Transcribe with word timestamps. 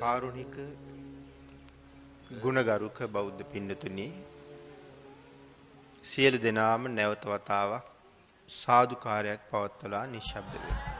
කාරුණික 0.00 0.54
ගුණගරුක 2.42 2.98
බෞද්ධ 3.08 3.42
පින්නතුනි 3.52 4.08
සියලු 6.04 6.38
දෙනාම 6.38 6.82
නැවත 6.90 7.24
වතාවක් 7.26 7.84
සාදුකාරයක් 8.48 9.40
පවත්වලා 9.50 10.04
නිශ්ශබ්ද 10.06 10.54
වෙනවා. 10.54 10.94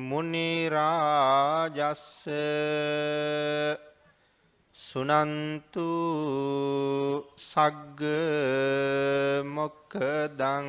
මුනි 0.00 0.52
රාජස්ස 0.70 2.24
සුනන්තු 4.74 5.90
සග්ග 7.36 8.00
මොක්කදං 9.46 10.68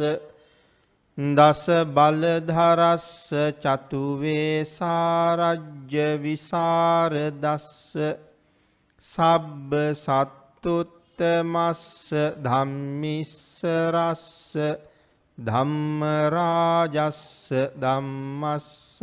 දස 1.18 1.66
බලධරස්ස 1.88 3.34
චතුවේ 3.60 4.62
සාරජ්‍ය 4.64 6.18
විසාරදස්ස 6.20 7.98
සබ්බ 9.04 9.72
සත්තුත්තමස්ස 9.96 11.84
ධම්මිස්සරස්ස 12.38 14.28
ධම්මරාජස්ස 15.38 17.24
ධම්මස්සාමිස්ස. 17.76 19.02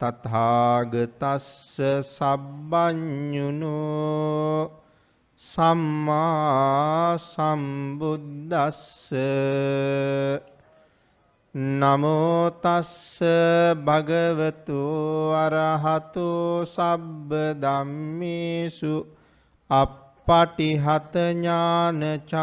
තථාගතස්ස 0.00 1.78
සබ්බඤුනෝ. 2.08 3.62
සම්මා 5.42 7.18
සම්බුද්දස්ස 7.20 8.82
නමෝ 11.54 12.50
තස්ස 12.62 13.18
භගවතු 13.84 14.82
අරහතු 15.36 16.28
සබ්බ 16.66 17.30
ධම්මේසු 17.60 18.94
අප්පටිහත 19.70 21.14
ඥානචාරස්ස 21.34 22.40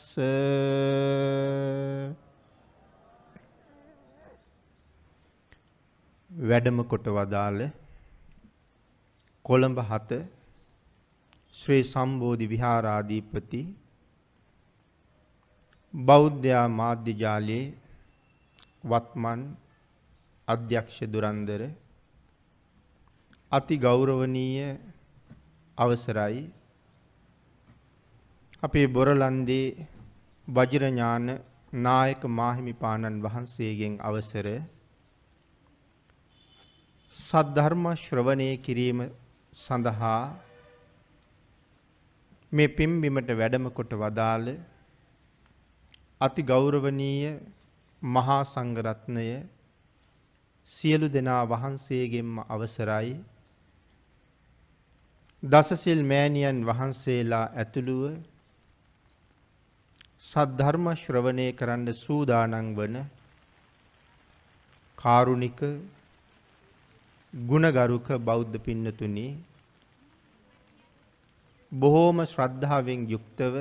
වැඩම 6.31 6.83
කොට 6.91 7.06
වදාළ 7.19 7.60
කොළඹ 9.44 9.78
හත 9.91 10.21
ශ්‍රී 11.55 11.84
සම්බෝධි 11.84 12.50
විහාරාධිපති 12.53 13.62
බෞද්ධයා 15.94 16.66
මාධ්‍ය 16.81 17.19
ජාලයේ 17.25 17.65
වත්මන් 18.84 19.41
අධ්‍යක්ෂ 20.49 20.99
දුරන්දර 21.15 21.62
අති 23.53 23.84
ගෞරවනීය 23.87 24.71
අවසරයි. 25.80 26.41
අපේ 28.62 28.86
බොරලන්දේ 28.86 29.86
වජිරඥාන 30.48 31.26
නායක 31.78 32.22
මාහිමිපාණන් 32.30 33.22
වහන්සේගෙන් 33.22 33.94
අවසර. 34.00 34.46
සද්ධර්ම 37.15 37.84
ශ්‍රවණය 37.94 38.50
කිරීම 38.59 39.00
සඳහා 39.53 40.21
මේ 42.53 42.68
පිම්බිමට 42.71 43.30
වැඩම 43.34 43.66
කොට 43.71 43.92
වදාළ 43.94 44.47
අති 46.21 46.42
ගෞරවනීය 46.44 47.34
මහා 48.03 48.41
සංඝරත්නය 48.44 49.28
සියලු 50.71 51.06
දෙනා 51.09 51.42
වහන්සේගෙන්ම 51.47 52.33
අවසරයි. 52.47 53.15
දසසිල් 55.42 56.03
මෑණියන් 56.04 56.59
වහන්සේලා 56.63 57.47
ඇතුළුව 57.54 58.03
සද්ධර්ම 60.22 60.87
ශ්‍රවණය 60.95 61.47
කරන්න 61.53 61.87
සූදානන් 61.95 62.69
වන 62.75 62.97
කාරුණික 64.98 65.60
ගුණගරුක 67.33 68.09
බෞද්ධ 68.21 68.59
පින්නතුනි 68.59 69.27
බොහෝම 71.72 72.19
ශ්‍රද්ධාවෙන් 72.27 73.09
යුක්තව 73.09 73.54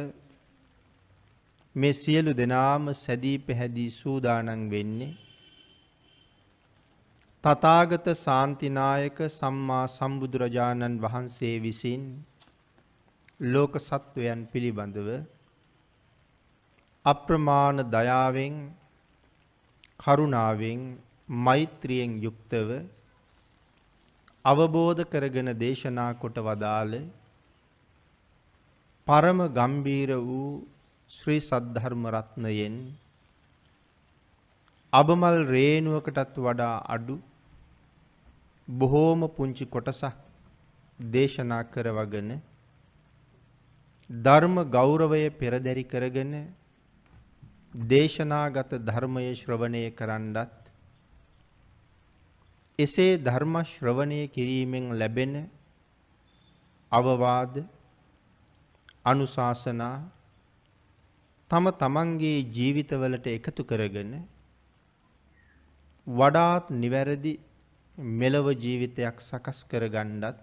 මේ 1.76 1.94
සියලු 1.94 2.32
දෙනාම 2.34 2.94
සැදී 2.96 3.38
පැහැදී 3.40 3.90
සූදානන් 3.92 4.70
වෙන්නේ 4.70 5.12
තථාගත 7.44 8.08
ශාන්තිනායක 8.16 9.20
සම්මා 9.32 9.84
සම්බුදුරජාණන් 9.90 10.96
වහන්සේ 10.98 11.54
විසින් 11.58 12.02
ලෝක 13.46 13.74
සත්වයන් 13.80 14.40
පිළිබඳව 14.46 15.08
අප්‍රමාණ 17.06 17.80
දයාවෙන් 17.88 18.56
කරුණාවෙන් 20.00 20.82
මෛත්‍රියෙන් 21.30 22.12
යුක්තව 22.22 22.70
අවබෝධ 24.46 25.04
කරගෙන 25.06 25.52
දේශනා 25.56 26.12
කොට 26.16 26.38
වදාළ 26.42 26.94
පරම 29.08 29.40
ගම්බීර 29.54 30.12
වූ 30.22 30.52
ශ්‍රී 31.10 31.42
සද්ධර්ම 31.42 32.04
රත්නයෙන් 32.12 32.78
අබමල් 34.94 35.40
රේණුවකටත් 35.48 36.38
වඩා 36.42 36.78
අඩු 36.90 37.18
බොහෝම 38.70 39.28
පුංචි 39.30 39.66
කොටසක් 39.68 40.14
දේශනා 41.00 41.64
කරවගෙන 41.66 42.30
ධර්ම 44.10 44.56
ගෞරවය 44.70 45.30
පෙරදැරි 45.32 45.84
කරගෙන 45.86 46.34
දේශනාගත 47.74 48.72
ධර්මය 48.82 49.26
ශ්‍රවණය 49.34 49.84
කරන්නත් 49.92 50.54
එසේ 52.80 53.18
ධර්ම 53.20 53.56
ශ්‍රවණය 53.64 54.22
කිරීමෙන් 54.30 54.86
ලැබෙන 54.94 55.36
අවවාද 56.92 57.54
අනුශාසනා 59.06 59.98
තම 61.52 61.66
තමන්ගේ 61.76 62.46
ජීවිතවලට 62.52 63.28
එකතු 63.30 63.64
කරගෙන 63.66 64.12
වඩාත් 66.08 66.66
නිවැරදි 66.72 67.34
මෙලව 68.00 68.48
ජීවිතයක් 68.54 69.20
සකස් 69.20 69.60
කරගන්නත් 69.66 70.38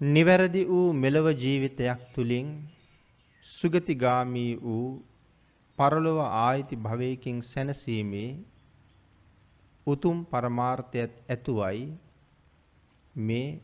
නිවැරදි 0.00 0.62
වූ 0.64 0.92
මෙලව 0.94 1.26
ජීවිතයක් 1.34 2.00
තුළින් 2.14 2.48
සුගතිගාමී 3.46 4.54
වූ 4.56 5.02
පරලොව 5.78 6.18
ආයිති 6.22 6.76
භවයකින් 6.76 7.42
සැනසීමේ 7.42 8.30
උතුම් 9.86 10.24
පරමාර්ථයත් 10.24 11.12
ඇතුවයි 11.28 11.98
මේ 13.14 13.60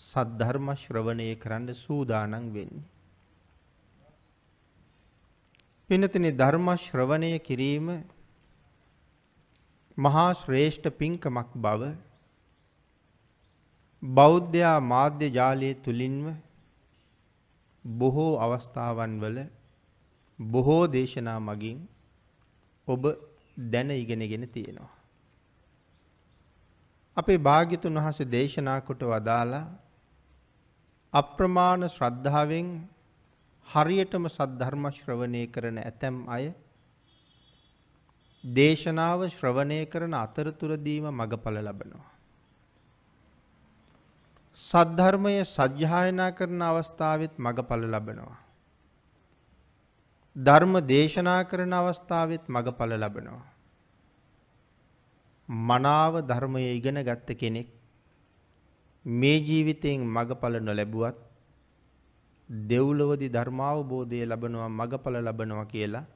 සද්ධර්ම 0.00 0.68
ශ්‍රවණය 0.74 1.28
කරන්න 1.36 1.74
සූදානන් 1.76 2.54
වෙන්නේ. 2.54 2.88
පිනතින 5.90 6.26
ධර්ම 6.32 6.66
ශ්‍රවණය 6.76 7.38
කිරීම 7.38 7.86
මහා 10.00 10.28
ශ්‍රේෂ්ඨ 10.32 10.88
පින්කමක් 10.90 11.50
බව 11.56 11.82
බෞද්ධයා 14.02 14.76
මාධ්‍ය 14.82 15.28
ජාලය 15.30 15.70
තුළින්ම 15.84 16.26
බොහෝ 17.84 18.32
අවස්ථාවන් 18.38 19.14
වල 19.20 19.38
බොහෝ 20.38 20.84
දේශනා 20.86 21.40
මගින් 21.40 21.78
ඔබ 22.88 23.02
දැන 23.70 23.90
ඉගෙනගෙන 23.92 24.48
තියෙනවා. 24.48 24.94
අපේ 27.16 27.38
භාග්‍යතුන් 27.38 27.98
වහස 27.98 28.20
දේශනා 28.28 28.78
කොට 28.80 29.02
වදාලා 29.02 29.64
අප්‍රමාණ 31.14 31.88
ශ්‍රද්ධාවෙන් 31.88 32.68
හරියටම 33.68 34.24
සද්ධර්ම 34.28 34.84
ශ්‍රවණය 34.90 35.42
කරන 35.46 35.78
ඇතැම් 35.80 36.16
අය 36.28 36.44
දේශනාව 38.44 39.28
ශ්‍රවණය 39.28 39.86
කරන 39.86 40.14
අතරතුරදීම 40.14 41.06
මගඵල 41.10 41.56
ලබනවා. 41.60 42.08
සද්ධර්මය 44.58 45.34
සජ්්‍යායනා 45.46 46.30
කරන 46.32 46.62
අවස්ථාවත් 46.62 47.38
මගඵල 47.38 47.84
ලබනවා. 47.86 48.38
ධර්ම 50.36 50.74
දේශනා 50.82 51.44
කරන 51.44 51.72
අවස්ථාවත් 51.72 52.48
මගඵල 52.48 52.92
ලබනවා. 52.94 53.42
මනාව 55.48 56.14
ධර්මය 56.22 56.62
ඉගෙන 56.76 57.02
ගත්ත 57.02 57.28
කෙනෙක් 57.34 57.68
මේ 59.04 59.38
ජීවිතයෙන් 59.38 60.00
මගඵල 60.06 60.54
නොලැබුවත් 60.60 61.18
දෙව්ලොවදි 62.48 63.28
ධර්මාවබෝධය 63.28 64.24
ලබනවා 64.24 64.68
මගඵල 64.70 65.16
ලබනවා 65.18 65.64
කියලා 65.64 66.06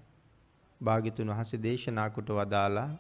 භාගිතුන් 0.80 1.30
වහසේ 1.30 1.62
දේශනාකුට 1.62 2.28
වදාලා 2.30 2.90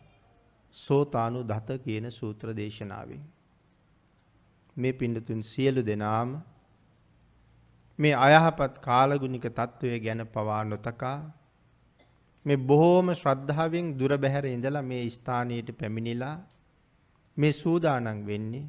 සෝතානු 0.74 1.40
දත 1.42 1.78
කියන 1.78 2.10
සූත්‍ර 2.10 2.48
දේශනාවෙන්. 2.52 3.22
මේ 4.76 4.92
පිඩතුන් 4.92 5.42
සියලු 5.42 5.82
දෙනාම 5.82 6.30
මේ 7.98 8.14
අයහපත් 8.18 8.74
කාලගුණික 8.78 9.46
තත්ත්වය 9.48 9.98
ගැන 10.00 10.22
පවා 10.26 10.62
නොතකා 10.64 11.18
මේ 12.44 12.62
බොහෝම 12.62 13.08
ශ්‍රද්ධාවෙන් 13.12 13.86
දුර 13.98 14.12
බැහැර 14.16 14.46
ඉඳලා 14.46 14.82
මේ 14.82 15.04
ස්ථානයට 15.10 15.68
පැමිණිලා 15.78 16.36
මේ 17.36 17.52
සූදානන් 17.52 18.26
වෙන්නේ 18.26 18.66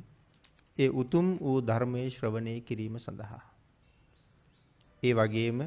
ඒ 0.77 0.89
උතුම් 0.93 1.27
වූ 1.39 1.59
ධර්මය 1.61 2.03
ශ්‍රවණය 2.09 2.53
කිරීම 2.61 2.95
සඳහා. 2.97 3.43
ඒ 5.03 5.13
වගේම 5.13 5.59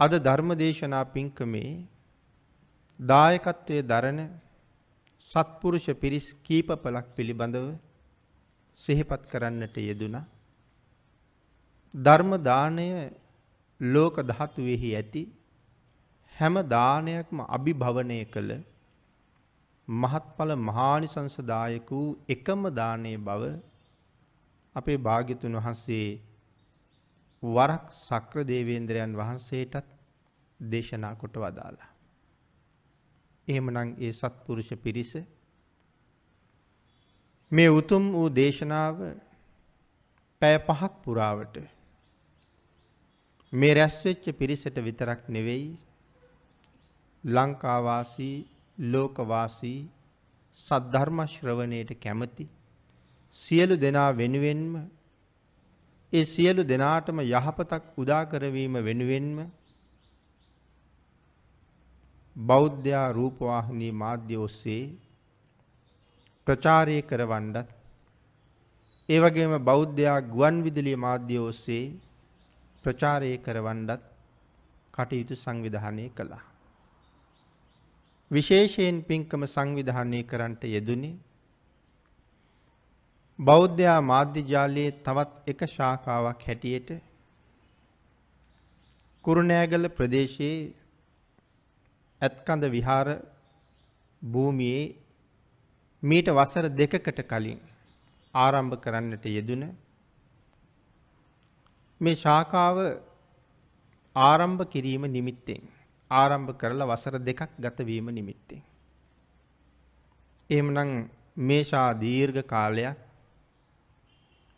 අද 0.00 0.12
ධර්මදේශනා 0.18 1.04
පින්කමේ 1.04 1.72
දායකත්වය 3.02 3.78
දරණ 3.82 4.20
සත්පුරුෂ 5.28 5.86
පිරිස් 5.94 6.26
කීප 6.42 6.68
පලක් 6.76 7.06
පිළිබඳව 7.16 7.66
සිහිපත් 8.78 9.22
කරන්නට 9.26 9.76
යෙදුන. 9.78 10.16
ධර්ම 11.94 12.32
දානය 12.40 12.88
ලෝක 13.80 14.16
ධාතුවෙහි 14.22 14.90
ඇති 14.94 15.22
හැම 16.32 16.54
දානයක්ම 16.68 17.38
අභිභවනය 17.48 18.18
කළ 18.26 18.50
මහත්ඵල 19.88 20.50
මහානිසංසදායක 20.60 21.88
වූ 21.90 22.18
එකම 22.28 22.62
දානය 22.72 23.14
බව 23.18 23.42
අපේ 24.76 24.98
භාග්‍යතුන් 24.98 25.54
වහන්සේ 25.56 26.08
වරක් 27.42 27.86
සක්‍ර 28.00 28.44
දේවේන්ද්‍රයන් 28.44 29.12
වහන්සේටත් 29.12 29.88
දේශනා 30.60 31.14
කොට 31.14 31.36
වදාලා. 31.36 31.91
එහෙමනම් 33.52 33.94
ඒ 33.98 34.12
සත්පුරුෂ 34.12 34.70
පිරිස 34.78 35.12
මේ 37.52 37.70
උතුම් 37.72 38.04
වූ 38.10 38.28
දේශනාව 38.32 38.96
පැය 40.42 40.56
පහක් 40.60 40.92
පුරාවට 41.02 41.56
මේ 43.52 43.74
රැස්වෙච්ච 43.74 44.24
පිරිසට 44.34 44.76
විතරක් 44.80 45.20
නෙවෙයි 45.28 45.66
ලංකාවාසී 47.24 48.36
ලෝකවාසී 48.78 49.80
සද්ධර්ම 50.58 51.18
ශ්‍රවණයට 51.26 51.92
කැමති 51.98 52.44
සියලු 53.36 53.76
දෙනා 53.76 54.10
වෙනුවෙන්ම 54.12 54.72
ඒ 56.12 56.24
සියලු 56.26 56.62
දෙනාටම 56.64 57.18
යහපතක් 57.22 57.84
උදා 57.96 58.24
කරවීම 58.26 58.74
වෙනුවෙන්ම 58.80 59.38
බෞද්ධයා 62.36 63.12
රූපවාහිනී 63.12 63.92
මාධ්‍ය 63.92 64.36
ඔස්සේ 64.36 64.84
ප්‍රචාරය 66.46 67.02
කරවන්නත් 67.02 67.68
ඒ 69.08 69.20
වගේම 69.20 69.54
බෞද්ධයා 69.64 70.20
ගුවන් 70.28 70.62
විදුලිය 70.62 70.96
මාධ්‍ය 70.96 71.36
ඔස්සේ 71.40 71.84
ප්‍රචාරය 72.84 73.32
කරවන්නත් 73.38 74.00
කටයුතු 74.94 75.34
සංවිධානය 75.34 76.06
කළා. 76.10 76.42
විශේෂයෙන් 78.30 78.96
පින්කම 79.02 79.42
සංවිධානය 79.46 80.20
කරන්නට 80.24 80.62
යෙදුනේ 80.66 81.14
බෞද්ධයා 83.38 84.00
මාධ්‍යජාලයේ 84.02 84.90
තවත් 85.04 85.32
එක 85.46 85.60
ශාකාවක් 85.68 86.46
හැටියට 86.46 86.90
කුරුණෑගල 89.24 89.88
ප්‍රදේශයේ 89.88 90.81
ඇත්කඳ 92.22 92.64
විහාර 92.68 93.08
භූමියේ 94.22 94.84
මීට 96.02 96.28
වසර 96.30 96.66
දෙකකට 96.72 97.20
කලින් 97.24 97.60
ආරම්භ 98.34 98.76
කරන්නට 98.78 99.24
යෙදුන 99.28 99.62
මේ 102.00 102.16
ශාකාව 102.16 102.76
ආරම්භ 104.16 104.64
කිරීම 104.66 105.04
නිමිත්තෙන් 105.08 105.62
ආරම්භ 106.10 106.52
කරලා 106.54 106.88
වසර 106.88 107.16
දෙකක් 107.20 107.42
ගතවීම 107.58 108.06
නිමිත්තෙන්. 108.10 108.62
එහෙමනම් 110.50 110.90
මේෂා 111.38 111.88
දීර්ඝ 111.94 112.42
කාලයක් 112.44 112.98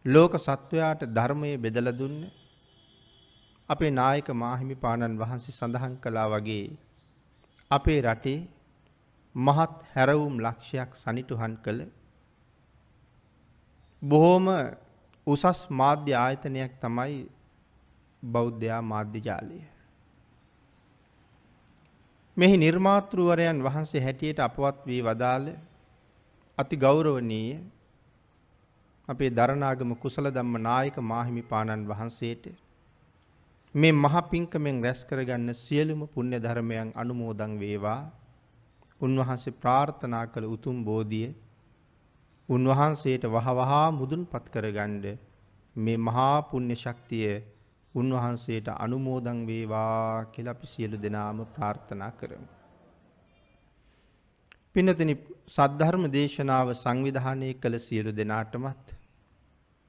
ලෝක 0.04 0.32
සත්වයාට 0.38 1.02
ධර්මය 1.08 1.50
බෙදලා 1.56 1.92
දුන්න 1.92 2.18
අපේ 3.68 3.92
නායක 3.92 4.28
මාහිමිපාණන් 4.36 5.18
වහන්සේ 5.18 5.52
සඳහන් 5.52 5.94
කළා 5.96 6.28
වගේ 6.28 6.66
අපේ 7.74 8.00
රටේ 8.02 8.40
මහත් 9.34 9.72
හැරවුම් 9.92 10.34
ලක්ෂයක් 10.38 10.90
සනිටුහන් 10.94 11.54
කළ 11.56 11.80
බොහෝම 14.02 14.46
උසස් 15.26 15.60
මාධ්‍ය 15.72 16.12
ආයතනයක් 16.14 16.72
තමයි 16.80 17.14
බෞද්ධයා 18.22 18.82
මාධ්‍ය 18.84 19.20
ජාලය. 19.20 19.60
මෙහි 22.36 22.56
නිර්මාතෘවරයන් 22.56 23.58
වහන්සේ 23.62 24.02
හැටියට 24.02 24.40
අපවත් 24.40 24.78
වී 24.86 25.02
වදාළ 25.02 25.46
අති 26.58 26.76
ගෞරවනීය 26.76 27.58
අපේ 29.08 29.30
දරණාගම 29.30 29.90
කුසල 29.96 30.26
ධම්ම 30.28 30.56
නායක 30.60 30.96
මාහිමිපාණන් 31.02 31.88
වහන්සේට 31.88 32.44
මේ 33.74 33.92
මහ 33.92 34.14
පිංකමෙන් 34.24 34.76
රැස් 34.82 35.00
කරගන්න 35.04 35.50
සියලුම 35.56 36.02
පුණ්‍ය 36.08 36.38
ධර්මයන් 36.38 36.90
අනුමෝදන් 36.94 37.52
වේවා. 37.58 38.02
උන්වහන්සේ 39.00 39.54
ප්‍රාර්ථනා 39.54 40.26
කළ 40.26 40.46
උතුම් 40.46 40.76
බෝධිය 40.84 41.28
උන්වහන්සේට 42.48 43.24
වහවහා 43.26 43.86
මුදුන්පත් 43.90 44.46
කරගන්න 44.48 44.94
මේ 45.76 45.98
මහා 45.98 46.36
පුණ්‍ය 46.44 46.76
ශක්තිය 46.76 47.42
උන්වහන්සේට 47.94 48.68
අනුමෝදන් 48.76 49.40
වේවා 49.46 50.24
කියලා 50.26 50.54
අපි 50.54 50.66
සියලු 50.66 50.96
දෙනාම 50.98 51.38
ප්‍රාර්ථනා 51.48 52.12
කරමු. 52.12 52.48
පින්නතනි 54.74 55.14
සද්ධර්ම 55.48 56.04
දේශනාව 56.10 56.68
සංවිධානය 56.74 57.50
කළ 57.56 57.76
සියලු 57.80 58.10
දෙනාටමත් 58.12 58.86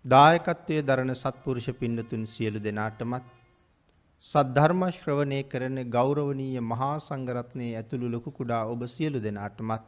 දායකත්වයේ 0.05 0.83
දරන 0.83 1.15
සත්පුරුෂ 1.15 1.69
පින්නතුන් 1.75 2.23
සියලු 2.27 2.59
දෙනාටමත් 2.59 3.34
සද්ධර්ම 4.25 4.81
ශ්‍රවණය 4.89 5.39
කරන 5.43 5.77
ගෞරවනීය 5.87 6.61
මහා 6.63 6.93
සංඝරත්නයේ 6.99 7.73
ඇතුළු 7.73 8.07
ලොකු 8.09 8.31
කුඩා 8.31 8.63
ඔබ 8.65 8.81
සියලු 8.87 9.19
දෙනාටමත් 9.19 9.83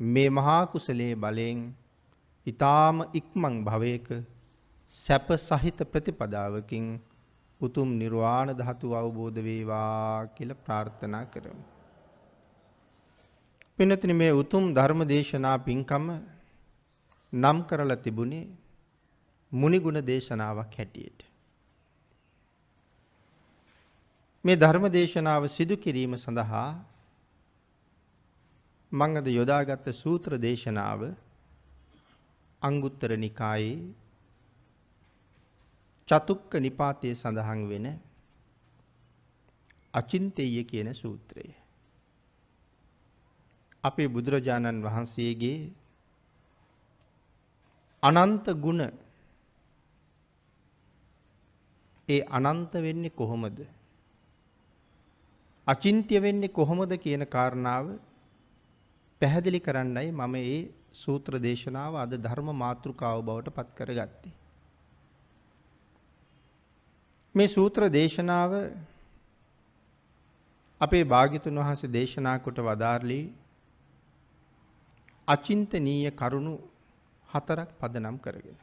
මේ 0.00 0.28
මහා 0.30 0.60
කුසලයේ 0.66 1.16
බලයෙන් 1.16 1.64
ඊ타ම 2.46 3.02
ඉක්මන් 3.14 3.56
භවයක 3.64 4.06
සැප 4.94 5.28
සහිත 5.38 5.82
ප්‍රතිපදාවකින් 5.90 6.86
උතුම් 7.60 7.98
නිර්වාණ 7.98 8.54
ධාතුව 8.54 8.94
අවබෝධ 8.94 9.40
වේවා 9.40 10.26
කියලා 10.28 10.62
ප්‍රාර්ථනා 10.62 11.24
කරමු. 11.26 11.64
පින්නතින 13.78 14.16
මේ 14.16 14.32
උතුම් 14.34 14.74
ධර්ම 14.74 15.02
දේශනා 15.06 15.58
පින්කම 15.60 16.06
නම් 17.32 17.58
කරලා 17.64 18.02
තිබුණේ 18.04 18.44
මුනිගුණ 19.52 20.06
දේශනාවක් 20.06 20.78
හැටියට. 20.78 21.25
මේ 24.46 24.56
ධර්ම 24.56 24.84
දේශනාව 24.88 25.44
සිදු 25.46 25.76
කිරීම 25.76 26.12
සඳහා 26.14 26.70
මං 28.92 29.12
අද 29.16 29.26
යොදාගත්ත 29.28 29.86
සූත්‍ර 29.92 30.32
දේශනාව 30.38 31.00
අංගුත්තර 32.62 33.10
නිකායේ 33.16 33.78
චතුක්ක 36.08 36.52
නිපාතයේ 36.56 37.14
සඳහන් 37.14 37.62
වෙන 37.68 37.86
අචින්තෙය 39.94 40.64
කියන 40.64 40.90
සූත්‍රය. 40.94 41.46
අපේ 43.84 44.08
බුදුරජාණන් 44.08 44.84
වහන්සේගේ 44.84 45.58
අනන්ත 48.02 48.46
ගුණ 48.56 48.82
ඒ 52.08 52.20
අනන්ත 52.30 52.72
වෙන්නේ 52.80 53.10
කොහොමද? 53.12 53.58
අචින්ත්‍ය 55.66 56.18
වෙන්නේ 56.20 56.48
කොහොමද 56.50 56.92
කියන 56.96 57.22
කාරණාව 57.26 57.86
පැහැදිලි 59.20 59.60
කරන්නයි 59.60 60.10
මම 60.10 60.26
මේ 60.30 60.58
සූත්‍ර 60.92 61.32
දේශනාව 61.38 61.94
අද 61.96 62.12
ධර්ම 62.16 62.50
මාතෘකාව 62.54 63.18
බවට 63.20 63.54
පත් 63.56 63.68
කරගත්තේ. 63.78 64.34
මේ 67.34 67.48
සූත්‍ර 67.48 67.88
දේශනාව 67.90 68.52
අපේ 70.80 71.04
භාග්‍යතුන් 71.04 71.58
වහන්සේ 71.58 71.90
දේශනා 71.90 72.36
කොට 72.38 72.60
වදාarලි 72.60 73.20
අචින්තනීය 75.28 76.10
කරුණු 76.12 76.54
හතරක් 77.28 77.70
පදනම් 77.80 78.18
කරගෙන. 78.18 78.60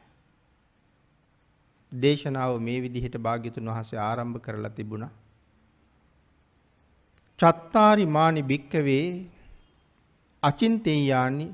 දේශනාව 1.92 2.56
මේ 2.60 2.78
විදිහට 2.80 3.18
භාග්‍යතුන් 3.18 3.70
වහන්සේ 3.70 4.00
ආරම්භ 4.00 4.40
කරලා 4.40 4.70
තිබුණා. 4.70 5.12
චත්තාරි 7.44 8.04
මානි 8.06 8.42
භික්කවේ 8.42 9.06
අචින්තේයානි 10.42 11.46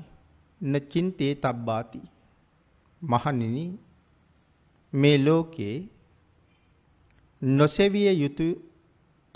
නචින්තේ 0.61 1.33
තබ්බාති. 1.35 2.01
මහණෙනි 3.01 3.65
මේ 4.93 5.17
ලෝකේ 5.17 5.75
නොසෙවිය 7.41 8.09
යුතු 8.13 8.47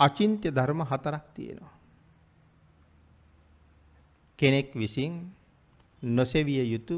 අචින්ත්‍ය 0.00 0.48
ධර්ම 0.50 0.80
හතරක් 0.82 1.24
තියෙනවා. 1.34 1.74
කෙනෙක් 4.38 4.68
විසින් 4.74 5.12
නොසෙවිය 6.02 6.62
යුතු 6.72 6.96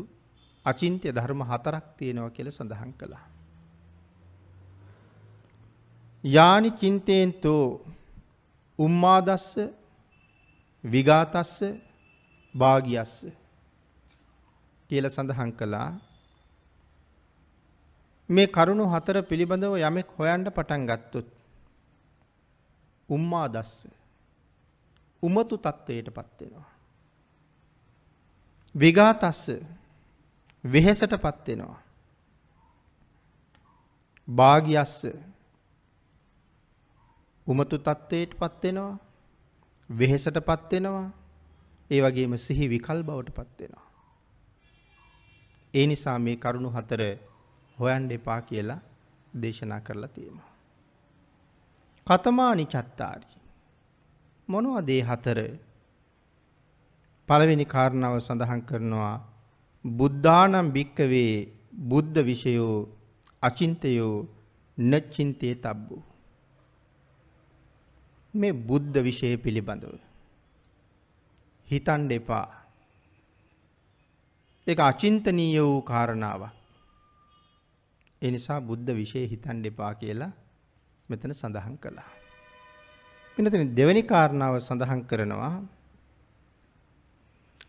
අචින්ත්‍ය 0.64 1.08
ධර්ම 1.08 1.40
හතරක් 1.42 1.84
තියෙනවා 1.96 2.30
කියලා 2.30 2.52
සඳහන් 2.52 2.92
කළා. 2.92 3.26
යානි 6.24 6.70
චින්තේන්තෝ 6.70 7.64
උම්මාදස්ස 8.78 9.48
විගාතස්ස 10.84 11.54
භාගියස්ස 12.54 13.14
කියලා 14.90 15.10
සඳහන් 15.10 15.50
කළා 15.52 15.90
මේ 18.28 18.46
කරුණු 18.48 18.84
හතර 18.86 19.16
පිළිබඳව 19.22 19.74
යමෙක් 19.80 20.08
හොයන්න 20.16 20.50
පටන් 20.50 20.86
ගත්තොත් 20.86 21.28
උම්මා 23.08 23.46
දස්ස 23.48 23.74
උමතු 25.22 25.56
තත්ත්වයට 25.58 26.08
පත් 26.10 26.40
වෙනවා. 26.40 26.68
විගාතස්ස 28.74 29.42
වෙහෙසට 30.64 31.12
පත් 31.16 31.46
වෙනවා. 31.48 31.80
භාගියස්ස 34.28 34.96
උමතු 37.48 37.76
තත්ත්වයට 37.78 38.32
පත් 38.38 38.62
වෙනවා. 38.64 38.98
වෙහෙසට 39.90 40.38
පත් 40.40 40.72
වෙනවා. 40.72 41.08
ඒ 41.90 42.00
වගේම 42.02 42.34
සිහි 42.36 42.66
විකල් 42.68 43.00
බවට 43.02 43.34
පත් 43.34 43.58
වෙනවා. 43.60 43.86
ඒ 45.74 45.86
නිසා 45.86 46.18
මේ 46.18 46.36
කරුණු 46.36 46.70
හතර 46.70 47.02
හොයන්න 47.78 48.10
එපා 48.10 48.40
කියලා 48.40 48.80
දේශනා 49.34 49.80
කරලා 49.80 50.08
තියෙනවා. 50.08 50.50
කතමානි 52.06 52.64
චත්තාරි. 52.64 53.26
මොනවද 54.48 54.88
ඒ 54.88 55.02
හතර? 55.02 55.38
පළවෙනි 57.28 57.64
කාරණාව 57.64 58.14
සඳහන් 58.18 58.60
කරනවා 58.60 59.16
බුද්ධානම් 59.84 60.68
භික්කවේ 60.70 61.32
බුද්ධ 61.88 62.18
විෂයෝ 62.24 62.76
අචින්තයෝ 63.42 64.14
නච්චින්තේ 64.78 65.54
තබ්බු. 65.54 65.96
මේ 68.38 68.52
බුද්ධ 68.68 68.98
විෂය 68.98 69.36
පිළිබඳව 69.36 69.96
හිතන්න 71.66 72.10
එපා. 72.10 72.46
ඒක 74.66 74.80
අචින්තනීය 74.80 75.58
වූ 75.60 75.80
කාරණාවක්. 75.82 76.54
ඒ 78.22 78.30
නිසා 78.30 78.60
බුද්ධ 78.60 78.90
විශේෂ 78.92 79.30
හිතන්න 79.30 79.64
එපා 79.64 79.92
කියලා 79.94 80.32
මෙතන 81.08 81.32
සඳහන් 81.32 81.76
කළා. 81.76 82.08
මෙතන 83.38 83.74
දෙවෙනි 83.74 84.02
කාරණාව 84.02 84.54
සඳහන් 84.58 85.02
කරනවා 85.02 85.52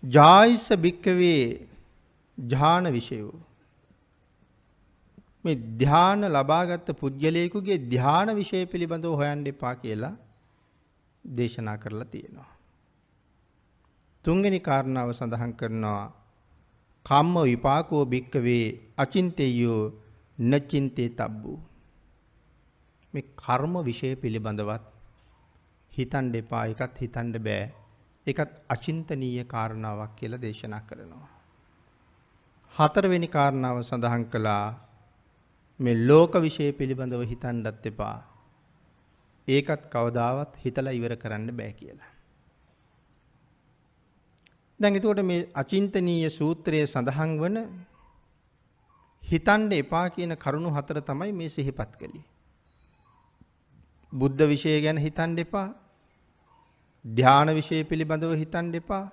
ජායිස 0.03 0.65
භික්කවේ 0.77 1.67
ඥාන 2.37 2.85
විෂයෝ 2.91 3.35
මේ 5.45 5.57
ධ්‍යාන 5.77 6.21
ලබාගත් 6.27 6.89
පුද්ගලයෙකුගේ 6.93 7.77
ධ්‍යාන 7.87 8.29
විෂය 8.35 8.65
පිළිබඳව 8.65 9.13
හොයන්න 9.13 9.45
එපා 9.45 9.75
කියලා 9.75 10.15
දේශනා 11.25 11.77
කරලා 11.77 12.05
තියෙනවා. 12.05 12.51
තුන්වෙනි 14.25 14.59
කාරණාව 14.59 15.11
සඳහන් 15.11 15.53
කරනවා 15.53 16.13
කම්ම 17.05 17.35
විපාකෝ 17.43 18.05
භික්කවේ 18.05 18.93
අචින්තයෝ 18.97 19.81
නචින්තේ 20.39 21.09
තබ්බු. 21.09 21.53
මේ 23.13 23.21
කර්ම 23.21 23.73
විෂය 23.83 24.15
පිළිබඳවත් 24.15 24.83
හිතන්න 25.91 26.35
එපා 26.35 26.65
එකත් 26.65 27.01
හිතන්න 27.01 27.31
බෑ. 27.43 27.73
ඒකත් 28.27 28.51
අචින්තනීය 28.69 29.43
කාරණාවක් 29.43 30.15
කියලා 30.15 30.41
දේශනා 30.41 30.79
කරනවා. 30.79 31.29
හතරවෙනි 32.75 33.27
කාරණාව 33.27 33.81
සඳහන් 33.81 34.23
කළා 34.23 34.65
මේ 35.79 35.95
ලෝක 36.07 36.33
විෂය 36.35 36.71
පිළිබඳව 36.71 37.23
හිතන්නත් 37.23 37.85
එපා. 37.85 38.28
ඒකත් 39.49 39.83
කවදාවත් 39.91 40.63
හිතලා 40.63 40.93
ඉවර 40.93 41.13
කරන්න 41.15 41.51
බෑ 41.53 41.73
කියලා 41.73 42.11
දැන් 44.79 44.95
එතකොට 44.95 45.21
මේ 45.23 45.47
අචින්තනීය 45.53 46.29
සූත්‍රයේ 46.31 46.85
සඳහන් 46.85 47.31
වන 47.39 47.57
හිතන්න 49.23 49.71
එපා 49.73 50.05
කියන 50.09 50.33
කරුණු 50.37 50.69
හතර 50.71 50.99
තමයි 51.01 51.31
මේ 51.33 51.49
සිහිපත් 51.49 51.91
කළේ. 51.99 52.25
බුද්ධ 54.13 54.43
විෂය 54.43 54.79
ගැන 54.81 54.97
හිතන්න 54.97 55.35
එපා. 55.37 55.67
ධාන 57.05 57.49
විෂය 57.51 57.83
පිළිබඳව 57.83 58.33
හිතන්න 58.35 58.71
එපා. 58.75 59.03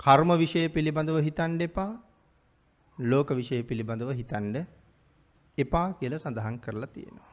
කර්ම 0.00 0.30
විෂය 0.38 0.68
පිළිබඳව 0.68 1.18
හිතන්න 1.20 1.60
එපා. 1.60 1.90
ලෝක 2.98 3.28
විෂය 3.32 3.62
පිළිබඳව 3.62 4.12
හිතන්න 4.12 4.54
එපා 5.58 5.86
කියලා 5.94 6.22
සඳහන් 6.24 6.56
කරලා 6.58 6.92
තියෙනවා. 6.94 7.29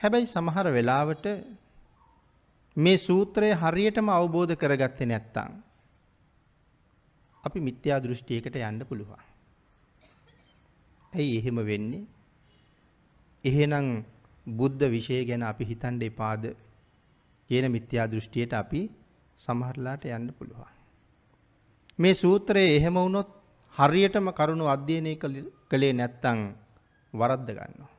හැබැයි 0.00 0.26
සමහර 0.26 0.66
වෙලාවට 0.68 1.26
මේ 2.76 2.98
සූත්‍රය 2.98 3.50
හරියටම 3.54 4.08
අවබෝධ 4.10 4.54
කරගත්තේ 4.54 5.06
නැත්තම් 5.06 5.52
අපි 7.44 7.60
මිත්‍යා 7.60 8.00
දෘෂ්ටියකට 8.00 8.56
යන්න 8.58 8.86
පුළුවන්. 8.88 9.22
ඇයි 11.12 11.38
එහෙම 11.38 11.58
වෙන්නේ? 11.62 12.04
එහෙනම් 13.44 13.88
බුද්ධ 14.46 14.84
විෂය 14.86 15.24
ගැන 15.24 15.42
අපි 15.42 15.64
හිතන්න 15.64 16.02
එපාද 16.02 16.44
කියන 17.50 17.66
මිත්‍යා 17.70 18.06
දෘෂ්ටියට 18.06 18.52
අපි 18.54 18.80
සමහරලාට 19.40 20.04
යන්න 20.06 20.28
පුළුවන්. 20.32 20.74
මේ 21.98 22.14
සූත්‍රයේ 22.14 22.76
එහෙම 22.76 22.94
වුණොත් 22.96 23.30
හරියටම 23.74 24.28
කරුණු 24.32 24.64
අධ්‍යයනය 24.66 25.12
කළේ 25.68 25.92
නැත්තම් 25.92 26.38
වරද්ද 27.14 27.48
ගන්නවා. 27.50 27.93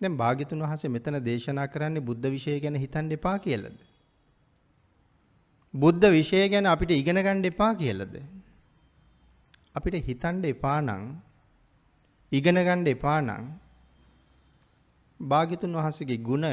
දැන් 0.00 0.16
භාග්‍යතුන් 0.16 0.62
වහන්සේ 0.62 0.90
මෙතන 0.90 1.18
දේශනා 1.22 1.66
කරන්නේ 1.66 2.02
බුද්ධ 2.02 2.26
විෂය 2.28 2.56
ගැන 2.60 2.76
හිතන්න 2.76 3.12
එපා 3.12 3.36
කියලාද? 3.38 3.76
බුද්ධ 5.74 6.06
විෂය 6.08 6.48
ගැන 6.48 6.66
අපිට 6.66 6.90
ඉගෙන 6.92 7.18
ගන්න 7.18 7.44
එපා 7.44 7.72
කියලාද? 7.74 8.14
අපිට 9.74 9.96
හිතන්න 10.02 10.44
එපා 10.46 10.78
නම් 10.80 11.04
ඉගෙන 12.32 12.58
ගන්න 12.60 12.86
එපා 12.86 13.20
නම් 13.20 13.44
භාග්‍යතුන් 15.20 15.72
වහන්සේගේ 15.72 16.20
ගුණ 16.20 16.46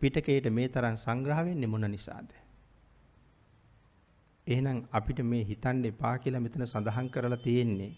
පිටකයට 0.00 0.46
මේ 0.50 0.68
තරම් 0.68 0.96
සංග්‍රහ 0.96 1.40
වෙන්නේ 1.40 1.66
මොන 1.66 1.86
නිසාද? 1.88 2.28
එහෙනම් 4.46 4.78
අපිට 4.90 5.18
මේ 5.24 5.44
හිතන්න 5.44 5.84
එපා 5.84 6.14
කියලා 6.18 6.40
මෙතන 6.40 6.64
සඳහන් 6.64 7.08
කරලා 7.08 7.38
තියෙන්නේ 7.38 7.92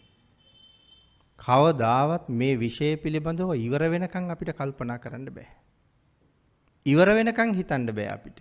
කවදාවත් 1.39 2.29
මේ 2.31 2.57
විෂය 2.57 2.91
පිළිබඳව 2.97 3.51
ඉවර 3.57 3.83
වෙනකන් 3.87 4.31
අපිට 4.31 4.53
කල්පනා 4.53 4.99
කරන්න 4.99 5.29
බෑ. 5.31 5.49
ඉවර 6.87 7.09
වෙනකන් 7.11 7.55
හිතන්න 7.55 7.91
බෑ 7.91 8.09
අපිට. 8.09 8.39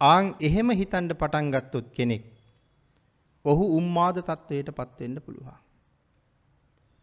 ආන් 0.00 0.34
එහෙම 0.40 0.70
හිතන්න 0.72 1.12
පටන් 1.12 1.50
ගත්තොත් 1.50 1.86
කෙනෙක් 1.90 2.24
ඔහු 3.44 3.64
උම්මාද 3.78 4.18
තත්වයටපත් 4.20 5.00
වෙන්න 5.00 5.20
පුළුවන්. 5.20 5.58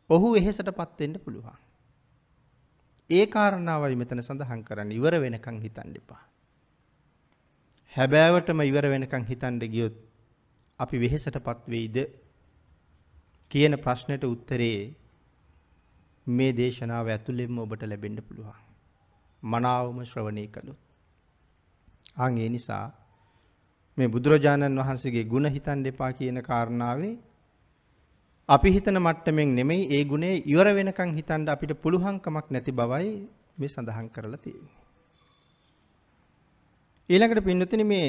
ඔහු 0.09 0.35
එහෙසටපත් 0.35 0.99
වෙන්න 0.99 1.15
පුළුවන්. 1.19 1.57
ඒ 3.09 3.25
කාරණාවයි 3.27 3.95
මෙතන 3.95 4.21
සඳහන් 4.21 4.61
කරන්නේ 4.63 4.97
ඉවර 4.97 5.15
වෙනකන් 5.17 5.57
හිතන්න 5.59 5.95
එපා. 5.95 6.23
හැබෑවටම 7.93 8.61
ඉවර 8.63 8.85
වෙනකන් 8.87 9.25
හිතන්න 9.25 9.59
ගියොත් 9.67 9.95
අපි 10.79 10.97
වෙහෙසටපත් 10.99 11.63
වෙයිද 11.67 11.97
කියන 13.53 13.75
ප්‍රශ්නෙට 13.77 14.23
උත්තරේ 14.25 14.77
මේ 16.27 16.53
දේශනාව 16.53 17.07
ඇතුළෙන්ම 17.07 17.57
ඔබට 17.59 17.83
ලැබෙන්න 17.83 18.17
පුළුවන්. 18.19 18.57
මනාවම 19.43 19.99
ශ්‍රවණය 20.03 20.45
කළොත්. 20.47 20.79
ආන් 22.17 22.37
ඒ 22.37 22.49
නිසා 22.49 22.85
මේ 23.97 24.07
බුදුරජාණන් 24.07 24.79
වහන්සේගේ 24.79 25.25
ගුණ 25.25 25.47
හිතන්න 25.47 25.85
එපා 25.85 26.11
කියන 26.13 26.39
කාරණාවේ 26.41 27.13
අපි 28.49 28.69
හිතන 28.69 28.97
මට්ටමින් 28.99 29.55
නෙමෙයි 29.55 29.89
ඒ 29.89 30.03
ගුණේ 30.05 30.35
ඉවර 30.45 30.67
වෙනකන් 30.71 31.11
හිතන්න 31.13 31.49
අපිට 31.49 31.73
පුළුවන්කමක් 31.77 32.47
නැති 32.49 32.71
බවයි 32.73 33.11
මේ 33.57 33.69
සඳහන් 33.69 34.07
කරලා 34.09 34.39
තියෙන්නේ. 34.39 34.77
ඊළඟට 37.09 37.43
පින්නතුනි 37.43 37.85
මේ 37.85 38.07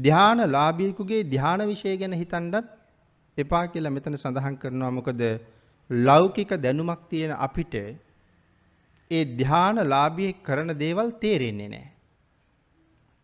ධාන 0.00 0.40
ලාභියෙකුගේ 0.48 1.22
ධාන 1.28 1.62
විශේෂ 1.66 2.00
ගැන 2.00 2.14
හිතන්නත් 2.14 2.79
එපා 3.40 3.64
කියලා 3.66 3.90
මෙතන 3.90 4.16
සඳහන් 4.16 4.56
කරනවා 4.56 4.90
මොකද 4.90 5.22
ලෞකික 5.90 6.52
දැනුමක් 6.56 7.02
තියෙන 7.08 7.32
අපිට 7.38 7.74
ඒ 9.10 9.24
ධාන 9.36 9.78
ලාභියෙක් 9.84 10.42
කරන 10.42 10.72
දේවල් 10.78 11.08
තේරෙන්නේ 11.18 11.68
නැහැ. 11.68 11.92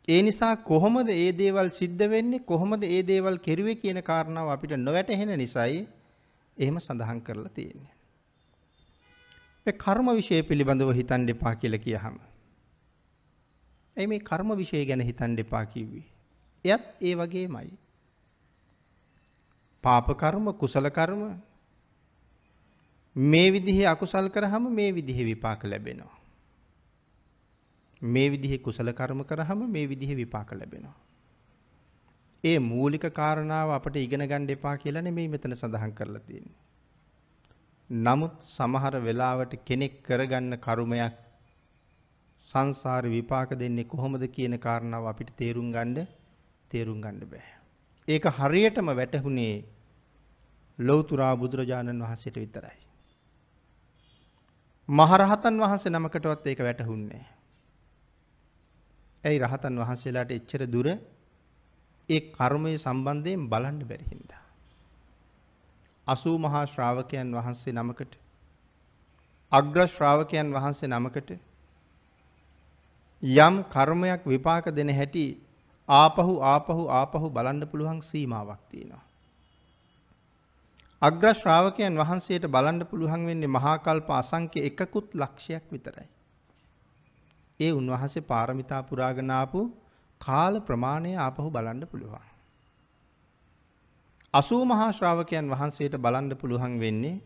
ඒ 0.09 0.21
නිසා 0.23 0.55
කොහොමද 0.65 1.09
ඒ 1.11 1.31
දේවල් 1.33 1.69
සිද්ධ 1.71 2.05
වෙන්නේ 2.09 2.45
කොහොමද 2.45 2.83
ඒ 2.85 3.03
දේවල් 3.03 3.37
කෙරුවේ 3.39 3.77
කියන 3.77 4.01
කාරණාව 4.03 4.49
අපිට 4.49 4.75
නොවැටහෙන 4.79 5.33
නිසායි 5.37 5.81
එහෙම 6.59 6.79
සඳහන් 6.79 7.21
කරලා 7.21 7.55
තියෙන්නේ. 7.55 7.95
මේ 9.67 9.79
කර්ම 9.79 10.09
විශේෂ 10.13 10.49
පිළිබඳව 10.49 10.93
හිතන්න 10.93 11.29
එපා 11.29 11.55
කියලා 11.55 11.79
කියහම. 11.79 12.19
එයි 13.97 14.07
මේ 14.07 14.23
කර්ම 14.23 14.51
විශේෂ 14.55 14.89
ගැන 14.89 15.03
හිතන්න 15.03 15.39
එපා 15.39 15.65
කිව්වේ. 15.67 16.07
එයත් 16.65 16.85
ඒ 17.03 17.15
වගේමයි. 17.15 17.69
පාප 19.85 20.07
කර්ම 20.15 20.47
කුසල 20.55 20.89
කර්ම 20.91 21.23
මේ 23.17 23.51
විදිහේ 23.51 23.87
අකුසල් 23.87 24.29
කරාම 24.29 24.65
මේ 24.71 24.93
විදිහේ 24.93 25.25
විපාක 25.25 25.65
ලැබෙනවා. 25.65 26.15
මේ 28.03 28.29
විදිහේ 28.29 28.59
කුසල 28.59 28.93
කර්ම 28.93 29.25
කරාම 29.25 29.61
මේ 29.69 29.87
විදිහේ 29.87 30.17
විපාක 30.17 30.53
ලැබෙනවා. 30.53 30.97
ඒ 32.45 32.59
මූලික 32.61 33.07
කාරණාව 33.13 33.71
අපට 33.71 33.97
ඉගෙන 33.97 34.23
ගන්න 34.23 34.51
එපා 34.51 34.77
කියලා 34.77 35.03
නෙමෙයි 35.03 35.29
මෙතන 35.29 35.55
සඳහන් 35.55 35.93
කරලා 35.93 36.21
තියෙන්නේ. 36.21 36.57
නමුත් 37.91 38.37
සමහර 38.47 38.95
වෙලාවට 39.01 39.53
කෙනෙක් 39.65 40.03
කරගන්න 40.03 40.59
කර්මයක් 40.59 41.17
සංසාර 42.49 43.05
විපාක 43.09 43.51
දෙන්නේ 43.57 43.85
කොහොමද 43.87 44.25
කියන 44.29 44.59
කාරණාව 44.59 45.07
අපිට 45.07 45.37
තේරුම් 45.37 45.71
ගන්න 45.73 46.07
තේරුම් 46.71 47.01
ගන්න 47.01 47.25
බෑ. 47.27 47.56
ඒක 48.09 48.25
හරියටම 48.33 48.89
වැටහුනේ 48.93 49.55
ලෞතුරා 50.79 51.35
බුදුරජාණන් 51.37 52.03
වහන්සේට 52.03 52.37
විතරයි. 52.37 52.79
මහරහතන් 54.89 55.57
වහන්සේ 55.59 55.91
නමකටවත් 55.91 56.47
ඒක 56.47 56.61
වැටහුන්නේ 56.61 57.09
නැහැ. 57.15 57.35
ඇයි 59.25 59.39
රහතන් 59.41 59.79
වහන්සේලාට 59.79 60.31
එච්චර 60.33 60.63
දුර 60.69 60.89
ඒ 62.09 62.21
කර්මයේ 62.33 62.79
සම්බන්ධයෙන් 62.79 63.49
බලන්න 63.49 63.81
බැරි 63.85 64.07
හින්දා. 64.07 64.43
80 66.07 66.39
මහා 66.39 66.65
ශ්‍රාවකයන් 66.67 67.35
වහන්සේ 67.35 67.73
නමකට 67.75 68.13
අග්‍ර 69.53 69.79
ශ්‍රාවකයන් 69.89 70.53
වහන්සේ 70.53 70.89
නමකට 70.89 71.31
යම් 73.23 73.55
කර්මයක් 73.67 74.23
විපාක 74.25 74.67
දෙන 74.71 74.91
හැටි 74.91 75.27
ආපහු 75.89 76.41
ආපහු 76.43 76.89
ආපහු 76.91 77.31
බලන්න 77.31 77.69
පුළුවන් 77.69 78.01
සීමාවක් 78.03 78.63
තියෙනවා. 78.71 79.05
අග්‍ර 81.03 81.35
ශ්‍රාවකයන් 81.35 81.97
වහන්සේට 81.97 82.47
බලන්න 82.49 82.87
පුළුවන් 82.87 83.27
වෙන්නේ 83.27 83.49
මහා 83.49 83.79
කල්ප 83.79 84.09
අසංඛ්‍ය 84.13 84.61
එකකුත් 84.61 85.15
ලක්ෂයක් 85.15 85.65
විතරයි. 85.73 86.09
ඒ 87.61 87.73
උන්වහන්සේ 87.73 88.23
පාරමිතා 88.23 88.83
පුරාගෙන 88.83 89.31
ආපු 89.31 89.61
කාල 90.21 90.61
ප්‍රමාණය 90.61 91.13
ආපහු 91.17 91.51
බලන්න 91.51 91.87
පුළුවන්. 91.87 92.27
80 94.35 94.65
මහා 94.65 94.91
ශ්‍රාවකයන් 94.93 95.51
වහන්සේට 95.51 95.95
බලන්න 95.97 96.37
පුළුවන් 96.37 96.75
වෙන්නේ 96.81 97.21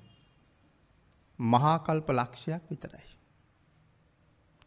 මහා 1.38 1.78
කල්ප 1.78 2.08
ලක්ෂයක් 2.10 2.62
විතරයි. 2.70 3.08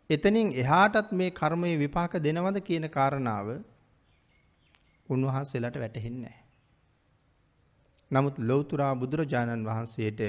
එතනින් 0.10 0.50
එහාටත් 0.54 1.12
මේ 1.12 1.32
කර්මයේ 1.32 1.78
විපාක 1.78 2.14
දෙනවද 2.20 2.58
කියන 2.62 2.90
කාරණාව 2.90 3.48
උන්වහන්සේලාට 5.10 5.78
වැටහෙන්නේ 5.78 6.38
නමුත් 8.12 8.36
ලෞතුරා 8.40 8.94
බුදුරජාණන් 8.96 9.66
වහන්සේට 9.66 10.22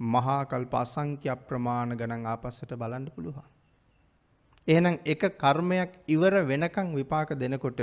මහා 0.00 0.40
කල්ප 0.44 0.74
අසංඛ්‍ය 0.76 1.34
ප්‍රමාණ 1.42 1.90
ගණන් 1.92 2.26
ආපස්සට 2.26 2.72
බලන්න 2.74 3.06
පුළුවන්. 3.10 3.46
එහෙනම් 4.68 4.96
එක 5.04 5.22
කර්මයක් 5.36 5.92
ඉවර 6.08 6.34
වෙනකන් 6.44 6.88
විපාක 6.94 7.30
දෙනකොට 7.34 7.80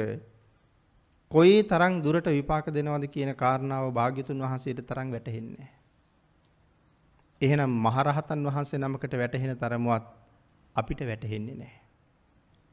කොයි 1.31 1.57
තරම් 1.63 1.93
දුරට 2.01 2.27
විපාක 2.29 2.65
දෙනවද 2.69 3.05
කියන 3.07 3.31
කාරණාව 3.35 3.85
භාග්‍යතුන් 3.91 4.39
වහන්සේට 4.39 4.81
තරම් 4.83 5.11
වැටහෙන්නේ 5.11 5.69
එහෙනම් 7.41 7.71
මහරහතන් 7.79 8.39
වහන්සේ 8.45 8.79
නමකට 8.79 9.13
වැටහෙන 9.13 9.53
තරමවත් 9.57 10.05
අපිට 10.75 11.01
වැටහෙන්නේ 11.01 11.55
නැහැ. 11.55 11.81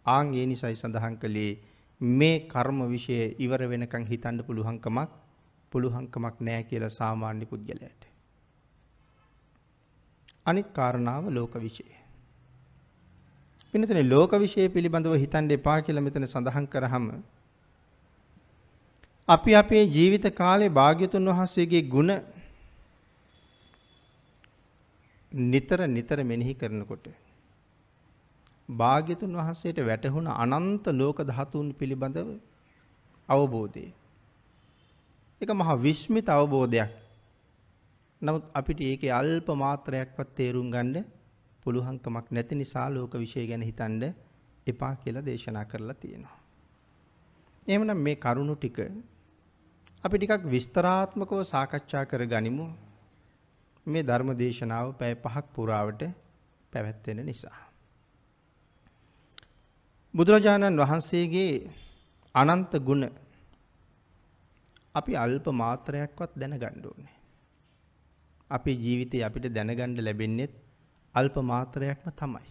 ආන් 0.07 0.35
ඒ 0.35 0.47
නිසයි 0.47 0.75
සඳහන් 0.75 1.15
කළේ 1.17 1.53
මේ 2.01 2.39
කර්ම 2.47 2.81
વિશે 2.89 3.19
ඉවර 3.39 3.61
වෙනකන් 3.67 4.05
හිතන්න 4.05 4.43
පුළුවන්කමක් 4.43 5.11
පුළුවන්කමක් 5.73 6.41
නැහැ 6.41 6.63
කියලා 6.63 6.93
සාමාන්‍ය 6.93 7.45
පුද්ගලයාට. 7.45 8.03
අනිත් 10.47 10.69
කාරණාව 10.73 11.31
ලෝක 11.31 11.55
විශේෂය. 11.59 11.97
පින්නතනේ 13.75 14.05
ලෝක 14.05 14.33
විශ්ය 14.35 14.69
පිළිබඳව 14.69 15.17
හිතන්න 15.17 15.51
එපා 15.51 15.79
කියලා 15.81 16.05
මෙතන 16.05 16.27
සඳහන් 16.27 16.67
කරාම 16.67 17.07
අපි 19.29 19.55
අපේ 19.55 19.83
ජීවිත 19.89 20.27
කාලේ 20.35 20.71
භාග්‍යතුන් 20.71 21.31
වහන්සේගේ 21.31 21.83
ගුණ 21.89 22.13
නිතර 25.33 25.81
නිතර 25.89 26.19
මෙනෙහි 26.25 26.55
කරනකොට 26.55 27.07
භාග්‍යතුන් 28.69 29.33
වහන්සේට 29.33 29.79
වැටහුණ 29.81 30.29
අනන්ත 30.29 30.87
ලෝක 30.93 31.19
ධාතුන් 31.23 31.75
පිළිබඳව 31.75 32.29
අවබෝධය. 33.29 33.87
එක 35.41 35.51
මහා 35.51 35.77
විශ්මිත 35.79 36.29
අවබෝධයක්. 36.29 36.91
නමුත් 38.23 38.45
අපිට 38.55 38.81
ඒකේ 38.81 39.13
අල්ප 39.13 39.49
මාත්‍රයක්වත් 39.55 40.29
තේරුම් 40.35 40.71
ගන්න 40.71 41.05
පුළුවන්කමක් 41.63 42.27
නැති 42.31 42.55
නිසා 42.55 42.89
ලෝක 42.89 43.13
විශ්ය 43.15 43.47
ගැන 43.47 43.63
හිතන්න 43.63 44.03
එපා 44.67 44.95
කියලා 44.95 45.25
දේශනා 45.25 45.65
කරලා 45.65 45.95
තියෙනවා. 45.95 46.37
එහෙමනම් 47.67 47.99
මේ 47.99 48.17
කරුණු 48.17 48.55
ටික 48.57 48.79
අපි 50.05 50.17
ටිකක් 50.19 50.43
විස්තරාත්මකව 50.47 51.41
සාකච්ඡා 51.45 52.05
කර 52.05 52.23
ගනිමු. 52.25 52.67
මේ 53.87 54.03
ධර්ම 54.03 54.31
දේශනාව 54.35 54.87
පැය 54.99 55.15
පහක් 55.15 55.47
පුරාවට 55.55 56.03
පැවැත්වෙන 56.73 57.21
නිසා. 57.25 57.59
බුදුරජාණන් 60.17 60.79
වහන්සේගේ 60.79 61.55
අනන්ත 62.35 62.73
ගුණ 62.81 63.05
අපි 64.95 65.13
අල්ප 65.17 65.47
මාත්‍රයක්වත් 65.55 66.33
දැනගන්න 66.35 66.85
ඕනේ. 66.85 67.15
අපේ 68.51 68.77
ජීවිතේ 68.77 69.25
අපිට 69.25 69.47
දැනගන්න 69.51 69.99
ලැබෙන්නේ 69.99 70.49
අල්ප 71.15 71.37
මාත්‍රයක්ම 71.43 72.09
තමයි. 72.13 72.47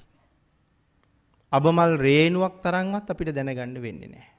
අබමල් 1.52 1.92
රේණුවක් 1.98 2.56
තරම්වත් 2.62 3.10
අපිට 3.10 3.34
දැනගන්න 3.34 3.76
වෙන්නේ 3.82 4.10
නැහැ. 4.10 4.32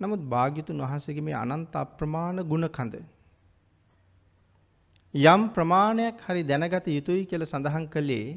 නමුත් 0.00 0.22
භාග්‍යතුන් 0.26 0.82
වහන්සේගේ 0.82 1.22
මේ 1.22 1.38
අනන්ත 1.44 1.74
අප්‍රමාණ 1.76 2.42
ගුණ 2.44 2.68
කඳ 2.70 2.94
යම් 5.14 5.42
ප්‍රමාණයක් 5.48 6.16
හරි 6.20 6.42
දැනගත 6.44 6.86
යුතුයි 6.88 7.22
කියලා 7.24 7.52
සඳහන් 7.52 7.86
කළේ 7.86 8.28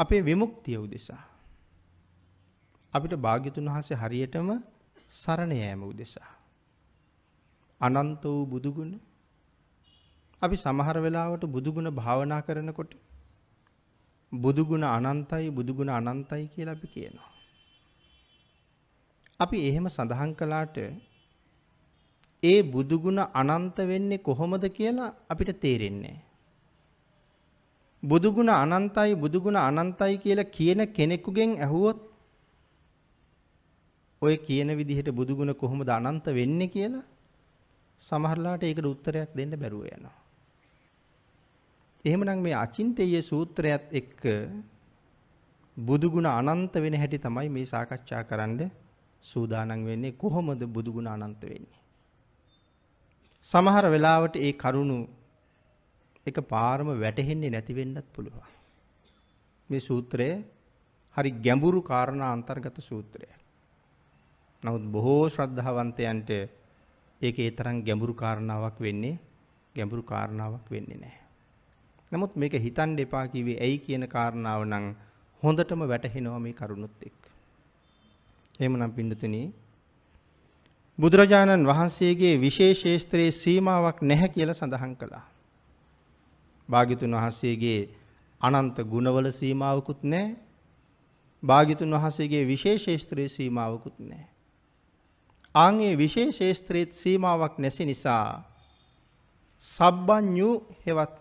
අපේ 0.00 0.20
විමුක්තිය 0.20 0.76
උදෙසා. 0.76 1.22
අපිට 2.92 3.14
භාග්‍යතුන් 3.16 3.68
වහන්සේ 3.68 3.96
හරියටම 3.96 4.48
සරණ 5.12 5.52
යෑම 5.52 5.82
උදෙසා. 5.82 6.30
අනන්ත 7.80 8.24
වූ 8.24 8.46
බුදුගුණ 8.46 8.92
අපි 10.42 10.56
සමහර 10.56 10.96
වෙලාවට 10.98 11.44
බුදුගුණ 11.46 11.90
භාවනා 11.90 12.40
කරනකොට 12.40 12.92
බුදුගුණ 14.32 14.84
අනන්තයි 14.86 15.50
බුදුගුණ 15.50 15.90
අනන්තයි 15.90 16.44
කියලා 16.48 16.76
අපි 16.76 16.88
කියනවා. 16.88 17.30
අපි 19.40 19.56
එහෙම 19.68 19.86
සඳහන් 19.88 20.32
කළාට 20.34 20.76
ඒ 22.42 22.58
බුදුගුණ 22.64 23.20
අනන්ත 23.34 23.76
වෙන්නේ 23.84 24.18
කොහොමද 24.20 24.64
කියලා 24.70 25.14
අපිට 25.28 25.52
තේරෙන්නේ 25.60 26.16
බුදුගුණ 28.02 28.50
අනන්තයි 28.50 29.14
බුදුගුණ 29.14 29.58
අනන්තයි 29.58 30.14
කියලා 30.18 30.48
කියන 30.48 30.80
කෙනෙකුගෙන් 30.88 31.50
ඇහුවොත් 31.58 31.98
ඔය 34.22 34.34
කියන 34.38 34.70
විදිහට 34.70 35.10
බුදුගුණ 35.10 35.52
කොහොමද 35.54 35.90
අනන්ත 35.90 36.26
වෙන්නේ 36.30 36.68
කියලා 36.68 37.04
සමහරලාට 38.02 38.62
ඒකට 38.62 38.86
උත්තරයක් 38.86 39.30
දෙන්න 39.34 39.52
බැරුව 39.52 39.84
යනවා. 39.86 40.16
එහෙමනම් 42.04 42.40
මේ 42.40 42.56
අචින්තේය 42.56 43.20
සූත්‍රයත් 43.22 43.84
එක්ක 43.92 44.22
බුදුගුණ 45.76 46.28
අනන්ත 46.28 46.74
වෙන 46.74 46.94
හැටි 46.94 47.18
තමයි 47.18 47.48
මේ 47.48 47.64
සාකච්ඡා 47.64 48.22
කරන්න 48.22 48.70
සූදානම් 49.22 49.84
වෙන්නේ 49.84 50.12
කොහොමද 50.14 50.62
බුදුගුණ 50.66 51.08
අනන්ත 51.08 51.42
වෙන්නේ. 51.42 51.80
සමහර 53.44 53.84
වෙලාවට 53.86 54.34
ඒ 54.36 54.52
කරුණු 54.52 54.98
එක 56.26 56.36
පාරම 56.44 56.88
වැටහෙන්නේ 56.94 57.50
නැති 57.50 57.72
වෙන්නත් 57.72 58.06
පුළුවන්. 58.12 58.48
මේ 59.70 59.80
සූත්‍රය 59.80 60.28
හරි 61.16 61.30
ගැඹුරු 61.38 61.80
කාරණා 61.82 62.32
අන්තර්ගත 62.32 62.78
සූත්‍රයක්. 62.80 63.40
නමුත් 64.62 64.84
බොහෝ 64.86 65.28
ශ්‍රද්ධාවන්තයන්ට 65.28 66.30
ඒක 67.20 67.36
ඒ 67.38 67.50
තරම් 67.50 67.76
ගැඹුරු 67.82 68.14
කාරණාවක් 68.14 68.76
වෙන්නේ 68.78 69.18
ගැඹුරු 69.74 70.02
කාරණාවක් 70.02 70.66
වෙන්නේ 70.68 70.98
නැහැ. 70.98 71.24
නමුත් 72.12 72.32
මේක 72.34 72.54
හිතන්න 72.56 72.98
එපා 72.98 73.26
කිව්වේ 73.26 73.58
ඇයි 73.58 73.78
කියන 73.78 74.04
කාරණාව 74.08 74.62
නම් 74.64 74.86
හොඳටම 75.42 75.82
වැටහෙනවා 75.84 76.38
මේ 76.38 76.52
කරුණුත් 76.52 76.94
එක්ක. 77.00 77.20
එහෙමනම් 78.60 78.92
පින්නතුනි 78.92 79.42
බුදුරජාණන් 80.98 81.64
වහන්සේගේ 81.64 82.34
විශේෂේස්ත්‍රයේ 82.38 83.32
සීමාවක් 83.32 84.02
නැහැ 84.02 84.28
කියලා 84.28 84.54
සඳහන් 84.54 84.94
කළා. 84.96 85.24
භාග්‍යතුන් 86.70 87.12
වහන්සේගේ 87.12 87.80
අනන්ත 88.40 88.76
ගුණවල 88.84 89.26
සීමාවකුත් 89.32 90.02
නැහැ. 90.04 90.36
භාග්‍යතුන් 91.42 91.90
වහන්සේගේ 91.92 92.46
විශේෂේස්ත්‍රයේ 92.46 93.28
සීමාවකුත් 93.28 93.98
නැහැ. 94.00 94.28
ආන්ගේ 95.54 95.94
විශේෂේස්ත්‍රයේ 95.96 96.92
සීමාවක් 96.94 97.58
නැති 97.58 97.84
නිසා 97.86 98.44
සබ්බඤ්ඤු 99.64 100.50
හෙවත් 100.84 101.20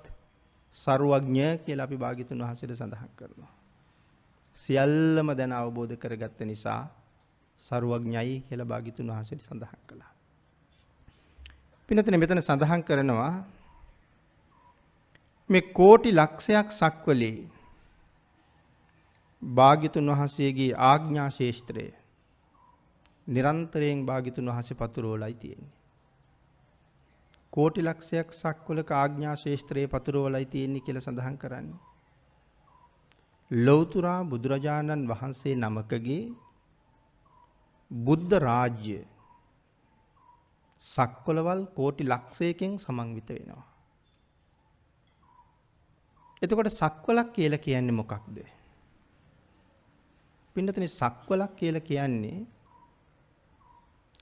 සරුවඥ 0.75 1.57
කියලා 1.59 1.85
අපි 1.85 1.97
භාග්‍යතුන් 1.97 2.39
වහන්සේට 2.39 2.75
සඳහන් 2.75 3.09
කරනවා. 3.15 3.51
සියල්ලම 4.57 5.27
දැන 5.31 5.53
අවබෝධ 5.53 5.95
කරගත්ත 5.95 6.39
නිසා 6.41 6.81
සරුවඥයි 7.61 8.41
කියලා 8.41 8.65
භාග්‍යතුන් 8.65 9.07
වහන්සේට 9.07 9.41
සඳහන් 9.41 9.81
කළා. 9.87 10.11
පින්නතනේ 11.89 12.17
මෙතන 12.17 12.41
සඳහන් 12.41 12.83
කරනවා 12.83 13.33
මේ 15.49 15.61
කෝටි 15.73 16.11
ලක්ෂයක් 16.11 16.67
සක්වලේ 16.71 17.37
භාග්‍යතුන් 19.41 20.11
වහන්සේගේ 20.11 20.71
ආඥා 20.83 21.29
ශේෂ්ත්‍රය 21.31 21.85
නිරන්තරයෙන් 23.27 23.99
භාග්‍යතුන් 24.05 24.49
වහන්සේ 24.49 24.77
පතුරවලයි 24.77 25.35
තියෙන්නේ. 25.35 25.75
කෝටි 27.53 27.81
ලක්ෂයක් 27.81 28.29
සක්වලක 28.33 28.91
ආඥා 28.93 29.35
ශේෂ්ත්‍රයේ 29.35 29.87
පතුරවලයි 29.87 30.45
තියෙන්නේ 30.45 30.81
කියලා 30.81 31.01
සඳහන් 31.01 31.37
කරන්නේ. 31.37 31.79
ලෞතුරා 33.51 34.21
බුදුරජාණන් 34.25 35.07
වහන්සේ 35.07 35.55
නමකගේ 35.55 36.21
බුද්ධ 37.91 38.35
රාජ්‍ය 38.39 38.99
සක්වලවල් 40.85 41.61
කෝටි 41.75 42.03
ලක්ෂයකින් 42.05 42.77
සමන්විත 42.77 43.29
වෙනවා. 43.29 43.68
එතකොට 46.41 46.71
සක්වලක් 46.71 47.33
කියලා 47.35 47.63
කියන්නේ 47.65 47.91
මොකක්ද? 47.91 48.37
පින්නතනි 50.55 50.87
සක්වලක් 50.89 51.51
කියලා 51.55 51.87
කියන්නේ 51.89 52.39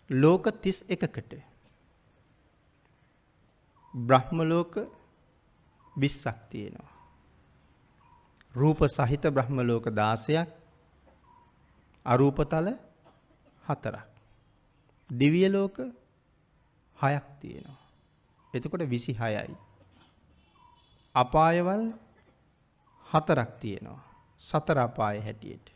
ලෝක 0.10 0.46
31කට 0.48 1.34
බ්‍රහ්ම 3.94 4.40
ලෝක 4.44 4.76
20ක් 5.96 6.38
තියෙනවා. 6.50 6.92
රූප 8.56 8.80
සහිත 8.90 9.24
බ්‍රහ්ම 9.30 9.60
ලෝක 9.62 9.86
16ක් 9.88 10.50
අරූපතල 12.06 12.68
හතරක්. 13.64 14.10
දිව්‍ය 15.10 15.50
ලෝක 15.50 15.78
හයක් 16.98 17.26
තියෙනවා. 17.42 17.80
එතකොට 18.54 18.82
26යි. 18.84 19.56
අපායවල් 21.16 21.84
හතරක් 23.10 23.52
තියෙනවා. 23.60 24.02
සතර 24.42 24.80
අපාය 24.80 25.20
හැටියට. 25.20 25.68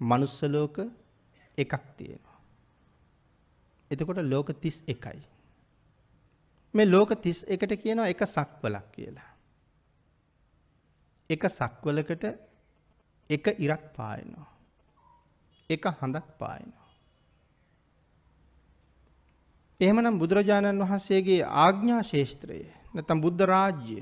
මනුස්ස 0.00 0.42
ලෝක 0.44 0.76
එකක් 1.58 1.74
තියෙනවා. 1.96 2.38
එතකොට 3.90 4.22
ලෝක 4.24 4.48
31යි. 4.54 5.22
මේ 6.74 6.86
ලෝක 6.86 7.10
31ට 7.10 7.72
කියනවා 7.76 8.06
එක 8.06 8.22
සක්වලක් 8.26 8.86
කියලා. 8.92 9.30
එක 11.30 11.42
සක්වලකට 11.48 12.24
එක 13.30 13.44
ඉරක් 13.58 13.82
පායනවා. 13.96 14.48
එක 15.70 15.84
හඳක් 15.92 16.26
පායනවා. 16.38 16.88
එහෙමනම් 19.80 20.18
බුදුරජාණන් 20.18 20.82
වහන්සේගේ 20.82 21.42
ආග්ඥා 21.42 22.02
ශේෂත්‍රය 22.02 22.60
නැතම් 22.94 23.20
බුද්ධ 23.20 23.44
රාජ්‍ය 23.44 24.00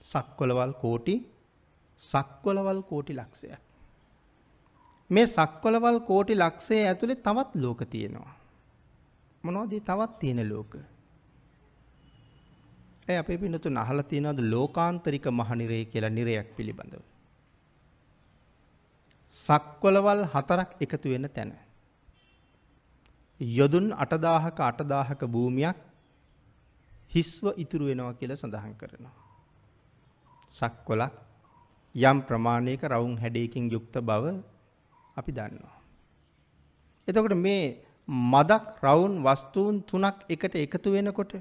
සක්වලවල් 0.00 0.72
කෝටි 0.72 1.14
සක්වලවල් 2.02 2.80
කෝටි 2.82 3.12
ලක්ෂයක්. 3.14 3.60
මේ 5.10 5.26
සක්වලවල් 5.26 5.98
කෝටි 6.00 6.34
ලක්ෂය 6.34 6.76
ඇතුළේ 6.80 7.22
තවත් 7.26 7.50
ලෝක 7.54 7.80
තියෙනවා. 7.84 8.34
මොනවද 9.44 9.74
තවත් 9.80 10.18
තියෙන 10.18 10.48
ලෝක? 10.48 10.72
ඒ 13.08 13.16
අපේ 13.16 13.38
පින්නතු 13.38 13.68
නහලා 13.68 14.02
තියෙනවද 14.02 14.40
ලෝකාන්තරික 14.50 15.26
මහනිරය 15.30 15.84
කියලා 15.84 16.10
නිරයක් 16.10 16.48
පිළිබඳව? 16.56 17.02
සක්වලවල් 19.34 20.22
හතරක් 20.24 20.70
එකතු 20.80 21.08
වෙන 21.08 21.28
තැන. 21.28 21.52
යොදුන් 23.40 23.86
අටදාහක 23.94 24.58
අටදාහක 24.60 25.20
භූමියක් 25.26 25.78
හිස්ව 27.12 27.44
ඉතුරු 27.56 27.84
වෙනවා 27.86 28.14
කියල 28.14 28.32
සඳහන් 28.36 28.74
කරනවා. 28.74 29.19
සක්කොලක් 30.54 31.14
යම් 31.94 32.18
ප්‍රමාණයක 32.20 32.82
රවුන් 32.84 33.14
හැඩයකින් 33.18 33.70
යුක්ත 33.70 33.94
බව 34.00 34.24
අපි 35.16 35.30
දන්නවා. 35.32 35.76
එතකොට 37.08 37.34
මේ 37.36 37.62
මදක් 38.08 38.64
රවුන් 38.82 39.14
වස්තුූන් 39.22 39.76
තුනක් 39.82 40.16
එකට 40.28 40.54
එකතු 40.56 40.92
වෙනකොට 40.92 41.32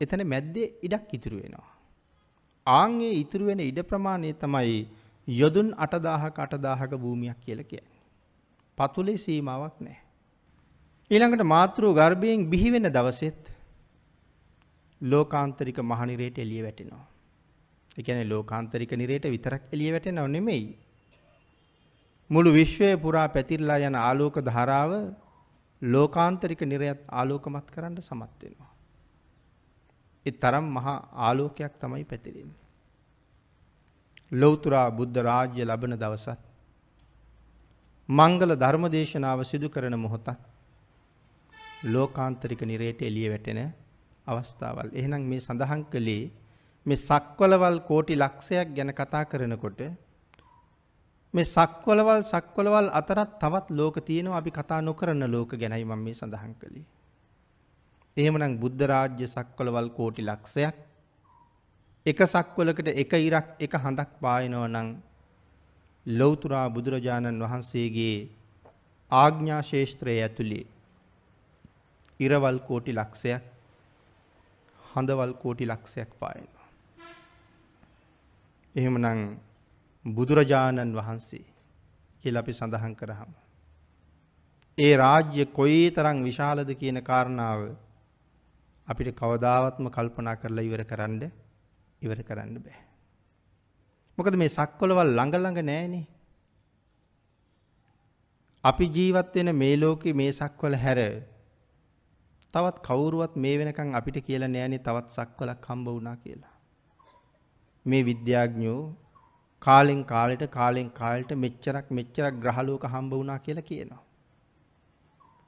එතන 0.00 0.22
මැද්දේ 0.24 0.72
ඉඩක් 0.82 1.10
ඉතුරු 1.12 1.36
වෙනවා. 1.36 1.68
ආංගේ 2.66 3.14
ඉතුරු 3.14 3.44
වෙන 3.46 3.60
ඉඩ 3.60 3.80
ප්‍රමාණය 3.82 4.32
තමයි 4.34 4.78
යොදුන් 5.28 5.68
අටදාහක 5.76 6.36
අටදාහක 6.38 6.92
භූමියක් 6.94 7.38
කියල 7.44 7.60
කිය. 7.64 7.84
පතුලේ 8.78 9.18
සීමාවක් 9.18 9.76
නෑ. 9.80 9.98
ඊළඟට 11.10 11.44
මාතෘ 11.44 11.82
ගර්භයෙන් 11.92 12.48
බිහිවෙන 12.50 12.86
දවසෙත් 12.88 13.40
ලෝකාන්තරික 15.00 15.78
මහනිරේට 15.82 16.38
එලිය 16.38 16.62
වැටෙනවා. 16.62 17.06
එකන 17.96 18.28
ලෝකාන්තරික 18.28 18.92
නිරේට 18.92 19.24
විතරක් 19.26 19.62
එලිය 19.72 19.92
වැටෙනව 19.92 20.28
නෙමෙයි. 20.28 20.76
මුළු 22.30 22.50
විශ්වය 22.52 22.96
පුරා 22.96 23.28
පැතිරලා 23.28 23.78
යන 23.80 23.96
ආලෝක 23.96 24.36
ධාරාව 24.40 24.92
ලෝකාන්තරික 25.82 26.60
නිරයත් 26.62 27.00
ආලෝකමත් 27.10 27.66
කරන්න 27.70 27.96
සමත්වෙනවා. 28.00 28.70
එ 30.26 30.30
තරම් 30.32 30.66
මහා 30.68 30.98
ආලෝකයක් 31.18 31.72
තමයි 31.80 32.04
පැතිරෙන්නේ. 32.04 32.60
ලොවතුරා 34.32 34.90
බුද්ධ 34.90 35.18
රාජ්‍ය 35.20 35.64
ලබන 35.64 35.96
දවසත්. 35.96 36.40
මංගල 38.08 38.52
ධර්මදේශනාව 38.54 39.40
සිදු 39.42 39.68
කරන 39.68 39.96
මොහොතත් 39.96 40.28
ලෝකාන්තරික 41.86 42.60
නිරේට 42.62 43.00
එලිය 43.02 43.28
වැටෙන 43.28 43.60
අවස්ථාවල්. 44.30 44.88
එහෙනම් 44.92 45.22
මේ 45.24 45.40
සඳහන් 45.40 45.82
කළේ 45.86 46.24
මේ 46.86 46.96
සක්වලවල් 46.98 47.76
කෝටි 47.82 48.14
ලක්ෂයක් 48.16 48.68
ගැන 48.76 48.90
කතා 48.92 49.24
කරනකොට 49.24 49.80
මේ 51.34 51.46
සක්වලවල් 51.46 52.22
සක්වලවල් 52.24 52.88
අතරත් 52.92 53.32
තවත් 53.38 53.66
ලෝක 53.72 53.96
තියෙනවා 54.02 54.38
අපි 54.38 54.50
කතා 54.52 54.80
නොකරන 54.80 55.22
ලෝක 55.28 55.50
ගැනයි 55.54 55.84
මම 55.84 56.00
මේ 56.00 56.14
සඳහන් 56.14 56.54
කළේ. 56.56 56.86
එහෙමනම් 58.16 58.54
බුද්ධ 58.56 58.82
රාජ්‍ය 58.84 59.26
සක්වලවල් 59.28 59.88
කෝටි 59.90 60.22
ලක්ෂයක් 60.22 60.76
එක 62.06 62.18
සක්වලකට 62.24 62.88
එක 62.94 63.12
ඉරක් 63.20 63.48
එක 63.58 63.72
හඳක් 63.76 64.10
පායනව 64.20 64.64
නම් 64.66 64.88
ලෞතුරා 66.06 66.66
බුදුරජාණන් 66.68 67.42
වහන්සේගේ 67.42 68.28
ආග්ඥා 69.12 69.62
ශේෂත්‍රය 69.62 70.14
ඇතුළේ 70.18 70.66
ඉරවල් 72.20 72.58
කෝටි 72.60 72.92
ලක්ෂයක් 72.92 73.44
හඳවල් 74.94 75.32
කෝටි 75.32 75.64
ලක්ෂයක් 75.66 76.10
පායනවා. 76.18 76.68
එහෙමනම් 78.74 79.20
බුදුරජාණන් 80.04 80.96
වහන්සේ 80.96 81.44
කියල 82.22 82.36
අපි 82.36 82.52
සඳහන් 82.52 82.94
කරහම. 82.94 83.32
ඒ 84.78 84.92
රාජ්‍ය 84.96 85.44
කොයි 85.52 85.90
තරං 85.90 86.18
විශාලද 86.24 86.70
කියන 86.74 86.98
කාරණාව 87.02 87.60
අපිට 88.88 89.10
කවදාවත්ම 89.14 89.86
කල්පනා 89.88 90.36
කරලා 90.36 90.64
ඉවර 90.64 90.82
කරන්න 90.84 91.22
ඉවර 92.02 92.20
කරන්න 92.22 92.56
බෑ. 92.58 92.80
මොකද 94.18 94.34
මේ 94.36 94.48
සක්කොලවල් 94.48 95.10
ළඟළඟ 95.10 95.60
නෑනේ. 95.62 96.06
අපි 98.64 98.84
ජීවත්වෙන 98.86 99.50
මේ 99.54 99.76
ලෝකෙ 99.76 100.12
මේ 100.12 100.32
සක්වල 100.32 100.74
හැර 100.76 101.00
තවත් 102.54 102.78
කවුරුවත් 102.86 103.34
මේ 103.36 103.56
වෙනකං 103.58 103.94
අපිට 103.94 104.16
කියලා 104.26 104.50
නෑනේ 104.54 104.84
තවත් 104.86 105.08
සක්වලක් 105.16 105.66
හම්බ 105.66 105.86
වුණා 105.88 106.16
කියලා. 106.16 106.54
මේ 107.86 108.02
විද්‍යාඥෝ 108.04 108.82
කාලෙන් 109.62 110.00
කාලෙට 110.04 110.44
කාලෙන් 110.50 110.88
කාලට 110.90 111.32
මෙච්චරක් 111.36 111.86
මෙච්චරක් 111.90 112.34
ග්‍රහලෝක 112.42 112.84
හම්බ 112.84 113.12
වුණා 113.12 113.38
කියලා 113.38 113.68
කියනවා. 113.70 114.02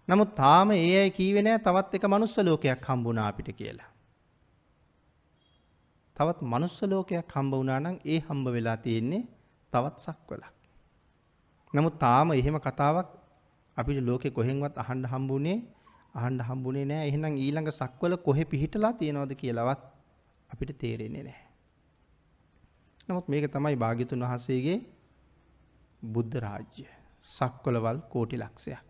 නමුත් 0.08 0.30
තාම 0.34 0.70
ඒ 0.72 0.94
අයි 1.00 1.10
කීවෙන 1.10 1.48
තවත් 1.58 1.92
එක 1.94 2.06
මනුස්ස 2.06 2.36
ලෝකයක් 2.40 2.86
හම්බුනා 2.88 3.26
අපිට 3.28 3.50
කියලා. 3.56 3.90
තවත් 6.16 6.40
මනුස්ස 6.44 6.78
ලෝකයක් 6.84 7.36
හම්බ 7.36 7.52
වනානම් 7.54 7.96
ඒ 8.04 8.18
හම්බ 8.20 8.46
වෙලා 8.48 8.76
තියෙන්නේ 8.76 9.22
තවත් 9.72 9.96
සක්වලක්. 9.98 10.56
නමුත් 11.74 11.94
තාම 11.98 12.28
එහෙම 12.32 12.56
කතාවක් 12.60 13.08
අපිට 13.76 14.00
ලෝකෙ 14.00 14.28
කොහෙන්වත් 14.30 14.74
අහන්ඩ 14.76 15.06
හම්බුනේ 15.06 15.58
අහන්ඩ 16.14 16.42
හම්බුනේ 16.42 16.84
නෑ 16.84 17.08
එහෙනම් 17.08 17.36
ඊළඟ 17.36 17.70
සක්වල 17.72 18.14
කොහෙ 18.18 18.44
පිහිටලා 18.44 18.92
තියෙනවද 18.92 19.32
කියලවත් 19.34 19.82
අපිට 20.50 20.72
තේරෙන්නේ 20.78 21.22
නෑ. 21.22 21.40
නමුත් 23.08 23.26
මේක 23.28 23.46
තමයි 23.48 23.76
භාගිතුන් 23.76 24.24
වහන්සේගේ 24.24 24.78
බුද්ධ 26.02 26.36
රාජ්‍ය 26.38 26.84
සක්වලවල් 27.28 27.98
කෝටි 28.10 28.36
ලක්ෂයක්. 28.36 28.82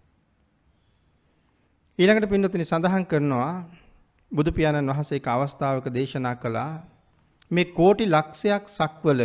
ඊළඟට 1.98 2.30
පින්නතුනි 2.30 2.64
සඳහන් 2.64 3.04
කරනවා 3.04 3.52
බුදු 4.32 4.50
පියාණන් 4.52 4.90
වහන්සේ 4.90 5.16
එක 5.16 5.28
අවස්ථාවක 5.28 5.86
දේශනා 5.90 6.34
කළා 6.36 6.70
මේ 7.50 7.70
කෝටි 7.70 8.04
ලක්ෂයක් 8.06 8.64
සක්වල 8.70 9.20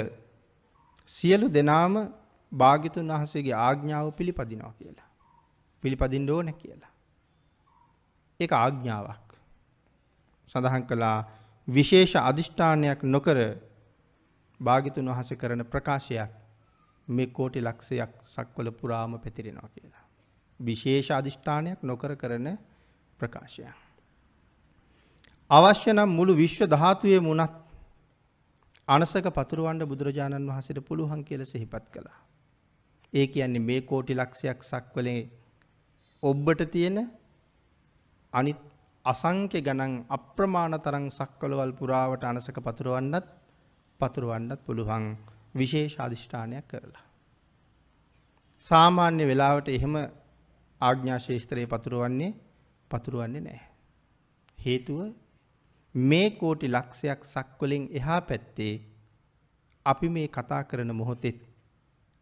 සියලු 1.09 1.47
දෙනාම 1.49 1.93
භාගිතුන් 2.51 3.09
වහන්සේගේ 3.09 3.55
ආග්ඥාව 3.57 4.07
පිළිපදිනවා 4.11 4.73
කියලා. 4.73 5.09
පිළිපදින්න 5.83 6.29
ඕන 6.29 6.53
කියලා. 6.53 6.86
ඒක 8.39 8.51
ආග්ඥාවක්. 8.53 9.27
සඳහන් 10.47 10.83
කළා 10.83 11.17
විශේෂ 11.67 12.13
අධිෂ්ඨානයක් 12.21 12.99
නොකර 13.05 13.37
භාගිතුන් 14.59 15.09
වහස 15.09 15.31
කරන 15.33 15.63
ප්‍රකාශයක් 15.65 16.31
මේ 17.07 17.27
කෝටි 17.29 17.61
ලක්ෂයක් 17.61 18.13
සක්වල 18.25 18.69
පුරාම 18.71 19.19
පැතිරෙනවා 19.19 19.69
කියලා. 19.69 20.05
විශේෂ 20.59 21.11
අධිෂ්ඨානයක් 21.11 21.79
නොකර 21.83 22.15
කරන 22.15 22.47
ප්‍රකාශය. 23.19 23.65
අවශ්‍ය 25.51 25.89
නම් 25.93 26.09
මුළු 26.09 26.33
විශ්ව 26.35 26.63
ධාතුවේ 26.67 27.19
මුණත් 27.19 27.53
අනසක 28.87 29.27
පතුරුවන්ඩ 29.31 29.83
බුදුරජාණන් 29.83 30.49
වහසට 30.49 30.79
පුළුවන් 30.81 31.21
කියල 31.23 31.41
සිහිපත් 31.45 31.85
කළා. 31.91 32.19
ඒ 33.13 33.27
කියන්නේ 33.27 33.59
මේ 33.61 33.81
කෝටි 33.81 34.13
ලක්ෂයක් 34.13 34.59
සක්වලේ 34.63 35.21
ඔබ්බට 36.23 36.61
තියෙන 36.71 36.97
අනිත් 38.33 38.59
අසංක්‍ය 39.05 39.59
ගණන් 39.61 39.93
අප්‍රමාණ 40.09 40.75
තරං 40.79 41.05
සක්වලවල් 41.09 41.71
පුරාවට 41.73 42.23
අනසක 42.23 42.57
පතුරුවන්නත් 42.59 43.27
පතුරුවන්නත් 43.99 44.59
පුළුවන් 44.65 45.05
විශේෂ 45.55 45.95
අධිෂ්ඨානයක් 45.97 46.67
කරලා. 46.67 47.05
සාමාන්‍ය 48.65 49.23
වෙලාවට 49.25 49.67
එහෙම 49.69 49.95
ආග්ඥා 50.81 51.19
ශේෂත්‍රයේ 51.19 51.67
පතුරුවන්නේ 51.67 52.35
පතුරුවන්නේ 52.91 53.41
නෑ. 53.41 53.61
හේතුව 54.57 54.99
මේ 55.95 56.29
කෝටි 56.31 56.67
ලක්ෂයක් 56.67 57.21
සක්වලින් 57.25 57.83
එහා 57.91 58.21
පැත්තේ 58.21 58.73
අපි 59.85 60.07
මේ 60.09 60.27
කතා 60.29 60.63
කරන 60.63 60.91
මොහොතෙත් 60.93 61.39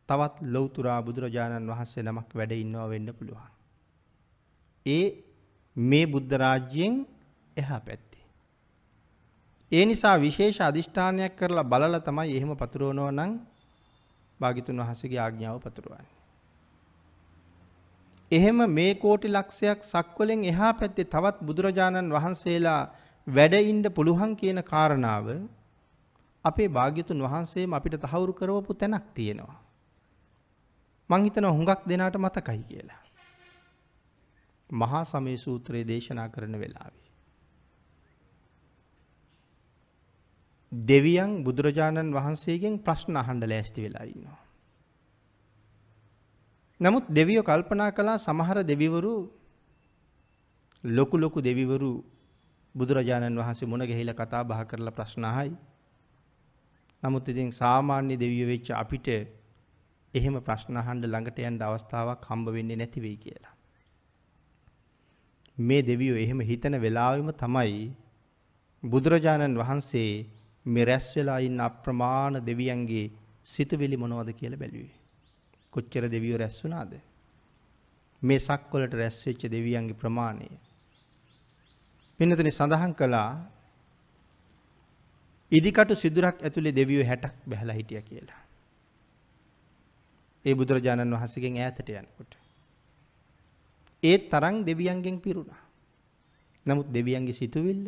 තවත් 0.09 0.35
ලොවතුරා 0.47 0.99
බුදුරජාණන් 1.01 1.71
වහන්සේ 1.71 2.03
නමක් 2.03 2.29
වැඩ 2.33 2.51
ඉන්නවා 2.53 2.89
වෙන්න 2.89 3.09
පුළුවන්. 3.13 3.51
ඒ 4.85 5.05
මේ 5.75 6.05
බුද්ධරාජ්‍යයෙන් 6.05 7.05
එහා 7.57 7.79
පැත්තේ. 7.79 8.23
ඒ 9.71 9.85
නිසා 9.85 10.17
විශේෂ 10.17 10.59
අධිෂ්ඨානයක් 10.61 11.33
කරලා 11.35 11.63
බලල 11.65 11.95
තමයි 11.99 12.35
එහෙම 12.37 12.51
පතුරුවනෝ 12.55 13.09
නං 13.11 13.31
භාගිතුන් 14.39 14.79
වහසගේ 14.79 15.19
ආග්ඥාව 15.19 15.57
පතුරුවන්න. 15.59 16.07
එහෙම 18.31 18.57
මේ 18.69 18.93
කෝටි 18.95 19.27
ලක්ෂයක් 19.27 19.83
සක්වලෙන් 19.83 20.41
එහා 20.43 20.73
පැත්තේ 20.73 21.05
තවත් 21.05 21.37
බුදුරජාණන් 21.41 22.13
වහන්සේලා 22.13 22.81
වැඩඉන්ඩ 23.27 23.87
පුළුවන් 23.89 24.33
කියන 24.35 24.59
කාරණාව 24.63 25.27
අපේ 26.45 26.69
භාග්‍යතුන් 26.69 27.21
වහන්සේම 27.21 27.73
අපිට 27.73 27.95
තහවුරු 28.01 28.33
කරවපු 28.33 28.73
තැනක් 28.73 29.05
තියෙනවා. 29.13 29.61
මංහිතන 31.09 31.45
හුඟක් 31.47 31.81
දෙනාට 31.85 32.17
මතකයි 32.17 32.63
කියලා. 32.63 33.04
මහා 34.69 35.03
සමය 35.03 35.37
සූත්‍රයේ 35.37 35.85
දේශනා 35.85 36.29
කරන 36.29 36.55
වෙලාවේ. 36.55 37.05
දෙවියන් 40.71 41.43
බුදුරජාණන් 41.43 42.11
වහන්සේගෙන් 42.11 42.79
ප්‍රශ්න 42.79 43.15
අහන්ඩ 43.15 43.43
ලෑස්ති 43.45 43.81
වෙලා 43.83 44.03
ඉන්නවා. 44.05 44.41
නමුත් 46.79 47.05
දෙවියෝ 47.09 47.43
කල්පනා 47.43 47.91
කළා 47.91 48.17
සමහර 48.17 48.57
දෙවිවරු 48.63 49.15
ලොකු 50.83 51.17
ලොකු 51.17 51.39
දෙවිවරු 51.41 51.91
බුදුරජාණන් 52.75 53.37
වහන්සේ 53.37 53.67
මුණ 53.67 53.87
ගැහිල 53.87 54.13
කතා 54.13 54.43
බහ 54.43 54.61
කරලා 54.65 54.91
ප්‍රශ්නහයි. 54.91 55.55
නමුත් 57.03 57.29
ඉතින් 57.29 57.51
සාමාන්‍ය 57.51 58.15
දෙවිය 58.15 58.45
වෙච්ච 58.45 58.71
අපිට 58.73 59.07
එහෙම 60.13 60.35
ප්‍රශ්නහන්ඩ 60.41 61.03
ළඟට 61.05 61.39
යන්ට 61.41 61.61
අවස්ථාවක් 61.61 62.25
හම්බ 62.25 62.47
වෙන්නේ 62.49 62.75
නැතිවෙයි 62.75 63.17
කියලා. 63.17 63.54
මේ 65.57 65.81
දෙවියෝ 65.81 66.17
එහෙම 66.17 66.39
හිතන 66.41 66.75
වෙලාවෙම 66.81 67.31
තමයි 67.33 67.93
බුදුරජාණන් 68.83 69.57
වහන්සේ 69.57 70.25
මේ 70.65 70.85
රැස් 70.85 71.07
වෙලා 71.15 71.39
ඉන්න 71.39 71.59
අප්‍රමාණ 71.59 72.45
දෙවියන්ගේ 72.45 73.11
සිතුවිලි 73.45 73.97
මොනවද 73.97 74.33
කියලා 74.33 74.59
බැලුවේ. 74.59 74.95
කොච්චර 75.73 76.09
දෙවියෝ 76.09 76.37
රැස් 76.37 76.63
වුණාද? 76.63 76.93
මේ 78.21 78.39
සක්වලට 78.39 78.93
රැස් 78.93 79.17
වෙච්ච 79.25 79.41
දෙවියන්ගේ 79.47 79.93
ප්‍රමාණය. 79.95 80.49
පින්නතනි 82.19 82.51
සඳහන් 82.51 82.93
කළා 82.93 83.29
ඉදිකටු 85.51 85.95
සිදුරක් 85.95 86.41
ඇතුලේ 86.41 86.75
දෙවියෝ 86.75 87.05
60ක් 87.05 87.35
බැහැලා 87.49 87.75
හිටියා 87.75 88.01
කියලා. 88.01 88.41
ඒ 90.45 90.55
බුදුරජාණන් 90.55 91.15
වහන්සේගෙන් 91.15 91.57
ඈතට 91.57 91.89
යනකොට. 91.91 92.44
ඒ 94.05 94.17
තරම් 94.23 94.55
දෙවියන්ගෙන් 94.63 95.17
පිරුණා. 95.19 95.61
නමුත් 96.65 96.87
දෙවියන්ගේ 96.89 97.33
සිතුවිල්ල 97.33 97.85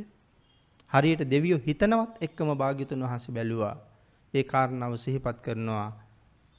හරියට 0.92 1.22
දෙවියෝ 1.26 1.60
හිතනවත් 1.60 2.12
එක්කම 2.22 2.50
භාග්‍යතුන් 2.54 3.04
වහන්සේ 3.04 3.34
බැලුවා. 3.34 3.76
ඒ 4.34 4.44
කාරණාව 4.44 4.94
සිහිපත් 4.96 5.38
කරනවා. 5.42 5.88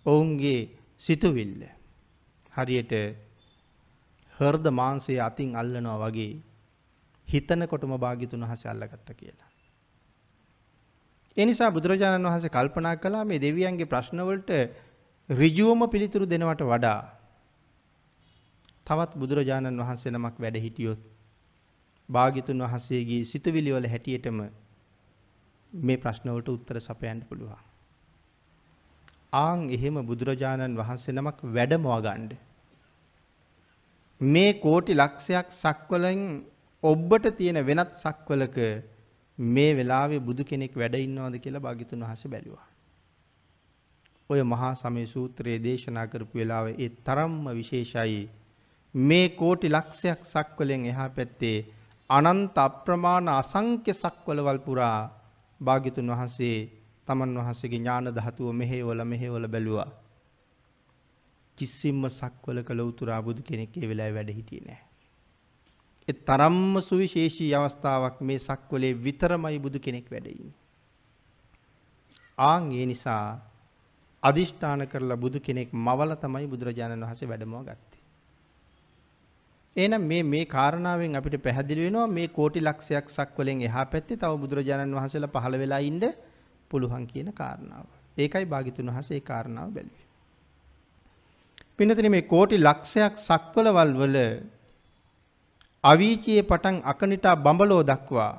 ඔවුන්ගේ 0.07 0.61
සිතුවිල්ල 0.99 1.63
හරියට 2.53 2.93
හෘද 4.35 4.67
මාංශය 4.71 5.15
අතින් 5.21 5.51
අල්ලනවා 5.57 5.99
වගේ 6.03 6.33
හිතනකොටම 7.29 7.93
භාග්‍යතුන් 7.97 8.43
වහන්සේ 8.43 8.71
අල්ලගත්තා 8.71 9.15
කියලා. 9.15 9.51
ඒ 11.37 11.45
නිසා 11.45 11.71
බුදුරජාණන් 11.71 12.27
වහන්සේ 12.27 12.51
කල්පනා 12.51 12.97
කළා 12.97 13.25
මේ 13.25 13.39
දෙවියන්ගේ 13.39 13.87
ප්‍රශ්නවලට 13.87 14.51
ඍජුවම 15.29 15.83
පිළිතුරු 15.89 16.27
දෙනවට 16.27 16.63
වඩා 16.65 17.01
තවත් 18.89 19.13
බුදුරජාණන් 19.15 19.81
වහන්සේ 19.81 20.13
නමක් 20.13 20.35
වැඩ 20.39 20.57
හිටියොත් 20.59 21.01
භාග්‍යතුන් 22.09 22.63
වහන්සේගේ 22.65 23.23
සිතුවිලි 23.25 23.73
වල 23.73 23.87
හැටියටම 23.87 24.39
මේ 25.73 25.99
ප්‍රශ්නවලට 25.99 26.49
උත්තර 26.49 26.81
සපයන්න 26.81 27.21
පුළුවන්. 27.23 27.65
ආන් 29.35 29.61
එහෙම 29.71 29.97
බුදුරජාණන් 30.03 30.77
වහන්සේ 30.77 31.13
නමක් 31.13 31.39
වැඩමවා 31.51 32.01
ගන්න. 32.01 32.31
මේ 34.21 34.53
කෝටි 34.57 34.95
ලක්ෂයක් 34.95 35.53
සක්වලෙන් 35.55 36.23
ඔබට 36.83 37.25
තියෙන 37.37 37.61
වෙනත් 37.63 37.93
සක්වලක 37.97 38.59
මේ 39.39 39.71
වෙලාවේ 39.75 40.21
බුදු 40.21 40.43
කෙනෙක් 40.45 40.73
වැඩ 40.75 40.95
ඉන්නවද 40.97 41.39
කියලා 41.39 41.61
භාග්‍යතුන් 41.61 42.01
වහන්සේ 42.01 42.31
බැලුවා. 42.31 42.67
ඔය 44.31 44.43
මහා 44.45 44.75
සමය 44.77 45.07
සූත්‍රයේ 45.07 45.59
දේශනා 45.61 46.07
කරපු 46.07 46.39
වෙලාවේ 46.39 46.77
ඒ 46.79 46.91
තරම්ම 47.05 47.45
විශේෂයි. 47.53 48.29
මේ 48.95 49.29
කෝටි 49.31 49.69
ලක්ෂයක් 49.69 50.21
සක්වලෙන් 50.25 50.85
එහා 50.87 51.09
පැත්තේ 51.11 51.59
අනන්ත 52.11 52.57
අප්‍රමාණ 52.59 53.29
අසංඛ්‍ය 53.31 53.93
සක්වලවල් 53.95 54.61
පුරා 54.61 54.99
භාග්‍යතුන් 55.61 56.09
වහන්සේ 56.09 56.59
තමන් 57.09 57.33
වහන්සේගේ 57.37 57.79
ඥාන 57.79 58.07
ධාතුව 58.11 58.53
මෙහෙවල 58.53 59.01
මෙහෙවල 59.05 59.45
බැලුවා. 59.47 59.91
කිසිම 61.59 62.03
සක්වල 62.11 62.59
කළ 62.63 62.81
උතුරා 62.83 63.21
බුදු 63.21 63.43
කෙනෙක් 63.43 63.73
ඒ 63.75 63.89
වෙලාවේ 63.89 64.15
වැඩ 64.15 64.31
හිටියේ 64.31 64.65
නැහැ. 64.65 64.87
ඒ 66.09 66.17
තරම්ම 66.21 66.75
සුවිශේෂී 66.81 67.55
අවස්ථාවක් 67.55 68.17
මේ 68.21 68.39
සක්වලේ 68.41 68.95
විතරමයි 68.97 69.59
බුදු 69.59 69.79
කෙනෙක් 69.79 70.07
වැඩ 70.07 70.27
ඉන්නේ. 70.29 70.57
ආන් 72.39 72.65
ඒ 72.73 72.87
නිසා 72.87 73.25
අදිෂ්ඨාන 74.23 74.83
කරලා 74.87 75.17
බුදු 75.17 75.39
කෙනෙක් 75.41 75.71
මවල 75.75 76.13
තමයි 76.17 76.47
බුදුරජාණන් 76.47 77.05
වහන්සේ 77.05 77.29
වැඩමව 77.29 77.63
ගත්තේ. 77.63 77.88
එහෙනම් 79.79 80.03
මේ 80.03 80.23
මේ 80.25 80.45
කාරණාවෙන් 80.47 81.15
අපිට 81.15 81.37
පැහැදිලි 81.41 81.85
වෙනවා 81.85 82.09
මේ 82.09 82.29
කෝටි 82.31 82.61
ලක්ෂයක් 82.61 83.07
සක්වලෙන් 83.09 83.61
එහා 83.63 83.87
පැත්තේ 83.87 84.17
තව 84.17 84.33
බුදුරජාණන් 84.37 84.97
වහන්සේලා 84.97 85.35
පහළ 85.35 85.57
වෙලා 85.57 85.83
ඉන්න 85.83 86.05
පුළුවන් 86.71 87.05
කියන 87.07 87.29
කාරණාව. 87.33 87.87
ඒකයි 88.17 88.47
භාග්‍යතුන් 88.47 88.89
වහන්සේ 88.89 89.17
ඒ 89.17 89.21
කාරණාව 89.23 89.69
බැලුවේ. 89.71 90.07
පින්නතනේ 91.77 92.11
මේ 92.11 92.25
කෝටි 92.25 92.57
ලක්ෂයක් 92.59 93.15
සක්වලවල් 93.21 93.93
වල 93.95 94.17
අවීචියේ 95.85 96.43
පටන් 96.43 96.77
අකනිටා 96.85 97.37
බඹලෝ 97.39 97.83
දක්වා 97.85 98.33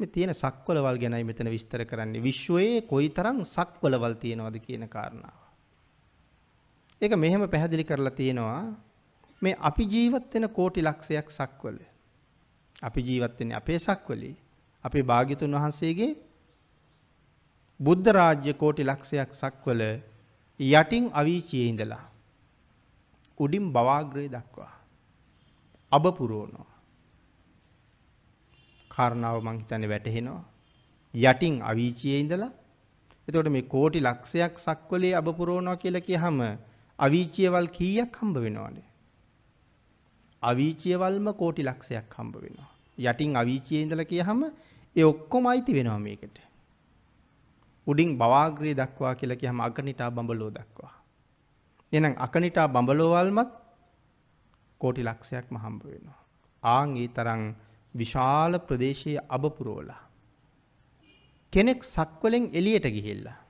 මේ 0.00 0.08
තියෙන 0.08 0.34
සක්වලවල් 0.34 0.98
ගැනයි 0.98 1.24
මෙතන 1.24 1.48
විස්තර 1.48 1.84
කරන්නේ 1.84 2.22
විශ්වයේ 2.22 2.82
කොයිතරම් 2.84 3.38
සක්වලවල් 3.46 4.14
තියෙනවද 4.16 4.56
කියන 4.60 4.84
කාරණාව. 4.88 5.41
ඒක 7.02 7.14
මෙහෙම 7.14 7.42
පැහැදිලි 7.46 7.84
කරලා 7.84 8.14
තියෙනවා 8.18 8.62
මේ 9.42 9.54
අපි 9.60 9.84
ජීවත් 9.84 10.34
වෙන 10.34 10.46
කෝටි 10.48 10.82
ලක්ෂයක් 10.82 11.28
සක්වල. 11.30 11.78
අපි 12.82 13.00
ජීවත් 13.00 13.34
වෙන්නේ 13.38 13.56
අපේ 13.56 13.78
සක්වලේ. 13.78 14.36
අපේ 14.84 15.02
භාග්‍යතුන් 15.02 15.56
වහන්සේගේ 15.56 16.12
බුද්ධ 17.80 18.08
රාජ්‍ය 18.18 18.54
කෝටි 18.54 18.84
ලක්ෂයක් 18.84 19.30
සක්වල 19.34 19.82
යටින් 20.60 21.04
අවීචියේ 21.12 21.68
ඉඳලා 21.68 22.04
උඩින් 23.40 23.66
බවාග්‍රේ 23.72 24.28
දක්වා 24.28 24.72
අබ 25.92 26.04
පුරවනවා. 26.18 26.70
කාරණාව 28.90 29.38
මං 29.42 29.56
හිතන්නේ 29.60 29.88
වැටහෙනවා. 29.88 30.42
යටින් 31.14 31.54
අවීචියේ 31.62 32.20
ඉඳලා 32.20 32.52
එතකොට 33.28 33.48
මේ 33.48 33.70
කෝටි 33.70 34.00
ලක්ෂයක් 34.00 34.54
සක්වලේ 34.60 35.14
අබ 35.14 35.26
පුරවනවා 35.38 35.76
කියලා 35.76 36.08
කියහම 36.08 36.38
අවීචියවල් 37.06 37.66
කීයක් 37.76 38.16
හම්බ 38.20 38.36
වෙනවද? 38.44 38.78
අවීචියවල්ම 40.42 41.26
කෝටි 41.40 41.66
ලක්ෂයක් 41.68 42.14
හම්බ 42.18 42.34
වෙනවා. 42.44 42.70
යටින් 42.98 43.36
අවීචියේ 43.36 43.82
ඉඳලා 43.82 44.04
කියහම 44.04 44.40
ඒ 44.96 45.04
ඔක්කොම 45.04 45.46
අයිති 45.46 45.74
වෙනවා 45.74 45.98
මේකට. 45.98 46.36
උඩින් 47.86 48.10
බවාග්‍රේ 48.18 48.74
දක්වා 48.74 49.14
කියලා 49.14 49.40
කියහම 49.42 49.60
අගනිටා 49.60 50.10
බඹලෝ 50.10 50.50
දක්වා. 50.50 50.94
එහෙනම් 51.92 52.14
අකනිටා 52.18 52.68
බඹලෝවල්මත් 52.68 53.52
කෝටි 54.80 55.02
ලක්ෂයක්ම 55.04 55.56
හම්බ 55.56 55.82
වෙනවා. 55.84 56.20
ආන් 56.62 56.96
ඒ 56.96 57.08
තරම් 57.08 57.42
විශාල 57.94 58.58
ප්‍රදේශයේ 58.58 59.26
අබ 59.28 59.44
පුරවලා 59.56 60.02
කෙනෙක් 61.52 61.80
සක්වලෙන් 61.84 62.44
එළියට 62.52 62.86
ගිහිල්ලා 62.88 63.41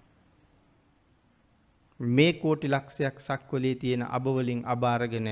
මේ 2.02 2.32
කෝටි 2.32 2.68
ලක්ෂයක් 2.68 3.20
සක්වලේ 3.20 3.74
තියෙන 3.74 4.02
අබ 4.02 4.24
වලින් 4.26 4.62
අබ 4.66 4.84
අරගෙන 4.84 5.28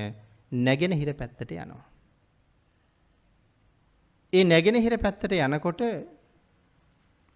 නැගෙනහිර 0.53 1.15
පැත්තට 1.15 1.53
යනවා. 1.53 1.85
ඒ 4.33 4.45
නැගෙනහිර 4.45 4.99
පැත්තට 4.99 5.33
යනකොට 5.33 5.81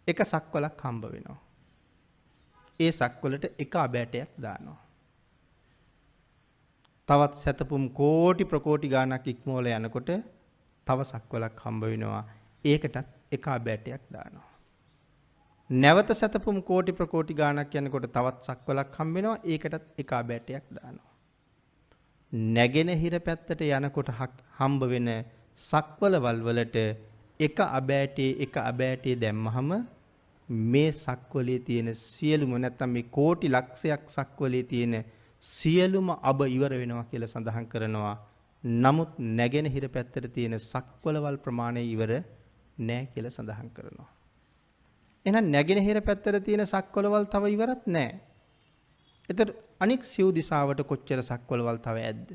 එක 0.09 0.18
සක්වලක් 0.25 0.81
හම්බ 0.81 1.05
වෙනවා. 1.12 1.40
ඒ 2.81 2.92
සක්වලට 2.92 3.44
එක 3.59 3.77
අබෑටයක් 3.77 4.31
දානවා. 4.38 4.81
තවත් 7.09 7.35
සැතපුම් 7.35 7.85
කෝටි 7.90 8.44
ප්‍රකෝටි 8.44 8.88
ගානක් 8.88 9.27
ඉක්මෝල 9.27 9.66
යනකොට 9.68 10.11
තව 10.87 10.99
සක්වලක් 11.03 11.61
හම්බ 11.61 11.83
වෙනවා. 11.85 12.25
ඒකටත් 12.64 13.07
එක 13.33 13.49
අබෑටයක් 13.49 14.03
දානවා. 14.11 14.54
නැවත 15.70 16.11
සැතපුම් 16.12 16.62
කෝටි 16.62 16.92
ප්‍රකෝටි 16.92 17.35
ගානක් 17.35 17.74
යනකොට 17.74 18.07
තවත් 18.09 18.44
සක්වලක් 18.46 18.96
හම්බ 18.98 19.14
වෙනවා. 19.16 19.38
ඒකටත් 19.44 19.98
එක 19.98 20.12
අබෑටයක් 20.12 20.64
දානවා. 20.70 21.12
නැගෙනහිර 22.55 23.14
පැත්තට 23.20 23.61
යනකොට 23.62 24.11
හම්බ 24.59 24.83
වෙන 24.85 25.09
සක්වලවල් 25.61 26.40
වලට 26.42 26.77
එක 27.40 27.59
අබෑටේ 27.61 28.31
එක 28.38 28.56
අබෑටේ 28.62 29.17
දැම්මහම 29.17 29.71
මේ 30.71 30.90
සක්වලේ 30.94 31.58
තියෙන 31.60 31.88
සියලුම 31.96 32.52
නැත්තම් 32.56 32.90
මේ 32.90 33.10
කෝටි 33.10 33.48
ලක්ෂයක් 33.48 34.04
සක්වලේ 34.08 34.65
තියෙන 34.65 34.94
සියලුම 35.42 36.10
අබ 36.23 36.40
ඉවර 36.48 36.73
වෙනවා 36.73 37.04
කියලා 37.04 37.29
සඳහන් 37.29 37.67
කරනවා. 37.67 38.17
නමුත් 38.65 39.12
නැගෙනහිර 39.31 39.88
පැත්තට 39.88 40.29
තියෙන 40.35 40.58
සක්වලවල් 40.62 41.38
ප්‍රමාණය 41.38 41.83
ඉවර 41.87 42.12
නෑ 42.79 43.06
කියලා 43.06 43.31
සඳහන් 43.31 43.71
කරනවා. 43.71 44.10
එහෙනම් 45.27 45.50
නැගෙනහිර 45.50 45.98
පැත්තට 46.00 46.44
තියෙන 46.44 46.64
සක්වලවල් 46.66 47.27
තව 47.27 47.44
ඉවරත් 47.48 47.85
නෑ. 47.88 48.10
එතකොට 49.29 49.54
අනික් 49.81 50.02
සිව් 50.04 50.29
දිසාවට 50.33 50.81
කොච්චර 50.83 51.20
සක්වලවල් 51.22 51.79
තව 51.79 51.96
ඇද්ද? 52.02 52.29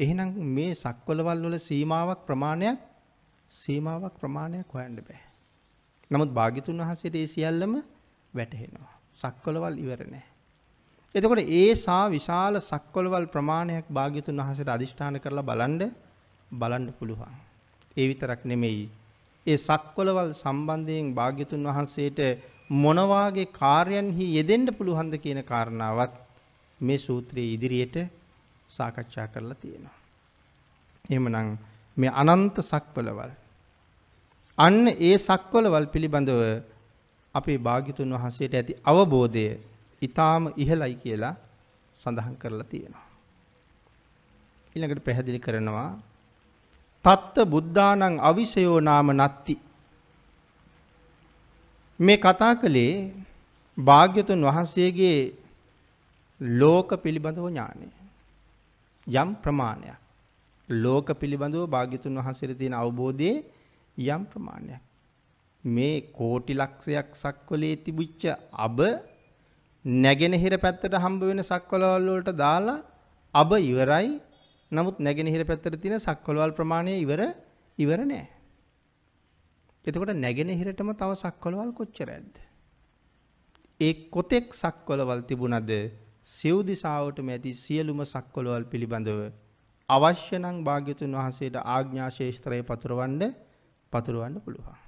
එහෙනම් 0.00 0.30
මේ 0.50 0.74
සක්වලවල් 0.76 1.40
වල 1.44 1.56
සීමාවක් 1.60 2.20
ප්‍රමාණයක් 2.26 2.78
සීමාවක් 3.50 4.14
ප්‍රමාණයක් 4.14 4.68
හොයන්න 4.68 4.98
බෑ. 4.98 5.20
නමුත් 6.10 6.30
භාග්‍යතුන් 6.30 6.82
වහන්සේට 6.82 7.14
ඒ 7.14 7.26
සියල්ලම 7.26 7.72
වැටහෙනවා. 8.34 8.92
සක්වලවල් 9.16 9.74
ඉවර 9.78 10.02
නෑ. 10.06 10.26
එතකොට 11.14 11.42
ඒ 11.52 11.74
සා 11.76 12.04
විශාල 12.08 12.54
සක්වලවල් 12.62 13.26
ප්‍රමාණයක් 13.26 13.86
භාග්‍යතුන් 13.90 14.40
වහන්සේට 14.40 14.68
අදිෂ්ඨාන 14.68 15.16
කරලා 15.20 15.42
බලන්න 15.42 15.82
බලන්න 16.50 16.86
පුළුවන්. 16.92 17.34
ඒ 17.96 18.06
විතරක් 18.08 18.42
නෙමෙයි. 18.44 18.88
ඒ 19.46 19.56
සක්වලවල් 19.58 20.30
සම්බන්ධයෙන් 20.34 21.14
භාග්‍යතුන් 21.14 21.62
වහන්සේට 21.66 22.20
මොනවාගේ 22.76 23.52
කාර්යන්හි 23.52 24.26
යෙදෙන්න 24.36 24.66
පුළුවන්ද 24.72 25.14
කියන 25.16 25.40
කාරණාවත් 25.42 26.14
මේ 26.80 26.98
සූත්‍රයේ 26.98 27.54
ඉදිරියට 27.54 27.96
සාකච්ඡා 28.70 29.26
කරලා 29.26 29.54
තියෙනවා. 29.56 29.96
එහෙමනම් 31.04 31.58
මේ 31.96 32.12
අනන්ත 32.22 32.56
සක්වලවල් 32.62 33.32
අන්න 34.58 34.86
ඒ 35.00 35.16
සක්වලවල් 35.18 35.86
පිළිබඳව 35.86 36.42
අපේ 37.34 37.58
භාග්‍යතුන් 37.58 38.12
වහන්සේට 38.12 38.54
ඇති 38.54 38.80
අවබෝධය 38.84 39.46
ඊටාම 40.02 40.44
ඉහළයි 40.56 40.94
කියලා 40.96 41.34
සඳහන් 42.00 42.36
කරලා 42.36 42.64
තියෙනවා. 42.64 43.06
ඊළඟට 44.74 45.04
පැහැදිලි 45.04 45.40
කරනවා 45.40 45.90
තත්ත 47.04 47.36
බුද්ධානං 47.46 48.20
අවිසයෝ 48.20 48.78
නාම 48.80 49.08
නත්ති. 49.12 49.54
මේ 52.00 52.18
කතා 52.18 52.52
කළේ 52.54 52.92
භාග්‍යතුන් 53.78 54.44
වහන්සේගේ 54.44 55.18
ලෝක 56.40 56.90
පිළිබඳව 57.02 57.46
ඥානය. 57.46 57.88
යම් 59.06 59.30
ප්‍රමාණයක්. 59.34 59.98
ලෝක 60.68 61.08
පිළිබඳව 61.14 61.64
භාග්‍යතුන් 61.66 62.18
වහන්සේට 62.18 62.58
තියෙන 62.58 62.74
අවබෝධයේ 62.74 63.44
යම් 63.96 64.22
ප්‍රමාණයක්. 64.24 64.80
මේ 65.64 65.94
කෝටි 66.12 66.54
ලක්ෂයක් 66.54 67.08
සක්වලේ 67.14 67.76
තිබුච්ච 67.76 68.22
අබ 68.58 68.78
නැගෙනහිර 69.84 70.54
පැත්තට 70.58 70.94
හම්බ 70.94 71.22
වෙන 71.22 71.42
සක්වලවල් 71.42 72.08
වලට 72.08 72.36
දාලා 72.36 72.84
අබ 73.34 73.50
ඉවරයි 73.62 74.08
නමුත් 74.72 74.96
නැගෙනහිර 74.98 75.42
පැත්තට 75.44 75.76
තියෙන 75.76 76.00
සක්වලවල් 76.00 76.52
ප්‍රමාණය 76.52 76.94
ඉවර 76.98 77.22
ඉවර 77.78 78.02
නෑ 78.04 78.26
එතකොට 79.84 80.12
නැගෙනහිරටම 80.14 80.90
තව 80.92 81.10
සක්වලවල් 81.16 81.70
කොච්චර 81.72 82.08
ඇද්ද? 82.08 82.34
ඒ 83.80 83.92
කොතෙක් 84.08 84.52
සක්වලවල් 84.54 85.22
තිබුණද 85.22 85.70
සිව් 86.28 86.56
දිසාවටම 86.62 87.28
ඇති 87.28 87.52
සියලුම 87.54 88.00
සක්වලවල් 88.04 88.64
පිළිබඳව 88.66 89.20
අවශ්‍ය 89.88 90.36
නම් 90.36 90.56
භාග්‍යතුන් 90.62 91.12
වහන්සේට 91.12 91.56
ආඥා 91.56 92.10
ශේෂ්ත්‍රය 92.10 92.60
පතුරවන්න 92.62 93.22
පතුරවන්න 93.92 94.36
පුළුවන්. 94.38 94.78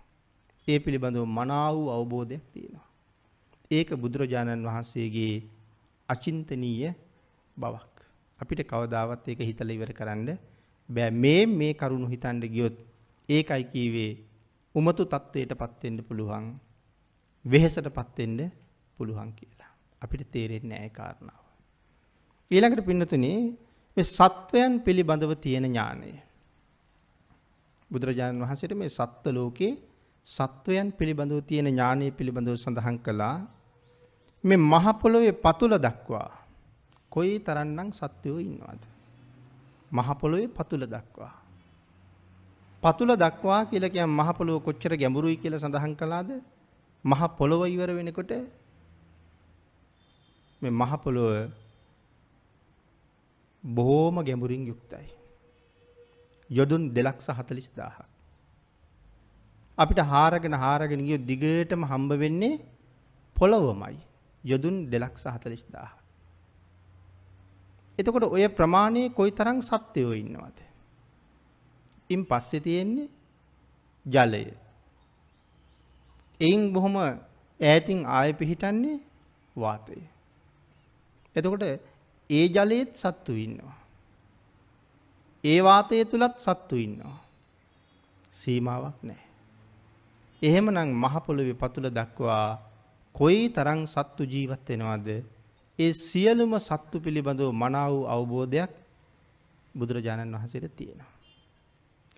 ඒ 0.69 0.79
පිළිබඳව 0.79 1.25
මනා 1.29 1.69
වූ 1.73 1.89
අවබෝධයක් 1.91 2.45
තියෙනවා. 2.53 2.89
ඒක 3.71 3.89
බුදුරජාණන් 3.97 4.69
වහන්සේගේ 4.69 5.35
අචින්තනීය 6.09 6.93
බවක්. 7.57 7.92
අපිට 8.43 8.63
කවදාවත් 8.65 9.29
ඒක 9.29 9.41
හිතලා 9.41 9.77
ඉවර 9.77 9.93
කරන්න 9.93 10.29
බෑ. 10.89 11.11
මේ 11.13 11.43
මේ 11.51 11.73
කරුණු 11.75 12.07
හිතන්න 12.07 12.43
ගියොත් 12.47 12.77
ඒකයි 13.29 13.65
කීවේ 13.65 14.13
උමතු 14.75 15.03
තත්ත්වයට 15.05 15.53
පත්වෙන්න 15.55 15.99
පුළුවන් 16.03 16.47
වෙහෙසට 17.45 17.89
පත්වෙන්න 17.89 18.41
පුළුවන් 18.99 19.31
කියලා. 19.33 19.71
අපිට 20.03 20.23
තේරෙන්නේ 20.31 20.71
නැහැ 20.71 20.91
කාරණාව. 20.91 21.45
ඊළඟට 22.51 22.87
පින්නතුනේ 22.87 23.39
මේ 23.97 24.07
සත්වයන් 24.09 24.73
පිළිබඳව 24.81 25.33
තියෙන 25.37 25.67
ඥානය. 25.67 26.13
බුදුරජාණන් 27.91 28.43
වහන්සේට 28.43 28.75
මේ 28.75 28.91
සත්ත්ව 28.91 29.27
ලෝකේ 29.31 29.73
සත්වයන් 30.27 30.89
පිළිබඳව 30.93 31.41
තියෙන 31.43 31.69
ඥානය 31.69 32.07
පිළිබඳව 32.11 32.57
සඳහන් 32.57 32.99
කළා. 32.99 33.37
මේ 34.45 34.61
මහ 34.63 34.87
පොළොවේ 35.01 35.35
පතුල 35.37 35.75
දක්වා 35.79 36.42
කොයි 37.15 37.35
තරම්නම් 37.47 37.89
සත්වයෝ 37.93 38.41
ඉන්නවද? 38.41 38.83
මහ 39.93 40.09
පොළොවේ 40.21 40.49
පතුල 40.49 40.85
දක්වා 40.87 41.33
පතුල 42.83 43.11
දක්වා 43.15 43.61
කියලා 43.71 43.95
කියන් 43.95 44.11
මහ 44.11 44.29
පොළොව 44.39 44.59
කොච්චර 44.67 44.93
ගැඹුරුයි 44.97 45.37
කියලා 45.43 45.63
සඳහන් 45.63 45.95
කළාද? 45.95 46.31
මහ 47.05 47.23
පොළොව 47.39 47.63
ඉවර 47.67 47.91
වෙනකොට 47.99 48.33
මේ 50.63 50.73
මහ 50.73 50.93
පොළොව 51.05 51.31
බොහෝම 53.65 54.17
ගැඹුරින් 54.27 54.67
යුක්තයි. 54.67 55.07
යොදුන් 56.51 56.83
240000ක්. 56.91 57.99
අපිට 59.79 60.01
හාරගෙන 60.05 60.55
හාරගෙන 60.55 61.03
ගිය 61.09 61.19
දිගටම 61.31 61.83
හම්බ 61.85 62.11
වෙන්නේ 62.19 62.61
පොළොවමයි. 63.37 63.97
යොදුන් 64.45 64.77
240000. 64.91 66.02
එතකොට 67.99 68.25
ඔය 68.25 68.49
ප්‍රමාණයේ 68.49 69.09
කොයිතරම් 69.09 69.59
සත්‍යයෝ 69.61 70.13
ඉන්නවද? 70.13 70.59
ඉන් 72.11 72.23
පස්සේ 72.25 72.61
තියෙන්නේ 72.61 73.09
ජලය. 74.07 74.45
එයින් 76.41 76.73
බොහොම 76.73 76.97
ඈතින් 76.97 78.07
ආය 78.09 78.33
පිහිටන්නේ 78.33 78.99
වාතය. 79.57 79.99
එතකොට 81.37 81.63
ඒ 82.31 82.47
ජලයේත් 82.49 82.97
සත්තු 82.97 83.33
ඉන්නවා. 83.37 83.77
ඒ 85.45 85.61
වාතය 85.61 86.05
තුලත් 86.05 86.37
සත්තු 86.39 86.77
ඉන්නවා. 86.77 87.19
සීමාවක් 88.33 88.99
නැහැ. 89.03 89.29
එහෙමනම් 90.43 90.91
මහ 90.95 91.15
පොළොවේ 91.27 91.55
පතුල 91.55 91.87
දක්වා 91.91 92.59
කොයි 93.15 93.49
තරම් 93.49 93.81
සත්තු 93.87 94.23
ජීවත් 94.25 94.69
වෙනවද? 94.69 95.09
ඒ 95.79 95.93
සියලුම 95.93 96.53
සත්තු 96.59 96.97
පිළිබඳව 97.01 97.51
මනාව 97.53 97.91
වූ 97.93 98.05
අවබෝධයක් 98.07 98.71
බුදුරජාණන් 99.75 100.35
වහන්සේට 100.35 100.77
තියෙනවා. 100.77 101.11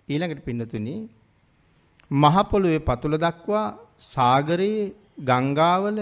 ඊළඟට 0.07 0.45
පින්නතුනි 0.45 0.95
මහ 2.11 2.35
පොළොවේ 2.51 2.79
පතුල 2.79 3.15
දක්වා 3.17 3.67
සාගරයේ 4.05 4.93
ගංගාවල 5.19 5.97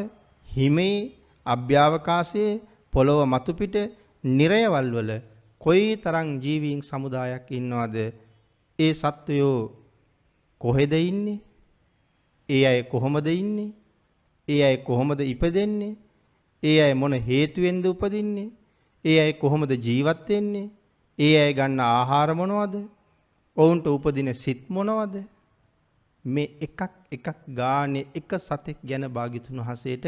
හිමේ 0.47 0.97
අභ්‍යවකාශයේ 1.45 2.61
පොළොව 2.93 3.19
මතු 3.25 3.51
පිට 3.53 3.75
නිරයවල් 4.23 4.89
වල 4.91 5.11
කොයි 5.61 5.97
තරම් 5.97 6.27
ජීවීන් 6.43 6.81
සමුදායක් 6.81 7.45
ඉන්නවද? 7.51 7.95
ඒ 8.79 8.93
සත්වයෝ 8.93 9.59
කොහෙද 10.61 10.93
ඉන්නේ? 11.01 11.39
ඒ 12.49 12.63
අය 12.65 12.79
කොහොමද 12.83 13.27
ඉන්නේ? 13.33 13.71
ඒ 14.47 14.61
අය 14.63 14.77
කොහොමද 14.79 15.19
ඉපදෙන්නේ? 15.23 15.95
ඒ 16.64 16.78
අය 16.82 16.93
මොන 16.93 17.14
හේතුවෙන්ද 17.22 17.86
උපදින්නේ 17.86 18.49
ඒ 19.05 19.18
අය 19.20 19.34
කොහොමද 19.34 19.72
ජීවත් 19.78 20.28
වෙන්නේ 20.28 20.68
ඒ 21.20 21.34
අය 21.38 21.53
ගන්න 21.53 21.80
ආහාර 21.82 22.30
මොනවද 22.34 22.76
ඔවුන්ට 23.57 23.86
උපදින 23.88 24.34
සිත් 24.36 24.61
මොනවද? 24.68 25.16
මේ 26.26 26.47
එකක් 26.59 26.82
එකක් 27.11 27.28
ගානේ 27.49 28.07
එක 28.11 28.32
සතෙක් 28.39 28.78
ගැන 28.82 29.05
භාග්‍යතුන් 29.07 29.59
වහන්සේට 29.59 30.05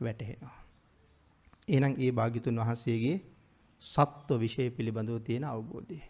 වැටහෙනවා. 0.00 0.56
එහෙනම් 1.68 1.94
ඒ 1.96 2.10
භාග්‍යතුන් 2.10 2.56
වහන්සේගේ 2.56 3.20
සත්ව 3.82 4.38
විශේෂ 4.38 4.74
පිළිබඳව 4.74 5.20
තියෙන 5.20 5.44
අවබෝධය. 5.44 6.00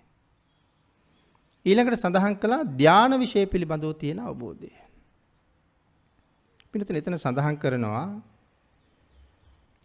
ඊළඟට 1.66 1.98
සඳහන් 1.98 2.34
කළා 2.36 2.62
ධාන 2.74 3.12
විශේෂ 3.18 3.50
පිළිබඳව 3.50 3.92
තියෙන 3.94 4.18
අවබෝධය. 4.20 4.72
පිළිතුර 6.72 6.96
එතන 6.96 7.18
සඳහන් 7.18 7.56
කරනවා 7.56 8.06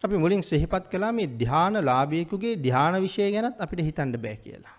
අපි 0.02 0.16
මුලින් 0.16 0.42
සිහිපත් 0.44 0.86
කළා 0.88 1.12
මේ 1.12 1.30
ධාන 1.38 1.78
ලාභියෙකුගේ 1.82 2.56
ධාන 2.62 2.96
විශේෂ 3.02 3.34
ගැනත් 3.34 3.58
අපිට 3.58 3.82
හිතන්න 3.82 4.18
බෑ 4.18 4.38
කියලා. 4.38 4.76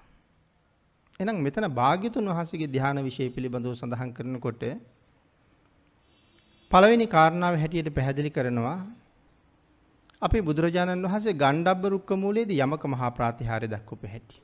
එහෙනම් 1.20 1.38
මෙතන 1.38 1.66
භාග්‍යතුන් 1.70 2.28
වහන්සේගේ 2.30 2.68
ධ්‍යාන 2.68 2.98
විශේෂ 3.00 3.34
පිළිබඳව 3.34 3.72
සඳහන් 3.72 4.10
කරනකොට 4.12 4.62
පළවෙනි 6.70 7.06
කාරණාව 7.06 7.54
හැටියට 7.54 7.90
පැහැදිලි 7.90 8.30
කරනවා 8.30 8.78
අපේ 10.22 10.42
බුදුරජාණන් 10.42 11.06
වහන්සේ 11.06 11.34
ගණ්ඩබ්බ 11.34 11.84
රුක්ක 11.86 12.10
මූලයේදී 12.16 12.60
යමක 12.60 12.84
මහා 12.86 13.10
ප්‍රාතිහාර්ය 13.10 13.68
දක්වපු 13.68 14.06
හැටි. 14.06 14.36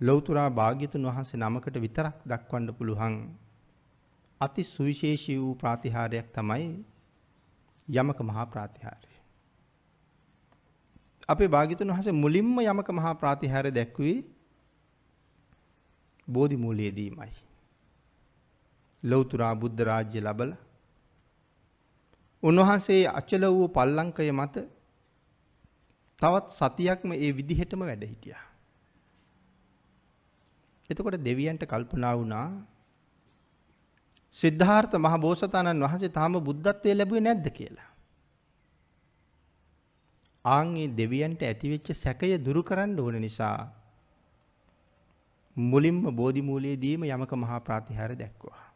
ලෞතුරා 0.00 0.50
භාග්‍යතුන් 0.52 1.08
වහන්සේ 1.08 1.38
නමකට 1.38 1.76
විතරක් 1.78 2.16
දක්වන්න 2.26 2.74
පුළුවන් 2.74 3.16
අති 4.40 4.62
සුවිශේෂී 4.66 5.38
වූ 5.38 5.54
ප්‍රාතිහාර්යයක් 5.54 6.28
තමයි 6.34 6.66
යමක 7.88 8.20
මහා 8.20 8.46
ප්‍රාතිහාර්ය. 8.46 9.12
අපේ 11.28 11.48
භාග්‍යතුන් 11.48 11.90
වහන්සේ 11.90 12.12
මුලින්ම 12.12 12.58
යමක 12.60 12.88
මහා 12.90 13.14
ප්‍රාතිහාර්ය 13.14 13.70
දැක්ුවේ 13.70 14.18
බෝධි 16.28 16.56
මූලයේදීමයි. 16.56 17.32
ලෞතුරා 19.02 19.54
බුද්ධ 19.54 19.80
රාජ්‍ය 19.82 20.20
ලබලා 20.20 20.60
උන්වහන්සේ 22.42 23.02
අචල 23.10 23.44
වූ 23.48 23.68
පල්ලංකය 23.68 24.30
මත 24.32 24.56
තවත් 26.20 26.48
සතියක්ම 26.50 27.10
ඒ 27.14 27.30
විදිහටම 27.32 27.80
වැඩ 27.80 28.04
හිටියා. 28.04 28.44
එතකොට 30.90 31.24
දෙවියන්ට 31.24 31.64
කල්පනා 31.64 32.14
වුණා 32.16 32.46
සිද්ධාර්ථ 34.34 34.96
මහ 34.96 35.14
බෝසතාණන් 35.18 35.84
වහන්සේ 35.84 36.08
තාම 36.08 36.38
බුද්ධත්වයේ 36.40 36.96
ලැබුවේ 36.96 37.20
නැද්ද 37.20 37.46
කියලා. 37.50 37.88
ආන්ගේ 40.44 40.88
දෙවියන්ට 40.90 41.42
ඇතිවෙච්ච 41.42 41.92
සැකය 41.94 42.32
දුරු 42.38 42.62
කරන්න 42.62 42.98
ඕන 42.98 43.20
නිසා 43.20 43.56
මුලින්ම 45.56 46.00
බෝධි 46.16 46.42
මූලයේදීම 46.42 47.04
යමක 47.06 47.32
මහා 47.34 47.60
ප්‍රාතිහාර්ය 47.60 48.16
දැක්වුවා. 48.16 48.66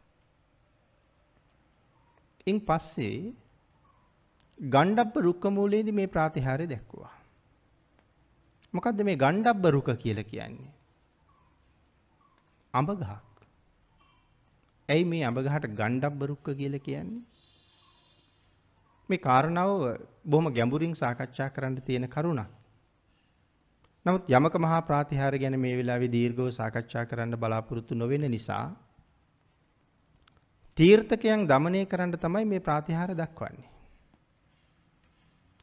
ඉන් 2.47 2.57
පස්සේ 2.61 3.33
ගණ්ඩප්ප 4.59 5.15
රුක්ක 5.19 5.43
මූලයේදී 5.51 5.91
මේ 5.91 6.07
ප්‍රාතිහාර්ය 6.07 6.67
දැක්වුවා. 6.67 7.15
මොකක්ද 8.73 9.03
මේ 9.03 9.15
ගණ්ඩබ්බ 9.15 9.71
රුක 9.71 9.89
කියල 9.97 10.23
කියන්නේ. 10.23 10.73
අඹ 12.73 12.89
ගහක්. 12.93 13.26
ඇයි 14.89 15.03
මේ 15.03 15.23
අඹගහට 15.23 15.67
ගණ්ඩබ්බරුක්ක 15.71 16.47
කියලා 16.53 16.79
කියන්නේ? 16.79 17.23
මේ 19.09 19.17
කාරණාව 19.19 19.71
බොහොම 20.25 20.47
ගැඹුරින් 20.53 20.93
සාකච්ඡා 20.93 21.49
කරන්න 21.49 21.77
තියෙන 21.81 22.07
කරුණක්. 22.07 22.49
නමුත් 24.05 24.29
යමක 24.29 24.55
මහා 24.57 24.81
ප්‍රාතිහාර 24.81 25.35
ගැන 25.37 25.59
මේ 25.59 25.75
වෙලාවේ 25.75 26.11
දීර්ඝව 26.11 26.49
සාකච්ඡා 26.51 27.05
කරන්න 27.05 27.35
බලාපොරොත්තු 27.35 27.95
නොවෙන 27.95 28.25
නිසා 28.31 28.65
තීර්ථකයන් 30.77 31.47
দমনය 31.47 31.81
කරන්න 31.85 32.13
තමයි 32.17 32.45
මේ 32.45 32.59
ප්‍රාතිහාර 32.59 33.11
දක්වන්නේ. 33.13 33.71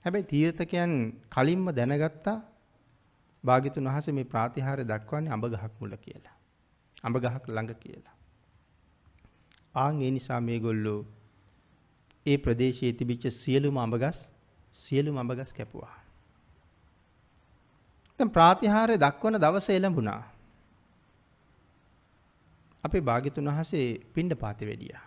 හැබැයි 0.05 0.27
තීර්ථකයන් 0.27 0.93
කලින්ම 1.31 1.65
දැනගත්තා 1.73 2.39
භාග්‍යතුන් 3.45 3.89
වහන්සේ 3.89 4.15
මේ 4.15 4.27
ප්‍රාතිහාරය 4.27 4.85
දක්වන්නේ 4.85 5.33
අඹ 5.33 5.47
ගහක් 5.47 5.73
මුල 5.81 5.97
කියලා. 5.99 6.37
අඹ 7.03 7.17
ගහක් 7.19 7.45
ළඟ 7.49 7.75
කියලා. 7.77 8.14
ආන් 9.75 10.03
ඒ 10.03 10.11
නිසා 10.11 10.41
මේගොල්ලෝ 10.41 11.01
ඒ 12.27 12.37
ප්‍රදේශයේ 12.37 12.93
තිබිච්ච 12.93 13.25
සියලුම 13.33 13.77
අඹගස් 13.79 14.19
සියලුම 14.77 15.17
අඹගස් 15.19 15.51
කැපුවා. 15.53 15.97
දැන් 18.21 18.31
ප්‍රාතිහාර්ය 18.31 18.97
දක්වන 18.97 19.41
දවස 19.41 19.69
එළඹුණා. 19.71 20.23
අපේ 22.85 23.01
භාග්‍යතුන් 23.01 23.51
වහන්සේ 23.51 23.87
පිණ්ඩපාතේ 24.15 24.69
වැඩියා. 24.69 25.05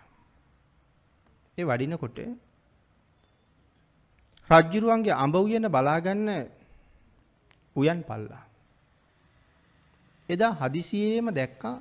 ඒ 1.58 1.64
වඩිනකොට 1.64 2.18
රජ්ජුරුවන්ගේ 4.50 5.14
අඹ 5.14 5.34
උයන 5.36 5.66
බලාගන්න 5.68 6.28
උයන් 7.76 8.00
පල්ලා. 8.02 8.44
එදා 10.28 10.52
හදිසියේම 10.52 11.28
දැක්කා 11.30 11.76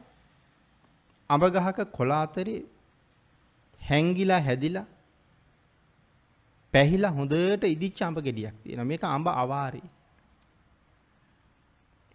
අඹ 1.29 1.43
ගහක 1.45 1.79
කොළ 1.91 2.11
අතරේ 2.13 2.65
හැංගිලා 3.89 4.41
හැදිලා 4.41 4.87
පැහිලා 6.73 7.13
හොඳට 7.17 7.63
ඉදිච්ච 7.65 7.99
අඹ 8.07 8.17
ගෙඩියක් 8.19 8.55
තියෙනවා. 8.63 8.89
මේක 8.91 9.03
අඹ 9.03 9.27
අවාරේ. 9.43 9.87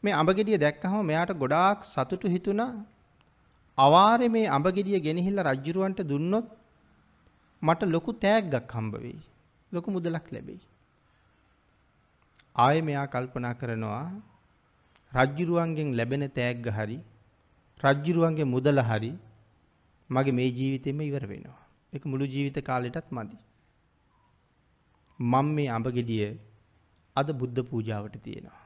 මේ 0.04 0.14
අඹ 0.20 0.30
ගෙඩිය 0.30 0.58
දැක්කහම 0.58 0.98
මෙයාට 1.10 1.32
ගොඩාක් 1.32 1.78
සතුටු 1.84 2.26
හිතුණා. 2.28 2.74
අවාරේ 3.78 4.28
මේ 4.28 4.46
අඹ 4.46 4.66
ගෙඩිය 4.68 5.00
ගෙනහිල්ලා 5.00 5.48
රජ්ජුරුවන්ට 5.50 6.00
දුන්නොත් 6.02 6.46
මට 7.62 7.90
ලොකු 7.94 8.10
තෑග්ගක් 8.24 8.70
හම්බ 8.72 8.94
වෙයි. 9.04 9.20
ලොකු 9.72 9.88
මුදලක් 9.90 10.26
ලැබෙයි. 10.32 10.60
ආයේ 12.56 12.86
මෙයා 12.88 13.06
කල්පනා 13.06 13.54
කරනවා 13.54 14.06
රජ්ජුරුවන්ගෙන් 15.12 15.96
ලැබෙන 15.96 16.24
තෑග්ග 16.28 16.66
හරි 16.68 16.98
රජ්ජුරුවන්ගේ 17.80 18.52
මුදල 18.54 18.78
හරි 18.80 19.12
මගේ 20.10 20.36
මේ 20.38 20.50
ජීවිතෙම 20.58 21.00
ඉවර 21.00 21.24
වෙනවා. 21.26 21.61
ඒක 21.92 22.04
මුළු 22.04 22.26
ජීවිත 22.26 22.58
කාලෙටත් 22.64 23.08
මදි. 23.10 23.36
මම 25.18 25.48
මේ 25.56 25.68
අඹ 25.68 25.86
ගෙඩිය 25.88 26.24
අද 27.16 27.28
බුද්ධ 27.32 27.60
පූජාවට 27.62 28.16
තියෙනවා. 28.22 28.62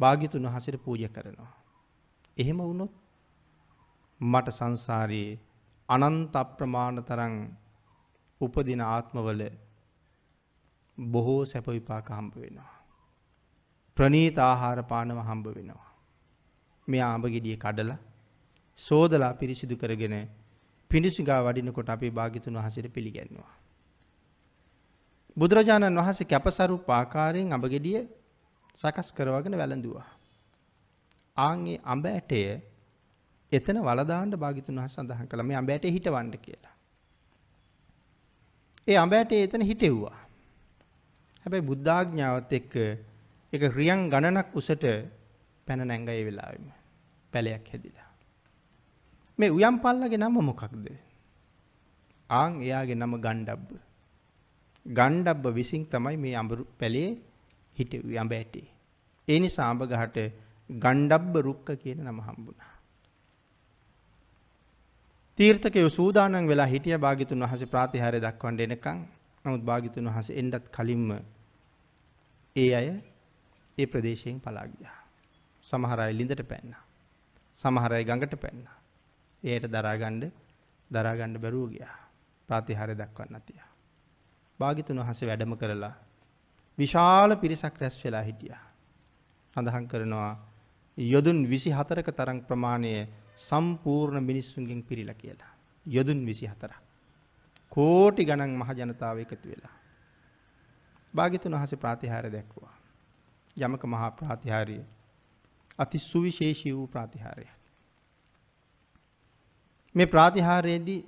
භාග්‍යතුන් 0.00 0.46
වහන්සේට 0.46 0.82
පූජා 0.84 1.14
කරනවා. 1.16 1.52
එහෙම 2.36 2.58
වුණොත් 2.60 2.92
මට 4.20 4.48
සංසාරයේ 4.50 5.38
අනන්ත 5.88 6.34
අප්‍රමාණ 6.36 6.98
තරම් 7.02 7.34
උපදින 8.40 8.82
ආත්මවල 8.86 9.42
බොහෝ 10.98 11.42
සැප 11.44 11.66
විපාක 11.68 12.10
හම්බ 12.10 12.34
වෙනවා. 12.36 12.72
ප්‍රනීත 13.96 14.38
ආහාර 14.40 14.78
පානව 14.82 15.18
හම්බ 15.20 15.46
වෙනවා. 15.56 15.88
මෙයා 16.88 17.14
අඹ 17.14 17.24
ගෙඩිය 17.26 17.56
කඩලා 17.56 17.98
සෝදලා 18.78 19.32
පිරිසිදු 19.34 19.76
කරගෙන 19.76 20.16
පිණිසිගා 20.90 21.40
වඩිනකොට 21.42 21.88
අපේ 21.88 22.10
භාග්‍යතුන් 22.10 22.54
වහන්සේට 22.54 22.92
පිළිගන්නවා. 22.92 23.52
බුදුරජාණන් 25.36 25.96
වහන්සේ 25.96 26.26
කැපසරු 26.26 26.78
පාකාරයෙන් 26.80 27.52
අඹ 27.52 27.66
ගෙඩිය 27.66 28.00
සකස් 28.78 29.08
කරවගෙන 29.12 29.56
වැළඳුවා. 29.56 30.08
ආන්ගේ 31.36 31.78
අඹ 31.84 32.04
ඇටය 32.06 32.40
එතන 33.52 33.78
වලදාන්න 33.80 34.34
භාග්‍යතුන් 34.36 34.76
වහන්සේ 34.76 34.96
සඳහන් 34.96 35.28
කළා 35.28 35.46
මේ 35.46 35.56
අඹ 35.56 35.70
ඇටේ 35.70 35.92
හිටවන්න 35.92 36.34
කියලා. 36.38 36.74
ඒ 38.88 38.96
අඹ 38.96 39.12
ඇටේ 39.12 39.40
එතන 39.42 39.62
හිටෙව්වා. 39.62 40.18
හැබැයි 41.42 41.68
බුද්ධාඥාවත් 41.70 42.52
එක්ක 42.52 42.74
ඒක 43.52 43.62
රියන් 43.70 44.00
ගණනක් 44.08 44.54
උසට 44.54 44.84
පැන 45.66 45.80
නැංග 45.84 46.08
ඒ 46.08 46.22
වෙලාවෙම 46.24 46.70
පැලයක් 47.32 47.66
හැදිලා. 47.68 48.09
මේ 49.40 49.50
උයම් 49.50 49.76
පල්ලගේ 49.78 50.18
නම 50.18 50.36
මොකක්ද? 50.42 50.86
ආන් 52.30 52.52
එයාගේ 52.60 52.96
නම 52.96 53.14
ගණ්ඩබ්බ. 53.18 53.68
ගණ්ඩබ්බ 54.86 55.44
විසින් 55.52 55.82
තමයි 55.86 56.16
මේ 56.16 56.34
අඹ 56.34 56.52
පැලේ 56.78 57.10
හිටුවේ 57.76 58.18
අඹ 58.18 58.32
ඇටේ. 58.32 58.68
ඒ 59.28 59.38
නිසා 59.38 59.70
අඹ 59.70 59.82
ගහට 59.84 60.18
ගණ්ඩබ්බ 60.70 61.34
රුක්ක 61.40 61.68
කියන 61.76 61.98
නම 62.04 62.20
හම්බුණා. 62.20 62.74
තීර්ථකයෝ 65.38 65.90
සූදානම් 65.90 66.46
වෙලා 66.46 66.66
හිටිය 66.66 66.98
භාග්‍යතුන් 66.98 67.44
වහන්සේ 67.44 67.66
ප්‍රාතිහාර්ය 67.66 68.18
දක්වන්න 68.20 68.60
එනකන් 68.66 68.98
නමුත් 69.44 69.62
භාග්‍යතුන් 69.62 70.08
වහන්සේ 70.08 70.38
එන්නත් 70.38 70.66
කලින්ම 70.70 71.10
ඒ 72.56 72.70
අය 72.74 72.88
ඒ 73.78 73.86
ප්‍රදේශයෙන් 73.86 74.40
පලා 74.40 74.66
ගියා. 74.68 74.98
සමහර 75.66 76.00
අය 76.00 76.12
ලිඳට 76.12 76.42
පැන්නා. 76.44 76.82
සමහර 77.58 77.92
අය 77.92 78.04
ගඟට 78.04 78.36
පැන්නා. 78.36 78.79
ඒයට 79.42 79.66
දරාගන්න 79.68 80.22
දරාගන්න 80.90 81.34
බැරුව 81.36 81.70
ගියා. 81.70 81.96
ප්‍රාතිහාර්ය 82.48 82.94
දක්වන්න 82.94 83.42
තියා. 83.42 83.68
භාග්‍යතුන් 84.60 84.98
වහන්සේ 84.98 85.28
වැඩම 85.28 85.54
කරලා 85.56 85.94
විශාල 86.78 87.36
පිරිසක් 87.36 87.74
රැස් 87.78 87.96
වෙලා 87.98 88.22
හිටියා. 88.22 88.62
සඳහන් 89.56 89.86
කරනවා 89.86 90.32
යොදුන් 90.98 91.38
24ක 91.46 92.08
තරම් 92.12 92.38
ප්‍රමාණය 92.42 92.92
සම්පූර්ණ 93.38 94.22
මිනිස්සුන්ගෙන් 94.22 94.82
පිරීලා 94.82 95.14
කියලා. 95.14 95.52
යොදුන් 95.86 96.20
24ක්. 96.22 96.72
කෝටි 97.72 98.24
ගණන් 98.24 98.56
මහ 98.56 98.70
ජනතාව 98.72 99.18
එකතු 99.18 99.48
වෙලා. 99.48 99.76
භාග්‍යතුන් 101.14 101.52
වහන්සේ 101.52 101.78
ප්‍රාතිහාර්ය 101.78 102.30
දැක්වුවා. 102.30 102.76
යමක 103.56 103.82
මහා 103.86 104.10
ප්‍රාතිහාර්යය 104.12 104.82
අති 105.78 105.98
සුවිශේෂී 106.00 106.74
වූ 106.74 106.86
ප්‍රාතිහාර්යයක්. 106.86 107.59
මේ 109.94 110.06
ප්‍රාතිහාර්යයේදී 110.06 111.00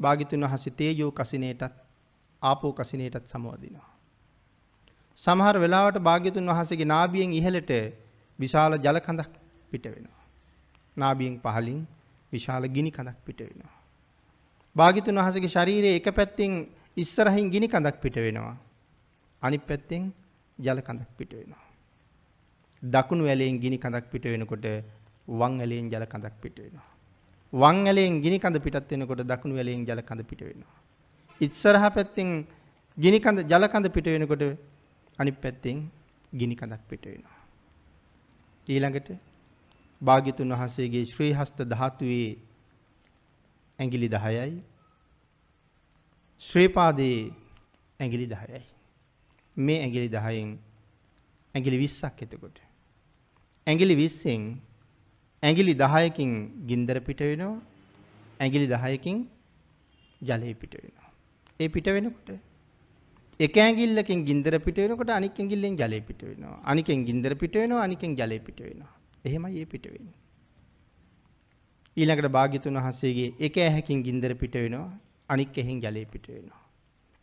භාග්‍යතුන් 0.00 0.44
වහන්සේ 0.44 0.72
තේජෝ 0.72 1.10
කසිනේටත් 1.12 1.74
ආපෝ 2.42 2.72
කසිනේටත් 2.72 3.26
සමවදිනවා. 3.26 3.90
සමහර 5.18 5.56
වෙලාවට 5.58 5.98
භාග්‍යතුන් 6.00 6.46
වහන්සේගේ 6.46 6.84
නාභියෙන් 6.86 7.32
ඉහළට 7.32 7.72
විශාල 8.38 8.72
ජල 8.76 8.98
කඳක් 8.98 9.32
පිට 9.70 9.86
වෙනවා. 9.86 10.22
නාභියෙන් 10.96 11.36
පහළින් 11.40 11.80
විශාල 12.32 12.64
ගිනි 12.68 12.90
කඳක් 12.90 13.18
පිට 13.26 13.40
වෙනවා. 13.40 13.74
භාග්‍යතුන් 14.76 15.16
වහන්සේගේ 15.16 15.54
ශරීරයේ 15.56 15.96
එක 15.96 16.08
පැත්තෙන් 16.12 16.52
ඉස්සරහින් 16.96 17.50
ගිනි 17.50 17.68
කඳක් 17.68 17.96
පිට 18.00 18.16
වෙනවා. 18.18 18.56
අනිත් 19.42 19.62
පැත්තෙන් 19.62 20.12
ජල 20.58 20.80
කඳක් 20.80 21.10
පිට 21.18 21.32
වෙනවා. 21.32 21.64
දකුණු 22.82 23.24
ඇලයෙන් 23.26 23.60
ගිනි 23.60 23.78
කඳක් 23.78 24.06
පිට 24.10 24.24
වෙනකොට 24.26 24.66
වම් 25.28 25.54
ඇලයෙන් 25.60 25.92
ජල 25.92 26.06
කඳක් 26.06 26.34
පිට 26.40 26.56
වෙනවා. 26.58 26.91
වම් 27.52 27.78
ඇලයෙන් 27.86 28.20
ගිනි 28.24 28.38
කඳ 28.38 28.58
පිටත් 28.64 28.90
වෙනකොට 28.90 29.22
දකුණු 29.22 29.56
ඇලයෙන් 29.56 29.84
ජල 29.88 30.00
කඳ 30.02 30.22
පිට 30.30 30.40
වෙනවා. 30.40 30.76
ඉස්සරහා 31.40 31.90
පැත්තෙන් 31.90 32.30
ගිනි 32.98 33.18
කඳ 33.20 33.38
ජල 33.50 33.64
කඳ 33.68 33.92
පිට 33.96 34.06
වෙනකොට 34.06 34.44
අනිත් 35.18 35.36
පැත්තෙන් 35.44 35.76
ගිනි 36.32 36.54
කඳක් 36.56 36.82
පිට 36.90 37.04
වෙනවා. 37.04 37.38
ඊළඟට 38.68 39.08
භාග්‍යතුන් 40.00 40.54
වහන්සේගේ 40.54 41.04
ශ්‍රී 41.06 41.32
හස්ත 41.32 41.58
ධාතුවේ 41.72 42.30
ඇඟිලි 43.78 44.08
10යි 44.08 44.58
ශ්‍රී 46.42 46.68
පාදයේ 46.68 47.20
ඇඟිලි 48.00 48.26
10යි 48.28 48.62
මේ 49.56 49.78
ඇඟිලි 49.80 50.08
10න් 50.08 50.50
ඇඟිලි 51.54 51.78
20ක් 51.84 52.18
එතකොට 52.26 52.58
ඇඟිලි 53.66 53.94
20න් 54.00 54.42
ඇඟිලි 55.42 55.74
10කින් 55.84 56.32
ගින්දර 56.70 56.98
පිට 57.00 57.20
වෙනවා 57.20 57.56
ඇඟිලි 58.40 58.68
10කින් 58.76 59.18
ජලය 60.20 60.54
පිට 60.54 60.74
වෙනවා 60.76 61.10
ඒ 61.60 61.68
පිට 61.68 61.86
වෙනකොට 61.96 62.32
එක 63.40 63.54
ඇඟිල්ලකින් 63.56 64.24
ගින්දර 64.24 64.54
පිට 64.58 64.78
වෙනකොට 64.78 65.10
අනික් 65.10 65.34
ඇඟිල්ලෙන් 65.34 65.76
ජලය 65.76 66.00
පිට 66.00 66.20
වෙනවා. 66.22 66.56
අනිකෙන් 66.64 67.04
ගින්දර 67.04 67.32
පිට 67.34 67.54
වෙනවා 67.54 67.82
අනිකෙන් 67.82 68.12
ජලය 68.14 68.38
පිට 68.38 68.60
වෙනවා. 68.60 68.92
එහෙමයි 69.24 69.60
ඒ 69.60 69.66
පිට 69.66 69.86
වෙන්නේ. 69.86 70.18
ඊළඟට 71.96 72.28
භාග්‍යතුන් 72.28 72.78
වහන්සේගේ 72.78 73.34
එක 73.40 73.56
ඇහැකින් 73.58 74.02
ගින්දර 74.02 74.32
පිට 74.34 74.54
වෙනවා 74.54 74.88
අනික් 75.28 75.56
ඇහෙන් 75.56 75.78
ජලය 75.80 76.04
පිට 76.04 76.26
වෙනවා. 76.28 76.60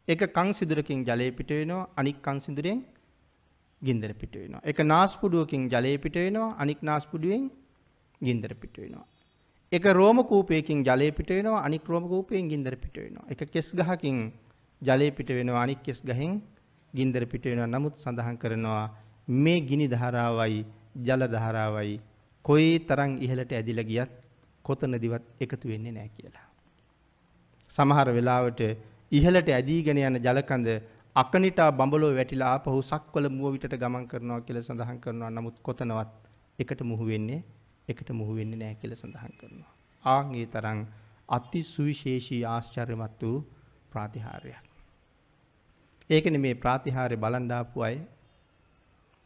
එක 0.08 0.22
කන් 0.30 0.50
සිදුරකින් 0.52 1.06
ජලය 1.06 1.30
පිට 1.32 1.52
වෙනවා 1.52 1.88
අනික් 1.96 2.18
කන් 2.22 2.40
සිදුරෙන් 2.40 2.80
ගින්දර 3.82 4.12
පිට 4.14 4.34
වෙනවා. 4.34 4.62
එක 4.64 4.80
නාස්පුඩුවකින් 4.84 5.70
ජලය 5.70 5.94
පිට 5.98 6.18
වෙනවා 6.18 6.56
අනික් 6.58 6.82
නාස්පුඩුවෙන් 6.82 7.46
ගින්දර 8.22 8.54
පිට 8.62 8.76
වෙනවා. 8.78 9.06
එක 9.72 9.86
රෝම 9.94 10.18
කූපයකින් 10.24 10.80
ජලය 10.84 11.12
පිට 11.12 11.30
වෙනවා 11.30 11.64
අනික් 11.66 11.88
රෝම 11.88 12.06
කූපයෙන් 12.08 12.50
ගින්දර 12.52 12.76
පිට 12.76 12.96
වෙනවා. 12.96 13.26
එක 13.32 13.42
කෙස් 13.54 13.68
ගහකින් 13.74 14.18
ජලය 14.82 15.12
පිට 15.12 15.30
වෙනවා 15.30 15.64
අනික් 15.64 15.82
කෙස් 15.84 16.02
ගහෙන් 16.02 16.42
ගින්දර 16.94 17.24
පිට 17.26 17.46
වෙනවා. 17.46 17.68
නමුත් 17.68 17.96
සඳහන් 17.98 18.38
කරනවා 18.38 18.86
මේ 19.28 19.60
ගිනි 19.62 19.88
ධාරාවයි 19.88 20.66
ජල 21.06 21.24
ධාරාවයි 21.28 21.96
කොයි 22.46 22.80
තරම් 22.82 23.12
ඉහළට 23.26 23.52
ඇදිලා 23.52 23.90
ගියත් 23.92 24.12
කොතනදිවත් 24.66 25.24
එකතු 25.40 25.66
වෙන්නේ 25.72 25.92
නැහැ 25.92 26.12
කියලා. 26.16 26.48
සමහර 27.72 28.08
වෙලාවට 28.18 28.62
ඉහළට 29.12 29.50
ඇදීගෙන 29.50 30.00
යන 30.00 30.18
ජලකඳ 30.26 30.68
අකනිටා 31.16 31.70
බඹලෝ 31.72 32.12
වැටිලා 32.18 32.50
ආපහු 32.56 32.82
සක්වල 32.82 33.26
මුව 33.30 33.54
විටට 33.54 33.76
ගමන් 33.84 34.06
කරනවා 34.12 34.42
කියලා 34.42 34.68
සඳහන් 34.68 35.00
කරනවා. 35.04 35.30
නමුත් 35.30 35.58
කොතනවත් 35.62 36.12
එකට 36.60 36.82
මුහු 36.82 37.06
වෙන්නේ 37.06 37.42
එකට 37.90 38.10
මුහු 38.12 38.36
වෙන්නේ 38.36 38.60
නැහැ 38.60 38.76
කියලා 38.76 39.02
සඳහන් 39.02 39.34
කරනවා. 39.38 39.74
ආන් 40.06 40.36
ඒ 40.36 40.46
තරම් 40.46 40.80
අති 41.30 41.62
සුවිශේෂී 41.64 42.44
ආශ්චර්යමත් 42.46 43.22
වූ 43.22 43.38
ප්‍රාතිහාර්යයක්. 43.92 44.64
ඒකනේ 46.10 46.38
මේ 46.38 46.56
ප්‍රාතිහාර්ය 46.56 47.18
බලන් 47.18 47.52
ආපු 47.52 47.82
අය 47.82 47.98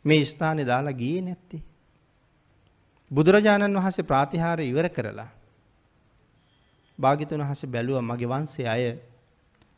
මේ 0.05 0.26
ස්ථානේ 0.26 0.66
දාලා 0.66 0.93
ගියේ 0.93 1.22
නැත්තේ. 1.22 1.64
බුදුරජාණන් 3.11 3.80
වහන්සේ 3.80 4.03
ප්‍රාතිහාර්ය 4.03 4.68
ඉවර 4.68 4.89
කරලා 4.89 5.30
භාග්‍යතුන් 6.99 7.41
වහන්සේ 7.41 7.70
බැලුවා 7.70 8.01
මගේ 8.01 8.30
වංශයේ 8.30 8.70
අය 8.70 8.84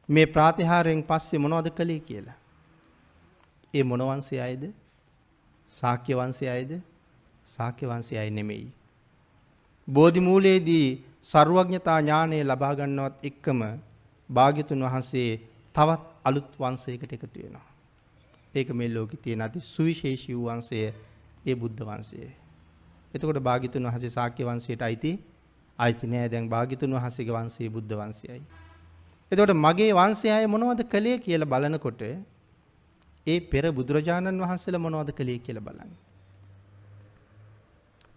මේ 0.09 0.25
ප්‍රාතිහාරයෙන් 0.27 1.03
පස්සේ 1.03 1.39
මොනවද 1.39 1.69
කළේ 1.71 1.99
කියලා. 2.01 2.37
ඒ 3.73 3.83
මොන 3.83 4.01
වංශයේ 4.01 4.41
අයද? 4.41 4.63
ශාක්‍ය 5.77 6.13
වංශයේ 6.13 6.51
අයද? 6.51 6.71
ශාක්‍ය 7.47 7.85
වංශයේ 7.85 8.19
අය 8.19 8.29
නෙමෙයි. 8.29 8.67
බෝධි 9.87 10.19
මූලයේදී 10.19 10.87
ਸਰුවඥතා 11.23 11.99
ඥානය 12.01 12.39
ලබා 12.43 12.73
ගන්නවත් 12.73 13.15
එක්කම 13.23 13.61
භාග්‍යතුන් 14.29 14.81
වහන්සේ 14.81 15.29
තවත් 15.75 16.03
අලුත් 16.25 16.49
වංශයකට 16.59 17.13
එකතු 17.13 17.27
වෙනවා. 17.35 17.67
ඒක 18.53 18.69
මේ 18.71 18.89
ලෝකේ 18.89 19.21
තියෙන 19.23 19.41
අති 19.41 19.59
සුවිශේෂී 19.65 20.35
වූ 20.35 20.47
වංශය 20.47 20.81
ඒ 21.45 21.55
බුද්ධ 21.55 21.81
වංශය. 21.83 22.19
එතකොට 23.13 23.39
භාග්‍යතුන් 23.41 23.83
වහන්සේ 23.83 24.09
ශාක්‍ය 24.09 24.41
වංශයට 24.43 24.81
අයිති 24.81 25.11
අයිති 25.79 26.07
නෑ 26.07 26.29
දැන් 26.29 26.47
භාග්‍යතුන් 26.49 26.95
වහන්සේගේ 26.95 27.35
වංශය 27.35 27.69
බුද්ධ 27.69 27.93
වංශයයි. 27.93 28.41
එතකොට 29.31 29.53
මගේ 29.57 29.91
වංශය 29.93 30.29
අය 30.29 30.45
මොනවද 30.47 30.81
කළේ 30.85 31.17
කියලා 31.17 31.51
බලනකොට 31.53 32.01
ඒ 33.27 33.39
පෙර 33.45 33.65
බුදුරජාණන් 33.71 34.41
වහන්සේලා 34.41 34.81
මොනවද 34.81 35.11
කළේ 35.11 35.39
කියලා 35.39 35.61
බලන්න. 35.61 35.91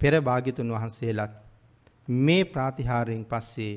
පෙර 0.00 0.20
භාග්‍යතුන් 0.20 0.72
වහන්සේලාත් 0.72 1.32
මේ 2.08 2.42
ප්‍රාතිහාරයෙන් 2.46 3.24
පස්සේ 3.24 3.74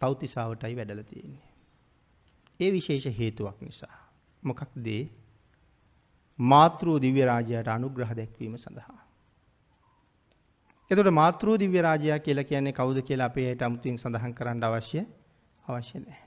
තෞතිසාවටයි 0.00 0.76
වැඩලා 0.76 1.04
තියෙන්නේ. 1.04 1.48
ඒ 2.60 2.70
විශේෂ 2.72 3.18
හේතුවක් 3.18 3.58
නිසා. 3.60 3.96
මොකක්ද 4.42 4.88
මාතෘ 6.38 6.86
දිව්‍ය 6.98 7.22
රාජයාට 7.22 7.68
අනුග්‍රහ 7.68 8.12
දැක්වීම 8.12 8.56
සඳහා. 8.56 8.98
එතකොට 10.90 11.10
මාතෘ 11.12 11.46
දිව්‍ය 11.58 11.78
රාජයා 11.80 12.18
කියලා 12.18 12.44
කියන්නේ 12.44 12.72
කවුද 12.72 12.98
කියලා 13.02 13.26
අපේ 13.26 13.46
ඇයට 13.46 13.62
අමුතුවෙන් 13.62 13.98
සඳහන් 13.98 14.34
කරන්න 14.34 14.64
අවශ්‍ය 14.64 15.00
අවශ්‍ය 15.64 15.98
නැහැ. 15.98 16.26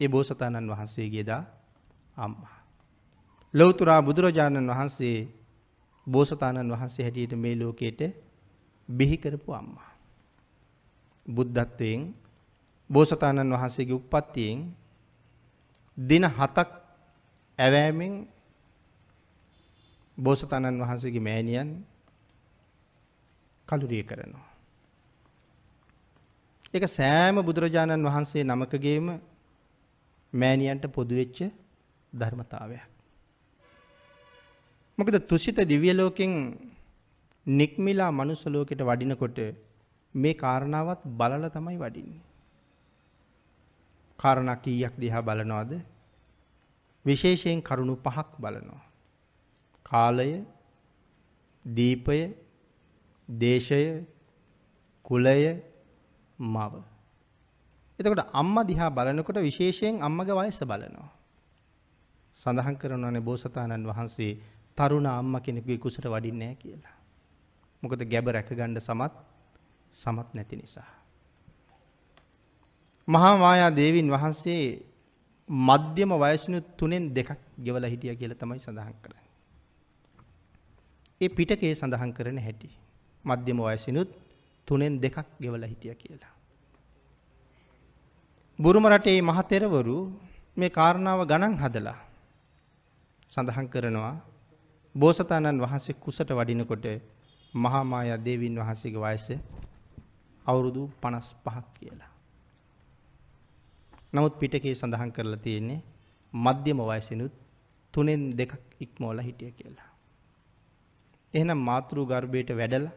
ඒ 0.00 0.08
බෝසතාණන් 0.08 0.70
වහන්සේගේ 0.70 1.24
දා 1.24 1.42
අම්මා. 2.16 2.56
ලෞතුරා 3.54 4.00
බුදුරජාණන් 4.02 4.70
වහන්සේ 4.70 5.39
බෝසතාණන් 6.06 6.72
වහන්සේ 6.72 7.04
හැටියට 7.04 7.32
මේ 7.34 7.56
ලෝකයට 7.56 8.00
බිහි 8.88 9.16
කරපු 9.18 9.52
අම්මා. 9.52 9.90
බුද්ධත්වයෙන් 11.26 12.02
බෝසතාණන් 12.90 13.52
වහන්සේගේ 13.52 13.94
උප්පත්තියෙන් 13.94 14.58
දින 15.96 16.24
7ක් 16.26 16.68
ඇවෑමෙන් 17.58 18.14
බෝසතාණන් 20.18 20.80
වහන්සේගේ 20.80 21.20
මෑණියන් 21.20 21.70
කලුරිය 23.68 24.04
කරනවා. 24.04 24.50
ඒක 26.74 26.84
සෑම 26.88 27.36
බුදුරජාණන් 27.40 28.06
වහන්සේ 28.06 28.44
නමකගේම 28.44 29.06
මෑණියන්ට 30.32 30.84
පොදු 30.88 31.14
වෙච්ච 31.14 31.38
ධර්මතාවයක්. 32.12 32.89
මොකද 35.00 35.16
තුසිත 35.26 35.58
දිව්‍ය 35.64 35.92
ලෝකෙන් 35.92 36.32
නික්මිලා 37.46 38.10
මනුස්ස 38.10 38.42
ලෝකෙට 38.46 38.82
වඩිනකොට 38.82 39.38
මේ 40.14 40.34
කාරණාවත් 40.34 41.00
බලලා 41.10 41.50
තමයි 41.50 41.78
වඩින්නේ. 41.78 42.20
කාරණා 44.18 44.56
කීයක් 44.56 44.94
දිහා 44.98 45.22
බලනවද? 45.22 45.72
විශේෂයෙන් 47.04 47.62
කරුණු 47.62 47.96
පහක් 47.96 48.30
බලනවා. 48.38 48.82
කාලය, 49.86 50.44
දීපය, 51.64 52.20
දේශය, 53.28 54.04
කුලය, 55.06 55.62
මව. 56.38 56.74
එතකොට 57.98 58.22
අම්මා 58.32 58.64
දිහා 58.64 58.90
බලනකොට 58.90 59.38
විශේෂයෙන් 59.38 60.02
අම්මගේ 60.02 60.34
වයස 60.34 60.60
බලනවා. 60.62 61.10
සඳහන් 62.36 62.76
කරනවානේ 62.76 63.20
බෝසතාණන් 63.20 63.86
වහන්සේ 63.86 64.32
තරුණ 64.80 65.08
අම්මා 65.12 65.44
කෙනෙකුගේ 65.46 65.78
කුසට 65.78 66.06
වඩින්නේ 66.06 66.46
නැහැ 66.46 66.60
කියලා. 66.62 66.96
මොකද 67.82 68.02
ගැබ 68.12 68.26
රැකගන්න 68.28 68.80
සමත් 68.80 69.14
සමත් 69.94 70.28
නැති 70.34 70.56
නිසා. 70.56 70.88
මහා 73.08 73.34
මායා 73.36 73.70
දේවින් 73.70 74.08
වහන්සේ 74.08 74.62
මධ්‍යම 75.48 76.12
වයසිනුත් 76.16 76.66
තුනෙන් 76.76 77.04
දෙකක් 77.14 77.30
ගෙවලා 77.58 77.90
හිටියා 77.90 78.16
කියලා 78.16 78.40
තමයි 78.42 78.60
සඳහන් 78.60 78.96
කරන්නේ. 79.02 79.28
ඒ 81.20 81.30
පිටකේ 81.30 81.74
සඳහන් 81.74 82.12
කරන 82.12 82.38
හැටි. 82.38 82.70
මධ්‍යම 83.24 83.58
වයසිනුත් 83.60 84.10
තුනෙන් 84.68 84.94
දෙකක් 85.02 85.26
ගෙවලා 85.42 85.72
හිටියා 85.72 85.94
කියලා. 85.94 86.34
බුරුම 88.58 88.86
රටේ 88.86 89.20
මහතෙරවරු 89.22 89.96
මේ 90.56 90.70
කාරණාව 90.70 91.20
ගණන් 91.26 91.54
හදලා 91.62 91.98
සඳහන් 93.32 93.66
කරනවා 93.66 94.14
බෝසතාණන් 94.94 95.60
වහන්සේ 95.60 95.94
කුසට 95.96 96.30
වඩිනකොට 96.30 96.86
මහා 97.54 97.84
මායා 97.84 98.18
දේවීන් 98.18 98.56
වහන්සේගේ 98.56 99.02
වයස 99.02 99.26
අවුරුදු 100.44 100.82
55ක් 100.96 101.66
කියලා. 101.74 102.10
නමුත් 104.12 104.34
පිටකේ 104.38 104.74
සඳහන් 104.74 105.12
කරලා 105.12 105.36
තියෙන්නේ 105.38 105.80
මධ්‍යම 106.34 106.80
වයසිනුත් 106.82 107.32
තුනෙන් 107.94 108.22
දෙකක් 108.32 108.52
ඉක්මවලා 108.80 109.22
හිටිය 109.22 109.52
කියලා. 109.52 109.90
එහෙනම් 111.34 111.60
මාතෘ 111.60 111.96
ගර්භයට 112.04 112.50
වැඩලා 112.52 112.92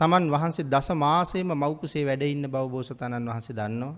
තමන් 0.00 0.24
වහන්සේ 0.30 0.64
දස 0.64 0.88
මාසෙම 0.94 1.48
මව් 1.52 1.72
කුසේ 1.76 2.04
වැඩ 2.04 2.22
ඉන්න 2.24 2.44
බව 2.44 2.64
බෝසතාණන් 2.68 3.28
වහන්සේ 3.28 3.56
දන්නවා. 3.56 3.94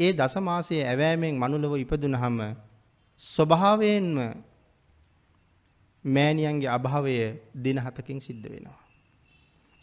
ඒ 0.00 0.12
දසමාසයේ 0.12 0.84
ඇවෑමෙන් 0.84 1.34
මනුලව 1.34 1.72
ඉපදුනහම 1.76 2.38
ස්වභාවයෙන්ම 3.22 4.16
මෑණියන්ගේ 6.06 6.70
අභාවය 6.70 7.14
දින 7.56 7.78
හතකින් 7.78 8.20
සිද්ධ 8.20 8.46
වෙනවා. 8.46 8.80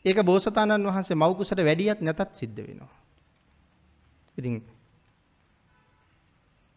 ඒක 0.05 0.17
බෝසතාණන් 0.21 0.87
වහන්සේ 0.87 1.15
මව් 1.15 1.31
කුසට 1.35 1.59
වැඩියත් 1.59 1.99
නැතත් 2.01 2.31
සිද්ධ 2.33 2.59
වෙනවා. 2.59 2.91
ඉතින් 4.37 4.55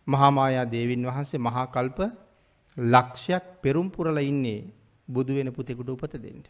මහා 0.07 0.31
මායා 0.31 0.67
දේවින් 0.67 1.07
වහන්සේ 1.07 1.41
මහා 1.41 1.67
කල්ප 1.69 1.99
ලක්ෂයක් 2.77 3.45
පෙරම් 3.63 3.89
පුරලා 3.91 4.23
ඉන්නේ 4.23 4.61
බුදු 5.09 5.33
වෙන 5.35 5.53
පුතෙකුට 5.53 5.89
උපත 5.89 6.15
දෙන්න. 6.17 6.43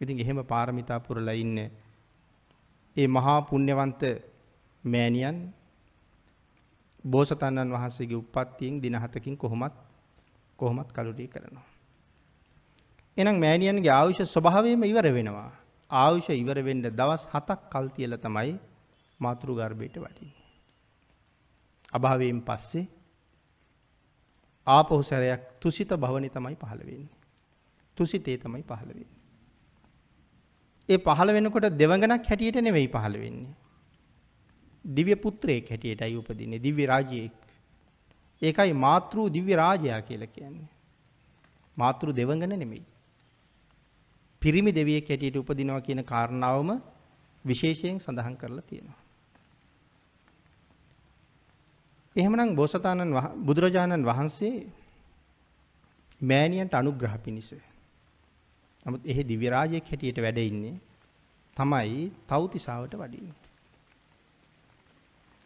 ඉතින් 0.00 0.16
එහෙම 0.18 0.40
පාරමිතා 0.44 1.00
පුරලා 1.00 1.34
ඉන්නේ 1.34 1.70
ඒ 2.96 3.08
මහා 3.08 3.40
පුණ්‍යවන්ත 3.42 4.02
මෑණියන් 4.84 5.38
බෝසතාණන් 7.04 7.72
වහන්සේගේ 7.72 8.16
උප්පත්තියෙන් 8.16 8.82
දින 8.82 8.96
හතකින් 8.96 9.36
කොහොමත් 9.36 9.87
කොහොමත් 10.58 10.90
කලුරිය 10.92 11.28
කරනවා. 11.28 11.66
එහෙනම් 13.16 13.38
මෑණියන්ගේ 13.40 13.92
ආයුෂ 13.92 14.20
ස්වභාවයෙන්ම 14.26 14.82
ඉවර 14.84 15.06
වෙනවා. 15.10 15.50
ආයුෂ 15.90 16.28
ඉවර 16.32 16.58
වෙන්න 16.62 16.82
දවස් 16.90 17.24
7ක් 17.28 17.60
කල් 17.72 17.86
තියලා 17.88 18.18
තමයි 18.18 18.52
මාතෘ 19.20 19.48
ගර්භයට 19.50 19.96
වඩින්නේ. 19.96 20.46
අභාවයෙන් 21.92 22.40
පස්සේ 22.40 22.86
ආපහු 24.66 25.02
සැරයක් 25.02 25.42
තුසිත 25.60 25.90
භවනි 25.94 26.28
තමයි 26.28 26.56
පහළ 26.56 26.80
වෙන්නේ. 26.80 27.16
තුසිතේ 27.96 28.36
තමයි 28.36 28.62
පහළ 28.62 28.90
වෙන්නේ. 28.90 29.16
ඒ 30.88 30.98
පහළ 30.98 31.30
වෙනකොට 31.32 31.66
දෙවඟනක් 31.72 32.24
හැටියට 32.26 32.60
නෙවෙයි 32.60 32.88
පහළ 32.88 33.16
වෙන්නේ. 33.16 33.56
දිව්‍ය 34.84 35.14
පුත්‍රයෙක් 35.16 35.70
හැටියටයි 35.70 36.16
උපදින්නේ 36.16 36.60
දිව්‍ය 36.60 36.84
රාජ්‍යයෙක්. 36.86 37.34
ඒකයි 38.42 38.72
මාතෘ 38.74 39.16
දිව්‍ය 39.28 39.52
රාජයා 39.54 40.00
කියලා 40.00 40.26
කියන්නේ. 40.28 40.68
මාතෘ 41.76 42.12
දෙවඟන 42.12 42.54
නෙමෙයි. 42.54 42.84
පිරිමි 44.42 44.72
දෙවියෙක් 44.72 45.08
හැටියට 45.08 45.36
උපදිනවා 45.36 45.80
කියන 45.80 46.04
කාරණාවම 46.04 46.70
විශේෂයෙන් 47.44 47.98
සඳහන් 47.98 48.36
කරලා 48.36 48.62
තියෙනවා. 48.62 48.98
එහෙමනම් 52.16 52.54
බෝසතාණන් 52.54 53.14
බුදුරජාණන් 53.44 54.04
වහන්සේ 54.04 54.56
මෑණියන්ට 56.20 56.74
අනුග්‍රහ 56.74 57.16
පිණිස. 57.18 57.50
නමුත් 58.86 59.02
එහි 59.04 59.22
දිව්‍ය 59.24 59.46
රාජයෙක් 59.48 59.84
හැටියට 59.84 60.18
වැඩ 60.18 60.38
ඉන්නේ 60.40 60.76
තමයි 61.56 62.00
තව්තිසාවට 62.26 62.94
වඩින්නේ. 62.94 63.36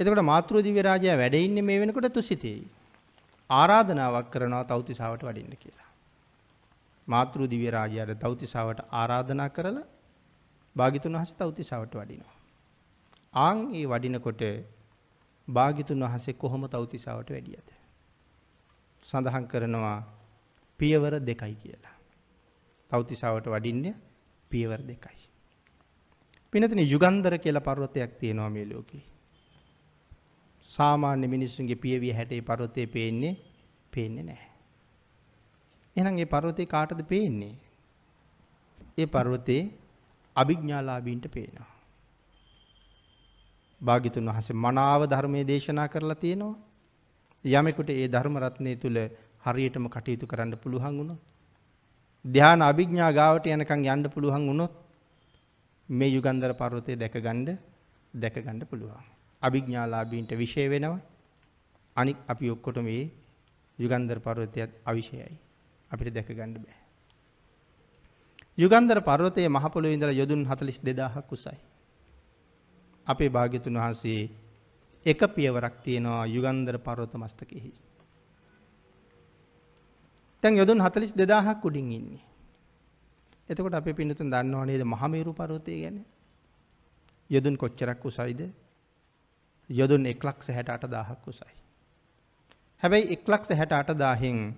එතකොට 0.01 0.25
මාතෘ 0.25 0.61
දිව්‍ය 0.61 0.81
රාජයා 0.83 1.17
වැඩ 1.17 1.35
ඉන්නේ 1.39 1.63
මේ 1.63 1.81
වෙනකොට 1.81 2.09
තුසිතේයි. 2.11 2.65
ආරාධනාවක් 3.53 4.29
කරනවා 4.31 4.65
තව්තිසාවට 4.65 5.23
වඩින්න 5.23 5.57
කියලා. 5.57 5.91
මාතෘ 7.09 7.41
දිව්‍ය 7.47 7.69
රාජයාට 7.71 8.21
තව්තිසාවට 8.21 8.81
ආරාධනා 8.93 9.49
කරලා 9.49 9.87
භාග්‍යතුන් 10.77 11.13
වහන්සේ 11.13 11.39
තව්තිසාවට 11.39 11.95
වඩිනවා. 11.95 12.37
ආන් 13.35 13.59
ඒ 13.75 13.87
වඩිනකොට 13.87 14.43
භාග්‍යතුන් 15.49 16.05
වහන්සේ 16.05 16.35
කොහොම 16.35 16.65
තව්තිසාවට 16.69 17.31
වැඩියද? 17.31 17.69
සඳහන් 19.03 19.47
කරනවා 19.47 19.99
පියවර 20.81 21.15
දෙකයි 21.21 21.55
කියලා. 21.57 21.97
තව්තිසාවට 22.91 23.47
වඩින්නේ 23.47 23.95
පියවර 24.51 24.81
දෙකයි. 24.85 25.23
පිනතන 26.53 26.81
යුගන්ධර 26.85 27.35
කියලා 27.39 27.61
පර්වතයක් 27.63 28.13
තියෙනවා 28.15 28.51
මේ 28.51 28.67
ලෝකේ. 28.67 29.12
සාමාන්‍ය 30.73 31.27
මිනිස්සුන්ගේ 31.27 31.77
පියවිය 31.77 32.13
හැටේ 32.13 32.41
පර්වතේ 32.43 32.87
පේන්නේ 32.87 33.35
පේන්නේ 33.93 34.25
නැහැ. 34.25 34.51
එහෙනම් 35.97 36.19
ඒ 36.19 36.27
පර්වතේ 36.27 36.67
කාටද 36.67 37.03
පේන්නේ? 37.05 37.55
ඒ 38.99 39.07
පර්වතේ 39.09 39.63
අභිඥාලාභීන්ට 40.37 41.27
පේනවා. 41.29 41.71
භාග්‍යතුන් 43.81 44.29
වහන්සේ 44.29 44.57
මනාව 44.57 45.03
ධර්මයේ 45.07 45.47
දේශනා 45.47 45.89
කරලා 45.89 46.15
තියෙනවා. 46.17 46.57
යමෙකුට 47.45 47.91
ඒ 47.93 48.09
ධර්ම 48.09 48.37
රත්නය 48.39 48.73
තුල 48.77 48.97
හරියටම 49.43 49.87
කටයුතු 49.89 50.27
කරන්න 50.27 50.57
පුළුවන් 50.57 50.99
වුණොත් 50.99 51.21
ධ්‍යාන 52.25 52.63
අභිඥා 52.63 53.13
ගාවට 53.13 53.47
යනකම් 53.49 53.83
යන්න 53.87 54.11
පුළුවන් 54.11 54.45
වුණොත් 54.47 54.75
මේ 55.89 56.09
යුගන්ධර 56.09 56.53
පර්වතය 56.55 56.93
දැකගන්න 56.97 57.49
දැකගන්න 58.15 58.63
පුළුවන්. 58.67 59.12
අභිඥාලාභීන්ට 59.43 60.33
විශේෂ 60.33 60.71
වෙනවා. 60.71 61.01
අනික් 61.97 62.17
අපි 62.27 62.51
ඔක්කොට 62.51 62.79
මේ 62.79 63.11
යුගන්ධර 63.79 64.19
පර්වතයත් 64.21 64.71
අවිශයයි. 64.85 65.37
අපිට 65.91 66.15
දැක 66.15 66.29
ගන්න 66.29 66.55
බෑ. 66.57 66.77
යුගන්ධර 68.59 69.01
පර්වතයේ 69.01 69.49
මහ 69.49 69.65
පොළොවේ 69.69 69.95
ඉඳලා 69.95 70.13
යොදුන් 70.13 70.45
42000ක් 70.45 71.29
උසයි. 71.29 71.59
අපේ 73.07 73.29
භාග්‍යතුන් 73.29 73.75
වහන්සේ 73.75 74.31
එක 75.07 75.21
පියවරක් 75.29 75.75
තියෙනවා 75.83 76.27
යුගන්ධර 76.27 76.79
පර්වත 76.79 77.13
මස්තකෙහි. 77.15 77.73
දැන් 80.43 80.55
යොදුන් 80.55 80.81
42000ක් 80.81 81.61
උඩින් 81.63 81.93
ඉන්නේ. 81.93 82.25
එතකොට 83.49 83.75
අපේ 83.75 83.95
පින්නතුන් 83.95 84.31
දන්නව 84.31 84.65
නේද 84.65 84.83
මහමේරු 84.85 85.33
පර්වතය 85.33 85.73
ගැන? 85.81 85.99
යොදුන් 87.31 87.57
කොච්චරක් 87.57 88.05
උසයිද? 88.05 88.41
යොදුන් 89.71 90.07
168000ක් 90.07 91.27
උසයි. 91.27 91.55
හැබැයි 92.83 93.17
168000න් 93.17 94.53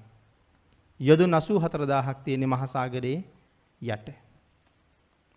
යොදුන් 1.01 1.31
84000ක් 1.31 2.25
තියෙන්නේ 2.25 2.47
මහසાગරයේ 2.47 3.25
යට. 3.81 4.09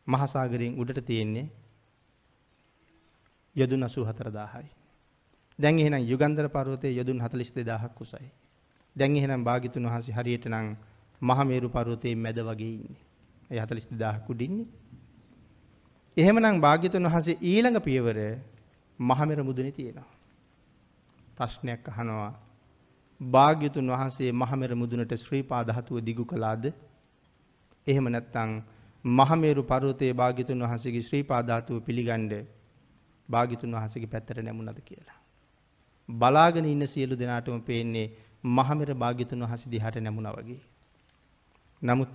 මහසાગරයෙන් 0.08 0.80
උඩට 0.80 1.06
තියෙන්නේ 1.06 1.50
යොදුන් 3.56 3.84
84000යි. 3.84 4.70
දැන් 5.60 5.80
එහෙනම් 5.80 6.04
යුගන්ධර 6.04 6.50
පර්වතයේ 6.50 6.94
යොදුන් 6.94 7.20
42000ක් 7.20 8.02
උසයි. 8.02 8.32
දැන් 8.96 9.16
එහෙනම් 9.16 9.44
භාග්‍යතුන් 9.44 9.86
වහන්සේ 9.86 10.16
හරියට 10.16 10.46
නම් 10.46 10.76
මහමේරු 11.22 11.70
පර්වතයේ 11.70 12.16
මැද 12.16 12.40
වගේ 12.40 12.74
ඉන්නේ. 12.76 13.02
ඒ 13.52 13.60
42000ක් 13.62 14.30
උඩින්නේ. 14.30 14.68
එහෙමනම් 16.18 16.62
භාග්‍යතුන් 16.62 17.04
වහන්සේ 17.04 17.38
ඊළඟ 17.44 17.80
පියවර 17.82 18.18
මහමෙර 19.00 19.44
මුදුනේ 19.44 19.72
තියෙනවා. 19.72 20.10
ප්‍රශ්නයක් 21.36 21.88
අහනවා. 21.88 22.34
භාග්‍යතුන් 23.22 23.88
වහන්සේ 23.88 24.32
මහමෙර 24.34 24.76
මුදුනට 24.76 25.14
ශ්‍රී 25.16 25.44
පා 25.44 25.64
ධාතුව 25.64 26.02
දිගු 26.02 26.26
කළාද? 26.26 26.74
එහෙම 27.88 28.06
නැත්නම් 28.08 28.62
මහමේරු 29.06 29.64
පර්වතයේ 29.64 30.14
භාග්‍යතුන් 30.14 30.62
වහන්සේගේ 30.62 31.02
ශ්‍රී 31.02 31.24
පා 31.24 31.42
ධාතුව 31.44 31.82
පිළිගන්න 31.82 32.32
භාග්‍යතුන් 33.30 33.72
වහන්සේගේ 33.72 34.08
පැත්තට 34.08 34.40
නැමුණද 34.40 34.80
කියලා. 34.82 35.20
බලාගෙන 36.10 36.66
ඉන්න 36.66 36.88
සියලු 36.88 37.16
දෙනාටම 37.16 37.60
පේන්නේ 37.62 38.08
මහමෙර 38.44 38.90
භාග්‍යතුන් 38.96 39.42
වහන්සේ 39.42 39.72
දිහාට 39.72 39.98
නැමුණා 39.98 40.34
වගේ. 40.34 40.62
නමුත් 41.82 42.10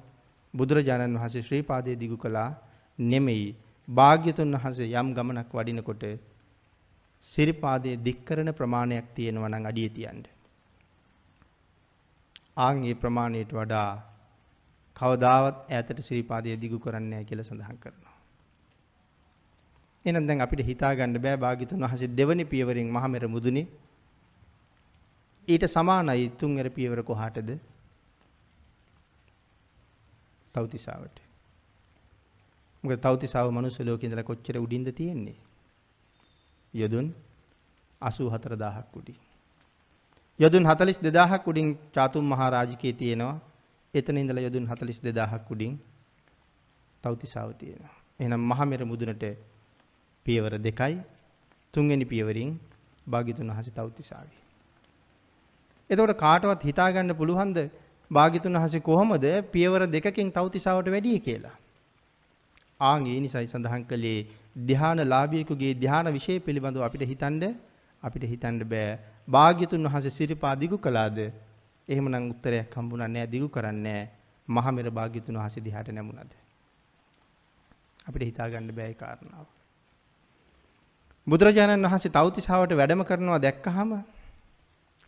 බුදුරජාණන් 0.54 1.16
වහන්සේ 1.16 1.42
ශ්‍රී 1.42 1.62
පාදයේ 1.62 1.96
දිගු 1.96 2.16
කළා 2.16 2.50
නෙමෙයි 2.98 3.48
භාග්‍යතුන් 3.88 4.54
වහන්සේ 4.54 4.88
යම් 4.92 5.08
ගමනක් 5.14 5.50
වඩිනකොට 5.52 6.02
සිරිපාදයේ 7.24 7.96
දික් 7.98 8.24
කරන 8.24 8.52
ප්‍රමාණයක් 8.52 9.06
තියෙනවා 9.14 9.48
නම් 9.48 9.66
අඩිය 9.66 9.88
තියන්න. 9.88 10.22
ආන් 12.56 12.84
ඒ 12.84 12.94
ප්‍රමාණයට 12.94 13.52
වඩා 13.52 13.90
කවදාවත් 14.96 15.56
ඈතට 15.70 16.00
සිරිපාදයේ 16.00 16.56
දිගු 16.56 16.78
කරන්නේ 16.78 17.10
නැහැ 17.10 17.28
කියලා 17.28 17.44
සඳහන් 17.44 17.78
කරනවා. 17.78 18.16
එහෙනම් 20.04 20.26
දැන් 20.26 20.40
අපිට 20.40 20.66
හිතා 20.66 20.92
ගන්න 20.94 21.22
බෑ 21.22 21.36
භාග්‍යතුන් 21.36 21.80
වහන්සේ 21.80 22.10
දෙවනි 22.10 22.44
පියවරෙන් 22.44 22.90
මහමෙර 22.90 23.28
මුදුනේ 23.28 23.66
ඊට 25.48 25.64
සමානයි 25.66 26.28
තුන්වෙනි 26.32 26.70
පියවර 26.70 27.02
කොහාටද? 27.02 27.50
තව්තිසාවට. 30.54 31.16
මොකද 32.84 33.00
තව්තිසාව 33.00 33.48
මනුස්ස 33.50 33.80
ලෝකේ 33.80 34.06
ඉඳලා 34.08 34.24
කොච්චර 34.24 34.56
උඩින්ද 34.58 34.88
තියෙන්නේ? 34.92 35.38
යොදුන් 36.74 37.06
84000ක් 38.02 38.96
උඩින්. 38.96 39.18
යොදුන් 40.40 40.64
42000ක් 40.64 41.42
උඩින් 41.46 41.68
චාතුම් 41.94 42.24
මහරජිකේ 42.24 42.92
තියෙනවා. 42.92 43.40
එතන 43.94 44.16
ඉඳලා 44.16 44.42
යොදුන් 44.42 44.64
42000ක් 44.66 45.50
උඩින් 45.50 45.72
තව්තිසාව 47.04 47.54
තියෙනවා. 47.54 47.94
එහෙනම් 48.20 48.42
මහමෙර 48.42 48.80
මුදුනට 48.84 49.24
පියවර 50.26 50.52
දෙකයි 50.58 50.94
තුන්වෙනි 51.74 52.04
පියවරින් 52.04 52.50
භාග්‍යතුන් 53.06 53.50
වහන්සේ 53.50 53.72
තව්තිසාවේ. 53.72 54.40
එතකොට 55.90 56.14
කාටවත් 56.16 56.62
හිතාගන්න 56.62 57.14
පුළුවන්ද 57.14 57.58
භාග්‍යතුන් 58.10 58.54
වහන්සේ 58.54 58.80
කොහොමද 58.80 59.24
පියවර 59.52 59.82
දෙකකින් 59.86 60.28
තව්තිසාවට 60.30 60.88
වැඩි 60.90 61.20
කියලා? 61.20 61.56
ආන් 62.80 63.06
ඒ 63.06 63.18
නිසයි 63.20 63.46
සඳහන් 63.46 63.84
කළේ 63.84 64.20
ධානලාභියෙකුගේ 64.56 65.74
ධාන 65.76 66.06
විශේෂ 66.08 66.44
පිළිබඳව 66.44 66.82
අපිට 66.82 67.04
හිතන්න 67.04 67.42
අපිට 68.02 68.24
හිතන්න 68.24 68.60
බෑ. 68.64 68.98
භාග්‍යතුන් 69.28 69.84
වහන්සේ 69.84 70.10
සිරිපා 70.10 70.54
දිගු 70.56 70.78
කළාද? 70.78 71.18
එහෙමනම් 71.88 72.30
උත්තරයක් 72.30 72.70
හම්බුණා 72.72 73.08
නෑ 73.08 73.26
දිගු 73.26 73.48
කරන්නේ 73.48 74.02
මහමෙර 74.48 74.90
භාග්‍යතුන් 74.90 75.36
වහන්සේ 75.36 75.62
දිහාට 75.62 75.88
නැමුණද? 75.90 76.32
අපිට 78.06 78.22
හිතා 78.22 78.48
ගන්න 78.48 78.72
බෑ 78.72 78.88
ඒ 78.88 78.94
කාරණාව. 78.94 79.46
බුදුරජාණන් 81.26 81.84
වහන්සේ 81.84 82.10
තව්තිසාවට 82.10 82.72
වැඩම 82.72 83.02
කරනවා 83.04 83.38
දැක්කහම 83.38 83.90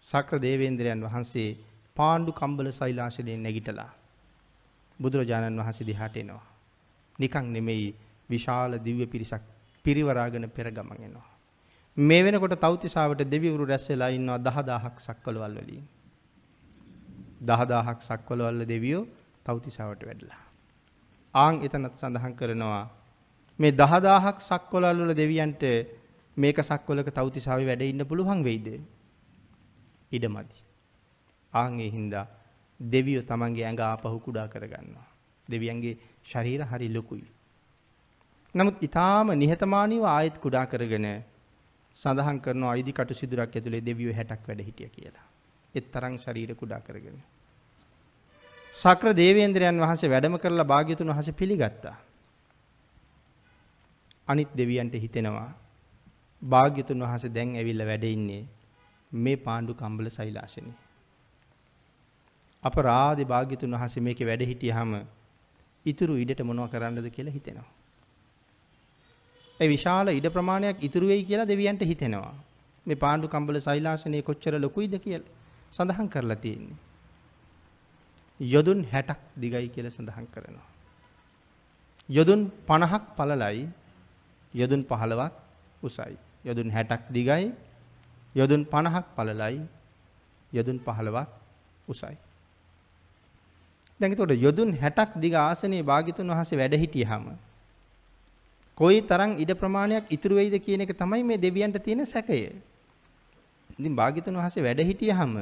සක්‍ර 0.03 0.39
දේවේන්ද්‍රයන් 0.39 1.01
වහන්සේ 1.03 1.51
පාණ්ඩු 1.97 2.33
කම්බල 2.33 2.69
සෛලාශයෙන් 2.71 3.43
නැගිටලා 3.43 3.91
බුදුරජාණන් 4.99 5.61
වහන්සේ 5.61 5.87
දිහාට 5.87 6.17
එනවා. 6.17 6.45
නිකන් 7.19 7.47
නෙමෙයි 7.53 7.89
විශාල 8.31 8.79
දිව්‍ය 8.79 9.07
පිරිසක් 9.07 9.43
පිරිවරාගෙන 9.85 10.49
පෙර 10.49 10.71
ගමන් 10.71 11.01
එනවා. 11.01 11.29
මේ 11.97 12.23
වෙනකොට 12.23 12.57
තව්තිසාවට 12.57 13.21
දෙවිවරු 13.25 13.65
රැස් 13.65 13.89
වෙලා 13.89 14.11
ඉන්නවා 14.11 14.39
10000ක් 14.41 14.97
සක්වලවල් 14.99 15.55
වලින්. 15.59 15.85
10000ක් 17.43 18.01
සක්වලවල් 18.01 18.67
දෙවියෝ 18.67 19.07
තව්තිසාවට 19.47 20.03
වැඩලා. 20.03 20.43
ආන් 21.35 21.55
එතනත් 21.61 21.95
සඳහන් 21.97 22.35
කරනවා 22.35 22.85
මේ 23.59 23.73
10000ක් 23.73 24.39
සක්වලවල් 24.41 24.99
වල 25.01 25.15
දෙවියන්ට 25.15 25.63
මේක 26.37 26.59
සක්වලක 26.61 27.09
තව්තිසාවේ 27.11 27.67
වැඩ 27.67 27.83
ඉන්න 27.83 28.07
පුළුවන් 28.07 28.43
වෙයිද? 28.43 28.69
ඉඩමදි. 30.13 30.57
ආන් 31.53 31.81
ඒ 31.81 31.91
හින්දා 31.91 32.27
දෙවියෝ 32.81 33.23
තමන්ගේ 33.23 33.65
ඇඟ 33.65 33.83
ආපහු 33.83 34.19
කුඩා 34.19 34.49
කරගන්නවා. 34.49 35.09
දෙවියන්ගේ 35.49 35.99
ශරීර 36.25 36.63
හරි 36.65 36.89
ලොකුයි. 36.89 37.27
නමුත් 38.55 38.77
ඊටාම 38.81 39.35
නිහතමානීව 39.35 40.05
ආයෙත් 40.07 40.37
කුඩා 40.39 40.67
කරගෙන 40.67 41.07
සඳහන් 41.99 42.39
කරනවා 42.41 42.73
අයිදි 42.73 42.93
කටු 42.93 43.15
සිදුරක් 43.15 43.57
ඇතුලේ 43.57 43.83
දෙවියෝ 43.83 44.15
60ක් 44.15 44.49
වැඩ 44.49 44.63
හිටිය 44.63 44.89
කියලා. 44.89 45.27
එතරම් 45.75 46.15
ශරීර 46.19 46.55
කුඩා 46.55 46.81
කරගෙන. 46.81 47.19
සක්‍ර 48.75 49.15
දේවේන්ද්‍රයන් 49.15 49.79
වහන්සේ 49.79 50.11
වැඩම 50.11 50.39
කරලා 50.39 50.67
භාග්‍යතුන් 50.67 51.09
වහන්සේ 51.09 51.35
පිළිගත්තා. 51.35 51.97
අනිත් 54.29 54.51
දෙවියන්ට 54.57 54.95
හිතෙනවා 54.97 55.51
භාග්‍යතුන් 56.43 56.99
වහන්සේ 57.01 57.35
දැන් 57.35 57.55
ඇවිල්ලා 57.57 57.87
වැඩ 57.87 58.05
ඉන්නේ 58.07 58.43
මේ 59.13 59.37
පාණ්ඩු 59.39 59.75
කම්බල 59.75 60.11
සෛලාසනේ. 60.11 60.75
අපරාධි 62.63 63.25
භාග්‍යතුන් 63.27 63.75
වහන්සේ 63.75 64.03
මේකේ 64.03 64.27
වැඩ 64.27 64.43
හිටියාම 64.45 64.93
ඉතුරු 65.87 66.15
ඉඩට 66.17 66.41
මොනව 66.43 66.71
කරන්නද 66.71 67.09
කියලා 67.11 67.33
හිතෙනවා. 67.33 67.71
ඒ 69.61 69.69
විශාල 69.69 70.09
ඉඩ 70.11 70.27
ප්‍රමාණයක් 70.29 70.83
ඉතුරු 70.83 71.07
වෙයි 71.07 71.25
කියලා 71.25 71.47
දෙවියන්ට 71.47 71.83
හිතෙනවා. 71.83 72.35
මේ 72.87 72.97
පාණ්ඩු 72.97 73.29
කම්බල 73.29 73.59
සෛලාසනේ 73.61 74.23
කොච්චර 74.23 74.55
ලොකුයිද 74.59 74.95
කියලා 74.99 75.31
සඳහන් 75.73 76.09
කරලා 76.09 76.37
තියෙන්නේ. 76.37 76.79
යොදුන් 78.41 78.81
60ක් 78.85 79.21
දිගයි 79.37 79.69
කියලා 79.69 79.91
සඳහන් 79.91 80.27
කරනවා. 80.27 80.69
යොදුන් 82.09 82.51
50ක් 82.67 83.03
පළලයි 83.17 83.69
යොදුන් 84.55 84.83
15ක් 84.85 85.33
උසයි. 85.83 86.17
යොදුන් 86.45 86.69
60ක් 86.71 87.03
දිගයි 87.11 87.53
යොදුන් 88.35 88.63
50ක් 88.67 89.07
පළලයි 89.17 89.57
යොදුන් 90.53 90.79
15ක් 90.81 91.29
උසයි. 91.89 92.17
දැන් 94.01 94.13
එතකොට 94.13 94.35
යොදුන් 94.37 94.71
60ක් 94.75 95.11
දිග 95.17 95.35
ආසනයේ 95.37 95.83
භාග්‍යතුන් 95.83 96.27
වහන්සේ 96.29 96.59
වැඩ 96.59 96.75
හිටියාම 96.77 97.25
කොයි 98.79 99.03
තරම් 99.03 99.39
ඉඩ 99.39 99.55
ප්‍රමාණයක් 99.55 100.11
ඉතුරු 100.11 100.35
වෙයිද 100.35 100.59
කියන 100.59 100.83
එක 100.83 100.93
තමයි 100.93 101.23
මේ 101.23 101.39
දෙවියන්ට 101.39 101.79
තියෙන 101.79 102.03
සැකය. 102.05 102.51
ඉතින් 103.71 103.95
භාග්‍යතුන් 103.95 104.35
වහන්සේ 104.35 104.63
වැඩ 104.63 104.83
හිටියාම 104.83 105.35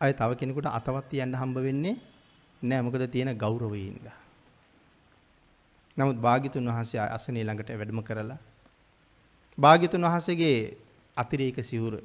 අය 0.00 0.12
තව 0.12 0.30
කෙනෙකුට 0.34 0.68
අතවත් 0.68 1.04
තියන්න 1.10 1.32
හම්බ 1.32 1.56
වෙන්නේ 1.58 1.96
නෑ 2.62 2.80
මොකද 2.80 3.04
තියෙන 3.06 3.32
ගෞරවයෙන්. 3.34 4.00
නමුත් 5.96 6.18
භාග්‍යතුන් 6.18 6.64
වහන්සේ 6.66 7.00
අසනේ 7.08 7.44
ළඟට 7.44 7.70
වැඩම 7.70 8.00
කරලා 8.00 8.40
භාග්‍යතුන් 9.58 10.02
වහන්සේගේ 10.02 10.58
අතිරේක 11.16 11.60
සිවුර 11.62 12.00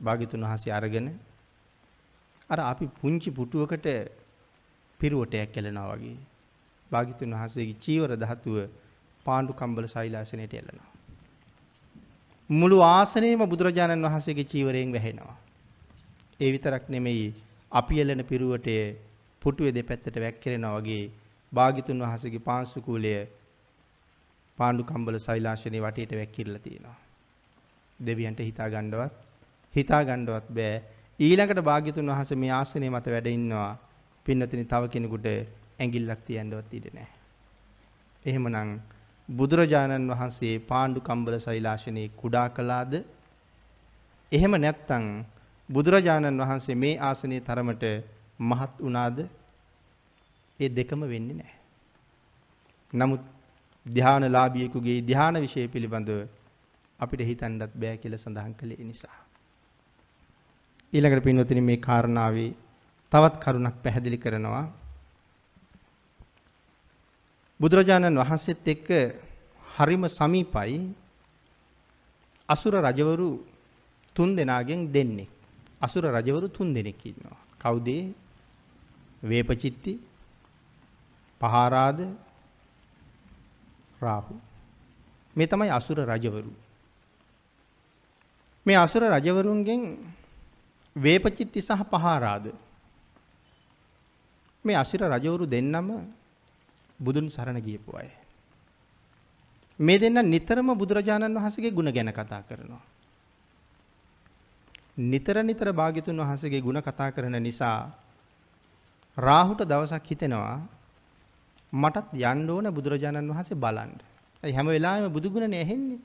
භාග්‍යතුන් 0.00 0.40
වහන්සේ 0.42 0.72
අරගෙන 0.72 1.06
අර 2.50 2.60
අපි 2.62 2.86
පුංචි 2.90 3.30
පුටුවකට 3.30 3.86
පිරුවටයක් 5.00 5.48
කෙලනවා 5.52 5.88
වගේ 5.92 6.31
භාග්‍යතුන් 6.92 7.34
වහන්සේගේ 7.34 7.78
චීවර 7.80 8.10
ධාතුව 8.16 8.56
පාණ්ඩු 9.26 9.52
කම්බල 9.52 9.86
ශෛලාසනයට 9.86 10.54
එළනවා. 10.54 10.90
මුළු 12.50 12.78
ආසනයේම 12.88 13.44
බුදුරජාණන් 13.46 14.06
වහන්සේගේ 14.06 14.46
චීවරයෙන් 14.46 14.92
වැහෙනවා. 14.92 15.36
ඒ 16.40 16.50
විතරක් 16.52 16.84
නෙමෙයි 16.88 17.26
අපි 17.72 18.00
එළන 18.00 18.24
පිරුවටේ 18.24 18.82
පුටුවේ 19.42 19.74
දෙපැත්තට 19.74 20.16
වැක්කිරෙනවා 20.16 20.74
වගේ 20.78 21.04
භාග්‍යතුන් 21.52 22.02
වහන්සේගේ 22.02 22.40
පාංශු 22.40 22.80
කූලය 22.80 23.12
පාණ්ඩු 24.58 24.84
කම්බල 24.84 25.18
සෛලාසනේ 25.18 25.80
වටේට 25.80 26.12
වැක්කිරලා 26.12 26.58
තියෙනවා. 26.58 26.96
දෙවියන්ට 28.00 28.40
හිතා 28.40 28.68
ගන්නවත් 28.68 29.14
හිතා 29.74 30.02
ගන්නවත් 30.04 30.46
බෑ. 30.50 30.76
ඊළඟට 31.20 31.62
භාග්‍යතුන් 31.62 32.06
වහන්සේ 32.08 32.36
මේ 32.36 32.52
ආසනයේ 32.52 32.90
මත 32.90 33.06
වැඩ 33.06 33.28
ඉන්නවා. 33.28 33.72
පින්නතිනි 34.26 34.64
තව 34.66 34.82
කෙනෙකුට 34.88 35.26
ඇඟිල්ලක් 35.82 36.20
තියන්නවත් 36.26 36.72
ඉඩ 36.72 36.86
නැහැ. 36.92 37.18
එහෙමනම් 38.24 38.70
බුදුරජාණන් 39.28 40.10
වහන්සේ 40.10 40.54
පාණ්ඩු 40.62 41.00
කම්බල 41.00 41.36
සෛලාශනේ 41.38 42.08
කුඩා 42.16 42.48
කළාද? 42.48 42.92
එහෙම 44.32 44.54
නැත්නම් 44.56 45.06
බුදුරජාණන් 45.68 46.42
වහන්සේ 46.42 46.76
මේ 46.76 47.00
ආසනයේ 47.00 47.40
තරමට 47.40 47.84
මහත් 48.40 48.72
වුණාද? 48.80 49.18
ඒ 50.60 50.68
දෙකම 50.70 51.00
වෙන්නේ 51.04 51.36
නැහැ. 51.36 51.58
නමුත් 52.92 53.22
ධානලාභියෙකුගේ 53.86 54.98
ධාන 55.02 55.36
විශේෂ 55.36 55.72
පිළිබඳව 55.72 56.20
අපිට 56.98 57.22
හිතන්නත් 57.22 57.72
බෑ 57.74 57.96
කියලා 57.96 58.18
සඳහන් 58.18 58.54
කළේ 58.54 58.84
නිසා. 58.84 59.16
ඊළඟට 60.92 61.24
පින්වතුනි 61.24 61.62
මේ 61.62 61.78
කාරණාවේ 61.78 62.50
තවත් 63.12 63.34
කරුණක් 63.36 63.76
පැහැදිලි 63.82 64.18
කරනවා. 64.18 64.64
බුදුරජාණන් 67.62 68.18
වහන්සේත් 68.18 68.66
එක්ක 68.66 68.88
හරිම 69.64 70.02
සමීපයි 70.10 70.90
අසුර 72.48 72.74
රජවරු 72.76 73.38
තුන් 74.16 74.34
දෙනාගෙන් 74.34 74.90
දෙන්නේ. 74.90 75.28
අසුර 75.80 76.04
රජවරු 76.04 76.48
තුන් 76.48 76.74
දෙනෙක් 76.74 76.98
ඉන්නවා. 77.00 77.38
කවුද? 77.56 77.88
වේපචිත්ති, 79.22 79.94
පහාරාද, 81.40 81.98
රාහු. 84.02 84.34
මේ 85.36 85.46
තමයි 85.46 85.70
අසුර 85.70 86.02
රජවරු. 86.02 86.50
මේ 88.66 88.76
අසුර 88.76 89.02
රජවරුන්ගෙන් 89.04 89.80
වේපචිත්ති 90.96 91.60
සහ 91.60 91.82
පහාරාද 91.84 92.50
මේ 94.64 94.76
අසුර 94.76 95.00
රජවරු 95.02 95.46
දෙන්නම 95.46 95.88
බුදුන් 97.02 97.26
සරණ 97.28 97.58
ගියපු 97.60 97.90
අය. 97.94 98.10
මේ 99.78 99.98
දෙන්න 99.98 100.22
නිතරම 100.24 100.68
බුදුරජාණන් 100.74 101.34
වහන්සේගේ 101.34 101.72
ගුණ 101.72 101.90
ගැන 101.90 102.10
කතා 102.10 102.42
කරනවා. 102.42 102.82
නිතර 104.96 105.36
නිතර 105.42 105.72
භාග්‍යතුන් 105.72 106.16
වහන්සේගේ 106.16 106.60
ගුණ 106.60 106.78
කතා 106.80 107.10
කරන 107.10 107.36
නිසා 107.38 107.90
රාහුට 109.18 109.62
දවසක් 109.62 110.06
හිතෙනවා 110.06 110.60
මටත් 111.72 112.12
යන්න 112.12 112.48
ඕන 112.48 112.66
බුදුරජාණන් 112.70 113.28
වහන්සේ 113.28 113.56
බලන්න. 113.56 113.92
ඒ 114.42 114.52
හැම 114.52 114.66
වෙලාවෙම 114.68 115.12
බුදු 115.12 115.30
ගුණනේ 115.30 115.60
ඇහෙන්නේ. 115.60 116.00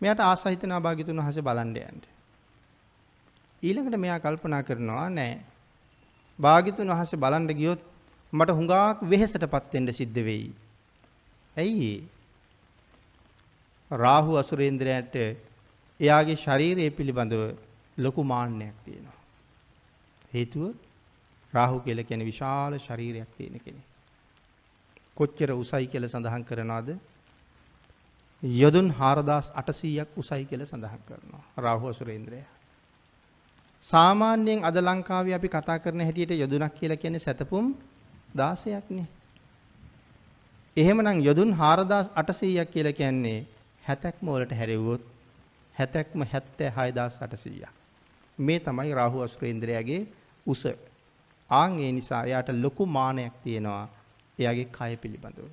මෙයාට 0.00 0.20
ආස 0.20 0.44
හිතෙනවා 0.44 0.80
භාග්‍යතුන් 0.80 1.16
වහන්සේ 1.16 1.42
බලන්න 1.42 1.76
යන්න. 1.78 2.02
ඊළඟට 3.62 3.96
මෙයා 3.96 4.18
කල්පනා 4.18 4.62
කරනවා 4.62 5.08
නෑ. 5.10 5.40
භාග්‍යතුන් 6.38 6.88
වහන්සේ 6.88 7.18
බලන්න 7.18 7.46
ගියොත් 7.52 7.91
මට 8.32 8.50
හුඟක් 8.50 9.02
වෙහෙසටපත් 9.04 9.72
වෙන්න 9.72 9.92
සිද්ධ 9.92 10.20
වෙයි. 10.20 10.52
ඇයි 11.56 11.92
රාහු 13.90 14.38
අසුරේන්ද්‍රයාට 14.38 15.16
එයාගේ 16.00 16.36
ශරීරය 16.36 16.86
පිළිබඳව 16.90 17.42
ලොකු 17.98 18.24
මාන්නයක් 18.24 18.76
තියෙනවා. 18.84 19.20
හේතුව 20.32 20.74
රාහු 21.52 21.80
කියලා 21.80 22.04
කියන්නේ 22.04 22.26
විශාල 22.26 22.78
ශරීරයක් 22.78 23.30
තියෙන 23.36 23.60
කෙනෙක්. 23.60 23.86
කොච්චර 25.16 25.50
උසයි 25.54 25.86
කියලා 25.86 26.08
සඳහන් 26.08 26.44
කරනවද? 26.44 26.90
යොදුන් 28.42 28.88
4800ක් 28.92 30.08
උසයි 30.16 30.44
කියලා 30.46 30.66
සඳහන් 30.66 31.02
කරනවා. 31.06 31.44
රාහු 31.58 31.88
අසුරේන්ද්‍රයා. 31.88 32.50
සාමාන්‍යයෙන් 33.84 34.64
අද 34.64 34.76
ලංකාවේ 34.78 35.34
අපි 35.34 35.48
කතා 35.50 35.78
කරන 35.78 36.00
හැටියට 36.00 36.32
යොදුනක් 36.34 36.74
කියලා 36.74 36.96
කියන්නේ 36.96 37.18
සතපුම් 37.20 37.74
16ක්නේ. 38.34 39.06
එහෙමනම් 40.76 41.20
යොදුන් 41.20 41.50
4800ක් 41.54 42.66
කියලා 42.66 42.92
කියන්නේ 42.92 43.38
70ක්ම 43.84 44.26
වලට 44.26 44.52
හැරෙව්වොත් 44.52 45.02
70ක්ම 45.74 46.22
76800ක්. 46.24 47.68
මේ 48.38 48.58
තමයි 48.60 48.94
රාහු 48.94 49.22
අසුරේන්ද්‍රයාගේ 49.22 50.06
උස. 50.46 50.62
ආන් 51.50 51.78
ඒ 51.78 51.92
නිසා 51.92 52.22
එයාට 52.24 52.48
ලොකු 52.56 52.86
මානයක් 52.88 53.34
තියෙනවා 53.44 53.88
එයාගේ 54.38 54.68
කය 54.72 54.96
පිළිබඳව. 54.96 55.48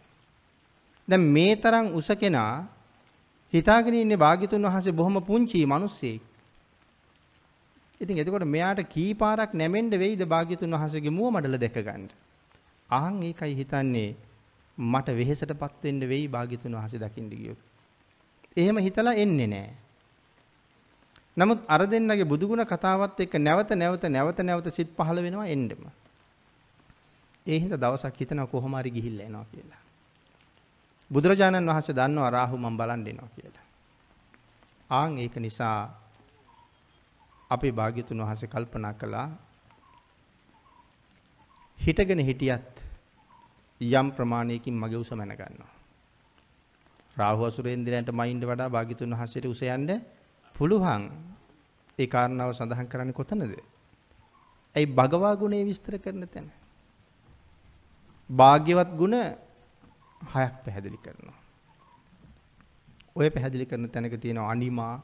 දැන් 1.08 1.24
මේ 1.30 1.56
තරම් 1.58 1.88
උස 1.94 2.10
කෙනා 2.20 2.54
හිතාගෙන 3.54 3.94
ඉන්නේ 3.96 4.18
භාග්‍යතුන් 4.18 4.64
වහන්සේ 4.64 4.94
බොහොම 4.94 5.20
පුංචි 5.22 5.66
මිනිස්සෙක්. 5.66 6.22
ඉතින් 8.02 8.18
එතකොට 8.18 8.48
මෙයාට 8.48 8.82
කී 8.88 9.12
පාරක් 9.16 9.54
නැමෙන්න 9.54 9.92
වෙයිද 9.96 10.22
භාග්‍යතුන් 10.26 10.72
වහන්සේගේ 10.72 11.12
මුව 11.12 11.32
මඩල 11.34 11.58
දැක 11.58 11.78
ගන්න. 11.80 12.10
අහන් 12.90 13.24
ඒකයි 13.24 13.56
හිතන්නේ 13.56 14.10
මට 14.78 15.08
වෙහෙසටපත් 15.12 15.84
වෙන්න 15.84 16.02
වෙයි 16.04 16.28
භාග්‍යතුන් 16.28 16.74
වහන්සේ 16.74 17.00
දකින්න 17.00 17.30
ගියොත්. 17.32 17.60
එහෙම 18.58 18.78
හිතලා 18.78 19.14
එන්නේ 19.16 19.48
නැහැ. 19.48 19.76
නමුත් 21.38 21.60
අර 21.68 21.82
දෙන්නගේ 21.86 22.26
බුදුගුණ 22.26 22.66
කතාවත් 22.66 23.20
එක්ක 23.20 23.36
නැවත 23.38 23.72
නැවත 23.74 24.04
නැවත 24.06 24.40
නැවත 24.42 24.68
සිත් 24.70 24.90
පහළ 24.92 25.20
වෙනවා 25.20 25.48
එන්නෙම. 25.48 25.84
ඒ 27.46 27.60
හින්දා 27.60 27.80
දවසක් 27.80 28.16
හිතනවා 28.16 28.48
කොහොම 28.48 28.74
හරි 28.76 28.92
ගිහිල්ලා 28.92 29.26
එනවා 29.26 29.46
කියලා. 29.46 29.82
බුදුරජාණන් 31.12 31.66
වහන්සේ 31.66 31.96
දන්නවා 31.96 32.30
රාහු 32.30 32.58
මම 32.58 32.78
බලන් 32.78 33.06
දෙනවා 33.06 33.30
කියලා. 33.30 33.66
ආන් 34.90 35.18
ඒක 35.18 35.36
නිසා 35.38 35.78
අපේ 37.50 37.72
භාග්‍යතුන් 37.72 38.22
වහන්සේ 38.22 38.50
කල්පනා 38.50 38.94
කළා 38.94 39.28
හිටගෙන 41.80 42.20
හිටියත් 42.20 42.84
යම් 43.82 44.08
ප්‍රමාණයකින් 44.12 44.76
මගේ 44.76 44.98
උස 44.98 45.12
මැන 45.12 45.32
ගන්නවා. 45.32 45.72
රාහු 47.18 47.46
අසුරේන්ද්‍රයන්ට 47.46 48.12
මයින්ඩ් 48.12 48.44
වඩා 48.44 48.70
භාග්‍යතුන් 48.70 49.12
වහන්සේට 49.12 49.46
උස 49.46 49.62
යන්න 49.64 50.02
පුළුවන්. 50.56 51.04
ඒ 52.00 52.08
කාරණාව 52.08 52.52
සඳහන් 52.54 52.88
කරන්නේ 52.88 53.14
කොතනද? 53.14 53.44
ඇයි 54.76 54.88
භගවා 54.90 55.36
ගුණේ 55.36 55.64
විස්තර 55.64 55.96
කරන 55.98 56.28
තැන? 56.28 56.48
භාග්‍යවත් 58.30 58.92
ගුණ 58.94 59.16
හයක් 60.22 60.54
පැහැදිලි 60.64 61.00
කරනවා. 61.00 61.38
ඔය 63.16 63.30
පැහැදිලි 63.30 63.66
කරන 63.66 63.90
තැනක 63.90 64.16
තියෙනවා 64.16 64.52
අනිමා, 64.52 64.96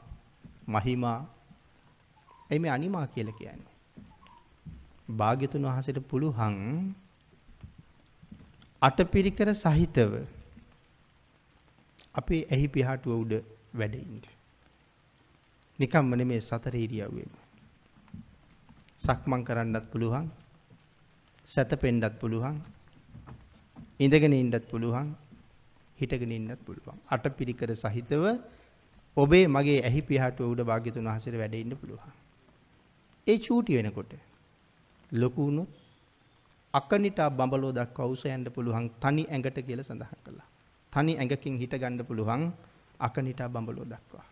මහිමා. 0.66 1.20
එයි 2.50 2.58
මේ 2.58 2.70
අනිමා 2.70 3.06
කියලා 3.06 3.38
කියන්නේ. 3.38 3.75
භාග්‍යතුන් 5.08 5.62
වහන්සේට 5.62 6.00
පුළුවන් 6.02 6.56
අටපිරිකර 8.82 9.48
සහිතව 9.54 10.12
අපේ 12.14 12.42
ඇහි 12.46 12.66
පිහාටුව 12.68 13.12
උඩ 13.14 13.32
වැඩ 13.72 13.94
ඉන්න. 13.96 14.22
නිකම්ම 15.78 16.10
නෙමේ 16.12 16.40
සතර 16.40 16.74
ඉරියව්වෙම. 16.76 17.30
සක්මන් 19.00 19.42
කරන්නත් 19.44 19.86
පුළුවන්. 19.92 20.26
සැතපෙන්නත් 21.48 22.18
පුළුවන්. 22.20 22.56
ඉඳගෙන 23.98 24.34
ඉන්නත් 24.34 24.64
පුළුවන්. 24.66 25.14
හිටගෙන 25.98 26.32
ඉන්නත් 26.32 26.60
පුළුවන්. 26.60 26.98
අටපිරිකර 27.08 27.70
සහිතව 27.76 28.24
ඔබේ 29.16 29.46
මගේ 29.48 29.80
ඇහි 29.82 30.00
පිහාටුව 30.02 30.52
උඩ 30.52 30.62
භාග්‍යතුන් 30.62 31.04
වහන්සේට 31.04 31.36
වැඩ 31.36 31.54
ඉන්න 31.54 31.76
පුළුවන්. 31.76 32.12
ඒ 33.26 33.38
චූටි 33.38 33.78
වෙනකොට 33.78 34.12
ලොකු 35.16 35.40
වුණොත් 35.46 35.70
අකනිටා 36.74 37.30
බඹලෝ 37.30 37.72
දක්වා 37.72 38.06
උස 38.06 38.24
යන්න 38.26 38.46
පුළුවන් 38.50 38.86
තනි 39.02 39.22
ඇඟට 39.24 39.58
කියලා 39.60 39.84
සඳහන් 39.84 40.22
කළා. 40.24 40.48
තනි 40.92 41.12
ඇඟකින් 41.14 41.56
හිට 41.56 41.74
ගන්න 41.74 42.04
පුළුවන් 42.04 42.42
අකනිටා 43.00 43.48
බඹලෝ 43.48 43.86
දක්වා. 43.86 44.26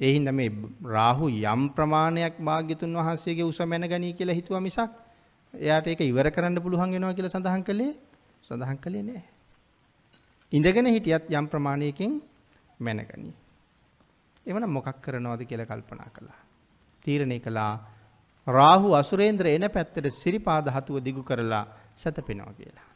ඒ 0.00 0.12
හින්දා 0.12 0.32
මේ 0.32 0.50
රාහු 0.86 1.26
යම් 1.44 1.62
ප්‍රමාණයක් 1.70 2.36
භාග්‍යතුන් 2.40 2.96
වහන්සේගේ 2.98 3.44
උස 3.44 3.60
මැන 3.62 3.84
ගනී 3.84 4.12
කියලා 4.12 4.34
හිතුවා 4.34 4.60
මිසක් 4.60 4.92
එයාට 5.54 5.86
ඒක 5.86 6.00
ඉවර 6.02 6.28
කරන්න 6.30 6.60
පුළුවන් 6.60 6.90
වෙනවා 6.90 7.14
කියලා 7.14 7.34
සඳහන් 7.34 7.64
කළේ 7.64 7.92
සඳහන් 8.44 8.78
කළේ 8.78 9.02
නෑ. 9.02 9.24
ඉඳගෙන 10.52 10.86
හිටියත් 10.86 11.30
යම් 11.30 11.46
ප්‍රමාණයකින් 11.48 12.12
මැනගනී. 12.80 13.34
එවනම් 14.46 14.70
මොකක් 14.70 15.00
කරනවද 15.00 15.42
කියලා 15.42 15.66
කල්පනා 15.66 16.10
කළා. 16.10 16.40
තීරණය 17.04 17.38
කළා 17.40 17.72
රාහු 18.46 18.94
අසුරේන්ද්‍ර 18.94 19.46
එන 19.48 19.68
පැත්තට 19.68 20.10
සිරිපා 20.12 20.60
ධාතුව 20.62 21.00
දිගු 21.00 21.22
කරලා 21.22 21.66
සැතපෙනවා 21.94 22.52
කියලා. 22.52 22.88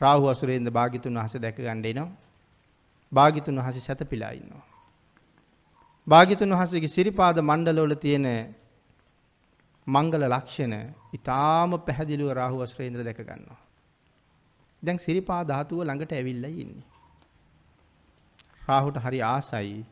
රාහු 0.00 0.28
අසුරේන්ද්‍ර 0.28 0.70
භාග්‍යතුන් 0.70 1.14
වහන්සේ 1.14 1.40
දැක 1.40 1.56
ගන්න 1.56 1.84
එනවා. 1.84 2.10
භාග්‍යතුන් 3.12 3.56
වහන්සේ 3.56 3.80
සැතපීලා 3.80 4.32
ඉන්නවා. 4.32 4.64
භාග්‍යතුන් 6.06 6.50
වහන්සේගේ 6.50 6.88
සිරිපාද 6.88 7.40
මණ්ඩලවල 7.40 7.94
තියෙන 7.96 8.26
මංගල 9.86 10.22
ලක්ෂණ 10.26 10.74
ඊටාම 11.12 11.70
පැහැදිලිව 11.80 12.28
රාහු 12.32 12.62
අසුරේන්ද්‍ර 12.62 13.02
දැක 13.02 13.20
ගන්නවා. 13.20 13.60
දැන් 14.82 14.98
සිරිපා 14.98 15.42
ධාතුව 15.44 15.80
ළඟට 15.80 16.12
ඇවිල්ලා 16.12 16.52
ඉන්නේ. 16.56 16.86
රාහුට 18.62 18.98
හරි 18.98 19.20
ආසයි 19.24 19.84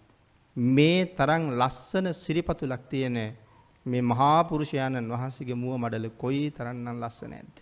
මේ 0.56 1.00
තරම් 1.08 1.44
ලස්සන 1.52 2.06
සිරිපතුලක් 2.14 2.82
තියෙන 2.88 3.16
මේ 3.86 4.02
මහා 4.02 4.44
පුරුෂයාණන් 4.44 5.10
වහන්සේගේ 5.10 5.54
මුව 5.54 5.74
මඩල 5.78 6.08
කොයි 6.16 6.50
තරම්නම් 6.50 6.98
ලස්සන 6.98 7.30
නැද්ද? 7.30 7.56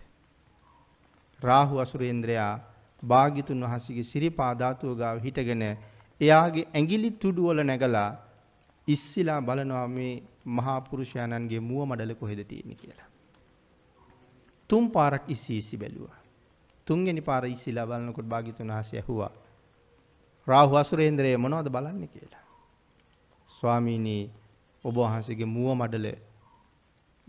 රාහු 1.42 1.80
අසුරේන්ද්‍රයා 1.80 2.52
භාග්‍යතුන් 3.02 3.60
වහන්සේගේ 3.60 4.04
සිරිපා 4.04 4.52
ධාතුව 4.54 4.96
ගාව 4.96 5.18
හිටගෙන 5.18 5.64
එයාගේ 6.20 6.66
ඇඟිලි 6.68 7.10
තුඩු 7.16 7.48
වල 7.48 7.60
නැගලා 7.62 8.10
ඉස්සිලා 8.88 9.40
බලනවා 9.42 9.88
මේ 9.88 10.14
මහා 10.48 10.80
පුරුෂයාණන්ගේ 10.80 11.60
මුව 11.60 11.86
මඩල 11.86 12.14
කොහෙද 12.14 12.40
තියෙන්නේ 12.44 12.76
කියලා. 12.76 13.08
තුන් 14.70 14.90
පාරක් 14.90 15.24
ඉස්සි 15.28 15.56
ඉස්සි 15.56 15.76
බැලුවා. 15.76 16.18
තුන්වෙනි 16.86 17.20
පාර 17.20 17.44
ඉස්සිලා 17.46 17.86
බලනකොට 17.86 18.26
භාග්‍යතුන් 18.26 18.68
වහන්සේ 18.68 19.00
ඇහුවා 19.00 19.32
රාහු 20.46 20.76
අසුරේන්ද්‍රය 20.76 21.36
මොනවද 21.36 21.68
බලන්නේ 21.68 22.08
කියලා. 22.08 22.44
ස්වාමීනි 23.52 24.16
ඔබ 24.84 24.96
වහන්සේගේ 24.96 25.44
මුව 25.46 25.68
මඩල 25.74 26.06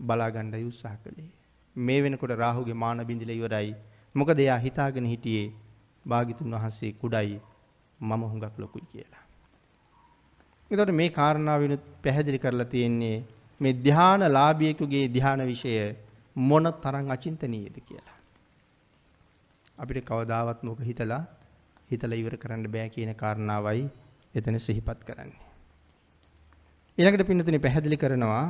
බලා 0.00 0.30
ගන්නයි 0.30 0.64
උත්සාහ 0.64 0.96
කළේ. 0.96 1.30
මේ 1.76 2.00
වෙනකොට 2.02 2.32
රාහුගේ 2.36 2.74
මාන 2.74 3.06
බින්දිලා 3.06 3.36
ඉවරයි. 3.36 3.70
මොකද 4.14 4.38
එයා 4.38 4.58
හිතාගෙන 4.58 5.06
හිටියේ 5.06 5.46
භාග්‍යතුන් 6.04 6.50
වහන්සේ 6.52 6.92
කුඩයි 6.94 7.38
මම 8.00 8.22
හුඟක් 8.22 8.56
ලොකුයි 8.58 8.86
කියලා. 8.92 9.24
එතකොට 10.70 10.92
මේ 10.92 11.10
කාරණාවෙනුත් 11.10 11.84
පැහැදිලි 12.02 12.38
කරලා 12.38 12.66
තියෙන්නේ 12.66 13.16
මේ 13.60 13.74
ධ්‍යාන 13.80 14.22
ලාභියෙකුගේ 14.28 15.06
ධ්‍යාන 15.08 15.42
විෂය 15.46 15.72
මොන 16.36 16.66
තරම් 16.82 17.10
අචින්තනීයද 17.10 17.76
කියලා. 17.80 18.18
අපිට 19.78 20.04
කවදාවත් 20.04 20.60
මොක 20.62 20.80
හිතලා 20.80 21.24
හිතලා 21.90 22.16
ඉවර 22.16 22.36
කරන්න 22.36 22.68
බෑ 22.68 22.88
කියන 22.88 23.12
කාරණාවයි 23.14 23.84
එතන 24.34 24.58
සිහිපත් 24.58 25.00
කරන්නේ. 25.04 25.45
ඊළඟට 26.98 27.28
පින්නතුනි 27.28 27.58
පැහැදිලි 27.58 27.96
කරනවා 27.96 28.46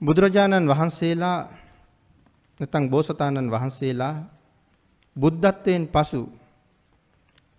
බුදුරජාණන් 0.00 0.66
වහන්සේලා 0.66 1.38
නැත්නම් 2.60 2.84
බෝසතාණන් 2.88 3.50
වහන්සේලා 3.50 4.14
බුද්ධත්වයෙන් 5.16 5.84
පසු 5.88 6.22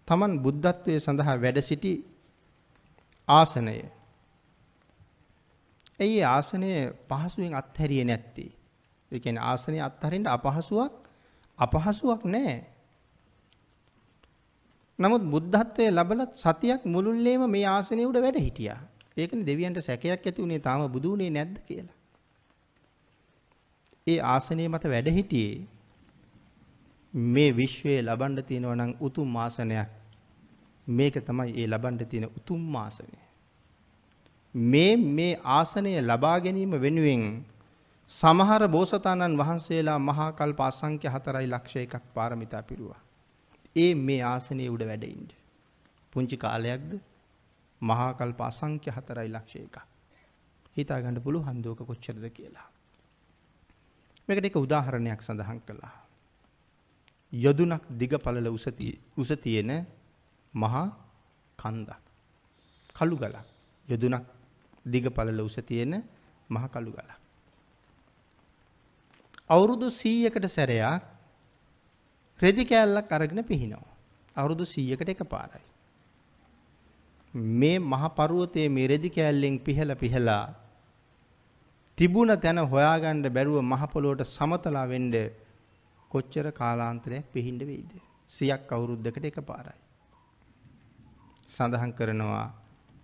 තමන් 0.08 0.34
බුද්ධත්වයේ 0.40 1.00
සඳහා 1.00 1.38
වැඩ 1.38 1.60
සිටි 1.62 1.94
ආසනය. 3.28 3.78
ඇයි 6.00 6.22
ආසනය 6.26 6.72
පහසුවෙන් 7.08 7.54
අත්හැරියේ 7.54 8.06
නැත්තේ? 8.06 8.52
ඒ 9.12 9.20
කියන්නේ 9.20 9.44
ආසනය 9.44 9.80
අත්හරින්න 9.80 10.28
අපහසුවක් 10.28 10.94
අපහසුවක් 11.60 12.22
නැහැ. 12.26 12.73
නමුත් 15.04 15.24
බුද්ධත්වයේ 15.26 15.92
ලැබලත් 15.92 16.32
සතියක් 16.38 16.82
මුළුල්ලේම 16.86 17.44
මේ 17.50 17.66
ආසනයේ 17.68 18.10
උඩ 18.12 18.20
වැඩ 18.26 18.40
හිටියා. 18.40 18.80
ඒකනේ 19.18 19.46
දෙවියන්ට 19.46 19.80
සැකයක් 19.80 20.12
ඇති 20.12 20.40
උනේ 20.42 20.60
තාම 20.60 20.82
බුදු 20.92 21.14
උනේ 21.16 21.30
නැද්ද 21.30 21.56
කියලා. 21.68 21.98
ඒ 24.08 24.20
ආසනයේ 24.28 24.68
මත 24.68 24.86
වැඩ 24.86 25.10
හිටියේ 25.10 25.68
මේ 27.14 27.50
විශ්වයේ 27.52 28.02
ලබන්න 28.02 28.44
තියෙනවා 28.44 28.76
නම් 28.76 28.94
උතුම් 29.02 29.38
ආසනයක්. 29.38 29.90
මේක 30.88 31.16
තමයි 31.26 31.52
ඒ 31.54 31.68
ලබන්න 31.68 31.98
තියෙන 32.06 32.28
උතුම් 32.30 32.76
ආසනය. 32.76 33.18
මේ 34.56 34.96
මේ 34.96 35.34
ආසනය 35.52 35.94
ලබා 36.02 36.38
ගැනීම 36.40 36.74
වෙනුවෙන් 36.82 37.24
සමහර 38.12 38.68
බෝසතාණන් 38.68 39.38
වහන්සේලා 39.38 40.00
මහා 40.00 40.32
කල්ප 40.32 40.60
අසංඛ්‍ය 40.62 41.08
4 41.10 41.48
ලක්ෂ 41.48 41.76
එකක් 41.78 42.04
පාරමිතා 42.14 42.64
පිරුවා. 42.64 43.03
ඒ 43.76 43.94
මේ 43.96 44.22
ආසනයේ 44.24 44.70
උඩ 44.70 44.84
වැඩ 44.90 45.04
ඉන්න. 45.04 45.28
පුංචි 46.14 46.38
කාලයක්ද 46.38 46.92
මහා 47.82 48.12
කල්ප 48.20 48.40
අසංඛ්‍ය 48.42 48.92
4 48.92 49.26
ලක්ෂ 49.28 49.56
එකක්. 49.66 49.78
හිතා 50.78 51.02
ගන්න 51.02 51.24
පුළුවන් 51.26 51.62
දෝක 51.64 51.82
කොච්චරද 51.90 52.26
කියලා. 52.30 52.68
මේකට 54.28 54.46
එක 54.46 54.56
උදාහරණයක් 54.56 55.22
සඳහන් 55.22 55.60
කළා. 55.68 55.96
යදුනක් 57.34 57.84
දිග 58.02 58.14
පළල 58.18 58.48
උස 59.18 59.32
තියෙන 59.44 59.72
මහා 60.54 60.86
කන්දක්. 61.60 62.02
කළු 62.96 63.16
ගලක්. 63.18 63.48
යදුනක් 63.88 64.26
දිග 64.86 65.06
පළල 65.10 65.42
උස 65.42 65.58
තියෙන 65.68 66.04
මහා 66.50 66.70
කළු 66.70 66.92
ගලක්. 66.92 67.20
අවුරුදු 69.50 69.88
100කට 69.92 70.48
සැරයක් 70.48 71.13
රෙදි 72.44 72.64
කෑල්ලක් 72.66 73.12
අරගෙන 73.12 73.42
පිහිනවා. 73.44 73.94
අවුරුදු 74.36 74.66
100කට 74.66 75.10
එකපාරයි. 75.10 75.64
මේ 77.60 77.78
මහ 77.82 78.04
පර්වතයේ 78.16 78.68
මේ 78.70 78.88
රෙදි 78.88 79.10
කෑල්ලෙන් 79.10 79.56
පිහලා 79.60 79.96
පිහලා 79.96 80.46
තිබුණ 81.98 82.34
තැන 82.38 82.60
හොයාගන්න 82.66 83.24
බැරුව 83.30 83.58
මහ 83.62 83.84
පොළොවට 83.94 84.26
සමතලා 84.28 84.86
වෙන්න 84.88 85.14
කොච්චර 86.12 86.48
කාලාන්තරයක් 86.52 87.26
පිහින්ඩ 87.34 87.62
වෙයිද? 87.70 87.92
100ක් 88.30 88.70
අවුරුද්දකට 88.72 89.26
එකපාරයි. 89.26 89.80
සඳහන් 91.50 91.92
කරනවා 91.92 92.48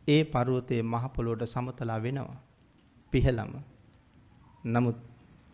ඒ 0.07 0.21
පර්වතයේ 0.25 0.83
මහ 0.83 1.05
පොළොවට 1.15 1.51
සමතලා 1.53 1.99
වෙනවා. 1.99 2.39
පිහලම. 3.13 3.53
නමුත් 4.65 4.99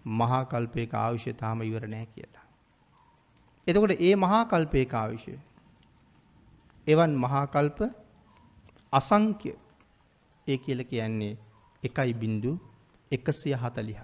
මහා 0.05 0.43
කල්පයක 0.45 0.91
ආයුෂය 0.95 1.33
තාම 1.33 1.61
ඉවර 1.61 1.85
නැහැ 1.87 2.09
කියලා. 2.15 2.44
එතකොට 3.67 3.93
ඒ 3.99 4.15
මහා 4.15 4.43
කල්පයක 4.45 4.93
ආයුෂය 4.93 5.35
එවන් 6.87 7.13
මහා 7.15 7.45
කල්ප 7.47 7.79
අසංඛ්‍ය 8.93 9.51
ඒ 10.47 10.57
කියලා 10.57 10.83
කියන්නේ 10.83 11.33
1.0 11.83 12.57
එකසිය 13.11 13.55
හතලිහ. 13.55 14.01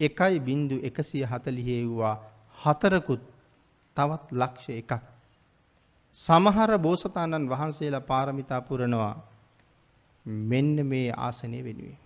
එකයි 0.00 0.40
බින්දු 0.40 0.76
එකසිය 0.82 1.24
හතලිහේ 1.24 1.82
වූවා 1.84 2.16
හතරකුත් 2.58 3.22
තවත් 3.96 4.26
ලක්ෂ 4.32 4.68
එකක් 4.72 4.92
සමහර 6.18 6.70
බෝසතාණන් 6.78 7.48
වහන්සේලා 7.48 8.00
පාරමිතා 8.02 8.60
පුරනවා 8.60 9.14
මෙන්න 10.44 10.76
මේ 10.86 11.08
ආසනය 11.18 11.58
වෙනුවෙන්. 11.64 11.98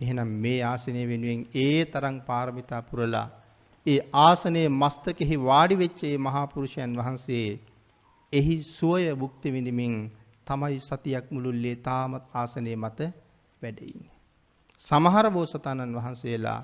එහෙනම් 0.00 0.30
මේ 0.38 0.60
ආසනය 0.62 1.02
වෙනුවෙන් 1.08 1.40
ඒ 1.56 1.84
තරම් 1.84 2.16
පාරමිතා 2.20 2.82
පුරලා 2.82 3.28
ඒ 3.86 4.00
ආසනයේ 4.20 4.68
මස්තකෙහි 4.72 5.36
වාඩි 5.38 5.74
වෙච්ච 5.74 6.00
ඒ 6.04 6.18
මහා 6.18 6.44
පුරුෂයන් 6.46 6.92
වහන්සේ 6.96 7.48
එහි 8.32 8.54
සුවය 8.66 9.08
භුක්ති 9.14 9.48
විඳිමින් 9.50 9.94
තමයි 10.46 10.78
සතියක් 10.80 11.26
මුළුල්ලේ 11.30 11.76
තාමත් 11.78 12.24
ආසනයේ 12.34 12.76
මත 12.76 13.00
වැඩ 13.62 13.78
ඉන්නේ. 13.82 14.14
සමහර 14.80 15.26
බෝසතාණන් 15.30 15.96
වහන්සේලා 15.96 16.60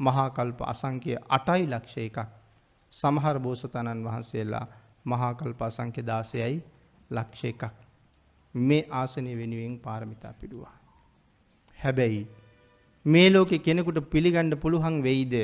මහා 0.00 0.28
කල්ප 0.30 0.60
අසංඛ්‍ය 0.64 1.12
8යි 1.38 1.64
ලක්ෂ 1.66 1.96
එකක්. 1.98 2.18
සමහර 2.92 3.36
බෝසතාණන් 3.38 4.04
වහන්සේලා 4.04 4.66
මහා 5.04 5.32
කල්ප 5.34 5.62
අසංඛ්‍ය 5.62 6.02
16යි 6.02 6.56
ලක්ෂ 7.10 7.44
එකක්. 7.44 7.62
මේ 8.54 8.82
ආසනය 8.92 9.32
වෙනුවෙන් 9.36 9.78
පාරමිතා 9.78 10.32
පිළුවා. 10.32 10.76
හැබැයි 11.78 12.22
මේ 13.04 13.28
ලෝකේ 13.30 13.58
කෙනෙකුට 13.60 13.98
පිළිගන්න 14.10 14.52
පුළුවන් 14.56 15.02
වෙයිද 15.02 15.34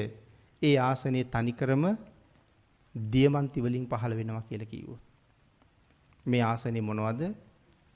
ඒ 0.65 0.77
ආසනයේ 0.81 1.25
තනිකරම 1.27 1.85
දියමන්ති 2.95 3.59
වලින් 3.61 3.87
පහළ 3.87 4.17
වෙනවා 4.17 4.43
කියලා 4.43 4.67
කිව්වොත්. 4.67 5.03
මේ 6.27 6.43
ආසනේ 6.43 6.81
මොනවද? 6.81 7.23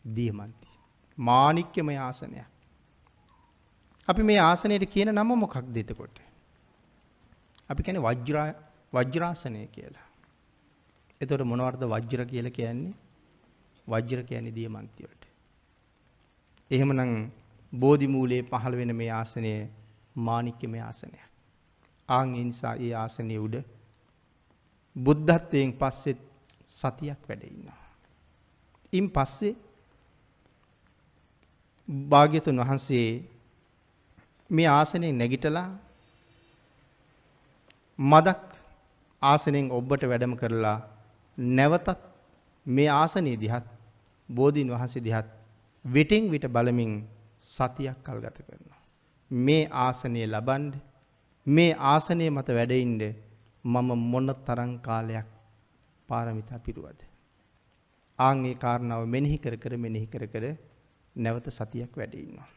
දියමන්ති. 0.05 0.69
මාණික්‍යමය 1.19 1.97
ආසනයක්. 1.99 2.47
අපි 4.09 4.23
මේ 4.23 4.41
ආසනයට 4.41 4.85
කියන 4.87 5.11
නම 5.11 5.31
මොකක්ද 5.37 5.77
එතකොට? 5.77 6.17
අපි 7.71 7.83
කියන්නේ 7.83 8.07
වජ්‍රා 8.07 8.49
වජ්‍රාසනය 8.93 9.67
කියලා. 9.69 10.07
එතකොට 11.21 11.45
මොනවද 11.45 11.83
වජ්‍ර 11.87 12.25
කියලා 12.27 12.51
කියන්නේ? 12.51 12.95
වජ්‍ර 13.87 14.23
කියන්නේ 14.25 14.55
දියමන්ති 14.55 15.03
වලට. 15.03 15.25
එහෙමනම් 16.71 17.31
බෝධි 17.73 18.09
මූලයේ 18.09 18.43
පහළ 18.43 18.77
වෙන 18.77 18.97
මේ 18.97 19.11
ආසනය 19.13 19.53
මාණික්‍යමය 20.19 20.81
ආසනයක්. 20.81 21.28
ආන් 22.09 22.35
ඒ 22.35 22.45
නිසා 22.45 22.75
ඒ 22.77 22.93
ආසනයේ 22.95 23.39
උඩ 23.39 23.57
බුද්ධත්වයෙන් 24.97 25.73
පස්සෙත් 25.73 26.21
සතියක් 26.71 27.21
වැඩ 27.29 27.43
ඉන්නවා. 27.45 27.81
ඉන් 28.93 29.07
පස්සේ 29.11 29.55
භාග්‍යතුන් 32.09 32.61
වහන්සේ 32.61 33.09
මේ 34.51 34.69
ආසනයෙන් 34.69 35.19
නැගිටලා 35.19 35.69
මදක් 37.99 38.43
ආසනයෙන් 39.23 39.71
ඔබට 39.71 40.03
වැඩම 40.05 40.35
කරලා 40.37 40.79
නැවතත් 41.39 42.01
මේ 42.67 42.89
ආසනයේ 42.93 43.37
දිහත් 43.37 43.67
බෝධීන් 44.29 44.71
වහන්සේ 44.71 45.03
දිහත් 45.03 45.29
විටින් 45.85 46.31
විට 46.31 46.47
බලමින් 46.49 46.93
සතියක් 47.49 47.99
කල් 48.05 48.21
ගත 48.21 48.39
කරනවා. 48.41 48.81
මේ 49.31 49.65
ආසනය 49.77 50.21
ලබන්ඩ 50.27 50.75
මේ 51.49 51.73
ආසනය 51.91 52.25
මත 52.29 52.49
වැඩඉන්ඩ 52.49 53.03
මම 53.65 53.91
මොන්න 54.13 54.31
තරං 54.47 54.73
කාලයක් 54.79 55.29
පාරමිතා 56.09 56.59
පිරුවද. 56.59 57.01
ආංගේ 58.19 58.55
කාරණාව 58.55 59.03
මෙනෙහි 59.07 59.39
කර 59.39 59.55
කර 59.57 59.73
මෙනෙහි 59.77 60.07
කර 60.07 60.25
කර 60.27 60.45
නැවත 61.17 61.47
සතියක් 61.49 61.93
වැඩඉන්නවා. 61.97 62.49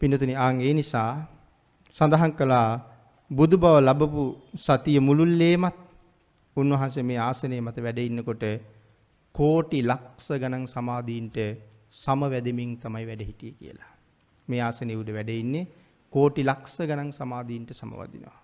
පිනතුනි 0.00 0.34
ආං 0.36 0.56
ඒ 0.60 0.74
නිසා 0.74 1.10
සඳහන් 1.96 2.32
කළා 2.32 2.68
බුදු 3.30 3.56
බව 3.56 3.74
ලබපු 3.80 4.22
සතිය 4.56 4.98
මුළුල්ලේමත් 4.98 5.76
උන්වහන්සේ 6.56 7.02
මේ 7.02 7.20
ආසනයේ 7.20 7.60
මත 7.60 7.78
වැඩ 7.78 7.98
ඉන්නකොට 8.00 8.44
කෝටි 9.34 9.78
ලක්ෂ 9.82 10.28
ගණන් 10.32 10.66
සමාධීන්ට 10.66 11.38
සමවැදෙමින් 11.94 12.72
තමයි 12.76 13.04
වැඩ 13.06 13.22
හිටියේ 13.28 13.58
කියලා. 13.60 13.92
මේ 14.48 14.60
ආසනයේ 14.60 14.96
උඩ 14.96 15.10
වැඩ 15.10 15.32
ඉන්නේ 15.34 15.66
කෝටි 16.16 16.42
ලක්ෂ 16.42 16.76
ගණන් 16.80 17.10
සමාධීන්ට 17.12 17.70
සමවදිනවා. 17.72 18.38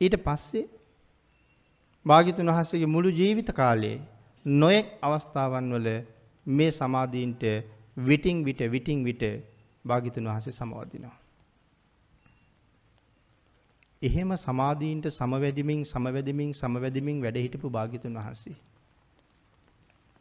ඊට 0.00 0.16
පස්සේ 0.18 0.64
භාග්‍යතුන් 2.06 2.50
වහන්සේගේ 2.50 2.86
මුළු 2.86 3.10
ජීවිත 3.12 3.50
කාලයේ 3.52 3.96
නොයෙක් 4.46 4.88
අවස්ථාවන් 5.02 5.72
වල 5.74 5.88
මේ 6.46 6.70
සමාධීන්ට 6.72 7.42
විටින් 8.00 8.44
විට 8.44 8.60
විටින් 8.66 9.04
විට 9.04 9.24
භාග්‍යතුන් 9.84 10.24
වහන්සේ 10.24 10.52
සමවදිනවා. 10.52 11.16
එහෙම 14.02 14.30
සමාධීන්ට 14.38 15.06
සමවැදිමින් 15.10 15.84
සමවැදිමින් 15.84 16.50
සමවැදිමින් 16.54 17.22
වැඩ 17.22 17.38
හිටපු 17.38 17.70
භාග්‍යතුන් 17.70 18.14
වහන්සේ 18.14 18.56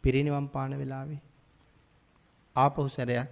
පිරිනිවන් 0.03 0.47
පාන 0.49 0.79
වෙලාවේ 0.79 1.21
ආපහු 2.55 2.89
සැරයක් 2.89 3.29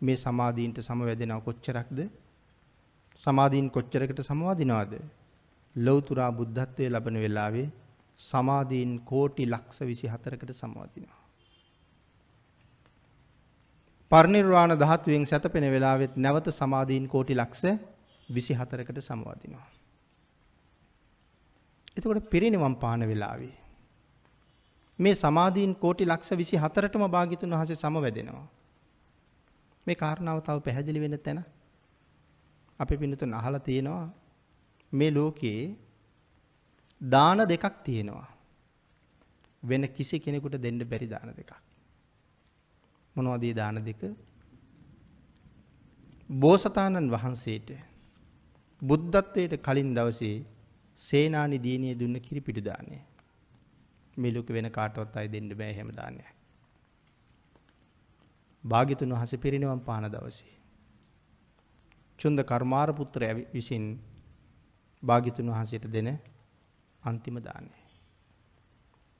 මේ 0.00 0.16
සමාධීන්ට 0.16 0.78
සමවැදෙනව 0.80 1.40
කොච්චරක්ද 1.44 1.98
සමාධීන් 3.22 3.70
කොච්චරකට 3.70 4.20
සමවදිනවද 4.22 4.92
ලෞතුරා 5.76 6.32
බුද්ධත්වයේ 6.32 6.90
ලබන 6.90 7.16
වෙලාවේ 7.16 7.68
සමාධීන් 8.20 8.92
කෝටි 9.02 9.44
ලක්ෂ 9.46 9.80
විසි 9.82 10.06
හතරකට 10.08 10.52
සමවදිනවා. 10.52 11.20
පර්නිර්වාණ 14.10 14.74
ධාතුවෙන් 14.76 15.26
සැතපෙන 15.26 15.66
වෙලාවෙත් 15.66 16.16
නැවත 16.16 16.48
සමාධීන් 16.50 17.08
කෝටි 17.08 17.34
ලක්ෂ 17.34 17.64
විසි 18.28 18.54
හතරකට 18.54 18.98
සමවදිනවා. 19.00 19.68
එතකොට 21.96 22.30
පිරිනිවම් 22.30 22.74
පාන 22.76 23.00
වෙලාවේ. 23.02 23.56
මේ 24.98 25.14
සමාධීන් 25.16 25.76
කෝටි 25.76 26.06
ලක්ෂ 26.06 26.30
විසි 26.32 26.56
හතරටම 26.56 27.04
භාගිතුන් 27.08 27.50
වහස 27.52 27.80
සමවැදෙනවා. 27.80 28.46
මේ 29.90 30.00
කාරණාව 30.02 30.40
තව 30.46 30.56
පැහැදිලි 30.66 31.04
වෙන 31.04 31.16
තැන 31.26 31.40
අපි 32.80 32.94
පිනතුන් 32.96 33.34
අහලා 33.34 33.66
තියෙනවා 33.68 34.04
මේ 34.92 35.10
ලෝකයේ 35.10 35.62
දාන 37.00 37.38
දෙකක් 37.44 37.76
තියෙනවා. 37.84 38.28
වෙන 39.62 39.82
කිසි 39.88 40.16
කෙනෙකුට 40.18 40.56
දෙන්න 40.58 40.80
බැරි 40.84 41.06
දාන 41.06 41.30
දෙකක්. 41.36 41.52
මොනවද 43.16 43.42
මේ 43.42 43.54
දාන 43.54 43.76
දෙක? 43.84 44.02
බෝසතාණන් 46.30 47.10
වහන්සේට 47.10 47.70
බුද්ධත්වයට 48.82 49.54
කලින් 49.58 49.94
දවසේ 49.94 50.36
සේනානි 50.98 51.58
දීනිය 51.58 51.94
දුන්න 51.94 52.16
කිරිපිටු 52.20 52.62
දානය. 52.62 52.98
මේ 54.16 54.34
ලෝකෙ 54.34 54.52
වෙන 54.52 54.70
කාටවත් 54.70 55.16
අය 55.16 55.28
දෙන්න 55.28 55.50
බෑ 55.52 55.70
එහෙම 55.70 55.90
දානයක්. 55.92 56.39
භාග්‍යතුන් 58.64 59.12
වහන්සේ 59.12 59.38
පිරිනිවන් 59.38 59.80
පාන 59.80 60.04
දවසේ. 60.06 60.54
චුන්ද 62.18 62.38
කර්මාර 62.42 62.92
පුත්‍රය 62.92 63.46
විසින් 63.52 63.84
භාග්‍යතුන් 65.02 65.48
වහන්සේට 65.48 65.86
දෙන 65.86 66.08
අන්තිම 67.02 67.36
දානය. 67.38 67.70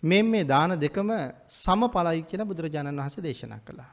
මෙන් 0.03 0.27
මේ 0.27 0.45
දාන 0.45 0.71
දෙකම 0.79 1.11
සමඵලයි 1.49 2.23
කියලා 2.23 2.47
බුදුරජාණන් 2.47 3.01
වහන්සේ 3.01 3.23
දේශනා 3.23 3.61
කළා. 3.61 3.93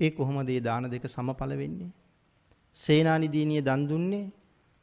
ඒ 0.00 0.10
කොහොමද 0.10 0.46
මේ 0.46 0.60
දාන 0.60 0.90
දෙක 0.90 1.04
සමඵල 1.06 1.52
වෙන්නේ? 1.56 1.92
සේනානි 2.76 3.28
දීනිය 3.28 3.62
දන් 3.62 3.82
දුන්නේ 3.88 4.32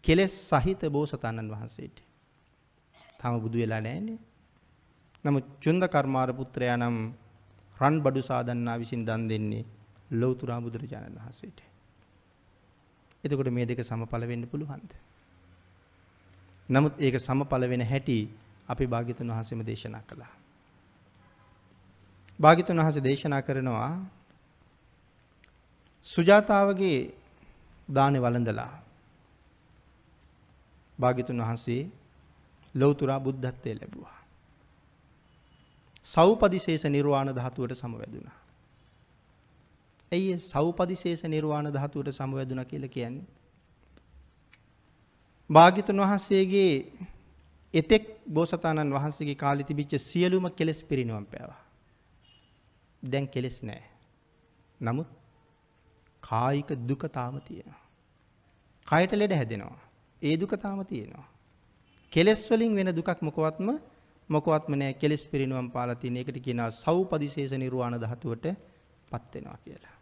කෙලෙස් 0.03 0.33
සහිත 0.49 0.81
බෝසතාණන් 0.89 1.51
වහන්සේට. 1.51 1.97
තාම 3.19 3.41
බුදු 3.41 3.57
වෙලා 3.57 3.81
නැහැනේ. 3.81 4.19
නමුත් 5.25 5.45
චුන්ද 5.61 5.83
කර්මාර 5.87 6.29
පුත්‍රයා 6.33 6.77
නම් 6.77 6.97
රන් 7.77 7.95
බඩු 8.01 8.21
සාදන්නා 8.21 8.77
විසින් 8.77 9.05
දන් 9.05 9.23
දෙන්නේ 9.27 9.65
ලෞතුරා 10.11 10.59
බුදුරජාණන් 10.61 11.17
වහන්සේට. 11.17 11.59
එතකොට 13.23 13.49
මේ 13.49 13.65
දෙක 13.65 13.79
සමඵල 13.81 14.23
වෙන්න 14.23 14.45
පුළුවන්ද? 14.45 14.91
නමුත් 16.69 16.93
ඒක 16.97 17.15
සමඵල 17.17 17.63
වෙන 17.65 17.83
හැටි 17.83 18.19
අපි 18.67 18.85
භාග්‍යතුන් 18.85 19.27
වහන්සේම 19.29 19.61
දේශනා 19.61 20.03
කළා. 20.03 20.33
භාග්‍යතුන් 22.39 22.77
වහන්සේ 22.77 23.03
දේශනා 23.03 23.41
කරනවා 23.41 23.91
සුජාතාවගේ 26.07 26.99
දානේ 27.89 28.21
වළඳලා 28.21 28.73
භාග්‍යතුන් 30.99 31.41
වහන්සේ 31.41 31.81
ලෞතුරා 32.75 33.19
බුද්ධත්වයේ 33.19 33.75
ලැබුවා. 33.75 34.22
සෞපදිශේෂ 36.05 36.85
නිර්වාණ 36.87 37.29
ධාතුවට 37.29 37.73
සමවැදුණා. 37.73 38.37
ඇයි 40.11 40.39
සෞපදිශේෂ 40.41 41.23
නිර්වාණ 41.25 41.73
ධාතුවට 41.73 42.11
සමවැදුණා 42.11 42.65
කියලා 42.65 42.89
කියන්නේ? 42.89 43.25
භාග්‍යතුන් 45.49 46.01
වහන්සේගේ 46.01 46.73
එතෙක් 47.73 48.03
බෝසතාණන් 48.29 48.93
වහන්සේගේ 48.93 49.35
කාලේ 49.35 49.63
තිබිච්ච 49.63 49.93
සියලුම 50.01 50.45
කෙලෙස් 50.51 50.83
පිරිනවම් 50.83 51.25
පෑවා. 51.25 51.61
දැන් 53.03 53.27
කෙලෙස් 53.27 53.57
නැහැ. 53.63 53.89
නමුත් 54.81 55.09
කායික 56.23 56.69
දුක 56.87 57.03
තාම 57.09 57.41
තියෙනවා. 57.41 57.81
කයට 58.87 59.11
ලෙඩ 59.13 59.33
හැදෙනවා. 59.33 59.79
ඒ 60.21 60.35
දුක 60.37 60.53
තාම 60.57 60.85
තියෙනවා. 60.85 61.27
කෙලෙස් 62.13 62.41
වලින් 62.51 62.75
වෙන 62.75 62.89
දුකක් 62.89 63.19
මොකවත්ම 63.21 63.69
මොකවත්ම 64.29 64.73
නෑ 64.73 64.93
කෙලෙස් 64.93 65.23
පිරිනුවම් 65.27 65.67
පාලා 65.71 65.95
තියෙන 65.95 66.17
එකට 66.17 66.37
කියනවා 66.39 66.71
සෞපදිශේෂ 66.73 67.53
නිර්වාණ 67.53 67.99
ධාතුවට 67.99 68.45
පත් 69.11 69.33
වෙනවා 69.35 69.57
කියලා. 69.57 69.95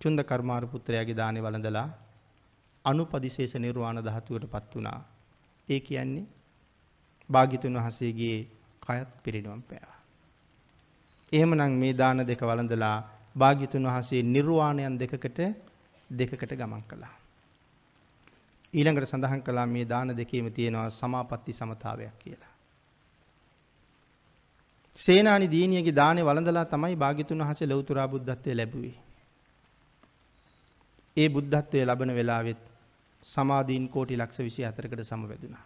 චුන්ද 0.00 0.20
කර්මාර 0.22 0.64
පුත්‍රයාගේ 0.66 1.16
දානේ 1.16 1.42
වළඳලා 1.42 1.88
අනුපදිශේෂ 2.84 3.54
නිර්වාණ 3.56 4.04
ධාතුවට 4.04 4.46
පත් 4.46 4.74
වුණා. 4.74 5.00
ඒ 5.68 5.80
කියන්නේ 5.80 6.26
භාග්‍යතුන් 7.30 7.74
වහන්සේගේ 7.74 8.38
කයත් 8.82 9.10
පිරිනුවම් 9.22 9.62
පෑවා. 9.62 10.00
එහෙමනම් 11.32 11.72
මේ 11.74 11.92
දාන 11.94 12.18
දෙක 12.22 12.40
වළඳලා 12.42 12.96
භාග්‍යතුන් 13.36 13.84
වහන්සේ 13.84 14.22
නිර්වාණයන් 14.24 14.98
දෙකකට 14.98 15.38
දෙකකට 16.10 16.52
ගමන් 16.52 16.82
කළා. 16.82 17.14
ඊළඟට 18.76 19.08
සඳහන් 19.08 19.42
කළා 19.42 19.66
මේ 19.66 19.84
දාන 19.84 20.12
දෙකේම 20.12 20.52
තියෙනවා 20.52 20.90
සමාපatti 20.90 21.52
සමතාවයක් 21.52 22.18
කියලා. 22.18 22.52
සේනානි 24.98 25.50
දීනියගේ 25.50 25.94
දානේ 25.94 26.24
වළඳලා 26.24 26.64
තමයි 26.66 26.96
භාග්‍යතුන් 26.96 27.38
වහන්සේ 27.38 27.68
ලෞතර 27.68 27.98
බුද්ධත්වයේ 28.06 28.56
ලැබුවේ. 28.56 28.96
ඒ 31.16 31.28
බුද්ධත්වයේ 31.28 31.86
ලබන 31.86 32.14
වෙලාවෙත් 32.14 32.62
සමාධීන් 33.22 33.88
කෝටි 33.88 34.16
ලක්ෂ 34.16 34.40
24කට 34.40 35.02
සමවැදුණා. 35.02 35.64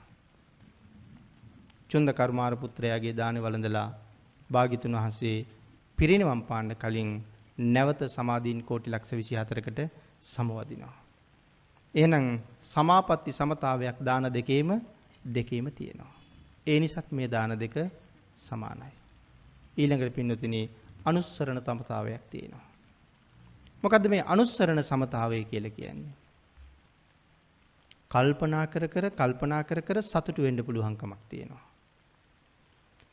චුන්ද 1.91 2.09
කර්මාර 2.13 2.57
පුත්‍රයාගේ 2.57 3.17
දානේ 3.17 3.43
වළඳලා 3.43 3.89
භාග්‍යතුන් 4.51 4.97
වහන්සේ 4.97 5.37
පිරිනිවන් 5.99 6.43
පාන්න 6.43 6.77
කලින් 6.77 7.11
නැවත 7.69 8.01
සමාධීන් 8.09 8.65
කෝටි 8.65 8.91
ලක්ෂ 8.91 9.13
24කට 9.13 9.89
සමවදිනවා. 10.23 11.00
එහෙනම් 11.95 12.41
සමාපatti 12.63 13.33
සමතාවයක් 13.33 13.99
දාන 14.01 14.25
දෙකේම 14.33 14.71
දෙකේම 15.27 15.67
තියෙනවා. 15.71 16.15
ඒ 16.67 16.79
නිසාත් 16.81 17.13
මේ 17.13 17.29
දාන 17.29 17.59
දෙක 17.59 17.77
සමානයි. 18.39 18.93
ඊළඟට 19.79 20.15
පින්නතුනි 20.15 20.63
අනුස්සරණ 21.05 21.61
සමතාවයක් 21.61 22.23
තියෙනවා. 22.31 22.67
මොකද්ද 23.83 24.07
මේ 24.09 24.23
අනුස්සරණ 24.27 24.83
සමතාවය 24.83 25.45
කියලා 25.45 25.71
කියන්නේ? 25.71 26.15
කල්පනා 28.11 28.67
කර 28.67 28.87
කර 28.87 29.07
කල්පනා 29.11 29.63
කර 29.63 29.81
කර 29.81 29.99
සතුටු 30.03 30.43
වෙන්න 30.43 30.63
පුළුවන්කමක් 30.65 31.23
තියෙනවා. 31.29 31.65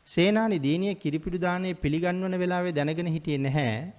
සේනානි 0.07 0.57
දීනිය 0.59 0.95
කිරිපිඩු 0.95 1.37
දාණය 1.37 1.73
පිළිගන්වන 1.73 2.35
වෙලාවේ 2.39 2.71
දැනගෙන 2.71 3.07
හිටියේ 3.07 3.37
නැහැ. 3.37 3.93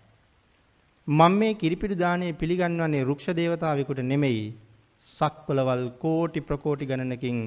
මම 1.09 1.34
මේ 1.40 1.55
කිරිපිඩු 1.55 1.94
දාණය 1.94 2.32
පිළිගන්වන්නේ 2.32 3.05
රුක්ෂ 3.05 3.28
දේවතාවෙකුට 3.30 4.02
නෙමෙයි. 4.05 4.68
සක්වලවල් 5.03 5.85
කෝටි 5.99 6.41
ප්‍රකෝටි 6.41 6.87
ගණනකින් 6.87 7.39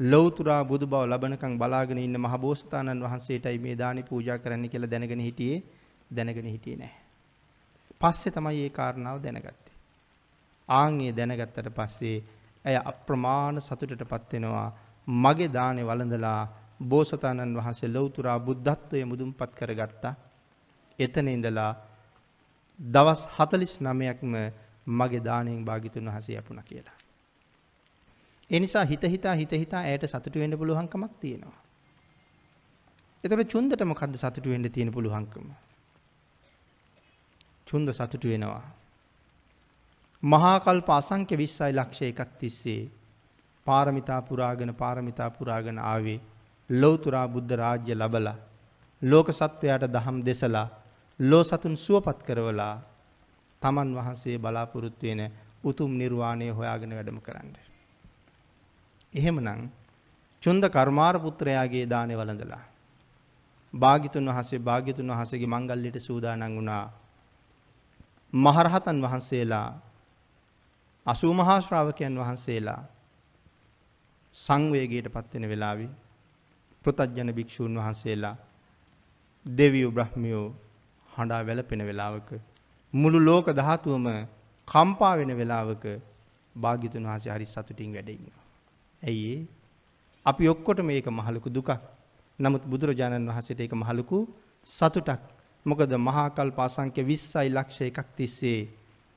ලෞතුරා 0.00 0.62
බුදු 0.64 0.86
බව 0.86 1.02
ලබනකම් 1.04 1.54
බලාගෙන 1.58 1.98
ඉන්න 1.98 2.16
මහ 2.16 2.34
බෝසතාණන් 2.36 3.02
වහන්සේටයි 3.02 3.58
මේ 3.58 3.76
දානි 3.76 4.02
පූජා 4.02 4.38
කරන්න 4.38 4.68
කියලා 4.68 4.90
දැනගෙන 4.90 5.20
හිටියේ 5.20 5.62
දැනගෙන 6.10 6.46
හිටියේ 6.46 6.76
නැහැ. 6.76 7.02
පස්සේ 8.00 8.32
තමයි 8.32 8.56
මේ 8.56 8.70
කාරණාව 8.70 9.18
දැනගත්තේ. 9.18 9.74
ආන් 10.68 11.00
ඒ 11.00 11.12
දැනගත්තට 11.12 11.68
පස්සේ 11.72 12.16
ඇය 12.64 12.76
අප්‍රමාණ 12.82 13.60
සතුටටපත් 13.60 14.32
වෙනවා. 14.32 14.68
මගේ 15.08 15.50
දානේ 15.50 15.84
වළඳලා 15.84 16.40
බෝසතාණන් 16.82 17.56
වහන්සේ 17.56 17.88
ලෞතුරා 17.88 18.38
බුද්ධත්වයේ 18.40 19.04
මුදුන්පත් 19.04 19.52
කරගත්තා. 19.52 20.14
එතන 20.98 21.28
ඉඳලා 21.28 21.72
දවස් 22.80 23.22
49ක්ම 23.28 24.34
මගේ 24.88 25.22
දාණයෙන් 25.22 25.64
භාග්‍යතුන් 25.64 26.06
වහන්සේ 26.06 26.38
යපුණා 26.38 26.64
කියලා. 26.64 26.99
ඒ 28.50 28.60
නිසා 28.60 28.84
හිත 28.84 29.02
හිතා 29.04 29.34
හිත 29.34 29.52
හිතා 29.54 29.82
ඇයට 29.82 30.06
සතුටු 30.06 30.38
වෙන්න 30.38 30.58
පුළුවන්කමක් 30.58 31.12
තියෙනවා. 31.20 31.58
එතකොට 33.24 33.48
චුන්දට 33.48 33.82
මොකද්ද 33.84 34.14
සතුටු 34.16 34.50
වෙන්න 34.50 34.70
තියෙන 34.70 34.92
පුළුවන්කම? 34.92 35.46
චුන්ද 37.66 37.92
සතුටු 37.92 38.28
වෙනවා. 38.28 38.62
මහා 40.22 40.56
කල්ප 40.60 40.88
අසංඛ්‍ය 40.90 41.36
20යි 41.36 41.72
ලක්ෂ 41.72 42.02
එකක් 42.02 42.30
තිස්සේ 42.38 42.82
පාරමිතා 43.66 44.20
පුරාගෙන 44.22 44.74
පාරමිතා 44.74 45.30
පුරාගෙන 45.30 45.78
ආවේ 45.84 46.18
ලෞතුරා 46.70 47.26
බුද්ධ 47.28 47.54
රාජ්‍ය 47.54 47.94
ලබලා 47.94 48.36
ලෝක 49.02 49.28
සත්වයාට 49.32 49.84
දහම් 49.88 50.18
දෙසලා 50.22 50.68
ලෝ 51.20 51.44
සතුන් 51.44 51.76
සුවපත් 51.78 52.18
කරවලා 52.22 52.74
තමන් 53.62 53.96
වහන්සේ 53.96 54.38
බලාපොරොත්තු 54.38 55.06
වෙන 55.06 55.22
උතුම් 55.64 55.90
නිර්වාණය 55.94 56.46
හොයාගෙන 56.50 56.96
වැඩම 56.96 57.20
කරන්නේ. 57.20 57.69
එහෙමනම් 59.12 59.68
චුන්ද 60.42 60.64
කර්මාර 60.68 61.14
පුත්‍රයාගේ 61.18 61.86
දානේ 61.86 62.16
වළඳලා 62.16 62.64
භාග්‍යතුන් 63.74 64.26
වහන්සේ 64.26 64.60
භාග්‍යතුන් 64.60 65.08
වහන්සේගේ 65.08 65.46
මංගල්‍යයට 65.48 65.98
සූදානම් 65.98 66.54
වුණා. 66.54 66.84
මහරහතන් 68.32 68.98
වහන්සේලා 69.02 69.68
80 71.06 71.34
මහා 71.34 71.60
ශ්‍රාවකයන් 71.60 72.18
වහන්සේලා 72.18 72.82
සංවේගයටපත් 74.36 75.34
වෙන 75.34 75.48
වෙලාවේ 75.48 75.90
පෘතජන 76.84 77.32
භික්ෂූන් 77.32 77.74
වහන්සේලා 77.76 78.36
දෙවියෝ 79.46 79.90
බ්‍රහ්මියෝ 79.90 80.48
හඬා 81.08 81.42
වැළපෙන 81.42 81.82
වෙලාවක 81.82 82.30
මුළු 82.92 83.18
ලෝක 83.20 83.46
ධාතුවම 83.52 84.06
කම්පා 84.68 85.14
වෙන 85.16 85.32
වෙලාවක 85.36 85.84
භාග්‍යතුන් 86.54 87.04
වහන්සේ 87.04 87.32
හරි 87.32 87.46
සතුටින් 87.46 87.92
වැඩ 87.94 88.08
ඉන්නවා. 88.10 88.39
ඇයි 89.02 89.48
අපි 90.26 90.48
ඔක්කොට 90.48 90.78
මේක 90.80 91.06
මහලුකු 91.08 91.48
දුකක්. 91.48 91.70
නමුත් 92.38 92.62
බුදුරජාණන් 92.64 93.28
වහන්සේට 93.28 93.60
ඒක 93.60 93.74
මහලුකු 93.74 94.18
සතුටක්. 94.66 95.20
මොකද 95.66 95.92
මහා 95.98 96.28
කල්ප 96.30 96.58
අසංඛ්‍ය 96.58 97.02
20යි 97.02 97.48
ලක්ෂ 97.48 97.80
එකක් 97.82 98.08
තිස්සේ 98.16 98.68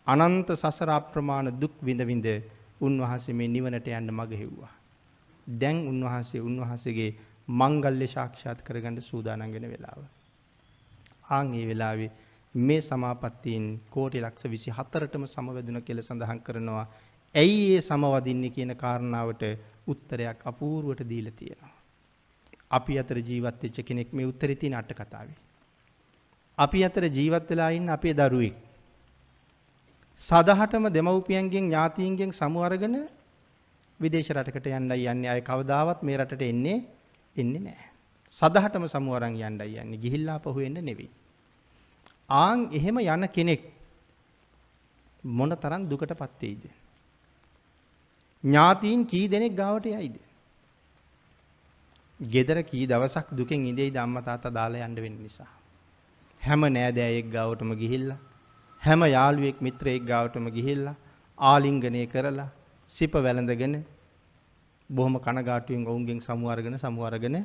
අනන්ත 0.07 0.49
සසර 0.53 0.89
අප්‍රමාණ 0.91 1.47
දුක් 1.53 1.73
විඳ 1.81 2.01
විඳ 2.01 2.27
උන්වහන්සේ 2.81 3.33
මේ 3.33 3.47
නිවනට 3.47 3.87
යන්න 3.89 4.09
මඟ 4.09 4.33
හෙව්වා. 4.33 4.73
දැන් 5.47 5.77
උන්වහන්සේ 5.87 6.41
උන්වහන්සේගේ 6.41 7.11
මංගල්‍ය 7.49 8.07
සාක්ෂාත් 8.07 8.59
කරගන්න 8.61 9.01
සූදානම් 9.01 9.51
වෙන 9.53 9.65
වෙලාව. 9.65 10.01
ආන් 11.29 11.47
මේ 11.47 11.65
වෙලාවේ 11.65 12.11
මේ 12.55 12.81
සමාපත්තීන් 12.81 13.65
කෝටි 13.89 14.21
ලක්ෂ 14.21 14.45
24ටම 14.69 15.25
සමවැදුන 15.25 15.81
කියලා 15.81 16.03
සඳහන් 16.03 16.39
කරනවා. 16.39 16.85
ඇයි 17.35 17.75
ඒ 17.75 17.81
සමවදින්නේ 17.81 18.49
කියන 18.49 18.75
කාරණාවට 18.75 19.43
උත්තරයක් 19.87 20.39
අපූර්වට 20.45 21.09
දීලා 21.09 21.31
තියෙනවා. 21.31 21.73
අපි 22.71 22.99
අතර 22.99 23.17
ජීවත් 23.19 23.63
වෙච්ච 23.63 23.77
කෙනෙක් 23.85 24.13
මේ 24.13 24.25
උත්තරේ 24.25 24.55
තියෙන 24.55 24.73
අට 24.73 24.93
කතාවේ. 24.93 25.37
අපි 26.57 26.83
අතර 26.83 27.05
ජීවත් 27.07 27.49
වෙලා 27.49 27.69
ඉන්න 27.69 27.89
අපේ 27.89 28.13
දරුවෙක්. 28.13 28.55
සදහටම 30.19 30.85
දෙමව්පියන්ගෙන් 30.93 31.65
ඥාතීන්ගෙන් 31.65 32.31
සමු 32.31 32.59
අරගෙන 32.61 32.95
විදේශ 33.99 34.31
රටකට 34.31 34.67
යන්නයි 34.67 35.07
යන්නේ. 35.07 35.29
අය 35.29 35.41
කවදාවත් 35.41 36.03
මේ 36.03 36.17
රටට 36.17 36.41
එන්නේ 36.43 36.77
එන්නේ 37.35 37.61
නැහැ. 37.61 37.89
සදහටම 38.35 38.85
සමු 38.87 39.13
අරන් 39.13 39.35
යන්නයි 39.35 39.77
යන්නේ. 39.77 40.01
ගිහිල්ලා 40.03 40.39
පහු 40.39 40.55
වෙන්න 40.55 40.79
නෙවෙයි. 40.81 41.09
ආන් 42.29 42.69
එහෙම 42.71 42.97
යන 42.99 43.27
කෙනෙක් 43.27 43.63
මොන 45.23 45.51
තරම් 45.55 45.89
දුකටපත් 45.89 46.41
වෙයිද? 46.41 46.63
ඥාතීන් 48.43 49.05
කී 49.05 49.27
දෙනෙක් 49.27 49.55
ගාවට 49.55 49.85
යයිද? 49.87 50.15
ගෙදර 52.19 52.57
කී 52.63 52.87
දවසක් 52.87 53.27
දුකෙන් 53.31 53.67
ඉඳෙයිද 53.67 53.97
අම්මා 53.97 54.21
තාත්තා 54.21 54.51
දාලා 54.51 54.85
යන්න 54.87 54.95
වෙන්න 54.97 55.17
නිසා. 55.17 55.51
හැම 56.41 56.61
නෑදෑයෙක් 56.69 57.27
ගාවටම 57.31 57.71
ගිහිල්ලා 57.75 58.19
හැම 58.81 59.01
යාළුවෙක් 59.07 59.57
මිත්‍රයෙක් 59.61 60.03
ගාවටම 60.05 60.47
ගිහිල්ලා 60.49 60.95
ආලිංගනය 61.37 62.05
කරලා 62.07 62.49
සිප 62.89 63.13
වැළඳගෙන 63.17 63.75
බොහොම 64.89 65.15
කනගාටුවෙන් 65.19 65.87
ඔවුන්ගෙන් 65.87 66.19
සමු 66.21 66.49
අරගෙන 66.49 66.77
සමු 66.77 67.01
අරගෙන 67.03 67.37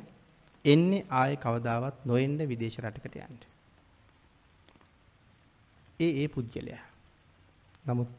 එන්නේ 0.65 1.05
ආයේ 1.11 1.37
කවදාවත් 1.37 2.05
නොඑන්න 2.05 2.39
විදේශ 2.45 2.79
රටකට 2.79 3.15
යන්න. 3.17 3.37
ඒ 5.99 6.11
ඒ 6.21 6.27
පුජ්‍යලයා. 6.27 6.83
නමුත් 7.85 8.09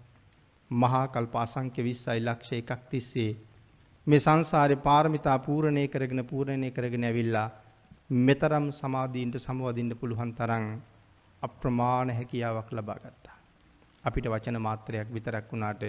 මහා 0.70 1.06
කල්ප 1.08 1.34
අසංඛ්‍ය 1.36 1.82
20යි 1.84 2.20
ලක්ෂ 2.20 2.52
එකක් 2.52 2.82
තිස්සේ 2.90 3.30
මේ 4.06 4.20
සංසාරේ 4.20 4.76
පාරමිතා 4.78 5.38
පූර්ණේ 5.40 5.88
කරගෙන 5.88 6.24
පූර්ණේ 6.24 6.70
කරගෙන 6.70 7.04
ඇවිල්ලා 7.04 7.48
මෙතරම් 8.20 8.66
සමාධීන්ට 8.72 9.36
සමවදින්න 9.38 9.96
පුළුවන් 9.96 10.32
තරම් 10.34 10.64
අප්‍රමාණ 11.42 12.10
හැකියාවක් 12.10 12.70
ලබා 12.72 12.96
ගත්තා. 12.96 13.36
අපිට 14.04 14.26
වචන 14.26 14.58
මාත්‍රයක් 14.58 15.08
විතරක් 15.08 15.52
වුණාට 15.52 15.82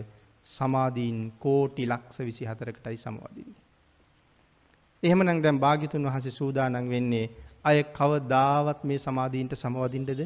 සමාධීන් 0.48 1.34
කෝටි 1.40 1.86
ලක්ෂ 1.86 2.20
24කටයි 2.20 2.98
සමවදින්නේ. 2.98 3.62
එහෙමනම් 5.04 5.42
දැන් 5.44 5.60
භාග්‍යතුන් 5.60 6.06
වහන්සේ 6.06 6.32
සූදානම් 6.32 6.90
වෙන්නේ 6.90 7.26
අය 7.64 7.84
කවදාවත් 7.92 8.84
මේ 8.84 8.98
සමාධීන්ට 9.00 9.54
සමවදින්නද? 9.56 10.22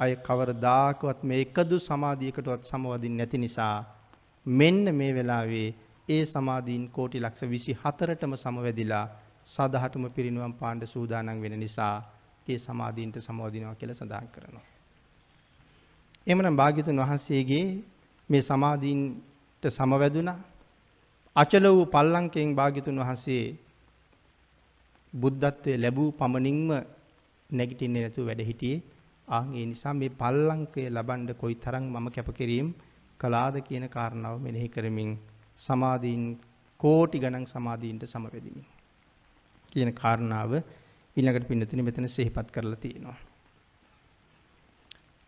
අය 0.00 0.12
කවරදාකවත් 0.18 1.20
මේ 1.22 1.40
එකදු 1.40 1.76
සමාධියකටවත් 1.80 2.62
සමවදින්නේ 2.64 3.18
නැති 3.18 3.38
නිසා 3.38 3.76
මෙන්න 4.46 4.84
මේ 4.94 5.12
වෙලාවේ 5.12 5.68
ඒ 6.08 6.22
සමාධීන් 6.26 6.84
කෝටි 6.88 7.18
ලක්ෂ 7.18 7.42
විසි 7.44 7.72
හතරටම 7.74 8.32
සමවැදිලා 8.36 9.06
සදහටම 9.46 10.04
පිරිනුවම් 10.08 10.52
පාණ්ඩ 10.52 10.84
සූදානන් 10.86 11.42
වෙන 11.42 11.56
නිසා 11.58 11.94
ඒ 12.46 12.58
සමාධීන්ට 12.58 13.16
සමෝධිනවා 13.18 13.74
කියල 13.74 13.92
සඳහන් 13.92 14.28
කරනවා. 14.28 14.66
එමනම් 16.26 16.56
භාගිතුන් 16.56 16.98
වහන්සේගේ 16.98 17.66
මේ 18.30 18.42
සමාධීන්ට 18.42 19.64
සමවැදුනා 19.70 20.38
අචල 21.36 21.64
වූ 21.68 21.86
පල්ලංකෙන් 21.86 22.48
භාගිතුන් 22.54 22.96
වහන්සේ 22.98 23.44
බුද්ධත්වය 25.12 25.72
ලැබූ 25.76 26.08
පමණින්ම 26.12 26.70
නැගිටින්නේ 27.50 28.02
නැතුව 28.02 28.26
වැඩ 28.26 28.42
හිටියේ 28.42 28.82
ආන් 29.30 29.48
ඒ 29.54 29.66
නිසා 29.66 29.94
මේ 29.94 30.10
පල්ලංකය 30.12 30.82
ලබන්න 30.88 31.34
කොයි 31.34 31.56
තරම් 31.56 31.84
මම 31.86 32.06
කැපකිරීම 32.10 32.68
කළාද 33.20 33.56
කියන 33.60 33.86
කාරණාව 33.88 34.36
මෙනෙහි 34.38 34.68
කරමින් 34.68 35.10
සමාධීන් 35.58 36.22
කෝටි 36.80 37.18
ගණන් 37.18 37.46
සමාධීන්ට 37.46 38.04
සමවැදිමි. 38.04 38.62
කියන 39.72 39.90
කාරණාව 39.92 40.52
ඊළඟට 41.16 41.48
පින්නතුනි 41.48 41.82
මෙතන 41.82 42.08
සිහිපත් 42.08 42.48
කරලා 42.48 42.76
තියෙනවා. 42.76 43.18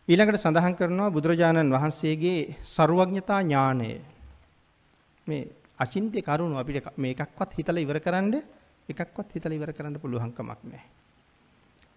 ඊළඟට 0.08 0.40
සඳහන් 0.40 0.74
කරනවා 0.74 1.10
බුදුරජාණන් 1.10 1.70
වහන්සේගේ 1.70 2.40
ਸਰුවඥතා 2.66 3.40
ඥාණය. 3.42 3.90
මේ 5.26 5.42
අචින්ත්‍ය 5.78 6.22
කරුණ 6.22 6.56
අපිට 6.56 6.88
මේකක්වත් 6.96 7.50
හිතලා 7.52 7.84
ඉවර 7.84 7.98
කරන්න 8.00 8.34
එකක්වත් 8.88 9.28
හිතලා 9.34 9.54
ඉවර 9.54 9.72
කරන්න 9.72 10.00
පුළුවන් 10.00 10.32
කමක් 10.32 10.60
නැහැ. 10.64 10.90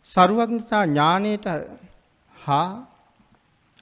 ਸਰුවඥතා 0.06 0.84
ඥාණයට 0.86 1.46
හා 2.46 2.70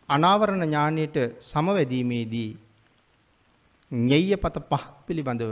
අනාවරණ 0.09 0.63
ඥානයට 0.63 1.17
සමවැදීමේදී 1.41 2.51
ඤෙය්‍යපත 3.91 4.57
පහක් 4.61 4.85
පිළිබඳව 5.07 5.51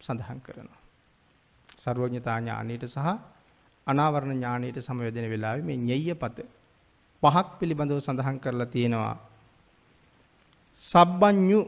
සඳහන් 0.00 0.40
කරනවා. 0.40 0.80
ਸਰුවඥතා 1.76 2.38
ඥානයට 2.38 2.84
සහ 2.86 3.06
අනාවරණ 3.86 4.34
ඥානයට 4.34 4.78
සමවැදෙන 4.78 5.30
වෙලාවේ 5.30 5.64
මේ 5.64 5.78
ඤෙය්‍යපත 5.78 6.38
පහක් 7.22 7.46
පිළිබඳව 7.58 7.98
සඳහන් 8.00 8.38
කරලා 8.38 8.66
තියෙනවා. 8.66 9.16
සබ්බඤ්ඤු 10.82 11.60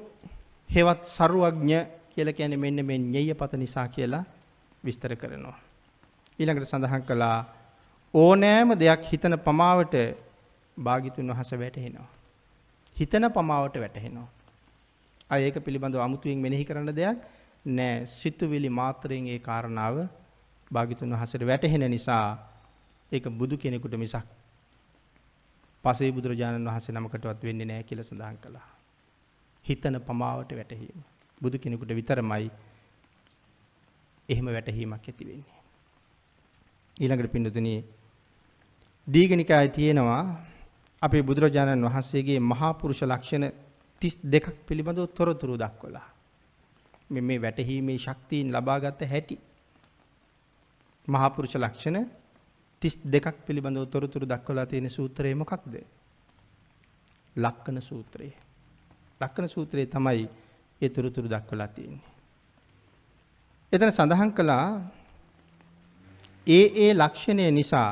හෙවත් 0.71 1.03
සරුවඥ 1.07 1.79
කියලා 2.11 2.33
කියන්නේ 2.33 2.63
මෙන්න 2.65 2.87
මේ 2.87 2.99
ඤෙය්‍යපත 3.05 3.53
නිසා 3.55 3.89
කියලා 3.89 4.25
විස්තර 4.85 5.17
කරනවා. 5.17 5.59
ඊළඟට 6.39 6.69
සඳහන් 6.69 7.03
කළා 7.03 7.39
ඕනෑම 8.15 8.69
දෙයක් 8.75 9.03
හිතන 9.11 9.35
පමාවට 9.39 9.95
භාගිතුන් 10.77 11.29
වහස 11.29 11.53
වැටහෙනවා. 11.55 12.09
හිතන 12.97 13.25
පමාවට 13.31 13.77
වැටහෙනවා. 13.77 14.29
අය 15.31 15.41
ඒක 15.45 15.57
පිළිබඳව 15.61 16.01
අමුතුවෙන් 16.01 16.39
මෙනෙහි 16.39 16.65
කරන්න 16.65 16.93
දෙයක් 16.93 17.19
නෑ 17.69 18.07
සිතුවිලි 18.09 18.69
මාත්‍රයෙන් 18.71 19.27
ඒ 19.29 19.39
කාරණාව 19.39 19.97
භාගිතුන් 20.71 21.13
වහසට 21.13 21.47
වැටහෙන 21.47 21.85
නිසා 21.91 22.27
ඒක 23.13 23.25
බුදු 23.31 23.57
කෙනෙකුට 23.57 23.95
මිසක් 23.95 24.27
පසේ 25.85 26.13
බුදුරජාණන් 26.13 26.67
වහන්සේ 26.67 26.95
නමකටවත් 26.95 27.43
වෙන්නේ 27.43 27.67
නෑ 27.67 27.83
කියලා 27.83 28.05
සඳහන් 28.05 28.37
කළා. 28.39 28.69
හිතන 29.65 29.97
පමාවට 30.01 30.53
වැටහීම. 30.53 30.99
බුදු 31.41 31.59
කෙනෙකුට 31.59 31.91
විතරමයි 31.91 32.51
එහෙම 34.29 34.47
වැටහීමක් 34.49 34.95
ඇති 35.01 35.25
වෙන්නේ. 35.27 35.59
ඊළඟට 36.97 37.33
පින්නතුනි 37.33 37.75
දීඝනිකායේ 39.07 39.69
තියෙනවා 39.71 40.23
අපේ 41.03 41.23
බුදුරජාණන් 41.23 41.85
වහන්සේගේ 41.85 42.41
මහා 42.43 42.73
පුරුෂ 42.75 43.03
ලක්ෂණ 43.03 43.45
32ක් 44.03 44.47
පිළිබඳව 44.67 45.07
තොරතුරු 45.11 45.57
දක්වලා. 45.57 46.07
මේ 47.11 47.23
මේ 47.23 47.39
වැටහීමේ 47.39 47.99
ශක්තියින් 47.99 48.53
ලබාගත් 48.53 49.01
හැටි 49.05 49.37
මහා 51.09 51.31
පුරුෂ 51.31 51.55
ලක්ෂණ 51.57 51.99
32ක් 52.83 53.37
පිළිබඳව 53.47 53.87
තොරතුරු 53.87 54.27
දක්වලා 54.27 54.67
තියෙන 54.67 54.91
සූත්‍රය 54.91 55.35
මොකක්ද? 55.35 55.75
ලක්කන 57.37 57.81
සූත්‍රය. 57.81 58.33
ලක්කන 59.21 59.49
සූත්‍රයේ 59.49 59.87
තමයි 59.89 60.29
ඒ 60.81 60.89
තොරතුරු 60.89 61.29
දක්වලා 61.29 61.69
තියෙන්නේ. 61.69 62.11
එතන 63.73 63.91
සඳහන් 63.91 64.33
කළා 64.33 64.67
ඒ 66.47 66.67
ඒ 66.79 66.93
ලක්ෂණය 66.95 67.51
නිසා 67.51 67.91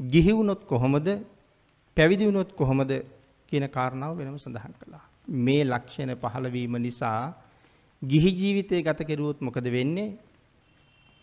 ගිහි 0.00 0.32
වුණොත් 0.32 0.64
කොහොමද 0.64 1.08
පැවිදි 2.00 2.24
වුණොත් 2.24 2.52
කොහොමද 2.52 2.92
කියන 3.48 3.64
කාරණාව 3.68 4.12
වෙනම 4.16 4.36
සඳහන් 4.38 4.74
කළා. 4.74 5.04
මේ 5.46 5.62
ලක්ෂණ 5.64 6.12
පහළ 6.16 6.46
වීම 6.48 6.74
නිසා 6.78 7.34
ගිහි 8.02 8.30
ජීවිතය 8.32 8.82
ගත 8.82 9.00
කෙරුවොත් 9.04 9.38
මොකද 9.40 9.66
වෙන්නේ? 9.66 10.16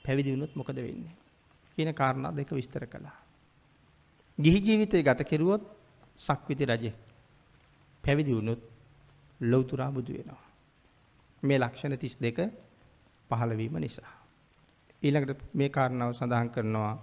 පැවිදි 0.05 0.33
වුණොත් 0.33 0.53
මොකද 0.55 0.77
වෙන්නේ? 0.77 1.15
කියන 1.77 1.89
කාරණා 1.93 2.31
දෙක 2.31 2.51
විස්තර 2.51 2.85
කළා. 2.85 3.17
ගිහි 4.37 4.59
ජීවිතය 4.61 5.01
ගත 5.01 5.21
කෙරුවොත් 5.23 5.63
සක්විති 6.19 6.65
රජෙක්. 6.65 6.97
පැවිදි 8.03 8.31
වුණොත් 8.31 8.61
ලෞතුරා 9.41 9.91
බුදු 9.91 10.13
වෙනවා. 10.13 10.45
මේ 11.43 11.59
ලක්ෂණ 11.59 11.93
32 11.95 12.51
පහළ 13.29 13.51
වීම 13.57 13.75
නිසා. 13.77 14.11
ඊළඟට 15.03 15.41
මේ 15.55 15.69
කාරණාව 15.69 16.11
සඳහන් 16.13 16.49
කරනවා 16.49 16.93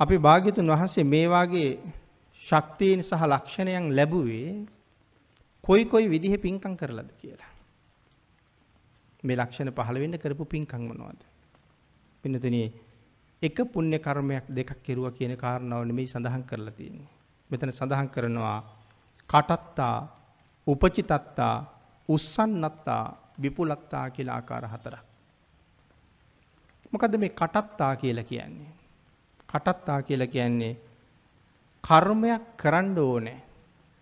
අපි 0.00 0.16
භාග්‍යතුන් 0.18 0.66
වහන්සේ 0.66 1.04
මේ 1.04 1.26
වාගේ 1.26 1.70
ශක්තියන් 2.42 3.00
සහ 3.00 3.22
ලක්ෂණයන් 3.24 3.86
ලැබුවේ 3.96 4.66
කොයි 5.64 5.84
කොයි 5.86 6.06
විදිහේ 6.10 6.38
පින්කම් 6.38 6.74
කරලාද 6.76 7.10
කියලා. 7.20 7.52
මේ 9.24 9.36
ලක්ෂණ 9.36 9.70
පහළ 9.70 9.98
වෙන්න 10.02 10.18
කරපු 10.18 10.44
පින්කම් 10.44 10.82
මොනවද? 10.88 11.20
පින්නතුනි 12.24 12.62
එක 13.42 13.56
පුණ්‍ය 13.72 13.98
කර්මයක් 13.98 14.46
දෙකක් 14.48 14.82
කෙරුවා 14.82 15.12
කියන 15.12 15.36
කාරණාව 15.36 15.82
නෙමෙයි 15.84 16.06
සඳහන් 16.06 16.42
කරලා 16.42 16.74
තියෙන්නේ. 16.74 17.10
මෙතන 17.50 17.72
සඳහන් 17.72 18.08
කරනවා 18.08 18.58
කටත්තා 19.30 19.96
උපචිතත්තා 20.66 21.56
උස්සන්නත්තා 22.08 23.04
විපුලත්තා 23.42 24.10
කියලා 24.10 24.36
ආකාර 24.36 24.64
හතරක්. 24.66 25.04
මොකද 26.92 27.14
මේ 27.16 27.30
කටත්තා 27.30 27.92
කියලා 27.96 28.24
කියන්නේ. 28.24 28.73
කටත්තා 29.54 30.02
කියලා 30.02 30.26
කියන්නේ 30.26 30.74
කර්මයක් 31.84 32.44
කරන්න 32.56 32.98
ඕනේ. 32.98 33.40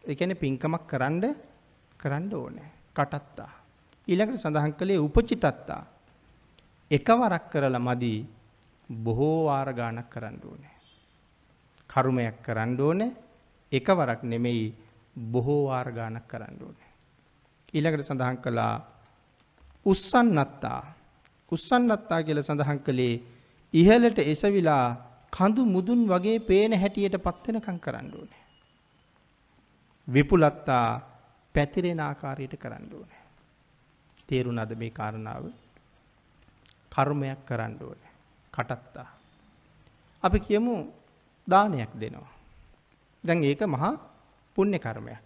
ඒ 0.05 0.15
කියන්නේ 0.15 0.41
පින්කමක් 0.41 0.87
කරන්න 0.87 1.37
කරන්න 2.01 2.35
ඕනේ. 2.35 2.69
කටත්තා. 2.95 3.53
ඊළඟට 4.09 4.41
සඳහන් 4.41 4.75
කළේ 4.75 4.99
උපචිතත්තා. 4.99 5.83
එකවරක් 6.91 7.45
කරලා 7.51 7.79
මදි 7.81 8.15
බොහෝ 8.89 9.45
වාර 9.47 9.75
ගාණක් 9.75 10.09
කරන්න 10.11 10.39
ඕනේ. 10.45 10.75
කර්මයක් 11.91 12.43
කරන්න 12.43 12.81
ඕනේ 12.81 13.13
එකවරක් 13.73 14.23
නෙමෙයි 14.23 14.75
බොහෝ 15.17 15.69
වාර 15.69 15.93
ගාණක් 15.93 16.27
කරන්න 16.29 16.57
ඕනේ. 16.63 16.91
ඊළඟට 17.75 18.07
සඳහන් 18.07 18.39
කළා 18.39 18.75
උස්සන්නත්තා. 19.87 20.83
උස්සන්නත්තා 21.53 22.23
කියලා 22.23 22.43
සඳහන් 22.43 22.81
කළේ 22.81 23.15
ඉහළට 23.75 24.19
එසවිලා 24.19 25.12
කඳු 25.33 25.65
මුදුන් 25.65 26.01
වගේ 26.09 26.39
පේන 26.41 26.73
හැටියට 26.73 27.17
පත් 27.17 27.45
වෙනකම් 27.47 27.79
කරන්න 27.79 28.09
ඕනේ. 28.15 28.43
විපුලත්තා 30.09 30.89
පැතිරෙන 31.55 32.01
ආකාරයට 32.01 32.55
කරන්න 32.59 32.87
ඕනේ. 32.93 33.23
තේරුණාද 34.29 34.73
මේ 34.75 34.91
කාරණාව? 34.91 35.45
කර්මයක් 36.93 37.41
කරන්න 37.47 37.75
ඕනේ. 37.83 38.13
කටත්තා. 38.55 39.09
අපි 40.23 40.39
කියමු 40.41 40.75
දානයක් 41.47 41.93
දෙනවා. 42.01 42.33
දැන් 43.25 43.45
ඒක 43.45 43.63
මහා 43.67 43.93
පුණ්‍ය 44.57 44.79
කර්මයක්. 44.79 45.23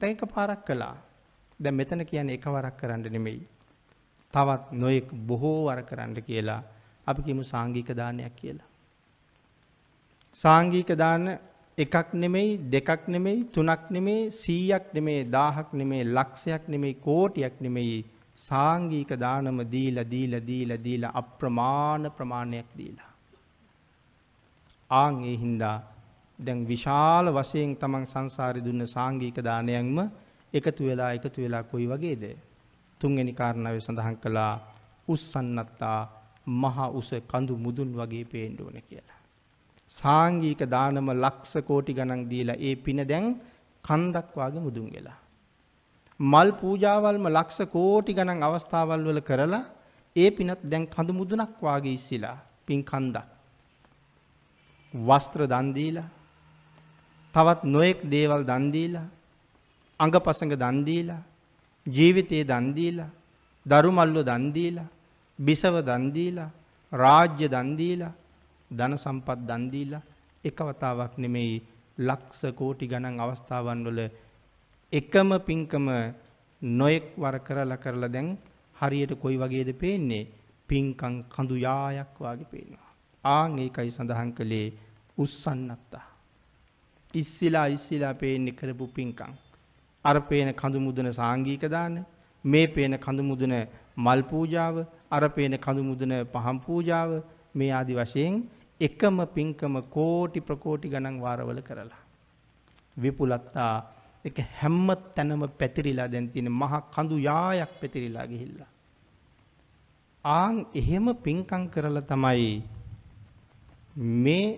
දැන් 0.00 0.12
එක 0.12 0.22
පාරක් 0.26 0.60
කළා. 0.66 0.96
දැන් 1.60 1.74
මෙතන 1.74 2.06
කියන්නේ 2.06 2.34
එකවරක් 2.34 2.76
කරන්න 2.76 3.06
නෙමෙයි. 3.06 3.46
තවත් 4.34 4.62
නොයෙක් 4.72 5.08
බොහෝ 5.28 5.58
වර 5.66 5.82
කරන්න 5.82 6.22
කියලා 6.22 6.62
අපි 7.06 7.20
කියමු 7.22 7.42
සාංගික 7.44 7.88
දානයක් 7.92 8.34
කියලා. 8.36 8.73
සාංගික 10.34 10.90
දාන 10.96 11.38
එකක් 11.78 12.12
නෙමෙයි 12.14 12.58
දෙකක් 12.68 13.08
නෙමෙයි 13.08 13.44
තුනක් 13.46 13.90
නෙමෙයි 13.90 14.30
100ක් 14.32 14.84
නෙමෙයි 14.94 15.22
1000ක් 15.26 15.68
නෙමෙයි 15.72 16.04
ලක්ෂයක් 16.06 16.64
නෙමෙයි 16.68 16.94
කෝටියක් 16.96 17.56
නෙමෙයි 17.60 18.04
සාංගික 18.38 19.10
දානම 19.16 19.58
දීලා 19.66 20.04
දීලා 20.04 20.40
දීලා 20.40 20.78
දීලා 20.78 21.12
අප්‍රමාණ 21.12 22.10
ප්‍රමාණයක් 22.10 22.68
දීලා. 22.78 23.10
ආන් 24.90 25.14
ඒ 25.24 25.36
හින්දා 25.36 25.76
දැන් 26.38 26.66
විශාල 26.66 27.26
වශයෙන් 27.30 27.76
තමන් 27.76 28.06
සංසාරේ 28.06 28.64
දුන්න 28.64 28.86
සාංගික 28.86 29.36
දානයන්ම 29.40 29.98
එකතු 30.54 30.82
වෙලා 30.84 31.12
එකතු 31.12 31.38
වෙලා 31.42 31.62
කොයි 31.64 31.86
වගේද? 31.86 32.24
තුන්වෙනි 33.00 33.32
කාරණාවේ 33.32 33.80
සඳහන් 33.80 34.16
කළා 34.16 34.54
උස්සන්නත්තා 35.08 36.00
මහා 36.46 36.88
උස 36.90 37.10
කඳු 37.30 37.54
මුදුන් 37.56 37.90
වගේ 37.92 38.24
පේන්න 38.24 38.56
ඕන 38.60 38.78
කියලා. 38.82 39.13
සාංගික 39.94 40.60
දානම 40.74 41.08
ලක්ෂ 41.14 41.52
කෝටි 41.68 41.96
ගණන් 41.98 42.22
දීලා 42.30 42.60
ඒ 42.60 42.74
පින 42.84 43.00
දැන් 43.10 43.26
කන්දක් 43.84 44.28
වාගේ 44.36 44.64
මුදුන් 44.66 44.86
වෙලා. 44.94 45.18
මල් 46.20 46.50
පූජාවල්ම 46.60 47.26
ලක්ෂ 47.28 47.60
කෝටි 47.74 48.16
ගණන් 48.16 48.42
අවස්ථාවල් 48.42 49.04
වල 49.08 49.20
කරලා 49.20 49.64
ඒ 50.16 50.28
පිනත් 50.30 50.60
දැන් 50.64 50.84
කඳු 50.86 51.12
මුදුනක් 51.20 51.54
වාගේ 51.60 51.96
ඉස්සිලා 51.98 52.36
පින් 52.66 52.80
කන්දක්. 52.82 53.28
වස්ත්‍ර 54.94 55.40
දන් 55.46 55.68
දීලා 55.76 56.08
තවත් 57.34 57.60
නොයෙක් 57.66 58.00
දේවල් 58.06 58.42
දන් 58.44 58.64
දීලා 58.74 59.06
අඟපසඟ 60.00 60.54
දන් 60.54 60.76
දීලා 60.88 61.22
ජීවිතේ 61.86 62.44
දන් 62.44 62.66
දීලා 62.76 63.10
දරුමල්ලු 63.66 64.20
දන් 64.22 64.44
දීලා 64.56 64.92
බිසව 65.38 65.74
දන් 65.82 66.04
දීලා 66.16 66.50
රාජ්‍ය 66.92 67.46
දන් 67.48 67.70
දීලා 67.76 68.12
ධන 68.76 68.94
සම්පත් 68.96 69.40
දන් 69.48 69.64
දීලා 69.70 70.02
එක 70.44 70.58
වතාවක් 70.60 71.12
නෙමෙයි 71.18 71.54
ලක්ෂ 71.98 72.40
කෝටි 72.52 72.86
ගණන් 72.86 73.20
අවස්ථාවන් 73.20 73.80
වල 73.84 74.00
එකම 74.92 75.30
පින්කම 75.40 75.86
නොයෙක් 76.62 77.06
වර 77.16 77.36
කරලා 77.40 77.76
කරලා 77.76 78.08
දැන් 78.08 78.28
හරියට 78.76 79.12
කොයි 79.16 79.36
වගේද 79.36 79.70
පේන්නේ 79.74 80.28
පින්කම් 80.68 81.14
කඳු 81.26 81.56
යායක් 81.58 82.12
වාගේ 82.18 82.46
පේනවා. 82.46 82.90
ආන් 83.24 83.58
ඒකයි 83.58 83.90
සඳහන් 83.90 84.30
කළේ 84.32 84.68
උස්සන්නත්තා. 85.18 86.06
ඉස්සිලා 87.14 87.66
ඉස්සිලා 87.68 88.14
පේන්නේ 88.14 88.52
කරපු 88.52 88.86
පින්කම්. 88.88 89.32
අර 90.04 90.16
පේන 90.22 90.48
කඳු 90.52 90.78
මුදුන 90.80 91.08
සාංගීක 91.12 91.64
දාන 91.66 91.94
මේ 92.44 92.66
පේන 92.66 92.94
කඳු 92.96 93.22
මුදුන 93.22 93.54
මල් 93.96 94.20
පූජාව 94.22 94.76
අර 95.10 95.24
පේන 95.30 95.54
කඳු 95.56 95.82
මුදුන 95.82 96.12
පහම් 96.32 96.58
පූජාව 96.58 97.10
මේ 97.54 97.70
ආදි 97.70 97.94
වශයෙන් 97.94 98.34
එකම 98.80 99.16
පින්කම 99.26 99.74
කෝටි 99.88 100.40
ප්‍රකෝටි 100.40 100.88
ගණන් 100.88 101.20
වාරවල 101.20 101.60
කරලා. 101.62 102.02
විපුලත්තා 102.96 103.74
එක 104.24 104.38
හැම්ම 104.52 104.88
තැනම 105.14 105.42
පැතිරිලා 105.50 106.08
දැන් 106.08 106.30
තියෙන 106.30 106.50
මහ 106.50 106.72
කඳු 106.90 107.18
යායක් 107.20 107.72
පැතිරිලා 107.80 108.26
ගිහිල්ලා. 108.26 108.70
ආන් 110.24 110.66
එහෙම 110.74 111.06
පින්කම් 111.16 111.68
කරලා 111.68 112.02
තමයි 112.02 112.62
මේ 114.24 114.48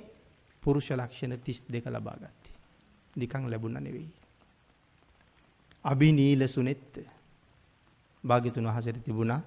පුරුෂ 0.62 0.90
ලක්ෂණ 0.90 1.32
32 1.38 1.90
ලබා 1.90 2.16
ගත්තේ. 2.16 2.55
නිකන් 3.16 3.51
ලැබුණා 3.51 3.80
නෙවෙයි. 3.80 4.10
අභිනීල 5.84 6.48
සුනෙත්ත 6.48 6.93
භාග්‍යතුන් 8.24 8.66
වහන්සේට 8.66 9.05
තිබුණා 9.05 9.40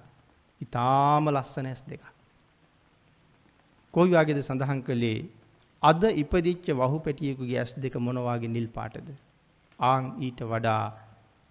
ඊටාම 0.60 1.24
ලස්සන 1.28 1.66
ඇස් 1.66 1.82
දෙකක්. 1.82 2.19
කොයි 3.94 4.12
වගේද 4.12 4.40
සඳහන් 4.40 4.80
කළේ 4.82 5.18
අද 5.82 6.02
ඉපදිච්ච 6.14 6.66
වහු 6.72 6.96
පැටියෙකුගේ 7.00 7.58
ඇස් 7.58 7.72
දෙක 7.76 7.94
මොන 7.98 8.18
වගේ 8.18 8.48
නිල් 8.48 8.68
පාටද? 8.68 9.08
ආන් 9.78 10.04
ඊට 10.18 10.40
වඩා 10.44 10.82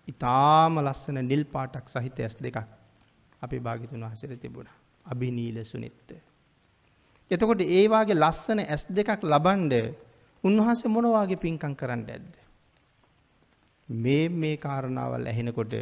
ඊටාම 0.07 0.74
ලස්සන 0.80 1.18
නිල් 1.24 1.44
පාටක් 1.45 1.86
සහිත 1.90 2.20
ඇස් 2.20 2.36
දෙකක් 2.38 2.57
අපේ 3.41 3.60
භාග්‍යතුන් 3.60 4.02
වහන්සේට 4.02 4.41
තිබුණා. 4.41 4.78
අභිනීල 5.06 5.57
සුනිත්ත. 5.66 6.10
එතකොට 7.32 7.61
ඒ 7.61 7.86
වාගේ 7.88 8.16
ලස්සන 8.16 8.60
ඇස් 8.61 8.84
දෙකක් 8.90 9.24
ලබනද 9.24 9.74
උන්වහන්සේ 10.44 10.90
මොන 10.90 11.07
වාගේ 11.07 11.38
පින්කම් 11.38 11.74
කරන්න 11.76 12.03
ඇද්ද? 12.07 12.34
මේ 13.90 14.30
මේ 14.32 14.56
කාරණාවල් 14.57 15.26
ඇහෙනකොට 15.26 15.74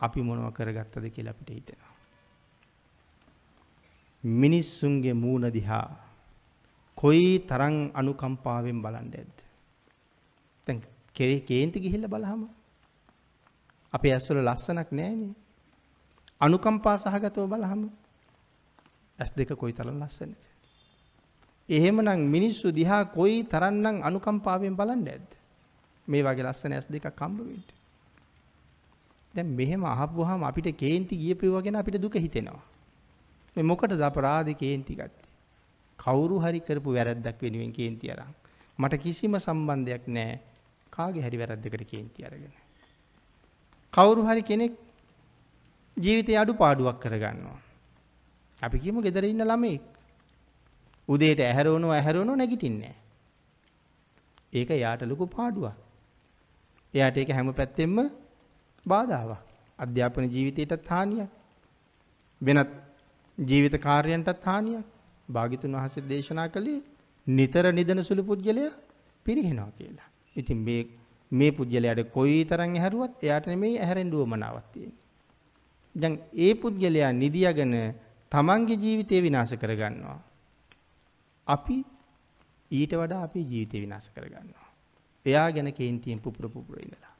අපි 0.00 0.20
මොනව 0.20 0.46
කරගත්තද 0.52 1.04
කියලා 1.08 1.34
අපිට 1.34 1.50
හිතෙනවා. 1.50 1.91
මිනිස්සුන්ගේ 4.24 5.14
මූණ 5.14 5.50
දිහා 5.50 5.88
කොයි 6.98 7.38
තරම් 7.40 7.90
අනුකම්පාවෙන් 7.94 8.78
බලන්න 8.82 9.10
ඇද්ද. 9.12 9.38
දැන් 10.66 10.78
කෙරේ 11.14 11.40
කේන්ති 11.40 11.80
ගිහිල්ලා 11.80 12.08
බලහම 12.08 12.42
අපේ 13.92 14.12
ඇස්වල 14.12 14.38
ලස්සනක් 14.40 14.88
නැහැනේ. 14.90 15.34
අනුකම්පා 16.40 16.96
සහගතව 16.98 17.46
බලහම 17.46 17.82
ඇස් 19.18 19.30
දෙක 19.30 19.50
කොයි 19.54 19.72
තරම් 19.72 19.98
ලස්සනද? 19.98 20.40
එහෙමනම් 21.68 22.22
මිනිස්සු 22.26 22.70
දිහා 22.70 23.04
කොයි 23.10 23.44
තරම්නම් 23.44 24.02
අනුකම්පාවෙන් 24.02 24.76
බලන්න 24.76 25.06
ඇද්ද? 25.08 25.30
මේ 26.08 26.22
වගේ 26.22 26.44
ලස්සන 26.44 26.72
ඇස් 26.72 26.86
දෙකක් 26.86 27.06
හම්බ 27.18 27.38
වෙන්න. 27.40 27.64
දැන් 29.34 29.48
මෙහෙම 29.50 29.82
අහපුවාම 29.84 30.44
අපිට 30.44 30.68
කේන්ති 30.76 31.16
ගියපුවා 31.16 31.62
ගැන 31.62 31.76
අපිට 31.76 31.98
දුක 31.98 32.14
හිතෙනවා. 32.16 32.71
මේ 33.56 33.62
මොකටද 33.62 34.00
අපරාධේ 34.00 34.54
කේන්ති 34.54 34.94
ගත්තේ? 34.94 35.28
කවුරු 35.98 36.36
හරි 36.40 36.60
කරපු 36.60 36.90
වැරද්දක් 36.92 37.38
වෙනුවෙන් 37.40 37.72
කේන්ති 37.72 38.10
අරන්. 38.10 38.32
මට 38.78 39.02
කිසිම 39.02 39.34
සම්බන්ධයක් 39.38 40.04
නැහැ 40.08 40.40
කාගේ 40.92 41.22
හරි 41.22 41.36
වැරද්දකට 41.38 41.84
කේන්ති 41.84 42.24
අරගෙන. 42.24 42.54
කවුරු 43.92 44.22
හරි 44.22 44.42
කෙනෙක් 44.42 44.72
ජීවිතේ 45.96 46.36
අඩුපාඩුවක් 46.36 46.98
කරගන්නවා. 47.00 47.60
අපි 48.60 48.76
කියමු 48.78 49.02
ගෙදර 49.02 49.24
ඉන්න 49.24 49.44
ළමෙක් 49.44 49.82
උදේට 51.08 51.40
ඇහැරවනවා 51.40 51.96
ඇහැරවනවා 51.96 52.36
නැගිටින්නේ 52.36 52.94
ඒක 54.52 54.70
යාට 54.74 55.02
ලොකු 55.02 55.26
පාඩුවක්. 55.28 55.76
එයාට 56.94 57.16
ඒක 57.16 57.30
හැම 57.30 57.52
පැත්තෙම 57.52 57.96
බාධාවක්. 58.86 59.42
අධ්‍යාපන 59.78 60.24
ජීවිතයටත් 60.26 60.88
හානියක්. 60.88 61.30
වෙනත් 62.40 62.70
ජීවිත 63.38 63.76
කාර්යයන්ටත් 63.80 64.44
හානියක්. 64.44 64.84
භාග්‍යතුන් 65.28 65.72
වහන්සේ 65.72 66.08
දේශනා 66.08 66.48
කළේ 66.48 66.80
නිතර 67.26 67.72
නිදන 67.72 68.04
සුළු 68.04 68.22
පුජ්‍යලයා 68.22 68.72
පිරිහෙනවා 69.26 69.70
කියලා. 69.70 70.08
ඉතින් 70.36 70.58
මේ 70.58 70.82
මේ 71.32 71.52
පුජ්‍යලයාට 71.52 72.10
කොයි 72.10 72.44
තරම් 72.44 72.74
ඇහැරුවත් 72.74 73.12
එයාට 73.22 73.46
නෙමෙයි 73.46 73.78
ඇහැරෙන්න 73.78 74.14
උවමනාවක් 74.14 74.66
තියෙන්නේ. 74.72 75.00
දැන් 75.94 76.20
ඒ 76.36 76.54
පුද්ගලයා 76.54 77.12
නිදියගෙන 77.12 77.94
තමන්ගේ 78.32 78.76
ජීවිතය 78.76 79.22
විනාශ 79.22 79.54
කරගන්නවා. 79.54 80.20
අපි 81.46 81.84
ඊට 82.70 82.92
වඩා 82.92 83.22
අපේ 83.22 83.42
ජීවිතය 83.42 83.80
විනාශ 83.80 84.08
කරගන්නවා. 84.10 84.68
එයා 85.26 85.50
ගැන 85.52 85.72
කේන්තියෙන් 85.72 86.20
පුපුර 86.20 86.48
පුපුර 86.48 86.78
ඉඳලා. 86.78 87.14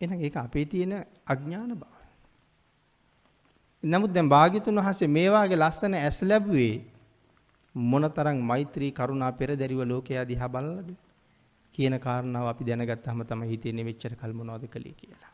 එහෙනම් 0.00 0.20
ඒක 0.20 0.36
අපේ 0.36 0.64
තියෙන 0.64 0.94
අඥාන 1.26 1.74
බව. 1.76 1.97
නමුත් 3.84 4.12
දැන් 4.12 4.28
භාග්‍යතුන් 4.28 4.74
වහන්සේ 4.76 5.08
මේ 5.08 5.28
වාගේ 5.30 5.56
ලස්සන 5.56 5.94
ඇස් 5.94 6.18
ලැබුවේ 6.22 6.84
මොනතරම් 7.74 8.38
මෛත්‍රී 8.42 8.92
කරුණා 8.92 9.32
පෙරදරිව 9.32 9.80
ලෝකයා 9.84 10.24
දිහා 10.24 10.48
බලලාද 10.48 10.88
කියන 11.74 11.94
කාරණාව 11.98 12.46
අපි 12.48 12.64
දැනගත්තාම 12.64 13.22
තමයි 13.22 13.48
හිතෙන්නේ 13.48 13.84
මෙච්චර 13.84 14.14
කල් 14.14 14.32
මොනවද 14.32 14.64
කළේ 14.66 14.94
කියලා. 14.94 15.32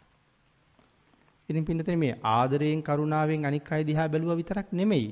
ඉතින් 1.49 1.65
පින්නතේ 1.65 1.97
මේ 1.97 2.19
ආදරයෙන් 2.23 2.83
කරුණාවෙන් 2.83 3.47
අනික් 3.47 3.73
අය 3.73 3.83
දිහා 3.83 4.09
බැලුවා 4.09 4.37
විතරක් 4.37 4.69
නෙමෙයි. 4.73 5.09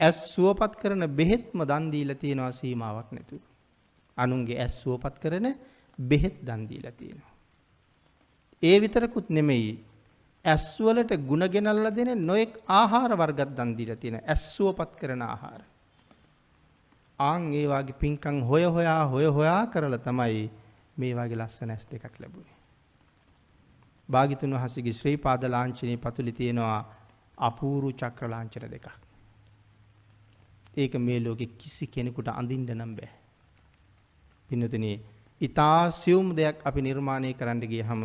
ඇස් 0.00 0.18
සුවපත් 0.34 0.74
කරන 0.80 1.02
බෙහෙත්ම 1.10 1.58
දන් 1.62 1.90
දීලා 1.92 2.14
තියෙනවා 2.14 2.52
සීමාවක් 2.52 3.08
නැතුව. 3.12 3.42
අනුන්ගේ 4.16 4.60
ඇස් 4.60 4.74
සුවපත් 4.82 5.16
කරන 5.18 5.46
බෙහෙත් 5.98 6.36
දන් 6.40 6.62
දීලා 6.68 6.92
තියෙනවා. 6.92 7.32
ඒ 8.62 8.76
විතරකුත් 8.80 9.28
නෙමෙයි 9.30 9.72
ඇස්වලට 10.44 11.12
ಗುಣ 11.22 11.42
ගෙනල්ලා 11.48 11.90
දෙන 11.90 12.10
නොඑක් 12.22 12.58
ආහාර 12.70 13.12
වර්ගත් 13.12 13.50
දන් 13.50 13.70
දීලා 13.76 13.96
තියෙන 13.96 14.18
ඇස්සුවපත් 14.24 14.92
කරන 14.96 15.22
ආහාර. 15.24 15.62
ආන් 17.18 17.52
ඒ 17.52 17.66
වාගේ 17.66 17.94
පින්කම් 17.94 18.36
හොය 18.42 18.64
හොයා 18.66 19.02
හොය 19.06 19.26
හොයා 19.28 19.62
කරලා 19.66 19.98
තමයි 20.00 20.42
මේ 20.96 21.12
වාගේ 21.12 21.36
ලස්සන 21.36 21.70
ඇස් 21.70 21.86
දෙකක් 21.86 22.20
ලැබුණේ. 22.20 22.58
භාග්‍යතුන් 24.08 24.52
වහන්සේගේ 24.52 24.92
ශ්‍රී 24.92 25.16
පාද 25.16 25.42
ලාංඡනයේ 25.46 25.96
පතුලි 25.96 26.32
තියෙනවා 26.32 26.80
අපූර්ව 27.38 27.88
චක්‍ර 27.92 28.28
ලාංඡන 28.28 28.66
දෙකක්. 28.66 28.86
ඒක 30.76 30.94
මේ 30.96 31.18
ලෝකෙ 31.20 31.46
කිසි 31.54 31.86
කෙනෙකුට 31.86 32.28
අඳින්න 32.30 32.68
නම් 32.70 32.92
බෑ. 32.96 33.10
පින්නතුනි, 34.48 34.92
ඊතා 35.40 35.90
සියුම් 35.92 36.36
දෙයක් 36.36 36.56
අපි 36.64 36.80
නිර්මාණය 36.82 37.32
කරන්න 37.32 37.60
ගියහම 37.64 38.02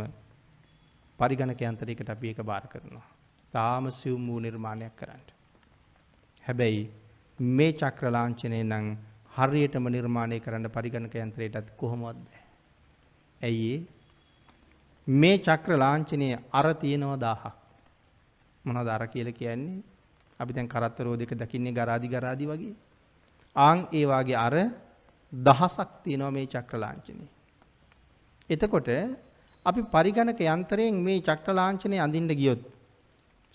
පරිගණක 1.20 1.62
යන්ත්‍රයකට 1.62 2.10
අපි 2.10 2.28
ඒක 2.28 2.42
බාර 2.44 2.66
කරනවා. 2.68 3.08
තාම 3.54 3.92
සිවුම් 3.92 4.28
වූ 4.28 4.40
නිර්මාණයක් 4.40 4.96
කරන්න. 4.96 5.24
හැබැයි 6.44 6.82
මේ 7.40 7.72
චක්‍ර 7.74 8.06
ලාංඡනය 8.10 8.64
නම් 8.64 8.86
හරියටම 9.36 9.86
නිර්මාණය 9.88 10.40
කරන්න 10.40 10.70
පරිගණක 10.70 11.16
යන්ත්‍රයටත් 11.18 11.72
කොහොමවත් 11.78 12.18
බෑ. 12.18 12.44
ඇයි 13.42 13.88
මේ 15.08 15.38
චක්‍ර 15.40 15.78
ලාංඡනයේ 15.78 16.40
අර 16.52 16.68
තියෙනවා 16.76 17.18
1000ක්. 17.18 17.54
මොනවද 18.66 18.90
අර 18.90 19.08
කියලා 19.08 19.34
කියන්නේ? 19.34 19.84
අපි 20.40 20.54
දැන් 20.54 20.68
කරත්තරෝ 20.68 21.16
දෙක 21.16 21.32
දකින්නේ 21.34 21.74
ගරාදි 21.74 22.08
ගරාදි 22.08 22.46
වගේ. 22.46 22.76
ආන් 23.56 23.88
ඒ 23.92 24.06
වාගේ 24.06 24.38
අර 24.38 24.56
දහසක් 25.34 25.90
තියෙනවා 26.04 26.32
මේ 26.32 26.48
චක්‍ර 26.48 26.78
ලාංඡනේ. 26.78 27.30
එතකොට 28.50 28.90
අපි 29.70 29.82
පරිගණක 29.94 30.42
යන්ත්‍රයෙන් 30.48 31.00
මේ 31.08 31.22
චක්‍ර 31.22 31.54
ලාංඡනය 31.60 31.98
අඳින්න 32.06 32.32
ගියොත් 32.40 32.62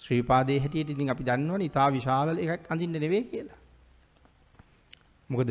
ශ්‍රී 0.03 0.23
පාදයේ 0.31 0.61
හැටියට 0.63 0.91
ඉතින් 0.95 1.13
අපි 1.15 1.25
දන්නවනේ 1.29 1.69
ඉතා 1.71 1.89
විශාල 1.97 2.29
එකක් 2.37 2.71
අඳින්න 2.73 2.97
නෙවෙයි 2.97 3.25
කියලා. 3.31 3.61
මොකද 5.31 5.51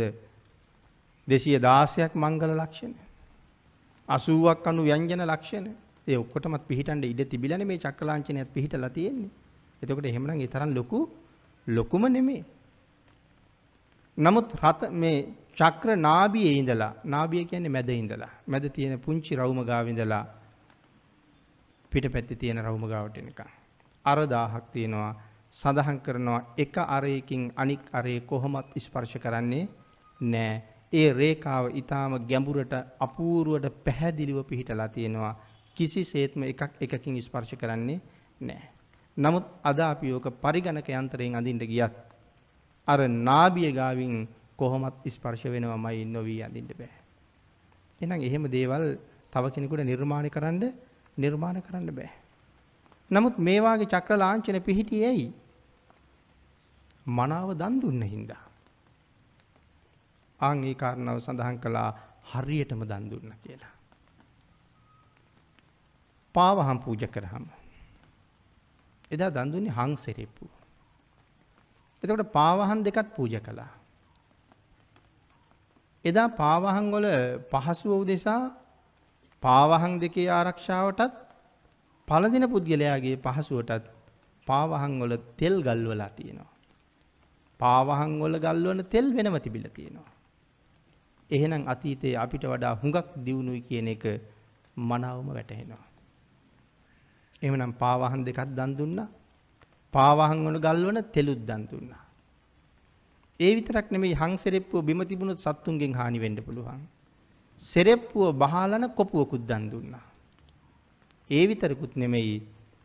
216ක් 1.27 2.13
මංගල 2.15 2.51
ලක්ෂණ. 2.59 2.93
80ක් 4.07 4.67
අනු 4.67 4.81
ව්‍යංජන 4.83 5.23
ලක්ෂණ 5.25 5.67
ඒ 6.07 6.17
ඔක්කොටමත් 6.17 6.63
පිහිටන්න 6.69 7.03
ඉඩ 7.03 7.21
තිබිලානේ 7.31 7.65
මේ 7.65 7.79
චක්‍රලාංඡනයත් 7.79 8.49
පිහිටලා 8.55 8.89
තියෙන්නේ. 8.89 9.31
එතකොට 9.81 10.05
එහෙමනම් 10.05 10.41
ඒ 10.41 10.47
තරම් 10.47 10.71
ලොකු 10.79 10.99
ලොකුම 11.67 12.03
නෙමෙයි. 12.07 12.43
නමුත් 14.17 14.47
රත 14.61 14.91
මේ 14.93 15.17
චක්‍ර 15.57 15.89
නාභියේ 15.97 16.55
ඉඳලා 16.61 16.93
නාභිය 17.05 17.43
කියන්නේ 17.45 17.75
මැද 17.75 17.89
ඉඳලා 17.93 18.31
මැද 18.47 18.65
තියෙන 18.75 18.99
පුංචි 18.99 19.35
රවුම 19.35 19.61
ගාව 19.65 19.87
ඉඳලා 19.87 20.23
පිටපැත්තේ 21.93 22.37
තියෙන 22.37 22.59
රවුම 22.59 22.85
ගාවට 22.85 23.17
එනකන්. 23.17 23.49
අර 24.05 24.17
1000ක් 24.19 24.65
තියෙනවා. 24.69 25.13
සඳහන් 25.51 25.99
කරනවා 25.99 26.41
එක 26.57 26.75
අරයකින් 26.77 27.51
අනික් 27.55 27.81
අරේ 27.91 28.19
කොහොමත් 28.21 28.73
ස්පර්ශ 28.77 29.17
කරන්නේ 29.17 29.67
නෑ. 30.21 30.61
ඒ 30.93 31.09
රේඛාව 31.13 31.65
ඊටාම 31.71 32.13
ගැඹුරට 32.21 32.73
අපූර්වට 32.99 33.83
පැහැදිලිව 33.83 34.39
පිහිටලා 34.43 34.89
තියෙනවා. 34.89 35.33
කිසිසේත්ම 35.77 36.43
එකක් 36.43 36.61
එකකින් 36.81 37.21
ස්පර්ශ 37.21 37.55
කරන්නේ 37.55 38.01
නෑ. 38.41 38.63
නමුත් 39.17 39.45
අද 39.63 39.79
අපි 39.81 40.11
ඕක 40.11 40.27
පරිගණක 40.35 40.89
යන්ත්‍රයෙන් 40.91 41.35
අඳින්න 41.35 41.61
ගියත් 41.63 41.95
අර 42.87 42.99
නාභිය 43.07 43.71
ගාවින් 43.71 44.27
කොහොමත් 44.55 45.05
ස්පර්ශ 45.07 45.45
වෙනවමයි 45.45 46.05
නොවි 46.05 46.41
අඳින්න 46.41 46.69
බෑ. 46.71 46.93
එහෙනම් 48.01 48.21
එහෙම 48.21 48.43
දේවල් 48.47 48.85
තව 49.31 49.43
කෙනෙකුට 49.49 49.83
නිර්මාණය 49.83 50.29
කරන්න 50.29 50.73
නිර්මාණය 51.17 51.61
කරන්න 51.61 51.95
බෑ. 51.95 52.11
නමුත් 53.11 53.37
මේ 53.39 53.59
වාගේ 53.61 53.85
චක්‍ර 53.85 54.17
ලාංඡන 54.17 54.61
පිහිටියේ 54.61 55.07
ඇයි? 55.07 55.27
මනාව 57.05 57.49
දන් 57.57 57.81
දුන්න 57.81 58.01
හින්දා. 58.03 58.43
ආන් 60.39 60.63
ඒ 60.63 60.73
කාරණාව 60.73 61.19
සඳහන් 61.19 61.59
කළා 61.59 61.89
හරියටම 62.31 62.81
දන් 62.83 63.09
දුන්න 63.09 63.33
කියලා. 63.43 63.73
පාවහම් 66.35 66.79
පූජා 66.79 67.11
කරාම 67.11 67.45
එදා 69.11 69.29
දන් 69.29 69.51
දුන්නේ 69.51 69.71
හං 69.71 69.95
සෙරෙප්පු. 69.97 70.45
එතකොට 72.03 72.31
පාවහන් 72.31 72.83
දෙකත් 72.83 73.07
පූජා 73.15 73.41
කළා. 73.41 73.71
එදා 76.05 76.27
පාවහන් 76.31 76.85
වල 76.91 77.07
පහසුව 77.51 77.91
උදෙසා 78.01 78.41
පාවහන් 79.43 79.93
දෙකේ 79.99 80.29
ආරක්ෂාවටත් 80.29 81.13
පළදින 82.07 82.45
පුද්ගලයාගේ 82.53 83.15
පහසුවටත් 83.17 83.85
පාවහන් 84.47 84.93
වල 85.01 85.13
තෙල් 85.39 85.55
ගල්වලා 85.61 86.09
තියෙනවා. 86.09 86.51
පාවහන් 87.59 88.13
වල 88.23 88.35
ගල්වන 88.45 88.79
තෙල් 88.85 89.07
වෙනම 89.15 89.37
තිබිලා 89.39 89.75
තියෙනවා. 89.77 90.11
එහෙනම් 91.29 91.63
අතීතයේ 91.67 92.15
අපිට 92.17 92.43
වඩා 92.43 92.73
හුඟක් 92.75 93.09
දියුණුයි 93.25 93.61
කියන 93.61 93.87
එක 93.87 94.03
මනාවම 94.77 95.27
වැටහෙනවා. 95.29 95.83
එහෙමනම් 97.41 97.73
පාවහන් 97.73 98.21
දෙකක් 98.27 98.39
දන් 98.57 98.71
දුන්නා. 98.79 99.09
පාවහන් 99.93 100.39
වල 100.45 100.59
ගල්වන 100.59 100.99
තෙලුත් 101.15 101.41
දන් 101.49 101.63
දුන්නා. 101.71 102.03
ඒ 103.39 103.51
විතරක් 103.57 103.87
නෙමෙයි 103.91 104.15
හං 104.15 104.33
සෙරෙප්පුව 104.37 104.85
බිම 104.85 105.01
තිබුණොත් 105.03 105.39
සත්තුන්ගෙන් 105.39 105.93
හානි 105.93 106.19
වෙන්න 106.19 106.37
පුළුවන්. 106.39 106.83
සෙරෙප්පුව 107.71 108.25
බහලන 108.41 108.83
කොපුවකුත් 108.97 109.43
දන් 109.49 109.63
දුන්නා. 109.71 110.05
ඒ 111.29 111.43
විතරකුත් 111.49 111.93
නෙමෙයි 111.95 112.35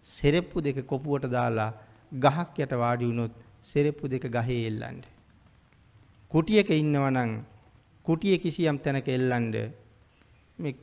සෙරෙප්පු 0.07 0.57
දෙක 0.67 0.79
කොපුවට 0.93 1.25
දාලා 1.37 1.71
ගහක් 2.13 2.57
යට 2.65 2.73
වාඩි 2.83 3.09
වුණොත් 3.09 3.35
සෙරෙප්පු 3.63 4.05
දෙක 4.13 4.25
ගහේ 4.37 4.61
එල්ලන්න. 4.69 4.99
කුටියක 6.33 6.71
ඉන්නවා 6.83 7.11
නම් 7.11 7.33
කුටියේ 8.07 8.43
කිසියම් 8.45 8.77
තැනක 8.85 9.09
එල්ලන්න 9.09 9.47
මේ 10.59 10.75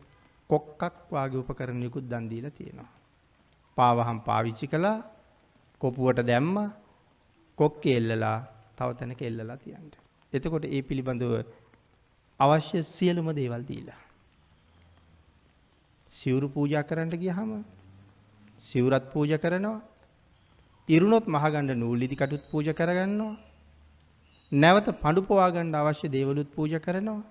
කොක්කක් 0.49 0.95
වාගේ 1.13 1.41
උපකරණයකුත් 1.43 2.05
දන් 2.11 2.25
දීලා 2.31 2.57
තියෙනවා. 2.57 2.91
පාවහම් 3.77 4.19
පාවිච්චි 4.27 4.67
කළා 4.73 4.97
කොපුවට 5.81 6.19
දැම්මා 6.29 6.69
කොක්කේ 7.57 7.95
එල්ලලා 7.99 8.37
තව 8.77 8.89
තැනක 8.99 9.21
එල්ලලා 9.21 9.57
තියන්න. 9.57 9.91
එතකොට 10.33 10.65
ඒ 10.67 10.81
පිළිබඳව 10.87 11.33
අවශ්‍ය 12.39 12.83
සියලුම 12.85 13.27
දේවල් 13.33 13.63
දීලා. 13.63 14.01
සිවුරු 16.11 16.47
පූජා 16.49 16.83
කරන්න 16.83 17.11
ගියහම 17.13 17.51
සිවුරත් 18.59 19.05
පූජා 19.13 19.37
කරනවා. 19.37 19.81
ඉරුණොත් 20.89 21.25
මහගණ්ඩ 21.27 21.77
නූලිදි 21.77 22.15
කටුත් 22.15 22.43
පූජා 22.51 22.73
කරගන්නවා. 22.73 23.35
නැවත 24.51 24.87
පඳු 25.01 25.21
පවා 25.21 25.49
ගන්න 25.51 25.75
අවශ්‍ය 25.75 26.07
දේවලුත් 26.07 26.49
පූජා 26.55 26.79
කරනවා. 26.79 27.23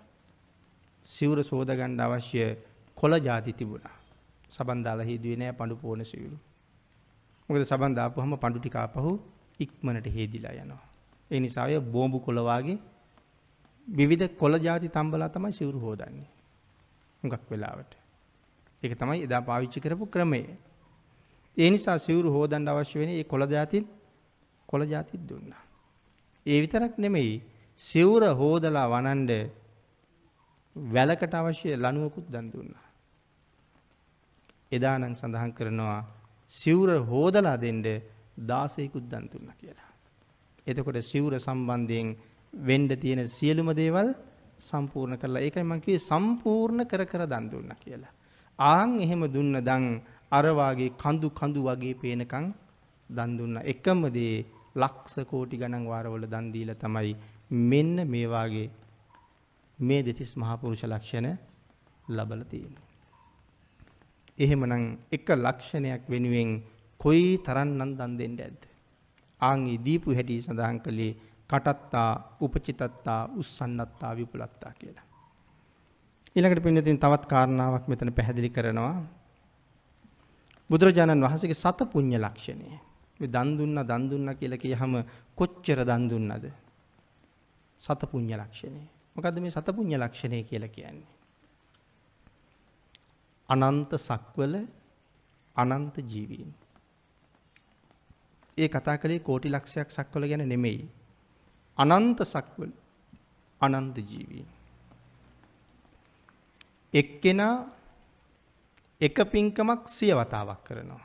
සිවුර 1.06 1.38
සෝද 1.42 1.68
ගන්න 1.70 2.00
අවශ්‍ය 2.00 2.38
කොළ 2.98 3.14
ಜಾති 3.18 3.52
තිබුණා. 3.52 3.96
සබන් 4.50 4.80
දාලා 4.82 5.04
හේදුවේ 5.04 5.36
නෑ 5.36 5.52
පඳු 5.52 5.76
පොන 5.76 6.04
සිවුරු. 6.04 6.36
මොකද 7.48 7.62
සබන් 7.62 7.92
දාපුවම 7.94 8.34
පඳු 8.36 8.58
ටික 8.58 8.76
ආපහු 8.76 9.12
ඉක්මනට 9.60 10.06
හේදිලා 10.06 10.54
යනවා. 10.54 10.84
ඒ 11.30 11.40
නිසා 11.40 11.64
ඔය 11.64 11.78
බෝම්බු 11.92 12.18
කොළ 12.20 12.40
වාගේ 12.40 12.78
විවිධ 13.88 14.36
කොළ 14.38 14.58
ජාති 14.58 14.88
තම්බලා 14.88 15.28
තමයි 15.28 15.52
සිවුරු 15.52 15.80
හෝදන්නේ. 15.80 16.30
හුඟක් 17.22 17.50
වෙලාවට. 17.50 17.92
ඒක 18.82 18.98
තමයි 18.98 19.22
එදා 19.22 19.42
පාවිච්චි 19.42 19.80
කරපු 19.80 20.06
ක්‍රමය. 20.06 20.40
ඒ 21.56 21.70
නිසා 21.70 21.98
සිවුරු 21.98 22.30
හෝදන්න 22.30 22.68
අවශ්‍ය 22.68 22.98
වෙන 22.98 23.10
ඒ 23.10 23.24
කොළ 23.24 23.44
ජාතිත් 23.48 23.86
කොළ 24.68 24.84
ජාතිත් 24.84 25.22
දුන්නා. 25.28 25.62
ඒ 26.46 26.60
විතරක් 26.60 26.98
නෙමෙයි 26.98 27.42
සිවුර 27.80 28.22
හෝදලා 28.32 28.88
වනන්ඩ 28.88 29.32
වැලකට 30.76 31.34
අවශ්‍ය 31.34 31.76
ලනුවකුත් 31.76 32.26
දන් 32.28 32.46
දුන්නා. 32.52 32.86
එදානං 34.72 35.14
සඳහන් 35.14 35.52
කරනවා 35.52 36.00
සිවුර 36.50 36.90
හෝදලා 37.02 37.56
දෙන්ඩ 37.56 37.86
දාසයකුත් 38.40 39.04
දන් 39.04 39.24
දුන්න 39.28 39.48
කියලා. 39.52 39.90
එතකොට 40.66 40.98
සිවුර 41.02 41.34
සම්බන්ධයෙන් 41.38 42.08
වෙන්න 42.68 42.88
තියෙන 43.02 43.22
සියලුම 43.28 43.68
දේවල් 43.72 44.08
සම්පූර්ණ 44.60 45.18
කරලා 45.18 45.44
ඒකයි 45.46 45.64
මම 45.64 45.80
කිව්වේ 45.80 46.06
සම්පූර්ණ 46.10 46.86
කර 46.90 47.02
කර 47.04 47.22
දන් 47.26 47.46
දුන්නා 47.52 47.78
කියලා. 47.84 48.12
ආන් 48.58 48.90
එහෙම 49.00 49.22
දුන්න 49.34 49.56
දන් 49.60 49.84
අර 50.30 50.46
වාගේ 50.60 50.90
කඳු 51.02 51.28
කඳු 51.30 51.60
වගේ 51.62 51.94
පේනකන් 51.94 52.46
දන් 53.10 53.30
දුන්නා. 53.38 53.66
එකම 53.72 54.00
දේ 54.16 54.44
ලක්ෂ 54.76 55.16
කෝටි 55.30 55.56
ගණන් 55.56 55.84
වාරවල 55.86 56.26
දන් 56.26 56.46
දීලා 56.54 56.74
තමයි 56.74 57.12
මෙන්න 57.70 57.96
මේ 58.08 58.26
වාගේ 58.26 58.68
මේ 59.78 60.02
දෙතිස් 60.02 60.32
මහා 60.36 60.56
පුරුෂ 60.56 60.84
ලක්ෂණ 60.84 61.28
ලබලා 62.08 62.50
තියෙන්නේ. 62.50 62.84
එහෙමනම් 64.38 64.84
එක 65.12 65.28
ලක්ෂණයක් 65.36 66.02
වෙනුවෙන් 66.08 66.50
කොයි 67.00 67.38
තරම්නම් 67.46 67.90
දන් 67.98 68.12
දෙන්න 68.20 68.36
ඇද්ද? 68.38 68.62
ආන්ගේ 69.40 69.82
දීපු 69.86 70.08
හැටි 70.14 70.42
සඳහන් 70.42 70.78
කළේ 70.84 71.12
කටත්තා 71.50 72.10
උපචිතත්තා 72.40 73.20
උස්සන්නත්තා 73.36 74.16
විපුලත්තා 74.16 74.72
කියලා. 74.72 75.06
ඊළඟට 76.36 76.64
පින්නතින් 76.64 76.98
තවත් 76.98 77.24
කාරණාවක් 77.26 77.88
මෙතන 77.88 78.12
පැහැදිලි 78.12 78.50
කරනවා. 78.50 78.96
බුදුරජාණන් 80.70 81.24
වහන්සේගේ 81.24 81.54
සත 81.56 81.80
පුඤ්ඤ 81.92 82.18
ලක්ෂණය. 82.18 82.68
මේ 83.20 83.28
දන් 83.28 83.50
දුන්න 83.58 83.78
දන් 83.82 84.04
දුන්න 84.10 84.28
කියලා 84.34 84.58
කියහම 84.58 84.94
කොච්චර 85.36 85.84
දන් 85.84 86.08
දුන්නද? 86.10 86.44
සත 87.82 88.00
පුඤ්ඤ 88.10 88.34
ලක්ෂණය. 88.34 88.82
මොකද්ද 89.16 89.36
මේ 89.40 89.50
සත 89.50 89.68
පුඤ්ඤ 89.76 89.96
ලක්ෂණය 89.96 90.42
කියලා 90.44 90.74
කියන්නේ? 90.76 91.12
අනන්ත 93.48 93.92
සක්වල 94.00 94.54
අනන්ත 95.56 95.96
ජීවීන් 96.02 96.50
ඒ 98.58 98.68
කතා 98.68 98.96
කළේ 98.98 99.20
කෝටි 99.20 99.48
ලක්ෂයක් 99.50 99.90
සක්වල 99.90 100.24
ගැන 100.26 100.48
නෙමෙයි. 100.48 100.82
අනන්ත 101.78 102.20
සක්වල 102.22 102.70
අනන්ත 103.60 103.96
ජීවීන්. 103.98 104.46
එක්කෙනා 106.94 107.66
එක 109.00 109.16
පින්කමක් 109.26 109.88
සිය 109.88 110.12
වතාවක් 110.12 110.60
කරනවා. 110.64 111.02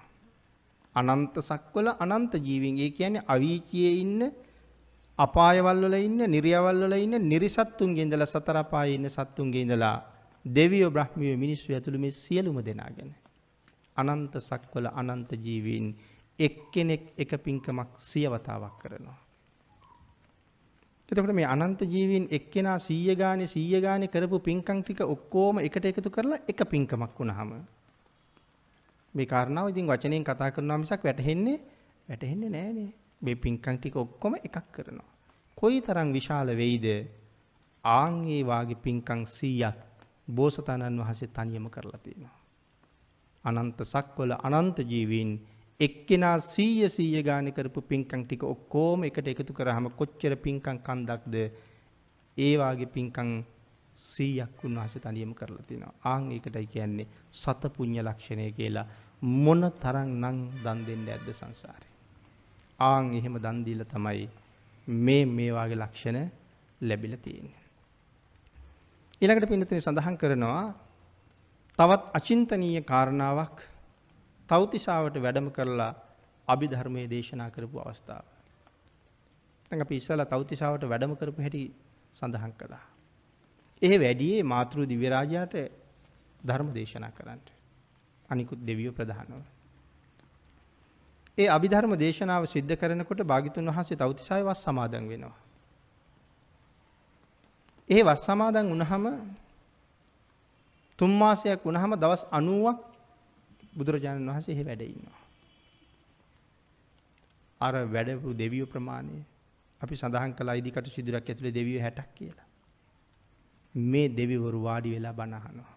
අනන්ත 0.96 1.36
සක්වල 1.42 1.88
අනන්ත 2.00 2.34
ජීවීන්. 2.36 2.78
ඒ 2.78 2.90
කියන්නේ 2.90 3.26
අවීචියේ 3.28 3.94
ඉන්න 4.02 4.22
අපායවල් 5.20 5.82
වල 5.84 5.96
ඉන්න, 5.96 6.20
නිර්යවල් 6.28 6.84
වල 6.84 6.96
ඉන්න 6.96 7.16
නිරිසත්තුන්ගේ 7.22 8.04
ඉඳලා 8.04 8.26
සතර 8.26 8.58
අපායේ 8.58 8.96
ඉන්න 8.96 9.10
සත්තුන්ගේ 9.10 9.62
ඉඳලා 9.62 9.98
දෙවියෝ 10.46 10.92
බ්‍රහ්මියෝ 10.92 11.38
මිනිස්සු 11.38 11.74
ඇතුළු 11.74 12.00
මේ 12.00 12.12
සියලුම 12.14 12.62
දෙනාගෙන 12.62 13.12
අනන්ත 13.98 14.34
සක්වල 14.40 14.88
අනන්ත 14.94 15.32
ජීවීන් 15.36 15.88
එක්කෙනෙක් 16.40 17.04
එක 17.18 17.32
පින්කමක් 17.44 18.00
සියවතාවක් 18.00 18.78
කරනවා. 18.82 19.29
එතකොට 21.12 21.34
මේ 21.34 21.48
අනන්ත 21.48 21.82
ජීවීන් 21.84 22.26
එක්කෙනා 22.32 22.78
100 22.80 23.16
ගානේ 23.16 23.48
100 23.48 23.82
ගානේ 23.82 24.08
කරපු 24.08 24.40
පින්කම් 24.42 24.80
ටික 24.82 25.02
ඔක්කොම 25.08 25.60
එකට 25.60 25.86
එකතු 25.86 26.10
කරලා 26.10 26.40
එක 26.48 26.60
පින්කමක් 26.66 27.14
වුණාම 27.16 27.52
මේ 29.14 29.26
කාරණාව 29.26 29.70
ඉතින් 29.70 29.86
වචනෙන් 29.88 30.24
කතා 30.24 30.50
කරනවා 30.52 30.78
මිසක් 30.78 31.04
වැටහෙන්නේ 31.04 31.60
වැටහෙන්නේ 32.08 32.50
නෑනේ. 32.50 32.90
මේ 33.22 33.36
පින්කම් 33.36 33.78
ටික 33.78 33.96
ඔක්කොම 33.96 34.34
එකක් 34.38 34.58
කරනවා. 34.72 35.10
කොයිතරම් 35.58 36.10
විශාල 36.14 36.50
වෙයිද? 36.54 36.86
ආන් 37.84 38.16
ඒ 38.28 38.42
වාගේ 38.44 38.76
පින්කම් 38.78 39.22
100ක් 39.28 39.74
බෝසතාණන් 40.28 41.00
වහන්සේ 41.00 41.30
තනියම 41.30 41.66
කරලා 41.70 42.00
තියෙනවා. 42.00 42.38
අනන්ත 43.46 43.80
සක්වල 43.84 44.32
අනන්ත 44.40 44.78
ජීවීන් 44.82 45.32
එක්කෙනා 45.80 46.38
සීය 46.44 46.90
සීය 46.90 47.22
ගාන 47.24 47.48
කරපු 47.52 47.82
පින්කම් 47.82 48.24
ටික 48.24 48.44
ඔක්කොම 48.46 49.04
එකට 49.08 49.28
එකතු 49.28 49.54
කරාම 49.54 49.86
කොච්චර 49.92 50.34
පින්කම් 50.38 50.78
කන්දක්ද 50.80 51.36
ඒ 52.38 52.54
වාගේ 52.58 52.94
පින්කම් 52.96 53.30
100ක් 53.98 54.66
උන්වහන්සේ 54.66 55.02
තනියම 55.02 55.32
කරලා 55.34 55.64
තිනවා. 55.70 55.94
ආන් 56.04 56.32
ඒකටයි 56.32 56.68
කියන්නේ 56.68 57.08
සත 57.34 57.64
පුඤ්ඤ 57.76 58.02
ලක්ෂණය 58.02 58.52
කියලා. 58.52 58.86
මොන 59.22 59.64
තරම් 59.84 60.10
නම් 60.22 60.38
දන් 60.64 60.80
දෙන්න 60.88 61.08
ඇද්ද 61.08 61.30
සංසාරේ. 61.32 61.90
ආන් 62.80 63.14
එහෙම 63.14 63.36
දන් 63.38 63.64
දීලා 63.66 63.92
තමයි 63.94 64.28
මේ 64.88 65.24
මේ 65.28 65.52
වාගේ 65.54 65.82
ලක්ෂණ 65.84 66.20
ලැබිලා 66.82 67.24
තියෙන්නේ. 67.26 67.60
ඊළඟට 69.22 69.52
පින්නතුනේ 69.52 69.82
සඳහන් 69.82 70.16
කරනවා 70.18 70.64
තවත් 71.80 72.04
අචින්තනීය 72.14 72.82
කාරණාවක් 72.84 73.69
තවතිසාවට 74.50 75.16
වැඩම 75.18 75.48
කරලා 75.50 75.94
අභිධර්මයේ 76.48 77.08
දේශනා 77.08 77.50
කරපු 77.50 77.78
අවස්ථාව. 77.80 78.26
දැන් 79.72 79.82
අපි 79.82 79.96
ඉස්සලා 79.96 80.26
තවතිසාවට 80.26 80.84
වැඩම 80.84 81.14
කරපු 81.16 81.42
හැටි 81.42 81.64
සඳහන් 82.16 82.54
කළා. 82.54 82.86
එහි 83.82 83.98
වැඩියේ 83.98 84.44
මාතෘ 84.46 84.78
දිව්‍ය 84.86 85.08
රාජයාට 85.08 85.56
ධර්ම 86.42 86.70
දේශනා 86.74 87.12
කරන්නට. 87.12 87.48
අනිකුත් 88.30 88.60
දෙවියෝ 88.62 88.94
ප්‍රධානව. 88.94 89.44
ඒ 91.38 91.48
අභිධර්ම 91.48 91.94
දේශනාව 91.96 92.44
සිද්ධ 92.46 92.76
කරනකොට 92.76 93.22
භාග්‍යතුන් 93.24 93.70
වහන්සේ 93.70 93.98
තවතිසාවේ 93.98 94.46
වස් 94.46 94.64
සමාදන් 94.64 95.06
වෙනවා. 95.08 95.38
ඒ 97.90 98.02
වස් 98.04 98.22
සමාදන් 98.26 98.66
වුණාම 98.68 99.06
තුන් 101.00 101.12
මාසයක් 101.14 101.60
වුණාම 101.64 101.92
දවස් 101.96 102.24
90ක් 102.34 102.89
බුදුරජාණන් 103.80 104.30
වහන්සේ 104.30 104.54
එහි 104.56 104.68
වැඩ 104.70 104.84
ඉන්නවා. 104.86 105.20
අර 107.62 107.74
වැඩපු 107.88 108.38
දෙවියෝ 108.42 108.72
ප්‍රමාණය 108.74 109.18
අපි 109.82 109.96
සඳහන් 109.96 110.36
කළා 110.38 110.60
ඉදිකට 110.62 110.88
සිදුරක් 110.90 111.30
ඇතුලේ 111.30 111.58
දෙවියෝ 111.60 111.84
60ක් 111.88 112.08
කියලා. 112.16 112.48
මේ 113.76 114.08
දෙවිවරු 114.12 114.64
වාඩි 114.64 114.94
වෙලා 114.96 115.14
බණ 115.14 115.34
අහනවා. 115.34 115.74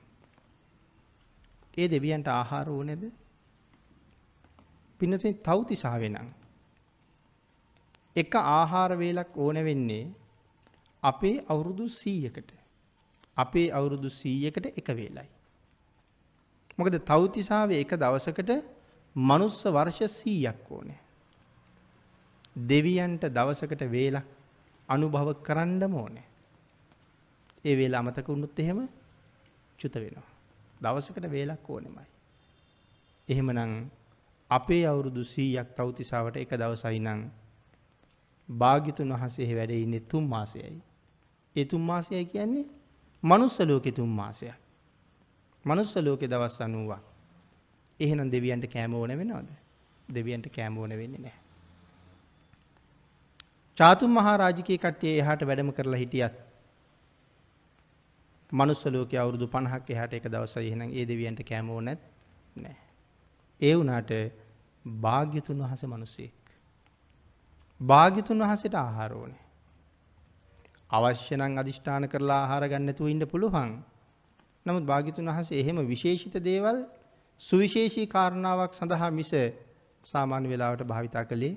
ඒ 1.79 1.89
දෙවියන්ට 1.89 2.29
ආහාර 2.31 2.69
ඕනේද? 2.69 3.05
පින්නතේ 5.01 5.35
තව්තිසාවේ 5.47 6.11
නම් 6.11 6.29
එක 8.17 8.35
ආහාර 8.37 8.91
වේලක් 8.99 9.37
ඕන 9.37 9.59
වෙන්නේ 9.69 10.05
අපේ 11.03 11.37
අවුරුදු 11.49 11.85
100කට. 11.91 12.51
අපේ 13.37 13.69
අවුරුදු 13.73 14.09
100කට 14.11 14.67
එක 14.77 14.89
වේලයි. 14.91 15.29
මොකද 16.79 16.95
තව්තිසාවේ 17.01 17.81
එක 17.81 17.95
දවසකට 17.95 18.51
මනුස්ස 19.17 19.65
වර්ෂ 19.67 20.01
100ක් 20.19 20.71
ඕනේ. 20.71 21.01
දෙවියන්ට 22.69 23.25
දවසකට 23.29 23.83
වේලක් 23.87 24.27
අනුභව 24.89 25.29
කරන්නම 25.43 25.95
ඕනේ. 25.95 26.27
ඒ 27.65 27.77
වේල 27.77 27.95
අමතක 27.95 28.29
වුණොත් 28.29 28.59
එහෙම 28.59 28.89
චුත 29.79 29.95
වෙනවා. 29.97 30.29
දවසකට 30.81 31.31
වේලක් 31.31 31.71
ඕනෙමයි. 31.71 32.07
එහෙමනම් 33.29 33.91
අපේ 34.51 34.85
අවුරුදු 34.87 35.23
100ක් 35.25 35.69
තවතිසාවට 35.77 36.37
එක 36.37 36.53
දවසයි 36.55 37.01
නම් 37.01 37.21
භාග්‍යතුන් 38.49 39.13
වහන්සේ 39.13 39.55
වැඩ 39.55 39.71
ඉන්නේ 39.73 40.01
තුන් 40.03 40.25
මාසයයි. 40.25 40.81
ඒ 41.57 41.65
තුන් 41.65 41.81
මාසයයි 41.83 42.25
කියන්නේ 42.27 42.67
මනුස්ස 43.23 43.61
ලෝකේ 43.61 43.93
තුන් 43.93 44.09
මාසයක්. 44.11 44.62
මනුස්ස 45.65 45.97
ලෝකේ 45.99 46.29
දවස් 46.29 46.61
90ක්. 46.61 46.99
එහෙනම් 48.01 48.31
දෙවියන්ට 48.31 48.67
කෑම 48.69 48.95
ඕන 48.95 49.11
වෙනවද? 49.13 49.51
දෙවියන්ට 50.09 50.47
කෑම 50.49 50.79
ඕන 50.79 50.91
වෙන්නේ 50.93 51.21
නැහැ. 51.21 51.41
චාතුම් 53.79 54.11
මහා 54.11 54.37
රාජිකේ 54.37 54.79
කට්ටිය 54.79 55.19
එහාට 55.19 55.43
වැඩම 55.43 55.73
කරලා 55.73 55.99
හිටියත් 55.99 56.35
මනුස්ස 58.53 58.85
ලෝකයේ 58.87 59.21
අවුරුදු 59.21 59.47
50ක් 59.49 59.91
එහාට 59.91 60.15
එක 60.15 60.27
දවසයි 60.27 60.69
එහෙනම් 60.69 60.91
ඒ 60.93 61.05
දෙවියන්ට 61.05 61.41
කෑම 61.43 61.71
ඕනෙත් 61.71 62.01
නැහැ. 62.57 62.89
ඒ 63.61 63.75
වුණාට 63.77 64.11
භාග්‍යතුන් 64.85 65.59
වහන්සේ 65.59 65.89
මිනිසෙක්. 65.89 66.35
භාග්‍යතුන් 67.81 68.39
වහන්සේට 68.41 68.75
ආහාර 68.77 69.13
ඕනේ. 69.13 69.43
අවශ්‍ය 70.91 71.37
නම් 71.37 71.59
අදිෂ්ඨාන 71.59 72.09
කරලා 72.09 72.41
ආහාර 72.41 72.69
ගන්න 72.69 72.87
නැතුව 72.87 73.09
ඉන්න 73.09 73.27
පුළුවන්. 73.27 73.73
නමුත් 74.67 74.85
භාග්‍යතුන් 74.85 75.27
වහන්සේ 75.27 75.61
එහෙම 75.61 75.79
විශේෂිත 75.87 76.37
දේවල් 76.41 76.79
සුවිශේෂී 77.41 78.07
කාරණාවක් 78.07 78.73
සඳහා 78.75 79.11
මිස 79.11 79.33
සාමාන්‍ය 80.05 80.47
වෙලාවට 80.49 80.83
භාවිතා 80.85 81.25
කළේ 81.25 81.55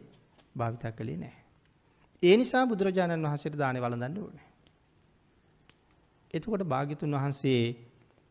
භාවිතා 0.56 0.92
කළේ 0.92 1.18
නැහැ. 1.18 1.44
ඒ 2.24 2.36
නිසා 2.38 2.66
බුදුරජාණන් 2.66 3.26
වහන්සේට 3.26 3.58
දානේ 3.58 3.82
වළඳන්න 3.82 4.18
ඕනේ. 4.20 4.48
එතකොට 6.34 6.64
භාග්‍යතුන් 6.66 7.12
වහන්සේ 7.12 7.62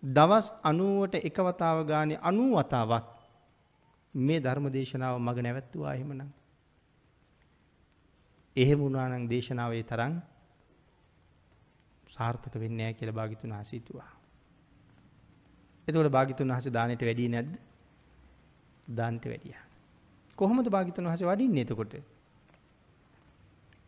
දවස් 0.03 0.47
90ට 0.65 1.15
එක 1.23 1.39
වතාව 1.41 1.79
ගානේ 1.87 2.19
90 2.23 2.57
වතාවක් 2.59 3.07
මේ 4.15 4.41
ධර්ම 4.41 4.67
දේශනාව 4.69 5.15
මග 5.19 5.37
නැවැත්තුවා 5.39 5.95
එහෙමනම්. 5.95 6.31
එහෙම 8.57 8.79
වුණා 8.79 9.07
නම් 9.09 9.25
දේශනාවේ 9.29 9.85
තරම් 9.85 10.15
සාර්ථක 12.09 12.55
වෙන්නේ 12.55 12.79
නැහැ 12.79 12.99
කියලා 12.99 13.15
භාග්‍යතුන් 13.15 13.51
වහන්සේ 13.51 13.79
හිතුවා. 13.79 14.24
එතකොට 15.89 16.09
භාග්‍යතුන් 16.09 16.49
වහන්සේ 16.49 16.73
දානෙට 16.73 17.03
වැඩි 17.03 17.29
නැද්ද? 17.29 17.53
දාන්ට 18.89 19.25
වැඩියා. 19.25 19.65
කොහොමද 20.39 20.69
භාග්‍යතුන් 20.69 21.05
වහන්සේ 21.05 21.27
වඩින්නේ 21.27 21.63
එතකොට? 21.63 21.95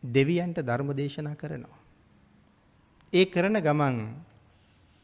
දෙවියන්ට 0.03 0.59
ධර්ම 0.59 0.89
දේශනා 0.93 1.35
කරනවා. 1.35 1.77
ඒ 3.13 3.25
කරන 3.25 3.57
ගමන් 3.57 3.97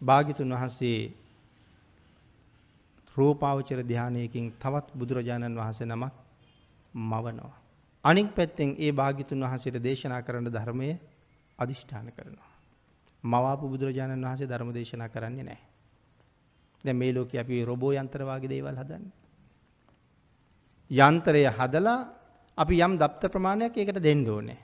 භාග්‍යතුන් 0.02 0.50
වහන්සේ 0.50 1.00
රූපාවචර 3.16 3.80
ධානයකින් 3.84 4.54
තවත් 4.54 4.88
බුදුරජාණන් 4.94 5.56
වහන්සේ 5.56 5.88
නමක් 5.88 6.14
මවනවා. 6.94 7.58
අනික් 8.04 8.36
පැත්තෙන් 8.36 8.76
ඒ 8.78 8.92
භාග්‍යතුන් 8.92 9.40
වහන්සේට 9.42 9.78
දේශනා 9.80 10.22
කරන 10.22 10.46
ධර්මය 10.48 10.90
අදිෂ්ඨාන 11.60 12.08
කරනවා. 12.12 12.52
මවාපු 13.24 13.66
බුදුරජාණන් 13.68 14.22
වහන්සේ 14.22 14.48
ධර්ම 14.48 14.70
දේශනා 14.72 15.10
කරන්නේ 15.10 15.44
නැහැ. 15.44 15.73
දැන් 16.84 16.98
මේ 16.98 17.14
ලෝකේ 17.14 17.40
අපි 17.40 17.64
රොබෝ 17.64 17.94
යන්ත්‍ර 17.94 18.22
වගේ 18.24 18.50
දේවල් 18.50 18.76
හදන්නේ. 18.76 19.14
යන්ත්‍රය 20.92 21.44
හදලා 21.50 22.00
අපි 22.58 22.76
යම් 22.80 22.94
දප්ත 22.98 23.22
ප්‍රමාණයක් 23.28 23.78
ඒකට 23.78 24.00
දෙන්න 24.00 24.28
ඕනේ. 24.28 24.60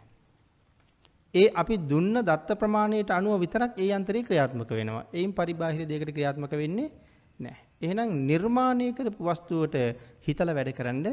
ඒ 1.34 1.50
අපි 1.54 1.78
දුන්න 1.80 2.16
දත්ත 2.20 2.50
ප්‍රමාණයට 2.56 3.12
අනුව 3.12 3.40
විතරක් 3.40 3.78
ඒ 3.78 3.92
යන්ත්‍රය 3.92 4.24
ක්‍රියාත්මක 4.24 4.70
වෙනවා. 4.70 5.06
එයින් 5.14 5.32
පරිබාහිර 5.32 5.86
දෙයකට 5.86 6.10
ක්‍රියාත්මක 6.10 6.52
වෙන්නේ 6.54 6.92
නැහැ. 7.40 7.64
එහෙනම් 7.80 8.10
නිර්මාණය 8.26 8.94
කරපු 8.94 9.24
වස්තුවට 9.24 9.76
හිතලා 10.22 10.56
වැඩ 10.56 10.74
කරන්න 10.74 11.06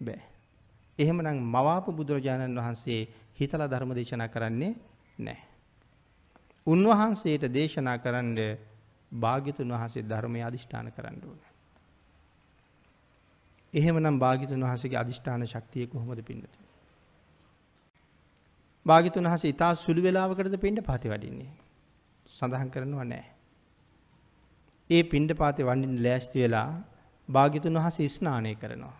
බෑ. 0.00 0.20
එහෙමනම් 0.98 1.38
මවාපු 1.44 1.92
බුදුරජාණන් 1.92 2.56
වහන්සේ 2.56 3.08
හිතලා 3.34 3.66
ධර්ම 3.66 3.90
දේශනා 3.92 4.28
කරන්නේ 4.28 4.72
නැහැ. 5.18 5.44
උන්වහන්සේට 6.66 7.44
දේශනා 7.48 7.98
කරන්න 7.98 8.38
භාග්‍යතුන් 9.16 9.72
වහන්සේ 9.72 10.02
ධර්මයේ 10.04 10.44
අදිෂ්ඨාන 10.44 10.88
කරන්න 10.92 11.20
ඕනේ. 11.24 11.52
එහෙමනම් 13.74 14.18
භාග්‍යතුන් 14.18 14.60
වහන්සේගේ 14.62 14.98
අදිෂ්ඨාන 14.98 15.46
ශක්තිය 15.46 15.86
කොහොමද 15.86 16.22
පින්නතුනේ? 16.22 16.66
භාග්‍යතුන් 18.86 19.24
වහන්සේ 19.24 19.50
ඊටා 19.50 19.72
සුළු 19.76 20.02
වේලාවකටද 20.02 20.58
පින්ඩ 20.58 20.80
පාතේ 20.82 21.10
වඩින්නේ. 21.10 21.52
සඳහන් 22.26 22.70
කරනවා 22.70 23.06
නෑ. 23.06 23.24
ඒ 24.90 25.02
පින්ඩ 25.04 25.30
පාතේ 25.34 25.66
වඩින්න 25.66 26.02
ලෑස්ති 26.02 26.42
වෙලා 26.42 26.70
භාග්‍යතුන් 27.28 27.74
වහන්සේ 27.74 28.08
ස්නානය 28.10 28.54
කරනවා. 28.54 28.96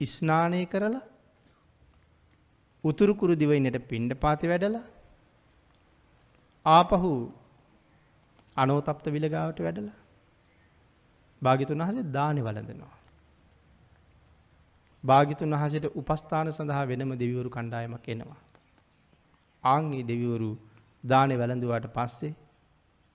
ස්නානය 0.00 0.66
කරලා 0.66 1.02
උතුරු 2.84 3.14
කුරු 3.14 3.34
දිවයිනට 3.34 3.78
පින්ඩ 3.88 4.12
පාතේ 4.14 4.48
වැඩලා 4.48 4.86
ආපහු 6.66 7.10
අනෝතප්ත 8.58 9.06
විලගාවට 9.08 9.60
වැඩලා 9.60 9.96
භාග්‍යතුන් 11.42 11.80
වහන්සේ 11.80 12.06
දානේ 12.12 12.44
වළඳනවා. 12.44 12.94
භාග්‍යතුන් 15.04 15.54
වහන්සේට 15.54 15.86
උපස්ථාන 15.94 16.52
සඳහා 16.52 16.84
වෙනම 16.86 17.12
දෙවිවරු 17.14 17.50
කණ්ඩායමක් 17.50 18.08
එනවා. 18.08 18.40
ආන් 19.64 19.92
ඒ 19.92 20.04
දෙවිවරු 20.04 20.50
දානේ 21.04 21.38
වැළඳුවාට 21.38 21.88
පස්සේ 21.92 22.32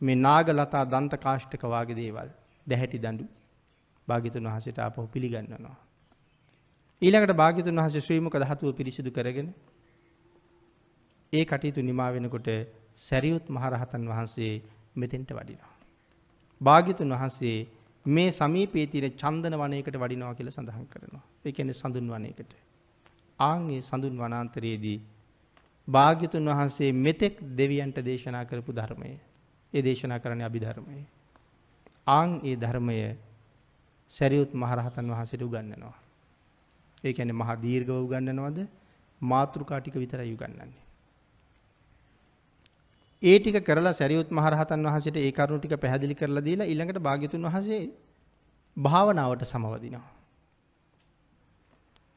මේ 0.02 0.18
නාගලතා 0.18 0.84
දන්ත 0.86 1.14
කාෂ්ඨක 1.18 1.64
වාගේ 1.66 1.96
දේවල් 1.96 2.30
දැහැටි 2.68 2.98
දඬු 2.98 3.26
භාග්‍යතුන් 4.08 4.46
වහන්සේට 4.46 4.80
ආපහු 4.80 5.08
පිළිගන්වනවා. 5.08 5.78
ඊළඟට 7.02 7.36
භාග්‍යතුන් 7.36 7.76
වහන්සේ 7.76 8.02
ශ්‍රී 8.02 8.20
මුක 8.20 8.36
ධාතුව 8.36 8.70
පිරිසිදු 8.74 9.12
කරගෙන 9.12 9.50
ඒ 11.34 11.44
කටයුතු 11.46 11.82
නිමා 11.82 12.10
වෙනකොට 12.12 12.50
සැරියුත් 12.98 13.46
මහරහතන් 13.50 14.04
වහන්සේ 14.08 14.54
මෙතෙන්ට 14.96 15.32
වඩිනවා. 15.32 15.72
භාග්‍යතුන් 16.62 17.10
වහන්සේ 17.12 17.58
මේ 18.06 18.30
සමීපයේ 18.32 18.88
තියෙන 18.88 19.14
චන්දන 19.14 19.56
වනයේකට 19.56 19.98
වඩිනවා 19.98 20.34
කියලා 20.34 20.52
සඳහන් 20.52 20.86
කරනවා. 20.88 21.24
ඒ 21.46 21.52
කියන්නේ 21.52 21.74
සඳුන් 21.74 22.08
වනයේකට. 22.10 22.54
ආන් 23.40 23.70
ඒ 23.70 23.82
සඳුන් 23.82 24.16
වනාන්තරයේදී 24.18 25.00
භාග්‍යතුන් 25.88 26.46
වහන්සේ 26.48 26.92
මෙතෙක් 27.00 27.36
දෙවියන්ට 27.58 27.98
දේශනා 28.02 28.46
කරපු 28.46 28.72
ධර්මය. 28.72 29.12
ඒ 29.74 29.82
දේශනා 29.82 30.20
කරන්නේ 30.20 30.46
අභිධර්මය. 30.46 31.00
ආන් 32.08 32.40
ඒ 32.44 32.56
ධර්මය 32.56 32.98
සැරියුත් 34.14 34.52
මහරහතන් 34.54 35.08
වහන්සේට 35.08 35.42
උගන්වනවා. 35.42 35.98
ඒ 37.04 37.14
කියන්නේ 37.14 37.34
මහා 37.34 37.56
දීර්ඝව 37.56 37.98
උගන්වනවද 37.98 38.60
මාතෘකා 39.22 39.80
ටික 39.80 39.96
විතරයි 39.96 40.34
උගන්වන්නේ. 40.34 40.83
ඒ 43.24 43.38
ටික 43.40 43.58
කරලා 43.62 43.94
සැරියුත් 43.94 44.30
මහරහතන් 44.30 44.86
වහන්සේට 44.86 45.18
ඒ 45.18 45.32
කරුණු 45.32 45.60
ටික 45.60 45.76
පැහැදිලි 45.78 46.16
කරලා 46.16 46.44
දීලා 46.44 46.68
ඊළඟට 46.68 47.00
භාග්‍යතුන් 47.00 47.46
වහන්සේ 47.46 47.82
භාවනාවට 48.78 49.44
සමවදිනවා. 49.44 50.08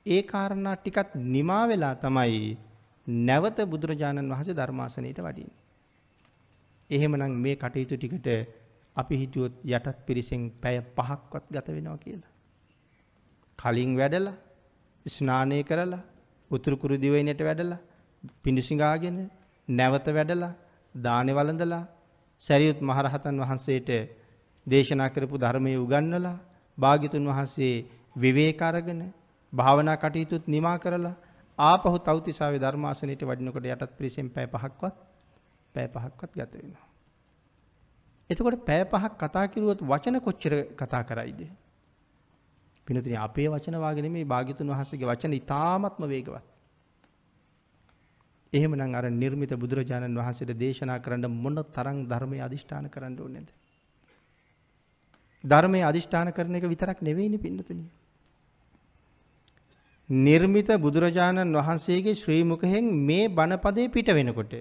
ඒ 0.07 0.23
කාරණා 0.25 0.77
ටිකත් 0.77 1.13
නිමා 1.27 1.65
වෙලා 1.67 1.95
තමයි 1.97 2.41
නැවත 3.07 3.59
බුදුරජාණන් 3.65 4.33
වහන්සේ 4.33 4.55
ධර්මාසනයට 4.55 5.21
වඩින්නේ. 5.21 5.59
එහෙමනම් 6.91 7.35
මේ 7.39 7.57
කටයුතු 7.57 7.97
ටිකට 7.97 8.29
අපි 8.97 9.15
හිතුවොත් 9.17 9.55
යටත් 9.67 9.99
පිරිසෙන් 10.07 10.43
පැය 10.57 10.77
පහක්වත් 10.97 11.45
ගත 11.51 11.69
වෙනවා 11.69 11.99
කියලා. 11.99 12.33
කලින් 13.59 13.93
වැඩලා 13.97 14.37
ස්නානය 15.07 15.59
කරලා 15.63 16.03
උතුරු 16.51 16.77
කුරු 16.77 16.95
දිවයිනට 16.97 17.41
වැඩලා 17.41 17.85
පිඬුසිඟාගෙන 18.43 19.19
නැවත 19.69 20.07
වැඩලා 20.11 20.55
දානෙ 20.97 21.33
වළඳලා 21.33 21.85
සරියුත් 22.43 22.81
මහරහතන් 22.81 23.37
වහන්සේට 23.37 23.91
දේශනා 24.67 25.09
කරපු 25.09 25.37
ධර්මයේ 25.37 25.79
උගන්වලා 25.79 26.37
භාග්‍යතුන් 26.79 27.25
වහන්සේ 27.25 27.85
විවේක 28.17 28.63
අරගෙන 28.63 29.01
භාවනා 29.53 29.97
කටයුතුත් 29.97 30.45
නිමා 30.47 30.79
කරලා 30.79 31.15
ආපහු 31.59 31.99
තවතිසාවේ 32.01 32.61
ධර්මාසනයට 32.61 33.23
වඩිනකොට 33.23 33.67
යටත් 33.67 33.93
පිරිසෙන් 33.99 34.29
පැය 34.31 34.47
පහක්වත් 34.47 34.97
පැය 35.75 35.87
පහක්වත් 35.89 36.33
ගත 36.33 36.53
වෙනවා. 36.55 36.87
එතකොට 38.31 38.59
පැය 38.63 38.83
පහක් 38.87 39.13
කතා 39.19 39.47
කිරුවොත් 39.49 39.81
වචන 39.83 40.21
කොච්චර 40.21 40.55
කතා 40.75 41.03
කරයිද? 41.05 41.41
පිනතුනි 42.87 43.17
අපේ 43.19 43.49
වචන 43.49 43.77
වාගේ 43.77 44.03
නෙමෙයි 44.03 44.25
භාග්‍යතුන් 44.25 44.69
වහන්සේගේ 44.69 45.07
වචන 45.07 45.33
ඉතාමත්ම 45.35 46.03
වේගවත්. 46.07 46.56
එහෙමනම් 48.53 48.95
අර 48.95 49.11
නිර්මිත 49.13 49.53
බුදුරජාණන් 49.55 50.17
වහන්සේට 50.17 50.53
දේශනා 50.55 50.99
කරන්න 50.99 51.31
මොන 51.37 51.57
තරම් 51.69 51.99
ධර්මයේ 52.05 52.43
අදිෂ්ඨාන 52.43 52.89
කරන්න 52.89 53.19
ඕනේද? 53.19 53.49
ධර්මයේ 55.45 55.83
අදිෂ්ඨාන 55.83 56.33
කරන 56.33 56.55
එක 56.55 56.65
විතරක් 56.65 56.99
නෙවෙයිනේ 57.01 57.39
පින්නතුනි. 57.39 57.85
නිර්මිත 60.11 60.69
බුදුරජාණන් 60.79 61.53
වහන්සේගේ 61.55 62.15
ශ්‍රී 62.15 62.45
මුඛයෙන් 62.45 62.85
මේ 63.03 63.29
බණපදේ 63.31 63.89
පිට 63.89 64.09
වෙනකොට 64.11 64.55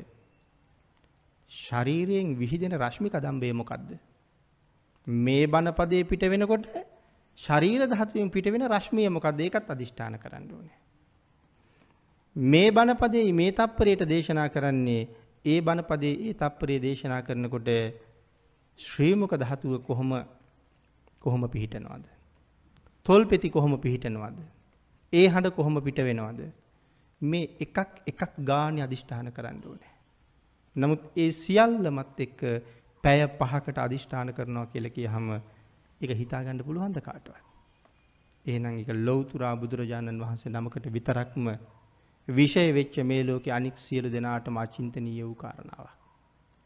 ශරීරයෙන් 1.51 2.35
විහිදෙන 2.35 2.73
රශ්මි 2.73 3.09
කදම්බේ 3.09 3.53
මොකද්ද? 3.53 3.89
මේ 5.07 5.47
බණපදේ 5.47 6.03
පිට 6.03 6.23
වෙනකොට 6.23 6.65
ශරීර 7.39 7.87
ධාතුවෙන් 7.87 8.31
පිට 8.31 8.45
වෙන 8.47 8.67
රශ්මිය 8.67 9.09
මොකක්ද 9.09 9.39
ඒකත් 9.39 9.69
අදිෂ්ඨාන 9.69 10.17
කරන්න 10.17 10.51
ඕනේ. 10.51 10.84
මේ 12.35 12.71
බණපදයේ 12.71 13.31
මේ 13.33 13.51
තප්පරයට 13.51 14.01
දේශනා 14.05 14.49
කරන්නේ 14.49 15.07
ඒ 15.45 15.61
බණපදයේ 15.61 16.15
ඒ 16.21 16.33
තප්පරයේ 16.33 16.81
දේශනා 16.81 17.21
කරනකොට 17.21 17.69
ශ්‍රීමුක 18.79 19.33
ධාතුව 19.35 19.79
කොහොම 19.79 20.11
කොහොම 21.19 21.47
පිහිටනවද? 21.47 22.05
තොල්පෙති 23.05 23.49
කොහොම 23.49 23.77
පිහිටනවද? 23.77 24.39
ඒ 25.13 25.27
හඬ 25.27 25.49
කොහොම 25.49 25.81
පිට 25.81 25.99
වෙනවද? 25.99 26.41
මේ 27.21 27.49
එකක් 27.59 27.77
එකක් 28.05 28.33
ගානේ 28.41 28.83
අදිෂ්ඨාන 28.83 29.31
කරන්න 29.31 29.61
ඕනේ. 29.65 29.93
නමුත් 30.75 31.01
ඒ 31.15 31.31
සියල්ලමත් 31.33 32.19
එක්ක 32.19 32.41
පැය 33.03 33.21
පහකට 33.39 33.77
අදිෂ්ඨාන 33.77 34.33
කරනවා 34.33 34.65
කියලා 34.65 34.91
කියහම 34.91 35.29
ඒක 36.01 36.11
හිතාගන්න 36.13 36.59
පුළුවන්ද 36.63 36.99
කාටවත්? 36.99 37.39
එහෙනම් 38.45 38.75
ඒක 38.75 38.91
ලෞතුරා 38.99 39.55
බුදුරජාණන් 39.55 40.21
වහන්සේ 40.21 40.51
නමකට 40.51 40.91
විතරක්ම 40.91 41.47
විෂය 42.27 42.73
වෙච්ච 42.73 42.95
මේ 43.01 43.23
ලෝකේ 43.23 43.53
අනික් 43.53 43.77
සියලු 43.77 44.09
දෙනාටම 44.11 44.57
අචින්තනීය 44.57 45.23
වූ 45.23 45.35
කාරණාවක්. 45.35 45.93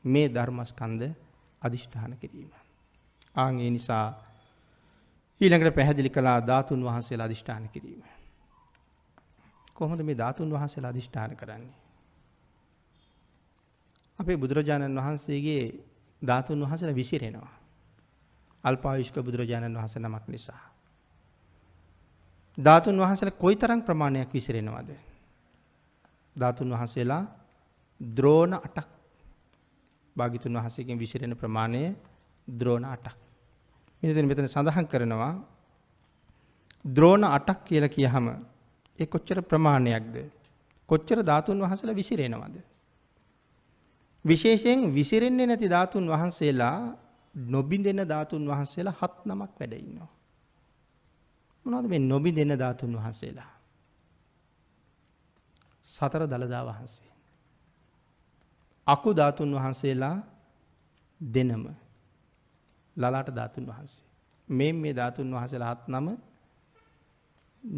මේ 0.03 0.27
ධර්මස්කන්ධ 0.29 1.15
අදිෂ්ඨාන 1.61 2.17
කිරීම. 2.17 2.51
ආන් 3.35 3.59
ඒ 3.59 3.69
නිසා 3.69 4.05
ඊළඟට 5.41 5.75
පැහැදිලි 5.75 6.09
කළා 6.09 6.39
ධාතුන් 6.41 6.83
වහන්සේලා 6.83 7.25
අදිෂ්ඨාන 7.25 7.69
කිරීම. 7.69 8.03
කොහොමද 9.73 10.01
මේ 10.01 10.17
ධාතුන් 10.17 10.49
වහන්සේලා 10.49 10.89
අදිෂ්ඨාන 10.89 11.35
කරන්නේ? 11.35 11.75
අපේ 14.19 14.37
බුදුරජාණන් 14.37 14.95
වහන්සේගේ 14.95 15.63
ධාතුන් 16.21 16.59
වහන්සේලා 16.61 16.95
විසිරෙනවා. 16.95 17.53
අල්පායුෂ්ක 18.63 19.15
බුදුරජාණන් 19.17 19.75
වහන්සේ 19.75 20.01
නමක් 20.01 20.25
නිසා. 20.27 20.61
ධාතුන් 22.57 22.97
වහන්සේලා 22.97 23.39
කොයිතරම් 23.39 23.81
ප්‍රමාණයක් 23.81 24.33
විසිරෙනවද? 24.33 25.08
ධාතුන් 26.41 26.69
වහන්සේලා 26.71 27.23
ද්‍රෝණ 27.99 28.53
8ක් 28.55 28.87
භාග්‍යතුන් 30.15 30.53
වහන්සේගෙන් 30.53 30.97
විසිරෙන 30.97 31.33
ප්‍රමාණය 31.35 31.83
ද්‍රෝණ 32.47 32.85
8ක්. 32.85 33.15
මෙතන 34.03 34.27
මෙතන 34.27 34.47
සඳහන් 34.47 34.85
කරනවා 34.87 35.33
ද්‍රෝණ 36.85 37.23
8ක් 37.25 37.59
කියලා 37.65 37.89
කියහම 37.89 38.25
ඒ 38.99 39.05
කොච්චර 39.05 39.37
ප්‍රමාණයක්ද? 39.41 40.15
කොච්චර 40.89 41.19
ධාතුන් 41.21 41.57
වහන්සේලා 41.59 41.95
විසිරෙනවද? 41.95 42.55
විශේෂයෙන් 44.25 44.79
විසිරෙන්නේ 44.93 45.47
නැති 45.47 45.67
ධාතුන් 45.67 46.05
වහන්සේලා 46.07 46.79
නොබිඳෙන 47.35 48.01
ධාතුන් 48.03 48.43
වහන්සේලා 48.47 48.95
හත් 49.01 49.15
නමක් 49.25 49.51
වැඩ 49.59 49.73
ඉන්නවා. 49.75 50.11
මොනවද 51.65 51.87
මේ 51.87 52.01
නොබිඳෙන 52.01 52.53
ධාතුන් 52.55 52.91
වහන්සේලා? 52.95 53.51
සතර 55.89 56.23
දළදා 56.23 56.63
වහන්සේ. 56.65 57.11
අකු 58.87 59.09
ධාතුන් 59.13 59.49
වහන්සේලා 59.55 60.17
දෙනම 61.21 61.63
ලලාට 62.97 63.29
ධාතුන් 63.29 63.65
වහන්සේ. 63.65 64.05
මේ 64.47 64.73
මේ 64.73 64.93
ධාතුන් 64.93 65.27
වහන්සේලා 65.31 65.71
හත් 65.71 65.83
නම 65.89 66.07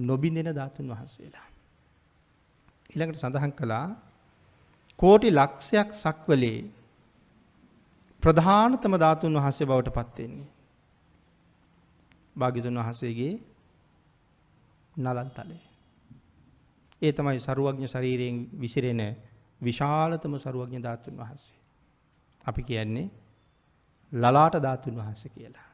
නොබිඳෙන 0.02 0.50
ධාතුන් 0.52 0.88
වහන්සේලා. 0.90 1.48
ඊළඟට 2.90 3.20
සඳහන් 3.20 3.54
කළා 3.54 3.88
කෝටි 5.00 5.30
ලක්ෂයක් 5.32 5.90
සක්වලේ 5.96 6.60
ප්‍රධානතම 8.24 8.94
ධාතුන් 8.96 9.34
වහන්සේ 9.36 9.66
බවට 9.66 9.90
පත්වෙන්නේ. 9.98 10.50
භාගිතුන් 12.36 12.80
වහන්සේගේ 12.80 13.34
නලන් 14.96 15.30
තලේ. 15.32 15.71
ඒ 17.02 17.12
තමයි 17.12 17.40
සරුවඥ 17.40 17.88
ශරීරයෙන් 17.88 18.38
විසිරෙන 18.54 19.02
විශාලතම 19.62 20.34
සරුවඥ 20.38 20.80
ධාතුන් 20.80 21.16
වහන්සේ. 21.18 21.60
අපි 22.44 22.62
කියන්නේ 22.64 23.08
ලලාට 24.12 24.56
ධාතුන් 24.58 24.96
වහන්සේ 24.96 25.32
කියලා. 25.32 25.70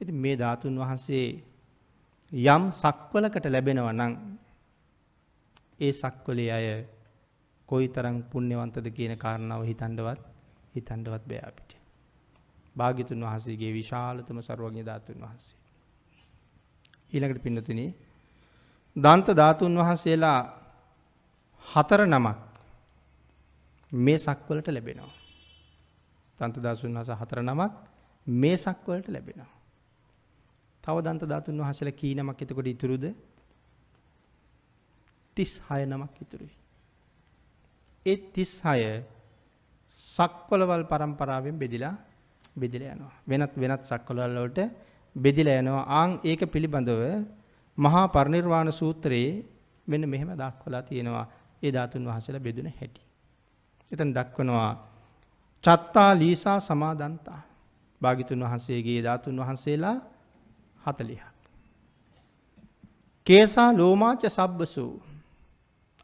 ඉතින් 0.00 0.16
මේ 0.16 0.36
ධාතුන් 0.36 0.78
වහන්සේ 0.78 1.26
යම් 2.32 2.64
සක්වලකට 2.72 3.46
ලැබෙනවා 3.46 3.92
නම් 3.92 4.12
ඒ 5.80 5.92
සක්වලේ 5.94 6.50
අය 6.52 6.66
කොයිතරම් 7.68 8.16
පුණ්‍යවන්තද 8.24 8.86
කියන 8.90 9.14
කාරණාව 9.18 9.62
හිතන්නවත් 9.62 10.20
හිතන්නවත් 10.74 11.24
බෑ 11.24 11.42
අපිට. 11.42 11.70
භාග්‍යතුන් 12.76 13.20
වහන්සේගේ 13.20 13.72
විශාලතම 13.72 14.38
සර්වඥ 14.40 14.82
ධාතුන් 14.84 15.20
වහන්සේ. 15.20 15.59
ඊළඟට 17.12 17.42
පින්නතුනි 17.42 17.86
දන්ත 18.96 19.28
ධාතුන් 19.32 19.74
වහන්සේලා 19.76 20.38
හතර 21.64 22.00
නමක් 22.06 22.38
මේ 23.92 24.18
සක්වලට 24.18 24.68
ලැබෙනවා. 24.68 25.14
දන්ත 26.38 26.56
ධාතුන් 26.58 26.94
වහන්සේ 26.94 27.16
හතර 27.16 27.38
නමක් 27.42 27.72
මේ 28.26 28.56
සක්වලට 28.56 29.08
ලැබෙනවා. 29.08 29.50
තව 30.84 30.96
දන්ත 30.98 31.22
ධාතුන් 31.24 31.58
වහන්සේලා 31.58 32.00
කී 32.00 32.14
නමක් 32.14 32.38
එතකොට 32.42 32.66
ඉතුරුද? 32.66 33.04
36 35.36 35.86
නමක් 35.86 36.14
ඉතුරුයි. 36.20 36.54
ඒ 38.06 38.16
36 38.34 39.04
සක්වලවල් 39.98 40.84
પરම්පරාවෙන් 40.84 41.56
බෙදිලා 41.58 41.94
බෙදිලා 42.56 42.94
යනවා. 42.94 43.14
වෙනත් 43.26 43.52
වෙනත් 43.56 43.82
සක්වලවල් 43.84 44.36
වලට 44.36 44.60
බෙදිලා 45.16 45.58
යනවා. 45.58 45.84
ආන් 45.90 46.10
ඒක 46.24 46.42
පිළිබඳව 46.46 47.02
මහා 47.78 48.06
පරිනිර්වාණ 48.08 48.72
සූත්‍රයේ 48.72 49.44
මෙන්න 49.86 50.08
මෙහෙම 50.08 50.30
දක්වලා 50.32 50.82
තියෙනවා. 50.82 51.26
ඒ 51.62 51.70
ධාතුන් 51.70 52.06
වහන්සේලා 52.06 52.40
බෙදුන 52.40 52.68
හැටි. 52.70 53.00
එතන 53.90 54.10
දක්වනවා 54.12 54.72
චත්තා 55.64 56.10
ලීසා 56.14 56.58
සමාදන්තා. 56.60 57.40
භාගිතුන් 58.00 58.40
වහන්සේගේ 58.40 59.00
ධාතුන් 59.02 59.36
වහන්සේලා 59.36 59.96
හතලිහක්. 60.80 61.36
කේසා 63.26 63.70
ලෝමාච 63.72 64.22
සබ්බසු 64.28 64.84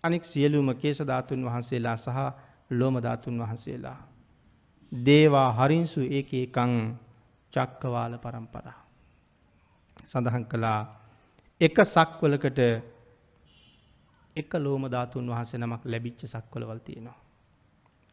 අනික් 0.05 0.24
සියලුම 0.24 0.69
කේස 0.74 0.99
ධාතුන් 1.01 1.41
වහන්සේලා 1.45 1.97
සහ 1.97 2.19
ලෝම 2.70 2.95
ධාතුන් 2.97 3.37
වහන්සේලා. 3.39 3.99
දේවා 4.93 5.51
හරින්සු 5.53 6.01
ඒක 6.09 6.31
එකං 6.35 6.73
චක්කවාල 7.53 8.12
පරම්පරා. 8.19 8.86
සඳහන් 10.07 10.45
කළා 10.45 10.81
එක 11.61 11.77
සක්වලකට 11.87 12.61
එක 14.37 14.53
ලෝම 14.57 14.83
ධාතුන් 14.87 15.27
වහන්සේ 15.27 15.59
නමක් 15.59 15.83
ලැබිච්ච 15.85 16.20
සක්වලවල් 16.27 16.81
තියෙනවා. 16.81 17.19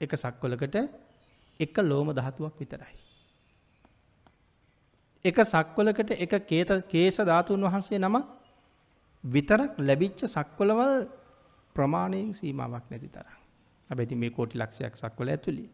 එක 0.02 0.12
සක්වලකට 0.16 0.76
එක 1.60 1.76
ලෝම 1.82 2.08
ධාතුවක් 2.12 2.56
විතරයි. 2.60 2.96
එක 5.26 5.38
සක්වලකට 5.46 6.10
එක 6.16 6.34
කේත 6.46 6.70
කේස 6.88 7.18
ධාතුන් 7.22 7.62
වහන්සේ 7.62 8.00
නම 8.00 8.16
විතරක් 9.24 9.74
ලැබිච්ච 9.80 10.20
සක්වලවල් 10.26 10.94
ප්‍රමාණයෙන් 11.76 12.34
සීමාවක් 12.34 12.86
නැති 12.90 13.10
තරම්. 13.10 13.40
හැබැයි 13.90 14.16
මේ 14.16 14.32
කෝටි 14.32 14.58
ලක්ෂයක් 14.58 14.94
සක්වල 14.96 15.30
ඇතුළේ. 15.30 15.70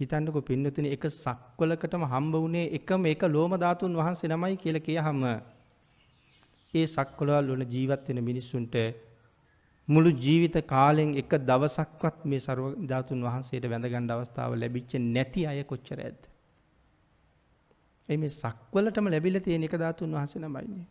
හිතන්නකො 0.00 0.40
පින්නතුනි 0.42 0.88
එක 0.90 1.04
සක්වලකටම 1.12 2.04
හම්බ 2.06 2.34
වුණේ 2.36 2.66
එකම 2.72 3.02
එක 3.06 3.22
ලෝම 3.28 3.52
ධාතුන් 3.56 3.92
වහන්සේ 3.94 4.30
නමයි 4.30 4.56
කියලා 4.56 4.82
කියහම 4.82 5.22
ඒ 6.74 6.86
සක්වලවල් 6.86 7.48
වල 7.50 7.64
ජීවත් 7.66 8.08
වෙන 8.08 8.20
මිනිස්සුන්ට 8.22 8.76
මුළු 9.88 10.10
ජීවිත 10.16 10.56
කාලෙන් 10.66 11.10
එක 11.14 11.32
දවසක්වත් 11.42 12.18
මේ 12.24 12.40
සර්ව 12.40 12.66
ධාතුන් 12.84 13.20
වහන්සේට 13.20 13.66
වැඳගන්න 13.66 14.10
අවස්ථාව 14.10 14.52
ලැබිච්ච 14.54 14.92
නැති 15.06 15.42
අය 15.46 15.60
කොච්චර 15.64 15.98
ඇද්ද? 15.98 16.22
ඒ 18.08 18.16
මේ 18.16 18.32
සක්වලටම 18.34 19.06
ලැබිලා 19.08 19.42
තියෙන 19.42 19.62
එක 19.62 19.74
ධාතුන් 19.76 20.10
වහන්සේ 20.12 20.40
නමයිනේ. 20.40 20.86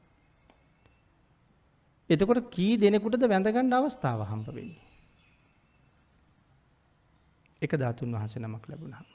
එතකොට 2.10 2.46
කී 2.50 2.74
දෙනෙකුටද 2.78 3.24
වැඳගන්න 3.26 3.74
අවස්ථාව 3.74 4.22
හම්බ 4.24 4.48
වෙන්නේ? 4.50 4.89
එක 7.62 7.72
ධාතුන් 7.74 8.14
වහන්සේ 8.14 8.42
නමක් 8.42 8.64
ලැබුණාම. 8.68 9.08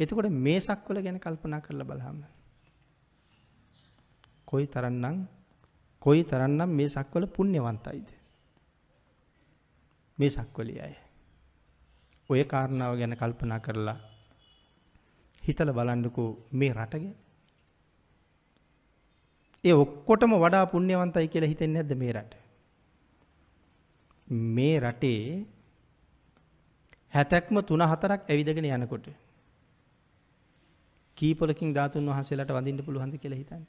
එතකොට 0.00 0.28
මේ 0.38 0.60
සක්වල 0.60 0.98
ගැන 1.02 1.18
කල්පනා 1.18 1.60
කරලා 1.60 1.86
බලහම 1.86 2.20
කොයි 4.44 4.66
තරම්නම් 4.66 5.16
කොයි 6.02 6.22
තරම්නම් 6.24 6.70
මේ 6.70 6.88
සක්වල 6.88 7.24
පුණ්‍යවන්තයිද? 7.26 8.08
මේ 10.18 10.30
සක්වලිය 10.30 10.80
අය. 10.80 10.94
ඔය 12.30 12.42
කාරණාව 12.44 12.92
ගැන 12.98 13.14
කල්පනා 13.16 13.60
කරලා 13.60 13.98
හිතලා 15.42 15.74
බලන්නකෝ 15.74 16.30
මේ 16.52 16.72
රට 16.72 16.94
ගැන. 16.94 17.16
ඒ 19.64 19.74
ඔක්කොටම 19.74 20.32
වඩා 20.36 20.64
පුණ්‍යවන්තයි 20.66 21.28
කියලා 21.28 21.52
හිතෙන්නේ 21.52 21.82
නැද්ද 21.82 21.98
මේ 22.02 22.12
රට? 22.12 22.34
මේ 24.28 24.76
රටේ 24.80 25.24
හැතැක්ම 27.12 27.56
තුන 27.62 27.82
හතරක් 27.82 28.20
ඇවිදගෙන 28.26 28.70
යනකොට 28.76 29.06
කීපොලකින් 31.18 31.74
ධාතුන් 31.74 32.06
වහන්සේලාට 32.06 32.52
වඳින්න 32.52 32.84
පුළුවන්ද 32.84 33.14
කියලා 33.18 33.40
හිතන්න. 33.40 33.64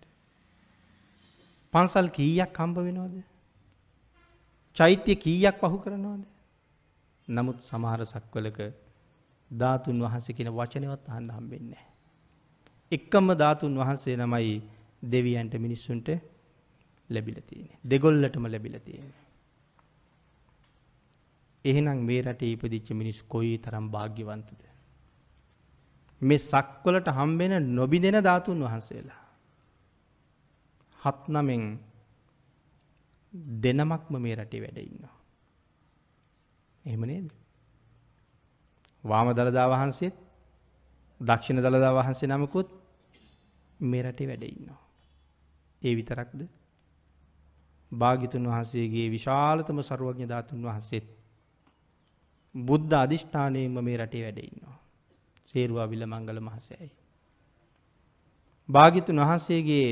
පන්සල් 1.74 2.08
කීයක් 2.10 2.58
හම්බ 2.58 2.78
වෙනවද? 2.80 3.16
චෛත්‍ය 4.78 5.16
කීයක් 5.18 5.56
පහු 5.62 5.78
කරනවද? 5.78 6.24
නමුත් 7.28 7.58
සමහර 7.62 8.02
සක්වලක 8.06 8.60
ධාතුන් 9.52 9.98
වහන්සේ 10.00 10.36
කියන 10.36 10.52
වචනවත් 10.52 11.04
අහන්න 11.10 11.32
හම්බෙන්නේ 11.32 11.72
නැහැ. 11.72 11.90
එකම 12.92 13.28
ධාතුන් 13.36 13.74
වහන්සේ 13.76 14.16
ළමයි 14.18 14.54
දෙවියන්ට 15.04 15.54
මිනිස්සුන්ට 15.58 16.08
ලැබිලා 17.10 17.48
තියෙන්නේ. 17.50 17.80
දෙගොල්ලටම 17.86 18.46
ලැබිලා 18.46 18.82
තියෙන්නේ. 18.82 19.21
එහෙනම් 21.66 22.00
මේ 22.02 22.22
රටේ 22.22 22.52
ඉපදිච්ච 22.52 22.88
මිනිස්සු 22.92 23.24
කොයි 23.28 23.58
තරම් 23.58 23.86
වාග්යවන්තද? 23.90 24.62
මේ 26.22 26.38
සක්වලට 26.40 27.08
හම්බෙන 27.10 27.54
නොබිදෙන 27.76 28.18
ධාතුන් 28.20 28.60
වහන්සේලා. 28.62 29.22
හත් 31.00 31.22
නමෙන් 31.30 31.64
දෙනමක්ම 33.60 34.14
මේ 34.18 34.36
රටේ 34.36 34.62
වැඩ 34.62 34.78
ඉන්නවා. 34.80 35.16
එහෙම 36.86 37.04
නේද? 37.04 37.30
වාම 39.04 39.28
දළදා 39.32 39.68
වහන්සේත් 39.70 40.16
දක්ෂිණ 41.22 41.60
දළදා 41.60 41.94
වහන්සේ 41.94 42.28
නමකුත් 42.28 42.70
මේ 43.80 44.04
රටේ 44.04 44.28
වැඩ 44.28 44.44
ඉන්නවා. 44.46 44.82
ඒ 45.82 45.94
විතරක්ද? 45.96 46.42
භාග්‍යතුන් 47.92 48.46
වහන්සේගේ 48.48 49.08
විශාලතම 49.10 49.78
ਸਰවඥ 49.82 50.26
ධාතුන් 50.28 50.64
වහන්සේත් 50.64 51.08
බුද්ධ 52.56 52.94
අධිෂ්ඨානයෙන්ම 52.96 53.76
මේ 53.82 53.98
රටේ 53.98 54.24
වැඩ 54.24 54.40
ඉන්නවා. 54.40 54.78
සේරුවා 55.48 55.88
විල 55.88 56.06
මංගල 56.06 56.40
මහසයයි. 56.42 56.92
භාගිතුන් 58.70 59.18
වහන්සේගේ 59.18 59.90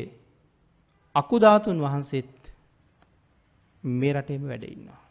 අකුධාතුන් 1.16 1.80
වහන්සේත් 1.80 2.52
මේ 3.84 4.14
රටේම 4.14 4.44
වැඩ 4.44 4.64
ඉන්නවා. 4.66 5.02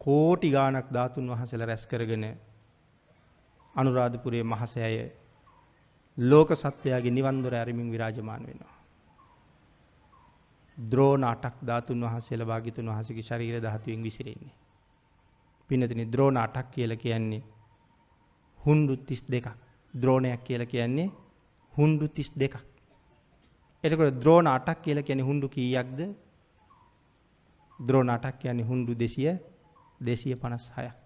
කෝටි 0.00 0.50
ගානක් 0.50 0.86
ධාතුන් 0.90 1.28
වහසල 1.28 1.62
රැස් 1.62 1.86
කරගෙන 1.86 2.24
අනුරාධපුරයේ 3.74 4.44
මහසෑය 4.44 4.96
ලෝක 6.18 6.50
සත්වයාගේ 6.52 7.10
නිවන්දොර 7.10 7.54
ඇරමින් 7.54 7.90
විරාජමාන 7.90 8.46
වෙනවා. 8.46 8.76
ද්‍රෝණ 10.78 11.24
අටක් 11.24 11.56
ධාතුන් 11.62 12.00
වහන්සේල 12.00 12.44
භාගිතුන් 12.44 12.88
වහසගේ 12.88 13.22
ශරීර 13.22 13.60
දහතුවෙන් 13.60 14.02
විසිරෙන්නේ. 14.02 14.67
පිනතිනි 15.68 16.04
ද්‍රෝණ 16.06 16.36
අටක් 16.36 16.70
කියල 16.70 16.96
කියන්නේ 16.96 17.42
හුන්ඩු 18.58 18.96
තිස් 18.98 19.22
දෙකක් 19.24 19.46
ද්‍රෝණයක් 19.94 20.40
කියල 20.42 20.66
කියන්නේ 20.66 21.10
හුන්ඩු 21.74 22.08
තිස් 22.08 22.30
දෙකක්. 22.32 22.56
එතකොට 23.84 24.14
ද්‍රෝණ 24.14 24.46
අටක් 24.48 24.82
කියල 24.82 25.02
කියන 25.02 25.20
හුන්ඩු 25.20 25.46
කීයක්ද 25.48 26.00
ද්‍රෝණ 27.78 28.10
අටක් 28.10 28.38
කියන්නේ 28.38 28.64
හුන්ඩු 28.64 28.92
දෙසිය 28.94 29.30
දෙසිය 30.00 30.34
පනස් 30.34 30.64
හයක්. 30.70 30.96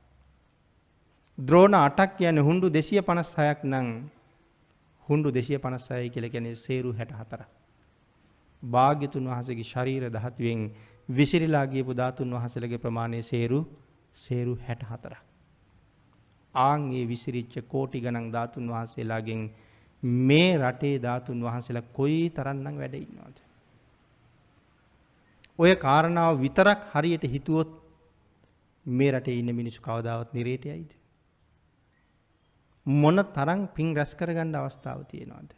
ද්‍රෝණ 1.38 1.74
අටක් 1.76 2.16
කියන 2.16 2.38
හුන්ඩු 2.38 2.66
දෙසිය 2.68 3.00
පනස් 3.00 3.30
හයක් 3.36 3.64
නං 3.64 3.88
හුන්ඩු 5.08 5.28
දෙසිය 5.30 5.58
පනස්සය 5.58 6.10
කියල 6.10 6.26
ගැන 6.28 6.46
සේරු 6.56 6.92
හැට 6.92 7.12
හතර. 7.12 7.42
භාග්‍යතුන් 8.62 9.24
වහසගේ 9.26 9.64
ශරීර 9.64 10.04
දහත්ුවෙන් 10.08 10.60
විසිරිලාගේ 11.08 11.84
පුධාතුන් 11.84 12.30
වහසලගේ 12.30 12.78
ප්‍රමාණය 12.78 13.22
සේරු 13.22 13.58
සේරු 14.14 14.54
හැට 14.58 14.82
හතර. 14.82 15.14
ආංගේ 16.54 17.04
විසිරිච්ච 17.06 17.54
කෝටි 17.68 18.00
ගණන් 18.00 18.32
ධාතුන් 18.32 18.68
වහන්සේලාගෙන් 18.68 19.50
මේ 20.02 20.56
රටේ 20.58 20.96
ධාතුන් 20.98 21.42
වහන්සේලා 21.42 21.90
කොයි 21.92 22.30
තරන්නම් 22.30 22.76
වැඩඉන්නවාද. 22.76 23.36
ඔය 25.58 25.74
කාරණාව 25.76 26.40
විතරක් 26.40 26.80
හරියට 26.92 27.24
හිතුවොත් 27.26 27.70
මේ 28.86 29.12
රටේ 29.12 29.38
ඉන්න 29.38 29.54
මිනිස්සු 29.54 29.80
කවදාවත් 29.80 30.34
නිරේට 30.34 30.64
යයිද. 30.64 30.90
මොන 32.86 33.16
තරං 33.28 33.68
පින් 33.68 33.94
රැස් 33.94 34.14
කරගණ්ඩ 34.14 34.56
අවස්ථාව 34.56 35.04
තියෙනවාද. 35.04 35.50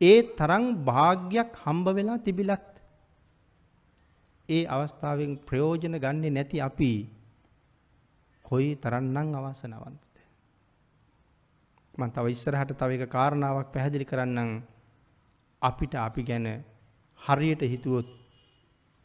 ඒ 0.00 0.22
තරං 0.34 0.64
භාග්‍යයක් 0.84 1.52
හම්බ 1.56 1.86
වෙලා 1.90 2.18
තිබිලත් 2.18 2.66
ඒ 4.48 4.64
අවස්ථාවෙන් 4.66 5.32
ප්‍රයෝජන 5.38 5.94
ගන්නේ 5.96 6.30
නැති 6.30 6.60
අපි 6.60 6.92
කොයි 8.48 8.68
තරන්නම් 8.76 9.34
අවසනවන්තද. 9.36 10.16
මන් 11.94 12.10
තව 12.10 12.26
ඉස්සරහට 12.28 12.72
තව 12.74 12.90
එක 12.96 13.10
කාරණාවක් 13.10 13.72
පැහැදිලි 13.72 14.04
කරන්නම් 14.04 14.50
අපිට 15.62 15.94
අපි 15.98 16.22
ගැන 16.22 16.46
හරියට 17.20 17.62
හිතුවොත් 17.64 18.08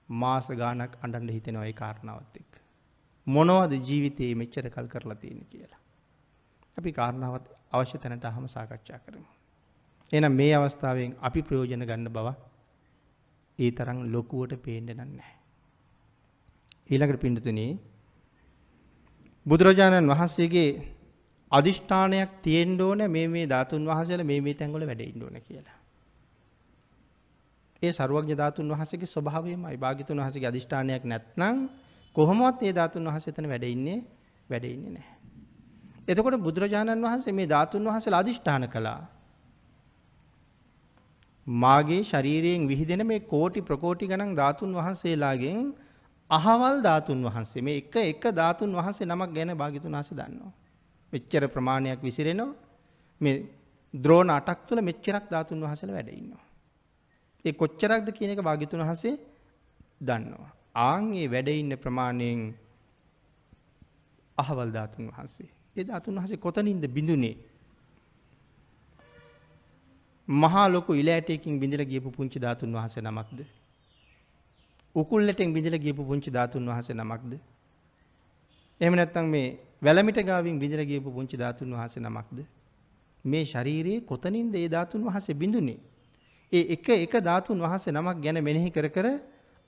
මාස 0.10 0.48
ගානක් 0.54 0.94
අඩන්ඩ 1.02 1.32
හිතෙනවා 1.32 1.66
ඒ 1.66 1.74
කාරණාවත් 1.74 2.36
එක්. 2.36 2.52
මොනවද 3.28 3.74
ජීවිතයේ 3.82 4.36
මෙච්චර 4.36 4.66
කල් 4.70 4.88
කරලා 4.88 5.16
තියෙන 5.16 5.46
කියලා. 5.46 5.82
අපි 6.78 6.92
කාරණාවත් 6.92 7.46
අවශ්‍ය 7.72 7.98
තැනට 7.98 8.26
අහම 8.26 8.46
සාකච්ඡා 8.48 9.00
කරමු. 9.00 9.30
එනම් 10.12 10.34
මේ 10.34 10.54
අවස්ථාවෙන් 10.56 11.12
අපි 11.22 11.42
ප්‍රයෝජන 11.42 11.86
ගන්න 11.86 12.10
බව 12.10 12.28
ඒ 13.60 13.72
තරම් 13.72 14.00
ලොකුවට 14.14 14.54
පේන්න 14.62 14.90
නන්නේ. 14.98 15.34
ඊළඟට 16.90 17.22
පිඩතුනේ 17.22 17.72
බුදුරජාණන් 19.46 20.10
වහන්සේගේ 20.10 20.70
අධිෂ්ඨානයක් 21.52 22.30
තියෙන්ඩ 22.42 22.82
ඕන 22.82 23.02
මේ 23.08 23.28
මේ 23.28 23.46
ධාතුන් 23.46 23.86
වහසල 23.86 24.24
මේ 24.24 24.42
මේ 24.42 24.54
තැන්ගොල 24.54 24.84
වැඩඉන්න 24.84 25.24
ඕන 25.24 25.38
කියලා. 25.42 25.78
ඒ 27.82 27.92
සරුවක්ඥ 27.92 28.36
ධාතුන් 28.36 28.68
වහසගේ 28.70 29.08
ස්වභාවයමයි 29.08 29.78
භාගිතුන් 29.78 30.18
වහසගේ 30.20 30.48
අධිෂ්ඨානයක් 30.48 31.04
නැත්නම් 31.06 31.58
කොහොමවත් 32.16 32.62
ඒ 32.62 32.74
ධාතුන් 32.74 33.04
වහන්සේ 33.06 33.34
එතන 33.34 33.50
වැඩ 33.50 33.66
ඉන්නේ 33.66 34.00
වැඩ 34.50 34.66
ඉන්නේ 34.66 34.92
නැහැ. 34.92 35.18
එතකොට 36.08 36.40
බුදුරජාණන් 36.40 37.04
වහන්සේ 37.04 37.34
මේ 37.34 37.48
ධාතුන් 37.48 37.84
වහන්සේලා 37.84 38.20
අදිෂ්ඨාන 38.20 38.66
කළා. 38.70 39.02
මාගේ 41.48 42.04
ශරීරයෙන් 42.04 42.68
විහිදෙන 42.68 43.04
මේ 43.06 43.20
කෝටි 43.26 43.62
ප්‍රකෝටි 43.62 44.08
ගණන් 44.08 44.36
ධාතුන් 44.36 44.72
වහන්සේලාගෙන් 44.74 45.60
අහවල් 46.34 46.78
ධාතුන් 46.82 47.20
වහන්සේ 47.26 47.62
මේ 47.62 47.78
එක 47.78 47.96
එක 48.04 48.24
ධාතුන් 48.32 48.72
වහන්සේ 48.72 49.06
නමක් 49.06 49.30
ගැන 49.36 49.52
භාග්‍යතුන් 49.54 49.92
වහන්සේ 49.92 50.18
දන්නවා. 50.20 50.54
මෙච්චර 51.14 51.44
ප්‍රමාණයක් 51.48 52.00
විසිරෙනවා. 52.02 52.56
මේ 53.22 53.36
ද්‍රෝණ 53.94 54.30
අටක් 54.30 54.60
තුළ 54.68 54.82
මෙච්චරක් 54.82 55.26
ධාතුන් 55.30 55.60
වහන්සේලා 55.62 55.96
වැඩ 55.96 56.12
ඉන්නවා. 56.12 56.44
ඒ 57.46 57.54
කොච්චරක්ද 57.54 58.08
කියන 58.12 58.32
එක 58.32 58.42
භාග්‍යතුන් 58.42 58.82
වහන්සේ 58.82 59.16
දන්නවා. 60.02 60.52
ආන් 60.78 61.06
ඒ 61.14 61.28
වැඩ 61.28 61.50
ඉන්න 61.54 61.74
ප්‍රමාණයෙන් 61.78 62.40
අහවල් 64.38 64.70
ධාතුන් 64.72 65.04
වහන්සේ. 65.10 65.50
ඒ 65.76 65.84
ධාතුන් 65.84 66.16
වහන්සේ 66.16 66.38
කොතනින්ද 66.38 66.86
බිඳුනේ? 66.90 67.36
මහා 70.28 70.68
ලොකු 70.68 70.92
ඉලෑටයකින් 70.94 71.60
බිඳලා 71.60 71.86
ගියපු 71.86 72.10
පුංචි 72.12 72.38
ධාතුන් 72.40 72.74
වහන්සේ 72.74 73.04
නමක්ද? 73.04 73.40
උකුල්ලටෙන් 74.96 75.54
බිඳලා 75.54 75.80
ගියපු 75.80 76.04
පුංචි 76.04 76.30
ධාතුන් 76.32 76.66
වහන්සේ 76.66 76.96
නමක්ද? 76.96 77.34
එහෙම 78.82 78.96
නැත්නම් 78.96 79.28
මේ 79.28 79.48
වැලමිට 79.82 80.20
ගාවින් 80.22 80.60
බිඳලා 80.60 80.86
ගියපු 80.86 81.10
පුංචි 81.12 81.38
ධාතුන් 81.38 81.74
වහන්සේ 81.74 82.02
නමක්ද? 82.02 82.40
මේ 83.26 83.44
ශරීරයේ 83.46 84.02
කොතනින්ද 84.04 84.56
ඒ 84.56 84.68
ධාතුන් 84.70 85.02
වහන්සේ 85.04 85.36
බිඳුනේ? 85.36 85.80
ඒ 86.52 86.64
එක 86.76 86.88
එක 86.98 87.14
ධාතුන් 87.22 87.60
වහන්සේ 87.60 87.92
නමක් 87.92 88.18
ගැන 88.24 88.38
මෙනෙහි 88.42 88.70
කර 88.72 88.88
කර 88.90 89.08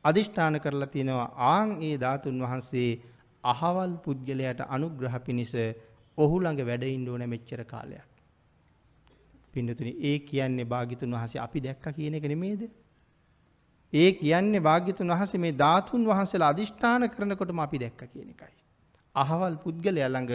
අදිෂ්ඨාන 0.06 0.60
කරලා 0.60 0.88
තියෙනවා 0.88 1.30
ආන් 1.48 1.70
ඒ 1.82 1.96
ධාතුන් 1.98 2.42
වහන්සේ 2.42 2.90
අහවල් 3.44 3.94
පුද්ගලයාට 3.98 4.62
අනුග්‍රහ 4.68 5.16
පිණිස 5.26 5.54
ඔහු 6.18 6.36
ළඟ 6.40 6.62
වැඩ 6.64 6.84
ඉන්න 6.88 7.08
ඕන 7.08 7.24
මෙච්චර 7.28 7.62
කාලයක්. 7.66 8.10
පින්නතුනි 9.54 9.92
ඒ 10.02 10.18
කියන්නේ 10.22 10.66
භාග්‍යතුන් 10.66 11.12
වහන්සේ 11.12 11.42
අපි 11.42 11.60
දැක්ක 11.62 11.86
කියන 11.96 12.16
එක 12.16 12.26
නෙමේද? 12.26 12.62
ඒ 13.96 14.12
කියන්නේ 14.14 14.62
භාග්‍යතුන් 14.62 15.10
වහන්සේ 15.10 15.40
මේ 15.40 15.54
ධාතුන් 15.54 16.06
වහන්සේලා 16.06 16.50
අදිෂ්ඨාන 16.50 17.10
කරනකොටම 17.10 17.60
අපි 17.60 17.78
දැක්ක 17.78 18.02
කියන 18.06 18.30
එකයි. 18.30 18.54
අහවල් 19.16 19.56
පුද්ගලයා 19.58 20.10
ළඟ 20.10 20.34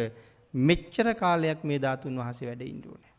මෙච්චර 0.55 1.09
කාලයක් 1.15 1.65
මේ 1.65 1.78
ධාතුන් 1.78 2.15
වහන්සේ 2.16 2.49
වැඩ 2.49 2.62
ඉන්න 2.65 2.82
ඕනේ. 2.87 3.15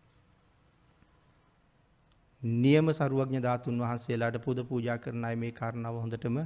නියම 2.41 2.87
සරුවඥ 2.91 3.39
ධාතුන් 3.39 3.79
වහන්සේලාට 3.79 4.37
පුද 4.39 4.63
පූජා 4.63 4.97
කරන 4.97 5.25
අය 5.25 5.35
මේ 5.35 5.51
කාරණාව 5.53 5.95
හොඳටම 5.95 6.37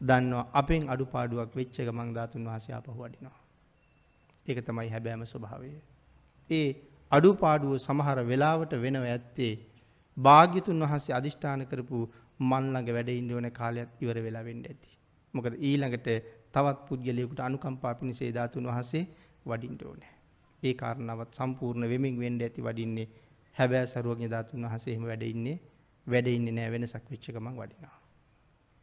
දන්නවා. 0.00 0.46
අපෙන් 0.54 0.88
අඩුපාඩුවක් 0.88 1.50
වෙච්ච 1.54 1.76
ගමන් 1.80 2.14
ධාතුන් 2.14 2.44
වහන්සේ 2.44 2.74
ආපහු 2.74 2.98
වඩිනවා. 2.98 3.38
ඒක 4.46 4.58
තමයි 4.62 4.88
හැබෑම 4.90 5.26
ස්වභාවය. 5.26 5.70
ඒ 6.50 6.68
අඩුපාඩුව 7.12 7.72
සමහර 7.78 8.18
වෙලාවට 8.24 8.72
වෙනව 8.78 9.04
ඇත්තේ 9.06 9.52
භාග්‍යතුන් 10.16 10.82
වහන්සේ 10.82 11.14
අදිෂ්ඨාන 11.14 11.66
කරපු 11.66 11.98
මන් 12.42 12.64
ළඟ 12.68 12.90
වැඩ 12.90 13.10
ඉන්න 13.10 13.30
ඕන 13.32 13.48
කාලයක් 13.52 13.90
ඉවර 14.02 14.18
වෙලා 14.20 14.44
වෙන්න 14.44 14.62
ඇති. 14.64 14.90
මොකද 15.34 15.54
ඊළඟට 15.60 16.08
තවත් 16.54 16.78
පුද්ගලයෙකුට 16.86 17.40
අනුකම්පා 17.40 17.94
පිණිස 17.94 18.20
ඒ 18.22 18.32
ධාතුන් 18.32 18.66
වහන්සේ 18.66 19.04
වඩින්න 19.46 19.78
ඕනේ. 19.86 20.12
ඒ 20.62 20.74
කාරණාවත් 20.74 21.30
සම්පූර්ණ 21.34 21.88
වෙමින් 21.88 22.16
වෙන්න 22.18 22.40
ඇති 22.40 22.60
වඩින්නේ 22.60 23.08
හැබෑ 23.56 23.86
සරුවඥ 23.86 24.28
ධාතුන් 24.28 24.64
වහන්සේ 24.64 24.92
එහෙම 24.92 25.04
වැඩ 25.04 25.24
ඉන්නේ 25.24 25.56
වැඩ 26.06 26.28
ඉන්නේ 26.28 26.56
නෑ 26.58 26.70
වෙනසක් 26.70 27.04
වෙච්ච 27.10 27.26
ගමන් 27.28 27.56
වඩිනවා. 27.56 27.96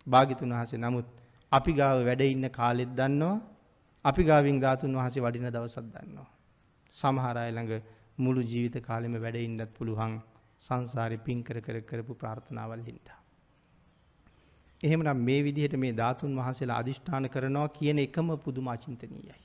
භාග්‍යතුන් 0.07 0.51
වහන්සේ 0.51 0.79
නමුත් 0.79 1.07
අපි 1.51 1.71
ගාව 1.73 1.97
වැඩ 2.05 2.21
ඉන්න 2.25 2.49
කාලෙත් 2.51 2.91
දන්නවා 2.95 3.37
අපි 4.05 4.23
ගාවින් 4.23 4.59
ධාතුන් 4.59 4.93
වහන්සේ 4.93 5.21
වඩින 5.21 5.47
දවසක් 5.47 5.85
දන්නවා. 5.85 6.29
සමහර 6.95 7.37
අය 7.37 7.51
ළඟ 7.51 7.73
මුළු 8.17 8.41
ජීවිත 8.43 8.77
කාලෙම 8.83 9.15
වැඩ 9.17 9.37
ඉන්නත් 9.37 9.71
පුළුවන් 9.75 10.13
සංසාරේ 10.61 11.23
පින් 11.25 11.39
කර 11.43 11.57
කර 11.61 11.77
කරපු 11.81 12.13
ප්‍රාර්ථනාවල් 12.15 12.81
හින්දා. 12.81 13.18
එහෙමනම් 14.83 15.19
මේ 15.19 15.39
විදිහට 15.43 15.75
මේ 15.75 15.93
ධාතුන් 15.93 16.35
වහන්සේලා 16.35 16.77
අදිෂ්ඨාන 16.77 17.25
කරනවා 17.29 17.69
කියන 17.69 17.99
එකම 17.99 18.27
පුදුම 18.37 18.67
අචින්තනීයයි. 18.67 19.39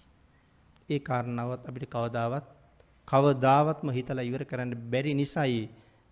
ඒ 0.89 1.01
කාරණාවත් 1.01 1.63
අපිට 1.69 1.87
කවදාවත් 1.89 2.47
කවදාවත්ම 3.09 3.89
හිතලා 3.91 4.25
ඉවර 4.25 4.45
කරන්න 4.45 4.73
බැරි 4.91 5.15
නිසායි 5.15 5.63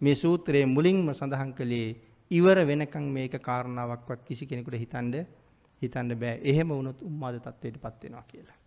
මේ 0.01 0.15
සූත්‍රයේ 0.15 0.66
මුලින්ම 0.66 1.07
සඳහන් 1.11 1.53
කළේ 1.53 1.89
ඉවර 2.31 2.59
වෙනකන් 2.66 3.07
මේක 3.09 3.35
කාරණාවක්වත් 3.40 4.20
කිසි 4.24 4.47
කෙනෙකුට 4.47 4.77
හිතන්න 4.77 5.15
හිතන්න 5.82 6.11
බෑ. 6.15 6.40
එහෙම 6.43 6.69
වුණොත් 6.69 6.99
උම්මාද 7.03 7.36
තත්වයටපත් 7.39 8.03
වෙනවා 8.03 8.24
කියලා. 8.24 8.59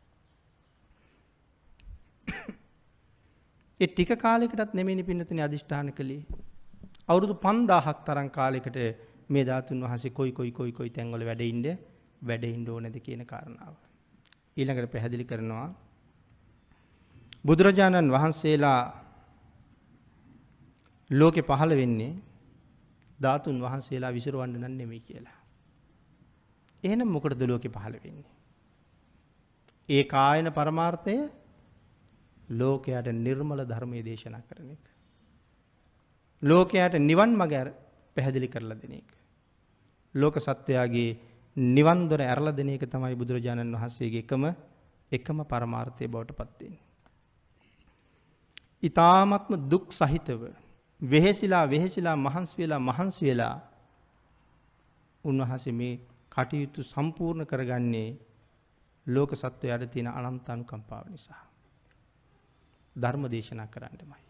ඒ 3.79 3.87
ටික 3.87 4.11
කාලයකටත් 4.17 4.73
නෙමෙයි 4.73 5.03
පින්නතුනේ 5.03 5.43
අදිෂ්ඨාන 5.43 5.91
කළේ. 5.93 6.21
අවුරුදු 7.07 7.35
5000ක් 7.43 7.97
තරම් 8.05 8.29
කාලයකට 8.29 8.77
මේ 9.29 9.45
ධාතුන් 9.45 9.81
වහන්සේ 9.81 10.09
කොයි 10.09 10.31
කොයි 10.31 10.51
කොයි 10.51 10.71
කොයි 10.71 10.89
තැන්වල 10.89 11.23
වැඩ 11.25 11.41
ඉන්න 11.43 11.65
වැඩ 12.21 12.43
ඉන්න 12.45 12.67
ඕනේද 12.67 12.97
කියන 12.99 13.25
කාරණාව. 13.25 13.75
ඊළඟට 14.57 14.91
පැහැදිලි 14.91 15.25
කරනවා 15.25 15.67
බුදුරජාණන් 17.45 18.11
වහන්සේලා 18.11 18.81
ලෝකෙ 21.09 21.41
පහළ 21.41 21.73
වෙන්නේ 21.75 22.13
ධාතුන් 23.19 23.57
වහන්සේලා 23.61 24.11
විසිරවන්න 24.11 24.55
නම් 24.57 24.73
නෙමෙයි 24.73 25.01
කියලා. 25.01 25.39
එහෙනම් 26.83 27.07
මොකටද 27.07 27.41
ලෝකෙ 27.43 27.69
පහළ 27.69 27.95
වෙන්නේ? 27.95 28.31
ඒ 29.89 30.03
කායන 30.05 30.47
පරමාර්ථය 30.51 31.15
ලෝකයට 32.51 33.07
නිර්මල 33.17 33.61
ධර්මයේ 33.63 34.03
දේශනා 34.03 34.41
කරන 34.41 34.69
එක. 34.71 34.85
ලෝකයට 36.41 36.93
නිවන් 37.01 37.31
මඟ 37.31 37.73
පැහැදිලි 38.15 38.47
කරලා 38.47 38.75
දෙන 38.75 38.93
එක. 38.93 39.14
ලෝක 40.15 40.35
සත්වයාගේ 40.37 41.17
නිවන් 41.57 42.07
දොර 42.07 42.21
ඇරලා 42.21 42.51
දෙන 42.51 42.69
එක 42.69 42.83
තමයි 42.85 43.15
බුදුරජාණන් 43.15 43.75
වහන්සේගේ 43.75 44.19
එකම 44.19 44.43
එකම 45.11 45.37
පරමාර්ථය 45.43 46.07
බවට 46.07 46.31
පත් 46.31 46.59
වෙන්නේ. 46.59 46.83
ඊ타ත්ම 48.83 49.31
දුක් 49.69 49.87
සහිතව 49.91 50.41
වෙහෙසිලා 51.01 51.65
වෙහෙසිලා 51.65 52.15
මහන්සි 52.17 52.55
වෙලා 52.57 52.79
මහන්සි 52.81 53.25
වෙලා 53.25 53.55
උන්වහන්සේ 55.23 55.73
මේ 55.73 55.99
කටයුතු 56.31 56.83
සම්පූර්ණ 56.83 57.45
කරගන්නේ 57.45 58.09
ලෝක 59.07 59.31
සත්වයට 59.33 59.91
තියෙන 59.91 60.07
අනන්ත 60.09 60.49
අනුකම්පාව 60.49 61.05
නිසා. 61.09 61.43
ධර්ම 62.95 63.23
දේශනා 63.25 63.67
කරන්නමයි. 63.67 64.23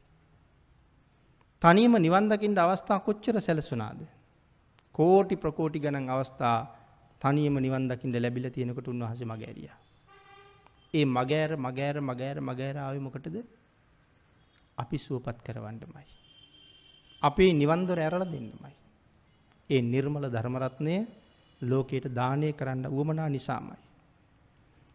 තනියම 1.61 1.93
නිවන් 1.97 2.29
දකින්න 2.29 2.57
අවස්ථා 2.57 2.99
කොච්චර 2.99 3.35
සැලසුණාද? 3.39 3.99
කෝටි 4.95 5.35
ප්‍රකෝටි 5.35 5.79
ගණන් 5.79 6.09
අවස්ථා 6.09 6.57
තනියම 7.21 7.57
නිවන් 7.57 7.87
දකින්න 7.89 8.15
ලැබිලා 8.15 8.51
තියෙනකොට 8.51 8.87
උන්වහන්සේ 8.87 9.27
මග 9.27 9.41
ඇරියා. 9.43 9.77
ඒ 10.93 11.05
මගෑර 11.07 11.51
මගෑර 11.57 11.97
මගෑර 12.01 12.37
මගෑර 12.41 12.77
ආවේ 12.77 12.99
මොකටද? 12.99 13.37
අපි 14.77 14.97
සුවපත් 14.97 15.37
කරවන්නමයි. 15.41 16.05
අපේ 17.21 17.51
නිවන් 17.53 17.87
දොර 17.87 17.99
ඇරලා 17.99 18.27
දෙන්නමයි. 18.27 18.75
ඒ 19.69 19.81
නිර්මල 19.83 20.25
ධර්ම 20.27 20.55
රත්නය 20.57 20.95
ලෝකයට 21.61 22.07
දානය 22.11 22.53
කරන්න 22.53 22.85
උවමනා 22.89 23.29
නිසාමයි. 23.29 23.81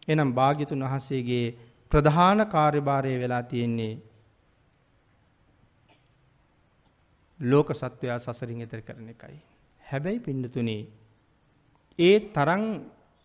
එනම් 0.07 0.29
භාග්‍යතුන් 0.31 0.83
වහන්සේගේ 0.83 1.45
ප්‍රධාන 1.91 2.39
කාර්යභාරය 2.47 3.13
වෙලා 3.19 3.43
තියෙන්නේ 3.43 3.93
ලෝක 7.39 7.69
සත්වයා 7.73 8.19
සසරින් 8.19 8.61
එතර 8.61 8.81
කරන 8.81 9.09
එකයි. 9.09 9.50
හැබැයි 9.91 10.19
පින්නතුනේ 10.19 10.81
ඒ 11.99 12.15
තරම් 12.31 12.63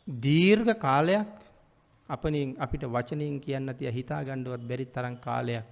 දීර්ඝ 0.06 0.74
කාලයක් 0.78 1.32
අපනින් 2.08 2.50
අපිට 2.58 2.84
වචනයෙන් 2.86 3.40
කියන්න 3.40 3.74
තිය 3.74 3.90
හිතා 3.90 4.20
ගණ්ඩුවත් 4.22 4.62
බැරි 4.62 4.86
තරම් 4.88 5.16
කාලයක් 5.18 5.66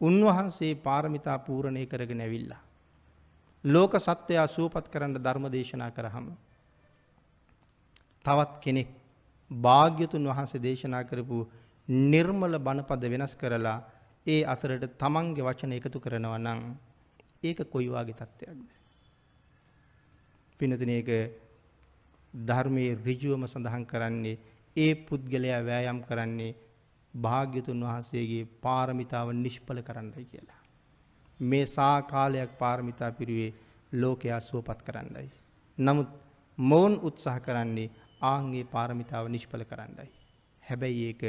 උන්වහන්සේ 0.00 0.74
පාරමිතා 0.76 1.38
පූරණය 1.38 1.86
කරගෙන 1.86 2.20
ඇවිල්ලා. 2.20 2.60
ලෝක 3.64 3.92
සත්වයා 3.98 4.46
සූපත් 4.48 4.86
කරන්න 4.88 5.14
ධර්ම 5.16 5.46
දේශනා 5.48 5.90
කරහම. 5.90 6.26
තවත් 8.24 8.52
කෙනෙක් 8.60 8.90
භාග්‍යතුන් 9.50 10.24
වහන්සේ 10.26 10.62
දේශනා 10.62 11.04
කරපු 11.04 11.38
නිර්මල 11.88 12.54
බණපද 12.58 13.02
වෙනස් 13.06 13.34
කරලා 13.36 13.78
ඒ 14.26 14.42
අතරට 14.44 14.84
තමන්ගේ 14.96 15.46
වචන 15.46 15.72
එකතු 15.72 15.98
කරනවා 16.00 16.38
නම් 16.38 16.60
ඒක 17.42 17.58
කොයි 17.66 17.88
වගේ 17.88 18.14
තත්ත්වයක්ද? 18.14 18.79
පිනතුනේ 20.60 20.98
ඒක 20.98 21.10
ධර්මයේ 22.34 22.98
ඍජුවම 22.98 23.44
සඳහන් 23.46 23.84
කරන්නේ 23.86 24.36
ඒ 24.76 24.92
පුද්ගලයා 25.02 25.60
වෑයම් 25.62 26.00
කරන්නේ 26.02 26.52
භාග්‍යතුන් 27.14 27.80
වහන්සේගේ 27.82 28.48
පාරමිතාව 28.60 29.28
නිෂ්ඵල 29.34 29.80
කරන්නයි 29.82 30.24
කියලා. 30.26 30.60
මේ 31.40 31.66
සා 31.66 32.02
කාලයක් 32.04 32.58
පාරමිතා 32.58 33.10
පිරුවේ 33.12 33.54
ලෝකයා 33.92 34.40
සුවපත් 34.40 34.80
කරන්නයි. 34.82 35.30
නමුත් 35.78 36.08
මොවුන් 36.58 36.94
උත්සාහ 37.02 37.38
කරන්නේ 37.40 37.90
ආන්ගේ 38.22 38.64
පාරමිතාව 38.66 39.24
නිෂ්පල 39.28 39.64
කරන්නයි. 39.64 40.10
හැබැයි 40.62 41.06
ඒක 41.06 41.22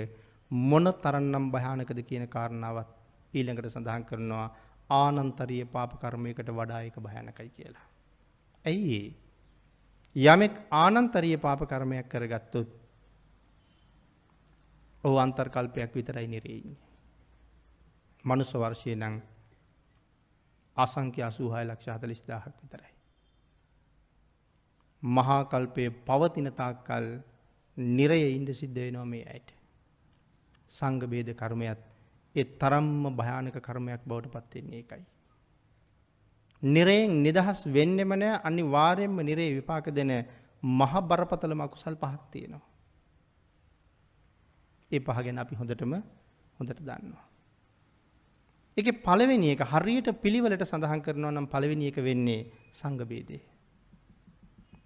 මොන 0.52 0.86
තරන්නම් 0.95 1.45
භයානකද 1.52 1.99
කියන 2.03 2.26
කාරණාවත් 2.28 2.90
ඊළඟට 3.34 3.70
සඳහන් 3.70 4.03
කරනවා 4.03 4.48
ආනන්තරීය 4.90 5.66
පාප 5.68 5.91
කර්මයකට 5.95 6.49
වඩා 6.52 6.82
ඒක 6.82 6.98
භයානකයි 6.99 7.49
කියලා. 7.49 7.90
ඇයි 8.65 8.97
ඒ? 8.97 9.09
යමෙක් 10.15 10.53
ආනන්තරීය 10.71 11.38
පාප 11.38 11.61
කර්මයක් 11.63 12.07
කරගත්තොත් 12.07 12.69
ඔහු 15.03 15.17
අන්තර්කල්පයක් 15.17 15.95
විතරයි 15.95 16.27
නිරේ 16.27 16.57
ඉන්නේ. 16.57 16.79
මනුස්ස 18.25 18.53
වර්ෂය 18.53 18.95
නම් 18.95 19.15
අසංඛ්‍ය 20.77 21.21
86 21.21 21.65
ලක්ෂ 21.65 21.88
40000ක් 21.88 22.53
විතරයි. 22.61 22.93
මහා 25.03 25.43
කල්පයේ 25.45 25.89
පවතින 26.01 26.51
තාක්කල් 26.53 27.05
නිරයේ 27.77 28.29
ඉඳ 28.29 28.49
සිද්ධ 28.51 28.75
වෙනවා 28.75 29.05
මේ 29.05 29.25
ඇයට. 29.25 29.49
සංඝ 30.71 31.05
ભેද 31.05 31.29
කර්මයක් 31.33 31.79
ඒ 32.35 32.45
තරම්ම 32.59 33.15
භයානක 33.15 33.57
කර්මයක් 33.59 34.01
බවට 34.05 34.31
පත් 34.31 34.53
වෙන්නේ 34.55 34.77
ඒකයි. 34.77 35.03
නිරයෙන් 36.63 37.23
නිදහස් 37.23 37.65
වෙන්නෙම 37.67 38.13
නෑ 38.13 38.41
අනිවාර්යයෙන්ම 38.43 39.17
නිරේ 39.21 39.49
විපාක 39.51 39.89
දෙන 39.89 40.11
මහ 40.63 40.93
බරපතලම 41.01 41.61
අකුසල් 41.61 41.95
පහක් 41.95 42.21
තියෙනවා. 42.31 42.65
ඒ 44.91 44.99
පහ 44.99 45.17
ගැන 45.17 45.38
අපි 45.38 45.55
හොඳටම 45.55 45.93
හොඳට 46.59 46.79
දන්නවා. 46.79 47.25
ඒකේ 48.77 48.99
පළවෙනි 48.99 49.47
එක 49.51 49.63
හරියට 49.63 50.07
පිළිවෙලට 50.21 50.63
සඳහන් 50.63 51.01
කරනවා 51.01 51.31
නම් 51.31 51.47
පළවෙනි 51.47 51.88
එක 51.88 51.97
වෙන්නේ 51.99 52.41
සංඝ 52.71 53.05
ભેදේ. 53.05 53.41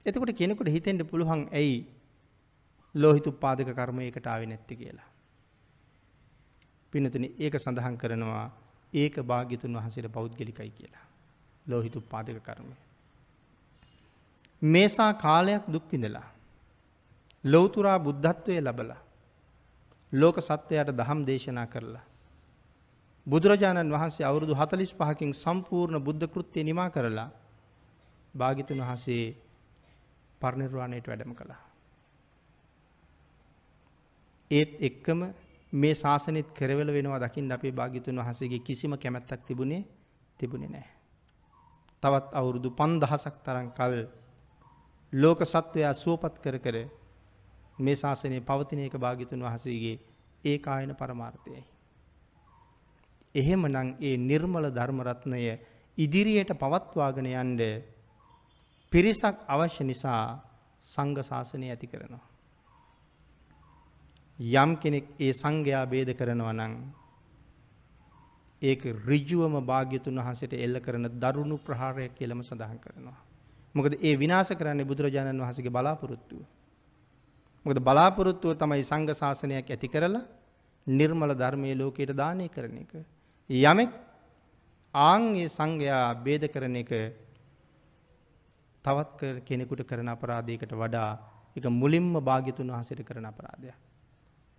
එතකොට 0.06 0.32
කෙනෙකුට 0.34 0.70
හිතෙන්න 0.70 1.04
පුළුවන් 1.04 1.44
ඇයි 1.52 1.78
ලෝහිත 2.96 3.28
උපාදක 3.28 3.70
කර්මයකට 3.72 4.28
ආවේ 4.28 4.48
නැත්තේ 4.48 4.78
කියලා. 4.78 5.10
පින්නතුනි 6.94 7.28
ඒක 7.38 7.56
සඳහන් 7.58 7.98
කරනවා 7.98 8.46
ඒක 8.94 9.16
භාග්‍යතුන් 9.22 9.76
වහන්සේට 9.76 10.08
පෞද්ගලිකයි 10.10 10.72
කියලා. 10.72 11.05
ලෝහිත 11.66 11.96
උපාදක 11.96 12.38
කර්මය. 12.42 12.76
මේසා 14.62 15.14
කාලයක් 15.16 15.64
දුක් 15.68 15.86
විඳලා 15.92 16.28
ලෞතුරා 17.44 18.00
බුද්ධත්වයේ 18.00 18.62
ලබලා 18.62 19.02
ලෝක 20.14 20.38
සත්වයාට 20.40 20.92
දහම් 20.92 21.20
දේශනා 21.24 21.68
කරලා 21.68 22.06
බුදුරජාණන් 23.28 23.92
වහන්සේ 23.92 24.26
අවුරුදු 24.26 24.54
45කින් 24.56 25.32
සම්පූර්ණ 25.36 26.00
බුද්ධ 26.00 26.28
කෘත්‍ය 26.28 26.64
නිමා 26.64 26.90
කරලා 26.90 27.30
භාග්‍යතුන් 28.34 28.80
වහන්සේ 28.80 29.24
පරිනිර්වාණයට 30.42 31.08
වැඩම 31.08 31.34
කළා. 31.34 31.62
ඒත් 34.52 34.72
එක්කම 34.80 35.20
මේ 35.74 35.96
ශාසනෙත් 35.96 36.48
කෙරවල 36.54 36.90
වෙනවා 36.90 37.20
දකින්න 37.20 37.52
අපේ 37.52 37.72
භාග්‍යතුන් 37.72 38.18
වහන්සේගේ 38.18 38.60
කිසිම 38.62 38.92
කැමැත්තක් 38.96 39.42
තිබුණේ 39.44 39.84
තිබුණේ 40.40 40.70
නැහැ. 40.70 40.95
තවත් 42.04 42.28
අවුරුදු 42.34 42.70
5000ක් 42.72 43.36
තරම් 43.44 43.68
කල් 43.72 43.94
ලෝක 45.14 45.40
සත්වයා 45.44 45.94
සුවපත් 45.94 46.36
කර 46.40 46.58
කර 46.60 46.78
මේ 47.78 47.96
ශාසනය 47.96 48.40
පවතින 48.42 48.80
එක 48.82 48.96
භාග්‍යතුන් 48.96 49.42
වහන්සේගේ 49.42 50.00
ඒකායන 50.44 50.92
පරමාර්ථයයි. 50.94 51.64
එහෙමනම් 53.36 53.96
ඒ 54.00 54.18
නිර්මල 54.20 54.66
ධර්ම 54.70 55.00
රත්නය 55.02 55.42
ඉදිරියට 55.98 56.52
පවත්වාගෙන 56.56 57.28
යන්න 57.34 57.60
පිරිසක් 58.92 59.36
අවශ්‍ය 59.48 59.84
නිසා 59.84 60.40
සංඝ 60.84 61.22
ශාසනය 61.22 61.68
ඇති 61.68 61.88
කරනවා. 61.88 62.26
යම් 64.40 64.72
කෙනෙක් 64.78 65.06
ඒ 65.18 65.34
සංඝයා 65.34 65.86
ભેද 65.86 66.10
කරනවා 66.14 66.54
නම් 66.54 66.74
ඒක 68.62 68.84
ඍජුවම 69.04 69.56
භාග්‍යතුන් 69.62 70.18
වහන්සේට 70.18 70.54
එල්ල 70.56 70.80
කරන 70.80 71.08
දරුණු 71.16 71.58
ප්‍රහාරයක් 71.60 72.16
කියලාම 72.16 72.42
සඳහන් 72.42 72.80
කරනවා. 72.80 73.18
මොකද 73.76 73.94
ඒ 74.00 74.16
විනාශ 74.16 74.54
කරන්නේ 74.54 74.86
බුදුරජාණන් 74.86 75.40
වහන්සේගේ 75.40 75.72
බලාපොරොත්තුව. 75.72 76.42
මොකද 77.66 77.80
බලාපොරොත්තුව 77.80 78.56
තමයි 78.56 78.84
සංඝ 78.84 79.14
ශාසනයක් 79.14 79.70
ඇති 79.70 79.88
කරලා 79.88 80.24
නිර්මල 80.88 81.32
ධර්මයේ 81.34 81.76
ලෝකයට 81.76 82.12
දානය 82.14 82.48
කරන 82.48 82.78
එක. 82.78 82.94
යමෙක් 83.50 83.92
ආන්ගේ 84.94 85.48
සංඝයා 85.50 86.16
ભેද 86.18 86.44
කරන 86.48 86.76
එක 86.76 86.92
තවත් 88.86 89.20
කෙනෙකුට 89.44 89.82
කරන 89.84 90.08
අපරාධයකට 90.08 90.72
වඩා 90.74 91.12
එක 91.56 91.66
මුලින්ම 91.72 92.14
භාග්‍යතුන් 92.22 92.70
වහන්සේට 92.70 93.04
කරන 93.04 93.26
අපරාධයක්. 93.26 93.76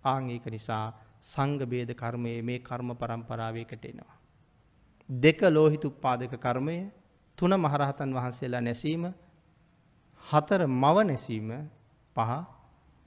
ආන් 0.03 0.29
ඒක 0.29 0.45
නිසා 0.47 0.93
සංගබේද 1.23 1.91
කර්මයේ 1.93 2.41
මේ 2.41 2.59
කර්ම 2.59 2.89
පරම්පරාවයකට 2.93 3.85
එනවා. 3.85 4.17
දෙක 5.09 5.41
ලෝහිත 5.43 5.83
උප්පාදක 5.85 6.33
කර්මය 6.37 6.77
තුන 7.37 7.53
මහරහතන් 7.55 8.13
වහන්සේලා 8.13 8.61
නැසීම 8.61 9.03
හතර 10.23 10.61
මව 10.67 10.97
නැසීම 11.03 11.49
පහ 12.15 12.31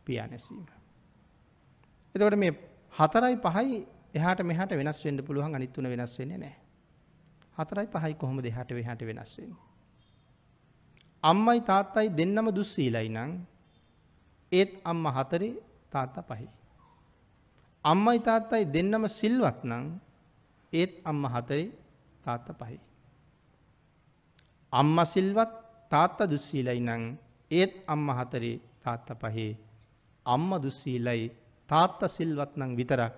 පියා 0.07 0.27
නැසීම. 0.27 0.67
එතකොට 2.15 2.37
මේ 2.37 2.53
හතරයි 2.95 3.37
පහයි 3.39 3.87
එහට 4.15 4.41
මෙහට 4.43 4.73
වෙනස් 4.73 4.99
වෙන්ඩ 5.05 5.21
පුළුවන් 5.23 5.55
අනිත් 5.55 5.73
තුන 5.73 5.87
වෙනස් 5.87 6.19
වෙන්නේ 6.19 6.39
නෑ. 6.39 6.57
හතරයි 7.57 7.87
පහයි 7.87 8.15
කොහොම 8.15 8.39
දෙහට 8.39 8.71
වෙහට 8.71 9.03
වෙනස් 9.03 9.33
වෙන. 9.39 9.53
අම්මයි 11.25 11.61
තාත්තයි 11.63 12.09
දෙන්නම 12.11 12.49
දුස්සීලයි 12.51 13.09
නං 13.09 13.31
ඒත් 14.53 14.71
අම්ම 14.85 15.05
හතරේ 15.09 15.53
තාත්තා 15.91 16.23
පහි. 16.23 16.49
අම්මයි 17.85 18.21
තාත්තයි 18.21 18.65
දෙන්නම 18.75 19.05
සිල්වත් 19.09 19.65
නම් 19.65 19.85
ඒත් 20.73 20.93
අම්මා 21.05 21.33
හතරේ 21.35 21.73
තාත්තා 22.25 22.59
පහයි. 22.61 22.79
අම්මා 24.73 25.05
සිල්වත් 25.05 25.53
තාත්තා 25.93 26.31
දුස්සීලයි 26.31 26.81
නම් 26.81 27.03
ඒත් 27.51 27.75
අම්මා 27.87 28.19
හතරේ 28.21 28.61
තාත්තා 28.85 29.17
පහේ. 29.23 29.53
අම්මා 30.27 30.63
දුස්සීලයි 30.63 31.23
තාත්තා 31.69 32.09
සිල්වත් 32.09 32.53
නම් 32.57 32.73
විතරක් 32.77 33.15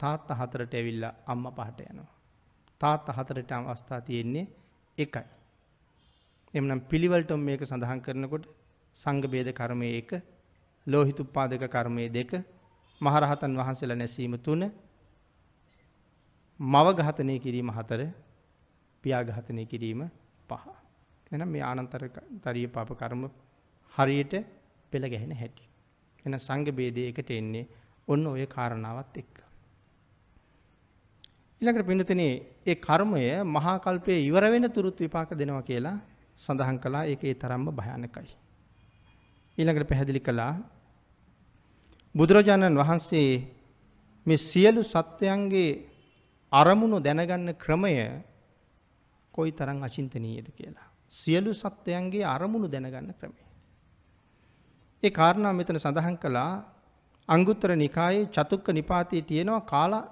තාත්තා 0.00 0.36
හතරට 0.36 0.74
ඇවිල්ලා 0.74 1.14
අම්මා 1.26 1.56
පහට 1.58 1.80
යනවා. 1.90 2.12
තාත්තා 2.80 3.16
හතරට 3.18 3.50
අවස්ථා 3.52 4.00
තියෙන්නේ 4.00 4.46
එකයි. 4.98 5.26
එමනම් 6.54 6.80
පිළිවෙලටම 6.90 7.40
මේක 7.40 7.62
සඳහන් 7.64 8.00
කරනකොට 8.00 8.44
සංඝ 8.96 9.26
ભેද 9.32 9.48
කර්මය 9.52 9.88
1 9.98 10.22
ලෝහිත 10.86 11.18
උපාදක 11.20 11.64
කර්මය 11.66 12.04
2 12.10 12.53
මහරහතන් 13.04 13.52
වහන්සේලා 13.60 13.96
නැසීම 13.96 14.34
3 14.40 14.70
මව 16.60 16.86
ඝාතනය 16.98 17.34
කිරීම 17.38 17.70
4 17.72 18.08
පියා 19.04 19.22
ඝාතනය 19.24 19.64
කිරීම 19.66 20.02
5 20.48 20.74
එහෙනම් 21.30 21.48
මේ 21.48 21.62
ආනන්තරිය 21.62 22.66
පාප 22.68 22.90
කර්ම 22.94 23.22
හරියට 23.94 24.34
පෙළ 24.92 25.06
ගැහෙන 25.08 25.32
හැටි. 25.32 25.64
එහෙනම් 26.24 26.38
සංඝ 26.38 26.70
ભેදයේ 26.72 27.08
එකට 27.10 27.30
එන්නේ 27.32 27.64
ඔන්න 28.08 28.26
ඔය 28.26 28.46
කාරණාවත් 28.46 29.16
එක්ක. 29.16 29.34
ඊළඟට 31.60 31.88
පින්නතනේ 31.88 32.32
ඒ 32.66 32.76
කර්මය 32.76 33.24
මහා 33.46 33.76
කල්පයේ 33.78 34.26
ඉවර 34.28 34.44
වෙන 34.50 34.66
තුරුත් 34.70 34.98
විපාක 34.98 35.30
දෙනවා 35.32 35.62
කියලා 35.62 35.96
සඳහන් 36.38 36.78
කළා. 36.78 37.04
ඒක 37.04 37.22
ඒ 37.24 37.34
තරම්ම 37.34 37.66
භයානකයි. 37.72 38.30
ඊළඟට 39.58 39.88
පැහැදිලි 39.90 40.20
කළා 40.20 40.52
බුදුරජාණන් 42.14 42.78
වහන්සේ 42.78 43.30
මේ 44.26 44.38
සියලු 44.40 44.82
සත්වයන්ගේ 44.84 45.70
අරමුණු 46.52 46.98
දැනගන්න 47.00 47.54
ක්‍රමය 47.54 47.94
කොයි 49.34 49.52
තරම් 49.52 49.82
අචින්තනීයද 49.82 50.48
කියලා. 50.50 50.88
සියලු 51.12 51.52
සත්වයන්ගේ 51.52 52.24
අරමුණු 52.26 52.68
දැනගන්න 52.68 53.14
ක්‍රමය. 53.14 53.42
ඒ 55.02 55.10
කාරණා 55.10 55.52
මෙතන 55.52 55.78
සඳහන් 55.78 56.16
කළා 56.16 56.52
අංගුත්තර 57.28 57.70
නිකායේ 57.76 58.28
චතුක්ක 58.28 58.66
නිපාතයේ 58.70 59.22
තියෙනවා 59.22 59.60
කාලා 59.62 60.04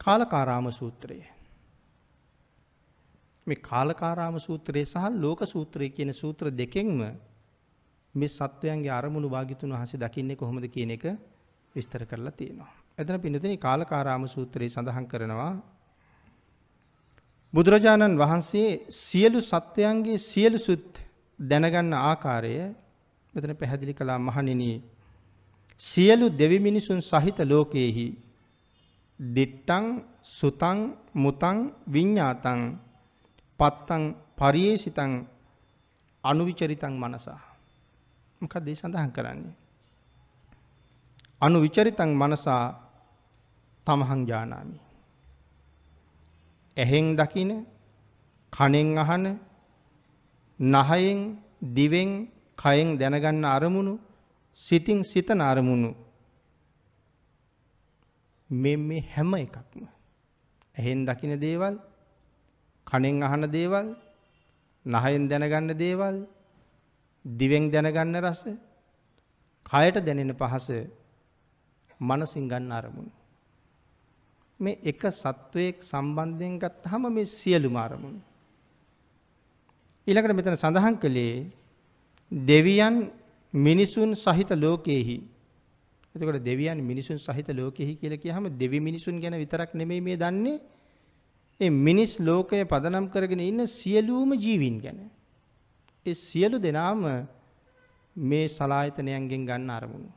කාලකාරාම 0.00 0.70
සූත්‍රය. 0.70 1.18
මේ 3.46 3.62
කාලකාරාම 3.62 4.36
සූත්‍රය 4.38 4.84
සහ 4.84 5.04
ලෝක 5.14 5.40
සූත්‍රය 5.44 5.86
කියන 5.90 6.12
සූත්‍ර 6.12 6.46
දෙකෙන්ම 6.52 7.00
මේ 8.16 8.30
සත්වයන්ගේ 8.30 8.92
අරමුණු 8.92 9.28
භාග්‍යතුන් 9.28 9.72
වහන්සේ 9.72 10.00
දකින්නේ 10.00 10.36
කොහොමද 10.36 10.66
කියන 10.68 10.90
එක 10.90 11.04
විස්තර 11.74 12.02
කරලා 12.04 12.32
තියෙනවා. 12.32 12.72
එතන 12.96 13.16
පින්නතුනි 13.18 13.56
කාලකාරාම 13.58 14.24
සූත්‍රයේ 14.26 14.70
සඳහන් 14.70 15.06
කරනවා 15.06 15.52
බුදුරජාණන් 17.54 18.16
වහන්සේ 18.16 18.68
සියලු 18.98 19.40
සත්වයන්ගේ 19.42 20.18
සියලු 20.20 20.58
සුත් 20.58 20.88
දැනගන්න 21.38 21.92
ආකාරය 22.00 22.54
මෙතන 23.34 23.52
පැහැදිලි 23.54 23.94
කළා 23.94 24.18
මහණෙනි 24.20 24.72
සියලු 25.80 26.26
දෙවි 26.32 26.58
මිනිසුන් 26.58 27.00
සහිත 27.02 27.38
ලෝකයේහි 27.44 28.08
දිට්ටං 29.20 29.84
සුතං 30.30 30.78
මුතං 31.14 31.58
විඤ්ඤාතං 31.86 32.60
පත්තං 33.60 34.02
පරියේසිතං 34.36 35.12
අනුවිචරිතං 36.24 36.94
මනසා 36.94 37.40
මොකක්ද 38.40 38.68
ඒ 38.68 38.74
සඳහන් 38.74 39.10
කරන්නේ? 39.10 39.54
අනු 41.40 41.56
විචරිතං 41.60 42.10
මනසා 42.12 42.64
තමහං 43.86 44.20
ජානාමි. 44.26 44.78
ඇහෙන් 46.76 47.06
දකින, 47.16 47.50
කනෙන් 48.52 48.88
අහන, 48.98 49.24
නහයෙන්, 50.60 51.20
දිවෙන්, 51.76 52.10
කයෙන් 52.58 52.88
දැනගන්න 52.98 53.44
අරමුණු, 53.46 53.94
සිතින් 54.60 55.00
සිතන 55.02 55.40
අරමුණු 55.42 55.90
මේ 58.50 58.76
මේ 58.78 59.02
හැම 59.14 59.32
එකක්ම 59.34 59.82
ඇහෙන් 60.74 61.00
දකින 61.06 61.32
දේවල්, 61.40 61.74
කනෙන් 62.86 63.22
අහන 63.22 63.42
දේවල්, 63.48 63.86
නහයෙන් 64.86 65.24
දැනගන්න 65.28 65.78
දේවල්, 65.78 66.16
දිවෙන් 67.38 67.70
දැනගන්න 67.70 68.20
රස, 68.20 68.42
කයට 69.66 69.96
දැනෙන 69.98 70.32
පහස, 70.34 70.68
මනසින් 72.00 72.48
ගන්න 72.48 72.72
අරමුණු. 72.72 73.12
මේ 74.60 74.78
එක 74.82 75.02
සත්වයක් 75.12 75.82
සම්බන්ධයෙන් 75.82 76.58
ගත්තාම 76.58 77.02
මේ 77.10 77.24
සියලුම 77.26 77.76
අරමුණු. 77.76 78.20
ඊළඟට 80.06 80.36
මෙතන 80.36 80.56
සඳහන් 80.56 80.96
කළේ 80.96 81.46
දෙවියන් 82.32 82.96
මිනිසුන් 83.54 84.10
සහිත 84.16 84.50
ලෝකයේහි 84.56 85.18
එතකොට 86.14 86.42
දෙවියන් 86.42 86.78
මිනිසුන් 86.82 87.18
සහිත 87.18 87.48
ලෝකෙහි 87.50 87.94
කියලා 87.94 88.16
කියහම 88.16 88.44
දෙවි 88.52 88.78
මිනිසුන් 88.80 89.20
ගැන 89.20 89.34
විතරක් 89.34 89.74
නෙමෙයි 89.74 90.00
මේ 90.00 90.16
දන්නේ 90.16 90.60
ඒ 91.60 91.70
මිනිස් 91.70 92.18
ලෝකය 92.18 92.64
පදනම් 92.64 93.06
කරගෙන 93.08 93.40
ඉන්න 93.42 93.66
සියලුම 93.68 94.32
ජීවීන් 94.34 94.76
ගැන. 94.80 94.98
ඒ 96.06 96.14
සියලු 96.16 96.58
දෙනාම 96.58 97.02
මේ 98.16 98.46
සලායතනයන්ගෙන් 98.48 99.42
ගන්න 99.42 99.70
අරමුණු. 99.70 100.10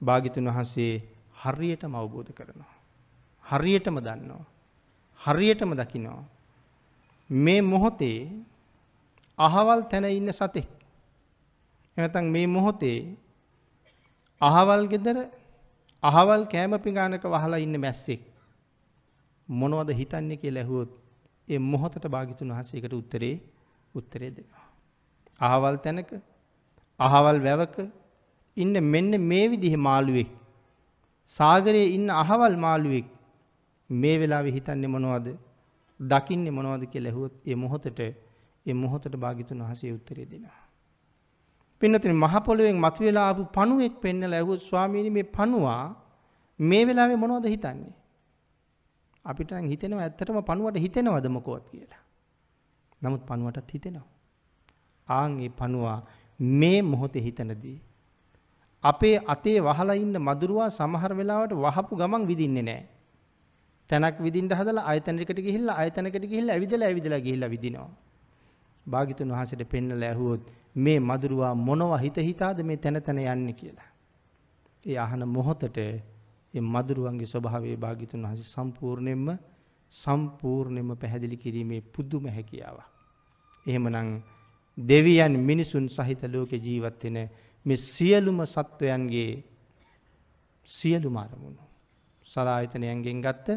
භාග්‍යතුන් 0.00 0.46
වහන්සේ 0.46 0.92
හරියටම 1.34 1.94
අවබෝධ 1.94 2.32
කරනවා. 2.32 2.74
හරියටම 3.44 3.96
දන්නවා. 3.98 4.44
හරියටම 5.20 5.70
දකිනවා. 5.72 6.24
මේ 7.30 7.60
මොහොතේ 7.62 8.18
අහවල් 9.38 9.80
තැන 9.84 10.04
ඉන්න 10.10 10.32
සතෙක්. 10.32 10.68
එනතන් 11.96 12.26
මේ 12.26 12.46
මොහොතේ 12.48 12.98
අහවල් 14.40 14.82
ගෙදර 14.88 15.16
අහවල් 16.02 16.42
කෑම 16.46 16.72
පිඟානක 16.78 17.24
වහලා 17.26 17.58
ඉන්න 17.58 17.76
මැස්සෙක් 17.78 18.22
මොනවද 19.48 19.90
හිතන්නේ 19.92 20.36
කියලා 20.36 20.62
ඇහුවොත් 20.62 20.90
ඒ 21.48 21.58
මොහොතට 21.64 22.04
භාග්‍යතුන් 22.06 22.50
වහන්සේකට 22.50 22.92
උත්තරේ 22.92 23.34
උත්තරේ 23.94 24.30
දෙනවා. 24.30 24.64
අහවල් 25.40 25.76
තැනක 25.76 26.10
අහවල් 27.00 27.38
වැවක 27.40 27.76
ඉන්න 28.56 28.74
මෙන්න 28.84 29.12
මේ 29.22 29.46
විදිහේ 29.48 29.76
මාළුවෙක් 29.78 30.30
සාගරයේ 31.34 31.88
ඉන්න 31.94 32.08
අහවල් 32.12 32.56
මාළුවෙක් 32.56 33.08
මේ 33.90 34.16
වෙලාවේ 34.18 34.52
හිතන්නේ 34.52 34.86
මොනවද? 34.86 35.28
දකින්නේ 36.00 36.50
මොනවද 36.50 36.84
කියලා 36.86 37.10
ඇහුවොත් 37.10 37.34
ඒ 37.46 37.54
මොහොතට 37.54 38.00
ඒ 38.66 38.74
මොහොතට 38.74 39.14
භාග්‍යතුන් 39.16 39.58
වහන්සේ 39.62 39.92
උත්තරේ 39.92 40.26
දෙනවා. 40.26 40.62
පින්නතුනි 41.80 42.14
මහ 42.14 42.34
පොළොවෙන් 42.46 42.78
මතුවලා 42.78 43.26
ආපු 43.28 43.42
පණුවෙක් 43.46 43.94
පෙන්නලා 44.00 44.38
ඇහුවොත් 44.38 44.60
ස්වාමීනි 44.60 45.10
මේ 45.10 45.26
පණුවා 45.30 45.84
මේ 46.58 46.82
වෙලාවේ 46.86 47.16
මොනවද 47.16 47.46
හිතන්නේ? 47.46 47.94
අපිට 49.24 49.50
නම් 49.52 49.68
හිතෙනවා 49.68 50.04
ඇත්තටම 50.04 50.38
පණුවට 50.40 50.76
හිතෙනවද 50.76 51.26
මොකවත් 51.28 51.66
කියලා. 51.70 52.03
නමුත් 53.04 53.22
පණුවටත් 53.26 53.74
හිතෙනවා. 53.74 54.06
ආන් 55.08 55.32
ඒ 55.40 55.50
පණුවා 55.50 55.98
මේ 56.58 56.78
මොහොතේ 56.84 57.22
හිතනදී 57.22 57.76
අපේ 58.84 59.16
අතේ 59.26 59.58
වහලා 59.60 59.96
ඉන්න 59.96 60.16
මදුරුවා 60.20 60.70
සමහර 60.70 61.12
වෙලාවට 61.14 61.52
වහපු 61.56 61.96
ගමන් 61.96 62.26
විදින්නේ 62.26 62.62
නැහැ. 62.62 62.88
තැනක් 63.90 64.18
විදින්න 64.18 64.50
හදලා 64.50 64.84
ආයතනයකට 64.84 65.38
ගිහිල්ලා 65.38 65.76
ආයතනයකට 65.76 66.24
ගිහිල්ලා 66.24 66.54
ඇවිදලා 66.54 66.88
ඇවිදලා 66.88 67.20
ගිහිල්ලා 67.20 67.50
විදිනවා. 67.50 67.90
භාග්‍යතුන් 68.86 69.30
වහන්සේට 69.30 69.64
පෙන්නලා 69.66 70.08
ඇහුවොත් 70.08 70.42
මේ 70.76 70.98
මදුරුවා 71.00 71.54
මොනවා 71.56 71.98
හිත 71.98 72.16
හිතාද 72.20 72.62
මේ 72.62 72.76
තැන 72.78 73.02
තැන 73.02 73.18
යන්නේ 73.18 73.54
කියලා. 73.54 73.90
ඒ 74.84 74.98
අහන 74.98 75.28
මොහොතට 75.28 75.78
ඒ 75.78 76.60
මදුරුවන්ගේ 76.66 77.26
ස්වභාවයේ 77.26 77.76
භාග්‍යතුන් 77.76 78.22
වහන්සේ 78.22 78.50
සම්පූර්ණයෙන්ම 78.54 79.28
සම්පූර්ණයෙන්ම 79.92 80.90
පැහැදිලි 80.96 81.36
කිරීමේ 81.36 81.80
පුදුම 81.88 82.26
හැකියාවක්. 82.28 82.93
එහෙමනම් 83.66 84.22
දෙවියන් 84.78 85.34
මිනිසුන් 85.40 85.88
සහිත 85.88 86.22
ලෝකේ 86.24 86.58
ජීවත් 86.58 87.02
වෙන 87.04 87.18
මේ 87.66 87.76
සියලුම 87.78 88.38
සත්වයන්ගේ 88.46 89.42
සියලුම 90.68 91.16
අරමුණු 91.16 91.62
සලායතනයන්ගෙන් 92.26 93.20
ගත්ත 93.20 93.48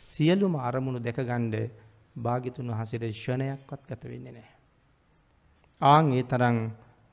සියලුම 0.00 0.54
අරමුණු 0.58 0.98
දැකගන්න 0.98 1.54
භාග්‍යතුන් 2.16 2.66
වහන්සේට 2.68 3.04
ෂණයක්වත් 3.12 3.82
ගත 3.88 4.02
වෙන්නේ 4.04 4.32
නැහැ. 4.32 4.56
ආන් 5.80 6.06
ඒ 6.12 6.24
තරම් 6.24 6.58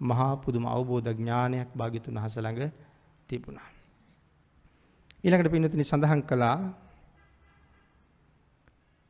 මහා 0.02 0.34
පුදුම 0.38 0.66
අවබෝධ 0.68 1.10
ඥානයක් 1.10 1.70
භාග්‍යතුන් 1.74 2.16
වහන්සේ 2.16 2.42
ළඟ 2.42 2.72
තිබුණා. 3.30 3.70
ඊළඟට 5.24 5.52
පින්නතුනි 5.52 5.84
සඳහන් 5.84 6.22
කළා 6.24 6.60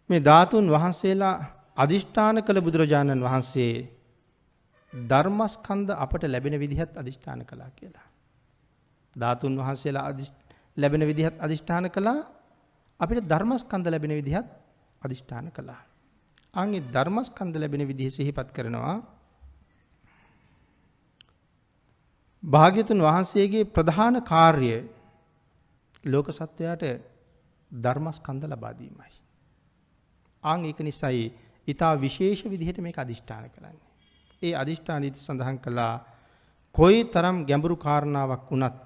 මේ 0.10 0.20
ධාතුන් 0.20 0.66
වහන්සේලා 0.68 1.59
අදිෂ්ඨාන 1.78 2.38
කළ 2.42 2.60
බුදුරජාණන් 2.60 3.22
වහන්සේ 3.22 3.74
ධර්මස්කන්ධ 4.94 5.92
අපට 5.96 6.24
ලැබෙන 6.26 6.56
විදිහත් 6.56 6.92
අදිෂ්ඨාන 6.94 7.42
කළා 7.44 7.72
කියලා. 7.72 8.08
ධාතුන් 9.16 9.54
වහන්සේලා 9.58 10.12
ලැබෙන 10.78 11.04
විදිහත් 11.04 11.36
අදිෂ්ඨාන 11.40 11.86
කළා 11.88 12.20
අපිට 13.00 13.20
ධර්මස්කන්ධ 13.24 13.88
ලැබෙන 13.88 14.12
විදිහත් 14.12 14.48
අදිෂ්ඨාන 15.02 15.48
කළා. 15.50 15.82
අන්ගේ 16.54 16.88
ධර්මස්කන්ධ 16.88 17.58
ලැබෙන 17.58 17.84
විදිහ 17.84 18.10
සිහිපත් 18.10 18.50
කරනවා 18.52 18.98
භාග්‍යතුන් 22.44 23.00
වහන්සේගේ 23.00 23.64
ප්‍රධාන 23.66 24.16
කාර්ය 24.24 24.90
ලෝක 26.04 26.28
සත්වයාට 26.30 26.84
ධර්මස්කන්ධ 27.72 28.46
ලබා 28.46 28.74
දීමයි. 28.74 29.12
ආන් 30.44 30.66
ඒක 30.66 30.80
නිසායි 30.80 31.26
ඊටා 31.70 31.94
විශේෂ 31.98 32.42
විදිහට 32.46 32.80
මේක 32.80 32.98
අදිෂ්ඨාන 32.98 33.50
කරන්නේ. 33.50 33.88
ඒ 34.42 34.54
අදිෂ්ඨාන 34.56 35.04
ඉති 35.04 35.20
සඳහන් 35.20 35.58
කළා 35.58 35.94
කොයි 36.76 37.00
තරම් 37.06 37.38
ගැඹුරු 37.46 37.76
කාරණාවක් 37.78 38.44
වුණත් 38.48 38.78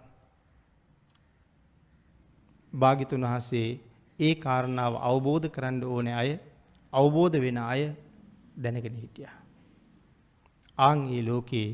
භාග්‍යතුන් 2.73 3.23
වහන්සේ 3.23 3.69
ඒ 4.19 4.33
කාරණාව 4.37 4.93
අවබෝධ 5.01 5.47
කරන්න 5.49 5.83
ඕනේ 5.85 6.15
අය 6.15 6.31
අවබෝධ 6.93 7.37
වෙන 7.37 7.57
අය 7.63 7.81
දැනගෙන 8.55 8.95
හිටියා. 8.95 9.37
ආන් 10.77 10.99
ඒ 11.07 11.21
ලෝකේ 11.21 11.69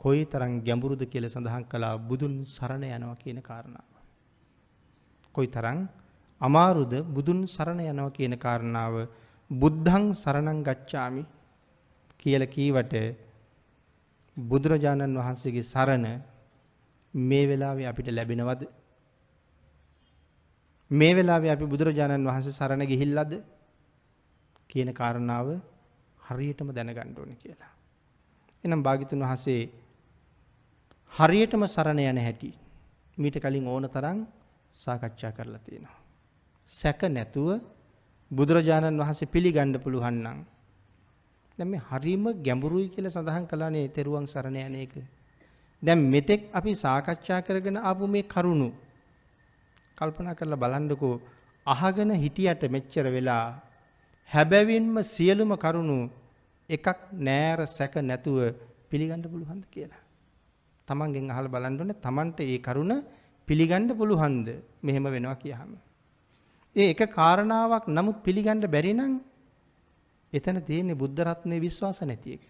කොයි 0.00 0.24
තරම් 0.24 0.52
ගැඹුරුද 0.60 1.02
කියලා 1.04 1.30
සඳහන් 1.30 1.64
කළා 1.64 1.94
බුදුන් 2.00 2.34
සරණ 2.46 2.84
යනවා 2.88 3.16
කියන 3.16 3.40
කාරණාව. 3.40 3.90
කොයි 5.34 5.48
තරම් 5.48 5.78
අමාරුද 6.40 6.92
බුදුන් 7.06 7.40
සරණ 7.46 7.80
යනවා 7.82 8.10
කියන 8.10 8.34
කාරණාව 8.36 8.94
බුද්ධං 9.50 10.04
සරණං 10.14 10.58
ගච්ඡාමි 10.62 11.22
කියලා 12.18 12.46
කීවට 12.46 12.94
බුදුරජාණන් 14.36 15.16
වහන්සේගේ 15.16 15.62
සරණ 15.64 16.06
මේ 17.14 17.48
වෙලාවේ 17.48 17.86
අපිට 17.86 18.08
ලැබෙනවද? 18.08 18.62
මේ 20.90 21.14
වෙලාවේ 21.14 21.50
අපි 21.50 21.66
බුදුරජාණන් 21.66 22.28
වහන්සේ 22.28 22.52
සරණ 22.52 22.86
ගිහිල්ලාද 22.86 23.32
කියන 24.70 24.90
කාරණාව 24.92 25.48
හරියටම 26.20 26.68
දැනගන්න 26.70 27.18
ඕනේ 27.18 27.36
කියලා. 27.36 27.72
එහෙනම් 28.64 28.82
භාග්‍යතුන් 28.82 29.20
වහන්සේ 29.20 29.62
හරියටම 31.12 31.62
සරණ 31.66 32.00
යන 32.02 32.18
හැටි 32.18 32.52
මීට 33.18 33.36
කලින් 33.36 33.66
ඕන 33.66 33.84
තරම් 33.88 34.18
සාකච්ඡා 34.76 35.32
කරලා 35.32 35.58
තියෙනවා. 35.58 35.98
සැක 36.70 37.00
නැතුව 37.08 37.79
බුදුරජාණන් 38.30 39.00
වහන්සේ 39.00 39.26
පිළිගන්න 39.26 39.74
පුළුවන් 39.76 40.16
නම් 40.16 40.38
දැන් 41.58 41.68
මේ 41.68 41.82
හරීම 41.88 42.24
ගැඹුරුයි 42.42 42.88
කියලා 42.88 43.10
සඳහන් 43.10 43.46
කළානේ 43.46 43.88
තෙරුවන් 43.88 44.26
සරණ 44.26 44.56
යන 44.58 44.76
එක. 44.76 44.94
දැන් 45.82 46.00
මෙතෙක් 46.04 46.42
අපි 46.52 46.72
සාකච්ඡා 46.74 47.40
කරගෙන 47.40 47.78
ආපු 47.80 48.04
මේ 48.06 48.24
කරුණු 48.24 48.68
කල්පනා 49.98 50.34
කරලා 50.34 50.56
බලන්නකෝ 50.56 51.14
අහගෙන 51.66 52.10
හිටියට 52.14 52.62
මෙච්චර 52.68 53.06
වෙලා 53.08 53.46
හැබැවින්ම 54.30 54.94
සියලුම 55.04 55.52
කරුණු 55.56 55.98
එකක් 56.68 56.86
නෑර 57.18 57.60
සැක 57.68 57.94
නැතුව 58.00 58.38
පිළිගන්න 58.90 59.22
පුළුවන්ද 59.24 59.64
කියලා. 59.66 60.02
තමන්ගෙන් 60.88 61.30
අහලා 61.30 61.54
බලන්න 61.54 61.80
ඕනේ 61.80 61.98
තමන්ට 61.98 62.38
ඒ 62.44 62.58
කරුණ 62.60 62.92
පිළිගන්න 63.48 63.90
පුළුවන්ද 63.90 64.46
මෙහෙම 64.82 65.04
වෙනවා 65.06 65.36
කියහම. 65.36 65.72
ඒ 66.76 66.90
එක 66.90 67.00
කාරණාවක් 67.10 67.86
නමුත් 67.88 68.18
පිළිගන්න 68.22 68.62
බැරි 68.66 68.92
නම් 68.94 69.14
එතන 70.32 70.58
තියෙන්නේ 70.62 70.94
බුද්ධ 70.94 71.20
රත්නයේ 71.20 71.60
විශ්වාස 71.60 71.98
නැති 72.02 72.34
එක. 72.36 72.44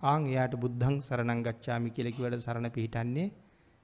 ආන් 0.00 0.22
එයාට 0.26 0.54
බුද්ධං 0.56 0.96
සරණං 1.00 1.40
ගච්ඡාමි 1.42 1.90
කියලා 1.90 2.16
කිව්වට 2.16 2.44
සරණ 2.46 2.68
පිහිටන්නේ 2.70 3.28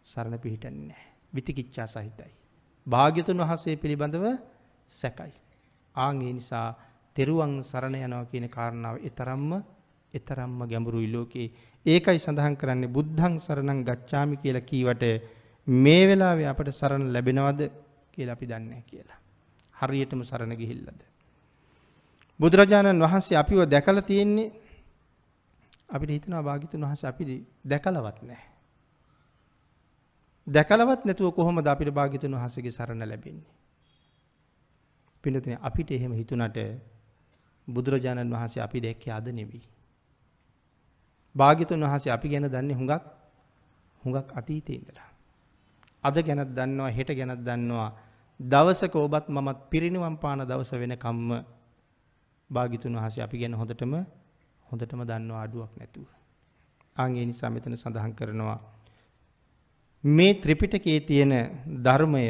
සරණ 0.06 0.36
පිහිටන්නේ 0.36 0.88
නැහැ. 0.88 1.08
විතිකිච්ඡා 1.32 1.86
සහිතයි. 1.86 2.32
භාග්‍යතුන් 2.86 3.38
වහන්සේ 3.40 3.76
පිළිබඳව 3.76 4.24
සැකයි. 4.92 5.32
ආන් 5.94 6.16
ඒ 6.20 6.32
නිසා 6.32 6.68
තෙරුවන් 7.16 7.54
සරණ 7.62 7.96
යනවා 7.98 8.26
කියන 8.26 8.46
කාරණාව 8.48 8.96
ඊතරම්ම 8.98 9.50
ඊතරම්ම 10.14 10.60
ගැඹුරුයි 10.66 11.08
ලෝකේ. 11.08 11.48
ඒකයි 11.86 12.18
සඳහන් 12.18 12.54
කරන්නේ 12.56 12.90
බුද්ධං 12.90 13.34
සරණං 13.38 13.80
ගච්ඡාමි 13.84 14.36
කියලා 14.36 14.68
කීවට 14.70 15.04
මේ 15.66 16.02
වෙලාවේ 16.06 16.48
අපට 16.48 16.70
සරණ 16.72 17.12
ලැබෙනවද 17.12 17.60
කියලා 18.18 18.34
අපි 18.34 18.46
දන්නේ 18.46 18.82
කියලා. 18.84 19.20
හරියටම 19.74 20.22
සරණ 20.22 20.52
ගිහිල්ලාද? 20.54 21.00
බුදුරජාණන් 22.40 23.00
වහන්සේ 23.00 23.36
අපිව 23.36 23.58
දැකලා 23.66 24.02
තියෙන්නේ 24.02 24.50
අපිට 25.88 26.10
හිතනවා 26.10 26.42
භාග්‍යතුන් 26.42 26.82
වහන්සේ 26.82 27.08
අපි 27.08 27.24
දැකලවත් 27.64 28.18
නැහැ. 28.22 28.50
දැකලවත් 30.46 31.04
නැතුව 31.04 31.32
කොහොමද 31.32 31.66
අපිට 31.66 31.90
භාග්‍යතුන් 31.90 32.34
වහන්සේගේ 32.34 32.72
සරණ 32.72 33.02
ලැබෙන්නේ? 33.04 33.54
පින්නතුනේ 35.24 35.58
අපිට 35.62 35.90
එහෙම 35.90 36.12
හිතුණට 36.12 36.58
බුදුරජාණන් 37.68 38.32
වහන්සේ 38.32 38.62
අපි 38.62 38.78
දැක්කේ 38.80 39.12
අද 39.12 39.26
නෙවෙයි. 39.30 39.62
භාග්‍යතුන් 41.34 41.80
වහන්සේ 41.82 42.12
අපි 42.12 42.28
ගැන 42.28 42.46
දන්නේ 42.46 42.76
හුඟක් 42.76 43.04
හුඟක් 44.02 44.28
අතීතේ 44.32 44.76
ඉඳලා. 44.76 45.08
අද 46.04 46.16
ගැනත් 46.22 46.50
දන්නවා 46.50 46.90
හෙට 46.90 47.10
ගැනත් 47.10 47.40
දන්නවා 47.40 47.90
දවසක 48.40 48.94
ඔබත් 48.96 49.26
මමත් 49.28 49.58
පිරිනිවන් 49.70 50.16
පාන 50.16 50.40
දවස 50.40 50.72
වෙනකම්ම 50.72 51.30
භාග්‍යතුන් 52.50 52.94
වහන්සේ 52.94 53.22
අපි 53.22 53.38
ගැන 53.38 53.54
හොඳටම 53.54 53.94
හොඳටම 54.66 55.00
දන්නවා 55.02 55.42
අඩුවක් 55.42 55.72
නැතුව. 55.76 56.06
ආන් 56.96 57.16
ඒ 57.16 57.26
නිසා 57.26 57.50
මෙතන 57.50 57.76
සඳහන් 57.76 58.14
කරනවා 58.14 58.58
මේ 60.04 60.32
ත්‍රිපිටකයේ 60.34 61.00
තියෙන 61.00 61.34
ධර්මය 61.82 62.24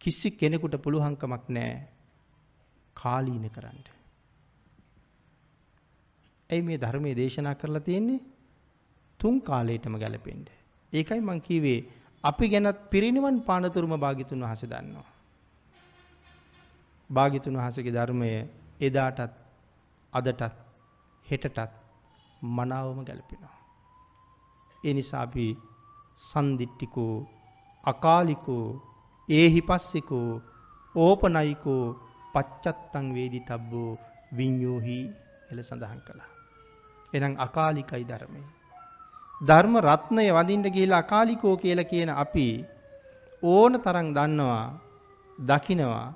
කිසි 0.00 0.28
කෙනෙකුට 0.32 0.76
පුළුවන්කමක් 0.76 1.44
නැහැ 1.48 1.88
කාලීන 2.96 3.46
කරන්න. 3.50 3.80
ඇයි 6.50 6.62
මේ 6.62 6.78
ධර්මයේ 6.78 7.14
දේශනා 7.14 7.54
කරලා 7.54 7.80
තියෙන්නේ? 7.80 8.20
තුන් 9.20 9.40
කාලයටම 9.40 9.94
ගැලපෙන්න. 9.94 10.44
ඒකයි 10.92 11.20
මං 11.20 11.40
කිව්වේ 11.40 11.80
අපි 12.24 12.44
ගැනත් 12.48 12.78
පිරිනිවන් 12.90 13.36
පානතුරුම 13.40 13.94
භාග්‍යතුන් 13.96 14.40
වහන්සේ 14.40 14.70
දන්නවා. 14.70 15.08
භාග්‍යතුන් 17.10 17.56
වහන්සේගේ 17.56 17.92
ධර්මය 17.92 18.30
එදාටත් 18.80 19.34
අදටත් 20.12 20.42
හෙටටත් 21.26 21.72
මනාවම 22.42 23.00
ගැලපෙනවා. 23.04 23.56
ඒ 24.84 24.94
නිසා 24.94 25.22
අපි 25.22 25.46
සන්දිට්ටිකෝ 26.20 27.14
අකාලිකෝ 27.84 28.66
ඒහි 29.28 29.60
පස්සිකෝ 29.60 30.30
ඕපනයිකෝ 30.94 31.84
පච්චත්තං 32.34 33.06
වේදි 33.14 33.40
තබ්බෝ 33.40 33.90
විඤ්ඥෝහි 34.36 34.98
එල 35.50 35.58
සඳහන් 35.62 36.00
කළා. 36.00 36.30
එනම් 37.12 37.34
අකාලිකයි 37.38 38.04
ධර්මය. 38.04 38.42
ධර්ම 39.40 39.74
රත්නය 39.80 40.26
වදින්ට 40.30 40.66
කියලා 40.68 40.98
අකාලිකෝ 40.98 41.56
කියල 41.56 41.80
කියන 41.84 42.10
අපි 42.14 42.48
ඕන 43.42 43.72
තරං 43.76 44.08
දන්නවා 44.14 44.64
දකිනවා 45.38 46.06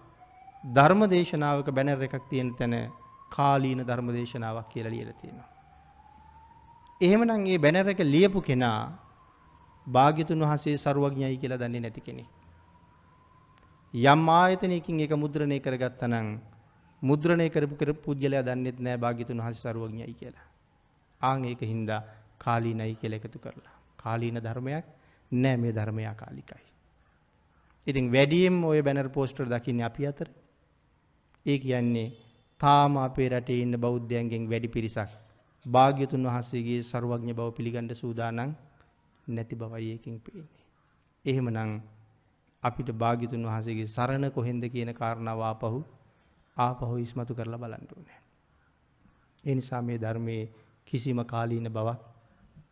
ධර්ම 0.65 1.01
දේශනාවක 1.07 1.69
බැනර 1.71 2.03
එකක් 2.03 2.25
තියෙන 2.31 2.55
තැන 2.55 2.75
කාලීන 3.31 3.81
ධර්ම 3.81 4.09
දේශනාවක් 4.13 4.69
කියලා 4.69 4.91
ලියලා 4.91 5.19
තියෙනවා. 5.21 5.49
එහෙමනම් 7.01 7.43
මේ 7.43 7.59
බැනර් 7.59 7.89
එක 7.89 8.01
ලියපු 8.05 8.41
කෙනා 8.41 8.93
භාග්‍යතුන් 9.87 10.41
වහන්සේ 10.41 10.77
සරුවඥයි 10.77 11.37
කියලා 11.37 11.59
දන්නේ 11.59 11.81
නැති 11.81 12.01
කෙනෙක්. 12.01 12.29
යම් 13.95 14.29
ආයතනයකින් 14.31 15.01
ඒක 15.01 15.13
මුද්‍රණය 15.15 15.59
කරගත්තා 15.61 16.09
නම් 16.09 16.29
මුද්‍රණය 17.03 17.51
කරපු 17.51 17.75
කරපු 17.77 18.01
පුද්ගලයා 18.05 18.43
දන්නෙත් 18.43 18.79
නෑ 18.79 18.97
භාග්‍යතුන් 18.97 19.39
වහන්සේ 19.39 19.63
සරුවඥයි 19.65 20.15
කියලා. 20.15 20.47
ආන් 21.21 21.45
ඒක 21.45 21.61
හින්දා 21.63 22.03
කාලීනයි 22.39 22.95
කියලා 22.95 23.21
එකතු 23.21 23.39
කරලා. 23.39 23.75
කාලීන 23.97 24.39
ධර්මයක් 24.39 24.87
නෑ 25.33 25.57
මේ 25.57 25.73
ධර්මය 25.73 26.07
අකාලිකයි. 26.07 26.65
ඉතින් 27.87 28.13
වැඩියෙන් 28.13 28.65
ওই 28.65 28.83
බැනර් 28.83 29.09
පෝස්ටර් 29.11 29.47
දකින්නේ 29.47 29.85
අපි 29.85 30.07
අතර. 30.07 30.29
ඒ 31.47 31.59
කියන්නේ 31.59 32.09
තාම 32.61 32.97
අපේ 32.99 33.29
රටේ 33.29 33.63
ඉන්න 33.63 33.75
බෞද්ධයන්ගෙන් 33.77 34.51
වැඩි 34.51 34.69
පිරිසක් 34.69 35.11
භාග්‍යතුන් 35.67 36.25
වහන්සේගේ 36.25 36.81
සර්වඥ 36.83 37.33
බව 37.35 37.49
පිළිගන්න 37.53 37.95
සූදානම් 37.95 38.51
නැති 39.27 39.57
බවයි 39.57 39.91
ඒකෙන් 39.91 40.21
පේන්නේ. 40.21 40.65
එහෙමනම් 41.25 41.81
අපිට 42.63 42.89
භාග්‍යතුන් 42.95 43.43
වහන්සේගේ 43.45 43.87
සරණ 43.87 44.31
කොහෙන්ද 44.31 44.65
කියන 44.65 44.93
කාරණාව 44.95 45.41
ආපහු 45.43 45.81
ආපහු 46.57 46.95
ඉස්මතු 46.97 47.33
කරලා 47.35 47.59
බලන්න 47.59 47.87
ඕනේ. 47.97 48.21
ඒ 49.45 49.55
නිසා 49.55 49.83
මේ 49.83 49.99
ධර්මයේ 49.99 50.45
කිසිම 50.87 51.19
කාලීන 51.25 51.69
බවක් 51.69 52.08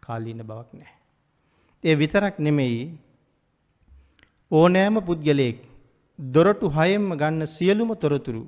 කාලීන 0.06 0.42
බවක් 0.42 0.70
නැහැ. 0.72 0.96
ඒ 1.84 1.94
විතරක් 1.94 2.36
නෙමෙයි 2.38 2.82
ඕනෑම 4.50 4.96
පුද්ගලයෙක් 5.02 5.58
දොරටු 6.18 6.66
හයෙන්ම 6.70 7.08
ගන්න 7.12 7.46
සියලුම 7.48 7.90
තොරතුරු 7.96 8.42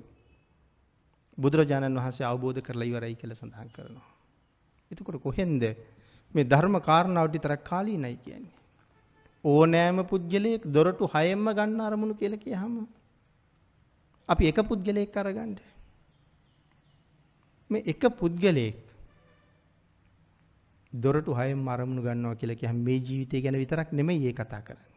බුදුරජාණන් 1.39 1.99
වහන්සේ 1.99 2.27
අවබෝධ 2.27 2.61
කරලා 2.61 2.89
ඉවරයි 2.91 3.15
කියලා 3.15 3.41
සඳහන් 3.41 3.71
කරනවා. 3.71 4.09
එතකොට 4.91 5.19
කොහෙන්ද 5.21 5.63
මේ 6.35 6.45
ධර්ම 6.45 6.77
කාරණාවට 6.81 7.35
විතරක් 7.35 7.63
කාලීනයි 7.65 8.17
කියන්නේ. 8.19 8.57
ඕනෑම 9.45 9.99
පුද්ගලයෙක් 10.05 10.63
දොරටු 10.67 11.05
හයෙන්ම 11.07 11.47
ගන්න 11.49 11.81
අරමුණු 11.81 12.15
කියලා 12.15 12.39
කියහම 12.39 12.75
අපි 14.29 14.45
එක 14.47 14.59
පුද්ගලයෙක් 14.63 15.17
අරගන්න. 15.17 15.55
මේ 17.71 17.83
එක 17.85 18.03
පුද්ගලයෙක් 18.13 18.88
දොරටු 20.93 21.33
හයෙන්ම 21.35 21.69
අරමුණු 21.69 22.03
ගන්නවා 22.03 22.35
කියලා 22.35 22.57
කියහම 22.57 22.79
මේ 22.81 22.99
ජීවිතය 23.01 23.41
ගැන 23.41 23.57
විතරක් 23.57 23.89
නෙමෙයි 23.93 24.27
ඒ 24.27 24.35
කතා 24.35 24.63
කරන්නේ. 24.63 24.97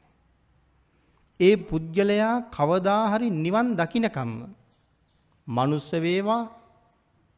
ඒ 1.40 1.56
පුද්ගලයා 1.60 2.36
කවදා 2.50 3.04
හරි 3.12 3.28
නිවන් 3.36 3.68
දකින්නකම්ම 3.76 4.32
මනුස්ස 5.48 5.90
වේවා 5.98 6.44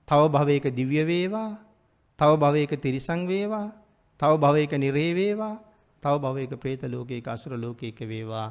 තව 0.07 0.21
භවයක 0.29 0.65
දිව්‍ය 0.71 0.99
වේවා 1.03 1.49
තව 2.19 2.31
භවයක 2.35 2.71
තිරිසං 2.77 3.21
වේවා 3.25 3.67
තව 4.19 4.31
භවයක 4.37 4.71
නිරේ 4.75 5.11
වේවා 5.11 5.55
තව 6.03 6.13
භවයක 6.17 6.53
പ്രേත 6.55 6.81
ලෝකයක 6.85 7.27
අසුර 7.27 7.53
ලෝකයක 7.55 7.99
වේවා 8.03 8.49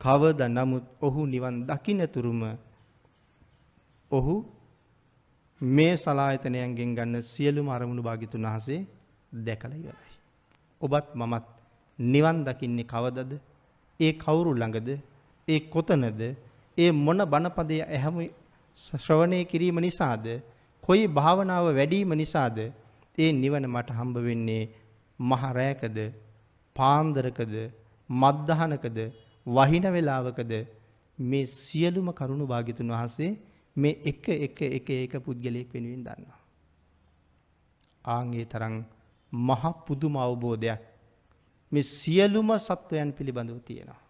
කවද 0.00 0.40
නමුත් 0.48 0.84
ඔහු 1.00 1.20
නිවන් 1.26 1.66
දකින්න 1.66 2.02
තුරුම 2.06 2.42
ඔහු 4.10 4.34
මේ 5.60 5.94
සලායතනයන්ගෙන් 5.96 6.94
ගන්න 6.94 7.22
සියලුම 7.22 7.68
අරමුණු 7.68 8.02
භාග්‍යතුන් 8.02 8.46
වහන්සේ 8.46 8.80
දැකලා 9.32 9.76
ඉවරයි. 9.76 10.12
ඔබත් 10.80 11.06
මමත් 11.14 11.46
නිවන් 11.98 12.38
දකින්නේ 12.44 12.84
කවදද? 12.84 13.32
ඒ 14.00 14.12
කවුරු 14.14 14.50
ළඟද? 14.52 14.88
ඒ 15.48 15.60
කොතනද? 15.68 16.20
ඒ 16.78 16.90
මොන 16.96 17.20
බණපදයේ 17.24 17.84
ඇහැම 17.86 18.16
ශ්‍රවණය 18.98 19.38
කිරීම 19.44 19.78
නිසාද 19.78 20.26
කොයි 20.84 21.06
භාවනාව 21.08 21.66
වැඩිම 21.70 22.12
නිසාද 22.14 22.58
ඒ 23.18 23.30
නිවන 23.32 23.64
මට 23.66 23.88
හම්බ 23.90 24.16
වෙන්නේ 24.18 24.64
මහ 25.18 25.42
රැයකද 25.52 25.98
පාන්දරකද 26.76 27.54
මද්දහනකද 28.10 28.98
වහින 29.46 29.86
වෙලාවකද 29.86 30.52
මේ 31.18 31.46
සියලුම 31.46 32.08
කරුණු 32.12 32.44
භාග්‍යතුන් 32.46 32.88
වහන්සේ 32.88 33.30
මේ 33.76 33.98
එක 34.04 34.28
එක 34.28 34.60
එක 34.68 34.88
එක 34.96 35.14
පුද්ගලයෙක් 35.18 35.68
වෙනුවෙන් 35.74 36.02
දන්නවා. 36.04 36.38
ආන්ගේ 38.04 38.44
තරම් 38.44 38.74
මහ 39.32 39.62
පුදුම 39.86 40.16
අවබෝධයක් 40.16 40.80
මේ 41.72 41.82
සියලුම 41.82 42.50
සත්වයන් 42.58 43.12
පිළිබඳව 43.12 43.60
තියෙනවා. 43.60 44.00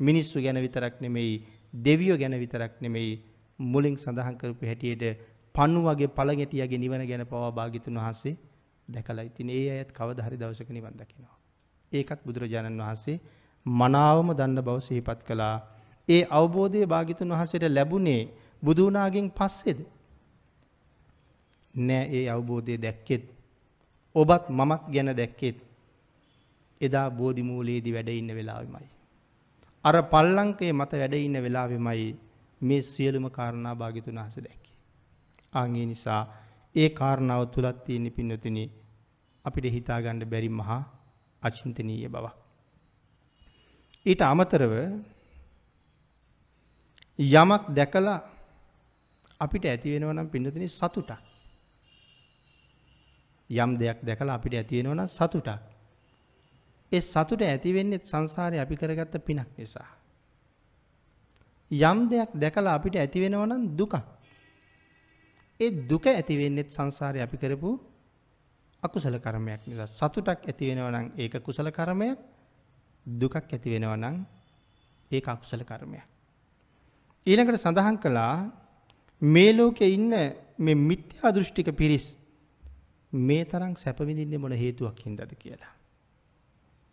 මිනිස්සු 0.00 0.40
ගැන 0.40 0.56
විතරක් 0.56 1.00
නෙමෙයි 1.00 1.44
දෙවියෝ 1.74 2.18
ගැන 2.18 2.34
විතරක් 2.34 2.72
නෙමෙයි 2.80 3.22
මුලින් 3.58 3.96
සඳහන් 3.96 4.36
කරපු 4.36 4.66
හැටියට 4.66 5.04
පන්නු 5.54 5.80
වගේ 5.82 6.08
පළගැටියගේ 6.08 6.78
නිවන 6.78 7.02
ගැන 7.06 7.24
පවා 7.24 7.50
භාග්‍යතුන් 7.50 7.96
වහන්සේ 7.96 8.34
දැකලා 8.88 9.24
ඉතින් 9.24 9.50
ඒ 9.50 9.66
අයත් 9.72 9.90
කවදා 9.92 10.26
හරි 10.26 10.36
දවසක 10.36 10.70
නිවන් 10.70 10.94
දකිනවා. 10.94 11.36
ඒකත් 11.92 12.20
බුදුරජාණන් 12.26 12.80
වහන්සේ 12.80 13.20
මනාවම 13.66 14.28
දන්න 14.34 14.60
බව 14.60 14.78
සිහිපත් 14.80 15.20
කළා. 15.22 15.56
ඒ 16.08 16.22
අවබෝධය 16.30 16.86
භාග්‍යතුන් 16.86 17.30
වහන්සේට 17.30 17.64
ලැබුණේ 17.68 18.22
බුදු 18.62 18.82
වුණාගෙන් 18.84 19.26
පස්සේද? 19.30 19.78
නෑ 21.74 22.04
ඒ 22.12 22.24
අවබෝධය 22.28 22.76
දැක්කෙත් 22.78 23.24
ඔබත් 24.16 24.44
මමත් 24.50 24.82
ගැන 24.88 25.10
දැක්කෙත් 25.12 25.58
එදා 26.80 27.08
බෝධි 27.10 27.42
මූලයේදී 27.42 27.92
වැඩ 27.92 28.10
ඉන්න 28.10 28.30
වෙලාවෙමයි. 28.30 28.88
අර 29.84 29.96
පල්ලංකේ 30.04 30.72
මත 30.72 30.92
වැඩ 30.92 31.14
ඉන්න 31.16 31.36
වෙලාවෙමයි 31.42 32.06
මේ 32.60 32.82
සියලුම 32.84 33.26
කාරණා 33.30 33.74
භාග්‍යතුන් 33.74 34.18
වහන්සේ 34.18 34.44
දැක්කේ. 34.44 34.74
ආන් 35.52 35.76
ඒ 35.76 35.86
නිසා 35.86 36.22
ඒ 36.74 36.88
කාරණාව 36.90 37.42
තුලත් 37.46 37.78
තියෙන 37.84 38.06
පින්නතුනි 38.12 38.64
අපිට 39.44 39.66
හිතා 39.66 40.00
ගන්න 40.00 40.22
බැරි 40.24 40.50
මහා 40.50 40.82
අචින්තනීය 41.42 42.08
බවක්. 42.08 42.34
ඊට 44.06 44.22
අමතරව 44.22 44.72
යමක් 47.18 47.62
දැකලා 47.70 48.18
අපිට 49.40 49.64
ඇති 49.64 49.92
වෙනවා 49.92 50.14
නම් 50.14 50.28
පින්නතුනි 50.28 50.68
සතුටක්. 50.70 51.25
යම් 53.50 53.70
දෙයක් 53.76 53.98
දැකලා 54.02 54.34
අපිට 54.34 54.54
ඇති 54.54 54.76
වෙනවා 54.78 54.94
නම් 54.96 55.08
සතුටක්. 55.08 55.60
ඒ 56.92 57.00
සතුට 57.02 57.42
ඇති 57.42 57.72
වෙන්නේ 57.72 58.00
සංසාරේ 58.02 58.60
අපි 58.60 58.76
කරගත්ත 58.76 59.14
පිනක් 59.20 59.48
නිසා. 59.58 59.88
යම් 61.70 61.98
දෙයක් 62.08 62.30
දැකලා 62.34 62.74
අපිට 62.74 62.96
ඇති 62.96 63.20
වෙනවා 63.20 63.46
නම් 63.46 63.62
දුකක්. 63.76 63.94
ඒ 65.60 65.70
දුක 65.88 66.06
ඇති 66.06 66.34
වෙන්නේ 66.36 66.66
සංසාරේ 66.66 67.22
අපි 67.22 67.36
කරපු 67.36 67.70
අකුසල 68.82 69.16
කර්මයක් 69.18 69.60
නිසා. 69.66 69.86
සතුටක් 69.88 70.40
ඇති 70.42 70.64
වෙනවා 70.68 70.90
නම් 70.90 71.06
ඒක 71.16 71.34
කුසල 71.40 71.68
කර්මයක්. 71.70 72.18
දුකක් 73.06 73.34
ඇති 73.36 73.68
වෙනවා 73.70 73.96
නම් 73.96 74.16
ඒක 75.10 75.26
අකුසල 75.26 75.62
කර්මයක්. 75.62 76.06
ඊළඟට 77.26 77.58
සඳහන් 77.58 77.96
කළා 77.98 78.34
මේ 79.22 79.52
ලෝකේ 79.52 79.88
ඉන්න 79.88 80.12
මේ 80.58 80.74
මිත්‍යා 80.80 81.32
දෘෂ්ටික 81.32 81.70
පිරිස් 81.72 82.16
මේ 83.12 83.44
තරම් 83.44 83.74
සැප 83.74 83.98
විඳින්නේ 84.00 84.38
මොන 84.38 84.52
හේතුවක් 84.54 84.98
හින්දාද 84.98 85.32
කියලා. 85.34 85.74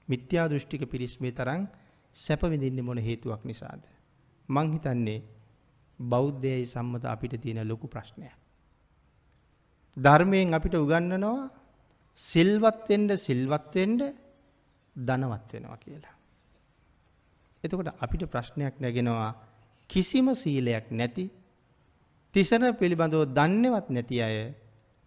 මිත්‍යා 0.07 0.47
දෘෂ්ටික 0.49 0.83
පිරිස් 0.89 1.19
මේ 1.19 1.31
තරම් 1.31 1.67
සැප 2.15 2.41
විඳින්නේ 2.43 2.81
මොන 2.81 2.97
හේතුවක් 2.99 3.41
නිසාද? 3.43 3.81
මං 4.49 4.67
හිතන්නේ 4.73 5.23
බෞද්ධයයි 5.99 6.65
සම්මත 6.65 7.05
අපිට 7.05 7.41
තියෙන 7.41 7.67
ලොකු 7.67 7.87
ප්‍රශ්නයක්. 7.87 8.35
ධර්මයෙන් 9.97 10.53
අපිට 10.53 10.75
උගන්වනවා 10.75 11.51
සිල්වත් 12.19 12.89
වෙන්න 12.89 13.09
සිල්වත් 13.17 13.75
වෙන්න 13.75 13.99
ධනවත් 14.95 15.53
වෙනවා 15.53 15.77
කියලා. 15.77 16.15
එතකොට 17.63 17.89
අපිට 17.99 18.23
ප්‍රශ්නයක් 18.25 18.75
නැගෙනවා 18.79 19.31
කිසිම 19.89 20.27
සීලයක් 20.33 20.85
නැති 20.91 21.25
තිසරණ 22.33 22.75
පිළිබඳව 22.75 23.23
දන්නේවත් 23.27 23.87
නැති 23.89 24.21
අය 24.21 24.37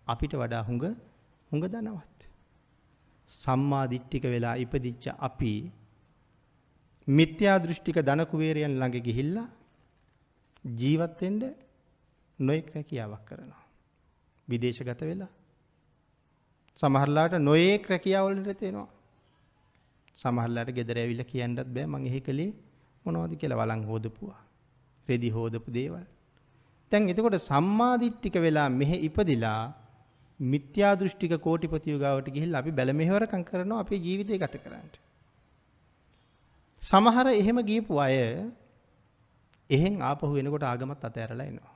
අපිට 0.06 0.32
වඩා 0.34 0.62
හුඟ 0.62 0.86
හුඟ 1.50 1.66
ධනවත්. 1.66 2.18
සම්මා 3.30 3.86
දිට්ඨික 3.86 4.24
වෙලා 4.24 4.56
ඉපදිච්ච 4.56 5.04
අපි 5.18 5.52
මිත්‍යා 7.08 7.58
දෘෂ්ටික 7.58 7.98
ධන 7.98 8.22
කුවේරයන් 8.24 8.72
ළඟ 8.72 8.96
ගිහිල්ලා 9.00 9.48
ජීවත් 10.64 11.20
වෙන්න 11.20 11.42
නොයෙක් 12.38 12.68
රැකියාවක් 12.74 13.22
කරනවා. 13.24 13.64
විදේශගත 14.48 15.00
වෙලා 15.02 15.32
සමහරලාට 16.80 17.34
නොයෙක් 17.40 17.84
රැකියාවලට 17.88 18.50
තේනවා. 18.54 18.88
සමහරලාට 20.18 20.70
ගෙදර 20.70 20.96
ඇවිල්ලා 20.96 21.30
කියන්නත් 21.32 21.58
බෑ 21.66 21.86
මං 21.86 22.06
එහෙ 22.06 22.20
කලේ 22.20 22.50
මොනවද 23.04 23.32
කියලා 23.36 23.58
වළං 23.58 23.82
හොදපුවා. 23.84 24.40
රෙදි 25.08 25.30
හොදපු 25.30 25.68
දේවල්. 25.70 26.06
දැන් 26.92 27.08
එතකොට 27.08 27.38
සම්මාදිට්ඨික 27.40 28.36
වෙලා 28.36 28.68
මෙහෙ 28.70 28.96
ඉපදිලා 29.08 29.62
මිත්‍යා 30.40 30.94
දෘෂ්ටික 30.94 31.32
කෝටිපතියෝ 31.38 31.98
ගාවට 31.98 32.28
ගිහිල්ලා 32.30 32.60
අපි 32.60 32.70
බැල 32.70 32.92
මෙහෙවරකම් 32.92 33.42
කරනවා 33.42 33.80
අපේ 33.80 33.98
ජීවිතය 33.98 34.38
ගත 34.38 34.56
කරන්න. 34.56 34.90
සමහර 36.82 37.26
එහෙම 37.32 37.58
ගියපු 37.62 37.98
අය 37.98 38.16
එහෙන් 39.70 40.02
ආපහු 40.02 40.34
වෙනකොට 40.34 40.62
ආගමත් 40.62 41.04
අතෑරලා 41.04 41.46
එනවා. 41.46 41.74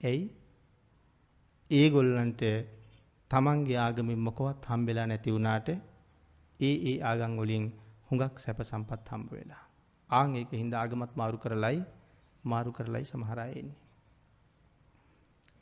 ඇයි? 0.00 0.22
ඒගොල්ලන්ට 1.70 2.42
තමන්ගේ 3.30 3.78
ආගමෙන් 3.78 4.20
මොකවත් 4.20 4.62
හම්බෙලා 4.66 5.06
නැති 5.06 5.32
වුණාට 5.32 5.68
ඒ 6.60 6.74
ඒ 6.84 6.96
ආගම් 7.02 7.34
වලින් 7.36 7.66
හුඟක් 8.08 8.36
සැප 8.38 8.60
සම්පත් 8.62 9.06
හම්බ 9.08 9.28
වෙලා. 9.30 9.64
ආන් 10.10 10.36
ඒක 10.36 10.52
හින්දා 10.52 10.80
ආගමත් 10.80 11.12
මාරු 11.16 11.38
කරලයි 11.38 11.78
මාරු 12.44 12.70
කරලයි 12.72 13.04
සමහර 13.04 13.38
අය 13.38 13.52
එන්නේ. 13.52 13.78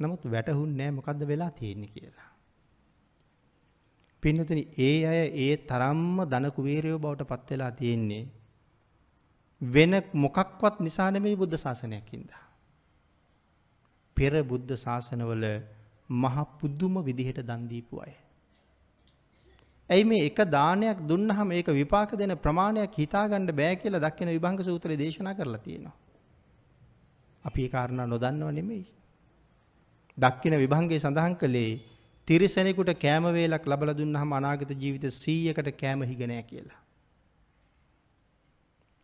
නමුත් 0.00 0.24
වැටහුන්නේ 0.26 0.76
නැහැ 0.76 0.90
මොකද්ද 0.90 1.22
වෙලා 1.26 1.50
තියෙන්නේ 1.50 1.88
කියලා. 1.88 2.28
පින්නතුනි 4.22 4.62
ඒ 4.78 4.96
අය 5.06 5.20
ඒ 5.38 5.54
තරම්ම 5.64 6.18
ධන 6.24 6.50
කුවේරයෝ 6.50 6.98
බවට 6.98 7.28
පත් 7.28 7.50
වෙලා 7.50 7.72
තියෙන්නේ 7.72 8.24
වෙන 9.60 9.94
මොකක්වත් 10.14 10.80
නිසා 10.80 11.10
නෙමෙයි 11.10 11.36
බුද්ධ 11.36 11.56
ශාසනයක් 11.56 12.08
හින්දා. 12.12 12.44
පෙර 14.16 14.32
බුද්ධ 14.44 14.72
ශාසනවල 14.76 15.44
මහ 16.10 16.36
පුදුම 16.60 16.94
විදිහට 17.04 17.40
දන් 17.42 17.68
දීපු 17.68 18.00
අය. 18.00 18.14
ඇයි 19.90 20.04
මේ 20.04 20.26
එක 20.26 20.38
දානයක් 20.48 20.98
දුන්නහම 21.02 21.50
ඒක 21.52 21.68
විපාක 21.70 22.10
දෙන 22.12 22.36
ප්‍රමාණයක් 22.36 22.92
හිතාගන්න 22.94 23.50
බෑ 23.52 23.74
කියලා 23.76 24.00
දක්වන 24.00 24.30
විභංග 24.30 24.60
සූත්‍රයේ 24.62 24.98
දේශනා 24.98 25.34
කරලා 25.34 25.58
තියෙනවා. 25.58 25.96
අපි 27.44 27.64
ඒ 27.64 27.68
කාරණා 27.68 28.06
නොදන්නව 28.06 28.50
නෙමෙයි. 28.52 28.86
දක්කින 30.18 30.54
විභංගයේ 30.56 31.00
සඳහන් 31.00 31.34
කළේ 31.36 31.70
තිරිසනෙකුට 32.28 32.90
කෑම 32.96 33.26
වේලක් 33.34 33.64
ලබලා 33.66 33.96
දුන්නාම 33.96 34.32
අනාගත 34.32 34.70
ජීවිත 34.74 35.04
100කට 35.12 35.70
කෑම 35.74 36.02
හිග 36.02 36.20
නැහැ 36.22 36.44
කියලා. 36.44 36.80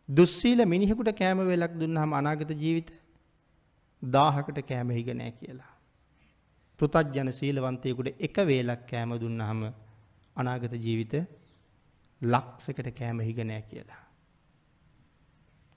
දුස්සීල 0.09 0.59
මිනිහෙකුට 0.65 1.11
කෑම 1.13 1.39
වේලක් 1.43 1.73
දුන්නාම 1.75 2.13
අනාගත 2.13 2.51
ජීවිත 2.55 2.91
1000කට 4.03 4.61
කෑම 4.63 4.91
හිග 4.91 5.09
නැහැ 5.13 5.37
කියලා. 5.39 5.71
පෘතජන 6.79 7.31
සීලවන්තයෙකුට 7.31 8.09
එක 8.19 8.37
වේලක් 8.45 8.81
කෑම 8.85 9.17
දුන්නාම 9.17 9.61
අනාගත 10.35 10.73
ජීවිත 10.77 11.13
ලක්ෂයකට 12.21 12.89
කෑම 12.93 13.19
හිග 13.21 13.39
නැහැ 13.43 13.63
කියලා. 13.63 14.01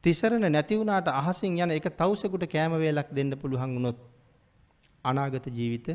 තිසරණ 0.04 0.46
නැති 0.48 0.76
වුණාට 0.76 1.08
අහසින් 1.10 1.58
යන 1.58 1.70
එක 1.70 1.88
තවුසෙකුට 1.94 2.44
කෑම 2.48 2.72
වේලක් 2.76 3.08
දෙන්න 3.12 3.32
පුළුවන් 3.36 3.74
වුණොත් 3.74 3.98
අනාගත 5.10 5.46
ජීවිත 5.50 5.88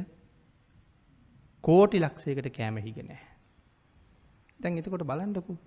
කෝටි 1.63 1.97
ලක්ෂයකට 1.99 2.49
කෑම 2.51 2.77
හිග 2.77 2.97
නැහැ. 3.01 3.29
දැන් 4.59 4.77
එතකොට 4.77 5.03
බලන්නකෝ. 5.03 5.57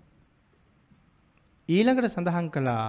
ඊළඟට 1.68 2.09
සඳහන් 2.09 2.48
කළා 2.51 2.86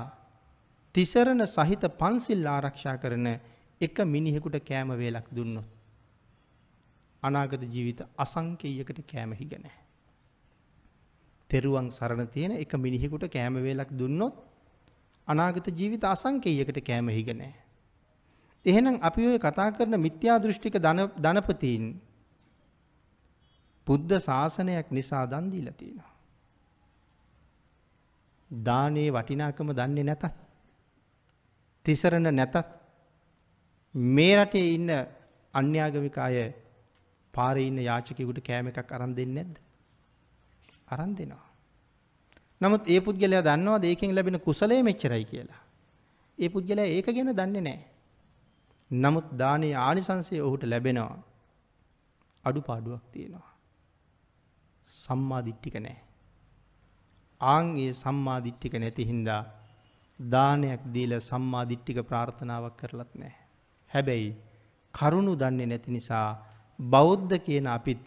තිසරණ 0.95 1.43
සහිත 1.47 1.83
පන්සිල් 1.95 2.47
ආරක්ෂා 2.47 2.95
කරන 2.97 3.27
එක 3.81 3.97
මිනිහෙකුට 4.05 4.57
කෑම 4.61 4.89
වේලක් 4.95 5.27
දුන්නොත් 5.31 5.67
අනාගත 7.23 7.63
ජීවිත 7.65 8.01
අසංකේයයකට 8.17 8.99
කෑම 9.05 9.31
හිග 9.33 9.53
නැහැ. 9.55 9.83
තෙරුවන් 11.49 11.87
සරණ 11.89 12.27
තියෙන 12.27 12.53
එක 12.53 12.73
මිනිහෙකුට 12.77 13.25
කෑම 13.29 13.55
වේලක් 13.59 13.91
දුන්නොත් 13.93 14.35
අනාගත 15.27 15.67
ජීවිත 15.71 16.03
අසංකේයයකට 16.05 16.79
කෑම 16.81 17.09
හිග 17.09 17.29
නැහැ. 17.33 17.66
එහෙනම් 18.67 18.95
අපි 19.01 19.27
ඔය 19.27 19.39
කතා 19.39 19.69
කරන 19.71 19.95
මිත්‍යා 19.97 20.37
දෘෂ්ටික 20.39 20.75
ධනපතීන් 21.17 21.85
බුද්ධ 23.87 24.13
ශාසනයක් 24.19 24.87
නිසා 24.91 25.25
දන් 25.25 25.45
දීලා 25.51 25.73
තියෙනවා. 25.73 26.13
දානේ 28.51 29.09
වටිනාකම 29.11 29.69
දන්නේ 29.73 30.03
නැතත් 30.03 30.25
තිසරණ 31.85 32.29
නැතත් 32.31 32.55
මේ 34.13 34.33
රටේ 34.35 34.67
ඉන්න 34.75 34.91
අන්‍යාගමික 35.53 36.17
අය 36.19 36.37
පාරේ 37.33 37.67
ඉන්න 37.67 37.79
යාචකයෙකුට 37.79 38.39
කෑම 38.41 38.67
එකක් 38.67 38.91
අරන් 38.91 39.15
දෙන්නේ 39.15 39.35
නැද්ද? 39.37 39.55
අරන් 40.87 41.11
දෙනවා. 41.15 41.45
නමුත් 42.61 42.83
ඒ 42.85 42.99
පුද්ගලයා 43.01 43.43
දන්නවද 43.43 43.83
ඒකෙන් 43.85 44.15
ලැබෙන 44.15 44.39
කුසලයේ 44.39 44.83
මෙච්චරයි 44.83 45.25
කියලා. 45.25 45.61
ඒ 46.37 46.49
පුද්ගලයා 46.49 46.87
ඒක 46.87 47.07
ගැන 47.07 47.31
දන්නේ 47.33 47.61
නැහැ. 47.61 47.96
නමුත් 48.91 49.27
දානයේ 49.33 49.75
ආනිසංසය 49.77 50.41
ඔහුට 50.41 50.63
ලැබෙනවා. 50.63 51.23
අඩුපාඩුවක් 52.43 53.03
තියෙනවා. 53.11 53.51
සම්මා 54.89 55.41
දිට්ඨික 55.41 55.75
නැහැ. 55.75 56.03
ආන් 57.41 57.77
ඒ 57.77 57.93
සම්මා 57.93 58.39
දිට්ඨික 58.39 58.73
නැති 58.75 59.05
හින්දා 59.05 59.41
දානයක් 60.19 60.81
දීලා 60.93 61.19
සම්මා 61.21 61.65
දිට්ඨික 61.65 61.99
ප්‍රාර්ථනාවක් 62.03 62.77
කරලත් 62.77 63.11
නැහැ. 63.15 63.35
හැබැයි 63.91 64.29
කරුණු 64.93 65.33
දන්නේ 65.35 65.65
නැති 65.65 65.91
නිසා 65.91 66.27
බෞද්ධ 66.79 67.35
කියන 67.39 67.67
අපිත් 67.67 68.01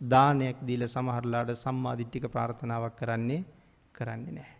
දානයක් 0.00 0.58
දීලා 0.60 0.88
සමහරලාට 0.88 1.54
සම්මා 1.56 1.96
දිට්ඨික 1.96 2.26
ප්‍රාර්ථනාවක් 2.28 2.96
කරන්නේ 2.96 3.44
කරන්නේ 3.94 4.32
නැහැ. 4.32 4.58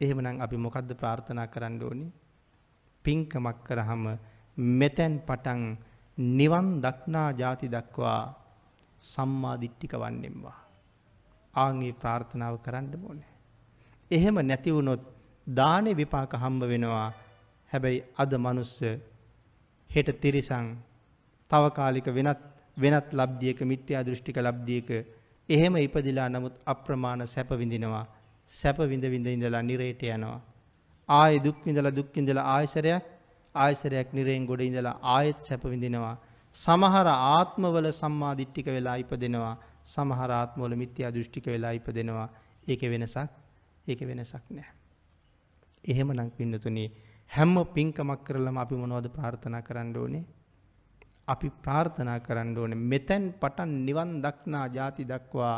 එහෙමනම් 0.00 0.40
අපි 0.40 0.56
මොකද්ද 0.56 0.90
ප්‍රාර්ථනා 0.94 1.46
කරන්න 1.46 1.82
ඕනි? 1.82 2.06
පින්කමක් 3.04 3.58
කරාම 3.64 4.04
මෙතෙන් 4.60 5.12
පටන් 5.20 5.62
නිවන් 6.18 6.68
දක්නා 6.82 7.32
ಜಾති 7.32 7.68
දක්වා 7.68 8.22
සම්මා 9.02 9.56
දිට්ඨික 9.56 9.92
වන්නෙම්වා. 9.94 10.58
ආන්ගේ 11.54 11.92
ප්‍රාර්ථනාව 11.92 12.54
කරන්න 12.58 12.86
ඕනේ. 13.00 13.30
එහෙම 14.10 14.36
නැති 14.40 14.70
වුණොත් 14.70 15.02
දානේ 15.46 15.94
විපාක 15.94 16.32
හම්බ 16.34 16.62
වෙනවා. 16.64 17.08
හැබැයි 17.72 18.04
අද 18.16 18.32
මිනිස්ස 18.36 18.74
හෙට 19.90 20.08
තිරිසන් 20.20 20.66
තවකාලික 21.50 22.06
වෙනත් 22.08 22.40
වෙනත් 22.76 23.08
ලබ්දියක 23.12 23.60
මිත්‍යා 23.62 24.02
දෘෂ්ටික 24.02 24.36
ලබ්දියක 24.38 24.88
එහෙම 25.48 25.74
ඉපදිලා 25.76 26.28
නමුත් 26.28 26.54
අප්‍රමාණ 26.64 27.26
සැප 27.26 27.50
විඳිනවා. 27.52 28.06
සැප 28.50 28.78
විඳ 28.80 29.04
විඳ 29.04 29.26
ඉඳලා 29.26 29.62
නිරේට 29.62 30.02
යනවා. 30.04 30.40
ආයෙ 31.08 31.38
දුක් 31.38 31.58
විඳලා 31.66 31.90
දුක් 31.90 32.08
විඳලා 32.14 32.46
ආයසරයක් 32.54 33.04
ආයසරයක් 33.60 34.08
නිරේන් 34.12 34.44
ගොඩ 34.46 34.62
ඉඳලා 34.62 34.96
ආයෙත් 35.14 35.40
සැප 35.40 35.64
විඳිනවා. 35.64 36.16
සමහර 36.56 37.08
ආත්මවල 37.08 37.86
සම්මා 37.92 38.34
දිට්ඨික 38.34 38.68
වෙලා 38.68 38.96
ඉපදෙනවා. 38.96 39.54
සමහර 39.86 40.30
ආත්මවල 40.32 40.74
මිත්‍යා 40.76 41.10
දෘෂ්ටික 41.10 41.46
වෙලා 41.46 41.72
ඉපදෙනවා. 41.72 42.28
ඒකේ 42.68 42.90
වෙනසක් 42.90 43.30
ඒකේ 43.86 44.06
වෙනසක් 44.06 44.44
නැහැ. 44.50 44.74
එහෙමනම් 45.84 46.30
පින්නතුනි 46.32 46.84
හැම 47.30 47.54
පින්කමක් 47.74 48.20
කරලම 48.26 48.56
අපි 48.58 48.74
මොනවද 48.74 49.08
ප්‍රාර්ථනා 49.08 49.62
කරන්න 49.62 49.96
ඕනේ? 49.96 50.24
අපි 51.28 51.48
ප්‍රාර්ථනා 51.64 52.18
කරන්න 52.20 52.56
ඕනේ 52.58 52.80
මෙතෙන් 52.84 53.24
පටන් 53.40 53.72
නිවන් 53.86 54.12
දක්නා 54.24 54.66
ಜಾති 54.68 55.04
දක්වා 55.04 55.56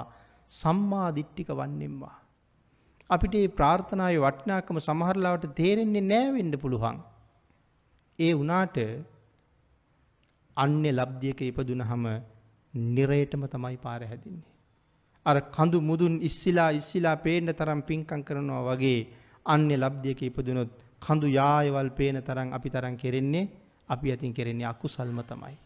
සම්මා 0.53 1.09
දිට්ඨික 1.15 1.51
වන්නෙම්වා. 1.51 2.17
අපිට 3.11 3.35
මේ 3.35 3.55
ප්‍රාර්ථනාවේ 3.59 4.21
වටිනාකම 4.21 4.79
සමහරලාවට 4.81 5.55
තේරෙන්නේ 5.55 6.05
නැහැ 6.05 6.35
වෙන්න 6.37 6.55
පුළුවන්. 6.59 6.99
ඒ 8.23 8.33
වුණාට 8.33 8.77
අන්‍ය 10.57 10.91
ලබ්ධියක 10.91 11.41
ඉපදුනහම 11.43 12.05
නිරේටම 12.75 13.43
තමයි 13.47 13.77
පාර 13.79 14.01
හැදින්නේ. 14.03 14.51
අර 15.27 15.37
කඳු 15.51 15.79
මුදුන් 15.81 16.15
ඉස්සිලා 16.21 16.71
ඉස්සිලා 16.73 17.17
පේන්න 17.19 17.49
තරම් 17.53 17.81
පින්කම් 17.83 18.23
කරනවා 18.23 18.63
වගේ 18.69 19.01
අන්‍ය 19.47 19.75
ලබ්ධියක 19.77 20.21
ඉපදුනොත් 20.23 20.71
කඳු 21.03 21.27
යායවල් 21.31 21.91
පේන 21.91 22.17
තරම් 22.21 22.49
අපි 22.53 22.69
තරම් 22.71 22.95
කෙරෙන්නේ 22.97 23.51
අපි 23.89 24.13
අතින් 24.13 24.33
කෙරෙන්නේ 24.33 24.67
අකුසල්ම 24.67 25.19
තමයි. 25.23 25.57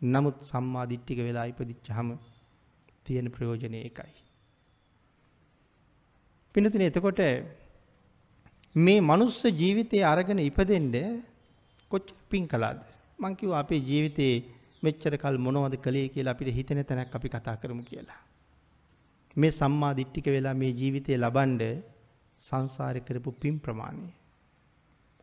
නමුත් 0.00 0.36
සම්මා 0.42 0.86
දිට්ඨික 0.86 1.18
වෙලා 1.18 1.46
ඉපදිච්චාම 1.46 2.08
තියෙන 3.04 3.26
ප්‍රයෝජනය 3.30 3.78
ඒකයි. 3.78 4.14
පිනතුනේ 6.54 6.88
එතකොට 6.88 7.20
මේ 8.74 9.00
මනුස්ස 9.00 9.40
ජීවිතයේ 9.52 10.04
අරගෙන 10.04 10.40
ඉපදෙන්න 10.40 10.94
කොච්චර 11.94 12.14
පින් 12.30 12.44
කළාද? 12.46 12.78
මං 13.18 13.36
කිව්වා 13.36 13.60
අපේ 13.60 13.80
ජීවිතේ 13.80 14.34
මෙච්චර 14.82 15.14
කල් 15.16 15.36
මොනවද 15.38 15.74
කළේ 15.76 16.08
කියලා 16.08 16.34
අපිට 16.36 16.56
හිතෙන 16.56 16.80
තැනක් 16.84 17.14
අපි 17.14 17.28
කතා 17.28 17.56
කරමු 17.56 17.82
කියලා. 17.82 18.20
මේ 19.36 19.52
සම්මා 19.52 19.92
දිට්ඨික 19.96 20.26
වෙලා 20.26 20.54
මේ 20.54 20.72
ජීවිතේ 20.72 21.16
ලබනද 21.16 21.62
සංසාරේ 22.40 23.06
කරපු 23.08 23.30
පින් 23.42 23.56
ප්‍රමාණය 23.60 24.08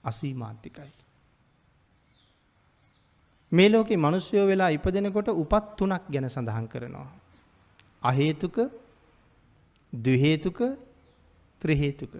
අසීමාන්තිකයි. 0.04 0.92
මේ 3.52 3.70
ලෝකේ 3.70 3.98
මිනිස්සුયો 3.98 4.48
වෙලා 4.48 4.70
ඉපදෙනකොට 4.70 5.30
උපත් 5.34 5.66
තුනක් 5.78 6.06
ගැන 6.14 6.30
සඳහන් 6.30 6.68
කරනවා. 6.68 7.10
අහේතුක, 8.02 8.58
ද්විහේතුක, 9.94 10.60
ත්‍රිහේතුක. 11.62 12.14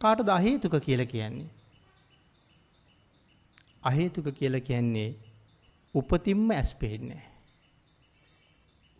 කාටද 0.00 0.28
අහේතුක 0.28 0.74
කියලා 0.80 1.12
කියන්නේ? 1.14 1.61
අහේතුක 3.82 4.34
කියලා 4.34 4.60
කියන්නේ 4.60 5.10
උපතින්ම 5.94 6.50
ඇස් 6.50 6.74
පේන්නේ 6.74 7.32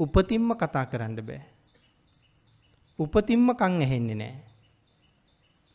උපතින්ම 0.01 0.51
කතා 0.57 0.87
කරන්න 0.87 1.17
බෑ. 1.21 1.43
උපතින්ම 2.99 3.55
කන් 3.55 3.75
ඇහෙන්නේ 3.79 4.15
නැහැ. 4.15 4.43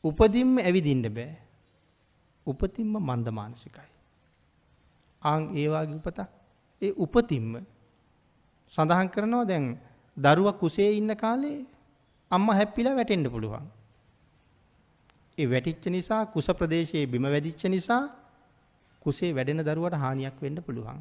උපදින්ම 0.04 0.58
ඇවිදින්න 0.60 1.06
බෑ. 1.10 1.32
උපතින්ම 2.48 2.98
මන්ද 3.00 3.28
මානසිකයි. 3.32 3.88
ආන් 5.22 5.44
ඒ 5.56 5.68
වගේ 5.70 5.96
උපතක් 5.96 6.30
ඒ 6.82 6.94
උපතින්ම 6.98 7.64
සඳහන් 8.72 9.10
කරනවා 9.10 9.46
දැන් 9.46 9.66
දරුවා 10.18 10.60
කුසේ 10.62 10.92
ඉන්න 11.00 11.16
කාලේ 11.16 11.66
අම්මා 12.32 12.56
හැප්පිලා 12.56 12.96
වැටෙන්න 12.96 13.32
පුළුවන්. 13.32 13.68
ඒ 15.38 15.48
වැටිච්ච 15.48 15.86
නිසා 15.88 16.26
කුස 16.26 16.48
ප්‍රදේශයේ 16.50 17.08
බිම 17.08 17.24
වැදිච්ච 17.24 17.64
නිසා 17.70 18.04
කුසේ 19.02 19.32
වැඩෙන 19.32 19.64
දරුවට 19.64 19.96
හානියක් 19.96 20.36
වෙන්න 20.38 20.58
පුළුවන්. 20.60 21.00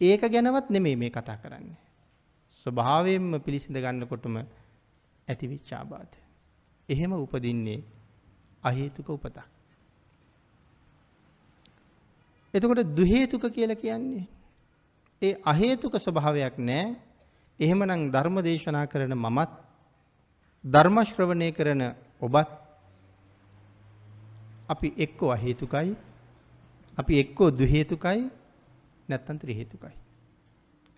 ඒක 0.00 0.22
ගැනවත් 0.24 0.70
නෙමෙයි 0.70 0.96
මේ 0.96 1.10
කතා 1.10 1.36
කරන්නේ. 1.36 1.78
ස්වභාවයෙන්ම 2.52 3.40
පිළිසිඳ 3.40 3.76
ගන්නකොටම 3.76 4.36
ඇතිවෙච්ච 5.28 5.72
ආබාධ. 5.72 6.14
එහෙම 6.88 7.12
උපදින්නේ 7.14 7.84
අහේතුක 8.64 9.08
උපතක්. 9.08 9.38
එතකොට 12.54 12.80
දුහේතුක 12.90 13.44
කියලා 13.48 13.76
කියන්නේ 13.76 14.26
ඒ 15.22 15.34
අහේතුක 15.44 15.94
ස්වභාවයක් 15.96 16.56
නෑ. 16.60 16.96
එහෙමනම් 17.60 18.10
ධර්ම 18.10 18.36
දේශනා 18.40 18.86
කරන 18.86 19.14
මමත් 19.16 19.50
ධර්ම 20.64 20.96
ශ්‍රවණය 21.02 21.48
කරන 21.52 21.82
ඔබත් 22.20 22.50
අපි 24.68 24.88
එක්කෝ 24.96 25.30
අහේතුකයි 25.30 25.96
අපි 26.98 27.18
එක්කෝ 27.18 27.50
දුහේතුකයි 27.50 28.22
නැත්තම් 29.08 29.38
ත්‍රිහේතුකයි. 29.38 29.94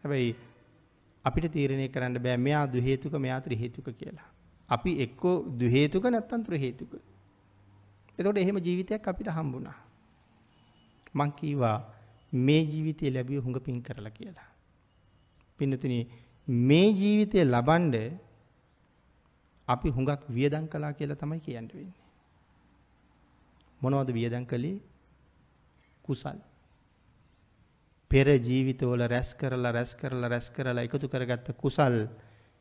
හැබැයි 0.03 0.37
අපිට 1.25 1.47
තීරණය 1.53 1.89
කරන්න 1.89 2.19
බෑ 2.19 2.37
මෙයා 2.39 2.67
දුහේතුක 2.67 3.15
මෙයා 3.17 3.41
ත්‍රිහේතුක 3.41 3.89
කියලා. 3.93 4.29
අපි 4.69 4.91
එක්කෝ 5.03 5.37
දුහේතුක 5.61 6.05
නැත්තම් 6.07 6.43
ත්‍රිහේතුක. 6.43 6.93
එතකොට 8.19 8.39
එහෙම 8.39 8.59
ජීවිතයක් 8.59 9.09
අපිට 9.09 9.29
හම්බුණා. 9.29 9.79
මං 11.15 11.31
කීවා 11.33 11.79
මේ 12.33 12.63
ජීවිතය 12.65 13.11
ලැබිය 13.11 13.39
හුඟ 13.39 13.59
පින් 13.61 13.83
කරලා 13.83 14.11
කියලා. 14.11 14.49
පින්නතුනි 15.59 15.99
මේ 16.69 16.89
ජීවිතය 16.93 17.45
ලබන්ඩ 17.45 17.97
අපි 19.69 19.89
හුඟක් 19.91 20.23
වියදං 20.29 20.67
කලා 20.69 20.93
කියලා 20.93 21.17
තමයි 21.17 21.41
කියන්න 21.41 21.69
වෙන්නේ. 21.69 22.05
මොනවද 23.81 24.11
වියදං 24.13 24.47
කළේ 24.47 24.77
කුසල්. 26.07 26.39
පෙර 28.11 28.27
ජීවිතවල 28.41 29.03
රැස් 29.07 29.35
කරලා 29.35 29.73
රැස් 29.73 29.95
කරලා 29.95 30.29
රැස් 30.29 30.51
කරලා 30.51 30.85
එකතු 30.85 31.09
කරගත්ත 31.09 31.49
කුසල් 31.55 31.97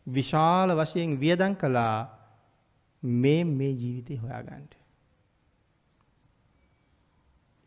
විශාල 0.07 0.69
වශයෙන් 0.73 1.19
වියදං 1.19 1.55
කලා 1.55 1.97
මේ 3.03 3.43
මේ 3.43 3.73
ජීවිතය 3.73 4.17
හොයාගන්ට. 4.17 4.73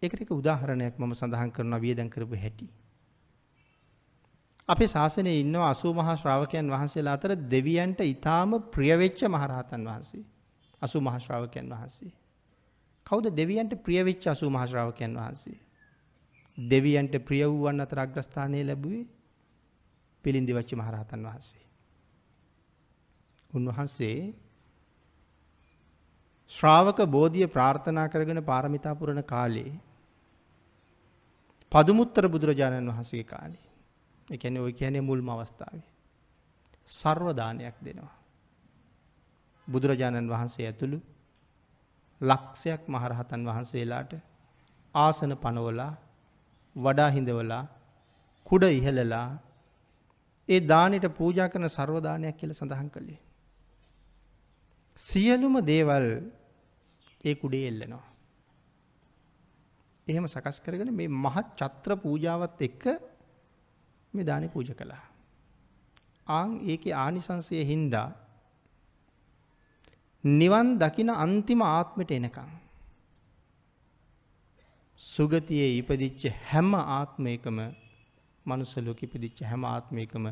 එකට 0.03 0.21
එක 0.21 0.31
උදාහරණයක් 0.33 0.95
මම 0.97 1.15
සඳහන් 1.15 1.51
කරනවා 1.51 1.81
වියදම් 1.81 2.09
කරපු 2.09 2.37
හැටි. 2.37 2.69
අපේ 4.69 4.89
ශාසනයේ 4.89 5.41
ඉන්නවා 5.41 5.75
80 5.75 5.95
මහා 5.95 6.17
ශ්‍රාවකයන් 6.17 6.71
වහන්සේලා 6.71 7.15
අතර 7.15 7.33
දෙවියන්ට 7.51 8.01
ඊටාම 8.01 8.51
ප්‍රිය 8.71 8.93
වෙච්ච 8.97 9.23
මහරහතන් 9.27 9.83
වහන්සේ. 9.85 10.25
80 10.83 11.01
මහා 11.01 11.19
ශ්‍රාවකයන් 11.19 11.71
වහන්සේ. 11.71 12.13
කවුද 13.07 13.27
දෙවියන්ට 13.33 13.75
ප්‍රිය 13.85 14.05
වෙච්ච 14.05 14.25
80 14.27 14.51
මහා 14.51 14.67
ශ්‍රාවකයන් 14.67 15.17
වහන්සේ? 15.17 15.59
දෙවියන්ට 16.59 17.15
ප්‍රිය 17.21 17.45
වූවන් 17.45 17.81
අතර 17.81 17.99
අග්‍රස්ථානය 17.99 18.61
ලැබුවේ 18.63 19.07
පිළින්දිවච්ච 20.25 20.71
මහරහතන් 20.75 21.23
වහන්සේ. 21.23 21.65
උන්වහන්සේ 23.51 24.35
ශ්‍රාවක 26.51 26.99
බෝධිය 27.07 27.47
ප්‍රාර්ථනා 27.47 28.09
කරගෙන 28.09 28.43
පාරමිතා 28.43 28.95
පුරන 28.95 29.23
කාලේ 29.25 29.73
පදුමුත්තර 31.73 32.25
බුදුරජාණන් 32.27 32.91
වහන්සේගේ 32.91 33.25
කාලේ. 33.25 33.65
ඒ 34.29 34.37
කියන්නේ 34.37 34.63
ඔය 34.63 34.73
කියන්නේ 34.73 35.01
මුල්ම 35.01 35.29
අවස්ථාවේ. 35.29 35.87
ਸਰව 36.89 37.27
දානයක් 37.33 37.77
දෙනවා. 37.81 38.15
බුදුරජාණන් 39.69 40.29
වහන්සේ 40.29 40.67
ඇතුළු 40.67 40.99
ලක්ෂයක් 42.21 42.83
මහරහතන් 42.89 43.43
වහන්සේලාට 43.47 44.13
ආසන 44.95 45.33
පනවලා 45.37 45.93
වඩා 46.77 47.11
හිඳවලා 47.11 47.65
කුඩ 48.47 48.65
ඉහළලා 48.71 49.29
ඒ 50.49 50.61
දානෙට 50.63 51.07
පූජා 51.13 51.49
කරන 51.49 51.69
ਸਰවදානයක් 51.69 52.37
කියලා 52.37 52.61
සඳහන් 52.61 52.91
කළේ. 52.91 53.21
සියලුම 54.97 55.57
දේවල් 55.65 56.07
ඒ 57.25 57.35
කුඩේ 57.35 57.67
එල්ලනවා. 57.69 58.07
එහෙම 60.07 60.27
සකස් 60.27 60.59
කරගෙන 60.61 60.93
මේ 60.93 61.09
මහත් 61.17 61.49
චත්‍ර 61.57 61.93
පූජාවත් 61.97 62.61
එක්ක 62.61 62.85
මේ 64.15 64.25
දානේ 64.25 64.49
පූජ 64.49 64.71
කළා. 64.73 65.05
ආන් 66.27 66.51
ඒකේ 66.65 66.95
ආනිසංසය 66.95 67.65
හින්දා 67.65 68.09
නිවන් 70.25 70.69
දකින 70.79 71.11
අන්තිම 71.17 71.61
ආත්මට 71.65 72.11
එනකම් 72.11 72.51
සුගතියේ 74.99 75.71
ඉපදිච්ච 75.79 76.23
හැම 76.45 76.71
ආත්මයකම 76.75 77.59
මනුස්ස 78.47 78.73
ලෝකෙ 78.79 79.03
ඉපදිච්ච 79.07 79.39
හැම 79.43 79.65
ආත්මයකම 79.65 80.25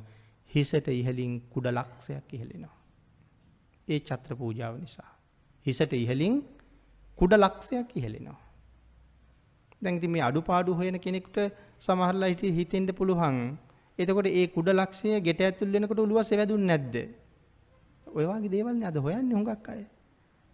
හිසට 0.51 0.89
ඉහලින් 0.91 1.33
කුඩ 1.53 1.67
ලක්ෂයක් 1.69 2.27
ඉහලෙනවා. 2.33 2.75
ඒ 3.89 3.99
චත්‍ර 4.01 4.33
පූජාව 4.35 4.75
නිසා. 4.81 5.11
හිසට 5.67 5.93
ඉහලින් 5.95 6.35
කුඩ 7.19 7.33
ලක්ෂයක් 7.35 7.89
ඉහලෙනවා. 7.95 8.41
දැන් 9.83 9.95
ඉතින් 9.97 10.11
මේ 10.11 10.23
අඩුපාඩු 10.23 10.75
හොයන 10.75 10.99
කෙනෙකුට 10.99 11.39
සමහරලා 11.79 12.29
හිට 12.29 12.43
හිතෙන්න 12.59 12.89
පුළුවන්. 12.93 13.37
එතකොට 13.99 14.29
ඒ 14.31 14.47
කුඩ 14.49 14.69
ලක්ෂය 14.71 15.21
ගෙට 15.21 15.41
ඇතුල් 15.41 15.71
වෙනකොට 15.71 15.99
උළුව 15.99 16.19
සෙවැදුන්නේ 16.23 16.69
නැද්ද? 16.69 16.97
ඔය 18.07 18.25
වගේ 18.25 18.51
දේවල් 18.51 18.75
නේ 18.75 18.89
අද 18.89 18.99
හොයන්නේ 18.99 19.37
හුඟක් 19.39 19.69
අය. 19.69 19.83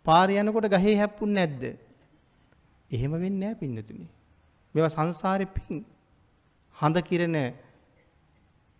පාරේ 0.06 0.38
යනකොට 0.38 0.68
ගහේ 0.68 0.94
හැප්පුන්නේ 0.96 1.46
නැද්ද? 1.46 1.64
එහෙම 2.92 3.12
වෙන්නේ 3.14 3.40
නැහැ 3.40 3.60
පින්නතුනි. 3.60 4.06
මේවා 4.74 4.94
සංසාරේ 4.96 5.48
පිං 5.48 5.84
හඳ 6.76 6.96
කිරණ 7.02 7.38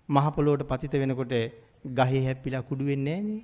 මහ 0.09 0.27
පොළොවට 0.31 0.69
පතිත 0.71 0.95
වෙනකොට 0.95 1.35
ගහේ 1.85 2.23
හැප්පිලා 2.25 2.63
කුඩු 2.63 2.85
වෙන්නේ 2.85 3.19
නැහනේ. 3.19 3.43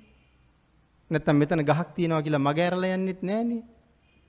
නැත්තම් 1.11 1.35
මෙතන 1.35 1.61
ගහක් 1.61 1.89
තියෙනවා 1.95 2.21
කියලා 2.21 2.45
මග 2.47 2.59
ඇරලා 2.59 2.95
යන්නෙත් 2.95 3.21
නැහනේ. 3.23 3.63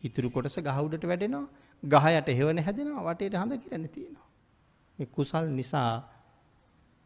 ඉතුරු 0.03 0.29
කොටස 0.31 0.57
ගහ 0.59 0.79
උඩට 0.79 1.05
වැඩෙනවා. 1.05 1.47
ගහ 1.83 2.07
යට 2.13 2.29
හේවන 2.31 2.59
හැදෙනවා. 2.59 3.07
වටේට 3.07 3.35
හඳ 3.35 3.53
කිරණ 3.63 3.89
තියෙනවා. 3.89 4.29
මේ 4.99 5.09
කුසල් 5.09 5.47
නිසා 5.51 5.91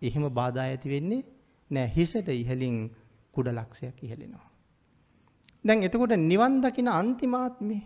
එහෙම 0.02 0.24
බාධා 0.30 0.66
ඇති 0.66 0.88
වෙන්නේ 0.88 1.22
නෑ 1.70 1.88
හිසට 1.88 2.28
ඉහලින් 2.34 2.76
කුඩ 3.34 3.48
ලක්ෂයක් 3.50 3.98
ඉහලෙනවා. 4.02 4.46
දැන් 5.64 5.82
එතකොට 5.82 6.14
නිවන් 6.22 6.54
දකින 6.62 6.88
අන්තිමාත්මේ 6.90 7.82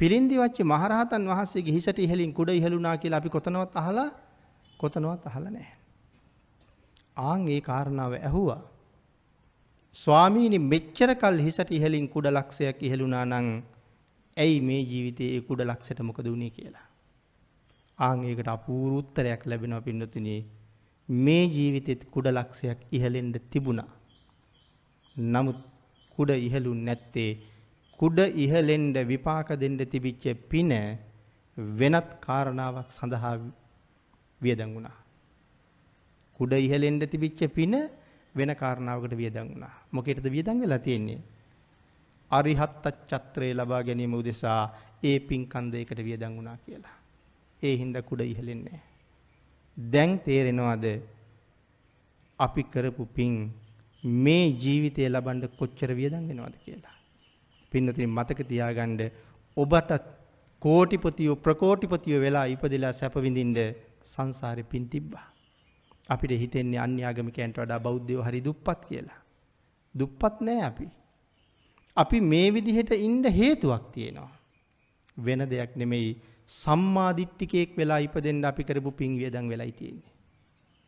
පිළින්දි 0.00 0.36
වච්චි 0.36 0.62
මහරහතන් 0.64 1.28
වහන්සේගේ 1.30 1.74
හිසට 1.76 1.98
ඉහලින් 1.98 2.32
කුඩ 2.32 2.50
ඉහළුණා 2.50 2.96
කියලා 2.96 3.20
අපි 3.22 3.30
කොතනවත් 3.30 3.76
අහලා 3.82 4.08
කොතනවත් 4.80 5.22
අහලා 5.30 5.50
නැහැ. 5.50 5.76
ආන් 7.22 7.48
ඒ 7.48 7.60
කාරණාව 7.60 8.12
ඇහුවා. 8.18 8.62
ස්වාමීනි 9.96 10.58
මෙච්චර 10.72 11.10
කල් 11.14 11.38
හිසට 11.38 11.70
ඉහලින් 11.70 12.08
කුඩ 12.08 12.28
ලක්ෂයක් 12.28 12.82
ඉහළුණා 12.82 13.24
නම් 13.24 13.48
ඇයි 14.36 14.60
මේ 14.60 14.82
ජීවිතයේ 14.82 15.30
ඒ 15.36 15.46
කුඩ 15.48 15.60
ලක්ෂයට 15.62 16.00
මොකද 16.00 16.26
වුනේ 16.26 16.50
කියලා. 16.50 16.86
ආන් 17.98 18.24
ඒකට 18.24 18.48
අපූර්ව 18.48 19.00
උත්තරයක් 19.00 19.42
ලැබෙනවා 19.46 19.86
පින්නතුනි. 19.88 20.36
මේ 21.08 21.44
ජීවිතෙත් 21.48 22.02
කුඩ 22.10 22.26
ලක්ෂයක් 22.28 22.78
ඉහලෙන්න 22.92 23.34
තිබුණා. 23.50 23.90
නමුත් 25.16 25.60
කුඩ 26.18 26.30
ඉහළුන් 26.38 26.80
නැත්තේ 26.84 27.30
කුඩ 28.00 28.18
ඉහලෙන්ඩ 28.36 28.96
විපාක 29.04 29.48
දෙන්න 29.56 29.78
තිබිච්ච 29.84 30.24
පින 30.50 30.72
වෙනත් 31.56 32.08
කාරණාවක් 32.20 32.88
සඳහා 32.90 33.34
වියදං 34.40 34.70
වුණා. 34.74 34.96
කුඩ 36.40 36.52
ඉහලෙන්ඩ 36.58 37.02
තිබිච්ච 37.06 37.40
පින 37.50 37.74
වෙන 38.34 38.50
කාරණාවකට 38.54 39.14
වියදං 39.14 39.48
වුණා. 39.50 39.74
මොකේටද 39.90 40.26
වියදං 40.26 40.60
වෙලා 40.60 40.78
තියෙන්නේ? 40.78 41.20
අරිහත් 42.30 42.84
චත්‍රය 43.08 43.48
ලබා 43.54 43.82
ගැනීම 43.82 44.14
උදෙසා 44.14 44.60
ඒ 45.02 45.18
පින්කන්ද 45.20 45.74
එකට 45.74 46.00
වියදං 46.00 46.36
වුණා 46.36 46.56
කියලා. 46.58 46.96
ඒ 47.62 47.74
හින්දා 47.76 48.02
කුඩ 48.02 48.20
ඉහලෙන්නේ 48.22 48.80
දැන් 49.76 50.18
තේරෙනවද 50.18 50.84
අපි 52.38 52.62
කරපු 52.64 53.04
පින් 53.06 53.34
මේ 54.04 54.44
ජීවිතය 54.54 55.08
ලබන්න 55.08 55.48
කොච්චර 55.58 55.90
වියදම් 55.94 56.28
වෙනවද 56.28 56.56
කියලා. 56.64 56.95
පින්නතින් 57.72 58.10
මතක 58.10 58.48
තියාගන්න 58.50 59.00
ඔබටත් 59.56 60.04
කෝටිපතියෝ 60.62 61.36
ප්‍රකෝටිපතියෝ 61.36 62.20
වෙලා 62.20 62.46
ඉපදිලා 62.54 62.92
සැප 62.92 63.16
විඳින්න 63.24 63.56
සංසාරේ 64.04 64.70
පින් 64.72 64.84
තිබ්බා. 64.88 65.26
අපිට 66.08 66.32
හිතෙන්නේ 66.42 66.80
අන්‍ය 66.84 67.02
ආගමිකයන්ට 67.04 67.58
වඩා 67.62 67.80
බෞද්ධයෝ 67.86 68.26
හරි 68.28 68.40
දුප්පත් 68.44 68.80
කියලා. 68.88 69.20
දුප්පත් 69.94 70.40
නෑ 70.40 70.62
අපි. 70.70 70.88
අපි 71.96 72.20
මේ 72.32 72.48
විදිහට 72.54 72.92
ඉන්න 73.06 73.24
හේතුවක් 73.38 73.84
තියෙනවා. 73.94 74.32
වෙන 75.16 75.42
දෙයක් 75.52 75.72
නෙමෙයි 75.76 76.10
සම්මාදිට්ඨිකයෙක් 76.48 77.70
වෙලා 77.78 78.00
ඉපදෙන්න 78.06 78.44
අපි 78.50 78.68
කරපු 78.68 78.90
පින් 79.00 79.18
වියදම් 79.20 79.48
වෙලයි 79.52 79.72
තියෙන්නේ. 79.72 80.12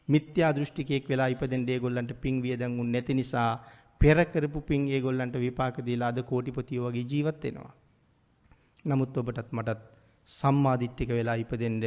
මිත්‍යා 0.09 0.53
දෘෂ්ටිකයෙක් 0.57 1.09
වෙලා 1.13 1.29
ඉපදෙන්න 1.35 1.69
ඒගොල්ලන්ට 1.69 2.13
පින් 2.23 2.43
වියදම් 2.45 2.81
උන් 2.81 2.93
නැති 2.95 3.19
නිසා 3.21 3.51
පෙර 4.01 4.19
කරපු 4.25 4.61
පින් 4.63 4.83
ඒගොල්ලන්ට 4.89 5.37
විපාක 5.37 5.77
දීලා 5.87 6.11
අද 6.13 6.21
කෝටිපතියෝ 6.23 6.89
වගේ 6.89 7.09
ජීවත් 7.13 7.43
වෙනවා. 7.45 7.73
නමුත් 8.85 9.17
ඔබටත් 9.17 9.51
මටත් 9.53 9.81
සම්මාදිට්ඨික 10.29 11.11
වෙලා 11.11 11.37
ඉපදෙන්න 11.37 11.83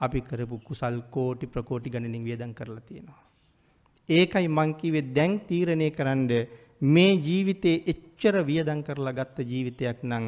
අපි 0.00 0.20
කරපු 0.20 0.56
කුසල් 0.60 0.96
කෝටි 1.10 1.46
ප්‍රකෝටි 1.46 1.90
ගණනින් 1.90 2.24
වියදම් 2.24 2.52
කරලා 2.54 2.86
තියෙනවා. 2.88 3.22
ඒකයි 4.08 4.48
මං 4.48 4.70
කිව්වේ 4.80 5.08
දැන් 5.16 5.34
තීරණය 5.48 5.88
කරන්න 5.90 6.28
මේ 6.88 7.12
ජීවිතේ 7.18 7.76
එච්චර 7.86 8.36
වියදම් 8.44 8.80
කරලා 8.82 9.12
ගත්ත 9.12 9.48
ජීවිතයක් 9.52 9.98
නම් 10.02 10.26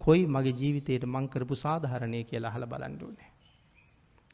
කොයි 0.00 0.22
මගේ 0.26 0.58
ජීවිතේට 0.60 1.04
මං 1.06 1.28
කරපු 1.28 1.54
සාධාරණේ 1.56 2.24
කියලා 2.24 2.50
අහලා 2.50 2.72
බලන්න 2.72 2.98
ඕනේ. 3.02 3.30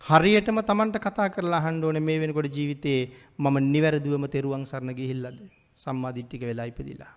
හරියටම 0.05 0.59
Tamanට 0.63 0.97
කතා 0.99 1.29
කරලා 1.29 1.61
අහන්න 1.61 1.85
ඕනේ 1.85 2.01
මේ 2.01 2.19
වෙනකොට 2.21 2.49
ජීවිතේ 2.51 3.01
මම 3.39 3.57
නිවැරදිවම 3.67 4.27
තෙරුවන් 4.29 4.65
සරණ 4.65 4.95
ගිහිල්ලාද 4.95 5.39
සම්මාදිට්ඨික 5.79 6.43
වෙලා 6.43 6.67
ඉපදිලා. 6.73 7.13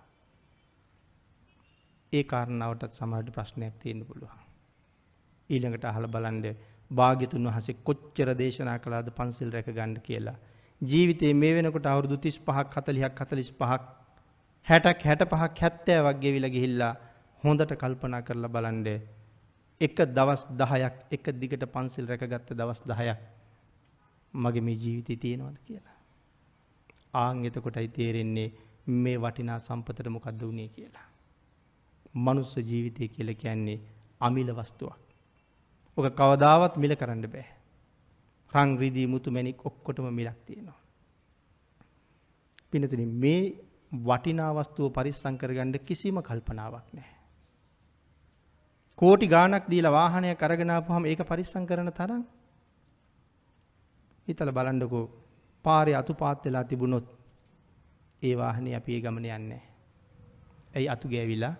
ඒ 2.12 2.22
කාරණාවටත් 2.24 2.94
සමහරට 2.94 3.30
ප්‍රශ්නයක් 3.36 3.74
තියෙන්න 3.82 4.02
පුළුවන්. 4.06 4.40
ඊළඟට 5.50 5.84
අහලා 5.84 6.12
බලන්න 6.14 6.40
භාග්‍යතුන් 6.90 7.48
වහන්සේ 7.48 7.80
කොච්චර 7.86 8.28
දේශනා 8.34 8.78
කළාද 8.78 9.08
පන්සිල් 9.18 9.52
රැක 9.54 9.68
ගන්න 9.68 9.94
කියලා. 10.00 10.36
ජීවිතේ 10.80 11.32
මේ 11.34 11.52
වෙනකොට 11.54 11.86
අවුරුදු 11.86 12.16
35ක් 12.16 12.74
40ක් 12.76 13.20
45ක් 13.22 13.82
60ක් 14.66 15.00
65ක් 15.04 15.60
70ක් 15.60 16.18
ගෙවිලා 16.22 16.54
ගිහිල්ලා 16.56 16.92
හොඳට 17.44 17.72
කල්පනා 17.82 18.22
කරලා 18.22 18.54
බලන්න 18.54 18.86
එක 19.80 19.98
දවස් 20.16 20.42
10ක් 20.58 20.94
එක 21.10 21.26
දිගට 21.40 21.64
පන්සිල් 21.74 22.10
රැකගත්ත 22.10 22.52
දවස් 22.52 22.82
10ක් 22.84 23.18
මගේ 24.34 24.66
මේ 24.66 24.76
ජීවිතේ 24.76 25.16
තියෙනවද 25.16 25.58
කියලා. 25.66 25.99
ආන් 27.14 27.44
එතකොටයි 27.44 27.88
තේරෙන්නේ 27.88 28.48
මේ 28.86 29.16
වටිනා 29.18 29.58
සම්පතට 29.58 30.08
මොකද්ද 30.08 30.42
වුනේ 30.42 30.68
කියලා. 30.68 31.06
මනුස්ස 32.14 32.56
ජීවිතය 32.56 33.08
කියලා 33.08 33.34
කියන්නේ 33.34 33.78
අමිල 34.20 34.50
වස්තුවක්. 34.54 35.00
ඔක 35.96 36.06
කවදාවත් 36.12 36.76
මිල 36.76 36.94
කරන්න 36.96 37.26
බෑ. 37.26 37.46
රං 38.52 38.78
රිදී 38.78 39.06
මුතු 39.06 39.30
මැණික් 39.30 39.66
ඔක්කොටම 39.66 40.06
මිලක් 40.10 40.38
තියෙනවා. 40.46 40.80
පිනතුනි 42.70 43.06
මේ 43.22 43.42
වටිනා 43.92 44.52
වස්තුව 44.54 44.92
පරිස්සම් 44.92 45.34
කරගන්න 45.36 45.78
කිසිම 45.80 46.22
කල්පනාවක් 46.22 46.86
නැහැ. 46.92 47.16
කෝටි 48.98 49.26
ගාණක් 49.26 49.64
දීලා 49.70 49.92
වාහනයක් 49.92 50.42
අරගෙන 50.42 50.70
ආපුවම 50.70 51.04
ඒක 51.06 51.22
පරිස්සම් 51.22 51.64
කරන 51.64 51.92
තරම් 51.92 52.22
හිතලා 54.28 54.54
බලන්නකෝ 55.62 55.64
පාරේ 55.64 55.94
අතුපාත් 55.94 56.44
වෙලා 56.44 56.64
තිබුණොත් 56.64 57.04
ඒ 58.22 58.36
වාහනේ 58.36 58.74
අපි 58.76 58.94
ඒ 58.94 59.00
ගමන 59.00 59.24
යන්නේ 59.24 59.62
ඇයි 60.74 60.88
අතු 60.88 61.08
ගෑවිලා 61.08 61.54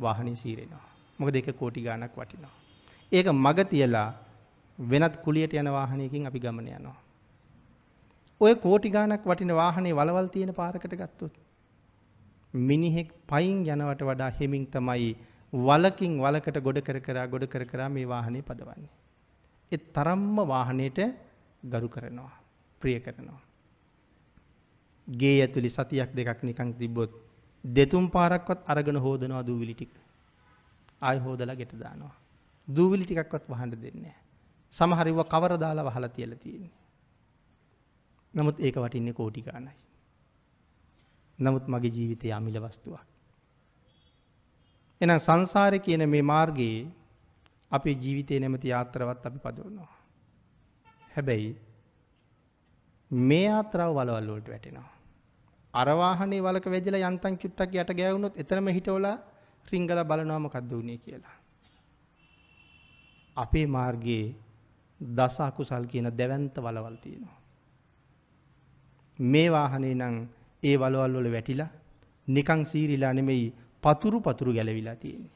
වාහනේ 0.00 0.36
සීරෙනවා. 0.36 0.88
මොකද 1.18 1.34
ඒක 1.34 1.56
කෝටි 1.56 1.82
ගාණක් 1.82 2.16
වටිනවා. 2.16 2.50
ඒක 3.12 3.26
මග 3.26 3.64
තියලා 3.70 4.14
වෙනත් 4.90 5.16
කුලියට 5.16 5.54
යන 5.54 5.72
වාහනයකින් 5.72 6.26
අපි 6.26 6.40
ගමන 6.40 6.68
යනවා. 6.68 6.96
ඔය 8.40 8.54
කෝටි 8.54 8.90
ගාණක් 8.90 9.24
වටින 9.24 9.54
වාහනේ 9.54 9.94
වලවල් 9.94 10.26
තියෙන 10.26 10.54
පාරකට 10.54 10.94
ගත්තොත් 10.94 11.32
මිනිහෙක් 12.54 13.12
පයින් 13.28 13.64
යනවට 13.64 14.02
වඩා 14.02 14.30
හෙමින් 14.40 14.66
තමයි 14.66 15.16
වලකින් 15.52 16.20
වලකට 16.20 16.62
ගොඩ 16.62 16.80
කර 16.80 17.00
කර 17.00 17.28
ගොඩ 17.28 17.46
කර 17.46 17.64
කර 17.64 17.88
මේ 17.88 18.08
වාහනේ 18.08 18.42
පදවන්නේ. 18.42 18.90
ඒ 19.72 19.78
තරම්ම 19.78 20.36
වාහනේට 20.36 20.98
ගරු 21.62 21.88
කරනවා. 21.88 22.45
ප්‍රිය 22.86 22.98
කරනවා. 23.00 23.40
ගේ 25.08 25.36
ඇතුලි 25.42 25.70
සතියක් 25.70 26.10
දෙකක් 26.16 26.42
නිකන් 26.42 26.74
තිබ්බොත් 26.80 27.12
දෙතුන් 27.64 28.06
පාරක්වත් 28.10 28.60
අරගෙන 28.66 28.98
හොදනවා 28.98 29.46
දූවිලි 29.46 29.74
ටික. 29.74 29.92
ආයි 31.02 31.20
හොදලා 31.20 31.56
ගෙට 31.56 31.74
දානවා. 31.74 32.14
දූවිලි 32.68 33.04
ටිකක්වත් 33.04 33.44
වහන්න 33.50 33.70
දෙන්නේ 33.72 34.02
නැහැ. 34.02 34.22
සමහර 34.72 35.06
ඒවා 35.06 35.30
කවර 35.32 35.52
දාලා 35.58 35.84
වහලා 35.84 36.08
තියලා 36.08 36.38
තියෙන්නේ. 36.38 36.74
නමුත් 38.34 38.60
ඒක 38.60 38.76
වටින්නේ 38.76 39.12
කෝටි 39.12 39.42
ගාණයි. 39.42 39.74
නමුත් 41.38 41.68
මගේ 41.68 41.94
ජීවිතය 41.96 42.32
අමිල 42.32 42.58
වස්තුවක්. 42.60 43.06
එහෙනම් 45.00 45.18
සංසාරේ 45.18 45.78
කියන 45.78 46.08
මේ 46.08 46.22
මාර්ගයේ 46.22 46.86
අපේ 47.72 47.94
ජීවිතේ 47.94 48.40
නැමැති 48.40 48.68
යාත්‍රාවත් 48.68 49.26
අපි 49.26 49.38
පදවනවා. 49.38 49.92
හැබැයි 51.16 51.50
මේ 53.10 53.44
යාත්‍රාව 53.44 53.94
වලවල් 53.94 54.28
වලට 54.28 54.48
වැටෙනවා. 54.48 54.90
අර 55.74 55.88
වාහනේ 55.92 56.42
වලක 56.42 56.66
වැදිලා 56.66 57.10
යන්තම් 57.10 57.34
චුට්ටක් 57.36 57.74
යට 57.74 57.90
ගෑවුනොත් 57.92 58.34
එතනම 58.36 58.68
හිටවලා 58.68 59.16
රිංගලා 59.66 60.04
බලනවා 60.04 60.38
මොකද්ද 60.38 60.70
වුනේ 60.70 60.98
කියලා. 60.98 61.36
අපේ 63.36 63.66
මාර්ගයේ 63.66 64.34
දස 65.00 65.40
අකුසල් 65.40 65.86
කියන 65.86 66.10
දැවැන්ත 66.10 66.56
වලවල් 66.56 66.96
තියෙනවා. 66.96 67.38
මේ 69.18 69.48
වාහනේ 69.50 69.94
නම් 69.94 70.16
ඒ 70.62 70.76
වලවල් 70.76 71.14
වල 71.14 71.32
වැටිලා 71.32 71.70
නිකන් 72.28 72.62
සීරිලා 72.64 73.12
නෙමෙයි 73.12 73.54
පතුරු 73.82 74.20
පතුරු 74.20 74.52
ගැලවිලා 74.52 74.96
තියෙන්නේ. 74.96 75.34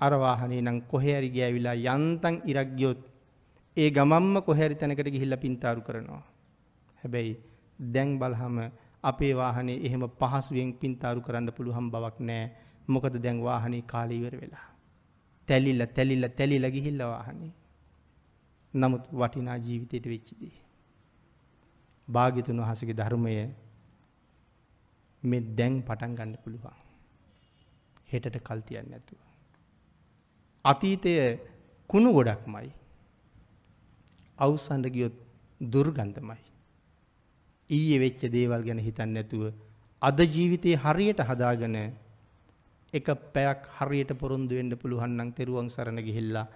අරවාහනේ 0.00 0.62
නම් 0.62 0.78
කොහැරි 0.82 1.30
ගෑවිලා 1.30 1.74
යන්තන් 1.74 2.36
ඉරක්ගියොත් 2.44 3.11
ඒ 3.76 3.90
ගමම්ම 3.90 4.34
කොහැරි 4.42 4.74
තැනකට 4.74 5.08
ගිහිල්ල 5.08 5.34
පින්තාරු 5.36 5.80
කරනවා. 5.80 6.22
හැබැයි 7.02 7.32
දැන් 7.78 8.10
බලහම 8.18 8.56
අපේ 9.04 9.32
වාහනේ 9.34 9.78
එහෙම 9.86 10.04
පහසුවෙන් 10.20 10.72
පින්තාරු 10.74 11.20
කරන්න 11.20 11.48
පුළුහම් 11.52 11.86
බවක් 11.90 12.18
නෑ 12.20 12.44
මොකද 12.88 13.14
දැන් 13.18 13.38
වාහනේ 13.42 13.82
කාලීවර 13.84 14.34
වෙලා. 14.40 14.66
තැලිල්ල 15.48 15.82
තැලිල්ල 15.88 16.28
තැලිල 16.30 16.66
ගිහිල්ල 16.70 17.00
වාහනේ. 17.04 17.52
නමුත් 18.74 19.04
වටිනා 19.12 19.56
ජීවිතයට 19.58 20.06
වෙච්චිදී. 20.06 20.54
භාගිතුන් 22.08 22.60
වහසගේ 22.60 22.94
ධර්මය 22.94 23.34
මෙ 25.22 25.38
දැන් 25.56 25.74
පටන් 25.82 26.14
ගන්න 26.14 26.36
පුළුවන්. 26.44 26.78
හෙටට 28.08 28.38
කල්තියන්න 28.40 28.90
නැතුව. 28.90 29.18
අතීතය 30.64 31.12
කුණු 31.90 32.12
ගොඩක්මයි. 32.12 32.68
අවසන්ඩ 34.38 34.86
ගියොත් 34.88 35.16
දුර්ගන්ධමයි. 35.60 36.40
ඊයේ 37.70 37.98
වෙච්ච 37.98 38.22
දේවල් 38.28 38.62
ගැන 38.62 38.80
හිතන්න 38.80 39.12
නැතුව 39.14 39.44
අද 40.02 40.18
ජීවිතයේ 40.28 40.76
හරියට 40.76 41.20
හදාගන 41.22 41.76
එක 42.92 43.06
පැයක් 43.32 43.60
හරියට 43.76 44.10
පොරොන්දු 44.14 44.54
වෙන්න 44.54 44.72
පුළුවන්නම් 44.74 45.30
තෙරුවන් 45.32 45.68
සරණ 45.68 46.00
ගිහිල්ලා 46.00 46.46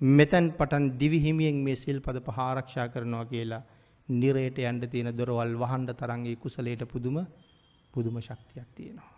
මෙතැන් 0.00 0.46
පටන් 0.52 0.84
දිවිහිමියෙන් 0.98 1.56
මේ 1.58 1.76
සිල් 1.76 1.98
පද 2.00 2.18
පහාරක්ෂා 2.22 2.88
කරනවා 2.88 3.24
කියලා 3.24 3.62
නිරයට 4.08 4.58
යන්ඩ 4.60 4.84
තියෙන 4.86 5.10
දොරවල් 5.12 5.52
වහන්ඩ 5.56 5.90
තරන්ගේ 5.94 6.36
කුසලයට 6.36 6.84
පුදුම 6.86 7.16
පුදුම 7.94 8.16
ශක්තියක් 8.20 8.68
තියෙනවා. 8.74 9.12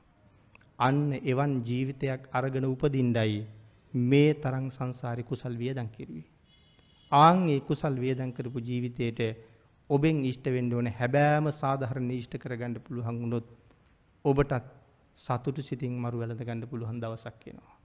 අන්න 0.78 1.12
එවන් 1.24 1.52
ජීවිතයක් 1.62 2.22
අරගෙන 2.32 2.66
උපදින්ඩයි 2.66 3.46
මේ 3.94 4.34
තරං 4.36 4.66
සංසාරි 4.70 5.22
කුසල් 5.24 5.54
වියදන් 5.54 5.88
කිරුවේ. 5.88 6.35
ආංගේ 7.12 7.60
කුසල් 7.62 7.94
වියදන් 7.96 8.32
කරපු 8.32 8.58
ජීවිතයට 8.60 9.20
ඔබෙන් 9.90 10.24
ඉෂ්ට 10.24 10.46
වෙන්න 10.46 10.72
ඕන 10.72 10.86
හැබෑම 10.88 11.46
සාධහරණ 11.52 12.10
ඉෂ්ට 12.12 12.34
කරගන්න 12.36 12.80
පුළුවන් 12.80 13.20
වුණොත් 13.20 13.46
ඔබටත් 14.24 14.64
සතුටු 15.18 15.62
සිතින් 15.62 15.92
මරු 15.96 16.18
වැළඳ 16.18 16.42
ගන්න 16.42 16.66
පුළුවන් 16.66 17.00
දවසක් 17.00 17.42
එනවා. 17.46 17.76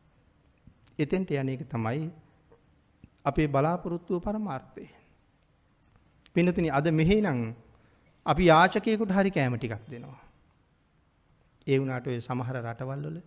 එතෙන්ට 1.00 1.32
යන්නේක 1.32 1.62
තමයි 1.66 2.10
අපේ 3.26 3.48
බලාපොරොත්තුව 3.48 4.20
පරමාර්ථය. 4.20 4.88
පින්නතුනි 6.36 6.70
අද 6.70 6.88
මෙහෙනම් 6.92 7.54
අපි 8.26 8.44
යාචකයෙකුට 8.46 9.12
හරි 9.12 9.32
කෑම 9.32 9.58
ටිකක් 9.58 9.86
දෙනවා. 9.88 10.20
ඒ 11.68 11.78
වුණාට 11.80 12.08
ඔය 12.08 12.20
සමහර 12.20 12.56
රටවල් 12.60 13.06
වල 13.06 13.18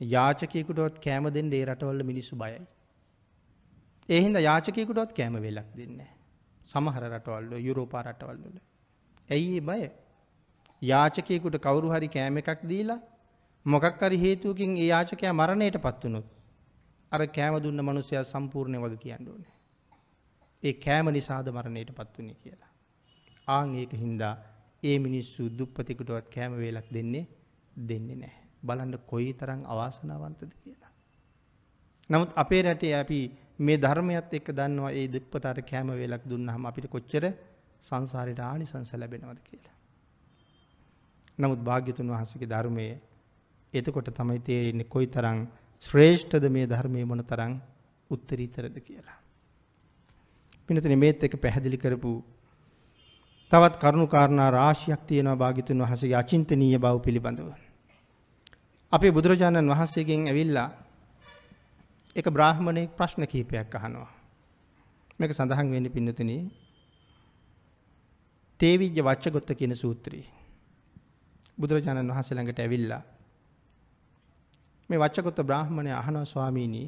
යාචකයෙකුටවත් 0.00 0.96
කෑම 0.98 1.30
දෙන්න 1.30 1.52
ඒ 1.52 1.64
රටවල 1.64 2.02
මිනිස්සු 2.02 2.36
බයයි. 2.36 2.58
ඒ 4.08 4.20
හින්දා 4.20 4.42
යාචකයෙකුටවත් 4.42 5.12
කෑම 5.12 5.36
වෙලක් 5.38 5.68
දෙන්නේ 5.76 5.96
නැහැ. 5.96 6.14
සමහර 6.68 7.02
රටවල් 7.08 7.46
වල 7.46 7.66
යුරෝපා 7.68 8.02
රටවල් 8.02 8.38
වල. 8.44 8.58
ඇයි 9.28 9.56
ඒ 9.56 9.60
බය? 9.62 9.82
යාචකයෙකුට 10.82 11.56
කවුරු 11.58 11.88
හරි 11.88 12.08
කෑම 12.08 12.36
එකක් 12.36 12.62
දීලා 12.64 13.00
මොකක් 13.66 14.02
හරි 14.02 14.18
හේතුවකින් 14.18 14.72
ඒ 14.76 14.86
යාචකයා 14.86 15.32
මරණයටපත් 15.32 16.04
වුණොත් 16.04 16.26
අර 17.12 17.22
කෑම 17.28 17.56
දුන්න 17.62 17.84
මිනිසයා 17.84 18.24
සම්පූර්ණ 18.24 18.80
වග 18.80 18.94
කියන්න 18.98 19.28
ඕනේ. 19.28 19.54
ඒ 20.62 20.74
කෑම 20.78 21.06
නිසාද 21.10 21.48
මරණයටපත් 21.50 22.18
වුණේ 22.18 22.38
කියලා. 22.42 22.72
ආන් 23.48 23.74
ඒක 23.74 23.92
හින්දා 23.94 24.34
ඒ 24.82 24.96
මිනිස්සු 24.98 25.42
දුප්පතිකුටවත් 25.58 26.28
කෑම 26.28 26.52
වේලක් 26.56 26.88
දෙන්නේ 26.92 27.24
දෙන්නේ 27.88 28.16
නැහැ. 28.16 28.42
බලන්න 28.66 28.98
කොයි 29.06 29.32
තරම් 29.34 29.60
අවාසනාවන්තද 29.66 30.52
කියලා. 30.62 30.92
නමුත් 32.10 32.30
අපේ 32.36 32.62
රටේ 32.62 32.94
අපි 32.94 33.20
මේ 33.58 33.76
ධර්මයත් 33.76 34.32
එක්ක 34.32 34.48
දන්නවා 34.50 34.92
ඒ 34.92 35.06
දුප්පතාට 35.08 35.60
කෑම 35.62 35.88
වේලක් 35.90 36.22
දුන්නාම 36.24 36.66
අපිට 36.66 36.86
කොච්චර 36.88 37.24
සංසාරයට 37.82 38.40
ආනිසංස 38.40 38.92
ලැබෙනවද 38.94 39.40
කියලා. 39.40 39.74
නමුත් 41.38 41.60
භාග්‍යතුන් 41.60 42.08
වහන්සේගේ 42.08 42.48
ධර්මයේ 42.48 43.00
එතකොට 43.72 44.08
තමයි 44.10 44.40
තේරෙන්නේ 44.40 44.84
කොයි 44.86 45.06
තරම් 45.08 45.38
ශ්‍රේෂ්ඨද 45.84 46.44
මේ 46.48 46.66
ධර්මයේ 46.66 47.04
මොන 47.04 47.22
තරම් 47.22 47.52
උත්තරීතරද 48.10 48.76
කියලා. 48.80 49.18
පිනතනේ 50.68 50.96
මේත් 50.96 51.22
එක 51.22 51.34
පැහැදිලි 51.36 51.78
කරපු 51.78 52.12
තවත් 53.52 53.74
කරුණු 53.76 54.06
කාරණා 54.06 54.50
රාශියක් 54.50 55.02
තියෙනවා 55.02 55.36
භාග්‍යතුන් 55.36 55.78
වහන්සේගේ 55.78 56.16
අචින්තනීය 56.16 56.78
බව 56.78 56.96
පිළිබඳව. 57.00 57.50
අපේ 58.92 59.12
බුදුරජාණන් 59.12 59.70
වහන්සේගෙන් 59.70 60.26
ඇවිල්ලා 60.26 60.68
එක 62.16 62.26
බ්‍රාහ්මණයෙක් 62.28 62.90
ප්‍රශ්න 62.96 63.26
කිහිපයක් 63.26 63.74
අහනවා. 63.74 64.10
මේක 65.18 65.30
සඳහන් 65.32 65.68
වෙන්නේ 65.70 65.94
පින්නතුනි 65.96 66.38
තේවිජ්‍ය 68.60 69.00
වච්චගොත්ත 69.00 69.50
කියන 69.52 69.74
සූත්‍රයේ. 69.74 70.26
බුදුරජාණන් 71.58 72.10
වහන්සේ 72.10 72.36
ළඟට 72.36 72.60
ඇවිල්ලා 72.60 73.02
මේ 74.90 74.98
වච්චගොත්ත 74.98 75.38
බ්‍රාහ්මණය 75.42 75.90
අහනවා 75.92 76.24
ස්වාමීනි 76.24 76.84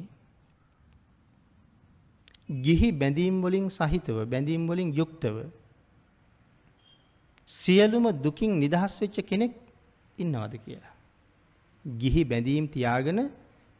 ගිහි 2.49 2.89
බැඳීම් 2.93 3.37
වලින් 3.43 3.67
සහිතව 3.69 4.17
බැඳීම් 4.25 4.63
වලින් 4.67 4.89
යුක්තව 4.93 5.37
සියලුම 7.49 8.05
දුකින් 8.23 8.51
නිදහස් 8.59 8.93
වෙච්ච 9.01 9.17
කෙනෙක් 9.29 9.53
ඉන්නවද 10.17 10.53
කියලා. 10.63 10.93
ගිහි 11.85 12.23
බැඳීම් 12.23 12.65
තියාගෙන 12.67 13.19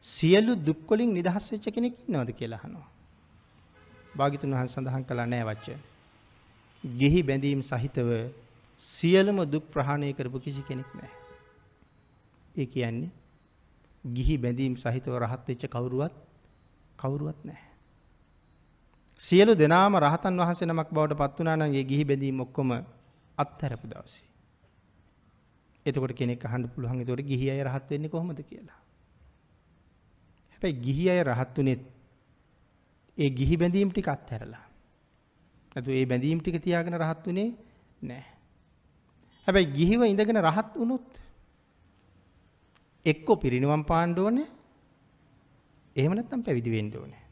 සියලු 0.03 0.55
දුක් 0.57 0.87
වලින් 0.87 1.13
නිදහස් 1.13 1.51
වෙච්ච 1.51 1.67
කෙනෙක් 1.69 1.95
ඉන්නවද 2.01 2.31
කියලා 2.31 2.59
අහනවා. 2.59 2.87
භාග්‍යතුන් 4.15 4.51
වහන්සේ 4.51 4.73
සඳහන් 4.73 5.03
කළා 5.03 5.27
නෑ 5.27 5.43
වච්ච. 5.43 5.67
ගිහි 6.83 7.21
බැඳීම් 7.23 7.61
සහිතව 7.63 8.09
සියලුම 8.81 9.37
දුක් 9.45 9.65
ප්‍රහාණය 9.67 10.13
කරපු 10.13 10.39
කිසි 10.39 10.61
කෙනෙක් 10.61 10.89
නෑ. 10.93 11.11
ඒ 12.55 12.65
කියන්නේ 12.67 13.11
ගිහි 14.03 14.35
බැඳීම් 14.37 14.75
සහිතව 14.75 15.13
රහත් 15.17 15.43
වෙච්ච 15.47 15.63
කවුරුවත් 15.67 16.13
කවුරුවත් 16.97 17.39
නැහැ. 17.43 17.67
සියලු 19.21 19.53
දෙනාම 19.55 19.93
රහතන් 19.97 20.33
වහන්සේ 20.37 20.67
නමක් 20.67 20.89
බවට 20.89 21.17
පත් 21.17 21.33
වුණා 21.39 21.57
නම් 21.57 21.73
ඒ 21.73 21.83
ගිහි 21.83 22.03
බැඳීම් 22.05 22.39
ඔක්කොම 22.39 22.69
අත්හැරපු 23.37 23.87
දවසේ. 23.87 24.27
එතකොට 25.85 26.13
කෙනෙක් 26.13 26.45
අහන්න 26.45 26.69
පුළුවන් 26.69 27.01
එතකොට 27.01 27.23
ගිහි 27.23 27.45
අය 27.51 27.61
රහත් 27.63 27.89
වෙන්නේ 27.89 28.09
කොහොමද 28.09 28.41
කියලා. 28.43 28.86
හැබැයි 30.57 30.81
ගිහි 30.81 31.09
අය 31.09 31.21
රහත් 31.23 31.57
උනේත් 31.57 31.83
ඒ 33.17 33.29
ගිහි 33.29 33.57
බැඳීම් 33.57 33.91
ටික 33.91 34.07
අත්හැරලා. 34.07 34.65
නැතු 35.71 35.91
ඒ 35.91 36.05
බැඳීම් 36.05 36.39
ටික 36.41 36.57
තියාගෙන 36.63 36.95
රහත් 36.95 37.27
උනේ 37.27 37.49
නැහැ. 38.01 38.33
හැබැයි 39.47 39.73
ගිහිව 39.73 40.01
ඉඳගෙන 40.03 40.41
රහත් 40.41 40.71
වුණොත් 40.75 41.07
එක්ක 43.05 43.27
පිරිනිවම් 43.41 43.83
පාන්න 43.83 44.17
ඕනේ. 44.17 44.47
එහෙම 45.95 46.13
නැත්නම් 46.13 46.43
පැවිදි 46.43 46.71
වෙන්න 46.71 46.91
ඕනේ. 46.95 47.23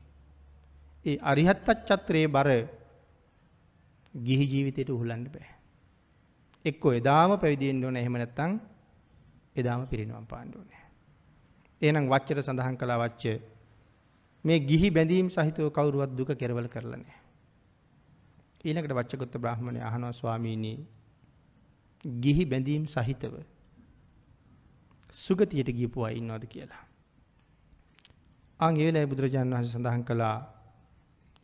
ඒ 1.05 1.17
අරිහත් 1.23 1.67
චත්‍රයේ 1.87 2.27
බර 2.27 2.49
ගිහි 4.13 4.45
ජීවිතයට 4.45 4.89
උහුලන්න 4.89 5.25
බෑ. 5.27 5.49
එක්කෝ 6.65 6.93
එදාම 6.93 7.37
පැවිදි 7.39 7.69
වෙන්න 7.69 7.85
ඕනේ. 7.85 8.01
එහෙම 8.01 8.17
නැත්නම් 8.17 8.51
එදාම 9.55 9.87
පිරිනිවම් 9.87 10.25
පාන්න 10.25 10.49
ඕනේ. 10.55 10.84
එහෙනම් 11.81 12.05
වච්චර 12.09 12.39
සඳහන් 12.41 12.77
කළා 12.77 12.99
වච්ච 13.03 13.23
මේ 14.45 14.59
ගිහි 14.59 14.89
බැඳීම් 14.91 15.27
සහිතව 15.29 15.67
කවුරුවත් 15.69 16.11
දුක 16.17 16.31
කෙරවල 16.33 16.67
කරලා 16.67 16.97
නැහැ. 16.97 17.19
ඊළඟට 18.65 18.97
වච්චගොත්ත 18.99 19.35
බ්‍රාහ්මණය 19.37 19.81
අහනවා 19.81 20.13
ස්වාමීනි 20.13 20.73
ගිහි 22.05 22.45
බැඳීම් 22.45 22.83
සහිතව 22.87 23.33
සුගතියට 25.13 25.69
ගියපු 25.77 25.99
අය 26.03 26.13
ඉන්නවද 26.17 26.45
කියලා. 26.47 26.83
අන් 28.59 28.73
ඒ 28.75 28.85
වෙලාවේ 28.87 29.11
බුදුරජාණන් 29.11 29.55
වහන්සේ 29.55 29.73
සඳහන් 29.73 30.03
කළා 30.09 30.37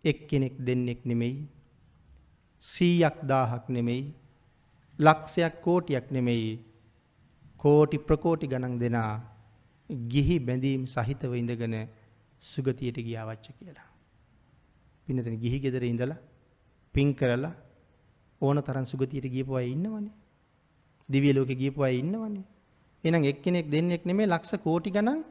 එක්කෙනෙක් 0.03 0.55
දෙන්නෙක් 0.67 1.01
නෙමෙයි 1.05 1.35
100ක් 2.63 3.17
1000ක් 3.23 3.65
නෙමෙයි 3.69 4.03
ලක්ෂයක් 4.99 5.55
කෝටියක් 5.61 6.07
නෙමෙයි 6.11 6.51
කෝටි 7.59 7.97
ප්‍රකෝටි 7.99 8.51
ගණන් 8.51 8.79
දෙනා 8.81 9.13
ගිහි 9.91 10.39
බැඳීම් 10.39 10.85
සහිතව 10.85 11.33
ඉඳගෙන 11.35 11.75
සුගතියට 12.43 12.97
ගියාවච්ච 12.97 13.47
කියලා. 13.57 13.89
පින්නතන 15.07 15.35
ගිහි 15.37 15.59
ගෙදර 15.59 15.83
ඉඳලා 15.83 16.17
පින් 16.95 17.13
කරලා 17.13 17.53
ඕන 18.41 18.57
තරම් 18.59 18.85
සුගතියට 18.85 19.27
ගියපු 19.27 19.55
අය 19.55 19.71
ඉන්නවනේ. 19.71 20.11
දිව්‍ය 21.09 21.33
ලෝකෙ 21.33 21.55
ගියපු 21.55 21.83
අය 21.83 21.99
ඉන්නවනේ. 21.99 22.43
එහෙනම් 23.03 23.23
එක්කෙනෙක් 23.23 23.69
දෙන්නෙක් 23.69 24.05
නෙමෙයි 24.05 24.27
ලක්ෂ 24.27 24.53
කෝටි 24.57 24.89
ගණන් 24.89 25.21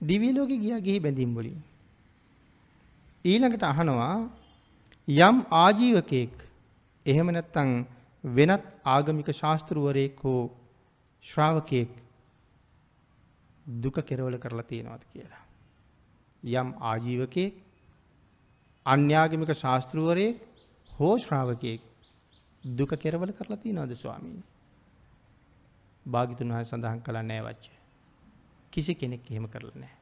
දිව්‍ය 0.00 0.32
ලෝකෙ 0.32 0.56
ගියා 0.56 0.80
ගිහි 0.80 1.00
බැඳීම් 1.00 1.32
වලින්. 1.34 1.58
ඊළඟට 3.24 3.62
අහනවා 3.62 4.30
යම් 5.08 5.36
ආජීවකයෙක් 5.54 6.34
එහෙම 7.06 7.28
නැත්නම් 7.28 7.70
වෙනත් 8.24 8.64
ආගමික 8.86 9.28
ශාස්ත්‍රවරයෙක් 9.32 10.20
හෝ 10.20 10.42
ශ්‍රාවකයෙක් 11.24 11.92
දුක 13.68 13.96
කෙරවල 14.02 14.38
කරලා 14.38 14.62
තියෙනවද 14.64 15.02
කියලා. 15.06 15.44
යම් 16.42 16.68
ආජීවකයෙක් 16.82 17.54
අන්‍යාගමික 18.86 19.50
ශාස්තෘුවරයෙක් 19.54 20.36
හෝ 20.88 21.14
ශ්‍රාවකයෙක් 21.18 21.80
දුක 22.64 22.90
කෙරවල 22.96 23.32
කරලා 23.32 23.58
තියනවද 23.58 23.92
ස්වාමීනි. 23.94 24.42
භාගිතුන් 26.06 26.48
වහ 26.50 26.64
සඳහන් 26.64 27.00
කළ 27.00 27.18
නෑ 27.22 27.42
වච්ච. 27.42 27.66
කිසි 28.72 28.94
කෙනෙක් 28.94 29.30
එහෙම 29.30 29.46
කරලා 29.46 29.76
නෑ. 29.76 29.94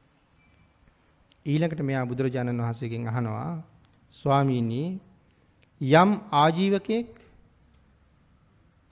ඊළඟට 1.45 1.81
මෙයා 1.81 2.05
බුදුරජාණන් 2.05 2.61
වහන්සේගෙන් 2.61 3.07
අහනවා 3.07 3.63
ස්වාමීනී 4.15 4.89
යම් 5.81 6.11
ආජීවකයෙක් 6.33 7.09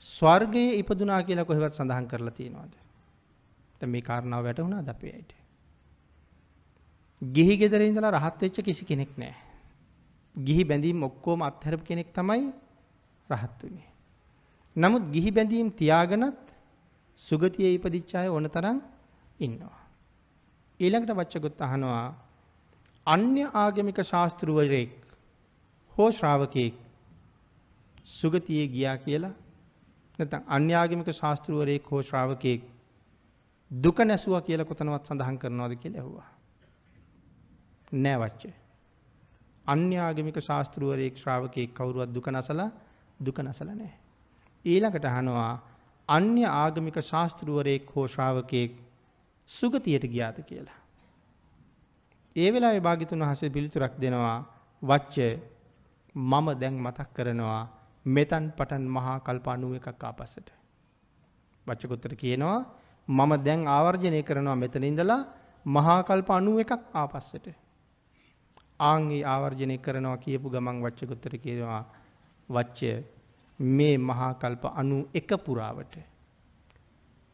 ස්වර්ගයේ 0.03 0.75
ඉපදුනා 0.75 1.23
කියලා 1.23 1.45
කොහෙවත් 1.45 1.73
සඳහන් 1.73 2.07
කරලා 2.07 2.31
තියෙනවාද. 2.31 2.84
මේ 3.83 4.01
කාරණාව 4.01 4.43
වැටහුණා 4.43 4.81
දපේ 4.81 5.13
අයට. 5.13 5.31
ගිහි 7.21 7.57
ගෙදර 7.57 7.81
ඉඳලා 7.81 8.11
රහත් 8.11 8.41
වෙච්ච 8.41 8.57
කිසි 8.61 8.85
කෙනෙක් 8.85 9.11
නෑ. 9.17 9.35
ගිහි 10.35 10.63
බැඳීම් 10.63 11.03
ඔක්කොම 11.03 11.41
අත්හැරපු 11.41 11.83
කෙනෙක් 11.83 12.13
තමයි 12.13 12.53
රහත් 13.29 13.63
වුණේ. 13.63 13.89
නමුත් 14.75 15.03
ගිහි 15.11 15.31
බැඳීම් 15.31 15.71
තියාගෙනත් 15.71 16.37
සුගතියේ 17.19 17.73
ඉපදිච්ච 17.73 18.15
අය 18.15 18.27
ඕන 18.27 18.49
තරම් 18.49 18.77
ඉන්නවා. 19.39 19.79
ඊළඟට 20.79 21.11
වච්චගොත් 21.11 21.61
අහනවා 21.61 22.15
අන්‍ය 23.07 23.43
ආගමික 23.55 23.99
ශාස්තෘවරයෙක් 24.03 24.93
හෝ 25.95 26.09
ශ්‍රාවකයෙක් 26.11 26.75
සුගතියේ 28.09 28.67
ගියා 28.67 28.97
කියලා 28.97 29.33
නැත්නම් 30.19 30.43
අන්‍යාගමික 30.47 31.09
ශාස්තෘවරයෙක් 31.11 31.91
හෝ 31.91 32.01
ශ්‍රාවකයෙක් 32.01 32.61
දුක 33.71 33.99
නැසුවා 34.01 34.41
කියලා 34.41 34.65
කොතනවත් 34.65 35.05
සඳහන් 35.05 35.37
කරනවද 35.37 35.75
කියලා 35.75 35.99
ඇහුවා. 35.99 36.29
නෑ 37.95 38.17
වච්චේ. 38.17 38.53
අන්‍යාගමික 39.65 40.37
ශාස්තෘවරයෙක් 40.39 41.17
ශ්‍රාවකයෙක් 41.17 41.73
කවුරුවත් 41.73 42.13
දුක 42.13 42.27
නැසලා 42.27 42.69
දුක 43.19 43.37
නැසලා 43.39 43.75
නෑ. 43.75 43.93
ඊළඟට 44.65 45.05
අහනවා 45.05 45.53
අන්‍ය 46.09 46.43
ආගමික 46.45 46.97
ශාස්තෘවරයෙක් 47.01 47.91
හෝ 47.91 48.07
ශ්‍රාවකයෙක් 48.07 48.71
සුගතියට 49.49 50.05
ගියාද 50.05 50.37
කියලා. 50.41 50.79
ඒ 52.35 52.49
වෙලාවේ 52.49 52.81
භාග්‍යතුන් 52.81 53.19
වහන්සේ 53.19 53.49
පිළිතුරක් 53.49 53.93
දෙනවා 54.01 54.37
වච්ච 54.81 55.15
මම 56.15 56.47
දැන් 56.55 56.75
මතක් 56.75 57.09
කරනවා 57.13 57.61
මෙතන් 58.05 58.45
පටන් 58.51 58.83
මහා 58.87 59.17
කල්ප 59.19 59.47
91ක් 59.47 60.03
ආපස්සට. 60.03 60.47
වච්චකොත්තර 61.67 62.15
කියනවා 62.15 62.59
මම 63.07 63.31
දැන් 63.39 63.67
ආවර්ජනය 63.67 64.23
කරනවා 64.23 64.55
මෙතන 64.55 64.83
ඉඳලා 64.83 65.21
මහා 65.65 65.99
කල්ප 66.03 66.29
91ක් 66.29 66.71
ආපස්සට. 66.93 67.45
ආන්ගේ 68.81 69.23
ආවර්ජනය 69.25 69.77
කරනවා 69.79 70.17
කියපු 70.17 70.49
ගමන් 70.49 70.81
වච්චකොත්තර 70.81 71.37
කියනවා 71.37 71.83
වච්ච 72.49 72.79
මේ 73.59 73.97
මහා 73.99 74.33
කල්ප 74.35 74.63
91 74.75 75.37
පුරාවට 75.39 75.95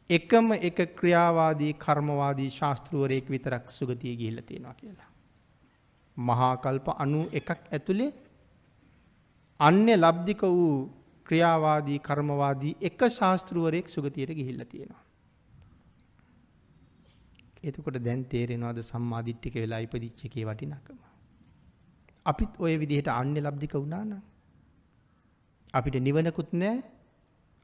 එකම 0.09 0.47
එක 0.59 0.79
ක්‍රියාවාදී 0.95 1.73
කර්මවාදී 1.75 2.49
ශාස්තෘුවරයෙක් 2.49 3.29
විතරක් 3.29 3.69
සුගතිය 3.69 4.15
ගිහිල්ල 4.15 4.41
තියෙනවා 4.41 4.73
කියලා. 4.73 5.09
මහාකල්ප 6.17 6.87
අනු 6.95 7.21
එකක් 7.31 7.49
ඇතුළේ 7.49 8.11
අන්‍ය 9.59 9.93
ලබ්ධික 9.95 10.41
වූ 10.43 10.89
ක්‍රියාවාදී 11.25 11.99
කර්මවාදී 11.99 12.77
එක 12.81 12.99
ශාස්තෘුවරයෙක් 13.09 13.87
සුගතියට 13.87 14.31
ගිහිල්ල 14.31 14.65
තියෙනවා. 14.65 15.03
එතකොට 17.63 17.97
දැන් 17.99 18.21
තේරෙනවාද 18.25 18.79
සම්මාධිට්ටික 18.81 19.55
වෙලා 19.55 19.79
ඉපදිච්චකේ 19.79 20.45
වටිනකම. 20.45 20.97
අපිත් 22.25 22.51
ඔය 22.59 22.73
විදිහට 22.77 23.09
අන්‍ය 23.11 23.39
ලබ්ධික 23.39 23.73
වුණාන. 23.75 24.11
අපිට 25.73 25.95
නිවනකුත් 25.99 26.51
නෑ 26.53 26.77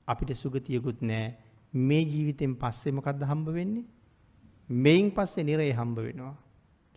අපිට 0.08 0.32
සුගතියකුත් 0.36 1.00
නෑ 1.02 1.26
මේ 1.74 2.04
ජීවිතෙන් 2.04 2.54
පස්සේ 2.56 2.92
මොකක්ද 2.92 3.22
හම්බ 3.24 3.48
වෙන්නේ 3.50 3.86
මෙයින් 4.70 5.08
පස්සේ 5.12 5.44
නිරේ 5.44 5.74
හම්බ 5.74 5.98
වෙනවා. 6.00 6.36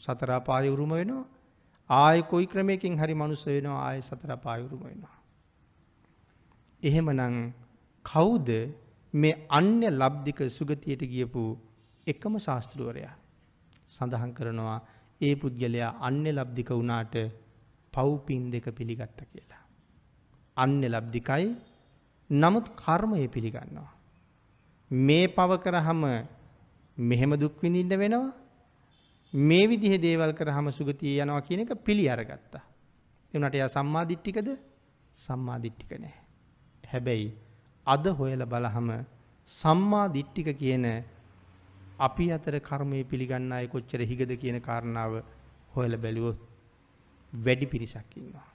සතරාපාය 0.00 0.68
උරුම 0.68 0.92
වෙනවා 0.92 1.24
ආය 1.90 2.18
කොයි 2.22 2.46
ක්‍රමයකින් 2.46 2.94
හරි 2.96 3.14
මනුස්ස 3.14 3.42
වෙනවා 3.46 3.80
ආය 3.86 3.98
සතරාපාය 4.02 4.60
උරුම 4.62 4.82
වෙනවා. 4.82 5.16
එහෙමනං 6.82 7.34
කවුද 8.04 8.48
මේ 9.14 9.34
අන්‍ය 9.50 9.86
ලබ්ධික 9.92 10.40
සුගතියට 10.48 11.02
ගියපු 11.06 11.42
එකම 12.12 12.34
ශාස්තෘුවරයා 12.38 13.14
සඳහන් 13.88 14.32
කරනවා 14.32 14.78
ඒ 15.20 15.34
පුද්ගලයා 15.34 15.92
අන්‍ය 16.00 16.30
ලබ්ධික 16.30 16.70
වුණාට 16.70 17.14
පව්පින් 17.92 18.42
දෙක 18.50 18.66
පිළිගත්ත 18.72 19.20
කියලා. 19.22 19.62
අන්‍ය 20.56 20.86
ලබ්ධිකයි 20.86 21.48
නමුත් 22.30 22.66
කර්මය 22.76 23.28
පිළිගන්නවා. 23.28 23.90
මේ 24.90 25.26
පව 25.28 25.50
කරහම 25.58 26.02
මෙහෙම 26.96 27.32
දුක් 27.34 27.54
විඳින්න 27.62 27.92
වෙනවා. 27.94 28.32
මේ 29.32 29.66
විදිහ 29.66 29.94
දේවල් 29.98 30.32
කරහම 30.32 30.66
සුගතිය 30.70 31.20
යනවා 31.20 31.40
කියන 31.40 31.60
එක 31.60 31.72
පිළි 31.78 32.08
අරගත්තා. 32.08 32.64
එවනට 33.34 33.54
එයා 33.54 33.68
සම්මාදිට්ටිකද 33.68 34.48
සම්මාදිට්ටික 35.16 35.92
නෑ. 35.98 36.16
හැබැයි 36.84 37.30
අද 37.86 38.04
හොයල 38.10 38.42
බලහම 38.44 38.88
සම්මාදිට්ටික 39.48 40.48
කියන 40.58 40.86
අපි 42.00 42.32
අතර 42.32 42.56
කර්මය 42.60 43.04
පිළිගන්න 43.04 43.52
අය 43.52 43.66
කොච්චර 43.66 44.00
හිගද 44.02 44.32
කියන 44.34 44.58
කාරණාව 44.60 45.12
හොයල 45.70 45.96
බැලුවොත් 45.96 46.38
වැඩි 47.32 47.66
පිරිසක් 47.66 48.16
ඉන්නවා. 48.16 48.48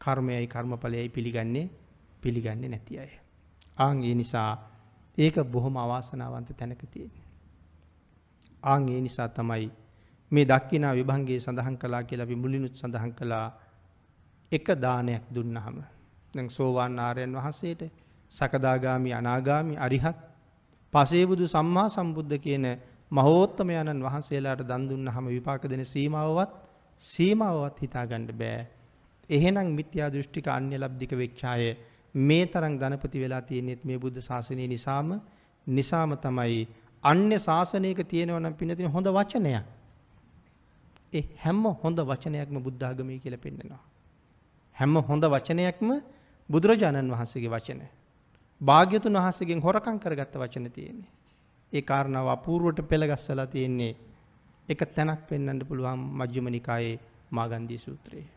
කර්මයයි 0.00 0.46
කර්මඵලයයි 0.46 1.08
පිළිගන්නේ 1.08 1.70
පිළිගන්නේ 2.20 2.68
නැති 2.68 2.98
අය. 2.98 3.10
ආං 3.76 4.02
ඒ 4.02 4.14
නිසා 4.14 4.50
ඒක 5.18 5.36
බොහොම 5.44 5.76
අවාසනාවන්ත 5.76 6.50
තැනක 6.52 6.82
තියෙන. 6.86 7.12
ආං 8.62 8.88
ඒ 8.88 9.00
නිසා 9.00 9.28
තමයි 9.28 9.70
මේ 10.32 10.44
දක්කිනා 10.44 10.94
විභංගේ 10.94 11.40
සඳහන් 11.40 11.76
කලා 11.76 12.02
කියලා 12.02 12.24
අපි 12.24 12.36
මුලිනුත් 12.36 12.74
සඳහන් 12.74 13.12
කළා 13.12 13.46
එක 14.52 14.66
දානයක් 14.76 15.24
දුන්නහම. 15.28 15.76
දැන් 16.34 16.50
සෝවාන් 16.50 16.98
ආරයන් 16.98 17.32
වහන්සේට 17.32 17.82
සකදාගාමි 18.32 19.10
අනාගාමි 19.12 19.74
අරිහත් 19.76 20.31
පසේබුදු 20.92 21.44
සම්මා 21.46 21.88
සම්බුද්ධ 21.88 22.36
කියන 22.38 22.66
මහෝත්තමයණන් 23.12 24.02
වහන්සේලාට 24.02 24.62
දන් 24.62 24.82
දුන්නහම 24.88 25.26
විපාක 25.28 25.62
දෙන 25.64 25.84
සීමාවවත් 25.84 26.52
සීමාවවත් 27.02 27.76
හිතාගන්න 27.78 28.26
බෑ. 28.34 28.66
එහෙනම් 29.30 29.68
මිත්‍යා 29.70 30.08
දෘෂ්ටික 30.08 30.46
අන්‍ය 30.48 30.76
ලබ්ධික 30.76 31.12
වෙච්චාය 31.14 31.62
මේ 32.14 32.44
තරම් 32.46 32.74
ධනපති 32.78 33.18
වෙලා 33.18 33.42
තියෙනෙත් 33.42 33.84
මේ 33.84 33.98
බුද්ධ 33.98 34.20
ශාසනය 34.20 34.66
නිසාම 34.66 35.08
නිසාම 35.66 36.10
තමයි 36.16 36.60
අන්‍ය 37.04 37.38
ශාසනයක 37.38 38.00
තියෙනවනම් 38.04 38.54
පිනතින 38.54 38.88
හොඳ 38.88 39.06
වචනයක්. 39.08 39.64
ඒ 41.12 41.24
හැම 41.38 41.64
හොඳ 41.76 41.98
වචනයක්ම 42.02 42.56
බුද්ධාගමී 42.58 43.18
කියල 43.18 43.36
පෙන්නෙනවා. 43.38 43.82
හැම 44.76 44.94
හොඳ 45.02 45.24
වචනයක්ම 45.26 45.88
බුදුරජාණන් 46.48 47.10
වහන්සේගේ 47.10 47.50
වචන. 47.50 47.82
භාග්‍යතුන් 48.62 49.16
වහසගෙන් 49.16 49.60
හොරකං 49.60 49.98
කරගත්ත 49.98 50.34
වචන 50.34 50.70
තියෙන්නේ. 50.70 51.10
ඒ 51.72 51.82
කාරණාව 51.82 52.28
අපූරුවට 52.28 52.80
පෙළගස්සලා 52.84 53.46
තියෙන්නේ 53.46 53.96
එක 54.68 54.80
තැනක් 54.88 55.26
පෙන්න්නට 55.28 55.62
පුළුවන් 55.64 56.00
මජ්‍යමනිකායේ 56.18 57.00
මාගන්දී 57.30 57.78
සූත්‍රයේ. 57.78 58.28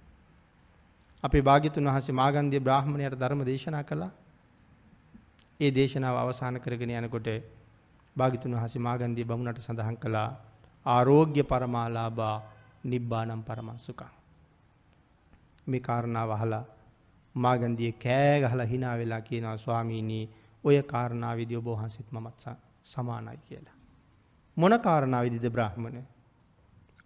අපේ 1.24 1.42
භාගිතුන් 1.42 1.88
වහසේ 1.88 2.14
මාගන්දිය 2.14 2.60
බ්‍රහ්මණයට 2.60 3.16
ධර්ම 3.16 3.42
දේශනා 3.44 3.84
කළා. 3.84 4.12
ඒ 5.60 5.72
දේශනාව 5.72 6.16
අවසාන 6.18 6.58
කරගෙන 6.60 6.92
යනකොට 6.92 7.28
භාගිතුන් 8.16 8.56
වහසේ 8.56 8.82
මාගන්දිය 8.82 9.26
බමුණට 9.26 9.60
සඳහන් 9.60 9.98
කළා 9.98 10.30
ආරෝග්‍ය 10.86 11.44
පරමාලාබා 11.44 12.36
නිබ්බානම් 12.84 13.42
පරමංසුකං. 13.44 14.12
මේ 15.68 15.80
කාරණාව 15.80 16.32
අහලා 16.32 16.64
මාගන්දිය 17.36 17.92
කෑ 17.94 18.42
ගහලා 18.42 18.66
hina 18.66 18.98
වෙලා 18.98 19.22
කියනවා 19.22 19.58
ස්වාමීනි 19.58 20.20
ඔය 20.64 20.78
කාරණාවේදී 20.84 21.58
ඔබ 21.58 21.68
වහන්සේත් 21.68 22.12
මමත් 22.12 22.56
සමානයි 22.84 23.38
කියලා. 23.40 23.76
මොන 24.58 24.80
කාරණාවේදීද 24.80 25.50
බ්‍රාහ්මණ? 25.50 25.98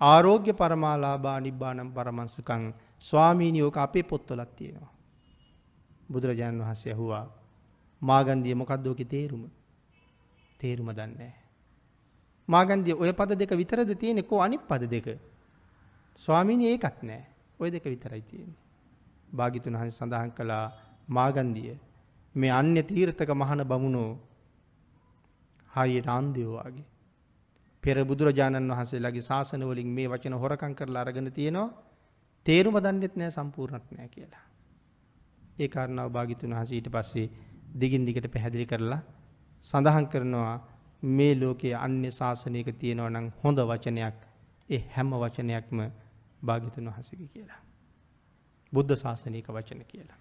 ආරෝග්‍ය 0.02 0.54
පරමාලාබා 0.54 1.40
නිබ්බානම් 1.40 1.92
පරමංසුකං 1.92 2.74
ස්වාමීනි 3.02 3.62
ඕක 3.62 3.78
අපේ 3.78 4.04
පොත්වලත් 4.04 4.56
තියෙනවා. 4.56 4.94
බුදුරජාණන් 6.12 6.62
වහන්සේ 6.62 6.94
ඇහුවා 6.94 7.26
මාගන්දිය 8.02 8.56
මොකක්ද 8.56 8.88
ඕකේ 8.88 9.06
තේරුම? 9.06 9.44
තේරුම 10.60 10.90
දන්නේ 10.92 11.34
මාගන්දිය 12.50 12.94
ඔය 12.94 13.14
පද 13.14 13.40
දෙක 13.40 13.52
විතරද 13.54 13.92
තියෙන්නේ 13.96 14.24
කො 14.24 14.42
අනිත් 14.42 14.64
පද 14.68 14.84
දෙක? 14.88 15.08
ස්වාමීනි 16.16 16.66
ඒකත් 16.68 17.04
නෑ. 17.04 17.24
ඔය 17.60 17.72
දෙක 17.72 17.86
විතරයි 17.86 18.22
තියෙන්නේ. 18.22 18.69
භාග්‍යතුන් 19.32 19.74
වහන්සේ 19.74 19.98
සඳහන් 19.98 20.32
කළා 20.32 20.66
මාගන්දිය 21.10 21.74
මේ 22.36 22.52
අන්‍ය 22.52 22.82
තීර්ථක 22.84 23.32
මහන 23.32 23.62
බමුණෝ 23.64 24.12
හරියට 25.72 26.08
අන්ධයෝ 26.10 26.56
වගේ. 26.60 26.86
පෙර 27.84 27.98
බුදුරජාණන් 28.04 28.72
වහන්සේලාගේ 28.72 29.22
ශාසන 29.22 29.64
වලින් 29.64 29.90
මේ 29.90 30.08
වචන 30.08 30.36
හොරකම් 30.36 30.74
කරලා 30.74 31.02
අරගෙන 31.02 31.32
තියෙනවා 31.32 31.70
තේරුම 32.46 32.76
දන්නෙත් 32.78 33.16
නෑ 33.16 33.32
සම්පූර්ණක් 33.32 33.86
නෑ 33.92 34.10
කියලා. 34.10 34.46
ඒ 35.58 35.68
කාරණාව 35.68 36.10
භාග්‍යතුන් 36.10 36.52
වහන්සේ 36.52 36.78
ඊට 36.78 36.90
පස්සේ 36.90 37.28
දිගින් 37.76 38.04
දිගට 38.06 38.28
පැහැදිලි 38.28 38.66
කරලා 38.66 39.02
සඳහන් 39.70 40.06
කරනවා 40.08 40.56
මේ 41.04 41.34
ලෝකයේ 41.36 41.76
අන්‍ය 41.78 42.12
ශාසනයක 42.12 42.70
තියෙනවා 42.76 43.10
නම් 43.10 43.28
හොඳ 43.42 43.60
වචනයක් 43.62 44.18
ඒ 44.70 44.82
හැම 44.96 45.10
වචනයක්ම 45.16 45.80
භාග්‍යතුන් 46.42 46.86
වහන්සේගේ 46.88 47.28
කියලා. 47.28 47.62
බුද්ධ 48.74 48.96
ශාසනික 48.96 49.48
වචන 49.50 49.82
කියලා. 49.84 50.20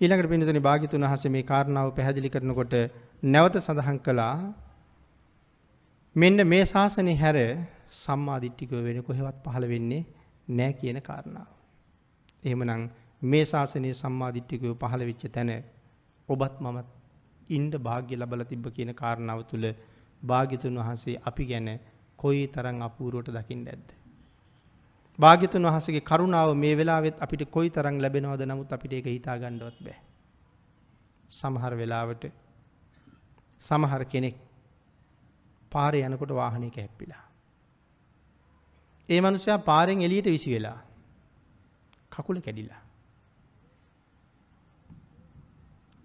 ඊළඟට 0.00 0.28
පින්නතුනි 0.28 0.60
භාග්‍යතුන් 0.60 1.04
වහන්සේ 1.04 1.30
මේ 1.30 1.44
කාරණාව 1.44 1.88
පැහැදිලි 1.90 2.30
කරනකොට 2.30 2.74
නැවත 3.24 3.56
සඳහන් 3.58 3.98
කළා 4.00 4.36
මෙන්න 6.16 6.38
මේ 6.44 6.64
ශාසනය 6.66 7.14
හැර 7.16 7.36
සම්මාදිට්ඨිකව 7.94 8.76
වෙන 8.80 9.02
කොහෙවත් 9.02 9.36
පහළ 9.44 9.66
වෙන්නේ 9.66 10.06
නැහැ 10.48 10.72
කියන 10.74 10.98
කාරණාව. 11.00 11.48
එහෙමනම් 12.42 12.82
මේ 13.22 13.44
ශාසනයේ 13.44 13.94
සම්මාදිට්ඨිකව 13.94 14.72
පහළ 14.74 15.02
වෙච්ච 15.02 15.24
තැන 15.28 15.50
ඔබත් 16.28 16.54
මමත් 16.60 16.88
ඉන්න 17.48 17.70
වාග්ය 17.80 18.12
ලබලා 18.16 18.46
තිබ්බ 18.46 18.66
කියන 18.70 18.92
කාරණාව 18.94 19.40
තුල 19.44 19.64
භාග්‍යතුන් 20.22 20.76
වහන්සේ 20.76 21.16
අපි 21.24 21.44
ගැන 21.44 21.68
කොයි 22.18 22.44
තරම් 22.48 22.78
අපූර්වට 22.82 23.30
දකින්න 23.30 23.66
ඇද්ද? 23.66 23.88
භාග්‍යතුන් 25.20 25.66
වහන්සේගේ 25.66 26.02
කරුණාව 26.02 26.50
මේ 26.56 26.74
වෙලාවෙත් 26.76 27.16
අපිට 27.18 27.42
කොයි 27.50 27.70
තරම් 27.70 27.96
ලැබෙනවද 27.98 28.42
නමුත් 28.44 28.72
අපිට 28.72 28.92
ඒක 28.92 29.06
හිතා 29.06 29.36
ගන්නවත් 29.38 29.78
බෑ. 29.80 29.98
සමහර 31.30 31.72
වෙලාවට 31.76 32.24
සමහර 33.62 34.02
කෙනෙක් 34.04 34.36
පාරේ 35.72 36.04
යනකොට 36.04 36.32
වාහනයක 36.32 36.76
හැප්පිලා. 36.76 37.24
ඒ 39.08 39.20
මනුස්සයා 39.20 39.58
පාරෙන් 39.60 40.00
එළියට 40.00 40.26
විසි 40.26 40.54
වෙලා 40.54 40.78
කකුල 42.12 42.40
කැඩිලා. 42.40 42.82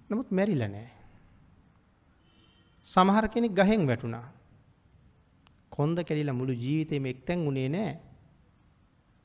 නමුත් 0.09 0.29
මැරිලා 0.31 0.67
නෑ. 0.67 0.89
සමහර 2.87 3.25
කෙනෙක් 3.27 3.53
ගහෙන් 3.53 3.87
වැටුණා. 3.87 4.25
කොන්ද 5.71 5.97
කැඩිලා 5.99 6.33
මුළු 6.33 6.53
ජීවිතේම 6.55 7.05
එක්තැන් 7.05 7.47
උනේ 7.47 7.69
නෑ. 7.69 7.93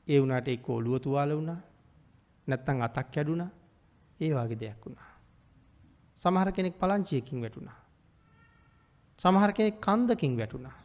ඒ 0.07 0.19
වුණාට 0.19 0.47
එක්ක 0.47 0.69
ඔළුව 0.69 0.99
තුවාල 0.99 1.31
වුණා. 1.31 1.59
නැත්තම් 2.47 2.81
අතක් 2.81 3.07
කැඩුණා. 3.11 3.51
ඒ 4.19 4.31
වගේ 4.31 4.59
දෙයක් 4.59 4.81
වුණා. 4.85 5.09
සමහර 6.23 6.51
කෙනෙක් 6.51 6.75
පලංචියකින් 6.75 7.41
වැටුණා. 7.41 7.77
සමහර 9.21 9.51
කෙනෙක් 9.51 9.75
කන්දකින් 9.79 10.37
වැටුණා. 10.37 10.75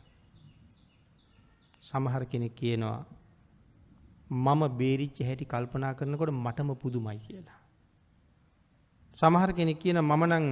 සමහර 1.82 2.24
කෙනෙක් 2.24 2.54
කියනවා 2.54 2.98
මම 4.30 4.62
බේරිච්ච 4.70 5.18
හැටි 5.20 5.44
කල්පනා 5.44 5.94
කරනකොට 5.94 6.30
මටම 6.36 6.70
පුදුමයි 6.74 7.18
කියලා. 7.18 7.58
සමහර 9.18 9.50
කෙනෙක් 9.52 9.78
කියන 9.78 9.98
මම 10.00 10.24
නම් 10.24 10.46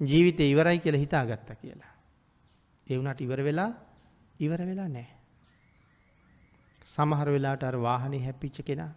ජීවිතේ 0.00 0.50
ඉවරයි 0.50 0.78
කියලා 0.78 1.00
හිතාගත්තා 1.00 1.56
කියලා. 1.56 1.92
ඒ 2.86 2.96
වුණාට 2.96 3.20
ඉවර 3.20 3.40
වෙලා 3.40 3.70
ඉවර 4.40 4.60
වෙලා 4.60 4.88
නැහැ. 4.88 5.21
සමහර 6.86 7.28
වෙලාවට 7.28 7.64
අර 7.64 7.76
වාහනේ 7.78 8.20
හැප්පිච්ච 8.20 8.58
කෙනා 8.62 8.92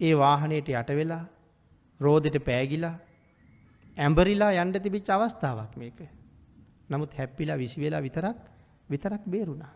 ඒ 0.00 0.14
වාහනේට 0.14 0.68
යට 0.70 0.90
වෙලා 0.90 1.24
රෝදෙට 2.00 2.38
පෑගිලා 2.40 2.94
ඇඹරිලා 3.96 4.52
යන්න 4.54 4.72
තිබිච්ච 4.74 5.08
අවස්ථාවක් 5.10 5.76
මේක. 5.76 5.98
නමුත් 6.88 7.14
හැප්පිලා 7.14 7.56
විසි 7.56 7.80
වෙලා 7.80 8.00
විතරක් 8.00 8.36
විතරක් 8.90 9.22
බේරුණා. 9.26 9.72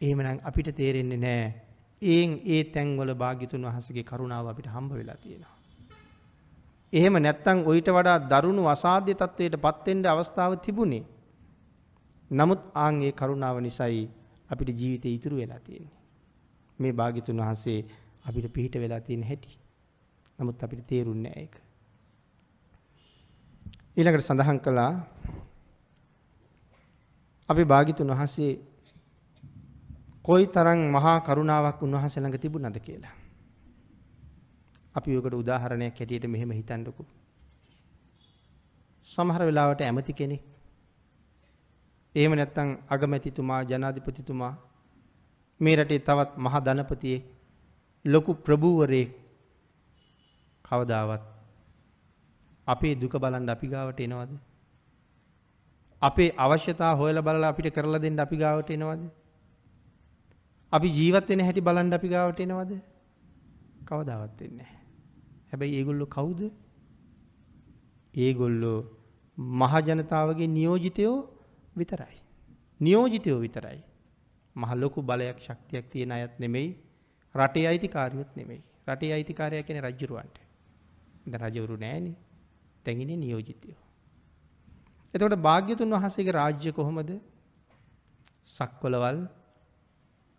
එහෙමනම් 0.00 0.40
අපිට 0.42 0.68
තේරෙන්නේ 0.74 1.18
නෑ 1.18 1.46
ඒන් 2.02 2.40
ඒ 2.46 2.64
තැන්වල 2.66 3.14
භාග්‍යතුන් 3.14 3.62
වහන්සේගේ 3.62 4.04
කරුණාව 4.04 4.46
අපිට 4.46 4.66
හම්බ 4.66 4.92
වෙලා 4.92 5.16
තියෙනවා. 5.16 5.56
එහෙම 6.92 7.14
නැත්තම් 7.16 7.58
ඔయిత 7.66 7.88
වඩා 7.88 8.18
දරුණු 8.32 8.62
අසාධ්‍ය 8.66 9.14
තත්වයට 9.14 9.56
පත් 9.56 9.86
වෙන්න 9.86 10.06
අවස්ථාව 10.06 10.52
තිබුණේ. 10.58 11.04
නමුත් 12.30 12.60
ආන් 12.74 13.02
ඒ 13.02 13.12
කරුණාව 13.12 13.60
නිසායි 13.60 14.04
අපිට 14.50 14.70
ජීවිතේ 14.80 15.12
ඉතුරු 15.12 15.36
වෙලා 15.36 15.60
තියෙන්නේ. 15.60 15.98
මේ 16.78 16.92
භාග්‍යතුන් 16.92 17.36
වහන්සේ 17.36 17.78
අපිට 18.24 18.52
පිහිට 18.52 18.74
වෙලා 18.74 19.00
තියෙන 19.00 19.22
හැටි. 19.22 19.58
නමුත් 20.38 20.62
අපිට 20.62 20.86
තේරුන්නේ 20.86 21.30
නැහැ 21.30 21.42
ඒක. 21.42 21.54
ඊළඟට 23.96 24.26
සඳහන් 24.26 24.60
කළා 24.60 24.92
අපි 27.48 27.64
භාග්‍යතුන් 27.64 28.10
වහන්සේ 28.10 28.52
කොයි 30.22 30.46
තරම් 30.48 30.80
මහා 30.92 31.20
කරුණාවක් 31.20 31.82
උන්වහන්සේ 31.82 32.22
ළඟ 32.22 32.40
තිබුණද 32.40 32.78
කියලා. 32.80 33.14
අපි 34.94 35.16
ඔකට 35.16 35.34
උදාහරණයක් 35.34 35.98
හැටියට 35.98 36.26
මෙහෙම 36.26 36.50
හිතන්නකෝ. 36.50 37.06
සමහර 39.06 39.42
වෙලාවට 39.42 39.80
ඇමති 39.80 40.12
කෙනෙක් 40.12 40.42
එහෙම 42.14 42.34
නැත්නම් 42.34 42.70
අගමැතිතුමා 42.90 43.62
ජනාධිපතිතුමා 43.62 44.54
මේ 45.60 45.76
රටේ 45.76 45.98
තවත් 45.98 46.30
මහ 46.36 46.54
ධනපතියෙක් 46.64 47.24
ලොකු 48.04 48.32
ප්‍රභූවරයෙක් 48.34 49.10
කවදාවත් 50.64 51.24
අපේ 52.66 52.94
දුක 52.94 53.14
බලන්න 53.16 53.50
අපි 53.50 53.66
ගාවට 53.68 54.00
එනවද? 54.00 54.32
අපේ 56.02 56.30
අවශ්‍යතා 56.36 56.92
හොයලා 56.94 57.22
බලලා 57.22 57.48
අපිට 57.48 57.74
කරලා 57.74 57.98
දෙන්න 57.98 58.20
අපි 58.20 58.36
ගාවට 58.36 58.70
එනවද? 58.70 59.02
අපි 60.72 60.88
ජීවත් 60.88 61.28
වෙන 61.28 61.40
හැටි 61.40 61.60
බලන්න 61.60 61.92
අපි 61.92 62.08
ගාවට 62.08 62.40
එනවද? 62.40 62.72
කවදාවත් 63.84 64.42
එන්නේ 64.42 64.56
නැහැ. 64.58 64.78
හැබැයි 65.50 65.76
ඒගොල්ලෝ 65.78 66.06
කවුද? 66.06 66.40
ඒගොල්ලෝ 68.14 68.80
මහ 69.38 69.74
ජනතාවගේ 69.86 70.46
නියෝජිතයෝ 70.46 71.18
විතරයි. 71.78 72.18
නියෝජිතයෝ 72.80 73.40
විතරයි. 73.40 73.80
මහ 74.56 74.70
ලොකු 74.74 75.02
බලයක් 75.02 75.38
ශක්තියක් 75.40 75.90
තියෙන 75.92 76.12
අයත් 76.12 76.38
නෙමෙයි 76.38 76.68
රටේ 77.34 77.66
අයිතිකාරියොත් 77.66 78.36
නෙමෙයි. 78.36 78.62
රටේ 78.88 79.12
අයිතිකාරයා 79.12 79.62
කියන්නේ 79.62 79.86
රජුරවන්ට. 79.88 80.36
දැන් 81.26 81.42
රජවරු 81.44 81.76
නෑනේ. 81.76 82.16
දැන් 82.84 83.00
ඉන්නේ 83.00 83.16
නියෝජිතයෝ. 83.16 83.80
එතකොට 85.14 85.36
භාග්‍යතුන් 85.38 85.90
වහන්සේගේ 85.90 86.32
රාජ්‍ය 86.32 86.72
කොහොමද? 86.72 87.10
සක්වලවල් 88.48 89.18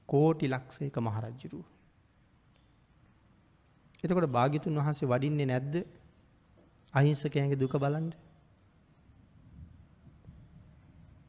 කෝටි 0.10 0.48
ලක්ෂයක 0.48 0.98
මහරජුරුව. 1.00 1.66
එතකොට 4.04 4.30
භාග්‍යතුන් 4.30 4.80
වහන්සේ 4.80 5.10
වඩින්නේ 5.10 5.46
නැද්ද? 5.46 5.76
අහිංසකයන්ගේ 6.94 7.56
දුක 7.56 7.76
බලන්න. 7.78 8.10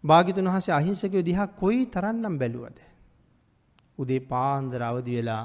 භාග්‍යතුන් 0.04 0.48
වහන්සේ 0.48 0.74
අහිංසකයෝ 0.74 1.24
දිහා 1.24 1.48
කොයි 1.54 1.86
තරම්නම් 1.86 2.38
බැලුවද? 2.38 2.78
උදේ 3.98 4.20
පාන්දර 4.22 4.82
අවදි 4.82 5.16
වෙලා 5.16 5.44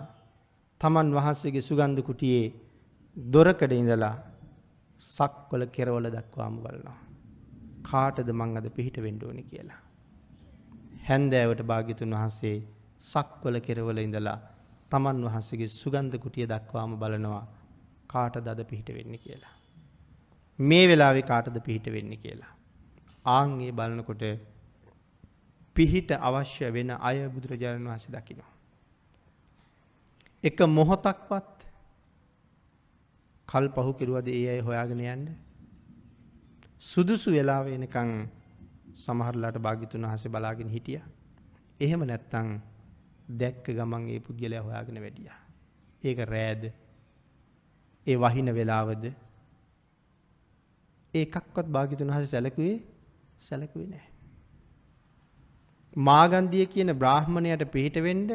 තමන් 0.82 1.10
වහන්සේගේ 1.14 1.62
සුගන්ධ 1.62 2.02
කුටියේ 2.02 2.54
දොරකඩ 3.18 3.72
ඉඳලා 3.72 4.16
සක්වල 5.04 5.64
කෙරවල 5.68 6.08
දක්වාම 6.10 6.56
බලනවා. 6.64 7.00
කාටද 7.84 8.30
මං 8.32 8.58
අද 8.58 8.68
පිහිට 8.70 8.98
වෙන්න 8.98 9.20
ඕනේ 9.24 9.50
කියලා. 9.52 9.82
හැන්දෑවට 11.08 11.62
භාග්‍යතුන් 11.64 12.16
වහන්සේ 12.16 12.58
සක්වල 13.04 13.58
කෙරවල 13.60 13.98
ඉඳලා 13.98 14.40
තමන් 14.92 15.22
වහන්සේගේ 15.28 15.70
සුගන්ධ 15.72 16.18
කුටිය 16.18 16.48
දක්වාම 16.48 16.92
බලනවා 17.00 17.46
කාටද 18.08 18.48
අද 18.48 18.62
පිහිට 18.64 18.90
වෙන්නේ 18.90 19.18
කියලා. 19.18 19.56
මේ 20.60 20.86
වෙලාවේ 20.88 21.22
කාටද 21.24 21.58
පිහිට 21.60 21.88
වෙන්නේ 21.92 22.18
කියලා. 22.18 22.55
ආන් 23.26 23.62
ඒ 23.62 23.72
බලනකොට 23.72 24.24
පිහිට 25.76 26.10
අවශ්‍ය 26.20 26.72
වෙන 26.72 26.90
අය 27.00 27.18
බුදුරජාණන් 27.28 27.88
වහන්සේ 27.88 28.12
දකිනවා. 28.12 28.52
එක 30.44 30.60
මොහොතක්වත් 30.70 31.56
කල් 33.50 33.68
පහු 33.70 33.92
කෙරුවද 33.94 34.28
ඒ 34.30 34.46
අය 34.50 34.62
හොයාගෙන 34.62 35.02
යන්න 35.06 35.26
සුදුසු 36.82 37.30
වෙලා 37.32 37.62
වෙනකන් 37.64 38.12
සමහරලාට 38.96 39.58
භාග්‍යතුන් 39.58 40.04
වහන්සේ 40.04 40.32
බලාගෙන 40.32 40.70
හිටියා. 40.70 41.06
එහෙම 41.80 42.02
නැත්තම් 42.04 42.48
දැක්ක 43.32 43.66
ගමන් 43.68 44.04
ඒ 44.10 44.20
පුද්ගලයා 44.20 44.64
හොයාගෙන 44.64 45.02
වැඩියා. 45.02 45.40
ඒක 46.04 46.18
රෑද 46.26 46.64
ඒ 48.08 48.18
වහින 48.18 48.48
වෙලාවද 48.54 49.04
ඒකක්වත් 51.14 51.68
භාග්‍යතුන් 51.68 52.08
වහන්සේ 52.08 52.32
සැලකුවේ 52.32 52.78
සැලකුවේ 53.42 53.88
නැහැ. 53.88 54.12
මාගන්දිය 55.96 56.66
කියන 56.68 56.92
බ්‍රාහ්මණයට 56.96 57.66
පිහිට 57.70 57.98
වෙන්න 58.00 58.28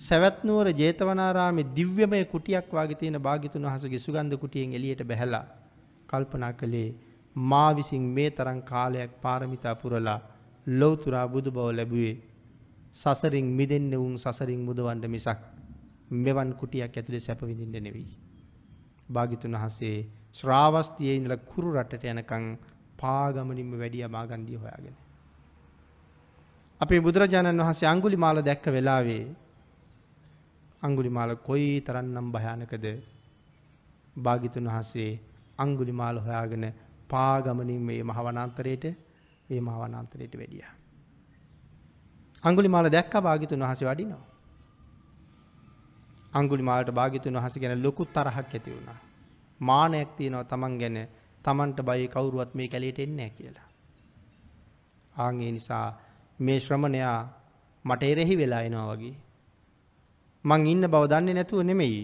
සවැත් 0.00 0.38
නුවර 0.42 0.66
ජේතවනාරාමේ 0.74 1.70
දිව්‍යමය 1.72 2.24
කුටියක් 2.26 2.68
වාගේ 2.70 2.96
තියෙන 2.96 3.18
භාග්‍යතුන් 3.20 3.64
වහන්සේගේ 3.64 4.00
සුගන්ධ 4.00 4.36
කුටියෙන් 4.38 4.72
එළියට 4.72 5.02
බැහැලා 5.04 5.46
කල්පනා 6.08 6.52
කළේ 6.54 6.88
මා 7.36 7.70
විසින් 7.72 8.02
මේ 8.10 8.30
තරන් 8.32 8.60
කාලයක් 8.62 9.12
පාරමිතා 9.20 9.74
පුරලා 9.76 10.20
ලොවතුරා 10.66 11.26
බුදු 11.28 11.50
බව 11.50 11.68
ලැබුවේ 11.72 12.14
සසරින් 12.94 13.46
මිදෙන්න 13.52 13.92
වුන් 13.92 14.16
සසරින් 14.16 14.60
මුදවන්ඩ 14.60 15.06
මිසක් 15.08 15.40
මෙවන් 16.16 16.50
කුටියක් 16.54 16.92
ඇතුළේ 16.92 17.20
සැපවිඳින්ට 17.20 17.76
නෙවෙයි. 17.78 18.18
භාගිතුන් 19.08 19.54
වහසේ 19.54 19.96
ශ්‍රාවස්තිය 20.32 21.12
ඉඳල 21.12 21.36
කුරු 21.44 21.68
රටට 21.74 22.04
යනකං 22.06 22.44
පාගමනින්ම 23.02 23.72
වැඩිය 23.74 24.06
මාගන්දිය 24.08 24.56
හොයාගෙන. 24.56 24.96
අපේ 26.80 27.00
බුදුරජාණන් 27.00 27.60
වහන්සේ 27.60 27.88
අංගුලි 27.88 28.16
මාල 28.16 28.38
දැක්ක 28.40 28.66
වෙලාවේ 28.68 29.24
අංගුලි 30.82 31.10
මාල 31.10 31.30
කොයි 31.38 31.70
තරන්නම් 31.80 32.28
භයානකද 32.30 32.86
භාගිතුන් 34.16 34.66
වහන්සේ 34.66 35.12
අංගුලි 35.58 35.92
මාල 35.92 36.16
හොයාගෙන 36.18 36.64
පාගමනින් 37.08 37.80
මේ 37.82 38.02
මහවනන්තරයට 38.02 38.84
ඒ 39.48 39.60
මහවනන්තරයට 39.60 40.34
වැඩිය. 40.34 40.64
අංගුලි 42.44 42.68
මාල 42.68 42.86
දැක්ක 42.88 43.14
භාගිතුන් 43.20 43.62
වහස 43.62 43.82
වඩිනවා. 43.82 44.32
අංගුලි 46.32 46.62
මාලට 46.62 46.90
භාගිතුන් 46.90 47.34
වහස 47.34 47.58
ගැන 47.58 47.82
ලොකුත් 47.82 48.08
තරහක් 48.10 48.36
ඇති 48.48 48.70
වුණා. 48.70 48.98
මානයක් 49.60 50.10
තියෙනවා 50.16 50.44
තමන් 50.44 50.74
ගැන 50.78 50.96
තමන්ට 51.44 51.78
බයි 51.82 52.08
කවුරුවත් 52.08 52.54
මේ 52.54 52.68
කැලේට 52.68 52.98
එන්නේ 52.98 53.30
කියලා. 53.30 53.68
ආන්ගේ 55.14 55.52
නිසා 55.52 55.86
මේ 56.38 56.58
ශ්‍රමණයා 56.60 57.18
මට 57.84 58.02
එරෙහි 58.04 58.34
වෙලා 58.36 58.62
එනවා 58.62 58.88
වගේ. 58.92 59.16
මං 60.44 60.66
ඉන්න 60.66 60.84
බව 60.86 61.04
දන්නේ 61.06 61.34
නැතුව 61.34 61.62
නෙමෙයි 61.62 62.02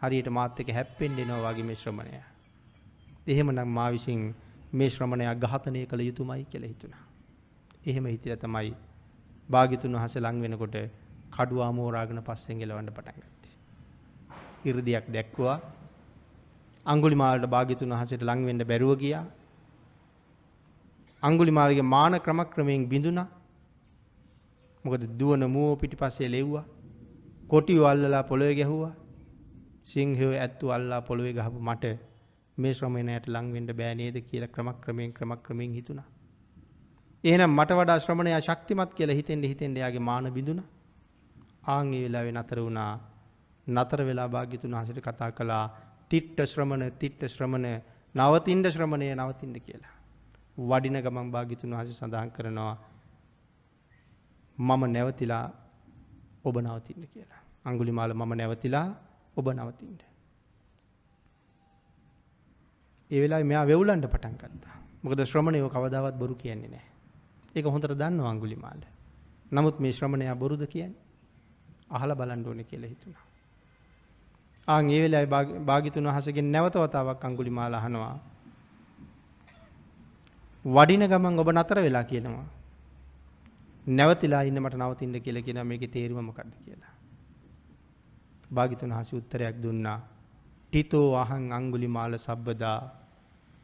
හරියට 0.00 0.28
මාත් 0.28 0.60
එක 0.60 0.70
හැප්පෙන් 0.70 1.16
දෙනවා 1.16 1.42
වගේ 1.46 1.64
මේ 1.64 1.74
ශ්‍රමණය. 1.74 2.12
එහෙමනම් 3.26 3.68
මා 3.68 3.90
විසින් 3.90 4.22
මේ 4.72 4.90
ශ්‍රමණයක් 4.90 5.38
ඝාතනය 5.40 5.86
කළ 5.86 6.00
යුතුමයි 6.00 6.44
කියලා 6.44 6.68
හිතුණා. 6.68 7.04
එහෙම 7.86 8.06
හිතිලා 8.06 8.36
තමයි 8.36 8.72
භාග්‍යතුන් 9.48 9.94
වහන්සේ 9.94 10.22
ලං 10.22 10.42
වෙනකොට 10.42 10.76
කඩුවා 11.30 11.72
මෝරාගෙන 11.72 12.22
පස්සෙන් 12.22 12.58
ගලවන්න 12.58 12.88
පටන් 12.88 13.20
ගත්තේ. 13.20 13.54
이르දියක් 14.64 15.06
දැක්කුවා. 15.08 15.58
අඟුලිමාලට 16.86 17.46
භාග්‍යතුන් 17.46 17.90
වහන්සේට 17.90 18.22
ලං 18.22 18.40
වෙන්න 18.46 18.62
බැරුව 18.64 18.92
ගියා. 18.98 19.24
අඟුලිමාලගේ 21.22 21.86
මාන 21.86 22.14
ක්‍රමක්‍රමයෙන් 22.20 22.88
බිඳුණා. 22.88 23.28
මොකද 24.84 25.02
දුවන 25.18 25.44
මුව 25.46 25.78
පිටිපස්සේ 25.78 26.28
ලෙව්වා. 26.28 26.64
කොටියෝ 27.48 27.86
අල්ලලා 27.86 28.22
පොළොවේ 28.22 28.54
ගැහුවා. 28.54 28.94
සිංහයෝ 29.84 30.32
ඇත්තු 30.36 30.70
අල්ලා 30.70 31.00
පොළොවේ 31.00 31.32
ගහපු 31.32 31.60
මට 31.60 31.84
මේ 32.58 32.74
ශ්‍රමණයට 32.74 33.26
ලං 33.26 33.46
වෙන්න 33.52 33.70
බෑ 33.72 33.94
නේද 33.94 34.16
කියලා 34.20 34.48
ක්‍රමක්‍රමයෙන් 34.48 35.12
ක්‍රමක්‍රමයෙන් 35.12 35.72
හිතුණා. 35.72 36.08
එහෙනම් 37.24 37.50
මට 37.50 37.70
වඩා 37.72 37.98
ශ්‍රමණයා 37.98 38.40
ශක්තිමත් 38.40 38.92
කියලා 38.94 39.14
හිතෙන්ද 39.14 39.44
හිතෙන්ද 39.44 39.76
යාගේ 39.76 40.00
මාන 40.00 40.26
බිඳුණා. 40.32 40.68
ආන් 41.64 41.94
ඒ 41.94 42.02
වෙලාවේ 42.04 42.32
නතර 42.32 42.58
වුණා. 42.60 42.92
නතර 43.66 44.00
වෙලා 44.04 44.28
භාග්‍යතුන් 44.28 44.72
වහන්සේට 44.72 45.00
කතා 45.00 45.30
කළා 45.30 45.64
තිට්ඨ 46.12 46.44
ශ්‍රමණ 46.44 46.92
තිට්ඨ 46.98 47.28
ශ්‍රමණ 47.28 47.66
නවතින්න 48.14 48.64
ශ්‍රමණය 48.66 49.08
නවතින්න 49.14 49.54
කියලා. 49.58 49.94
වඩින 50.58 51.00
ගමන් 51.00 51.30
භාග්‍යතුන් 51.30 51.70
වහන්සේ 51.70 51.94
සඳහන් 51.94 52.30
කරනවා 52.30 52.74
මම 54.58 54.82
නැවතිලා 54.88 55.46
ඔබ 56.44 56.56
නවතින්න 56.58 57.06
කියලා. 57.06 57.40
අංගුලිමාල 57.64 58.12
මම 58.12 58.32
නැවතිලා 58.34 58.88
ඔබ 59.36 59.46
නවතින්ට. 59.48 60.02
ඒ 63.10 63.20
වෙලා 63.20 63.42
මෙයා 63.42 63.66
වෙවුලන්ට 63.66 64.06
පටන් 64.06 64.36
ගත්තා. 64.36 64.76
මොකද 65.02 65.20
ශ්‍රමණයෝ 65.24 65.68
කවදාවත් 65.70 66.16
බොරු 66.16 66.34
කියන්නේ 66.36 66.68
නැහැ. 66.68 66.90
ඒක 67.54 67.66
හොඳට 67.66 67.92
දන්නවා 67.92 68.30
අඟුලිමාල. 68.30 68.80
නමුත් 69.52 69.80
මේ 69.80 69.92
ශ්‍රමණයා 69.92 70.36
බොරුද 70.36 70.62
කියන්නේ? 70.66 71.00
අහලා 71.90 72.16
බලන්න 72.16 72.46
ඕනේ 72.46 72.64
කියලා 72.64 72.88
හිතුණා. 72.88 73.31
ආන් 74.68 74.90
ඒ 74.90 75.00
වෙලාවේ 75.02 75.60
භාග්‍යතුන් 75.60 76.06
වහන්සේගෙන් 76.06 76.52
නැවත 76.52 76.76
වතාවක් 76.76 77.24
අඟුලිමාල 77.24 77.74
අහනවා. 77.74 78.16
වඩින 80.64 81.04
ගමන් 81.04 81.38
ඔබ 81.38 81.48
නතර 81.50 81.78
වෙලා 81.80 82.04
කියනවා. 82.04 82.46
නැවතිලා 83.88 84.42
ඉන්න 84.42 84.60
මට 84.60 84.74
නවතින්න 84.76 85.20
කියලා 85.20 85.42
කියන 85.42 85.60
මේකේ 85.64 85.88
තේරුම 85.88 86.22
මොකක්ද 86.22 86.54
කියලා. 86.58 86.94
භාග්‍යතුන් 88.50 88.90
වහන්සේ 88.90 89.18
උත්තරයක් 89.18 89.56
දුන්නා. 89.58 90.00
ටිතෝ 90.68 91.08
අහං 91.16 91.52
අඟුලිමාල 91.52 92.14
සබ්බදා 92.16 92.80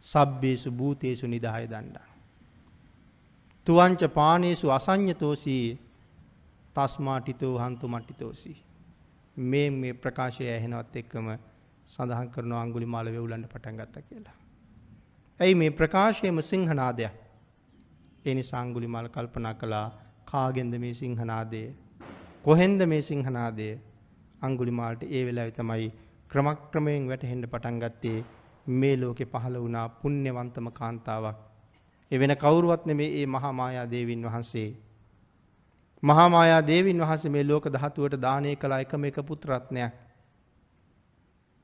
සබ්බේසු 0.05 0.71
භූතේසු 0.73 1.27
නිදාය 1.27 1.67
දණ්ඩා. 1.67 2.09
තුවංච 3.67 4.03
පානේසු 4.11 4.67
අසඤ්ඤතෝසී 4.71 5.79
තස්මාටිතෝ 6.75 7.55
හන්තු 7.59 7.89
මට්ටිතෝසී. 7.89 8.68
මේ 9.39 9.71
මේ 9.73 9.93
ප්‍රකාශය 9.95 10.45
ඇහෙනවත් 10.47 10.97
එක්කම 10.97 11.29
සඳහන් 11.87 12.29
කරන 12.29 12.53
අංගුලිමාල 12.55 13.07
වෙවුලන්ට 13.07 13.49
පටන් 13.49 13.77
ගත්තා 13.77 14.03
කියලා. 14.03 14.37
ඇයි 15.41 15.55
මේ 15.55 15.71
ප්‍රකාශයම 15.73 16.41
සිංහනාදයක්. 16.43 17.15
ඒ 18.27 18.35
නිසා 18.35 18.61
අංගුලිමාල 18.61 19.09
කල්පනා 19.09 19.55
කළා 19.55 19.87
කාගෙන්ද 20.25 20.75
මේ 20.77 20.95
සිංහනාදය 20.95 21.63
කොහෙන්ද 22.43 22.81
මේ 22.87 23.01
සිංහනාදය 23.01 23.69
අංගුලිමාලට 24.43 25.03
ඒ 25.09 25.23
වෙලාවේ 25.27 25.53
තමයි 25.53 25.87
ක්‍රමක්‍රමයෙන් 26.31 27.09
වැටහෙන්න 27.09 27.45
පටන් 27.45 27.79
ගත්තේ 27.79 28.19
මේ 28.67 28.97
ලෝකේ 28.97 29.27
පහළ 29.27 29.57
වුණා 29.57 29.89
පුණ්‍යවන්තම 30.01 30.69
කාන්තාවක්. 30.73 31.39
ඒ 32.11 32.19
වෙන 32.19 32.37
කවුරුවත් 32.37 32.87
නෙමේ 32.87 33.11
ඒ 33.21 33.27
මහා 33.27 33.53
මායා 33.53 33.91
දේවින් 33.91 34.27
වහන්සේ. 34.27 34.69
මහා 36.03 36.29
මායා 36.29 36.63
දේවින් 36.63 37.01
වහන්සේ 37.01 37.31
මේ 37.31 37.45
ලෝක 37.45 37.65
ධාතුවට 37.67 38.21
දානය 38.21 38.57
කළ 38.57 38.73
එකම 38.75 39.05
එක 39.05 39.19
පුත්‍රරත්නයක්. 39.23 39.93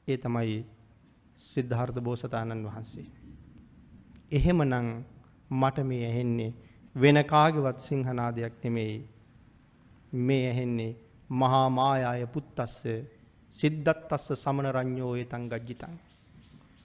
ඒ 0.08 0.16
තමයි 0.16 0.66
සිද්ධාර්ථ 1.42 2.00
බෝසතාණන් 2.00 2.64
වහන්සේ. 2.64 3.06
එහෙමනම් 4.32 5.04
මට 5.52 5.78
මේ 5.84 6.04
ඇහෙන්නේ 6.04 6.52
වෙන 6.94 7.24
කාගේවත් 7.24 7.80
සිංහනාදයක් 7.80 8.54
නෙමෙයි. 8.64 8.96
මේ 10.12 10.44
ඇහෙන්නේ 10.48 10.96
මහා 11.32 11.68
මායාය 11.70 12.26
පුත්තස්ස 12.28 12.82
සිද්ධත්තස්ස 13.56 14.26
සමන 14.34 14.66
රඤ්ඤෝ 14.68 15.14
ඒතං 15.16 15.48
ගජ්ජිතං 15.48 15.94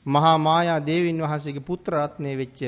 මහා 0.06 0.38
මායා 0.40 0.80
දේවින් 0.82 1.20
වහන්සේගේ 1.20 1.64
පුත්‍ර 1.64 1.94
රත්නය 1.96 2.32
වෙච්ච 2.36 2.62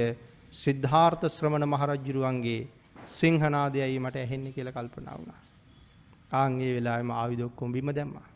සිද්ධාර්ථ 0.53 1.25
ශ්‍රමණ 1.27 1.65
මහරජුරුවන්ගේ 1.67 2.61
සිංහනාදයයි 3.11 3.99
මට 3.99 4.15
ඇහෙන්නේ 4.17 4.51
කියලා 4.51 4.73
කල්පනා 4.73 5.15
වුණා. 5.17 5.41
ආන් 6.33 6.61
ඒ 6.61 6.73
වෙලාවෙම 6.75 7.11
ආයුධ 7.11 7.45
ඔක්කොම 7.45 7.71
බිම 7.71 7.89
දැම්මා. 7.91 8.27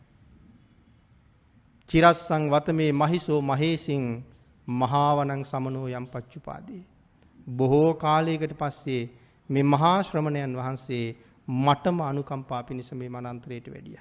චිරස්සං 1.90 2.44
වතමේ 2.50 2.92
මහිසෝ 2.94 3.40
මහේසින් 3.42 4.04
මහාවනං 4.68 5.44
සමනෝ 5.44 5.86
යම් 5.90 6.06
පච්චුපාදී. 6.06 6.82
බොහෝ 7.48 7.94
කාලයකට 7.96 8.52
පස්සේ 8.54 9.02
මේ 9.50 9.62
මහා 9.64 9.98
ශ්‍රමණයන් 10.02 10.56
වහන්සේ 10.56 11.06
මටම 11.48 12.00
අනුකම්පා 12.00 12.62
පිණිස 12.62 12.92
මේ 12.92 13.10
මනන්තරයට 13.10 13.66
වැඩිය. 13.68 13.98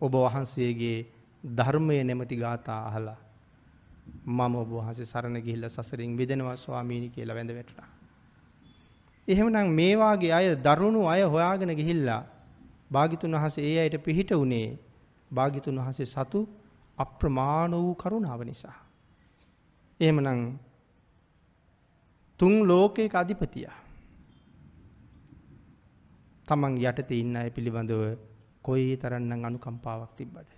ඔබ 0.00 0.14
වහන්සේගේ 0.14 0.98
ධර්මය 1.44 2.04
නැමති 2.04 2.36
ගාථා 2.36 2.80
අහලා 2.88 3.18
මම 4.26 4.54
ඔබ 4.56 4.70
වහන්සේ 4.70 5.06
සරණ 5.06 5.38
ගිහිල්ලා 5.38 5.74
සසරින් 5.76 6.10
මිදෙනවා 6.12 6.56
ස්වාමීනි 6.56 7.08
කියලා 7.08 7.36
වැඳ 7.36 7.50
වැටුණා. 7.50 7.95
එහෙමනම් 9.28 9.68
මේ 9.70 9.94
වාගේ 9.96 10.32
අය 10.32 10.46
දරුණු 10.56 11.00
අය 11.06 11.22
හොයාගෙන 11.24 11.72
ගිහිල්ලා 11.74 12.22
භාග්‍යතුන් 12.90 13.32
වහන්සේ 13.32 13.64
ඒ 13.64 13.78
අයට 13.80 13.96
පිහිට 14.04 14.30
උනේ 14.34 14.68
භාග්‍යතුන් 15.30 15.78
වහන්සේ 15.78 16.06
සතු 16.06 16.40
අප්‍රමාණ 16.98 17.72
වූ 17.74 17.94
කරුණාව 17.94 18.40
නිසා. 18.42 18.78
එහෙමනම් 20.00 20.40
තුන් 22.40 22.54
ලෝකයක 22.68 23.14
අධිපතියා 23.14 23.78
තමන් 26.48 26.74
යටතේ 26.80 27.20
ඉන්න 27.20 27.36
අය 27.36 27.50
පිළිබඳව 27.50 28.02
කොයි 28.62 28.96
තරන්නම් 28.96 29.42
අනුකම්පාවක් 29.44 30.12
තිබ්බද. 30.16 30.48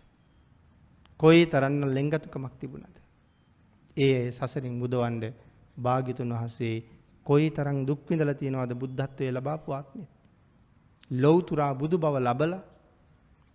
කොයි 1.21 1.43
තරන්න 1.47 1.83
ලෙංගතුකමක් 1.89 2.55
තිබුණද. 2.61 2.97
ඒ 3.97 4.31
සසරින් 4.31 4.75
බුදවන්ඩ 4.81 5.25
භාගිතුන් 5.77 6.33
වහසේ 6.35 6.77
කොයි 7.29 7.49
තරං 7.51 7.79
දුක්විඳල 7.85 8.33
තියෙනවද 8.35 8.73
බුද්ධත්වය 8.75 9.31
ලබාපු 9.31 9.69
ආත්මය. 9.73 10.05
ලොවතුරා 11.11 11.73
බුදු 11.75 11.97
බව 11.99 12.15
ලබල 12.21 12.53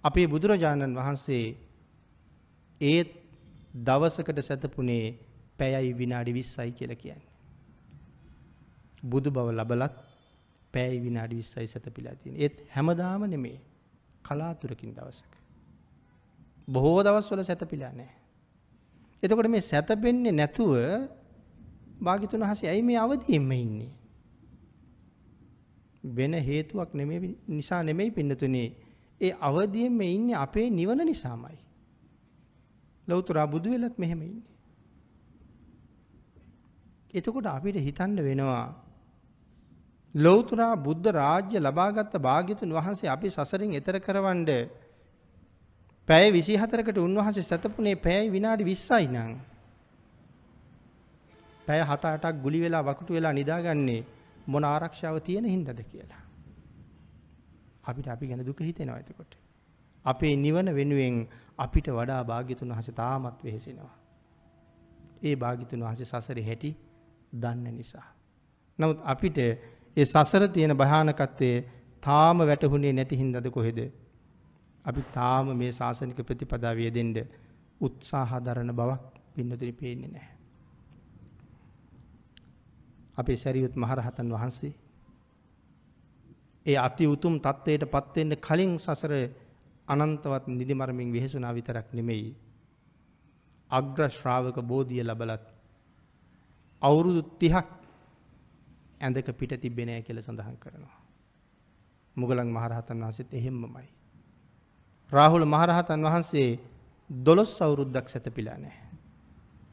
අපේ 0.03 0.27
බුදුරජාණන් 0.27 0.95
වහන්සේ 0.95 1.45
ඒත් 2.82 3.11
දවසකට 3.80 4.40
සැතපුනේ 4.42 5.06
පැයයි 5.58 5.93
විනාඩි 5.93 6.32
විස්සයි 6.32 6.72
කියල 6.72 6.93
කියන්නේ. 6.95 7.32
බුදු 9.03 9.30
බව 9.32 9.48
ලබලත් 9.52 9.95
පැයි 10.74 11.00
විනාඩි 11.00 11.35
විස්සයි 11.35 11.68
සැතපිලා 11.68 12.16
තියෙන 12.16 12.35
ඒත් 12.38 12.56
හැමදාම 12.69 13.24
නෙමේ 13.27 13.58
කලාතුරකින් 14.24 14.92
දවසක. 14.92 15.32
බොහෝ 16.68 17.00
දවස්වල 17.03 17.43
සැතපිලා 17.43 17.92
නෑ. 17.92 18.14
එතකොට 19.24 19.48
මේ 19.48 19.64
සැතපෙන්නේ 19.64 20.32
නැතුව 20.32 20.74
භාගිතුන් 22.03 22.41
වහන්සේ 22.41 22.69
ඇයි 22.69 22.83
මේ 22.83 22.98
අවදියෙන්ම 22.98 23.51
ඉන්නේ? 23.53 23.91
වෙන 26.11 26.33
හේතුවක් 26.41 26.93
නෙමෙයි 26.93 27.35
නිසා 27.49 27.83
නෙමෙයි 27.83 28.11
පින්නතුනේ. 28.11 28.69
ඒ 29.22 29.33
අවදියෙන්ම 29.41 30.01
ඉන්නේ 30.03 30.38
අපේ 30.38 30.69
නිවන 30.72 31.06
නිසාමයි. 31.06 31.57
ලෞතර 33.07 33.38
බුදු 33.48 33.69
වෙලත් 33.72 33.98
මෙහෙම 33.98 34.22
ඉන්නේ. 34.22 34.49
එතකොට 37.14 37.45
අපිට 37.48 37.77
හිතන්න 37.77 38.17
වෙනවා 38.19 38.65
ලෞතුරා 40.15 40.75
බුද්ධ 40.77 41.07
රාජ්‍ය 41.11 41.57
ලබාගත්ත 41.59 42.14
භාග්‍යතුන් 42.19 42.69
වහන්සේ 42.72 43.09
අපි 43.09 43.30
සසරින් 43.30 43.73
එතර 43.73 43.98
කරවන්ඩ 43.99 44.49
පැය 46.07 46.32
විසි 46.32 46.53
හතරකට 46.56 46.98
උන්වහන්සේ 46.99 47.43
සැතපුනේ 47.43 47.95
පැයි 47.98 48.30
විනාඩි 48.30 48.64
විස්සයි 48.64 49.07
නං. 49.07 49.32
පැය 51.67 51.82
හතාටක් 51.83 52.35
ගුලි 52.42 52.59
වෙලා 52.61 52.83
වකුටු 52.83 53.14
වෙලා 53.14 53.33
නිදාගන්නේ 53.33 54.01
මොන 54.48 54.64
ආරක්ෂාව 54.66 55.17
තියෙන 55.19 55.45
හින්දද 55.45 55.80
කියලා. 55.83 56.24
අපිට 57.83 58.08
අපි 58.08 58.27
ගැන 58.27 58.45
දුක 58.45 58.59
හිතෙනවා 58.61 59.00
එතකොට. 59.00 59.33
අපේ 60.06 60.33
නිවන 60.35 60.67
වෙනුවෙන් 60.72 61.16
අපිට 61.58 61.88
වඩා 61.90 62.22
භාග්‍යතුන් 62.24 62.69
වහස 62.69 62.90
තාමත් 62.93 63.38
වෙහෙසෙනවා. 63.43 63.93
ඒ 65.24 65.35
භාගිතුන් 65.35 65.82
වහස 65.82 66.01
සසර 66.03 66.40
හැටි 66.42 66.72
දන්න 67.33 67.66
නිසා. 67.74 68.08
නමුත් 68.80 69.00
අපිට 69.06 69.38
ඒ 69.38 70.06
සසර 70.06 70.43
තියෙන 70.50 70.74
භයානකත්වය 70.75 71.50
තාම 72.03 72.38
වැටහුණේ 72.42 72.93
නැති 72.93 73.16
හින්දද 73.16 73.48
කොහෙද. 73.50 73.80
අපි 74.85 75.01
තාම 75.14 75.45
මේ 75.58 75.72
ශාසනික 75.72 76.19
ප්‍රතිපදා 76.22 76.74
වියදෙන්ට 76.74 77.17
උත්සාහ 77.82 78.32
දරන 78.40 78.72
බවක් 78.72 79.03
පින්නතුරි 79.33 79.74
පේන්නේ 79.74 80.09
නෑ. 80.09 80.32
අපේ 83.17 83.35
සැරියුත් 83.35 83.75
මහරහතන් 83.75 84.30
වහන්සේ. 84.30 84.74
ඒ 86.66 86.77
අති 86.77 87.08
උතුම් 87.08 87.35
තත්ත්වයට 87.40 87.83
පත්වෙන්න 87.85 88.33
කලින් 88.38 88.74
සසර 88.77 89.14
අනන්තවත් 89.88 90.48
නිදිමරමින් 90.50 91.14
වෙහෙසුනා 91.14 91.53
විතරක් 91.53 91.88
නෙමෙයි. 91.93 92.35
අග්‍ර 93.72 94.09
ශ්‍රාවක 94.09 94.58
බෝධිය 94.61 95.03
ලබලත්. 95.03 95.45
අවුරුදු 96.82 97.22
තිහක් 97.40 97.67
ඇඳක 99.01 99.27
පිට 99.33 99.53
තිබෙනෑ 99.58 100.01
කියල 100.01 100.22
සඳහන් 100.22 100.58
කරනවා. 100.58 101.00
මුගලන් 102.16 102.50
මහරහතන් 102.50 102.98
වහන්සේත් 103.00 103.33
එහෙම්මමයි. 103.33 103.88
රාහුල 105.11 105.45
මහරහතන් 105.45 106.01
වහන්සේ 106.01 106.59
දොළොස් 107.09 107.61
අවුරුද්දක් 107.61 108.08
සැතපිලා 108.08 108.58
නෑ. 108.58 108.77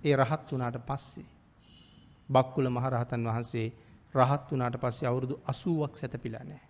ඒ 0.04 0.16
රහත් 0.16 0.46
වනාට 0.50 0.78
පස්සේ. 0.86 1.39
බක්කුල 2.30 2.66
මහරහතන් 2.68 3.22
වහන්සේ 3.26 3.68
රහත් 4.14 4.46
වනාට 4.50 4.76
පස්සේ 4.76 5.08
අවුරුදු 5.08 5.34
අසුවක් 5.44 5.92
සැතපිලා 5.94 6.44
නෑ. 6.44 6.62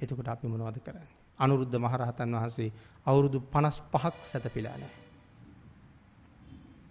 එතකොට 0.00 0.28
අපි 0.28 0.46
මොනවද 0.46 0.78
කරන්න. 0.80 1.08
අනුරුද්ධ 1.38 1.78
මහරහතන් 1.78 2.30
වහන්සේ 2.34 2.70
අවුරුදු 3.06 3.38
පනස් 3.46 3.76
පහක් 3.92 4.16
සැතපිලා 4.24 4.76
නෑ. 4.76 4.94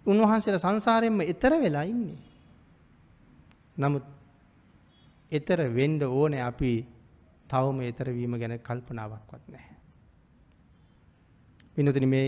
උන්වහන්සේලා 0.06 0.64
සංසාරයෙන්ම 0.66 1.20
එතර 1.22 1.52
වෙලා 1.56 1.84
ඉන්නේ. 1.84 2.20
නමුත් 3.76 4.04
එතර 5.32 5.60
වෙන්ඩ 5.70 6.02
ඕන 6.04 6.34
අපි 6.40 6.72
තවම 7.48 7.78
එතරවීම 7.82 8.34
ගැන 8.34 8.54
කල්පනාවක්වත් 8.58 9.44
නැහැ. 9.48 9.76
පිනතින 11.76 12.08
මේ 12.08 12.26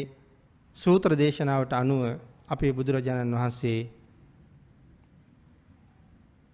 සූත්‍ර 0.76 1.12
දේශනාවට 1.14 1.72
අනුව 1.72 2.02
අපේ 2.48 2.72
බුදුරජාණන් 2.72 3.34
වහන්සේ 3.34 3.78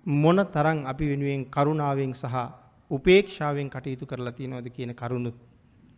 මොන 0.07 0.37
තරං 0.47 0.85
අපි 0.85 1.05
වෙනුවෙන් 1.07 1.45
කරුණාවෙන් 1.47 2.13
සහ 2.13 2.35
උපේක්ෂාවෙන් 2.91 3.71
කටයුතු 3.71 4.07
කරලා 4.07 4.33
තියෙනවද 4.33 4.69
කියන 4.69 4.95
කරුණුත් 4.95 5.37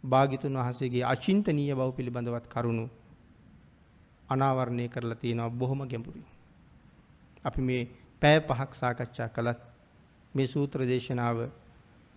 භාගිතුන් 0.05 0.52
වහන්සේගේ 0.55 1.05
අචින්තනීය 1.05 1.74
බව 1.74 1.91
පිළිබඳවත් 1.92 2.47
කරුණු 2.47 2.89
අනාවරණය 4.28 4.89
කරලා 4.89 5.16
තියෙනවා 5.16 5.50
බොහොම 5.50 5.81
ගැඹුරින්. 5.84 6.26
අපි 7.44 7.60
මේ 7.62 7.89
පෑ 8.23 8.41
පහක් 8.41 8.70
සාකච්ඡා 8.74 9.28
කළත් 9.28 9.60
මේ 10.34 10.47
සූත්‍ර 10.47 10.81
දේශනාව 10.83 11.39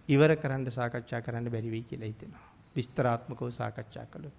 ඉවර 0.10 0.32
කරන්න 0.36 0.68
සාකච්ඡා 0.70 1.22
කරන්න 1.22 1.48
බැරිවී 1.48 1.84
කියලා 1.84 2.08
හිතෙනවා. 2.08 2.46
විස්තරාත්මකව 2.76 3.50
සාකච්ඡා 3.52 4.06
කළොත්. 4.06 4.36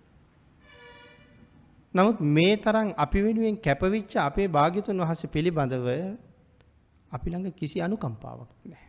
නමුත් 1.94 2.20
මේ 2.20 2.56
තරම් 2.58 2.88
අපි 2.96 3.18
වෙනුවෙන් 3.22 3.56
කැපවිච්ච 3.58 4.16
අපේ 4.18 4.48
භාග්‍යතුන් 4.48 5.00
වහන්සේ 5.00 5.30
පිළිබඳව 5.30 5.88
අපි 7.12 7.30
ළඟ 7.30 7.52
කිසි 7.52 7.80
අනුකම්පාවක් 7.80 8.50
නැහැ. 8.64 8.88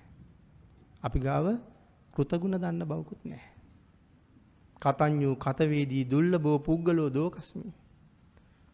අපි 1.03 1.19
ගාව 1.19 1.45
කෘතගුණ 2.13 2.55
දන්න 2.55 2.83
බවකුත් 2.83 3.21
නැහැ. 3.25 3.53
කතඤ්ඤු 4.81 5.35
කතවේදී 5.37 6.03
දුර්ලභෝ 6.05 6.57
පුද්ගලෝ 6.59 7.09
දෝකස්මි. 7.09 7.71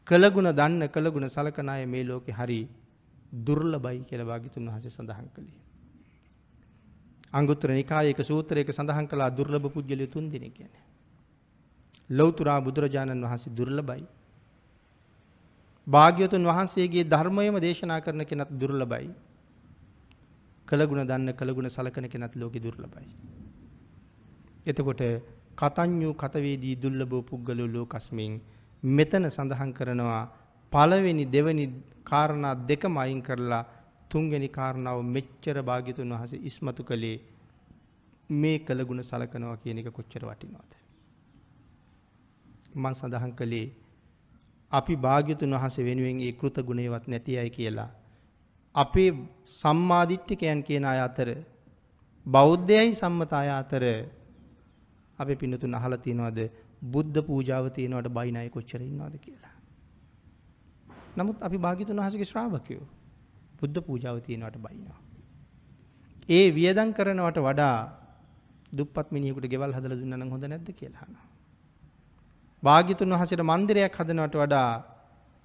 කළගුණ 0.08 0.50
දන්න 0.52 0.90
කළගුණ 0.90 1.30
සලකන 1.30 1.70
අය 1.70 1.86
මේ 1.86 2.04
ලෝකේ 2.04 2.34
හරි 2.34 2.60
දුර්ලභයි 3.40 4.02
කියලා 4.02 4.26
භාග්‍යතුන් 4.26 4.66
වහන්සේ 4.66 4.92
සඳහන් 4.92 5.30
කළේ. 5.30 5.62
අංගුත්තර 7.34 7.70
නිකායක 7.72 8.20
සූත්‍රයක 8.22 8.70
සඳහන් 8.70 9.08
කළා 9.08 9.30
දුර්ලභ 9.30 9.68
පුජ්‍යලය 9.68 10.08
තුන් 10.08 10.30
දෙනෙක් 10.30 10.54
කියන්නේ. 10.54 10.84
ලෞතුරා 12.10 12.60
බුදුරජාණන් 12.62 13.22
වහන්සේ 13.22 13.52
දුර්ලභයි. 13.52 14.06
භාග්‍යවතුන් 15.88 16.44
වහන්සේගේ 16.44 17.06
ධර්මයම 17.06 17.58
දේශනා 17.60 18.02
කරන 18.02 18.26
කෙනත් 18.26 18.50
දුර්ලභයි. 18.52 19.10
කළගුණ 20.68 21.04
දන්න 21.04 21.34
කළගුණ 21.34 21.70
සලකන 21.70 22.08
කෙනත් 22.08 22.36
ලෝකෙ 22.36 22.60
දුර්ලභයි. 22.60 23.08
එතකොට 24.66 25.02
කතඥූ 25.56 26.14
කතවේදී 26.16 26.76
දුල්ලබෝ 26.78 27.22
පුද්ගලෝ 27.24 27.68
ලෝකස්මින් 27.68 28.34
මෙතන 28.84 29.26
සඳහන් 29.28 29.72
කරනවා 29.74 30.24
පළවෙනි 30.72 31.26
දෙවනි 31.28 31.66
කාරණා 32.04 32.56
දෙකම 32.64 32.98
අයින් 32.98 33.22
කරලා 33.22 33.64
තුන්වෙනි 34.10 34.50
කාරණාව 34.50 35.00
මෙච්චර 35.06 35.58
භාග්‍යතුන් 35.62 36.12
වහන්සේ 36.12 36.44
ඉස්මතු 36.44 36.84
කළේ 36.84 37.18
මේ 38.30 38.58
කළගුණ 38.60 39.04
සලකනවා 39.04 39.58
කියන 39.58 39.80
එක 39.80 39.90
කොච්චර 39.90 40.24
වටිනවද. 40.24 40.72
මං 42.76 42.94
සඳහන් 42.94 43.34
කළේ 43.34 43.68
අපි 44.72 44.96
භාග්‍යතුන් 44.98 45.54
වහස 45.54 45.78
වෙනුවෙන් 45.80 46.20
ඒ 46.22 46.34
කෘත 46.34 46.58
ගුණයවත් 46.62 47.08
නැති 47.08 47.38
අය 47.38 47.50
කියලා. 47.50 47.90
අපේ 48.76 49.10
සම්මාධිට්ටිකයන් 49.54 50.62
කියන 50.64 50.86
අය 50.86 51.00
අතර 51.00 51.30
බෞද්ධයයි 52.26 52.94
සම්මතාය 52.94 53.50
අතර 53.54 53.84
අප 55.20 55.30
පිනතුන් 55.36 55.74
අහල 55.74 55.94
තියෙනවද 55.98 56.40
බුද්ධ 56.86 57.20
පූජාව 57.22 57.66
තියෙනවට 57.70 58.10
බයිනය 58.10 58.48
කොච්චර 58.50 58.82
ඉන්නවාද 58.82 59.16
කියලා. 59.18 59.56
නමුත් 61.18 61.38
අපි 61.42 61.58
භාගිතුන් 61.58 61.98
වහසගේ 61.98 62.26
ශ්‍රාවකයෝ 62.26 62.86
බුද්ධ 63.60 63.80
පූජාව 63.82 64.18
තියෙනවට 64.20 64.58
බයිනවා. 64.58 65.00
ඒ 66.30 66.46
වියදන් 66.52 66.90
කරනවට 66.92 67.40
වඩා 67.40 67.78
දුපත් 68.72 69.08
මිනිියකුට 69.12 69.48
ගෙවල් 69.48 69.72
හදල 69.72 69.96
දුන්නන 70.02 70.28
හොඳ 70.30 70.46
නැද්ද 70.46 70.70
කියලාන. 70.74 71.16
භාගිතුන් 72.64 73.14
වහසට 73.14 73.42
මන්දිරයක් 73.44 73.96
හදනවට 73.96 74.36
වඩා 74.36 74.70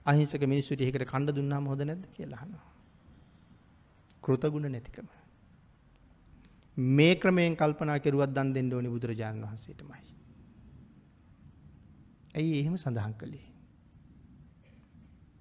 අහිංසක 0.07 0.42
මිනිස්සුට 0.44 0.83
එකට 0.83 1.05
කණ්ඩ 1.05 1.36
දුන්නාම 1.36 1.65
හොඳ 1.67 1.83
නැද 1.83 2.02
කියලාහන. 2.17 2.52
කෘතගුණ 4.31 4.68
නැතිකම. 4.68 5.09
මේ 6.97 7.15
ක්‍රමයෙන් 7.17 7.57
කල්පනා 7.57 7.99
කෙරුවත් 7.99 8.34
දන් 8.36 8.52
දෙන්න 8.55 8.73
ඕනි 8.73 8.91
බුදුරජාණන් 8.91 9.44
වහන්සේටමයි. 9.44 10.02
ඇයි 12.34 12.60
එහෙම 12.60 12.76
සඳහන් 12.76 13.15
කළේ. 13.15 13.47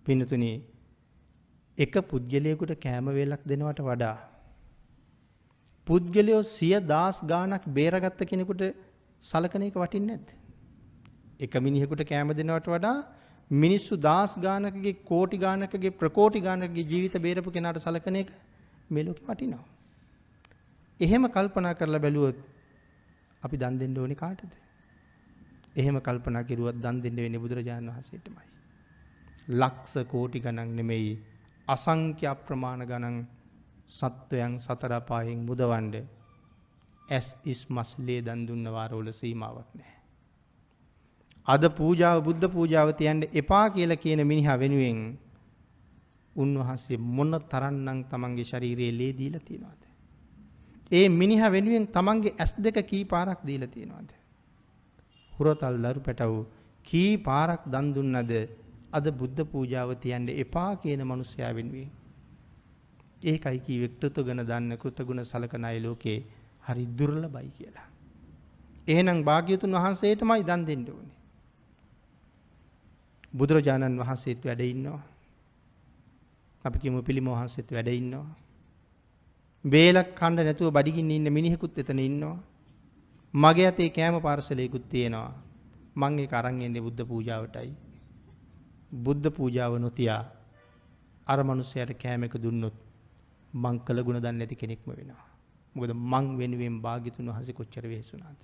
පිනතුනේ 0.05 0.57
එක 1.77 1.95
පුද්ගලයකුට 2.05 2.73
කෑම 2.79 3.11
වේලක් 3.11 3.45
දෙනවට 3.45 3.81
වඩා. 3.81 4.17
පුද්ගලයෝ 5.87 6.41
සිය 6.47 6.75
දස් 6.83 7.21
ගානක් 7.25 7.63
බේරගත්ත 7.69 8.21
කෙනෙකුට 8.25 8.65
සලකන 9.23 9.63
එක 9.63 9.75
වටින් 9.75 10.05
නැත්. 10.07 10.27
එක 11.39 11.53
මිනිහෙකුට 11.59 12.03
කෑම 12.05 12.33
දෙනවට 12.33 12.69
වඩා 12.69 12.97
මිනිස්සු 13.51 13.93
දස් 13.97 14.33
ගානකගේ 14.39 14.97
කෝටි 15.05 15.37
ගානකගේ 15.37 15.91
ප්‍රකෝටි 15.93 16.41
ගානකගේ 16.41 16.85
ජීවිත 16.85 17.15
බේරපු 17.19 17.51
කෙනට 17.51 17.79
සලකන 17.79 18.17
එක 18.17 18.29
මෙලොක 18.89 19.19
වටිනවා. 19.23 19.65
එහෙම 20.99 21.23
කල්පනා 21.29 21.73
කරලා 21.73 21.99
බැලුවොත් 21.99 22.37
අපි 23.43 23.55
දන් 23.57 23.79
දෙන්න 23.79 23.97
ඕනි 23.97 24.15
කාටද. 24.15 24.51
එහෙම 25.75 25.97
කල්පනා 25.99 26.43
කිරුවත් 26.43 26.77
දන් 26.77 27.01
දෙන්න 27.01 27.17
වෙන 27.17 27.35
බුදුරජාණන් 27.37 27.91
වහසේටමයි. 27.91 28.47
ලක්ස 29.51 29.93
කෝටි 30.07 30.39
ගණන් 30.39 30.71
නෙමෙයි 30.75 31.13
අසංක්‍ය 31.67 32.25
අප්‍රමාණ 32.27 32.83
ගණන් 32.83 33.17
සත්වයන් 33.89 34.53
සතරපායෙන් 34.59 35.39
මුදවන්ඩ 35.41 35.95
ඇස් 37.09 37.27
ඉස් 37.43 37.61
මස්ලේ 37.69 38.19
දන් 38.21 38.41
දුන්න 38.47 38.65
වාරවල 38.67 39.09
සීමාවක් 39.11 39.69
නෑ. 39.73 39.95
අද 41.47 41.63
පූජාව 41.71 42.17
බුද්ධ 42.23 42.45
පූජාව 42.47 42.89
තියන්න 42.93 43.21
එපා 43.33 43.65
කියලා 43.69 43.95
කියන 43.95 44.21
මිනිහා 44.23 44.57
වෙනුවෙන් 44.57 44.99
උන්වහන්සේ 46.39 46.97
මොන 47.09 47.33
තරන්නම් 47.45 47.99
තමන්ගේ 48.05 48.43
ශරීරයේ 48.43 48.93
ලේ 48.93 49.11
දීලා 49.13 49.41
තියෙනවද? 49.41 49.83
ඒ 50.91 51.07
මිනිහා 51.11 51.51
වෙනුවෙන් 51.51 51.85
තමන්ගේ 51.89 52.35
ඇස් 52.35 52.53
දෙක 52.57 52.77
කී 52.83 53.03
පාරක් 53.05 53.39
දීලා 53.45 53.67
තියෙනවද? 53.67 54.09
හුරතල් 55.33 55.77
දරු 55.83 56.01
පැටවු 56.01 56.39
කී 56.87 57.11
පාරක් 57.19 57.61
දන් 57.65 57.93
දුන්නද 57.93 58.33
අද 58.91 59.05
බුද්ධ 59.11 59.41
පූජාව 59.45 59.89
තියන්න 59.97 60.29
එපා 60.35 60.71
කියන 60.75 61.01
මිනිසයා 61.03 61.53
වෙනුවෙන්? 61.53 61.91
ඒකයි 63.23 63.59
කීවේ 63.59 63.91
කෘතගුණ 63.91 64.41
දන්න 64.41 64.77
කෘතගුණ 64.77 65.23
සලකන 65.23 65.65
අය 65.65 65.79
ලෝකේ 65.79 66.17
හරි 66.63 66.85
දුර්ලභයි 66.89 67.49
කියලා. 67.51 67.87
එහෙනම් 68.87 69.23
භාග්‍යතුන් 69.23 69.73
වහන්සේටමයි 69.73 70.43
දන් 70.43 70.65
දෙන්න 70.65 70.85
ඕනේ. 70.89 71.17
බුදුරජාණන් 73.33 73.99
වහන්සේත් 73.99 74.45
වැඩ 74.45 74.61
ඉන්නවා. 74.63 75.01
අපි 76.65 76.77
කියමු 76.79 77.01
පිළිම 77.01 77.27
වහන්සේත් 77.27 77.69
වැඩ 77.71 77.89
ඉන්නවා. 77.91 78.27
බේලක් 79.65 80.09
කණ්ඩ 80.15 80.45
නැතුව 80.45 80.71
බඩගින්න 80.71 81.11
ඉන්න 81.11 81.27
මිනිහෙකුත් 81.29 81.77
එතන 81.77 81.99
ඉන්නවා. 81.99 82.37
මගේ 83.33 83.67
අතේ 83.67 83.89
කෑම 83.89 84.21
පාර්සලයකුත් 84.21 84.89
තියෙනවා. 84.89 85.31
මං 85.95 86.19
ඒක 86.19 86.33
අරන් 86.33 86.61
එන්නේ 86.61 86.81
බුද්ධ 86.81 87.03
පූජාවටයි. 87.03 87.71
බුද්ධ 88.95 89.29
පූජාව 89.29 89.73
නොතියා 89.77 90.23
අර 91.27 91.39
මිනිස්සයාට 91.43 91.93
කෑම 91.95 92.23
එක 92.23 92.35
දුන්නොත් 92.37 92.77
මං 93.53 93.79
කළ 93.79 94.03
ගුණ 94.03 94.19
දන්නේ 94.19 94.39
නැති 94.39 94.55
කෙනෙක්ම 94.55 94.89
වෙනවා. 94.89 95.25
මොකද 95.75 95.91
මං 95.93 96.25
වෙනුවෙන් 96.37 96.81
භාග්‍යතුන් 96.81 97.29
වහන්සේ 97.29 97.53
කොච්චර 97.53 97.85
වෙහෙසුණාද. 97.85 98.39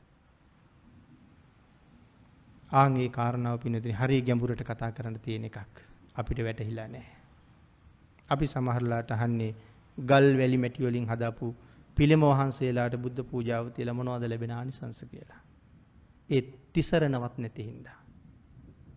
ආන් 2.71 2.97
ඒ 2.97 3.09
කාරණාව 3.09 3.59
පින්නතින් 3.59 3.93
හරිය 3.93 4.21
ගැඹුරට 4.21 4.63
කතා 4.63 4.91
කරන්න 4.91 5.19
තියෙන 5.19 5.45
එකක් 5.45 5.75
අපිට 6.15 6.39
වැටහිලා 6.39 6.87
නැහැ. 6.87 7.14
අපි 8.29 8.45
සමහරලාට 8.45 9.11
අහන්නේ 9.11 9.51
ගල් 9.97 10.27
වැලි 10.37 10.57
මැටි 10.57 10.83
වලින් 10.83 11.05
හදාපු 11.05 11.53
පිළිම 11.97 12.23
වහන්සේලාට 12.23 12.95
බුද්ධ 12.97 13.21
පූජාව 13.23 13.71
තියලා 13.71 13.93
මොනවද 13.93 14.23
ලැබෙන 14.25 14.51
ආනිසංස 14.51 15.01
කියලා. 15.03 15.41
ඒ 16.29 16.41
තිසරණවත් 16.73 17.35
නැති 17.37 17.63
හින්දා. 17.63 17.97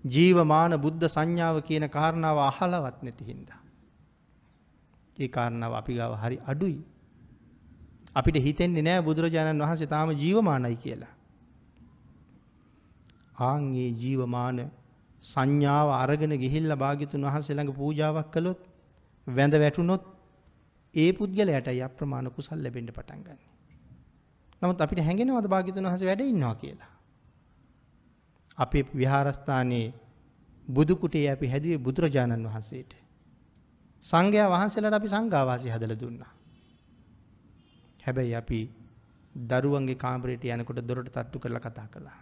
ජීවමාන 0.06 0.72
බුද්ධ 0.76 1.04
සංඥාව 1.06 1.56
කියන 1.62 1.84
කාරණාව 1.88 2.38
අහලවත් 2.40 3.02
නැති 3.02 3.24
හින්දා. 3.24 3.60
ඒ 5.16 5.28
කාරණාව 5.28 5.72
අපි 5.74 5.94
ගාව 5.94 6.12
හරි 6.14 6.38
අඩුයි. 6.46 6.80
අපිට 8.14 8.36
හිතෙන්නේ 8.38 8.82
නෑ 8.82 9.02
බුදුරජාණන් 9.02 9.62
වහන්සේ 9.62 9.86
තාම 9.86 10.10
ජීවමානයි 10.14 10.76
කියලා. 10.76 11.14
ආන්ගේ 13.40 13.90
ජීවමාන 13.94 14.58
සංඥාව 15.24 15.88
අරගෙන 15.92 16.34
ගිහිල්ල 16.36 16.72
භාගිතුන් 16.74 17.22
වහන්සේ 17.22 17.54
ළඟ 17.54 17.74
පූජාවක් 17.74 18.28
කළොත් 18.32 18.60
වැඳ 19.28 19.54
වැටුනොත් 19.54 20.02
ඒ 20.94 21.10
පුද්ගලයටයි 21.12 21.80
අප්‍රමාණ 21.82 22.30
කුසල් 22.30 22.58
ලැබෙන්න 22.58 22.88
පටන් 22.88 23.22
ගන්න. 23.22 23.40
නමුත් 24.62 24.80
අපිට 24.80 25.00
හැඟෙනවද 25.00 25.46
භාග්‍යතුන් 25.46 25.84
වහන්සේ 25.84 26.08
වැඩ 26.08 26.22
ඉන්නවා 26.22 26.54
කියලා. 26.54 26.92
අපේ 28.58 28.84
විහාරස්ථානයේ 28.94 29.94
බුදු 30.68 30.96
කුටේ 30.96 31.28
අපි 31.30 31.46
හැදුවේ 31.46 31.78
බුදුරජාණන් 31.78 32.46
වහන්සේට. 32.46 32.92
සංඝයා 34.04 34.48
වහන්සේලාට 34.48 34.94
අපි 34.94 35.08
සංඝාවාසී 35.08 35.70
හදලා 35.70 36.00
දුන්නා. 36.00 36.32
හැබැයි 38.00 38.34
අපි 38.34 38.60
දරුවන්ගේ 39.34 39.94
කාමරයට 39.96 40.44
යනකොට 40.46 40.80
දොරට 40.82 41.08
තට්ටු 41.08 41.38
කරලා 41.38 41.60
කතා 41.60 41.88
කළා. 41.88 42.18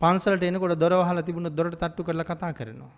පන්සලට 0.00 0.42
එනකොට 0.42 0.78
දොර 0.78 0.94
වහලා 0.94 1.22
තිබුණොත් 1.22 1.54
දොරට 1.54 1.76
තට්ටු 1.76 2.02
කරලා 2.02 2.24
කතා 2.24 2.52
කරනවා. 2.52 2.92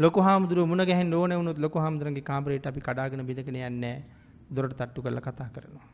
ලොකු 0.00 0.20
හාමුදුරුව 0.20 0.66
මුණ 0.66 0.82
ගැහෙන්න 0.82 1.14
ඕන 1.14 1.32
වුණොත් 1.32 1.58
ලොකු 1.58 1.78
හාමුදුරන්ගේ 1.78 2.22
කාමරයට 2.22 2.66
අපි 2.66 2.80
කඩාගෙන 2.80 3.22
බිඳගෙන 3.26 3.58
යන්නේ 3.62 3.96
දොරට 4.50 4.74
තට්ටු 4.74 5.02
කරලා 5.02 5.22
කතා 5.22 5.48
කරනවා. 5.48 5.88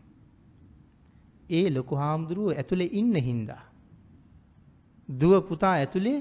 ඒ 1.50 1.66
ලොකු 1.70 1.94
හාමුදුරුව 1.94 2.48
ඇතුලේ 2.52 2.90
ඉන්න 2.92 3.14
හින්දා. 3.20 3.62
දුව 5.08 5.32
පුතා 5.42 5.74
ඇතුලේ 5.74 6.18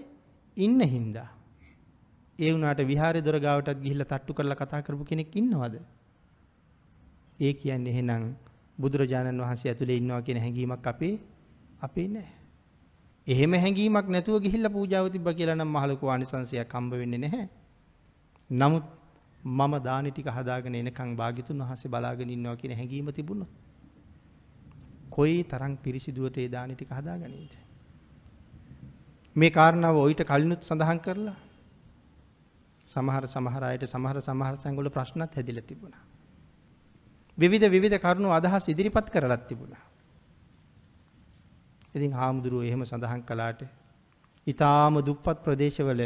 ඉන්න 0.57 0.79
හින්දා. 0.87 1.29
ඒ 2.39 2.53
වුණාට 2.53 2.81
විහාරේ 2.83 3.21
දොර 3.21 3.37
ගාවටත් 3.39 3.81
ගිහිල්ලා 3.81 4.07
තට්ටු 4.07 4.33
කරලා 4.33 4.55
කතා 4.55 4.81
කරපු 4.81 5.03
කෙනෙක් 5.03 5.35
ඉන්නවද? 5.35 5.75
ඒ 7.39 7.53
කියන්නේ 7.53 7.93
එහෙනම් 7.93 8.25
බුදුරජාණන් 8.77 9.41
වහන්සේ 9.41 9.69
ඇතුලේ 9.71 9.97
ඉන්නවා 9.97 10.21
කියන 10.21 10.39
හැඟීමක් 10.39 10.87
අපේ 10.87 11.13
අපේ 11.81 12.07
නැහැ. 12.07 12.33
එහෙම 13.27 13.53
හැඟීමක් 13.55 14.07
නැතුව 14.07 14.41
ගිහිල්ලා 14.41 14.69
පූජාව 14.69 15.05
තිබ්බ 15.09 15.29
කියලා 15.31 15.55
නම් 15.55 15.71
මහලකෝ 15.75 16.09
ආනිසංශයක් 16.09 16.73
හම්බ 16.73 16.91
වෙන්නේ 16.95 17.19
නැහැ. 17.19 17.47
නමුත් 18.49 18.83
මම 19.43 19.73
දානි 19.79 20.11
ටික 20.11 20.27
හදාගෙන 20.27 20.75
එනකන් 20.75 21.15
භාග්‍යතුන් 21.15 21.59
වහන්සේ 21.59 21.89
බලාගෙන 21.89 22.29
ඉන්නවා 22.29 22.55
කියන 22.55 22.73
හැඟීම 22.73 23.11
තිබුණොත් 23.11 23.49
කොයි 25.09 25.43
තරම් 25.45 25.77
පිරිසිදුවට 25.77 26.37
ඒ 26.37 26.47
දානි 26.47 26.75
ටික 26.75 26.89
හදාගනීද? 26.89 27.53
මේ 29.35 29.51
කාරණාව 29.51 29.95
ඔయిత 29.97 30.21
කලිනුත් 30.23 30.61
සඳහන් 30.61 30.99
කරලා 30.99 31.37
සමහර 32.87 33.23
සමහර 33.25 33.63
අයට 33.63 33.85
සමහර 33.85 34.17
සමහර 34.21 34.55
සංගවල 34.57 34.89
ප්‍රශ්නත් 34.89 35.31
හැදිලා 35.31 35.63
තිබුණා. 35.63 36.03
විවිධ 37.37 37.67
විවිධ 37.67 37.97
කරුණු 37.97 38.29
අදහස් 38.31 38.65
ඉදිරිපත් 38.67 39.07
කරලත් 39.09 39.43
තිබුණා. 39.47 39.83
ඉතින් 41.95 42.11
හාමුදුරුවෝ 42.11 42.63
එහෙම 42.63 42.83
සඳහන් 42.83 43.21
කළාට 43.23 43.61
ඊටාම 44.47 44.95
දුප්පත් 45.01 45.37
ප්‍රදේශවල 45.43 46.01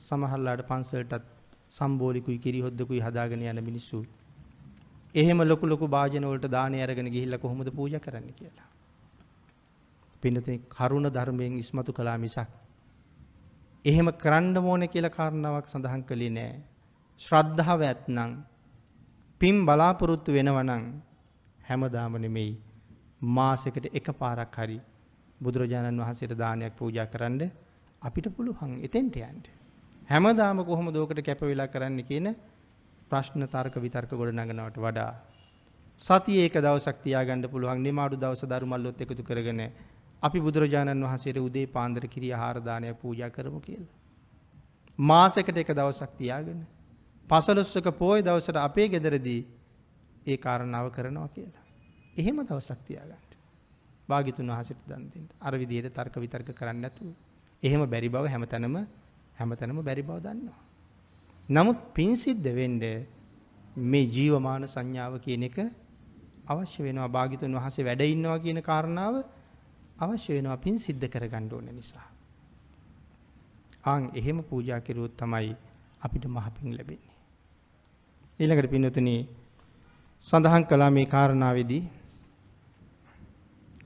සමහරලාට 0.00 0.62
පන්සලටත් 0.68 1.31
සම්බෝලිකුයි 1.72 2.38
කිරි 2.38 2.60
හොද්දකුයි 2.60 3.00
හදාගෙන 3.00 3.42
යන 3.44 3.60
මිනිස්සු 3.60 3.98
එහෙම 5.14 5.38
ලොකු 5.42 5.66
ලොකු 5.66 5.86
භාජන 5.88 6.24
වලට 6.24 6.48
දානය 6.48 6.78
අරගෙන 6.80 7.08
ගිහිල්ලා 7.08 7.38
කොහොමද 7.38 7.68
පූජා 7.70 8.00
කරන්න 8.00 8.28
කියලා. 8.32 8.68
පින්නතේ 10.22 10.58
කරුණ 10.70 11.06
ධර්මයෙන් 11.08 11.54
ඉස්මතු 11.58 11.92
කළා 11.92 12.18
මිසක් 12.18 12.50
එහෙම 13.84 14.08
කරන්න 14.14 14.56
ඕනේ 14.62 14.88
කියලා 14.88 15.10
කාරණාවක් 15.10 15.66
සඳහන් 15.66 16.02
කළේ 16.02 16.30
නෑ. 16.30 16.52
ශ්‍රද්ධාව 17.20 17.80
ඇත්නම් 17.82 18.32
පින් 19.40 19.56
බලාපොරොත්තු 19.66 20.30
වෙනවනම් 20.32 20.84
හැමදාම 21.60 22.14
නෙමෙයි 22.18 22.52
මාසෙකට 23.30 23.86
එකපාරක් 23.92 24.56
හරි 24.56 24.78
බුදුරජාණන් 25.40 26.00
වහන්සේට 26.00 26.34
දානයක් 26.36 26.74
පූජා 26.74 27.06
කරන්න 27.06 27.42
අපිට 28.02 28.26
පුළුවන් 28.30 28.72
එතෙන්ට 28.82 29.16
යන්න. 29.22 29.61
හැමදාම 30.08 30.64
කොහොමද 30.64 30.96
ඕකට 30.96 31.20
කැප 31.22 31.40
වෙලා 31.42 31.68
කරන්න 31.68 32.02
කියන 32.02 32.26
ප්‍රශ්න 33.10 33.46
තර්ක 33.46 33.74
විතර්ක 33.78 34.10
ගොඩ 34.12 34.34
නගනවට 34.34 34.78
වඩා 34.78 35.12
සතියේ 36.00 36.46
එක 36.46 36.56
දවසක් 36.56 36.96
තියාගන්න 37.00 37.46
පුළුවන් 37.46 37.80
නිමාඩු 37.80 38.16
දවස 38.16 38.42
දරුමල්ලොත් 38.44 39.00
එකතු 39.00 39.22
කරගෙන 39.22 39.60
අපි 40.22 40.38
බුදුරජාණන් 40.40 41.04
වහන්සේට 41.04 41.38
උදේ 41.38 41.66
පාන්දර 41.68 42.06
කිරි 42.08 42.28
ආහාර 42.30 42.60
දානයක් 42.60 42.96
පූජා 42.96 43.30
කරමු 43.30 43.60
කියලා. 43.60 43.94
මාසෙකට 44.98 45.56
එක 45.56 45.70
දවසක් 45.70 46.10
තියාගෙන 46.18 46.60
පසළොස්වක 47.28 47.88
පෝය 47.94 48.22
දවසට 48.22 48.56
අපේ 48.58 48.88
ගෙදරදී 48.88 49.40
ඒ 50.26 50.36
කාරණාව 50.38 50.90
කරනවා 50.90 51.28
කියලා. 51.28 51.64
එහෙම 52.16 52.42
දවසක් 52.42 52.80
තියාගන්න. 52.84 53.36
භාග්‍යතුන් 54.08 54.48
වහන්සේට 54.48 54.82
දන් 54.86 55.04
දෙන්න. 55.08 55.28
අර 55.40 55.54
විදිහට 55.54 55.94
තර්ක 55.94 56.14
විතර්ක 56.18 56.50
කරන්නේ 56.52 56.82
නැතුව. 56.82 57.14
එහෙම 57.62 57.86
බැරි 57.86 58.08
බව 58.08 58.26
හැමතැනම 58.28 58.76
හැමතැනම 59.42 59.82
බැරි 59.82 60.02
බව 60.02 60.18
දන්නවා. 60.20 60.60
නමුත් 61.48 61.78
පින් 61.94 62.16
සිද්ධ 62.16 62.48
වෙන්න 62.50 62.80
මේ 63.76 64.06
ජීවමාන 64.06 64.64
සංඥාව 64.66 65.14
කියන 65.18 65.42
එක 65.42 65.58
අවශ්‍ය 66.46 66.80
වෙනවා. 66.82 67.08
භාග්‍යතුන් 67.08 67.52
වහන්සේ 67.52 67.84
වැඩ 67.84 68.02
ඉන්නවා 68.04 68.38
කියන 68.38 68.58
කාරණාව 68.60 69.14
අවශ්‍ය 69.98 70.30
වෙනවා 70.34 70.56
පින් 70.56 70.76
සිද්ධ 70.78 71.06
කරගන්න 71.06 71.52
ඕන 71.52 71.68
නිසා. 71.70 72.06
ආන් 73.84 74.10
එහෙම 74.14 74.38
පූජා 74.42 74.80
කෙරුවොත් 74.80 75.16
තමයි 75.16 75.56
අපිට 76.00 76.24
මහ 76.26 76.46
පින් 76.50 76.68
ලැබෙන්නේ. 76.72 77.12
ඊළඟට 78.40 78.70
පින්වතුනි 78.70 79.16
සඳහන් 80.26 80.64
කළා 80.64 80.90
මේ 80.90 81.06
කාරණාවේදී 81.06 81.82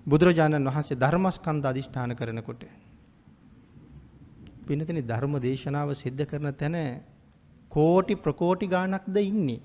බුදුරජාණන් 0.07 0.69
වහන්සේ 0.69 0.97
ධර්මස්කන්ධ 0.97 1.67
අදිෂ්ඨාන 1.67 2.13
කරනකොට 2.15 2.63
පින්නතනි 4.67 5.03
ධර්ම 5.03 5.35
දේශනාව 5.39 5.93
සිද්ධ 5.95 6.23
කරන 6.25 6.49
තැන 6.55 6.77
කෝටි 7.71 8.15
ප්‍රකෝටි 8.17 8.67
ගාණක්ද 8.67 9.19
ඉන්නේ. 9.23 9.61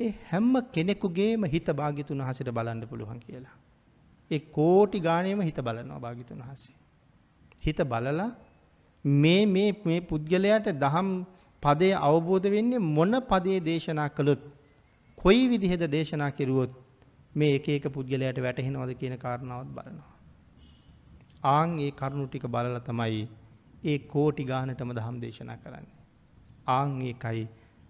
ඒ 0.00 0.10
හැම 0.30 0.52
කෙනෙකුගේම 0.72 1.44
හිත 1.46 1.68
භාග්‍යතුන් 1.72 2.18
වහන්සේට 2.18 2.50
බලන්න 2.50 2.82
පුළුවන් 2.86 3.20
කියලා. 3.20 3.54
ඒ 4.30 4.40
කෝටි 4.50 5.00
ගාණේම 5.00 5.40
හිත 5.40 5.60
බලනවා 5.60 6.00
භාග්‍යතුන් 6.00 6.40
වහන්සේ. 6.40 6.76
හිත 7.62 7.80
බලලා 7.84 8.28
මේ 9.04 9.46
මේ 9.46 9.70
මේ 9.84 10.00
පුද්ගලයාට 10.02 10.68
දහම් 10.76 11.10
පදය 11.62 11.90
අවබෝධ 12.00 12.48
වෙන්නේ 12.50 12.82
මොන 12.88 13.14
පදේ 13.22 13.60
දේශනා 13.60 14.08
කළොත් 14.08 14.42
කොයි 15.18 15.48
විදිහද 15.48 15.82
දේශනා 15.90 16.30
කෙරුවොත් 16.30 16.72
මේ 17.34 17.54
එක 17.54 17.68
එක 17.68 17.86
පුද්ගලයාට 17.88 18.38
වැටහෙනවද 18.38 18.92
කියන 18.94 19.16
කාරණාවත් 19.16 19.70
බලනවා. 19.70 20.12
ආං 21.46 21.78
ඒ 21.78 21.90
කරුණු 21.92 22.26
ටික 22.26 22.46
බලලා 22.48 22.80
තමයි 22.80 23.24
ඒ 23.86 23.98
කෝටි 24.06 24.44
ගානටම 24.44 24.90
දහම් 24.92 25.16
දේශනා 25.20 25.56
කරන්නේ. 25.56 25.94
ආං 26.68 26.90
ඒකයි 27.02 27.42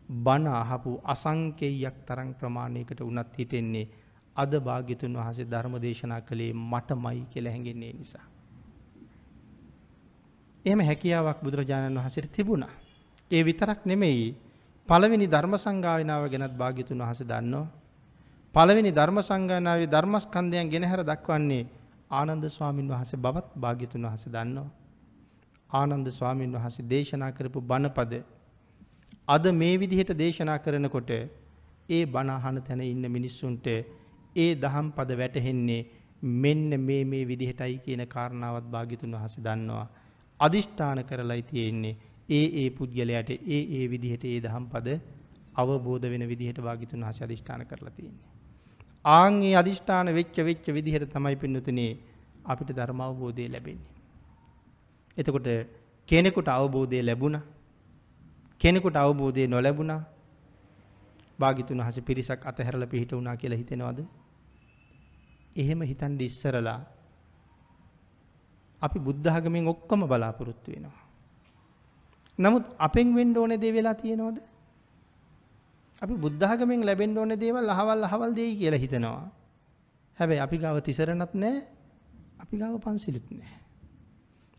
බණ 0.08 0.46
අහපු 0.54 0.90
අසංකේයයක් 1.04 1.96
තරම් 2.06 2.30
ප්‍රමාණයකට 2.34 3.00
උනත් 3.00 3.32
හිතෙන්නේ 3.34 3.86
අද 4.36 4.52
භාග්‍යතුන් 4.60 5.12
වහන්සේ 5.14 5.46
ධර්ම 5.46 5.74
දේශනා 5.78 6.20
කළේ 6.20 6.52
මටමයි 6.52 7.20
කියලා 7.26 7.52
හැඟෙන්නේ 7.52 7.92
නිසා. 7.92 8.26
එහෙම 10.64 10.80
හැකියාවක් 10.80 11.38
බුදුරජාණන් 11.40 11.98
වහන්සේට 11.98 12.32
තිබුණා. 12.32 12.74
ඒ 13.30 13.42
විතරක් 13.42 13.80
නෙමෙයි 13.84 14.26
පළවෙනි 14.88 15.26
ධර්ම 15.26 15.54
සංගායනාව 15.56 16.22
ගැනත් 16.26 16.54
භාග්‍යතුන් 16.54 16.98
වහන්සේ 16.98 17.26
දන්නවා. 17.26 17.66
පළවෙනි 18.54 18.90
ධර්ම 18.90 19.18
සංගායනාවේ 19.20 19.88
ධර්මස්කන්ධයන් 19.88 20.68
ගෙනහැර 20.68 21.02
දක්වන්නේ 21.02 21.64
ආනන්ද 22.10 22.44
ස්වාමින් 22.48 22.88
වහන්සේ 22.88 23.18
බවත් 23.18 23.48
භාග්‍යතුන් 23.56 24.02
වහන්සේ 24.02 24.32
දන්නවා. 24.32 24.85
ආනන්ද 25.70 26.08
ස්වාමින් 26.10 26.52
වහන්සේ 26.52 26.86
දේශනා 26.86 27.30
කරපු 27.30 27.60
බණපද 27.62 28.14
අද 29.28 29.44
මේ 29.52 29.74
විදිහට 29.76 30.10
දේශනා 30.14 30.58
කරනකොට 30.58 31.10
ඒ 31.88 32.02
බණ 32.06 32.30
අහන 32.30 32.58
තැන 32.62 32.80
ඉන්න 32.82 33.04
මිනිස්සුන්ට 33.08 33.66
ඒ 34.36 34.50
දහම් 34.56 34.88
පද 34.90 35.10
වැටහෙන්නේ 35.14 35.82
මෙන්න 36.36 36.70
මේ 36.80 37.02
මේ 37.04 37.24
විදිහටයි 37.24 37.78
කියන 37.78 38.02
කාරණාවත් 38.06 38.66
භාග්‍යතුන් 38.66 39.12
වහන්සේ 39.12 39.44
දන්නවා. 39.44 39.86
අදිෂ්ඨාන 40.40 41.00
කරලයි 41.04 41.42
තියෙන්නේ 41.42 41.96
ඒ 42.28 42.46
ඒ 42.56 42.68
පුද්ගලයාට 42.70 43.30
ඒ 43.30 43.62
ඒ 43.72 43.84
විදිහට 43.88 44.24
ඒ 44.24 44.40
දහම් 44.40 44.64
පද 44.66 44.88
අවබෝධ 45.54 46.06
වෙන 46.06 46.28
විදිහට 46.28 46.60
භාග්‍යතුන් 46.60 47.00
වහන්සේ 47.00 47.24
අදිෂ්ඨාන 47.24 47.66
කරලා 47.66 47.90
තියෙන්නේ. 47.90 48.24
ආන් 49.04 49.42
ඒ 49.42 49.54
අදිෂ්ඨාන 49.54 50.14
වෙච්ච 50.14 50.36
වෙච්ච 50.42 50.66
විදිහට 50.70 51.10
තමයි 51.12 51.36
පින්නතුනේ 51.36 51.92
අපිට 52.44 52.70
ධර්ම 52.70 53.00
අවබෝධය 53.00 53.48
ලැබෙන්නේ. 53.48 53.95
එතකොට 55.16 55.48
කෙනෙකුට 56.08 56.48
අවබෝධය 56.50 57.02
ලැබුණා 57.02 57.44
කෙනෙකුට 58.60 58.96
අවබෝධය 58.96 59.46
නොලැබුණා 59.46 60.02
භාගිතුන් 61.38 61.78
වහස 61.78 61.98
පිරිසක් 62.00 62.40
අතහැරල 62.42 62.86
පිහිට 62.86 63.12
වුණා 63.12 63.36
කියලා 63.36 63.58
හිතෙනවද 63.58 63.98
එහෙම 65.56 65.80
හිතන්ඩ 65.82 66.20
ඉස්සරලා 66.20 66.80
අපි 68.82 68.98
බුද්ධාගමෙන් 68.98 69.64
ඔක්කොම 69.66 70.00
බලාපොරොත්තු 70.04 70.68
වෙනවා. 70.70 71.04
නමුත් 72.38 72.64
අපෙන් 72.78 73.08
වෙන්ඩ 73.14 73.36
ඕන 73.36 73.52
දේ 73.56 73.72
වෙලා 73.72 73.94
තියෙනවද 73.94 74.38
අපි 76.02 76.14
බුද්ධාගමෙන් 76.14 76.80
ලැබෙන්ඩ 76.82 77.16
ඕන 77.16 77.32
දේවල් 77.34 77.66
අහවල් 77.66 78.04
අහවල් 78.04 78.32
දෙයි 78.34 78.56
කියලා 78.56 78.78
හිතනවා. 78.78 79.28
හැබැයි 80.18 80.40
අපි 80.40 80.56
ගාව 80.58 80.76
තිසරණත් 80.80 81.32
නෑ 81.34 81.56
අපි 82.38 82.54
ගාව 82.56 82.74
පන්සිලුත් 82.78 83.26
නෑ. 83.32 83.65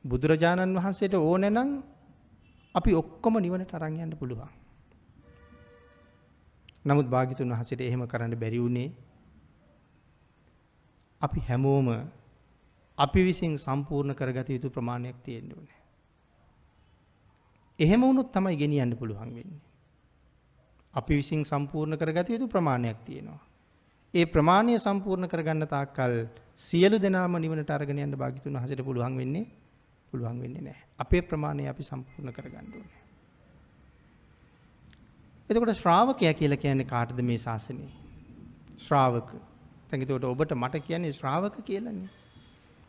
බුදුරජාණන් 0.07 0.75
වහන්සේට 0.75 1.13
ඕනනම් 1.15 1.69
අපි 2.75 2.91
ඔක්කොම 2.93 3.35
නිවනට 3.37 3.73
අරංයන්න 3.73 4.13
පුළුවන්. 4.13 4.49
නමුත් 6.85 7.07
භාගිතුන් 7.07 7.51
වහසට 7.51 7.81
එහෙම 7.81 8.03
කරන්න 8.05 8.35
බැරි 8.35 8.59
වුණේ 8.59 8.89
අපි 11.21 11.39
හැමෝම 11.41 11.87
අපි 12.97 13.21
විසින් 13.23 13.57
සම්පූර්ණ 13.57 14.15
කරගත 14.15 14.49
යුතු 14.49 14.69
ප්‍රමාණයක් 14.69 15.17
තියෙන්න්න 15.23 15.51
ඕනේ. 15.51 15.79
එහෙම 17.79 18.01
වුණුත් 18.01 18.31
තමයි 18.31 18.55
ගෙනියන්න 18.55 18.97
පුළුවන් 18.97 19.31
වෙන්නේ. 19.31 19.61
අපි 20.93 21.13
විසින් 21.15 21.43
සම්පූර්ණ 21.43 21.97
කරගත 21.97 22.29
යුතු 22.29 22.47
ප්‍රමාණයක් 22.47 22.97
තියෙනවා. 23.05 23.41
ඒ 24.13 24.25
ප්‍රමාණය 24.25 24.79
සම්පූර්ණ 24.79 25.27
කරගන්න 25.27 25.67
තාක්කල් 25.67 26.13
සියලු 26.57 26.97
දෙනාම 26.97 27.35
නිවනට 27.35 27.69
අරගෙන 27.69 27.99
යන්න 27.99 28.15
භාගිතුන් 28.15 28.55
හසට 28.55 28.81
පුළුවන් 28.81 29.17
වෙන්නේ 29.17 29.45
පුළුවන් 30.11 30.41
වෙන්නේ 30.41 30.61
නැහැ. 30.61 30.87
අපේ 30.99 31.21
ප්‍රමාණය 31.21 31.67
අපි 31.67 31.83
සම්පූර්ණ 31.83 32.33
කරගන්න 32.33 32.73
ඕනේ. 32.73 33.01
එතකොට 35.49 35.73
ශ්‍රාවකයා 35.73 36.33
කියලා 36.33 36.57
කියන්නේ 36.57 36.85
කාටද 36.85 37.21
මේ 37.21 37.37
ශාසනය? 37.37 37.87
ශ්‍රාවක. 38.77 39.29
දැන් 39.89 40.01
එතකොට 40.01 40.23
ඔබට 40.23 40.53
මට 40.55 40.83
කියන්නේ 40.83 41.13
ශ්‍රාවක 41.13 41.57
කියලානේ. 41.63 42.09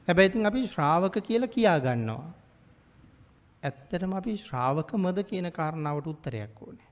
හැබැයි 0.08 0.30
ඉතින් 0.30 0.46
අපි 0.46 0.66
ශ්‍රාවක 0.66 1.18
කියලා 1.22 1.48
කියා 1.48 1.78
ගන්නවා. 1.80 2.28
ඇත්තටම 3.62 4.12
අපි 4.12 4.36
ශ්‍රාවකමද 4.36 5.18
කියන 5.24 5.52
කාරණාවට 5.52 6.06
උත්තරයක් 6.06 6.62
ඕනේ. 6.62 6.88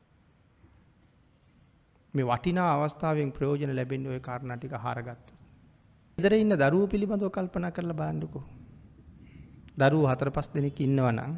මේ 2.14 2.26
වටිනා 2.26 2.68
අවස්ථාවෙන් 2.74 3.32
ප්‍රයෝජන 3.32 3.76
ලැබෙන්නේ 3.76 4.12
ওই 4.12 4.20
කාරණා 4.20 4.56
ටික 4.56 4.76
හරගත්තොත්. 4.84 5.34
ඉදර 6.18 6.34
ඉන්න 6.34 6.56
දරුවෝ 6.56 6.86
පිළිබඳව 6.86 7.30
කල්පනා 7.30 7.70
කරලා 7.70 7.98
බලන්නකෝ. 8.00 8.44
දරුවෝ 9.78 10.08
හතර 10.08 10.30
පහ 10.30 10.48
දෙනෙක් 10.54 10.78
ඉන්නවා 10.80 11.12
නම් 11.12 11.32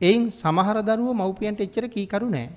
එයින් 0.00 0.22
සමහර 0.32 0.76
දරුවෝ 0.82 1.14
මව්පියන්ට 1.14 1.60
එච්චර 1.60 1.86
කීකරු 1.88 2.28
නෑ. 2.28 2.48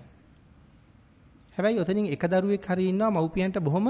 හැබැයි 1.56 1.82
ඔතනින් 1.84 2.08
එක 2.16 2.24
දරුවෙක් 2.26 2.66
හරි 2.66 2.85
ඉන්නවා 2.92 3.11
මව්පියන්ට 3.11 3.60
බොහොම 3.60 3.88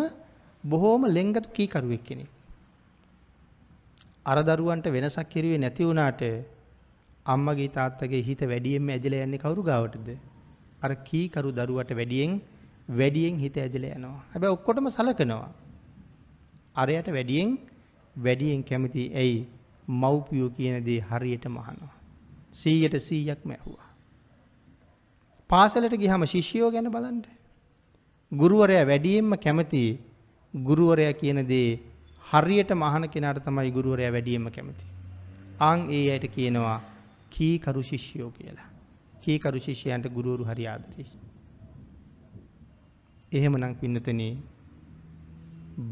බොහෝම 0.63 1.01
ලෙන්ගතු 1.07 1.49
කීකරුවෙක් 1.49 2.03
කෙනෙක්. 2.03 2.29
අර 4.25 4.37
දරුවන්ට 4.43 4.87
වෙනසක් 4.87 5.29
කිරුවේ 5.29 5.57
නැති 5.57 5.83
වුණාට 5.83 6.21
අම්මගේ 7.25 7.69
තාත්තගේ 7.69 8.23
හිත 8.27 8.41
වැඩියෙන්ම 8.51 8.89
ඇදලා 8.89 9.25
යන්නේ 9.25 9.43
කවුරු 9.43 9.61
ගාවටද? 9.63 10.09
අර 10.83 10.91
කීකරු 11.07 11.49
දරුවට 11.51 11.91
වැඩියෙන් 11.99 12.41
වැඩියෙන් 12.89 13.35
හිත 13.39 13.57
ඇදලා 13.57 13.95
යනවා. 13.97 14.17
හැබැයි 14.31 14.55
ඔක්කොටම 14.57 14.89
සලකනවා. 14.89 15.49
අරයට 16.75 17.07
වැඩියෙන් 17.07 17.49
වැඩියෙන් 18.15 18.61
කැමති 18.63 19.03
ඇයි 19.15 19.39
මව්පියෝ 19.87 20.49
කියන 20.49 20.85
දේ 20.85 20.99
හරියටම 21.01 21.57
අහනවා. 21.57 21.93
100ට 22.53 22.95
100ක්ම 22.99 23.51
ඇහුවා. 23.51 23.89
පාසලට 25.49 25.97
ගියාම 25.97 26.25
ශිෂ්‍යයෝ 26.25 26.71
ගැන 26.71 26.91
බලන්න. 26.91 27.21
ගුරුවරයා 28.31 28.85
වැඩියෙන්ම 28.85 29.37
කැමති 29.37 29.83
ගුරුවරයා 30.53 31.13
කියන 31.13 31.47
දේ 31.47 31.79
හරියටම 32.25 32.81
අහන 32.83 33.09
කෙනාට 33.09 33.43
තමයි 33.43 33.71
ගුරුවරයා 33.71 34.11
වැඩියෙන්ම 34.11 34.51
කැමති. 34.51 34.85
ආන් 35.59 35.87
ඒ 35.89 36.05
අයට 36.11 36.25
කියනවා 36.29 36.79
කීකරු 37.29 37.83
ශිෂ්‍යයෝ 37.83 38.31
කියලා. 38.31 38.69
කීකරු 39.21 39.59
ශිෂ්‍යයන්ට 39.59 40.09
ගුරුවරු 40.09 40.43
හරි 40.45 40.67
ආදරේ. 40.67 41.07
එහෙමනම් 43.31 43.73
පින්නතනේ 43.75 44.33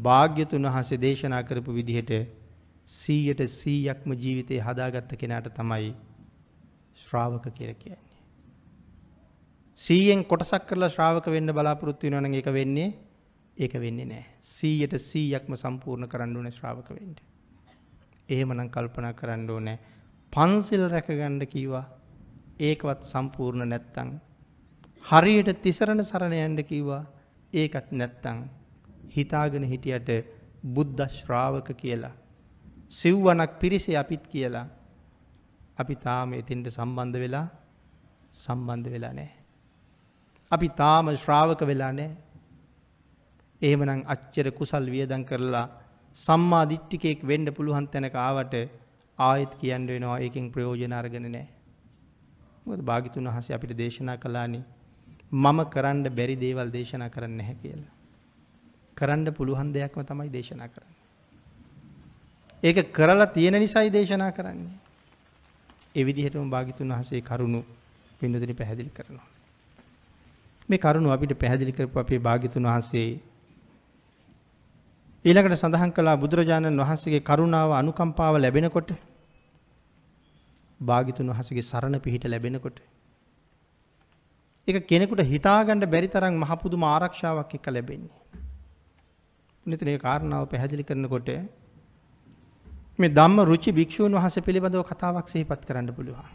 භාග්‍යතුන් 0.02 0.66
වහන්සේ 0.66 0.98
දේශනා 0.98 1.42
කරපු 1.42 1.72
විදිහට 1.72 2.12
100ට 2.88 3.46
100ක්ම 3.50 4.10
ජීවිතේ 4.14 4.60
හදාගත්ත 4.60 5.16
කෙනාට 5.16 5.48
තමයි 5.54 5.94
ශ්‍රාවක 6.96 7.46
කියලා 7.50 7.74
කියන්නේ. 7.74 8.02
100න් 9.78 10.24
කොටසක් 10.24 10.66
කරලා 10.68 10.88
ශ්‍රාවක 10.88 11.26
වෙන්න 11.28 11.52
බලාපොරොත්තු 11.52 12.06
වෙනවා 12.06 12.20
නම් 12.20 12.34
ඒක 12.34 12.46
වෙන්නේ 12.52 12.90
ඒක 13.56 13.74
වෙන්නේ 13.76 14.04
නැහැ. 14.04 14.26
100ට 14.50 14.94
100ක්ම 15.02 15.56
සම්පූර්ණ 15.56 16.08
කරන්න 16.08 16.36
ඕනේ 16.36 16.52
ශ්‍රාවක 16.52 16.90
වෙන්න. 16.90 17.16
එහෙමනම් 18.28 18.70
කල්පනා 18.70 19.12
කරන්න 19.12 19.50
ඕනේ 19.50 19.78
පන්සිල් 20.32 20.84
රැකගන්න 20.88 21.46
කිව්වා 21.46 21.84
ඒකවත් 22.60 23.02
සම්පූර්ණ 23.04 23.68
නැත්තම් 23.68 24.10
හරියට 25.04 25.62
තිසරණ 25.62 26.02
සරණ 26.02 26.34
යන්න 26.38 26.64
කිව්වා 26.64 27.02
ඒකත් 27.52 27.90
නැත්තම් 27.92 28.38
හිතාගෙන 29.16 29.64
හිටියට 29.64 30.08
බුද්ධ 30.74 31.08
ශ්‍රාවක 31.10 31.68
කියලා 31.76 32.14
සිව්වනක් 32.94 33.52
පිරිසේ 33.60 33.96
අපිත් 33.96 34.24
කියලා 34.32 34.66
අපි 35.78 35.94
තාම 35.96 36.34
එතින්ට 36.34 36.66
සම්බන්ධ 36.70 37.18
වෙලා 37.18 37.46
සම්බන්ධ 38.36 38.88
වෙලා 38.94 39.12
නෑ. 39.12 39.30
අපි 40.50 40.68
තාම 40.72 41.06
ශ්‍රාවක 41.14 41.62
වෙලා 41.62 41.92
නෑ 41.92 42.10
එහෙමනම් 43.62 44.04
අච්චර 44.06 44.46
කුසල් 44.52 44.86
වියදන් 44.86 45.24
කරලා 45.24 45.66
සම්මා 46.16 46.64
දිට්ටිකෙක් 46.66 47.20
වෙන්ඩ 47.22 47.48
පුළුවන් 47.50 47.86
තැනක 47.88 48.16
ආවට 48.18 48.54
ආයත් 49.18 49.52
කියන්න 49.60 49.86
වෙනවා 49.88 50.18
ඒකින් 50.18 50.46
ප්‍රයෝජන 50.52 50.92
අරගෙන 50.92 51.26
නෑ. 51.28 51.46
මොකද 52.66 52.80
භාගිතුන් 52.82 53.28
වහස 53.28 53.48
අපිට 53.50 53.76
දේශනා 53.76 54.18
කලානේ 54.18 54.64
මම 55.34 55.58
කරන්න 55.66 56.06
බැරි 56.10 56.36
දේවල් 56.36 56.68
දේශනා 56.70 57.10
කරන්න 57.10 57.36
නැහැ 57.38 57.56
කියලා. 57.56 57.92
කරන්න 58.96 59.28
පුළුවන් 59.32 59.70
දෙයක්ම 59.72 60.00
තමයි 60.02 60.30
දේශනා 60.30 60.68
කරන්න. 60.68 60.93
ඒක 62.64 62.92
කරලා 62.92 63.28
තියෙන 63.28 63.56
නිසයි 63.56 63.90
දේශනා 63.90 64.30
කරන්නේ. 64.30 64.72
එවිදිහටම 65.94 66.50
භාගිතුන් 66.50 66.92
වහසේ 66.92 67.20
කරුණු 67.20 67.60
පින්නදිනි 68.20 68.54
පැහැදිලි 68.54 68.90
කරනවා. 68.90 69.26
මේ 70.68 70.78
කරුණු 70.78 71.08
අපිට 71.10 71.34
පැහැදිලි 71.38 71.72
කරපු 71.72 71.98
අපේ 71.98 72.18
භාගිතුන් 72.18 72.64
වහන්සේ 72.64 73.08
ඊළඟට 75.24 75.56
සඳහන් 75.56 75.90
කළා 75.90 76.16
බුදුරජාණන් 76.16 76.80
වහන්සේගේ 76.80 77.22
කරුණාව 77.22 77.70
අනුකම්පාව 77.72 78.34
ලැබෙනකොට 78.36 78.90
භාගිතුන් 80.80 81.32
වහසගේ 81.32 81.62
සරණ 81.62 81.98
පිහිට 81.98 82.24
ලැබෙනකොට 82.26 82.78
එක 84.68 84.78
කෙනෙකුට 84.86 85.22
හිතාගණ්ඩ 85.26 85.86
බැරි 85.86 86.08
තරම් 86.08 86.40
මහපුදුම 86.40 86.84
ආරක්ෂාවක් 86.84 87.52
එක 87.54 87.68
ලැබෙන්නේ. 87.68 88.14
නිතන 89.66 89.88
ඒ 89.88 89.98
කාරණාව 89.98 90.48
පැහැදිලි 90.48 90.84
කරනකොට 90.84 91.30
මේ 92.98 93.08
ධම්ම 93.10 93.40
රුචි 93.42 93.70
භික්‍ෂූන් 93.72 94.12
වහස 94.12 94.36
පිළිබඳව 94.40 94.82
කතාවක් 94.84 95.26
සහිපත් 95.26 95.62
කරන්න 95.66 95.90
පුළුවන්. 95.90 96.26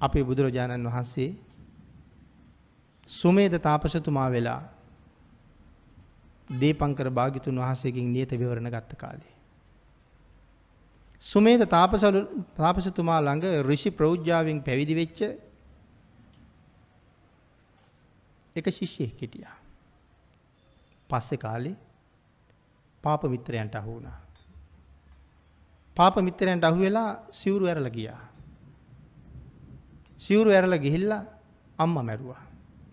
අපේ 0.00 0.24
බුදුරජාණන් 0.24 0.86
වහන්සේ 0.86 1.30
සුමේද 3.08 3.54
තාපසතුමා 3.60 4.28
වෙලා 4.30 4.60
දීපංකර 6.50 7.10
භාගිතුන් 7.10 7.58
වහසේකින් 7.58 8.12
නියත 8.12 8.30
විවරණ 8.32 8.70
ගත්ත 8.70 8.96
කාලේ. 8.96 9.34
සුමේද 11.22 11.66
තාපසලු 11.68 12.20
තාපසතුමා 12.56 13.20
ළඟ 13.20 13.44
රිෂි 13.62 13.90
ප්‍රෞද්ජාවෙන් 13.90 14.62
පැවිදි 14.62 14.94
වෙච්ච 14.94 15.20
එක 18.56 18.66
ශිෂ්‍යයෙක් 18.70 19.18
හිටියා. 19.18 19.56
පස්සෙ 21.10 21.36
කාලේ 21.38 21.76
පාප 23.04 23.22
මිත්‍රයන්ට 23.24 23.74
අහු 23.74 23.90
වුණා. 23.90 24.27
පාප 25.98 26.16
මිත්‍රයන්ට 26.18 26.64
අහු 26.64 26.78
වෙලා 26.78 27.10
සිවුරු 27.30 27.66
ඇරල 27.66 27.88
ගියා. 27.90 28.20
සිවුරු 30.18 30.50
ඇරල 30.50 30.74
ගිහිල්ලා 30.78 31.22
අම්ම 31.78 31.96
මැරුවා. 32.00 32.42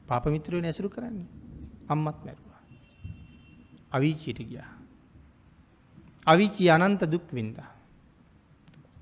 පාප 0.08 0.26
මිත්‍රයන 0.28 0.66
ඇසුරු 0.66 0.90
කරන්නේ 0.90 1.30
අම්මත් 1.88 2.20
මැරුවා. 2.26 2.62
අවිචයට 3.92 4.40
ගියා. 4.42 4.70
අවිචී 6.28 6.70
අනන්ත 6.70 7.02
දුක් 7.06 7.28
වින්දා. 7.32 7.70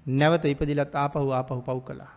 නැවත 0.05 0.45
ඉපදිලත් 0.45 0.95
ආපහු 0.95 1.31
ආපහු 1.31 1.61
පව් 1.61 1.79
කළා. 1.81 2.13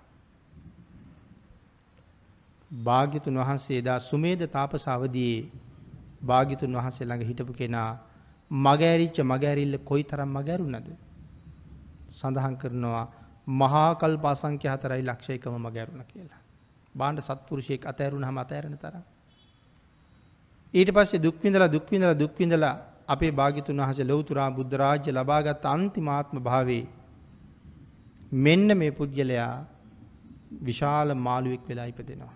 භාග්‍යතුන් 2.70 3.36
වහන්සේ 3.36 3.80
දා 3.82 3.98
සුමේද 4.00 4.42
තාපසාවදයේ 4.48 5.38
භාගිතුන් 6.22 6.72
වහන්සේ 6.72 7.06
ළඟ 7.06 7.24
හිටපු 7.24 7.52
කෙනා 7.52 7.90
මගෑරිච්ච 8.50 9.18
මගෑරිල්ල 9.22 9.76
කොයි 9.84 10.04
තරම් 10.04 10.30
මගැරුණද. 10.30 11.05
සඳහන් 12.12 12.56
කරනවා 12.56 13.06
මහාකල් 13.46 14.16
පාසංක්‍ය 14.16 14.68
හතරයි 14.68 15.02
ලක්ෂයකම 15.02 15.54
මගැරුණ 15.58 16.04
කියලා. 16.04 16.40
බාණ්ඩ 16.94 17.20
සත්පුරුෂයෙක් 17.20 17.86
අතෑරුණ 17.86 18.24
හම 18.24 18.38
අතෑරණ 18.38 18.78
තර. 18.78 18.96
ඊට 20.74 20.90
පස්සේ 20.90 21.22
දුක්විඳලා 21.22 21.68
දුක්විඳලා 21.68 22.14
දුක්විඳලා 22.14 22.74
අපේ 23.08 23.32
භාගිතුන් 23.32 23.80
වහස 23.80 23.98
ලොවතුරා 24.02 24.50
බුද්ධරාජ්‍ය 24.50 25.12
ලබාගත් 25.12 25.64
අන්තිමාත්ම 25.66 26.38
භාවේ 26.40 26.84
මෙන්න 28.32 28.78
මේ 28.78 28.90
පුද්ගලයා 28.90 29.64
විශාල 30.62 31.14
මාළුවෙක් 31.16 31.68
වෙලා 31.68 31.86
ඉපදෙනවා. 31.86 32.34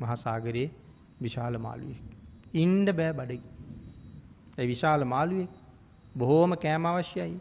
මහසාගරයේ 0.00 0.70
විශාල 1.20 1.58
මාළුවෙක්. 1.58 2.02
ඉන්ඩ 2.54 2.88
බෑ 2.92 3.12
බඩගි. 3.12 3.48
ඇ 4.58 4.66
විශාල 4.66 5.04
මාළුවෙක් 5.04 5.52
බොහෝම 6.16 6.52
කෑම 6.56 6.86
අවශ්‍යයි 6.86 7.40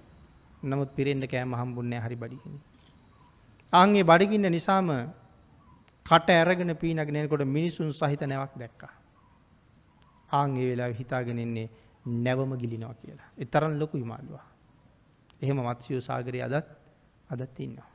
නමුත් 0.63 0.89
පිරෙන්ට 0.89 1.25
කෑම 1.25 1.53
හම්බුන්නේ 1.53 1.99
හරි 1.99 2.15
බඩිගෙන. 2.15 2.59
අන්ගේ 3.73 4.03
බඩගින්න 4.03 4.49
නිසාම 4.49 4.89
කට 6.05 6.29
ඇරගෙන 6.31 6.75
පීනගෙනකොට 6.75 7.45
මිනිසුන් 7.47 7.91
සහිත 7.91 8.21
නැවක් 8.23 8.53
දැක්කා. 8.57 8.93
ආංගේ 10.29 10.69
වෙලා 10.71 10.89
හිතාගෙනෙන්නේ 10.91 11.69
නැවම 12.05 12.51
ගිලිනවා 12.57 12.93
කියලා. 12.93 13.29
එතරන් 13.37 13.79
ලොකු 13.79 13.97
හිමාලුවා. 13.97 14.45
එහෙම 15.41 15.59
මත්ස්යෝ 15.59 16.01
සාගරය 16.01 16.41
අදත් 16.41 16.67
අදත් 17.29 17.59
ඉන්නවා. 17.59 17.89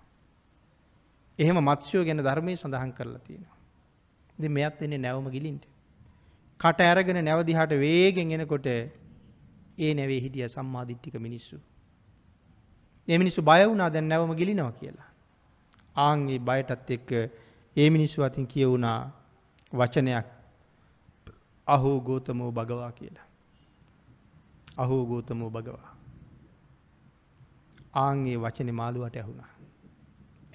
එහෙම 1.39 1.59
මත්ස්යෝ 1.61 2.05
ගැන 2.05 2.19
ධර්මය 2.19 2.57
සඳහන් 2.57 2.93
කරලා 2.93 3.19
තියෙනවා. 3.19 3.59
දෙ 4.39 4.49
මෙයත් 4.49 4.83
එන්නේ 4.83 4.99
නැවම 4.99 5.29
ගිලින්ට. 5.31 5.65
කට 6.61 6.81
ඇරගෙන 6.81 7.25
නැවදිහට 7.25 7.73
වේගෙන් 7.77 8.33
එනකොට 8.33 8.67
ඒ 8.67 9.95
නැවේ 9.95 10.21
හිටිය 10.21 10.49
සම්මාධිට්ටික 10.49 11.15
මිනිස්සු. 11.19 11.57
එමිනිස්සු 13.09 13.43
බය 13.43 13.63
වුණා 13.67 13.91
දැන් 13.91 14.09
නැවම 14.09 14.33
ගිලිනවා 14.35 14.73
කියලා. 14.73 15.09
ආංගේ 15.97 16.39
බයටත් 16.39 16.91
එක්ක 16.91 17.11
ඒ 17.77 17.91
මිනිස්සු 17.91 18.23
අතින් 18.23 18.47
කියවුණා 18.47 19.01
වචනයක් 19.73 20.27
අහෝ 21.67 22.01
ගෝතමෝ 22.01 22.51
භගවා 22.53 22.93
කියලා. 22.93 23.27
අහෝ 24.77 25.07
ගෝතමෝ 25.07 25.51
භගවා. 25.51 25.95
ආංගේ 27.95 28.37
වචන 28.37 28.75
මාළුවට 28.75 29.17
ඇහුණා. 29.17 29.51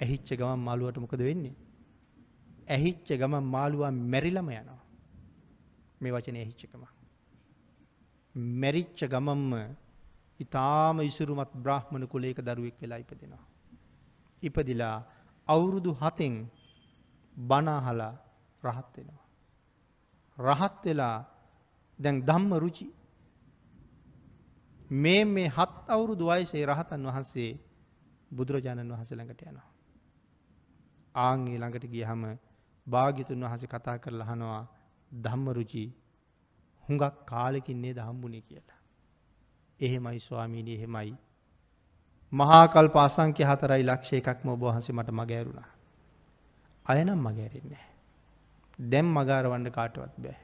ඇහිච්ච 0.02 0.28
ගමන් 0.34 0.58
මාළුවට 0.58 0.98
මොකද 0.98 1.18
වෙන්නේ. 1.18 1.54
ඇහිච්ච 2.68 3.08
ගමන් 3.12 3.44
මාළුවා 3.44 3.90
මැරිලම 3.90 4.48
යනවා. 4.50 4.80
මේ 6.00 6.12
වචනය 6.12 6.38
ඇහිච්චකම. 6.38 6.82
මැරිච්ච 8.60 9.00
ගමම්ම 9.04 9.52
ඉතාම 10.40 11.00
ඉසුරුමත් 11.02 11.52
බ්‍රහ්මණ 11.56 12.04
කුලේක 12.06 12.38
දරුවෙක් 12.38 12.76
වෙලා 12.80 12.98
ඉපදෙනවා. 12.98 13.44
ඉපදිලා 14.42 14.96
අවුරුදු 15.48 15.90
හතෙන් 15.94 16.34
බනාහලා 17.36 18.14
රහත් 18.62 18.94
වෙනවා. 18.96 19.26
රහත් 20.38 20.84
වෙලා 20.84 21.16
දැන් 21.98 22.16
ධම්ම 22.22 22.52
රුචි 22.56 22.86
මේ 24.96 25.24
මේ 25.26 25.48
හත් 25.48 25.74
අවුරුදු 25.88 26.24
වයසේ 26.26 26.64
රහතන් 26.66 27.06
වහන්සේ 27.06 27.50
බුදුරජාණන් 28.30 28.92
වහස 28.92 29.10
ළඟට 29.12 29.42
යනවා. 29.42 29.68
ආංගේ 31.14 31.58
ළඟට 31.58 31.86
ගියහම 31.86 32.22
භාගිතුන් 32.86 33.44
වහස 33.44 33.62
කතා 33.66 33.96
කරලා 33.98 34.28
හනවා 34.28 34.62
ධම්මරුචි 35.10 35.84
හුඟක් 36.84 37.16
කාලෙකින්නේ 37.24 37.94
දහම්බුණේ 37.94 38.42
කියලා. 38.42 38.79
එහෙමයි 39.80 40.20
ස්වාමීණී 40.20 40.74
එහෙමයි. 40.74 41.14
මහාකල් 42.32 42.88
පාසංක්‍ය 42.88 43.42
හතරයි 43.44 43.82
ලක්ෂය 43.82 44.16
එකක්ම 44.16 44.48
ඔබහන්සේ 44.48 44.94
මට 44.94 45.10
මගෑරුණා. 45.12 45.68
අයනම් 46.86 47.20
මගෑරෙන්නේ. 47.20 47.84
දැම් 48.78 49.06
මගාරවන්න 49.08 49.70
කාටවත් 49.70 50.14
බෑ. 50.18 50.38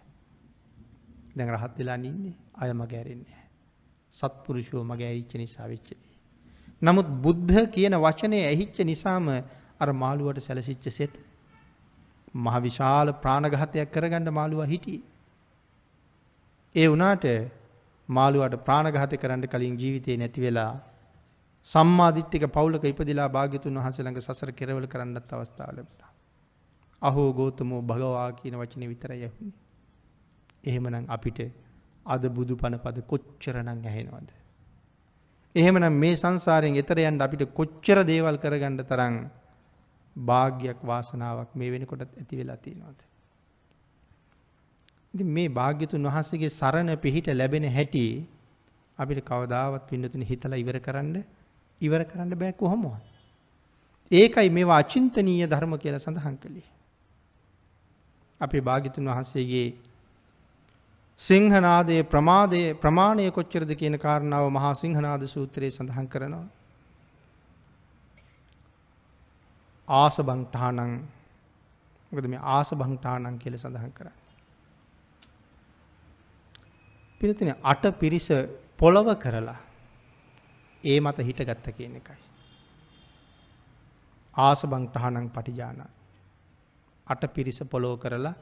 දැන් 1.37 1.51
රහත් 1.51 1.79
වෙලා 1.79 1.97
නින්නේ 1.97 2.35
අය 2.55 2.73
මගෑරෙන්නේ. 2.73 3.41
සත්පුරුෂෝ 4.15 4.85
මගේ 4.85 5.09
ඇහිච්ච 5.09 5.35
නිසා 5.35 5.69
වෙච්චදී. 5.69 5.99
නමුත් 6.83 7.09
බුද්ධ 7.23 7.59
කියන 7.71 7.95
වචනය 7.97 8.39
ඇහිච්ච 8.43 8.79
නිසාම 8.85 9.29
අර 9.81 9.89
මාළුවට 9.95 10.41
සැලසිච්ච 10.41 10.89
සෙත 10.91 11.13
මහ 12.35 12.57
විශාල 12.63 13.13
ප්‍රාණගහතයක් 13.15 13.93
කරගන්න 13.93 14.29
මාළුව 14.31 14.65
හිටිය. 14.65 15.01
ඒ 16.75 16.89
වනාට 16.89 17.25
මාළුවට 18.09 18.65
ප්‍රාණගහත 18.65 19.15
කරන්න 19.17 19.47
කලින් 19.47 19.77
ජීවිතය 19.77 20.17
නැති 20.17 20.41
වෙලා 20.41 20.73
සම්මාධිට්ටික 21.67 22.45
පවුලක 22.49 22.85
ඉපදිලා 22.85 23.29
භාගතුන් 23.29 23.79
වහසළඟ 23.79 24.21
සසර 24.21 24.51
කෙරවල 24.53 24.87
කරන්නත් 24.87 25.33
අවස්ථාව 25.33 25.71
ලැබලා. 25.71 26.11
අහෝ 27.03 27.31
ගෝතමෝ 27.33 27.81
භගවා 27.83 28.29
කියන 28.33 28.55
වචන 28.55 28.85
විතර 28.89 29.13
යහුණි. 29.15 29.53
එහෙමනම් 30.65 31.07
අපිට 31.09 31.39
අද 32.07 32.23
බුදු 32.29 32.55
පනපද 32.57 32.99
කොච්චරනං 33.05 33.83
ඇහෙනවද. 33.85 34.29
එහෙමනම් 35.55 35.95
මේ 35.95 36.15
සංසාරයෙන් 36.15 36.77
එතරයන්ට 36.77 37.21
අපිට 37.21 37.43
කොච්චර 37.53 37.99
දේවල් 38.05 38.39
කරගණ්ඩ 38.39 38.83
තරං 38.85 39.17
භාග්‍යයක් 40.17 40.81
වාසනාවක් 40.83 41.51
මේ 41.55 41.71
වෙනකොට 41.71 42.03
ඇති 42.03 42.35
වෙලා 42.37 42.59
තියෙනවාද. 42.59 42.99
ඉති 45.17 45.27
මේ 45.31 45.49
භාග්‍යතුන් 45.51 46.09
වහන්සේගේ 46.09 46.51
සරණ 46.51 46.93
පිහිට 46.99 47.29
ලැබෙන 47.33 47.67
හැටි 47.71 48.07
අපිට 48.99 49.21
කවදාවත් 49.23 49.85
පින්නතුන 49.89 50.23
හිතලා 50.23 50.57
ඉවර 50.57 50.79
කරන්න 50.79 51.17
ඉවර 51.81 52.03
කරන්න 52.05 52.33
බෑ 52.35 52.53
කොහොමවා. 52.55 52.99
ඒකයි 54.11 54.49
මේවා 54.51 54.79
අචින්තනීය 54.79 55.47
ධර්ම 55.47 55.73
කියලා 55.77 55.99
සඳහන් 55.99 56.37
කළේ. 56.37 56.69
අපේ 58.41 58.61
භාගිතුන් 58.61 59.07
වහන්සේගේ 59.07 59.69
සිංහනාදයේ 61.21 62.03
ප්‍රමාදය 62.05 62.63
ප්‍රමාණය 62.75 63.31
කොච්චරද 63.31 63.73
කියන 63.75 63.99
කාරණාව 63.99 64.51
මහා 64.51 64.75
සිංහනාද 64.75 65.23
සූත්‍රයේ 65.27 65.71
සඳහන් 65.71 66.09
කරනවා. 66.09 66.47
ආස 69.89 70.17
බංටානං 70.21 70.95
ගද 72.13 72.27
මේ 72.27 72.47
ආස 72.51 72.71
බංටානං 72.75 73.39
කියල 73.39 73.59
සඳහන් 73.59 73.93
කරන්න. 73.93 74.26
පිරිතින 77.21 77.55
අට 77.65 77.85
පිරිස 78.01 78.29
පොළොව 78.79 79.09
කරලා 79.17 79.59
ඒ 80.85 81.01
මත 81.01 81.19
හිටගත්ත 81.21 81.69
කියන 81.77 81.97
එකයි. 81.97 82.19
ආස 84.35 84.63
බංටහනං 84.65 85.29
පටිජානයි. 85.31 85.87
අට 87.07 87.23
පිරිස 87.35 87.59
පොලෝ 87.71 87.97
කරලා 87.97 88.35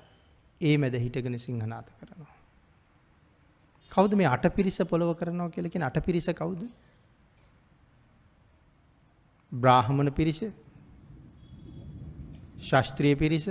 ඒ 0.61 0.77
මැද 0.77 0.95
හිටගෙන 0.95 1.39
සිංහනාත 1.39 1.87
කරනවා. 1.91 2.35
කවුද 3.93 4.13
මේ 4.15 4.27
අට 4.27 4.47
පිරිස 4.57 4.79
පොළොව 4.91 5.17
කරනවා 5.17 5.51
කියලකින 5.51 5.83
අට 5.83 5.99
පිරිස 6.07 6.29
කවුද. 6.33 6.63
බ්‍රාහ්මණ 9.53 10.13
පිරිස 10.13 10.41
ශස්ත්‍රිය 12.61 13.15
පිරිස 13.15 13.47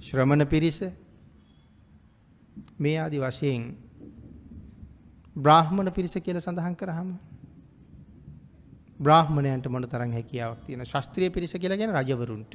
ශ්‍රමණ 0.00 0.46
පිරිස 0.46 0.78
මේ 2.78 2.98
ආදි 2.98 3.18
වශයෙන් 3.18 3.62
බ්‍රාහ්මණ 5.36 5.92
පිරිස 5.92 6.14
කියල 6.18 6.40
සඳහන් 6.40 6.74
කරහම 6.74 7.10
බ්‍රාහ්මණයන්ට 9.00 9.68
මොන 9.68 9.84
තරන් 9.84 10.12
හැකියාවක් 10.12 10.64
තියෙන 10.66 10.84
ශස්ත්‍රිය 10.84 11.30
පිරිස 11.30 11.52
කියලා 11.54 11.76
ගැන 11.76 11.92
රජවරුන්ට 11.92 12.54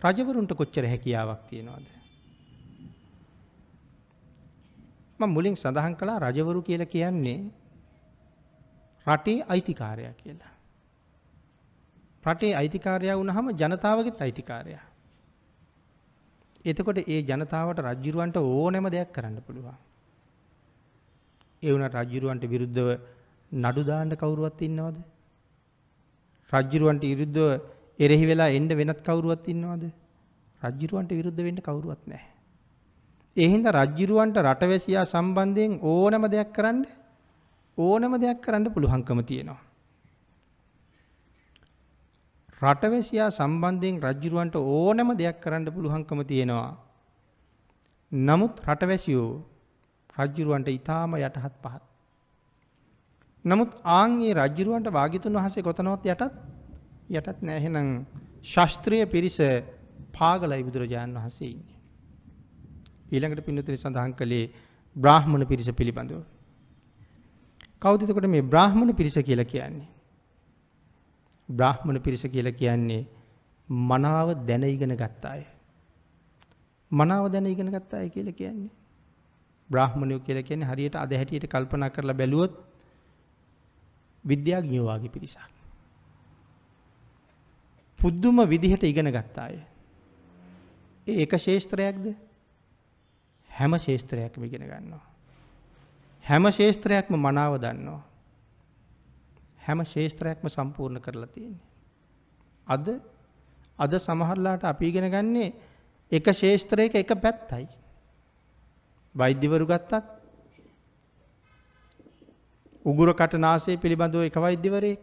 රජවරුන්ට 0.00 0.52
කොච්චර 0.52 0.84
හැකියාවක් 0.84 1.42
තියෙනවාද. 1.48 1.86
මුලින් 5.20 5.56
සඳහන් 5.56 5.94
කලා 5.94 6.18
රජවරු 6.20 6.62
කියල 6.62 6.82
කියන්නේ 6.86 7.40
රටේ 9.06 9.44
අයිතිකාරයක් 9.48 10.16
කියලා. 10.16 10.54
රටේ 12.24 12.54
අයිතිකාරයා 12.56 13.18
වුණහම 13.18 13.46
ජනතාවගෙත් 13.52 14.22
අයිතිකාරයා. 14.22 14.91
එතකොට 16.64 16.98
ඒ 17.04 17.20
ජනතාවට 17.22 17.80
රජ්ජුරුවන්ට 17.80 18.36
ඕනෑම 18.38 18.86
දෙයක් 18.88 19.10
කරන්න 19.12 19.38
පුළුවන්. 19.40 19.76
ඒ 21.62 21.72
වුණ 21.72 21.86
රජ්ජුරුවන්ට 21.90 22.44
විරුද්ධව 22.44 22.88
නඩුදාන්න 23.52 24.12
කවුරුවත් 24.14 24.60
ඉන්නවද. 24.60 24.96
රජ්ජුරුවන්ට 26.52 27.04
ඉරුද්ධව 27.04 27.48
එරෙහි 27.98 28.26
වෙලා 28.26 28.50
එන්ඩ 28.50 28.72
වෙනත් 28.72 29.00
කවුරුවත් 29.00 29.46
ඉන්නවද. 29.48 29.84
රජ්ජුරුවන්ට 30.60 31.10
විරුද්ධ 31.10 31.42
වෙන්න 31.42 31.60
කවුරුවත් 31.60 32.02
නෑ. 32.06 32.24
එහින්ද 33.36 33.66
රජ්ජිරුවන්ට 33.70 34.36
රටවැසියා 34.38 35.04
සම්බන්ධයෙන් 35.04 35.74
ඕනම 35.84 36.24
දෙයක් 36.28 36.50
කරන්න 36.52 36.80
ඕනම 37.78 38.14
දෙයක් 38.18 38.40
කරන්න 38.40 38.72
පුළුහංකම 38.72 39.20
තියෙනවා. 39.22 39.60
රටවැසියා 42.62 43.30
සම්බන්ධයෙන් 43.30 43.96
රජ්ජුරුවන්ට 44.00 44.56
ඕනම 44.72 45.08
දෙයක් 45.16 45.38
කරන්න 45.40 45.66
පුළුහංකම 45.68 46.20
තියෙනවා. 46.22 46.72
නමුත් 48.12 48.54
රටවැසියෝ 48.68 49.30
රජ්ජුරුවන්ට 50.18 50.68
ඉතාම 50.70 51.16
යටහත් 51.18 51.56
පහත්. 51.62 51.82
නමුත් 53.44 53.70
ආන්ගේ 53.92 54.32
රජ්ජුරුවන්ට 54.34 54.88
වාගිතුන් 54.90 55.38
වහසේ 55.38 55.62
කොතනොත් 55.62 56.04
යටත් 56.04 56.34
යටත් 57.10 57.38
නෑහෙනම් 57.42 57.88
ශස්ත්‍රය 58.44 58.98
පිරිස 59.06 59.38
පාගලයි 60.12 60.62
බුදුරජාණන් 60.62 61.18
වහසේ 61.18 61.48
ඉන්නේ. 61.48 61.78
ඊළඟට 63.12 63.46
පින්නතන 63.46 63.76
සඳහන් 63.76 64.14
කළේ 64.14 64.46
බ්‍රාහ්මණ 64.96 65.46
පිරිස 65.46 65.68
පිළිබඳව. 65.72 66.22
කෞතිතකොට 67.78 68.26
මේ 68.26 68.44
බ්‍රාහ්මණ 68.44 68.94
පිරිස 68.94 69.18
කියලා 69.20 69.44
කියන්නේ. 69.46 69.88
බ්‍රාහ්මණ 71.56 72.00
පිරිස 72.00 72.24
කියලා 72.24 72.52
කියන්නේ 72.54 73.06
මනාව 73.68 74.28
දැන 74.46 74.64
ඉගෙන 74.64 74.96
ගත්තාය. 74.96 75.42
මනාව 76.92 77.24
දැන 77.28 77.46
ඉගෙන 77.46 77.68
ගත්තාය 77.68 78.10
කියලා 78.10 78.32
කියන්නේ. 78.32 78.70
බ්‍රාහ්මණයෝ 79.70 80.20
කියලා 80.20 80.42
කියන්නේ 80.42 80.68
හරියට 80.68 80.96
අද 80.96 81.12
හැටියට 81.12 81.46
කල්පනා 81.46 81.90
කරලා 81.90 82.14
බැලුවොත් 82.14 82.52
විද්‍යාඥයෝ 84.24 84.86
වගේ 84.90 85.08
පිරිසක්. 85.08 85.52
පුදුම 87.98 88.36
විදිහට 88.44 88.84
ඉගෙන 88.84 89.08
ගත්තාය. 89.08 89.56
ඒ 91.06 91.22
එක 91.22 91.32
ශේෂත්‍රයක්ද 91.38 92.06
හැම 93.50 93.78
ශේෂත්‍රයක්ම 93.78 94.44
ඉගෙන 94.44 94.62
ගන්නවා. 94.62 95.04
හැම 96.24 96.50
ශේෂත්‍රයක්ම 96.50 97.14
මනාව 97.16 97.58
දන්නවා. 97.58 98.11
හැම 99.62 99.84
ශේෂත්‍රයක්ම 99.84 100.48
සම්පූර්ණ 100.48 101.00
කරලා 101.00 101.28
තියෙන්නේ. 101.28 101.66
අද 102.66 102.86
අද 103.78 103.92
සමහරලාට 103.98 104.64
අපි 104.64 104.88
ඉගෙන 104.88 105.08
ගන්නේ 105.08 105.52
එක 106.12 106.26
ශේෂත්‍රයක 106.32 106.94
එක 106.94 107.12
පැත්තයි. 107.16 107.68
වෛද්‍යවරු 109.14 109.66
ගත්තත් 109.66 110.02
උගුර 112.84 113.14
කටනාසේ 113.14 113.76
පිළිබඳව 113.76 114.22
එක 114.22 114.36
වෛද්‍යවරේ 114.36 114.96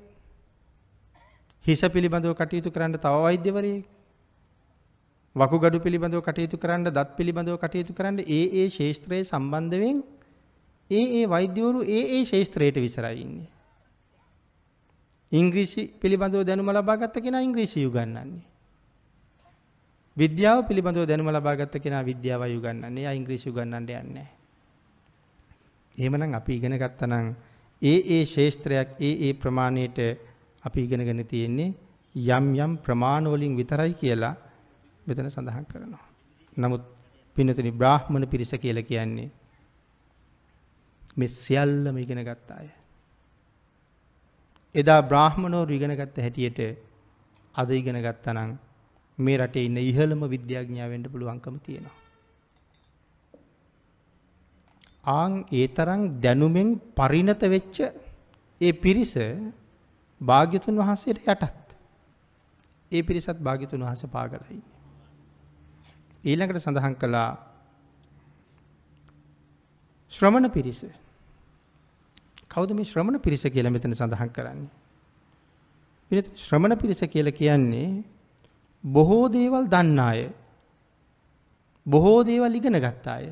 හිස 1.65 1.81
පිළිබඳව 1.87 2.33
කටයුතු 2.33 2.71
කරන්න 2.71 2.97
තව 2.97 3.15
වෛද්‍යවරේ 3.21 3.83
වකුගඩු 5.35 5.79
පිළිබඳව 5.79 6.21
කටයුතු 6.21 6.57
කරන්න 6.57 6.89
දත් 6.89 7.15
පිළිබඳව 7.15 7.57
කටයුතු 7.57 7.93
කරන්න 7.93 8.19
ඒ 8.19 8.43
ඒ 8.55 8.69
ශේෂත්‍රයේ 8.69 9.23
සම්බන්ධවෙන් 9.23 10.03
ඒ 10.89 11.05
ඒ 11.13 11.25
වෛද්‍යවරු 11.27 11.83
ඒ 11.87 12.03
ඒ 12.11 12.25
ශේෂත්‍රයට 12.25 12.75
විසරයි 12.77 13.21
ඉන්නේ. 13.21 13.58
ඉංග්‍රීසි 15.31 15.93
පිළිබඳව 15.93 16.43
දැනුම 16.43 16.69
ලබාගත්ත 16.69 17.15
කෙනා 17.15 17.41
ඉංග්‍රීසි 17.41 17.85
උගන්වන්නේ. 17.85 18.41
විද්‍යාව 20.17 20.65
පිළිබඳව 20.67 21.05
දැනුම 21.05 21.29
ලබාගත්ත 21.29 21.75
කෙනා 21.77 22.03
විද්‍යාව 22.03 22.41
උගන්වන්නේ. 22.49 22.97
එයා 22.97 23.13
ඉංග්‍රීසි 23.13 23.49
උගන්වන්න 23.49 23.75
යන්නේ 23.77 24.03
නැහැ. 24.05 24.27
එහෙමනම් 25.95 26.33
අපි 26.33 26.51
ඉගෙන 26.55 26.75
ගත්තනම් 26.75 27.27
ඒ 27.81 27.99
ඒ 28.09 28.25
ශේෂ්ත්‍රයක් 28.25 28.89
ඒ 28.99 29.13
ඒ 29.25 29.33
ප්‍රමාණයට 29.33 29.99
අපි 30.63 30.79
ඉගෙනගෙන 30.83 31.25
තියෙන්නේ 31.25 31.73
යම් 32.15 32.45
යම් 32.55 32.71
ප්‍රමාණ 32.77 33.25
වලින් 33.25 33.55
විතරයි 33.55 33.93
කියලා 33.93 34.35
මෙතන 35.05 35.29
සඳහන් 35.29 35.65
කරනවා. 35.65 36.05
නමුත් 36.57 36.83
පින්නතුනි 37.37 37.71
බ්‍රාහ්මණ 37.71 38.27
පිරිස 38.27 38.51
කියලා 38.55 38.83
කියන්නේ 38.83 39.29
මේ 41.15 41.27
සියල්ලම 41.27 41.95
ඉගෙන 41.97 42.23
ගත්ත 42.23 42.49
අය. 42.51 42.67
එදා 44.75 45.01
බ්‍රාහ්මණෝරු 45.01 45.73
ඉගෙන 45.73 45.95
ගත්ත 45.95 46.17
හැටියට 46.17 46.59
අද 47.55 47.69
ඉගෙන 47.71 47.97
ගත්තා 47.97 48.33
නම් 48.33 48.51
මේ 49.17 49.37
රටේ 49.37 49.65
ඉන්න 49.65 49.77
ඉහළම 49.79 50.21
විද්‍යාඥයා 50.25 50.89
වෙන්න 50.89 51.05
පුළුවන්කම 51.05 51.55
තියෙනවා. 51.59 51.97
ආන් 55.05 55.45
ඒ 55.51 55.67
තරම් 55.69 56.01
දැනුමෙන් 56.21 56.69
පරිණත 56.95 57.41
වෙච්ච 57.45 57.77
ඒ 58.61 58.73
පිරිස 58.75 59.13
භාග්‍යතුන් 60.21 60.77
වහන්සේට 60.77 61.19
යටත්. 61.25 61.67
ඒ 62.91 63.01
පිරිසත් 63.01 63.39
භාග්‍යතුන් 63.39 63.81
වහන්සේ 63.81 64.09
පාගලයි. 64.09 64.61
ඊළඟට 66.23 66.59
සඳහන් 66.59 66.95
කළා 66.95 67.29
ශ්‍රමණ 70.13 70.51
පිරිස. 70.51 70.81
කවුද 72.51 72.71
මේ 72.73 72.83
ශ්‍රමණ 72.83 73.19
පිරිස 73.19 73.43
කියලා 73.45 73.71
මෙතන 73.71 73.93
සඳහන් 73.93 74.29
කරන්නේ? 74.29 74.69
විනත 76.11 76.29
ශ්‍රමණ 76.35 76.77
පිරිස 76.77 77.01
කියලා 77.05 77.31
කියන්නේ 77.31 78.03
බොහෝ 78.83 79.25
දේවල් 79.29 79.67
දන්න 79.67 79.99
අය. 79.99 80.21
බොහෝ 81.85 82.23
දේවල් 82.23 82.55
ඉගෙන 82.55 82.79
ගත්ත 82.79 83.07
අය. 83.07 83.27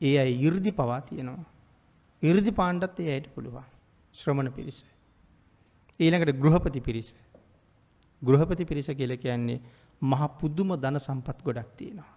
ඒ 0.00 0.14
අය 0.18 0.30
이르දි 0.38 0.72
පවා 0.72 1.00
තියෙනවා. 1.00 1.44
이르දි 2.22 2.52
පාණ්ඩත් 2.52 3.00
ඒ 3.00 3.10
අයට 3.14 3.26
පුළුවන්. 3.34 3.66
ශ්‍රමණ 4.14 4.52
පිරිස. 4.52 4.78
ඊළඟට 6.00 6.40
ගෘහපති 6.40 6.80
පිරිස. 6.80 7.14
ගෘහපති 8.22 8.64
පිරිස 8.64 8.88
කියලා 8.92 9.16
කියන්නේ 9.16 9.60
මහ 10.02 10.22
පුදුම 10.40 10.70
ධන 10.76 10.98
සම්පත් 10.98 11.38
ගොඩක් 11.42 11.70
තියෙනවා. 11.76 12.12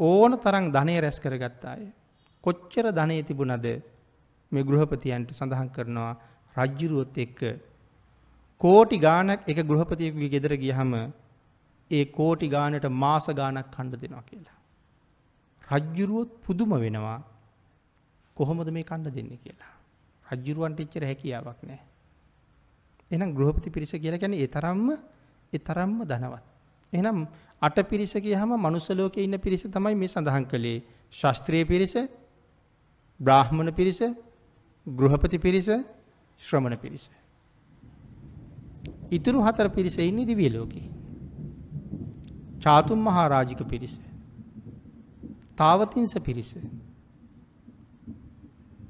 ඕන 0.00 0.38
තරම් 0.38 0.72
ධනය 0.72 1.00
රැස් 1.00 1.18
කරගත්ත 1.20 1.64
අය. 1.66 1.82
කොච්චර 2.44 2.92
ධනෙ 2.92 3.22
තිබුණද 3.22 3.66
මේ 4.52 4.62
ගෘහපතියන්ට 4.62 5.30
සඳහන් 5.32 5.68
කරනවා 5.68 6.12
රජ්ජුරුවොත් 6.56 7.18
එක්ක 7.18 7.40
කෝටි 8.60 8.98
ගානක් 8.98 9.40
එක 9.46 9.58
ගෘහපතියකුගේ 9.62 10.30
ගෙදර 10.30 10.52
ගියහම 10.56 10.92
ඒ 11.90 12.04
කෝටි 12.08 12.48
ගානට 12.48 12.86
මාස 12.94 13.26
ගානක් 13.30 13.66
කණ්ඩ 13.70 14.00
දෙනවා 14.02 14.24
කියලා. 14.24 14.58
රජ්ජුරුවොත් 15.64 16.30
පුදුම 16.42 16.72
වෙනවා 16.76 17.18
කොහොමද 18.36 18.68
මේ 18.70 18.84
කණ්ඩ 18.84 19.14
දෙන්න 19.14 19.32
කියලා. 19.38 19.72
රජ්ජුරුවන්ට 20.26 20.80
එච්චර 20.80 21.04
හැකියාවක් 21.04 21.60
නෑ. 21.62 21.80
එනම් 23.10 23.30
ගෘහපති 23.32 23.70
පිරිස 23.70 23.92
කියලා 23.94 24.18
ගැන 24.18 24.34
ඒ 24.34 24.48
තරම්ම 24.48 24.88
ඒ 25.52 25.58
තරම්ම 25.60 25.98
ධනවත්. 26.04 26.44
එහෙනම් 26.92 27.18
අට 27.62 27.78
පිරිස 27.84 28.12
ගියහම 28.16 28.50
මනුස්ස 28.56 28.88
ලෝකේ 28.90 29.24
ඉන්න 29.24 29.38
පිරිස 29.38 29.62
තමයි 29.66 29.94
මේ 29.94 30.08
සඳහන් 30.08 30.44
කළේ. 30.44 30.82
ශාස්ත්‍රීය 31.14 31.64
පිරිස, 31.64 31.94
බ්‍රාහ්මණ 33.20 33.70
පිරිස, 33.72 34.00
ගෘහපති 34.86 35.38
පිරිස, 35.38 35.68
ශ්‍රමණ 36.40 36.76
පිරිස. 36.76 37.10
ඉතුරු 39.10 39.42
හතර 39.42 39.68
පිරිස 39.68 39.98
ඉන්නේ 39.98 40.24
දිව්‍ය 40.24 40.48
ලෝකේ. 40.48 40.88
චාතුම් 42.60 42.98
මහා 42.98 43.28
රාජික 43.28 43.62
පිරිස. 43.68 43.98
තාවතිංස 45.56 46.14
පිරිස. 46.20 46.50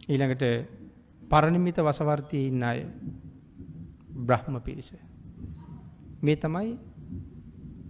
ඊළඟට 0.08 0.44
පරණිමිත 1.22 1.78
වසවර්තියේ 1.78 2.48
ඉන්න 2.48 2.62
අය 2.62 2.86
බ්‍රහ්ම 4.10 4.60
පිරිස. 4.60 4.92
මේ 6.22 6.36
තමයි 6.36 6.78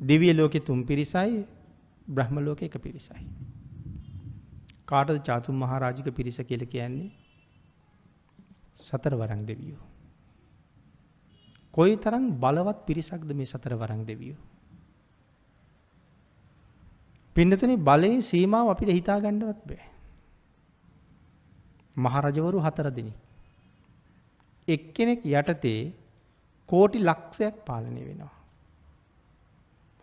දිවිය 0.03 0.33
ලෝකෙ 0.33 0.61
තුන් 0.61 0.81
පිරිසයි 0.85 1.45
බ්‍රහ්ම 2.09 2.39
ලෝක 2.39 2.63
එක 2.63 2.79
පිරිසයි. 2.79 3.23
කාටද 4.85 5.19
චාතුම් 5.25 5.57
මහාරාජික 5.57 6.09
පිරිස 6.15 6.39
කියල 6.41 6.65
කියන්නේ 6.67 7.26
සතර 8.81 9.15
වරං 9.15 9.47
දෙවියෝ. 9.47 9.83
කොයි 11.75 11.97
තරම් 11.97 12.25
බලවත් 12.41 12.79
පිරිසක්ද 12.87 13.31
මේ 13.33 13.45
සතර 13.45 13.75
වරං 13.75 14.05
දෙවියෝ. 14.07 14.39
පින්නතුන 17.37 17.77
බලයේ 17.79 18.21
සීමාව 18.21 18.71
අපිට 18.71 18.91
හිතා 18.91 19.21
ගණ්ඩවත් 19.21 19.61
බෑ. 19.67 19.85
මහරජවරු 21.97 22.59
හතර 22.61 22.91
දෙනෙක්. 22.91 23.19
එක්කෙනෙක් 24.69 25.21
යටතේ 25.25 25.93
කෝටි 26.69 26.99
ලක්ෂයක් 26.99 27.55
පාලනය 27.67 28.03
වෙනවා. 28.09 28.35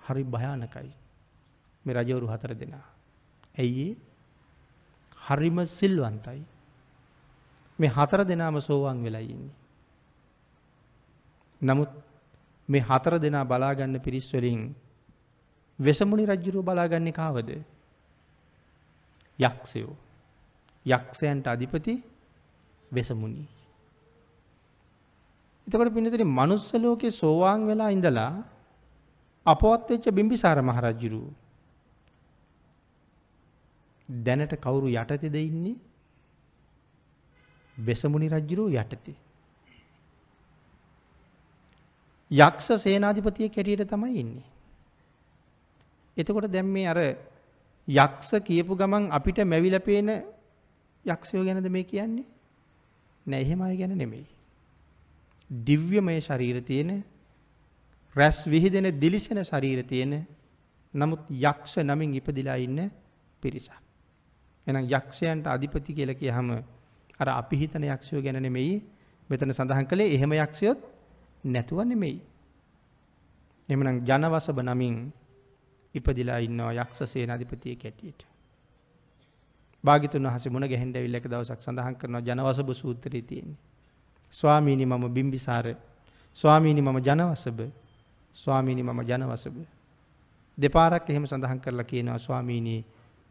හරි 0.07 0.23
භයානකයි. 0.25 0.91
මේ 1.85 1.93
රජවරු 1.93 2.27
හතර 2.27 2.53
දෙනා. 2.53 2.85
ඇයි 3.57 3.87
හරිම 5.17 5.57
සිල්වන්තයි. 5.65 6.41
මේ 7.83 7.91
හතර 7.91 8.23
දෙනාම 8.23 8.61
සෝවාන් 8.61 9.03
වෙලා 9.03 9.23
ඉන්නේ. 9.25 9.53
නමුත් 11.61 11.91
මේ 12.69 12.81
හතර 12.81 13.19
දෙනා 13.19 13.43
බලාගන්න 13.43 13.99
පිරිස් 13.99 14.27
වලින් 14.31 14.61
වෙසමුණි 15.79 16.25
රජ්ජුරුව 16.25 16.63
බලාගන්නේ 16.63 17.11
කාවද? 17.13 17.49
යක්ෂයෝ. 19.39 19.93
යක්ෂයන්ට 20.85 21.45
අධිපති 21.45 21.95
වෙසමුණි. 22.91 23.45
එතකොට 25.67 25.93
පින්නතේ 25.93 26.31
මනුස්ස 26.31 26.73
ලෝකේ 26.75 27.11
සෝවාන් 27.13 27.67
වෙලා 27.67 27.89
ඉඳලා 27.89 28.33
අපවත් 29.45 29.89
වෙච්ච 29.89 30.05
බිම්බිසාර 30.09 30.59
මහරජුරු 30.61 31.23
දැනට 34.09 34.53
කවුරු 34.55 34.87
යටතේද 34.93 35.35
ඉන්නේ? 35.37 35.75
වෙසමුණි 37.77 38.29
රජුරු 38.29 38.69
යටතේ. 38.69 39.15
යක්ෂ 42.31 42.67
සේනාධිපතිය 42.77 43.49
කැටියට 43.49 43.87
තමයි 43.87 44.19
ඉන්නේ. 44.19 44.45
එතකොට 46.17 46.47
දැන් 46.47 46.65
මේ 46.67 46.87
අර 46.87 46.99
යක්ෂ 47.87 48.31
කියපු 48.41 48.75
ගමන් 48.75 49.11
අපිට 49.11 49.43
මැවිලා 49.43 49.79
පේන 49.81 50.09
යක්ෂයෝ 51.05 51.43
ගැනද 51.43 51.69
මේ 51.69 51.83
කියන්නේ? 51.85 52.25
නෑ 53.25 53.41
එහෙම 53.41 53.61
අය 53.61 53.77
ගැන 53.77 53.97
නෙමෙයි. 53.97 54.25
දිව්‍යමය 55.49 56.19
ශරීර 56.19 56.61
තියෙන 56.61 57.03
රැස් 58.15 58.45
විහිදෙන 58.45 58.87
දිලිසෙන 58.93 59.43
ශරීර 59.43 59.83
තියෙන 59.83 60.25
නමුත් 60.93 61.21
යක්ෂ 61.29 61.77
නමින් 61.79 62.13
ඉපදිලා 62.13 62.57
ඉන්න 62.57 62.91
පිරිසක්. 63.41 63.73
එහෙනම් 64.67 64.87
යක්ෂයන්ට 64.87 65.47
අධිපති 65.47 65.93
කියලා 65.93 66.15
කියහම 66.15 66.49
අර 67.19 67.29
අපි 67.31 67.55
හිතන 67.57 67.83
යක්ෂයෝ 67.85 68.21
ගැන 68.21 68.41
නෙමෙයි 68.41 68.81
මෙතන 69.29 69.51
සඳහන් 69.51 69.85
කළේ 69.85 70.13
එහෙම 70.15 70.31
යක්ෂයොත් 70.33 70.79
නැතුව 71.45 71.83
නෙමෙයි. 71.83 72.21
එමනම් 73.69 74.03
ජනවසබ 74.03 74.59
නමින් 74.61 74.95
ඉපදිලා 75.95 76.37
ඉන්නවා 76.39 76.73
යක්ෂ 76.73 77.03
සේනාධිපතිය 77.05 77.75
කැටියට. 77.75 78.25
භාගිතුන් 79.83 80.23
වහස 80.23 80.47
මුණ 80.49 80.65
ගැහෙන්ඩ 80.65 80.97
විල්ල 80.97 81.15
එක 81.15 81.27
දවසක් 81.27 81.61
සඳහන් 81.61 81.95
කරනවා 81.95 82.21
ජනවසභ 82.21 82.73
සූත්‍රී 82.73 83.21
තියෙන්නේ. 83.21 83.59
ස්වාමීනි 84.33 84.85
මම 84.85 85.05
බිම්බිසාර 85.09 85.75
ස්වාමීනි 86.37 86.81
මම 86.81 86.99
ජනවසභ 86.99 87.61
ස්වාමීනි 88.37 88.83
මම 88.83 89.01
ජනවසභ. 89.01 89.57
දෙපාරක් 90.57 91.09
එහෙම 91.09 91.25
සඳහන් 91.25 91.59
කරලා 91.59 91.83
කියනවා 91.83 92.17
ස්වාමීනී 92.17 92.81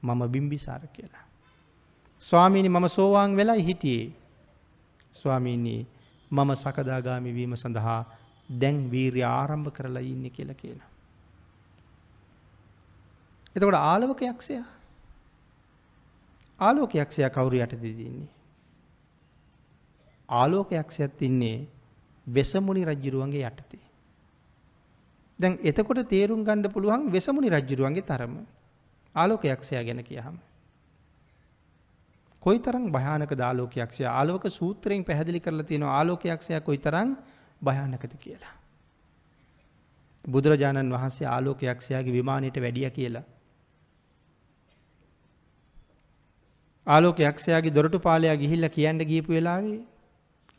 මම 0.02 0.20
බිම්බිසාර 0.28 0.86
කියලා. 0.89 1.32
ස්වාමීනි 2.23 2.68
මම 2.68 2.89
සෝවාන් 2.89 3.36
වෙලා 3.36 3.60
හිටියේ. 3.60 4.12
ස්වාමීනී 5.15 5.81
මම 6.31 6.51
සකදාගාමි 6.57 7.34
වීම 7.34 7.57
සඳහා 7.57 8.01
දැන් 8.49 8.78
වීර්ය 8.91 9.23
ආරම්භ 9.25 9.73
කරලා 9.73 10.02
ඉන්න 10.02 10.31
කියලා 10.31 10.55
කියනවා. 10.55 10.91
එතකොට 13.57 13.75
ආලවක 13.76 14.23
යක්ෂයා 14.25 14.68
ආලෝක 16.59 16.94
යක්ෂයා 16.94 17.31
කවුරු 17.31 17.57
යටතේද 17.59 17.84
ඉන්නේ? 17.84 18.28
ආලෝක 20.28 20.70
යක්ෂයත් 20.73 21.23
ඉන්නේ 21.23 21.67
වෙසමුණි 22.26 22.84
රජුරුවන්ගේ 22.84 23.44
යටතේ. 23.44 23.83
දැන් 25.39 25.59
එතකොට 25.62 26.02
තේරුම් 26.09 26.44
ගන්න 26.44 26.73
පුළුවන් 26.73 27.10
වෙසමුණි 27.12 27.51
රජුරුවන්ගේ 27.51 28.02
තරම. 28.05 28.34
ආලෝක 29.15 29.44
යක්ෂයා 29.47 29.84
ගැන 29.84 30.05
කියහම. 30.05 30.36
කොයිතරම් 32.43 32.85
භයානක 32.93 33.33
දාලෝක 33.35 33.77
යක්ෂයා 33.77 34.12
ආලෝක 34.12 34.45
සූත්‍රයෙන් 34.51 35.05
පැහැදිලි 35.05 35.41
කරලා 35.41 35.69
තියෙනවා 35.69 35.95
ආලෝක 35.99 36.25
යක්ෂයා 36.27 36.61
කොයිතරම් 36.61 37.11
භයානකද 37.62 38.15
කියලා. 38.19 38.55
බුදුරජාණන් 40.25 40.93
වහන්සේ 40.93 41.27
ආලෝක 41.27 41.62
යක්ෂයාගේ 41.65 42.12
විමානයට 42.12 42.57
වැඩිය 42.57 42.91
කියලා. 42.91 43.25
ආලෝක 46.87 47.19
යක්ෂයාගේ 47.21 47.75
දොරටු 47.75 47.99
පාලයා 48.01 48.37
ගිහිල්ලා 48.37 48.71
කියන්න 48.71 49.03
ගියපු 49.05 49.33
වෙලාවේ 49.33 49.81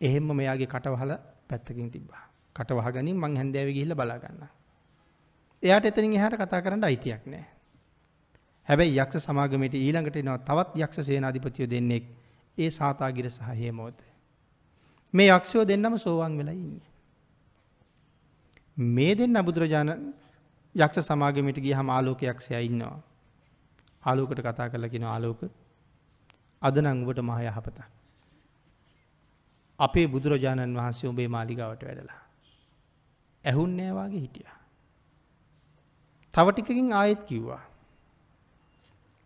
එහෙම්ම 0.01 0.29
මෙයාගේ 0.33 0.67
කටවහල 0.67 1.11
පැත්තකින් 1.49 1.91
තිබ්බා. 1.91 2.23
කටවහගනින් 2.55 3.17
මං 3.17 3.35
හැන්දෑවේ 3.35 3.73
ගිහිල්ලා 3.73 3.95
බලා 3.95 4.19
ගන්නවා. 4.19 4.51
එයාට 5.63 5.85
එතනින් 5.85 6.15
එහාට 6.15 6.37
කතා 6.37 6.61
කරන්න 6.61 6.83
අයිතියක් 6.83 7.25
නැහැ. 7.25 7.52
හැබැයි 8.67 8.99
යක්ෂ 8.99 9.25
සමාගමේට 9.27 9.75
ඊළඟට 9.75 10.15
එනවා 10.15 10.37
තවත් 10.39 10.71
යක්ෂ 10.77 11.05
සේනාධිපතියෝ 11.09 11.69
දෙන්නෙක්. 11.69 12.05
ඒ 12.57 12.69
සාතාගිර 12.69 13.29
සහ 13.29 13.47
හේමෝත. 13.59 13.97
මේ 15.13 15.29
යක්ෂයෝ 15.29 15.67
දෙන්නම 15.67 15.97
සෝවාන් 15.97 16.37
වෙලා 16.37 16.53
ඉන්නේ. 16.53 16.87
මේ 18.77 19.15
දෙන්න 19.15 19.45
බුදුරජාණන් 19.45 20.13
යක්ෂ 20.75 21.07
සමාගමට 21.07 21.59
ගියහම 21.59 21.89
ආලෝක 21.89 22.23
යක්ෂයා 22.23 22.59
ඉන්නවා. 22.59 22.97
ආලෝකට 24.03 24.39
කතා 24.41 24.69
කරලා 24.69 24.89
කියන 24.89 25.03
ආලෝක 25.05 25.41
අද 26.61 26.75
නම් 26.79 27.03
ඔබට 27.03 27.19
මහ 27.19 27.39
යහපතක්. 27.41 27.79
අපේ 29.79 30.07
බුදුරජාණන් 30.07 30.77
වහන්සේ 30.77 31.09
ඔබේ 31.09 31.27
මාලිගාවට 31.27 31.83
වැඩලා. 31.83 32.21
ඇහුන් 33.45 33.77
නෑවාගේ 33.77 34.19
හිටියා. 34.19 34.57
තව 36.33 36.47
ටිකකින් 36.51 36.93
ආයෙත් 36.93 37.23
කිව්වා. 37.23 37.63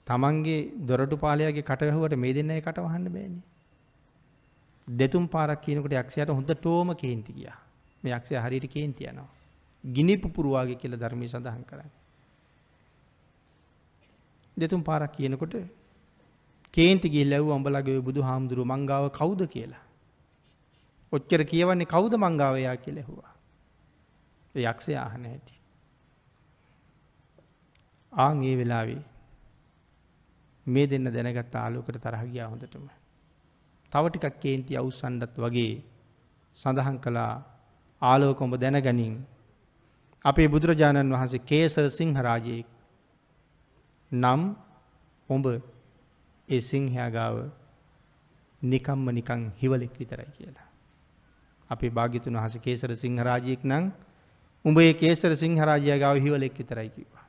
තමන්ගේ 0.08 0.60
දොරටු 0.86 1.16
පාලයාගේ 1.18 1.62
කටවැහුවට 1.62 2.16
මේ 2.16 2.34
දෙන්න 2.34 2.52
කට 2.60 2.78
වහන්න 2.80 3.08
බෑනි. 3.10 3.42
දෙතුම් 4.88 5.28
පාරක් 5.28 5.62
කියනකට 5.62 5.94
යක්ෂයට 5.94 6.30
හොඳ 6.30 6.52
ටෝම 6.54 6.96
කේන්ති 6.96 7.34
කිය 7.34 7.50
මේ 8.04 8.14
යක්ෂය 8.14 8.36
හරිට 8.36 8.68
කේන්ති 8.72 9.04
යනවා. 9.04 9.30
ගිනි 9.84 10.16
පුපුරුවාගේ 10.18 10.76
කියල 10.76 10.96
ධර්මය 10.96 11.28
සඳහන් 11.28 11.64
කරන්න. 11.64 11.92
දෙතුම් 14.58 14.84
පාරක් 14.84 15.12
කියනකොට 15.12 15.56
කේන්තිගේ 16.74 17.26
ලැව් 17.26 17.52
අඹලගේ 17.52 18.00
බුදු 18.02 18.22
හාමුදුරුව 18.22 18.66
මංගාව 18.66 19.10
කවුද 19.12 19.42
කියලා. 19.48 19.84
ඔච්චර 21.12 21.42
කියවන්නේ 21.44 21.86
කවුද 21.86 22.14
මංගාවයා 22.16 22.78
කෙලෙහවා. 22.78 23.34
යක්ෂය 24.56 24.96
ආහන 24.96 25.26
හැටි. 25.26 25.54
ආං 28.14 28.44
ඒ 28.44 28.56
වෙලාවේ 28.56 29.04
මේ 30.68 30.88
දෙන්න 30.88 31.08
දැනගත් 31.08 31.56
ආලෝකට 31.56 31.98
තරහගියා 31.98 32.50
හොඳටම. 32.50 32.86
තව 33.92 34.04
ටිකක් 34.08 34.36
කේන්ති 34.40 34.74
අවුස්සන්ඩත් 34.76 35.36
වගේ 35.38 35.74
සඳහන් 36.58 36.98
කළා 37.00 37.34
ආලෝකොඹ 38.02 38.56
දැනගනින් 38.56 39.16
අපේ 40.26 40.48
බුදුරජාණන් 40.48 41.14
වහන්සේ 41.14 41.40
කේසර 41.42 41.86
සිංහරාජයෙක් 41.90 42.68
නම් 44.12 44.42
ඔඹ 45.30 45.46
ඒ 46.48 46.62
සිංහයාගාව 46.62 47.36
නිකම්ම 48.62 49.08
නිකං 49.10 49.42
හිවලෙක් 49.54 49.94
විතරයි 49.94 50.30
කියලා. 50.32 50.68
අපේ 51.70 51.90
භාගිතුන් 51.90 52.36
වහස 52.36 52.60
කේසර 52.60 52.92
සිංහරාජයෙක් 52.96 53.64
නං 53.64 53.86
උඹේ 54.66 54.94
කේසර 54.94 55.32
සිංහරාජයගාව 55.36 56.16
හිවලෙක් 56.18 56.54
විතරයි 56.54 56.90
කිවා. 56.90 57.26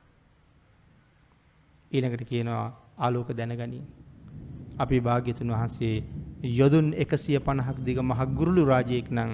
ඊනකට 1.91 2.23
කියනවා 2.25 2.67
ආලෝක 2.99 3.29
දැනගනින්. 3.31 3.85
අපි 4.77 4.97
භාග්‍යතුන් 4.99 5.49
වහන්සේ 5.49 5.95
යොදුන් 6.51 6.87
එකසිය 6.93 7.39
පණහක් 7.39 7.77
දිග 7.83 7.97
මහ 7.99 8.19
ගුරුළු 8.31 8.63
රාජයෙක් 8.65 9.07
නං 9.11 9.31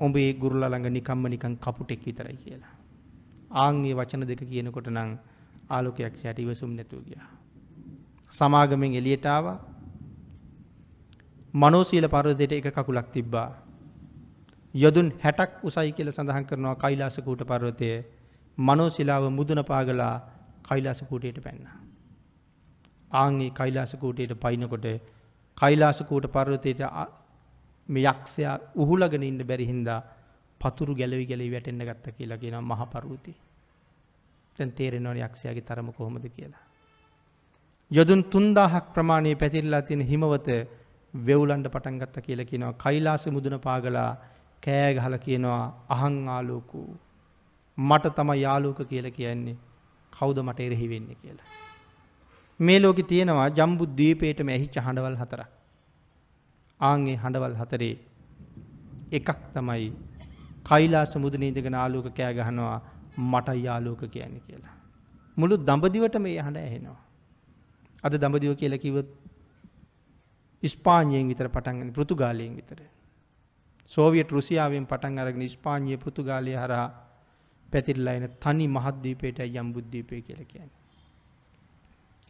ඔඹේ 0.00 0.32
ගුරුල 0.34 0.62
ළඟ 0.62 0.88
නිකම්ම 0.88 1.24
නිකං 1.26 1.54
කපුටෙක් 1.56 2.00
විතරයි 2.00 2.36
කියලා. 2.36 2.74
ආංගේ 3.52 3.94
වචන 3.94 4.22
දෙක 4.22 4.42
කියනකොට 4.42 4.88
නං 4.88 5.10
ආලෝකයක් 5.68 6.14
සැට 6.16 6.38
ඉවසුම් 6.38 6.72
නැතුව 6.72 7.00
ගිය. 7.02 7.20
සමාගමෙන් 8.32 8.92
එලියටාව 8.94 9.46
මනෝසීල 11.54 12.06
පරදයට 12.06 12.52
එක 12.54 12.68
කකුලක් 12.70 13.08
තිබ්බා. 13.10 13.50
යොදුන් 14.74 15.08
හැටක් 15.18 15.50
උසයි 15.62 15.92
කියල 15.92 16.08
සඳහන් 16.08 16.44
කරනවා 16.44 16.76
කයිලාසකූට 16.76 17.42
පර්වතය 17.42 17.90
මනෝසිලාව 18.58 19.24
මුදුන 19.30 19.60
පාගලා 19.64 20.14
කයිලාසකූටයට 20.62 21.40
පැන්න. 21.40 21.87
ආංගේ 23.12 23.50
කයිලාසකූටයට 23.52 24.34
පයිනකොට 24.36 24.86
කයිලාසකූට 25.58 26.26
පර්වතයට 26.28 26.80
මේ 27.88 28.04
යක්ෂයා 28.04 28.58
උහුලගෙන 28.76 29.22
ඉන්න 29.22 29.40
බැරිහින්දා 29.42 30.00
පතුරු 30.60 30.94
ගැලවි 30.94 31.26
ගැලි 31.26 31.50
වැටෙන්න්න 31.50 31.84
ගත්ත 31.84 32.06
කියලා 32.12 32.38
කියෙන 32.38 32.56
මහ 32.62 32.82
පරුති. 32.86 33.34
තැන් 34.56 34.72
තේරෙනවන 34.72 35.16
යක්ෂයාගේ 35.18 35.62
තරම 35.62 35.92
කොහොමද 35.92 36.24
කියලා. 36.28 36.64
යොදුන් 37.90 38.24
තුන්දාහක් 38.24 38.92
ප්‍රමාණය 38.94 39.34
පැතිරලා 39.34 39.82
තියෙන 39.82 40.02
හිමවත 40.02 40.48
වෙවුලන්ඩ 41.14 41.66
පටන් 41.66 41.98
ගත්ත 41.98 42.16
කියල 42.20 42.44
කියනවා 42.44 42.74
කයිලාස 42.76 43.26
මුදන 43.28 43.56
පාගලා 43.60 44.10
කෑ 44.62 44.90
ගහල 44.94 45.16
කියනවා 45.18 45.62
අහං 45.88 46.18
ආලෝකු 46.28 46.82
මට 47.78 48.14
තම 48.14 48.30
යාලෝක 48.36 48.80
කියල 48.84 49.10
කියන්නේ 49.12 49.56
කෞද 50.12 50.38
මට 50.38 50.60
එරෙහි 50.60 50.88
වෙන්න 50.88 51.08
කියලා. 51.14 51.67
මේ 52.60 52.78
ලෝකෙ 52.78 53.02
තියෙනවා 53.02 53.48
ජම්බු 53.50 53.84
දීපේටම 53.98 54.48
ඇහිච්ච 54.48 54.76
හඬවල් 54.78 55.16
හතරක්. 55.16 55.50
ආන්ගේ 56.80 57.16
හඬවල් 57.16 57.56
හතරේ 57.60 57.94
එකක් 59.12 59.28
තමයි 59.54 59.88
කයිලාස 60.64 61.12
මුදන 61.16 61.42
ඉඳගෙන 61.42 61.74
ආලෝක 61.74 62.08
කෑ 62.16 62.32
ගහනවා 62.34 62.78
මට 63.32 63.48
යාලෝක 63.66 64.02
කියන්නේ 64.06 64.44
කියලා. 64.46 64.74
මුළු 65.36 65.56
දඹදිවට 65.58 66.16
මේ 66.18 66.38
හඬ 66.38 66.58
ඇහෙනවා. 66.58 67.00
අද 68.04 68.14
දඹදිව 68.14 68.54
කියලා 68.54 68.84
කිව්වොත් 68.84 69.08
ඉස්පාඤ්ඤයෙන් 70.62 71.28
විතර 71.28 71.48
පටන් 71.48 71.76
ගන්න 71.78 71.92
පෘතුගාලයෙන් 71.92 72.56
විතර. 72.56 72.80
සෝවියට් 73.90 74.30
රුසියාවෙන් 74.30 74.86
පටන් 74.86 75.18
අරගෙන 75.18 75.42
ඉස්පාඤ්ඤය 75.42 75.96
පෘතුගාලය 75.96 76.54
හරහා 76.54 76.88
පැතිරලා 77.68 78.14
එන 78.14 78.26
තනි 78.40 78.66
මහද්වීපයට 78.68 79.38
යම්බුද්වීපය 79.54 80.22
කියලා 80.22 80.50
කියන්නේ. 80.52 80.77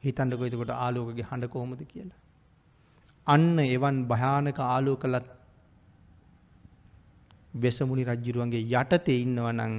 හිතන්නකො 0.03 0.45
එතකොට 0.45 0.73
ආලෝකගේ 0.77 1.29
හඬ 1.31 1.49
කොහොමද 1.49 1.83
කියලා. 1.85 2.21
අන්න 3.27 3.59
එවන් 3.69 3.97
භයානක 4.07 4.59
ආලෝකලත් 4.67 5.29
වෙසමුණි 7.55 8.05
රජ්ජුරුවන්ගේ 8.05 8.65
යටතේ 8.75 9.19
ඉන්නවනං 9.19 9.75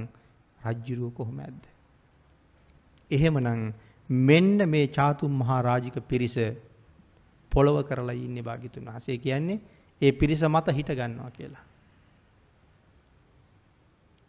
රජ්ජුරුව 0.66 1.14
කොහොම 1.14 1.38
ඇද්ද. 1.38 1.62
එහෙමනං 3.10 3.72
මෙන්න 4.10 4.58
මේ 4.66 4.86
චාතුම් 4.88 5.32
මහා 5.34 5.62
රාජික 5.62 5.96
පිරිස 6.02 6.36
පොළොව 7.52 7.76
කරලා 7.84 8.18
ඉන්න 8.18 8.38
භාගිතුන් 8.42 8.86
වහසේ 8.88 9.18
කියන්නේ 9.18 9.60
ඒ 10.02 10.12
පිරිස 10.12 10.42
මත 10.44 10.66
හිට 10.70 10.90
ගන්නවා 10.90 11.30
කියලා. 11.30 11.64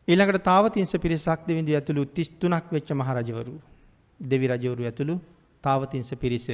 ඊළඟට 0.07 0.43
තාවතින්ස 0.43 0.93
පිරිසක් 0.97 1.41
දෙවිඳ 1.47 1.69
ඇතුළු 1.69 2.05
තිස්තුනක් 2.07 2.65
වෙච්ච 2.71 2.89
මහරජවරු 2.93 3.53
දෙවි 4.19 4.47
රජවරු 4.47 4.83
ඇතුළු 4.83 5.15
තාවතින්ස 5.63 6.09
පිරිස 6.15 6.47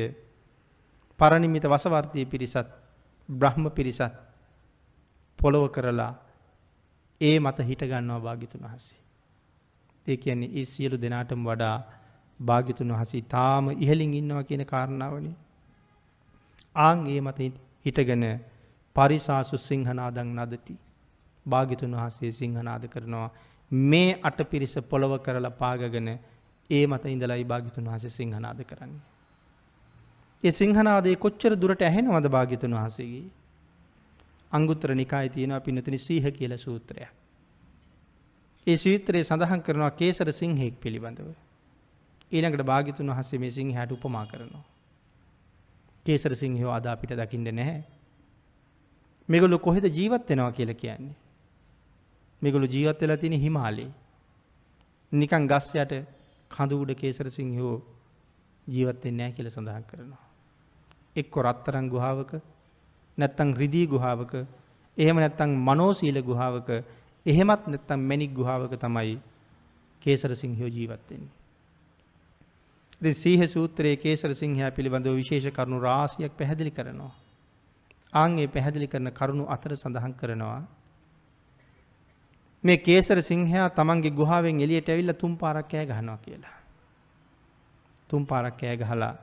පරණිමිත 1.20 1.66
වසවර්තය 1.66 2.26
පිරිසත් 2.26 2.68
බ්‍රහ්ම 3.30 3.66
පිරිසත් 3.70 4.14
පොළොව 5.40 5.66
කරලා 5.72 6.14
ඒ 7.22 7.38
මත 7.40 7.58
හිට 7.62 7.84
ගන්නවා 7.84 8.20
භාගිතුන් 8.20 8.64
වහසේ. 8.64 9.00
ඒ 10.06 10.18
කියන්නේ 10.18 10.54
ඒ 10.54 10.66
සියලු 10.66 10.98
දෙනාටම 10.98 11.42
වඩා 11.44 11.78
භාගිතුන් 12.40 12.92
වහසී 12.94 13.24
තාම 13.28 13.66
ඉහලින් 13.76 14.14
ඉන්නවා 14.14 14.44
කියන 14.44 14.64
කාරණාවනි. 14.66 15.32
ආං 16.76 17.00
ඒ 17.08 17.22
මත 17.22 17.40
හිටගෙන 17.86 18.26
පරිසාසු 18.96 19.58
සිංහනාදං 19.60 20.30
නදති. 20.38 20.76
භාගිතුන් 21.46 21.94
වහසේ 21.96 22.32
සිංහනාද 22.32 22.84
කරනවා 22.88 23.30
මේ 23.72 24.10
අට 24.22 24.40
පිරිස 24.50 24.74
පොළොව 24.84 25.14
කරලා 25.20 25.54
පාගගෙන 25.54 26.10
ඒ 26.70 26.86
මත 26.88 27.06
ඉඳලයි 27.06 27.44
භාගිතුන් 27.44 27.86
වහසේ 27.86 28.10
සිංහනාද 28.10 28.60
කරන්නේ. 28.64 29.04
ඒ 30.44 30.52
සිංහනාදේ 30.52 31.16
කොච්චර 31.16 31.54
දුරට 31.56 31.82
ඇහෙනවද 31.82 32.28
භාගිතුන් 32.28 32.74
වහසේගේ. 32.74 33.28
අංගුත්තර 34.52 34.96
නිකායි 34.96 35.30
තියෙනවා 35.30 35.60
පිනතනි 35.60 35.98
සීහ 35.98 36.26
කියල 36.32 36.58
සූත්‍රය. 36.58 37.08
ඒ 38.68 38.78
සීත්‍රයේ 38.78 39.24
සඳහන් 39.24 39.62
කරනවා 39.62 39.92
කේසර 39.92 40.32
සිංහෙක් 40.32 40.76
පිළිබඳව. 40.82 41.30
ඊළඟට 42.32 42.64
භාගිතුන් 42.64 43.10
වහසේ 43.10 43.40
මේ 43.40 43.50
සිං 43.50 43.72
හැට 43.74 43.92
උපමා 43.92 44.26
කරනවා. 44.26 44.66
කේසර 46.06 46.36
සිංහෝ 46.36 46.72
අදා 46.72 46.94
අපිට 46.94 47.12
දකිින්ට 47.12 47.52
නැහැ. 47.52 47.84
මෙගොලු 49.30 49.60
කොහෙද 49.60 49.86
ජීවත් 49.90 50.30
වෙනවා 50.30 50.52
කියල 50.52 50.74
කියන්නේ. 50.74 51.16
මෙගොලු 52.42 52.68
ජීවත් 52.68 53.02
වෙලා 53.02 53.18
තින 53.18 53.34
හිමාලේ. 53.36 53.90
නිකන් 55.12 55.48
ගස් 55.48 55.70
යට 55.76 55.94
කඳු 56.52 56.82
උඩ 56.82 56.92
කේසර 56.96 57.30
සිංහෝ 57.30 57.76
ජීවත්තෙන් 58.68 59.14
නෑ 59.14 59.32
කියල 59.32 59.50
සඳහන් 59.50 59.84
කරනවා. 59.84 60.24
එක්කො 61.16 61.42
රත්තරං 61.44 61.88
ගුහාවක 61.88 62.32
නැත්තං 63.18 63.50
රිදී 63.54 63.88
ගුහාවක 63.88 64.34
එහෙම 64.98 65.18
නැත්තං 65.18 65.52
මනෝසීල 65.62 66.22
ගුහාවක 66.24 66.70
එහෙමත් 67.26 67.64
නැත්තම් 67.68 68.00
මැනික් 68.02 68.32
ගුහාවක 68.34 68.74
තමයි 68.76 69.20
කේසර 70.02 70.36
සිංහයෝ 70.36 70.70
ජීවත්වෙන්නේ. 70.70 71.34
සීහ 73.14 73.42
සූත්‍රයේ 73.48 73.98
කේසර 73.98 74.34
සිංහයා 74.34 74.72
පිළිබඳව 74.72 75.16
විශේෂ 75.16 75.52
කරුණු 75.52 75.80
රාසියක් 75.80 76.32
පැහැදිලි 76.34 76.72
කරනවා. 76.72 77.14
ආංගේ 78.14 78.48
පැහැදිලි 78.48 78.88
කරන 78.88 79.12
කරුණු 79.12 79.46
අතර 79.48 79.76
සඳහන් 79.76 80.14
කරනවා. 80.14 80.62
මේ 82.64 82.78
කේසර 82.80 83.22
සිංහයා 83.22 83.70
තමන්ගේ 83.70 84.12
ගුහාාවෙන් 84.12 84.60
එලියට 84.60 84.90
ඇවිල්ල 84.90 85.14
තුම් 85.14 85.38
පාරක් 85.38 85.70
කෑ 85.70 85.86
ගහනවා 85.86 86.18
කියලා. 86.18 86.58
තුම් 88.10 88.26
පාරක් 88.26 88.58
කෑ 88.58 88.76
ගහලා 88.78 89.14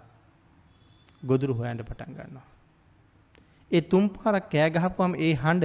ගොදුරු 1.23 1.55
හොයන්ට 1.55 1.83
පටන් 1.83 2.13
ගන්නවා. 2.13 2.47
ඒ 3.71 3.83
තුම් 3.83 4.09
පාරක් 4.09 4.51
කෑ 4.51 4.71
ගහපුවම 4.71 5.13
ඒ 5.19 5.35
හඬ 5.35 5.65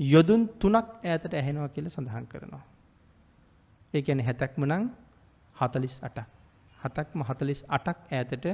යොදුන් 0.00 0.42
තුනක් 0.58 0.76
ඈතට 0.76 1.32
ඇහෙනවා 1.32 1.68
කියල 1.68 1.88
සඳහන් 1.88 2.26
කරනවා. 2.26 2.64
ඒ 3.94 4.02
ඇන 4.02 4.20
හැතැක්ම 4.20 4.62
නං 4.64 4.84
හතලිස් 5.56 5.96
අටක්. 6.02 6.28
හතක්ම 6.78 7.20
හතලිස් 7.22 7.60
අටක් 7.68 7.98
ඈතට 8.10 8.46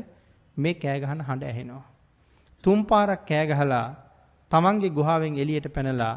මේ 0.56 0.74
කෑගහන 0.74 1.20
හඬ 1.20 1.44
ඇහෙනවා. 1.44 1.84
තුම් 2.64 2.78
පාරක් 2.84 3.24
කෑගහලා 3.26 3.86
තමන්ගේ 4.50 4.90
ගුහාාවෙන් 4.90 5.34
එලියට 5.34 5.68
පැනලා 5.74 6.14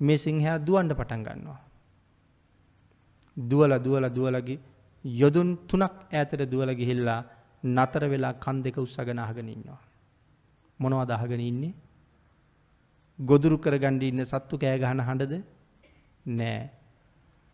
මේ 0.00 0.18
සිංහයා 0.18 0.58
දුවන්ඩ 0.58 0.92
පටන් 0.92 1.22
ගන්නවා. 1.22 1.60
දුවල 3.36 3.72
දුවල 3.78 4.06
දුවලගේ 4.10 4.58
යොදුන් 5.04 5.56
තුනක් 5.68 5.94
ඇතට 6.12 6.42
දුවල 6.44 6.70
ගිහිල්ලා 6.72 7.20
නතර 7.64 8.04
වෙලා 8.04 8.34
කන් 8.34 8.62
දෙක 8.62 8.76
උත්සගෙන 8.76 9.18
අහගෙන 9.18 9.48
ඉන්නවා. 9.48 9.80
මොනවද 10.80 11.10
අහගෙන 11.10 11.40
ඉන්නේ? 11.40 11.74
ගොදුරු 13.18 13.56
කරගන්න 13.58 14.02
ඉන්න 14.02 14.24
සත්තු 14.24 14.58
කෑ 14.58 14.78
ගහන 14.78 15.00
හඬද? 15.00 15.34
නෑ. 16.30 16.70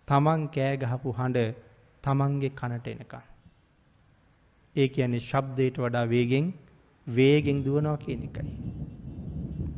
තමන් 0.08 0.48
කෑ 0.48 0.76
ගහපු 0.76 1.12
හඬ 1.12 1.54
තමන්ගේ 2.04 2.50
කනට 2.50 2.86
එනකන්. 2.88 3.24
ඒ 4.76 4.88
කියන්නේ 4.88 5.20
ශබ්දයට 5.20 5.76
වඩා 5.76 6.06
වේගෙන් 6.06 6.46
වේගෙන් 7.06 7.64
දුවනවා 7.64 7.96
කියන 7.96 8.22
එකයි. 8.22 8.52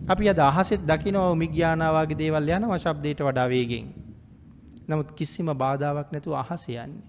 අපි 0.09 0.29
අද 0.29 0.41
අහසෙත් 0.41 0.83
දකිනවා 0.83 1.35
මිග්‍යානාවගේ 1.35 2.17
දේවල් 2.17 2.49
යනවා 2.49 2.79
ශබ්දයට 2.79 3.21
වඩා 3.21 3.49
වේගෙන්. 3.49 3.87
නමුත් 4.89 5.15
කිසිම 5.15 5.49
බාධාවක් 5.55 6.09
නැතුව 6.13 6.35
අහස 6.35 6.65
යන්නේ. 6.69 7.03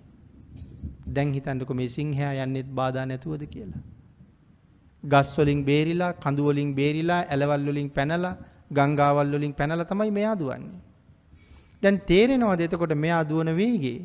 දැන් 1.07 1.33
හිතන්නක 1.33 1.71
මේ 1.71 1.87
සිංහයා 1.87 2.33
යන්නෙත් 2.35 2.69
බාධා 2.71 3.05
නැතුවද 3.05 3.43
කියලා. 3.45 3.81
ගස්වලින් 5.03 5.61
බේරිලා 5.65 6.13
කඳුවලින් 6.15 6.71
බේරිලා 6.75 7.21
ඇලවල්වලින් 7.25 7.89
පැනලා 7.89 8.35
ගංගාවල්වලින් 8.71 9.53
පැනල 9.53 9.83
තමයි 9.83 10.11
මෙයා 10.11 10.35
දුවන්නේ. 10.35 10.81
දැන් 11.83 11.97
තේරෙනවා 12.01 12.57
දෙතකොට 12.57 12.93
මෙයා 12.95 13.23
දුවන 13.23 13.49
වේගේ 13.55 13.99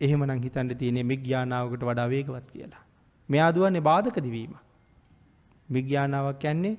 එහෙමනම් 0.00 0.42
හිතන්න 0.42 0.76
තියෙන්නේ 0.76 1.04
මිග්‍යානාවකට 1.04 1.82
වඩා 1.82 2.08
වේගවත් 2.08 2.46
කියලා. 2.50 2.84
මෙයා 3.28 3.54
දුවන්නේ 3.54 3.80
බාධක 3.82 4.16
දිවීම. 4.18 4.54
විග්‍යානාවක් 5.72 6.38
කියන්නේ 6.38 6.74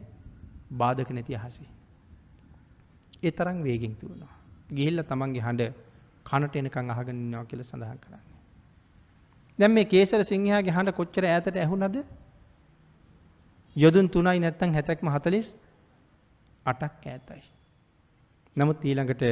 බාධක 0.73 1.09
නැති 1.09 1.35
අහසේ. 1.35 1.69
ඒ 3.23 3.31
තරම් 3.31 3.57
වේගෙන් 3.63 3.93
දුවනවා. 4.01 4.33
ගිහිල්ලා 4.69 5.05
තමන්ගේ 5.05 5.41
හඬ 5.41 5.73
කනට 6.25 6.55
එනකන් 6.55 6.91
අහගෙන 6.91 7.17
ඉන්නවා 7.17 7.45
කියලා 7.45 7.69
සඳහන් 7.69 7.99
කරන්නේ. 7.99 8.33
දැන් 9.59 9.71
මේ 9.71 9.85
කේසර 9.85 10.21
සිංහයාගේ 10.23 10.73
හඬ 10.73 10.95
කොච්චර 10.95 11.25
ඈතට 11.25 11.57
ඇහුණද? 11.57 11.97
යොදුන් 13.75 14.07
3යි 14.09 14.39
නැත්තම් 14.39 14.71
70ක්ම 14.71 15.07
48ක් 15.09 17.05
ඈතයි. 17.07 17.43
නමුත් 18.55 18.79
ඊළඟට 18.83 19.23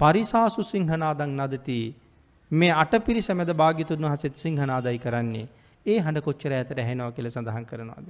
පරිසාසු 0.00 0.62
සිංහනාදං 0.64 1.32
නදති 1.38 1.78
මේ 2.50 2.72
අටපිරිස 2.74 3.28
මැද 3.32 3.52
භාග්‍යතුන් 3.54 4.04
වහන්සේත් 4.04 4.36
සිංහනාදයි 4.36 4.98
කරන්නේ 4.98 5.46
ඒ 5.86 5.98
හඬ 5.98 6.22
කොච්චර 6.22 6.52
ඈතට 6.52 6.78
ඇහෙනවා 6.78 7.12
කියලා 7.12 7.32
සඳහන් 7.32 7.66
කරනවාද? 7.66 8.08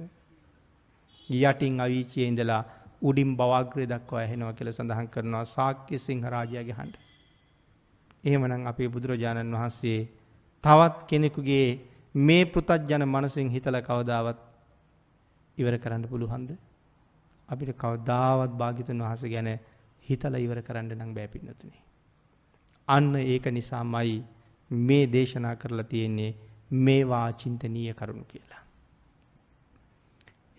යටින් 1.31 1.79
අවීචයේ 1.79 2.27
ඉඳලා 2.27 2.63
උඩින් 3.01 3.31
බවාග්‍රය 3.35 3.85
දක්වා 3.85 4.21
ඇහෙනවා 4.21 4.53
කියලා 4.53 4.73
සඳහන් 4.73 5.07
කරනවා 5.07 5.45
සාක්‍ය 5.47 5.97
සිංහරාජයාගේ 5.97 6.77
හඬ. 6.79 6.95
එහෙමනම් 8.23 8.67
අපේ 8.67 8.89
බුදුරජාණන් 8.89 9.55
වහන්සේ 9.55 9.99
තවත් 10.63 10.97
කෙනෙකුගේ 11.07 11.67
මේ 12.15 12.43
පෘතජ්ජන 12.45 13.05
මනසින් 13.05 13.49
හිතලා 13.49 13.81
කවදාවත් 13.81 14.39
ඉවර 15.57 15.77
කරන්න 15.77 16.05
පුළුවන්ද? 16.07 16.51
අපිට 17.49 17.71
කවදාවත් 17.75 18.51
භාග්‍යතුන් 18.53 19.01
වහන්සේ 19.01 19.29
ගැන 19.29 19.49
හිතලා 20.05 20.39
ඉවර 20.39 20.61
කරන්න 20.61 20.93
නම් 20.97 21.13
බෑ 21.13 21.27
පින්නතුනි. 21.27 21.79
අන්න 22.87 23.15
ඒක 23.15 23.45
නිසාමයි 23.49 24.23
මේ 24.71 25.03
දේශනා 25.07 25.55
කරලා 25.55 25.83
තියෙන්නේ 25.85 26.31
මේවා 26.71 27.27
චින්තනීය 27.33 27.93
කරුණු 27.93 28.25
කියලා. 28.25 28.61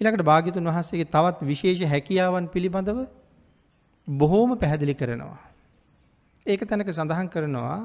ඉළකට 0.01 0.23
භාගිතුන් 0.23 0.65
වහන්සේගේ 0.65 1.07
තවත් 1.07 1.39
විශේෂ 1.43 1.83
හැකියාවන් 1.85 2.47
පිළිබඳව 2.49 2.99
බොහෝම 4.09 4.51
පැහැදිලි 4.59 4.95
කරනවා. 4.95 5.41
ඒක 6.47 6.61
තැනක 6.63 6.91
සඳහන් 6.91 7.29
කරනවා 7.29 7.79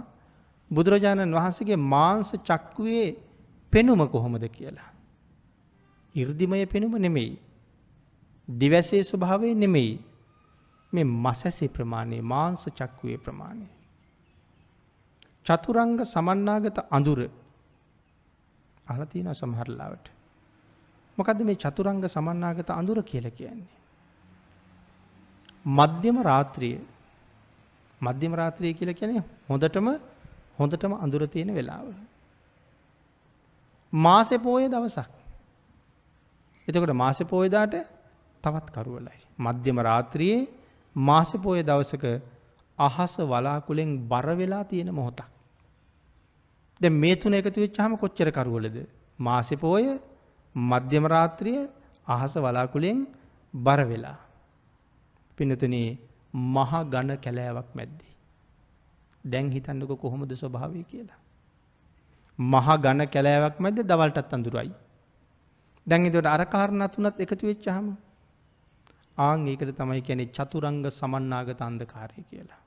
බුදුරජාණන් 0.72 1.34
වහන්සේගේ 1.34 1.78
මාංස 1.78 2.30
චක්කුවේ 2.40 3.08
පෙනුම 3.74 4.02
කොහොමද 4.08 4.44
කියලා. 4.50 4.92
ඉර්දිමය 6.16 6.66
පෙනුම 6.66 6.94
නෙමෙයි. 6.98 7.40
දිවැසේ 8.48 9.04
ස්වභාවය 9.04 9.56
නෙමෙයි. 9.56 9.94
මේ 10.94 11.04
මසැසේ 11.04 11.70
ප්‍රමාණය 11.70 12.22
මාංස 12.24 12.66
චක්කුවේ 12.70 13.18
ප්‍රමාණය. 13.18 13.68
චතුරංග 15.46 16.00
සමන්නාගත 16.04 16.78
අඳුර 16.90 17.20
අහලතියන 18.88 19.30
සමහරලාවට. 19.34 20.17
මොකද 21.18 21.42
මේ 21.42 21.56
චතුරංග 21.58 22.04
සමන්නාගත 22.06 22.70
අඳුර 22.72 23.00
කියල 23.04 23.26
කියන්නේ. 23.32 23.76
මධ්‍යම 25.66 26.18
රාත්‍රිය 26.24 26.78
මධ්‍යම 28.02 28.34
රාත්‍රය 28.34 28.74
කියල 28.74 28.92
කියන 28.94 29.24
හොඳටම 29.50 29.88
හොඳටම 30.58 30.94
අඳුර 30.96 31.28
තියෙන 31.28 31.50
වෙලාව. 31.50 31.88
මාසෙ 33.94 34.38
පෝය 34.38 34.68
දවසක්. 34.68 35.12
එතකොට 36.68 36.94
මාසෙ 36.96 37.24
පෝයදාට 37.26 37.74
තවත් 38.44 38.68
කරුවලයි. 38.72 39.20
මධ්‍යම 39.40 39.78
රාත්‍රියයේ 39.80 40.48
මාසෙ 40.96 41.38
පෝය 41.38 41.64
දවසක 41.64 42.06
අහස 42.78 43.14
වලාකුලෙන් 43.22 43.90
බර 44.08 44.28
වෙලා 44.36 44.64
තියෙන 44.64 44.90
මොහොතක්. 44.92 45.26
ද 46.82 46.90
මේ 46.92 47.16
තුන 47.16 47.34
එකතු 47.34 47.60
වෙච්චාම 47.60 47.98
කොච්චර 47.98 48.30
කරුවලද. 48.32 48.78
මාසෙ 49.20 49.56
පෝය 49.56 50.00
මධ්‍යම 50.58 51.06
රාත්‍රිය 51.06 51.70
අහස 52.08 52.34
වලාකුලෙන් 52.36 53.06
බර 53.54 53.80
වෙලා. 53.86 54.18
පිනතුනේ 55.38 55.98
මහ 56.34 56.72
ගණ 56.84 57.18
කැලෑවක් 57.18 57.70
මැද්දි. 57.76 58.08
දැන් 59.24 59.52
හිතන්නක 59.52 59.92
කොහොමද 59.96 60.32
ස්වභාවය 60.34 60.84
කියලා. 60.84 61.22
මහ 62.40 62.68
ගණ 62.78 63.08
කැලෑවක් 63.08 63.56
මැද 63.60 63.80
දවල්ටත් 63.84 64.34
අඳුරයි. 64.34 64.72
දැන්හිතට 65.88 66.26
අරකාරණත් 66.28 66.94
වනත් 66.98 67.18
එකතු 67.20 67.48
වෙච්චහම 67.48 67.88
ආං 69.18 69.48
ඒකට 69.48 69.72
තමයි 69.74 70.02
කැනෙ 70.02 70.26
චතුරංග 70.28 70.84
සමන්නාගත 70.90 71.62
අන්දකාරය 71.62 72.22
කියලා. 72.24 72.62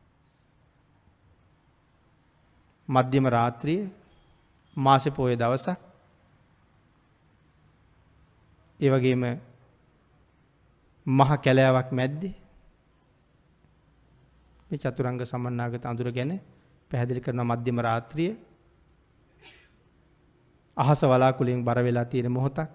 මධ්‍යම 2.89 3.27
රාත්‍රිය 3.29 3.81
මාසෙ 4.77 5.11
පෝය 5.11 5.37
දවසක් 5.37 5.90
ඒවගේම 8.81 9.23
මහ 11.07 11.31
කැලෑවක් 11.37 11.89
මැද්දේ 11.93 12.35
මේ 14.71 14.79
චතුරංග 14.79 15.21
සමන්නාගත 15.23 15.85
අඳුර 15.85 16.09
ගැන 16.11 16.33
පැහැදිලි 16.91 17.21
කරන 17.21 17.43
මධ්‍යම 17.43 17.79
රාත්‍රිය 17.81 18.31
අහස 20.77 21.01
වලාකුලින් 21.03 21.65
බර 21.65 21.79
වෙලා 21.81 22.05
තියෙන 22.05 22.29
මොහොතක් 22.29 22.71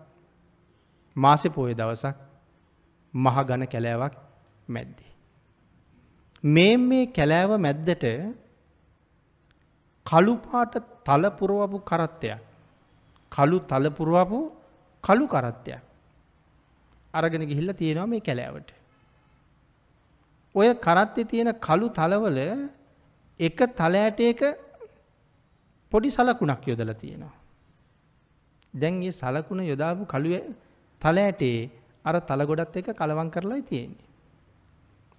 මාසෙ 1.15 1.49
පෝය 1.49 1.73
දවසක් 1.73 2.15
මහ 3.13 3.35
ගණ 3.39 3.63
කැලෑවක් 3.65 4.15
මැද්දේ. 4.67 5.11
මේ 6.43 6.77
මේ 6.79 7.05
කැලෑව 7.07 7.51
මැද්දට 7.57 8.05
කළුපාට 10.05 10.73
තලපුරුවපු 11.05 11.77
කරත්තයක් 11.81 12.39
කළු 13.31 13.57
තලපුරුවපු 13.61 14.39
කළු 15.03 15.25
කරත්තයක් 15.27 15.84
අරගෙන 17.15 17.47
ගිහිල්ල 17.49 17.71
තියෙනවා 17.73 18.07
මේ 18.07 18.25
කැලෑවට. 18.27 18.69
ඔය 20.55 20.67
කරත්තෙ 20.77 21.21
තියෙන 21.23 21.51
කළු 21.59 21.87
තලවල 21.91 22.39
එක 23.39 23.59
තලෑටයක 23.73 24.41
පොඩි 25.91 26.09
සලකුණක් 26.09 26.63
යොදල 26.67 26.91
තියෙනවා. 26.93 27.33
දැන් 28.73 29.01
ඒ 29.03 29.13
සලකුණ 29.13 29.61
යොදාපු 29.63 30.03
කළුව 30.05 30.45
තලෑටේ 31.01 31.59
අර 32.05 32.15
තලගොඩත් 32.21 32.75
එක 32.75 32.87
කලවන් 32.93 33.29
කරලා 33.29 33.61
තියෙන්නේ. 33.61 34.05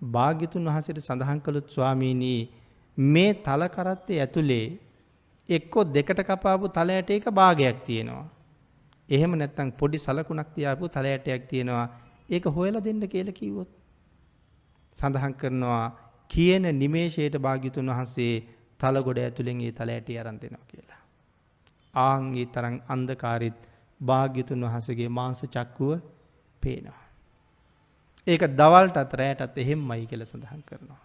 භාග්‍යතුන් 0.06 0.68
වහසට 0.68 0.98
සඳහන් 1.00 1.40
කළුත් 1.40 1.68
ස්වාමීනී 1.68 2.40
මේ 2.98 3.30
තලකරත්තේ 3.36 4.20
ඇතුළේ 4.20 4.66
එක්කො 5.48 5.84
දෙකට 5.86 6.20
කපාපු 6.22 6.66
තලයට 6.68 7.10
එක 7.10 7.26
භාගයක් 7.30 7.78
තියෙනවා. 7.86 8.26
එහෙම 9.08 9.32
නැත්තං 9.34 9.70
පොඩි 9.72 9.98
සලකුණක් 9.98 10.50
තියාපු 10.54 10.88
තලයටයක් 10.88 11.42
තියෙනවා 11.44 11.86
ඒක 12.28 12.44
හොයලා 12.46 12.82
දෙන්න 12.82 13.02
කියල 13.04 13.30
කිවොත්. 13.32 13.70
සඳහන් 14.98 15.34
කරනවා 15.34 15.84
කියන 16.30 16.64
නිමේශයට 16.74 17.36
භාගිතුන් 17.38 17.88
වහන්සේ 17.88 18.34
තලගොඩ 18.80 19.18
ඇතුළෙන්ගේ 19.18 19.72
තලඇට 19.72 20.08
අරන්තෙනවා 20.16 20.66
කියලා. 20.66 21.00
ආංගේ 21.94 22.46
තරං 22.48 22.76
අන්දකාරිත් 22.88 23.58
භාග්‍යතුන් 24.00 24.64
වහසගේ 24.64 25.08
මාංස 25.10 25.40
චක්කුව 25.46 26.00
පේනවා. 26.62 27.02
ඒක 28.26 28.42
දවල්ට 28.52 28.96
අතරෑටත් 28.96 29.58
එහෙම් 29.58 29.80
මයි 29.84 30.06
කියල 30.06 30.24
සඳහන් 30.24 30.62
කරනවා. 30.62 31.02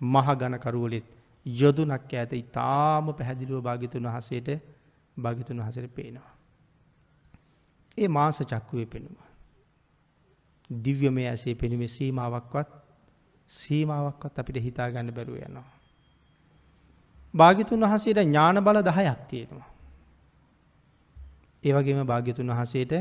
මහ 0.00 0.26
ගණකරුවලෙත් 0.34 1.06
යොදුනක් 1.46 2.12
ඇත 2.14 2.32
ඉතාම 2.34 3.06
පැහැදිලුව 3.12 3.62
භාගිතුන් 3.62 4.06
වහසේට 4.06 4.48
භාගිතුන් 5.16 5.60
වහසට 5.60 5.94
පේනවා. 5.94 6.37
ඒ 7.98 8.08
මාස 8.08 8.38
චක්කුවේ 8.42 8.86
පෙනුම. 8.86 9.16
දිව්‍යමය 10.70 11.22
ඇසේ 11.26 11.54
පෙනුමේ 11.54 11.88
සීමාවක්වත් 11.88 12.70
සීමාවක්වත් 13.50 14.38
අපිට 14.38 14.58
හිතා 14.58 14.88
ගන්න 14.90 15.14
බැරුව 15.14 15.36
යනවා. 15.38 15.68
භාගිතුන් 17.34 17.80
වහසේට 17.82 18.20
ඥාන 18.20 18.64
බල 18.64 18.80
දහයක් 18.82 19.20
තියෙනවා. 19.28 19.70
ඒවගේම 21.64 22.06
භාග්‍යතුන් 22.06 22.50
වහසේට 22.50 22.94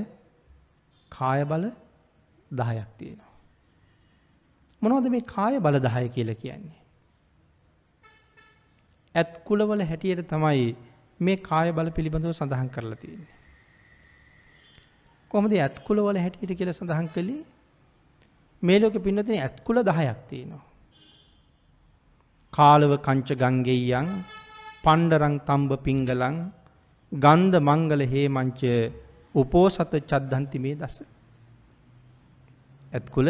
කාය 1.12 1.46
බල 1.46 1.64
දහයක් 2.52 2.90
තියෙනවා. 2.98 3.34
මොනවද 4.82 5.10
මේ 5.10 5.26
කාය 5.28 5.60
බල 5.60 5.80
දහය 5.80 6.06
කියල 6.10 6.34
කියන්නේ. 6.36 6.82
ඇත් 9.16 9.32
කුලවල 9.46 9.82
හැටියට 9.84 10.28
තමයි 10.28 10.68
මේ 11.20 11.38
කාය 11.44 11.72
බල 11.72 11.90
පිළිබඳව 11.90 12.32
සඳහන් 12.32 12.70
කරලා 12.70 12.96
තියන්නේ. 12.96 13.37
කොමද 15.32 15.54
ඇත්කුලවල 15.54 16.18
හැටියට 16.18 16.58
කියල 16.60 16.72
සඳහන් 16.72 17.08
කළේ 17.10 17.44
මේ 18.64 18.80
ලෝක 18.80 18.96
පින්නතින 19.00 19.38
ඇත්කුල 19.38 19.78
දහයක් 19.82 20.20
තියෙනවා. 20.30 20.64
කාලව 22.54 22.92
කංච 23.00 23.30
ගංගෙයන් 23.36 24.08
පණ්ඩරං 24.84 25.36
තම්බ 25.42 25.72
පිංගලං 25.80 26.38
ගන්ධ 27.12 27.60
මංගල 27.62 28.02
හේමංච 28.06 28.62
උපෝසත 29.36 29.94
චද්ධන්ති 30.04 30.58
මේ 30.60 30.76
දස. 30.76 30.96
ඇත්කුල 32.92 33.28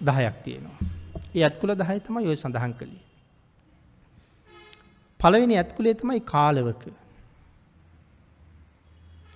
දහයක් 0.00 0.36
තියෙනවා. 0.44 0.78
ඒ 1.34 1.42
ඇත්කුල 1.42 1.70
දහය 1.74 1.98
තම 2.00 2.16
යොය 2.20 2.36
සඳහන් 2.36 2.74
කළේ. 2.74 3.03
පළවෙනි 5.24 5.56
ඇත්කුලේ 5.56 5.94
තමයි 5.94 6.20
කාලවක. 6.26 6.82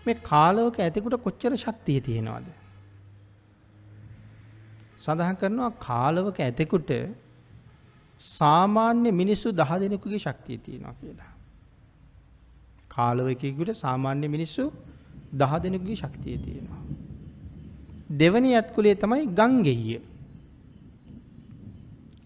මේ 0.07 0.17
කාලවක 0.23 0.81
ඇතිකුට 0.81 1.17
කොච්චර 1.23 1.53
ශක්තිය 1.57 2.01
තියෙනවාද. 2.01 2.47
සඳහන් 5.01 5.37
කරනවා 5.37 5.71
කාලවක 5.81 6.39
ඇතෙකුට 6.41 6.91
සාමාන්‍ය 8.21 9.11
මිනිස්සු 9.13 9.49
දහ 9.53 9.73
දෙනෙකුගේ 9.81 10.19
ශක්තිය 10.19 10.59
තියෙනවා 10.59 10.95
කියලා. 11.01 11.33
කාලවකකුට 12.91 13.71
සාමාන්‍ය 13.75 14.29
මිනිස්සු 14.29 14.65
දහ 15.33 15.53
දෙනෙකුගේ 15.63 15.97
ශක්තිය 15.97 16.37
තියෙනවා. 16.39 16.83
දෙවනි 18.11 18.55
ඇත්කුලේ 18.55 18.95
තමයි 18.95 19.27
ගංගෙය. 19.31 20.01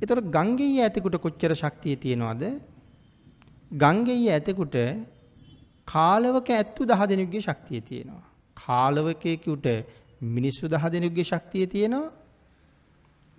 එතොට 0.02 0.26
ගංගෙය 0.30 0.74
ඇතිකුට 0.80 1.16
කොච්චර 1.18 1.54
ශක්තිය 1.54 1.96
තියෙනවාද 1.96 2.42
ගංගෙය 3.72 4.28
ඇතෙකුට 4.28 4.76
කාලවක 5.88 6.48
ඇත්තු 6.50 6.84
දහ 6.84 7.02
දෙනෙකුගේ 7.06 7.40
ශක්තිය 7.40 7.80
තියෙනවා. 7.80 8.24
කාලවකයකුට 8.56 9.66
මිනිස්සු 10.34 10.68
දහ 10.68 10.84
දෙනෙකුගේ 10.86 11.24
ශක්තිය 11.24 11.66
තියෙනවා. 11.66 12.12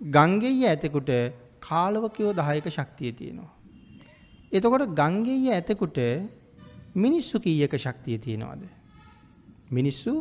ගංගෙය 0.00 0.64
ඇතෙකුට 0.64 1.10
කාලවකයෝ 1.60 2.32
දහයක 2.32 2.66
ශක්තිය 2.68 3.12
තියෙනවා. 3.12 3.52
එතකොට 4.52 4.86
ගංගෙය 4.92 5.48
ඇතෙකුට 5.48 5.98
මිනිස්සු 6.94 7.40
කීයක 7.40 7.74
ශක්තිය 7.76 8.18
තියෙනවාද. 8.18 8.62
මිනිස්සු 9.70 10.12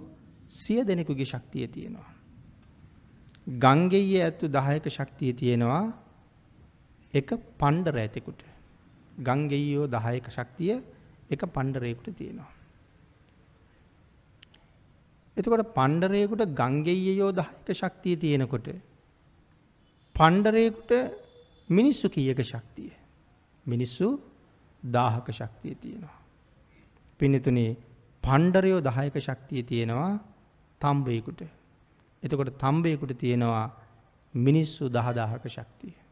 සිය 0.50 0.82
දෙනෙකුගේ 0.84 1.26
ශක්තිය 1.26 1.68
තියෙනවා. 1.68 2.10
ගංගෙය 3.48 4.08
ඇත්තු 4.20 4.46
දහයක 4.48 4.86
ශක්තිය 4.90 5.34
තියෙනවා 5.34 5.84
එක 7.14 7.30
පණ්ඩර 7.60 7.98
ඇතෙකුට. 7.98 8.53
ගංගෙයෝ 9.20 9.88
දහයක 9.88 10.28
ශක්තිය 10.30 10.82
එක 11.30 11.42
පණ්ඩරයකුට 11.46 12.18
තියෙනවා. 12.18 12.52
එතකොට 15.38 15.74
පණ්ඩරයකුට 15.74 16.44
ගංගෙය්‍යයෝ 16.54 17.32
දහයක 17.32 17.70
ශක්තිය 17.72 18.16
තියෙනකොට 18.16 18.68
පණ්ඩරයකුට 20.16 20.92
මිනිස්සු 21.70 22.10
කීයක 22.10 22.40
ශක්තිය. 22.44 22.92
මිනිස්සු 23.66 24.20
දාහක 24.84 25.28
ශක්තිය 25.32 25.76
තියෙනවා. 25.76 26.18
පිනිතුනේ 27.20 27.78
පණ්ඩරයෝ 28.24 28.82
දහයක 28.82 29.16
ශක්තිය 29.20 29.64
තියෙනවා 29.64 30.20
තම්බයකුට. 30.82 31.42
එතකොට 32.24 32.58
තම්බයකුට 32.58 33.18
තියෙනවා 33.18 33.66
මිනිස්සු 34.34 34.90
දහදාහක 34.90 35.46
ශක්තිය. 35.48 36.03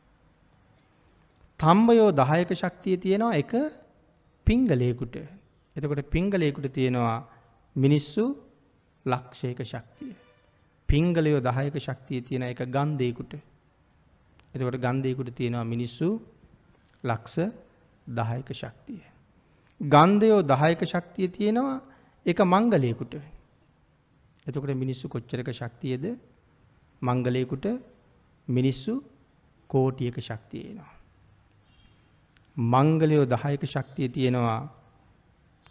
තම්බයෝ 1.62 2.10
දහයක 2.12 2.52
ශක්තිය 2.54 2.98
තියෙනවා 2.98 3.36
එක 3.36 3.54
පිංගලයකුට. 4.48 5.16
එතකොට 5.76 6.02
පිංගලයකුට 6.06 6.68
තියෙනවා 6.74 7.18
මිනිස්සු 7.76 8.24
ලක්ෂයක 9.06 9.60
ශක්තිය. 9.64 10.14
පිංගලයෝ 10.90 11.40
දහයක 11.40 11.76
ශක්තිය 11.78 12.22
තියෙන 12.22 12.44
එක 12.44 12.62
ගන්දයකුට. 12.68 13.34
එතකොට 14.54 14.78
ගන්දයකුට 14.78 15.30
තියෙනවා 15.36 15.66
මිනිස්සු 15.66 16.08
ලක්ෂ 17.04 17.38
දහයක 18.08 18.50
ශක්තිය. 18.54 19.02
ගන්ධයෝ 19.82 20.42
දහයක 20.44 20.82
ශක්තිය 20.86 21.28
තියෙනවා 21.30 21.78
එක 22.26 22.40
මංගලයකුට. 22.44 23.14
එතකොට 24.46 24.74
මිනිස්සු 24.76 25.06
කොච්චරක 25.08 25.50
ශක්තියද 25.52 26.04
මංගලයකුට 27.02 27.66
මිනිස්සු 28.48 28.94
කෝටියක 29.70 30.18
ශක්තියනවා. 30.20 31.01
මංගලයෝ 32.58 33.26
දහයක 33.26 33.64
ශක්තිය 33.66 34.10
තියෙනවා 34.10 34.62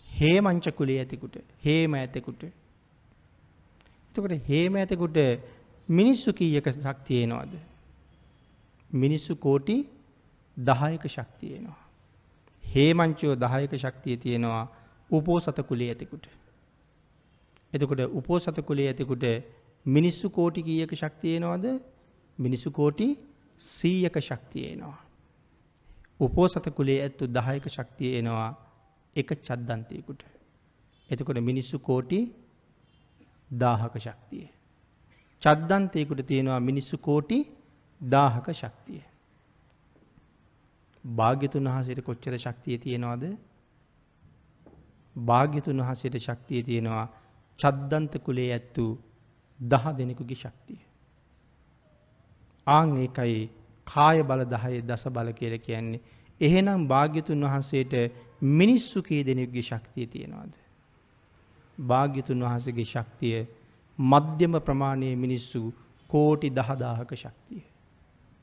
හේමංච 0.08 0.66
කුලේ 0.72 0.98
ඇතිකුට 0.98 1.36
හේම 1.64 1.94
ඇතෙකුට. 1.94 2.42
එතකොට 4.10 4.48
හේම 4.48 4.76
ඇතෙකුට 4.76 5.18
මිනිස්සු 5.88 6.32
කීයක 6.32 6.66
ශක්තියනවාද. 6.66 7.52
මිනිස්සු 8.90 9.36
කෝටි 9.36 9.76
දහයක 10.56 11.04
ශක්තියනවා. 11.06 11.80
හේමංචයෝ 12.64 13.34
දහයක 13.36 13.72
ශක්තිය 13.76 14.16
තියෙනවා 14.16 14.64
උපෝසත 15.10 15.58
කුලේ 15.62 15.88
ඇතිකුට. 15.88 16.26
එතකොට 17.72 18.00
උපෝසත 18.12 18.60
කුලේ 18.62 18.88
ඇතිකුට 18.88 19.24
මිනිස්සු 19.86 20.30
කෝටි 20.30 20.62
කීයක 20.62 20.92
ශක්තියනවාද 20.94 21.64
මිනිස්සු 22.38 22.70
කෝටි 22.70 23.08
සීයක 23.60 24.16
ශක්තියනවා. 24.20 25.09
උපෝසත 26.20 26.66
කුලේ 26.70 26.98
ඇත්තු 27.00 27.24
දහයක 27.28 27.64
ශක්තිය 27.68 28.12
එනවා 28.18 28.50
එක 29.16 29.28
චද්දන්තයකුට. 29.38 30.22
එතකොට 31.08 31.38
මිනිස්සු 31.40 31.76
කෝටි 31.80 32.18
දාහක 33.50 33.94
ශක්තිය. 33.98 34.46
චද්දන්තයකුට 35.42 36.20
තියෙනවා 36.22 36.60
මිනිස්සු 36.60 36.96
කෝටි 36.98 37.38
දාහක 38.00 38.46
ශක්තිය. 38.52 39.02
භාග්‍යතුන් 41.04 41.64
වහසට 41.66 42.00
කොච්චර 42.02 42.34
ශක්තිය 42.38 42.78
තියෙනවාද 42.78 43.24
භාග්‍යතුන් 45.16 45.78
වහසට 45.80 46.16
ශක්තිය 46.18 46.62
තියෙනවා 46.62 47.06
චද්දන්ත 47.58 48.12
කුලේ 48.18 48.50
ඇත්තු 48.52 48.84
දහ 49.60 49.84
දෙනෙකුගේ 49.96 50.36
ශක්තිය. 50.36 50.80
ආං 52.66 52.90
ඒකයි 52.96 53.40
කාය 53.90 54.22
බල 54.22 54.42
දහය 54.46 54.80
දස 54.82 55.04
බල 55.08 55.32
කියල 55.32 55.54
කියන්නේ. 55.58 56.00
එහෙනම් 56.40 56.82
භාග්‍යතුන් 56.86 57.44
වහන්සේට 57.44 57.94
මිනිස්සු 58.52 59.02
කී 59.02 59.22
දෙනෙක්ගේ 59.22 59.62
ශක්තිය 59.62 60.06
තියෙනවාද. 60.06 60.52
භාග්‍යතුන් 61.78 62.42
වහසගේ 62.42 62.86
ශක්තිය 62.86 63.38
මධ්‍යම 63.98 64.54
ප්‍රමාණය 64.60 65.10
මිනිස්සු 65.16 65.60
කෝටි 66.10 66.48
දහදාහක 66.50 67.12
ශක්තිය. 67.16 67.62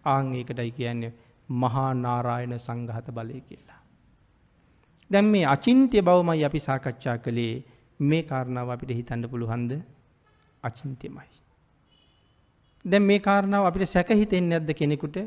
ආං 0.06 0.34
ඒකටයි 0.34 0.72
කියන්නේ 0.72 1.14
මහා 1.50 1.90
නාරායන 1.96 2.54
සංඝහත 2.58 3.08
බලය 3.12 3.42
කියලා. 3.42 3.82
දැන් 5.12 5.26
මේ 5.28 5.46
අචින්ත්‍ය 5.46 6.02
බවමයි 6.02 6.46
අපි 6.46 6.60
සාකච්ඡා 6.60 7.18
කළේ 7.20 7.54
මේ 8.00 8.24
කාරණාව 8.24 8.70
අපිට 8.70 8.92
හිතන්න 8.92 9.30
පුළුවන්ද 9.30 9.72
අචින්ත්‍යමයි. 10.64 11.37
දැන් 12.88 13.04
මේ 13.04 13.20
කාරණාව 13.20 13.66
අපිට 13.66 13.88
සැක 13.88 14.10
හිතෙන්නේ 14.12 14.50
නැද්ද 14.52 14.72
කෙනෙකුට? 14.74 15.18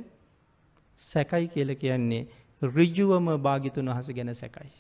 සැකයි 1.01 1.49
කියලා 1.49 1.75
කියන්නේ 1.77 2.23
ඍජුවම 2.63 3.27
භාග්‍යතුන් 3.39 3.87
වහන්සේ 3.87 4.15
ගැන 4.15 4.35
සැකයි. 4.35 4.71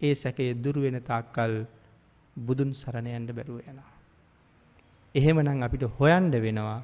ඒ 0.00 0.14
සැකය 0.14 0.54
දුර 0.56 0.76
වෙන 0.76 0.98
තාක්කල් 1.02 1.54
බුදුන් 2.36 2.70
සරණ 2.74 3.06
යන්න 3.08 3.28
බැරුව 3.30 3.58
යනවා. 3.62 3.92
එහෙමනම් 5.14 5.62
අපිට 5.62 5.84
හොයන්න 5.98 6.30
වෙනවා 6.36 6.80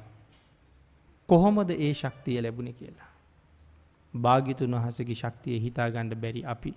කොහොමද 1.29 1.69
ඒ 1.77 1.93
ශක්තිය 1.93 2.37
ලැබුණේ 2.41 2.73
කියලා. 2.73 3.09
භාග්‍යතුන් 4.13 4.71
වහන්සේගේ 4.73 5.15
ශක්තිය 5.15 5.59
හිතා 5.59 5.89
ගන්න 5.89 6.15
බැරි 6.17 6.45
අපි. 6.45 6.73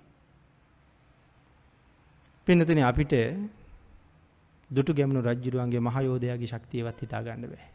පින්නතුනි 2.46 2.82
අපිට 2.82 3.14
දුටු 4.70 4.94
ගැමුණු 4.94 5.22
රජ්ජුරුවන්ගේ 5.22 5.80
මහයෝධයාගේ 5.80 6.46
ශක්තියවත් 6.46 7.00
හිතා 7.00 7.22
ගන්න 7.22 7.46
බෑ. 7.46 7.73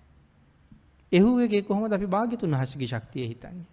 එහුවගේ 1.12 1.62
කොහොමද 1.62 1.94
අපි 1.94 2.08
භාග්‍යතුන් 2.08 2.52
වහන්සේගේ 2.52 2.88
ශක්තිය 2.88 3.28
හිතන්නේ? 3.28 3.68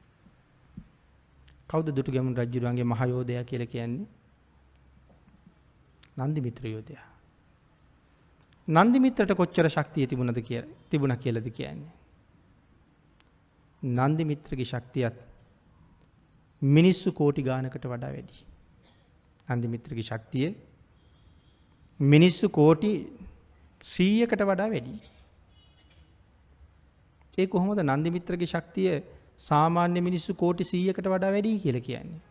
කවුද 1.68 1.88
දුටු 1.88 2.12
ගැමුණු 2.12 2.40
රජ්ජුරුවන්ගේ 2.40 2.84
මහයෝධයා 2.84 3.44
කියලා 3.44 3.66
කියන්නේ? 3.66 4.06
නන්දි 6.18 6.40
මිත්‍ර 6.40 6.66
යෝධයා. 6.66 7.06
නන්දි 8.68 8.98
මිත්‍රට 8.98 9.32
කොච්චර 9.32 9.68
ශක්තිය 9.68 10.06
තිබුණද 10.06 10.40
කියලා 10.40 10.74
තිබුණා 10.90 11.16
කියලාද 11.16 11.48
කියන්නේ? 11.50 11.92
නන්දි 13.82 14.24
මිත්‍රගේ 14.24 14.64
ශක්තියත් 14.64 15.16
මිනිස්සු 16.62 17.12
කෝටි 17.12 17.42
ගානකට 17.42 17.84
වඩා 17.84 18.10
වැඩි. 18.10 18.38
නන්දි 19.48 19.68
මිත්‍රගේ 19.68 20.02
ශක්තිය 20.02 20.48
මිනිස්සු 22.00 22.48
කෝටි 22.50 22.90
සීයකට 23.84 24.42
වඩා 24.42 24.68
වැඩි. 24.68 24.96
ඒ 27.38 27.46
කොහොමද 27.46 27.80
නන්දි 27.82 28.10
මිත්‍රගේ 28.10 28.46
ශක්තිය 28.46 29.02
සාමාන්‍ය 29.38 30.00
මිනිස්සු 30.00 30.34
කෝටි 30.34 30.64
සීයකට 30.64 31.06
වඩා 31.06 31.30
වැඩි 31.30 31.58
කියලා 31.58 31.80
කියන්නේ. 31.80 32.22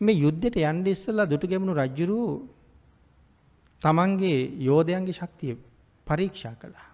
මේ 0.00 0.16
යුද්ධයට 0.16 0.58
යන්න 0.62 0.86
ඉස්සෙල්ලා 0.86 1.26
දුටු 1.26 1.48
ගැමුණු 1.48 1.74
රජුරු 1.74 2.18
තමන්ගේ 3.82 4.40
යෝධයන්ගේ 4.60 5.12
ශක්තිය 5.12 5.56
පරීක්ෂා 6.06 6.54
කළා. 6.54 6.88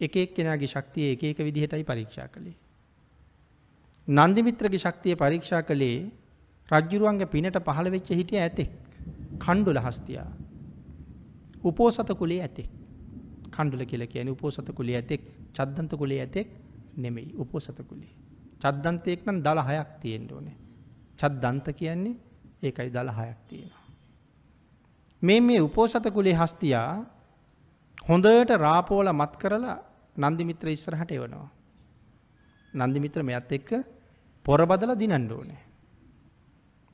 එක 0.00 0.16
එක්කෙනාගේ 0.16 0.68
ශක්තිය 0.68 1.12
එක 1.12 1.24
එක 1.24 1.38
විදිහටයි 1.40 1.84
පරීක්ෂා 1.84 2.28
කළේ. 2.28 2.56
නන්දිමිත්‍රගේ 4.08 4.78
ශක්තිය 4.78 5.16
පරීක්ෂා 5.16 5.62
කළේ 5.62 6.10
රජ්ජුරුවන්ගේ 6.68 7.26
පිනට 7.28 7.58
පහළ 7.60 7.90
වෙච්ච 7.90 8.08
හිටිය 8.10 8.38
ඇතෙක් 8.38 8.70
කණ්ඩුල 9.38 9.80
හස්තියා. 9.80 10.30
උපෝසත 11.64 12.08
කුලේ 12.14 12.40
ඇතෙක් 12.40 12.81
කණ්ඩුල 13.52 13.84
කියල 13.84 14.06
කියන 14.06 14.28
උපෝසත 14.28 14.68
කුලේ 14.72 14.96
ඇතෙක් 14.96 15.22
චද්දන්ත 15.52 15.92
කුලේ 15.94 16.20
ඇතෙක් 16.20 16.48
නෙමෙයි 16.96 17.34
උපෝසත 17.36 17.78
කුලේ. 17.84 18.12
චද්දන්තයෙක් 18.60 19.26
නම් 19.26 19.38
දළ 19.42 19.60
හයක් 19.60 19.88
තියෙන්ට 20.00 20.32
ඕනේ. 20.32 20.56
චද්දන්ත 21.18 21.66
කියන්නේ 21.72 22.16
ඒකයි 22.62 22.90
දළ 22.90 23.10
හයක් 23.10 23.38
තියෙනවා. 23.48 23.82
මේ 25.22 25.40
මේ 25.40 25.60
උපෝසත 25.60 26.06
කුලේ 26.10 26.34
හස්තියා 26.34 26.94
හොඳට 28.00 28.50
රාපෝල 28.58 29.08
මත් 29.12 29.32
කරලා 29.36 29.78
නන්දිමිත්‍ර 30.16 30.68
ඉස්සරහට 30.68 31.10
එවනවා. 31.10 31.48
නන්දිමිත්‍ර 32.74 33.22
මෙයත් 33.22 33.52
එක්ක 33.52 33.70
පොරබදල 34.46 34.92
දිනන්න 34.94 35.30
ඕනේ. 35.30 35.62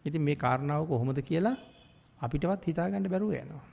ඉතින් 0.05 0.23
මේ 0.23 0.37
කාරණාව 0.37 0.87
කොහොමද 0.87 1.19
කියලා 1.23 1.57
අපිටවත් 2.21 2.63
හිතාගන්න 2.67 3.11
බැරුව 3.11 3.33
යනවා. 3.35 3.65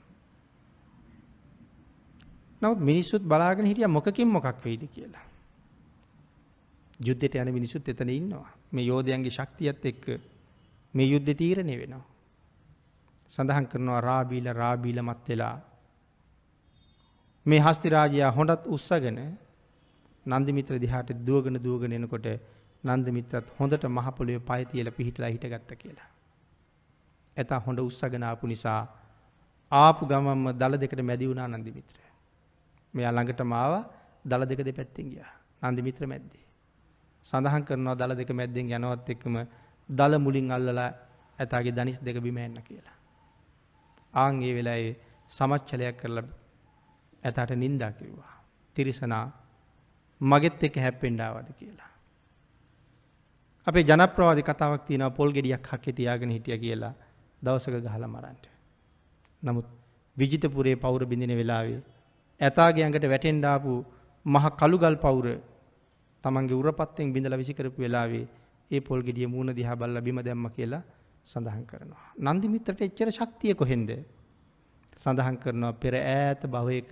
නමුත් 2.62 2.80
මිනිස්සුත් 2.80 3.22
බලාගෙන 3.22 3.66
හිටිය 3.66 3.88
මොකකින් 3.88 4.28
මොකක් 4.28 4.64
වෙයිද 4.64 4.82
කියලා. 4.88 5.24
යුද්ධයට 7.00 7.34
යන 7.36 7.52
මිනිස්සුත් 7.52 7.88
එතන 7.88 8.08
ඉන්නවා. 8.10 8.48
මේ 8.72 8.84
යෝධයන්ගේ 8.84 9.30
ශක්තියත් 9.30 9.84
එක්ක 9.84 10.04
මේ 10.94 11.06
යුද්ධ 11.06 11.32
තීරණය 11.34 11.76
වෙනවා. 11.76 12.04
සඳහන් 13.32 13.66
කරනවා 13.66 14.00
රාබීල 14.00 14.46
රාබීල 14.52 15.02
මත් 15.02 15.28
වෙලා 15.28 15.56
මේ 17.46 17.60
හස්ති 17.60 17.88
රාජයා 17.88 18.30
හොඳත් 18.30 18.62
උස්සගෙන 18.66 19.18
නන්දිමිත්‍ර 20.26 20.78
දිහාට 20.78 21.10
දුවගෙන 21.26 21.58
දුවගෙන 21.62 21.92
එනකොට 21.92 22.26
නන්දමිත්‍රත් 22.84 23.48
හොඳට 23.58 23.84
මහපොළොවේ 23.88 24.46
පය 24.48 24.62
තියලා 24.64 24.92
පිහිටලා 24.92 25.30
හිටගත්ත 25.30 25.70
කියලා. 25.74 26.08
ඇතා 27.36 27.60
හොඳ 27.60 27.78
උස්සගෙන 27.80 28.22
ආපු 28.22 28.46
නිසා 28.46 28.80
ආපු 29.72 30.06
ගමම්ම 30.06 30.46
දල 30.54 30.74
දෙකට 30.78 31.00
මැදි 31.02 31.28
වුණා 31.28 31.48
නන්දිමිත්‍ර. 31.48 32.05
මෙයා 32.96 33.12
ළඟටම 33.12 33.52
ආවා 33.54 33.84
දල 34.24 34.42
දෙක 34.44 34.60
දෙපැත්තෙන් 34.60 35.06
ගියා. 35.12 35.32
නන්දිමිත්‍ර 35.62 36.04
මැද්දේ. 36.06 36.44
සඳහන් 37.26 37.64
කරනවා 37.64 37.96
දල 37.96 38.12
දෙක 38.14 38.30
මැද්දෙන් 38.32 38.66
යනවත් 38.70 39.08
එක්කම 39.08 39.36
දල 39.88 40.18
මුලින් 40.18 40.50
අල්ලලා 40.50 40.90
ඇතාගේ 41.38 41.72
දනිස් 41.72 41.98
දෙක 42.00 42.16
බිම 42.20 42.38
එන්න 42.38 42.58
කියලා. 42.62 42.96
ආන්ගේ 44.14 44.52
වෙලායේ 44.54 44.94
සමච්චලයක් 45.30 45.96
කරලා 45.96 46.24
ඇතට 47.24 47.50
නින්දා 47.54 47.92
කිව්වා. 47.92 48.34
තිරිසනා 48.76 49.24
මගෙත් 50.20 50.62
එක 50.62 50.76
හැප්පෙන්ඩාවද 50.76 51.48
කියලා. 51.52 51.90
අපේ 53.66 53.84
ජනප්‍රවාදි 53.84 54.42
කතාවක් 54.42 54.86
තියෙන 54.86 55.12
පොල් 55.12 55.32
ගෙඩියක් 55.32 55.66
හක්කෙ 55.66 55.92
තියාගෙන 55.92 56.30
හිටිය 56.30 56.58
කියලා 56.58 56.94
දවසක 57.42 57.74
ගහල 57.84 58.04
මරන්ට. 58.06 58.44
නමුත් 59.42 59.66
විජිතපුරේ 60.16 60.76
පවුර 60.76 61.02
බිඳින 61.06 61.36
වෙලාවේ 61.36 61.80
ඇතාගේ 62.40 62.84
ඇඟට 62.84 63.06
වැටෙන්ඩාපු 63.06 63.72
මහ 64.26 64.46
කළුගල් 64.52 64.96
පවුර 64.96 65.26
තමන්ගේ 66.24 66.58
උරපත්තෙන් 66.62 67.12
බිඳල 67.12 67.34
විසිකරපු 67.34 67.78
වෙලාවේ 67.78 68.26
ඒ 68.70 68.80
පොල් 68.80 69.00
ගෙඩිය 69.02 69.26
මූුණ 69.26 69.52
දිහා 69.52 69.76
බල්ල 69.76 70.00
බිම 70.00 70.18
දැම්ම 70.20 70.46
කියලා 70.50 70.82
සඳහන් 71.26 71.64
කරනවා. 71.64 72.06
නන්දිමිත්‍රට 72.26 72.80
එච්චර 72.80 73.10
ශක්තිය 73.10 73.54
කොහෙන්ද. 73.54 73.90
සඳහන් 75.00 75.36
කරනවා 75.36 75.72
පෙර 75.74 75.94
ඈත 75.96 76.42
භවයක 76.46 76.90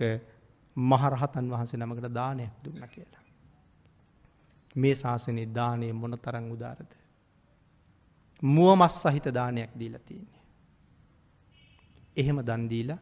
මහරහතන් 0.77 1.45
වහන්සේ 1.47 1.79
නමකට 1.79 2.07
දානයක් 2.11 2.53
දුන්න 2.63 2.83
කියලා. 2.87 3.23
මේ 4.75 4.95
ශාසනයේ 4.95 5.49
දානය 5.49 5.91
මොන 5.93 6.17
තරං 6.17 6.47
උදාරද. 6.51 6.91
මුව 8.41 8.71
මස් 8.75 8.95
සහිත 9.03 9.27
දානයක් 9.31 9.71
දීලා 9.79 10.01
තියන්නේ. 10.01 10.43
එහෙම 12.17 12.37
දන්දීලා 12.41 12.99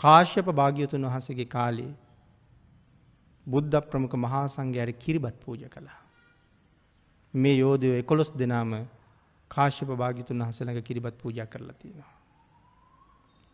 කාශ්‍යප 0.00 0.46
භාග්‍යතුන් 0.52 1.06
වහසගේ 1.06 1.44
කාලේ 1.46 1.90
බුද්ධ 3.46 3.82
ප්‍රමුඛ 3.86 4.16
මහා 4.16 4.46
සංඝයාට 4.48 4.98
කිරිබත් 4.98 5.36
පූජ 5.40 5.64
කළා. 5.66 5.98
මේ 7.34 7.56
යෝධයෝ 7.56 7.96
එකොළොස් 7.96 8.30
දෙනාම 8.34 8.72
කාශ්‍යප 9.50 9.90
භාග්‍යතුන් 9.94 10.38
වහන්සේ 10.38 10.64
ළඟ 10.64 10.82
කිරිබත් 10.82 11.16
පූජා 11.16 11.46
කරලා 11.46 11.74
තියෙනවා. 11.74 12.12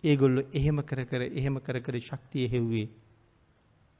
ඒගොල්ලෝ 0.05 0.45
එහෙම 0.53 0.83
කර 0.83 1.05
කර 1.05 1.23
එහෙම 1.33 1.61
කර 1.61 1.81
කර 1.81 2.01
ශක්තිය 2.01 2.47
හෙව්වේ 2.49 2.89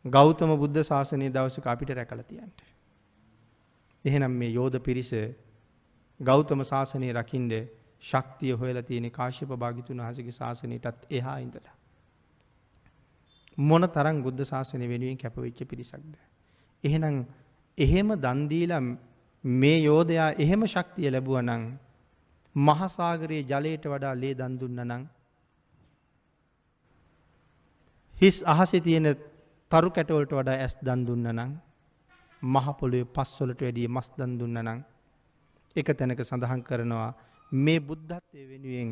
ගෞතම 0.05 0.53
බුද්ධ 0.57 0.83
ශාසනය 0.83 1.31
දවසක 1.31 1.67
අපිට 1.67 1.91
රැකලා 1.91 2.25
තියන්ට. 2.25 2.59
එහෙනම් 4.05 4.33
මේ 4.35 4.51
යෝධ 4.51 4.79
පිරිස 4.81 5.11
ගෞතම 6.21 6.63
ශාසනය 6.65 7.09
රකින්ද 7.13 7.53
ශක්තිය 8.05 8.53
හොයලා 8.55 8.83
තියෙන 8.83 9.11
කාශ්‍යප 9.13 9.57
භාගිතුන් 9.57 9.99
වහසගේ 10.01 10.33
ශාසනයටත් 10.33 11.11
එහා 11.13 11.39
ඉඳලා. 11.39 11.76
මොන 13.59 13.83
තරම් 13.89 14.23
බුද්ධ 14.23 14.45
ශාසනය 14.45 14.87
වෙනුවෙන් 14.87 15.17
කැපවෙච්ච 15.17 15.61
පිරිසක්ද. 15.65 16.15
එහෙනම් 16.85 17.17
එහෙම 17.79 18.09
දන්දීලම් 18.17 18.87
මේ 19.45 19.79
යෝධයා 19.81 20.31
එහෙම 20.35 20.63
ශක්තිය 20.67 21.11
ලැබුව 21.11 21.39
නං 21.43 21.63
මහසාගරයේ 22.57 23.45
ජලයට 23.45 23.85
වඩා 23.85 24.15
ලේ 24.15 24.35
දන්දුන්න 24.35 24.81
නං 24.85 25.03
හිස් 28.15 28.37
අහසේ 28.45 28.81
තියෙන 28.81 29.09
තරු 29.71 29.89
කැටවලට 29.91 30.33
වඩා 30.33 30.57
ඇස් 30.57 30.75
දන් 30.81 31.01
දුන්න 31.05 31.27
නං 31.31 31.53
මහපොළුවේ 32.43 33.11
පස්වලට 33.15 33.61
වැඩිය 33.61 33.89
මස් 33.89 34.09
දන් 34.17 34.33
දුන්න 34.39 34.59
නං 34.59 34.81
එක 35.77 35.89
තැනක 35.93 36.21
සඳහන් 36.23 36.63
කරනවා 36.63 37.11
මේ 37.53 37.81
බුද්ධත්වය 37.81 38.43
වෙනුවෙන් 38.45 38.91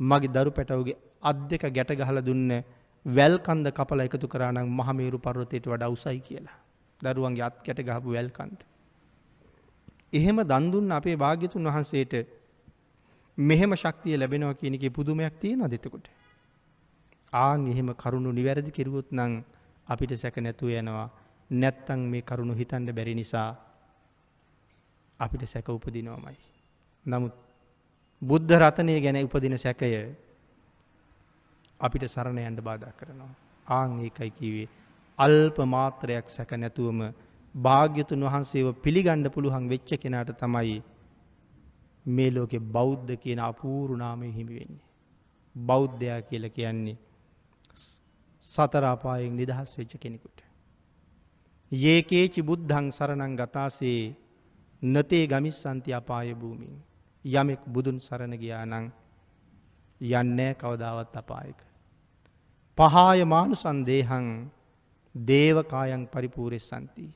මගේ 0.00 0.32
දරු 0.32 0.50
පැටවගේ 0.50 0.96
අත් 1.22 1.38
දෙක 1.48 1.64
ගැට 1.68 1.92
ගහල 1.92 2.18
දුන්න 2.20 2.50
වැල්කන්ද 3.06 3.66
කපල 3.70 4.00
එකතු 4.00 4.28
කරනම් 4.28 4.68
මහමේරු 4.70 5.18
පර්වතයට 5.18 5.66
වඩා 5.66 5.88
උසයි 5.88 6.20
කියලා. 6.20 6.56
දරුවන්ගේ 7.00 7.42
අත් 7.42 7.56
කැට 7.62 7.80
ගහපු 7.80 8.08
වැල්කන්ද. 8.10 8.58
එහෙම 10.12 10.36
දන්දුන්න 10.42 10.92
අපේ 10.92 11.16
භාග්‍යතුන් 11.16 11.64
වහන්සේට 11.64 12.14
මෙහෙම 13.38 13.72
ශක්තිය 13.74 14.16
ලැබෙනවා 14.16 14.54
කියන 14.54 14.74
එක 14.74 14.86
පුදුමයක් 14.90 15.34
තියෙනවා 15.40 15.68
දෙතකොට. 15.68 16.06
ආන් 17.32 17.66
එහෙම 17.66 17.88
කරුණු 17.94 18.32
නිවැරදි 18.32 18.70
කෙරුවොත් 18.70 19.08
නම් 19.12 19.32
අපිට 19.86 20.12
සැක 20.14 20.36
නැතුව 20.38 20.70
යනවා 20.72 21.08
නැත්තං 21.50 22.00
මේ 22.06 22.22
කරුණු 22.22 22.54
හිතන්ඩ 22.54 22.88
බැරි 22.90 23.14
නිසා 23.14 23.50
අපිට 25.20 25.42
සැක 25.44 25.68
උපදිනවමයි. 25.68 26.36
නමුත් 27.04 27.34
බුද්ධ 28.22 28.52
රතනය 28.54 29.00
ගැන 29.00 29.18
උපදින 29.18 29.56
සැකය 29.56 30.14
අපිට 31.84 32.04
සරණයන්ට 32.06 32.60
බාධ 32.60 32.88
කරනවා. 32.98 33.34
ආං 33.66 33.92
ඒකයි 34.00 34.30
කිවේ 34.30 34.68
අල්ප 35.18 35.58
මාත්‍රයක් 35.66 36.26
සැක 36.28 36.50
නැතුවම 36.54 37.00
භාග්‍යතුන් 37.54 38.24
වහන්සේව 38.24 38.68
පිළිගණ්ඩ 38.84 39.28
පුළුවන් 39.30 39.68
වෙච්ච 39.68 39.90
කෙනාට 40.02 40.30
තමයි 40.38 40.78
මේ 42.06 42.30
ලෝකෙ 42.30 42.58
බෞද්ධ 42.76 43.12
කියන 43.16 43.40
අපූරුනාමය 43.40 44.28
හිමි 44.30 44.54
වෙන්නේ. 44.58 44.86
බෞද්ධයා 45.54 46.20
කියල 46.22 46.46
කියන්නේ 46.50 46.98
සතරාපායෙන් 48.48 49.36
නිදහස් 49.36 49.70
වෙච්ච 49.78 49.94
කෙනෙකුට. 50.00 50.38
ඒකේචි 51.72 52.40
බුද්ධං 52.42 52.86
සරණං 52.90 53.36
ගතාසේ 53.36 54.02
නතේ 54.82 55.24
ගමිස් 55.26 55.62
සන්ති 55.62 55.90
අපාය 55.92 56.34
භූමින් 56.34 56.74
යමෙක් 57.24 57.62
බුදුන් 57.66 57.98
සරණ 58.00 58.34
ගියා 58.36 58.64
නං 58.66 58.86
යන්නෑ 60.00 60.54
කවදාවත් 60.54 61.16
අපායක. 61.16 61.58
පහාය 62.78 63.20
මානු 63.24 63.54
සන්දේහං 63.54 64.26
දේවකායන් 65.14 66.04
පරිපූරෙස් 66.06 66.64
සන්තිී. 66.68 67.12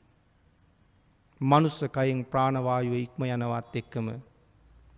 මනුස්සකයින් 1.40 2.20
ප්‍රාණවායුව 2.24 2.94
ඉක්ම 2.96 3.22
යනවත් 3.26 3.74
එක්කම 3.76 4.08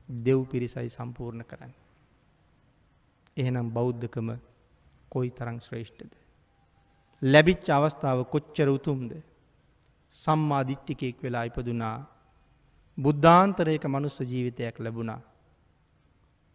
දෙව් 0.08 0.40
පිරිසයි 0.44 0.88
සම්පූර්ණ 0.88 1.44
කරන්න. 1.44 1.72
එහෙනම් 3.36 3.68
බෞද්ධකම 3.70 4.28
කොයි 5.08 5.30
තරං 5.30 5.58
ශ්‍රේෂ්ඨද. 5.60 6.12
ලැබිච්ච 7.22 7.66
අවස්ථාව 7.70 8.20
කොච්චර 8.24 8.68
උතුම්ද. 8.68 9.10
සම්මා 10.14 10.62
දිට්ටිකෙක් 10.68 11.16
වෙලා 11.22 11.44
ඉපදුනා 11.44 11.96
බුද්ධාන්තරයක 12.98 13.84
මනුස්ස 13.86 14.18
ජීවිතයක් 14.22 14.76
ලැබුණා. 14.78 15.20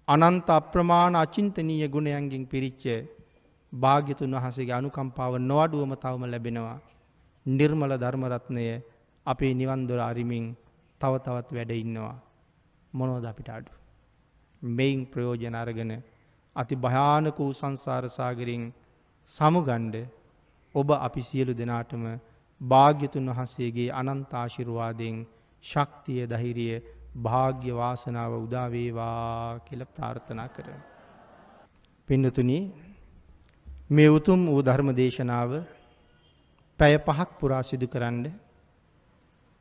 අනන්ත 0.08 0.48
අප්‍රමාණ 0.52 1.16
අචින්තනීය 1.16 1.88
ගුණයන්ගෙන් 1.88 2.46
පිරිච්ච 2.46 2.86
භාග්‍යතුන් 3.76 4.36
වහසගේ 4.36 4.74
අනුකම්පාව 4.74 5.34
නොවඩුවම 5.42 5.94
තවම 5.96 6.24
ලැබෙනවා. 6.26 6.78
නිර්මල 7.46 7.92
ධර්මරත්නය 7.96 8.66
අපේ 9.26 9.54
නිවන්දොර 9.54 10.00
අරිමින් 10.02 10.46
තව 11.02 11.14
තවත් 11.20 11.48
වැඩ 11.52 11.72
ඉන්නවා. 11.74 12.16
මොනෝද 12.94 13.26
අපිට 13.26 13.50
අඩු. 13.50 13.72
මෙයින් 14.62 15.02
ප්‍රයෝජන 15.06 15.56
අරගෙන 15.56 15.92
අති 16.56 16.76
භයානක 16.78 17.38
වූ 17.38 17.54
සංසාරසාගරින් 17.54 18.64
සමුගණ්ඩ 19.32 19.96
ඔබ 20.76 20.90
අපි 20.98 21.22
සියලු 21.22 21.54
දෙනාටම 21.54 22.04
භාග්‍යතුන් 22.62 23.28
වහන්සේගේ 23.30 23.90
අනන්තාශිරුවාදයෙන් 23.94 25.18
ශක්තිය 25.64 26.22
දහිරිය 26.26 26.76
භාග්‍ය 27.18 27.70
වාසනාව 27.74 28.34
උදාවේවා 28.38 29.60
කියල 29.60 29.82
ප්‍රාර්ථනා 29.88 30.48
කර. 30.48 30.68
පින්නතුනි 32.10 32.60
මේ 33.90 34.10
උතුම් 34.10 34.40
වූ 34.46 34.62
ධර්ම 34.62 34.90
දේශනාව 34.94 35.52
පැය 36.80 36.94
පහක් 36.98 37.30
පුරා 37.40 37.64
සිදු 37.64 37.88
කරන්න 37.88 38.26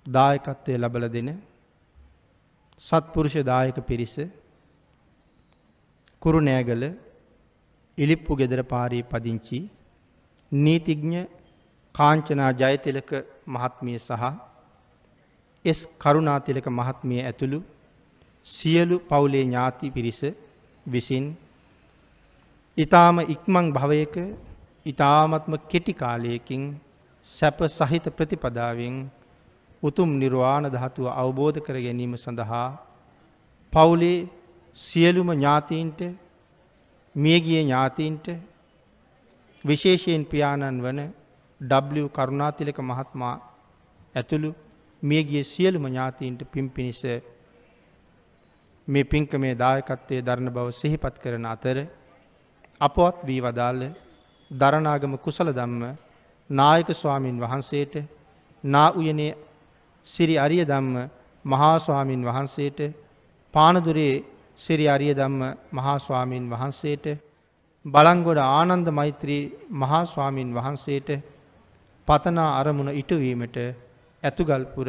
දායකත්වය 0.07 0.75
ලබල 0.77 1.05
දෙන 1.09 1.29
සත්පුරුෂ 2.83 3.37
දායක 3.43 3.79
පිරිස 3.83 4.15
කුරුණෑගල 6.23 6.83
ඉලිප්පු 7.99 8.33
ගෙදර 8.37 8.61
පාරී 8.65 9.05
පදිංචි 9.05 9.61
නීතිඥ 10.53 11.23
කාංචනා 11.95 12.53
ජයතිලක 12.55 13.11
මහත්මිය 13.47 13.99
සහ 13.99 14.25
එස් 15.65 15.81
කරුණාතිලක 15.99 16.67
මහත්මිය 16.71 17.23
ඇතුළු 17.23 17.59
සියලු 18.47 18.97
පවුලේ 19.03 19.45
ඥාති 19.45 19.87
පිරිස 19.91 20.21
විසින් 20.87 21.25
ඉතාම 22.77 23.17
ඉක්මං 23.25 23.67
භවයක 23.71 24.15
ඉතාමත්ම 24.87 25.53
කෙටි 25.65 25.93
කාලයකින් 25.95 26.63
සැප 27.27 27.59
සහිත 27.71 28.07
ප්‍රතිපදාවෙන් 28.11 28.97
උතුම් 29.83 30.11
නිර්වාණ 30.15 30.67
ධාතුව 30.67 31.07
අවබෝධ 31.15 31.59
කර 31.61 31.77
ගැනීම 31.77 32.15
සඳහා 32.17 32.69
පවුලේ 33.73 34.29
සියලුම 34.77 35.29
ඥාතීන්ට 35.31 36.01
මියගිය 37.17 37.61
ඥාතීන්ට 37.61 38.27
විශේෂයෙන් 39.65 40.25
පියාණන් 40.25 40.83
වන 40.83 41.01
W. 41.61 42.09
කරුණාතිලක 42.09 42.79
මහත්මා 42.83 43.35
ඇතුළු 44.15 44.51
මියගිය 45.03 45.45
සියලුම 45.45 45.85
ඥාතීන්ට 45.87 46.41
පින් 46.47 46.67
පිණිස 46.71 47.03
මේ 48.89 49.05
පින්ක 49.05 49.31
මේ 49.37 49.55
දායකත්වය 49.55 50.17
දරණ 50.21 50.51
බව 50.51 50.67
සිහිපත් 50.73 51.17
කරන 51.19 51.47
අතර 51.47 51.79
අපවත් 52.81 53.17
වී 53.23 53.41
වදාළ 53.41 53.83
දරනාගම 54.51 55.15
කුසල 55.19 55.49
දම්ම 55.51 55.83
නායක 56.51 56.89
ස්වාමීන් 56.93 57.39
වහන්සේට 57.39 57.95
නා 58.65 58.91
උයනේ 58.93 59.37
සිරි 60.07 60.37
අරිය 60.37 60.65
දම්ම 60.65 60.97
මහාස්වාමීන් 61.45 62.23
වහන්සේට 62.23 62.79
පානදුරේ 63.55 64.25
සිරි 64.59 64.87
අරිය 64.87 65.13
ධම්ම 65.13 65.43
මහා 65.73 65.99
ස්වාමීන් 65.99 66.51
වහන්සේට 66.51 67.07
බලංගොඩ 67.85 68.39
ආනන්ද 68.41 68.87
මෛත්‍රී 68.91 69.45
මහා 69.73 70.05
ස්වාමීන් 70.07 70.51
වහන්සේට 70.53 71.09
පතනා 72.09 72.51
අරමුණ 72.59 72.91
ඉටුවීමට 72.93 73.57
ඇතුගල්පුර 74.23 74.89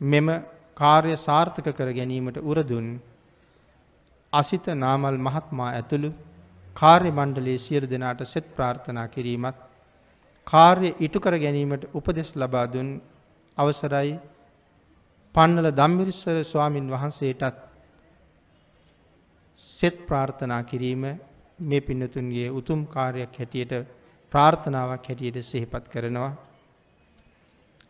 මෙම 0.00 0.28
කාර්ය 0.76 1.14
සාර්ථක 1.18 1.66
කර 1.70 1.88
ගැනීමට 1.90 2.36
උරදුන් 2.42 2.86
අසිත 4.32 4.66
නාමල් 4.76 5.16
මහත්මා 5.18 5.70
ඇතුළු 5.70 6.10
කාර්ය 6.76 7.10
මණ්ඩලයේ 7.10 7.58
සියලු 7.58 7.86
දෙනාට 7.86 8.20
සෙත් 8.24 8.46
ප්‍රාර්ථනා 8.56 9.08
කිරීමත් 9.08 9.58
කාර්ය 10.46 10.88
ඉටුකර 11.00 11.34
ගැනීමට 11.38 11.84
උපදෙස් 11.94 12.30
ලබා 12.34 12.66
දුන් 12.66 12.88
අවසරයි 13.56 14.14
පන්නල 15.34 15.68
දම්මිරිස්සර 15.72 16.38
ස්වාමින් 16.44 16.86
වහන්සේටත් 16.88 17.58
සෙත් 19.78 19.96
ප්‍රාර්ථනා 20.06 20.62
කිරීම 20.64 21.04
මේ 21.60 21.80
පින්නතුන්ගේ 21.80 22.48
උතුම් 22.50 22.80
කාර්යක් 22.86 23.36
හැටියට 23.38 23.72
ප්‍රාර්ථනාවක් 24.32 25.06
හැටියට 25.08 25.38
සිහිපත් 25.42 25.84
කරනවා. 25.88 26.32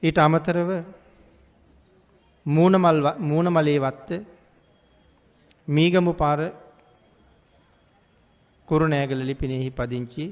ඊට 0.03 0.19
අමතරව 0.19 0.71
මූුණමලේ 2.47 3.79
වත්ත 3.81 4.11
මීගමු 5.68 6.12
පාර 6.15 6.41
කුරුණෑගල 8.68 9.20
ලිපිනෙහි 9.23 9.70
පදිංචි 9.70 10.24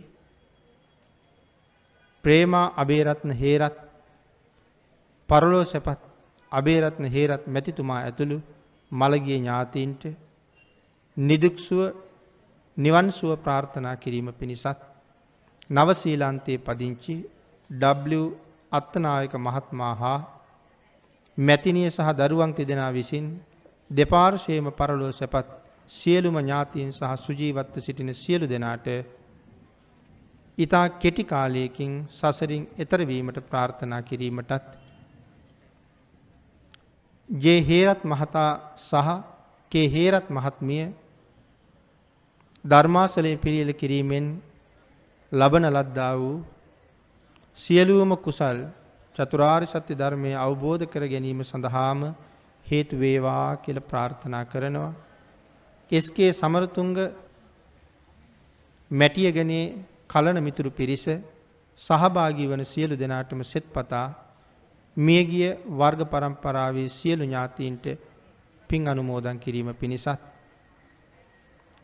ප්‍රේමා 2.24 2.72
අබේරත්න 2.76 3.30
හේරත් 3.32 3.76
පරලෝ 5.28 5.64
සැපත් 5.64 6.00
අබේරත්න 6.52 7.04
හේරත් 7.06 7.46
මැතිතුමා 7.46 8.00
ඇතුළු 8.00 8.38
මළගිය 8.92 9.38
ඥාතීන්ට 9.38 10.02
නිදුක්සුව 11.16 11.80
නිවන්සුව 12.76 13.30
ප්‍රාර්ථනා 13.38 13.96
කිරීම 13.96 14.28
පිණිසත් 14.32 14.80
නවසීලන්තයේ 15.70 16.58
පදිංචි 16.60 17.14
W 17.70 18.22
අත්තනායක 18.72 19.34
මහත්මා 19.36 19.94
හා 19.94 20.18
මැතිනිය 21.38 21.88
සහ 21.88 22.08
දරුවන් 22.18 22.54
තිදෙනා 22.54 22.90
විසින් 22.92 23.26
දෙපාර්ශයම 23.90 24.66
පරලෝ 24.72 25.12
සැපත් 25.12 25.48
සියලුම 25.90 26.36
ඥාතීන් 26.36 26.92
සහ 26.92 27.16
සුජීවත්ව 27.18 27.80
සිටින 27.80 28.14
සියලු 28.14 28.46
දෙනාට 28.46 28.86
ඉතා 30.58 30.86
කෙටි 30.96 31.24
කාලයකින් 31.24 31.92
සසරින් 32.08 32.64
එතරවීමට 32.78 33.40
ප්‍රාර්ථනා 33.42 34.02
කිරීමටත් 34.02 34.64
ජේ 37.28 37.60
හේරත් 37.62 38.04
මහතා 38.04 38.50
සහ 38.80 39.08
කේ 39.72 39.86
හේරත් 39.88 40.26
මහත්මිය 40.30 40.86
ධර්මාසලය 42.64 43.36
පිරියල 43.38 43.70
කිරීමෙන් 43.72 44.26
ලබන 45.32 45.64
ලද්දා 45.66 46.14
වූ 46.14 46.44
සියලුවම 47.58 48.12
කුසල් 48.18 48.58
චතුරාර් 49.16 49.62
සත්‍ය 49.64 49.94
ධර්මය 49.94 50.32
අවබෝධ 50.36 50.84
කර 50.86 51.04
ගැනීම 51.06 51.40
සඳහාම 51.42 52.00
හේතු 52.70 52.94
වේවා 52.96 53.56
කියල 53.56 53.78
ප්‍රාර්ථනා 53.82 54.44
කරනවා. 54.44 54.92
එස්ගේ 55.90 56.30
සමරතුංග 56.32 56.96
මැටියගනේ 58.90 59.64
කලන 60.08 60.38
මිතුරු 60.40 60.70
පිරිස 60.72 61.04
සහභාගී 61.78 62.46
වන 62.46 62.62
සියලු 62.64 62.94
දෙනාටම 62.96 63.40
සෙත් 63.44 63.66
පතා 63.68 64.06
මියගිය 64.96 65.48
වර්ග 65.72 66.00
පරම්පරාවේ 66.04 66.88
සියලු 66.90 67.24
ඥාතීන්ට 67.24 67.86
පින් 68.70 68.82
අනුමෝදන් 68.86 69.38
කිරීම 69.38 69.68
පිණිසත්. 69.74 70.08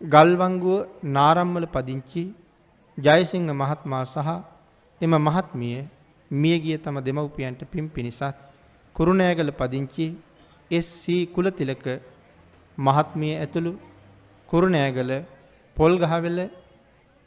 ගල්වංගුව 0.01 0.87
නාරම්මල 1.05 1.67
පදිංචි 1.69 2.23
ජයසිංහ 2.99 3.49
මහත්මා 3.53 4.05
සහ 4.07 4.29
එම 5.01 5.13
මහත්මිය 5.19 5.79
මියගිය 6.31 6.79
තම 6.79 6.97
දෙමව්පියන්ට 7.01 7.61
පින් 7.67 7.87
පිණිසත් 7.89 8.37
කුරුණෑගල 8.97 9.51
පදිංචි 9.53 10.07
එස්.සී. 10.71 11.27
කුලතිලක 11.29 11.85
මහත්මිය 12.79 13.35
ඇතුළු 13.37 13.73
කුරුණෑගල 14.49 15.11
පොල්ගහවෙල 15.77 16.39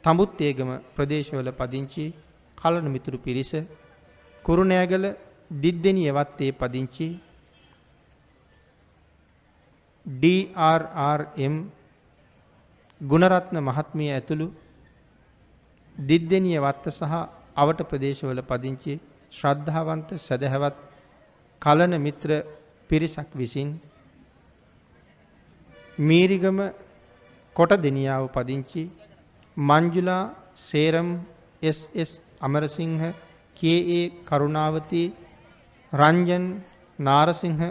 තඹුත්තේගම 0.04 0.70
ප්‍රදේශවල 0.94 1.48
පදිංචි 1.52 2.04
කලන 2.58 2.86
මිතුරු 2.88 3.18
පිරිස 3.18 3.52
කුරුණෑගල 4.44 5.04
දිද්දෙනිය 5.54 6.10
වත්තේ 6.10 6.52
පදිංචි 6.52 7.08
DRRM 10.06 11.54
ගුණරත්න 13.00 13.56
මහත්මිය 13.60 14.10
ඇතුළු 14.10 14.46
දිද්දෙනිය 15.96 16.58
වත්ත 16.58 16.84
සහ 16.90 17.12
අවට 17.56 17.80
ප්‍රදේශවල 17.84 18.40
පදිංචි 18.42 18.94
ශ්‍රද්ධාවන්ත 19.32 20.08
සැදැහැවත් 20.18 20.76
කලන 21.62 21.94
මිත්‍ර 21.98 22.30
පිරිසක් 22.90 23.30
විසින් 23.34 23.68
මීරිගම 25.98 26.58
කොට 27.56 27.72
දෙනියාව 27.78 28.24
පදිංචි 28.28 28.82
මංජුලා 29.56 30.22
සේරම් 30.58 31.08
එස් 31.62 32.10
අමරසිංහ 32.40 33.02
කේ 33.56 34.02
කරුණාවතී 34.24 35.06
රංජන් 35.92 36.44
නාරසිංහ 36.98 37.62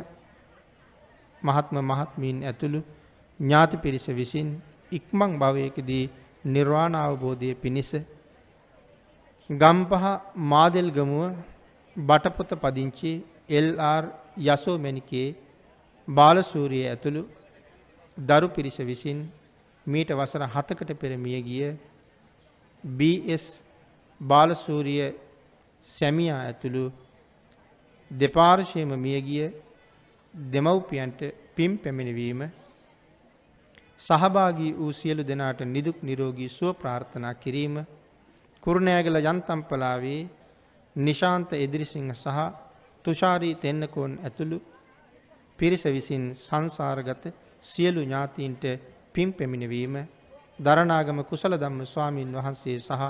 මහත්ම 1.42 1.78
මහත්මීන් 1.84 2.38
ඇතුළු 2.44 2.80
ඥාති 3.40 3.78
පිරිස 3.78 4.08
විසින් 4.12 4.50
ඉක්මං 4.92 5.32
භවයකදී 5.38 6.06
නිර්වාණ 6.46 6.96
අවබෝධය 6.98 7.50
පිණිස 7.56 7.92
ගම්පහ 9.50 10.04
මාදෙල්ගමුව 10.52 11.34
බටපොත 11.96 12.52
පදිංචි 12.56 13.12
එල්.ආර්. 13.50 14.04
යසෝ 14.40 14.78
මැණිකේ 14.78 15.28
බාලසූරිය 16.08 16.86
ඇතුළු 16.88 17.22
දරු 18.18 18.48
පිරිස 18.50 18.78
විසින් 18.82 19.20
මීට 19.86 20.12
වසර 20.12 20.44
7කට 20.50 20.92
පෙර 20.96 21.12
මිය 21.18 21.42
ගිය 21.42 21.78
බී.එස්. 22.84 23.46
බාලසූරිය 24.22 25.16
සැමියා 25.88 26.40
ඇතුළු 26.42 26.84
දෙපාර්ශ්වයේම 28.12 28.92
මිය 28.98 29.22
ගිය 29.22 29.46
දෙමව්පියන්ට 30.34 31.20
පින් 31.56 31.78
පැමිණවීම 31.78 32.42
සහභාගී 34.00 34.74
වූ 34.74 34.92
සියලු 34.94 35.24
දෙනාට 35.24 35.62
නිදුක් 35.68 35.98
නිරෝගී 36.02 36.50
සුව 36.50 36.76
ප්‍රාර්ථනා 36.76 37.34
කිරීම 37.36 37.76
කුරුණෑගල 38.64 39.18
යන්තම්පලාවේ 39.24 40.22
නිශාන්ත 40.96 41.50
එදිරිසිංහ 41.56 42.12
සහ 42.14 42.69
තුෂාරී 43.06 43.56
තෙන්නකෝන් 43.56 44.14
ඇතුළු 44.20 44.58
පිරිස 45.60 45.84
විසින් 45.88 46.24
සංසාරගත 46.38 47.24
සියලු 47.64 48.02
ඥාතීන්ට 48.02 48.64
පින් 49.14 49.34
පෙමිණවීම 49.34 49.96
දරණාගම 50.60 51.20
කුසල 51.24 51.54
ධම්ම 51.54 51.82
ස්වාමීන් 51.86 52.32
වහන්සේ 52.34 52.80
සහ 52.80 53.02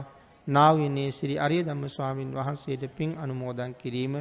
නාවිනේ 0.48 1.12
සිරි 1.12 1.36
අරිය 1.38 1.64
ධම්ම 1.64 1.86
ස්වාමීන් 1.88 2.32
වහන්සේට 2.34 2.84
පින් 2.92 3.12
අනුමෝදන් 3.18 3.74
කිරීම 3.76 4.16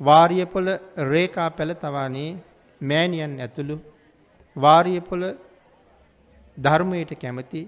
වාරියපොළ 0.00 0.70
රේකා 1.04 1.50
පැළතවානේ 1.50 2.30
මෑණියන් 2.80 3.34
ඇතුළු 3.40 3.76
වාරියපොළ 4.56 5.26
ධර්මයට 6.58 7.10
කැමති 7.16 7.62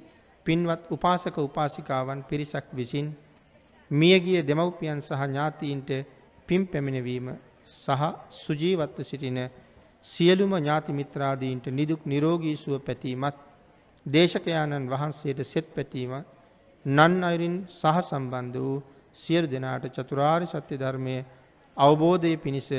පින්වත් 0.47 0.83
උපාසක 0.91 1.36
උපාසිකාවන් 1.39 2.20
පිරිසක් 2.25 2.66
විසින් 2.73 3.07
මියගිය 3.91 4.41
දෙමව්පියන් 4.42 5.00
සහ 5.02 5.23
ඥාතීන්ට 5.23 5.91
පින් 6.49 6.62
පැමිණවීම 6.66 7.26
සහ 7.66 8.02
සුජීවත්ව 8.36 8.99
සිටින 9.02 9.39
සියලුම 10.07 10.52
ඥාති 10.55 10.92
මිත්‍රාදීන්ට 10.92 11.66
නිදුක් 11.70 12.00
නිරෝගී 12.05 12.57
සුව 12.57 12.75
පැතීමත් 12.81 13.36
දේශකයාණන් 14.07 14.89
වහන්සේට 14.89 15.41
සෙත් 15.44 15.66
පැතීම 15.75 16.12
නන් 16.86 17.15
අයුරින් 17.25 17.57
සහ 17.70 17.97
සම්බන්ධ 18.00 18.58
වූ 18.58 18.83
සියලු 19.15 19.47
දෙනාට 19.47 19.84
චතුරාර්ය 19.89 20.47
සත්‍ය 20.47 20.75
ධර්මය 20.76 21.16
අවබෝධය 21.76 22.36
පිණිස 22.36 22.70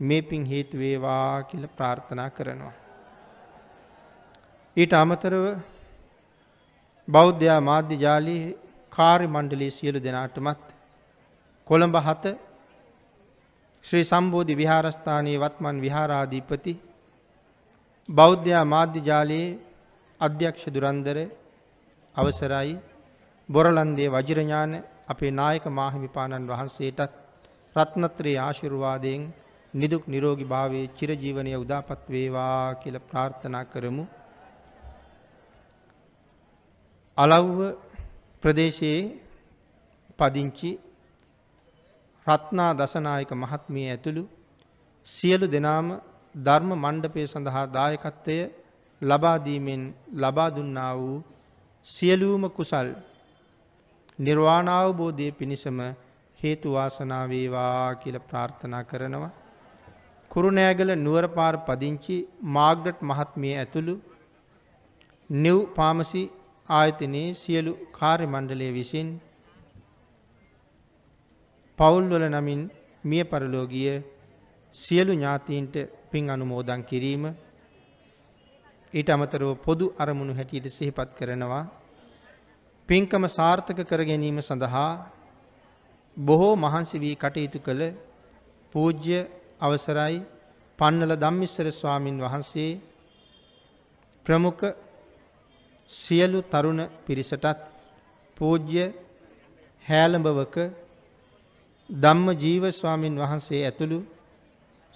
මේ 0.00 0.22
පින් 0.22 0.42
හේතු 0.44 0.78
වේවා 0.78 1.42
කියලා 1.42 1.74
ප්‍රාර්ථනා 1.76 2.30
කරනවා. 2.30 2.74
ඊට 4.76 4.92
අමතරව 4.94 5.44
බෞද්ධ 7.08 7.60
මාධ්‍ය 7.60 7.96
ජාලයේ 7.96 8.56
කාර්ය 8.92 9.26
මණ්ඩලයේ 9.26 9.70
සියලු 9.70 9.98
දෙනාටමත් 9.98 10.64
කොළඹ 11.66 11.96
7 12.04 12.32
ශ්‍රී 13.84 14.04
සම්බෝධි 14.04 14.54
විහාරස්ථානයේ 14.54 15.38
වත්මන් 15.38 15.76
විහාරාධිපති 15.80 16.72
බෞද්ධයා 18.08 18.64
මාධ්‍ය 18.64 19.00
ජාලයේ 19.00 19.48
අධ්‍යක්ෂ 20.20 20.66
දුරන්දර 20.68 21.18
අවසරයි 22.14 22.72
බොරලන්දේ 23.48 24.08
වජිරඥාන 24.08 24.72
අපේ 25.08 25.32
නායක 25.32 25.64
මාහිමිපාණන් 25.70 26.48
වහන්සේටත් 26.48 27.18
රත්නත්‍රයේ 27.76 28.38
ආශිර්වාදයෙන් 28.38 29.22
නිදුක් 29.74 30.04
නිරෝගී 30.06 30.44
භාවයේ 30.44 30.92
චිරජීවනයේ 30.92 31.56
උදාපත් 31.56 32.02
වේවා 32.08 32.74
කියලා 32.74 33.08
ප්‍රාර්ථනා 33.08 33.64
කරමු. 33.64 34.04
අලව්ව 37.18 37.58
ප්‍රදේශයේ 38.42 39.00
පදිංචි 40.18 40.70
රත්නා 42.26 42.72
දසනායක 42.74 43.30
මහත්මිය 43.34 43.86
ඇතුළු 43.90 44.24
සියලු 45.06 45.46
දෙනාම 45.46 45.88
ධර්ම 46.34 46.70
මණ්ඩපය 46.74 47.22
සඳහා 47.26 47.66
දායකත්වය 47.68 48.36
ලබා 49.02 49.38
දීමෙන් 49.38 49.82
ලබා 50.14 50.50
දුන්නා 50.50 50.92
වූ 50.96 51.18
සියලුම 51.86 52.44
කුසල් 52.50 52.88
නිර්වාණ 54.18 54.68
අවබෝධය 54.70 55.26
පිණිසම 55.32 55.78
හේතු 56.38 56.68
වාසනා 56.72 57.24
වේවා 57.28 57.94
කියලා 57.94 58.26
ප්‍රාර්ථනා 58.28 58.84
කරනවා. 58.84 59.32
කුරුණෑගල 60.30 60.90
නුවරපාර 60.96 61.54
පදිංචි 61.66 62.16
මාග්‍රට් 62.50 63.00
මහත්මිය 63.02 63.54
ඇතුළු 63.56 63.94
නිව් 65.30 65.58
පාමසි 65.74 66.22
ආයතනයේ 66.68 67.28
සියලු 67.34 67.72
කාර්ය 67.92 68.26
මණ්ඩලය 68.26 68.68
විසින් 68.72 69.08
පවුල්වල 71.78 72.24
නමින් 72.30 72.60
මිය 73.04 73.24
පරලෝගිය 73.24 74.02
සියලු 74.76 75.12
ඥාතීන්ට 75.12 75.74
පින් 76.10 76.24
අනුමෝදන් 76.28 76.82
කිරීම 76.82 77.24
ඊට 78.94 79.08
අමතරව 79.08 79.50
පොදු 79.58 79.86
අරමුණු 79.96 80.32
හැටියට 80.34 80.66
සිහිපත් 80.68 81.10
කරනවා. 81.12 81.64
පින්කම 82.88 83.24
සාර්ථක 83.28 83.78
කර 83.82 84.02
ගැනීම 84.02 84.38
සඳහා 84.40 84.92
බොහෝ 86.16 86.54
මහන්සි 86.56 86.96
වී 86.98 87.16
කටයුතු 87.16 87.58
කළ 87.58 87.82
පූජ්‍ය 88.72 89.18
අවසරයි 89.60 90.16
පන්නල 90.78 91.12
ධම්මිස්සර 91.16 91.66
ස්වාමින් 91.72 92.16
වහන්සේ 92.18 92.72
ප්‍රමුඛ 94.26 94.64
සියලු 95.90 96.40
තරුණ 96.44 96.80
පිරිසටත් 97.06 97.58
පූජ්‍ය 98.36 98.84
හැලඹවක 99.86 100.56
ධම්ම 101.92 102.28
ජීව 102.34 102.64
ස්වාමින් 102.70 103.14
වහන්සේ 103.16 103.62
ඇතුළු 103.64 103.98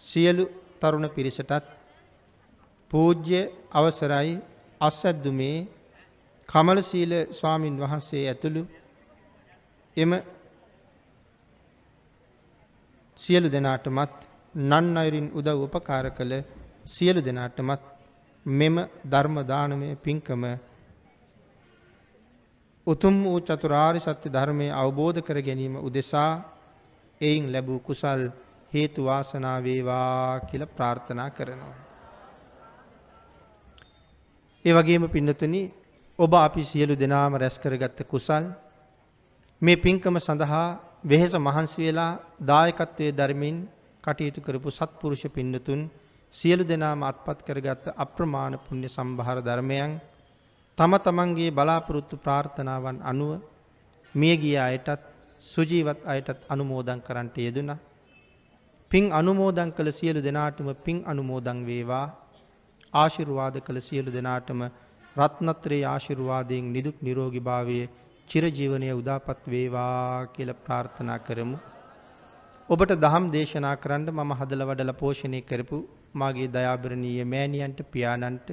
සියලු 0.04 0.44
තරුණ 0.80 1.08
පිරිසටත් 1.08 1.64
පූජ්‍ය 2.90 3.40
අවසරයි. 3.70 4.40
අස්සද්දුමේ 4.80 5.66
කමලශීල 6.48 7.12
ස්වාමින් 7.32 7.74
වහන්සේ 7.78 8.22
ඇතුළු 8.28 8.62
එම 9.96 10.12
සියලු 13.20 13.48
දෙනාටමත් 13.48 14.12
නන් 14.54 14.96
අයුරින් 14.96 15.28
උදව් 15.30 15.58
උපකාර 15.66 16.06
කළ 16.10 16.32
සියලු 16.86 17.20
දෙනාටමත් 17.20 17.82
මෙම 18.46 18.76
ධර්ම 19.04 19.36
දානමය 19.44 19.88
පින්කම 19.96 20.42
උතුම් 22.86 23.14
වූ 23.24 23.40
චතුරාර්ය 23.40 24.00
සත්‍ය 24.00 24.28
ධර්මය 24.28 24.66
අවබෝධ 24.72 25.20
කර 25.20 25.38
ගැනීම 25.40 25.74
උදෙසා 25.78 26.32
එයින් 27.20 27.52
ලැබූ 27.52 27.78
කුසල් 27.80 28.20
හේතු 28.72 29.04
වාසනා 29.04 29.58
වේවා 29.60 30.40
කියලා 30.40 30.66
ප්‍රාර්ථනා 30.68 31.30
කරනවා. 31.30 31.76
ඒ 34.64 34.72
වගේම 34.72 35.04
පින්නතුනි 35.08 35.62
ඔබ 36.18 36.32
අපි 36.36 36.62
සියලු 36.64 36.94
දෙනාම 36.94 37.32
රැස් 37.34 37.56
කරගත්ත 37.58 37.98
කුසල් 38.04 38.44
මේ 39.62 39.76
පින්කම 39.76 40.16
සඳහා 40.18 40.68
වෙහෙස 41.04 41.34
මහන්සි 41.36 41.78
වෙලා 41.80 42.12
දායකත්වයේ 42.42 43.12
ධර්මින් 43.12 43.56
කටයුතු 44.04 44.40
කරපු 44.40 44.68
සත්පුරුෂ 44.70 45.24
පින්නතුන් 45.28 45.80
සියලු 46.34 46.64
දෙනාම 46.64 47.00
අත්පත් 47.02 47.38
කරගත් 47.42 47.84
අප්‍රමාණ 47.96 48.54
පුණ්‍ය 48.58 48.88
සම්භාර 48.88 49.38
ධර්මයන් 49.40 49.92
තම 50.78 50.92
තමන්ගේ 50.98 51.50
බලාපොරොත්තු 51.50 52.16
ප්‍රාර්ථනාවන් 52.16 52.98
අනුව 53.02 53.30
මිය 54.14 54.36
ගිය 54.36 54.56
අයටත් 54.58 55.15
සුජීවත් 55.40 56.00
අයටත් 56.04 56.40
අනුමෝදන් 56.48 57.00
කරන්නට 57.00 57.36
යෙදුණා. 57.38 57.78
පින් 58.90 59.04
අනුමෝදන් 59.12 59.70
කළ 59.72 59.90
සියලු 59.90 60.20
දෙනාටම 60.22 60.68
පින් 60.84 60.98
අනුමෝදන් 61.06 61.60
වේවා. 61.66 62.06
ආශිර්වාද 62.94 63.56
කළ 63.60 63.78
සියලු 63.80 64.10
දෙනාටම 64.12 64.60
රත්නත්‍රයේ 65.16 65.86
ආශිර්වාදයෙන් 65.86 66.72
නිදුක් 66.72 66.96
නිරෝගී 67.02 67.40
භාවයේ 67.40 67.90
චිරජීවනය 68.30 68.88
උදාපත් 68.92 69.42
වේවා 69.46 70.26
කියලා 70.26 70.62
ප්‍රාර්ථනා 70.64 71.18
කරමු. 71.18 71.58
ඔබට 72.68 72.92
දහම් 72.96 73.26
දේශනා 73.30 73.76
කරන්න 73.76 74.08
මම 74.12 74.32
හදල 74.32 74.62
වඩල 74.62 74.92
පෝෂණය 74.92 75.40
කරපු 75.40 75.78
මාගේ 76.14 76.48
දයාබරණීය 76.48 77.24
මෑණියන්ට 77.24 77.80
පියාණන්ට 77.92 78.48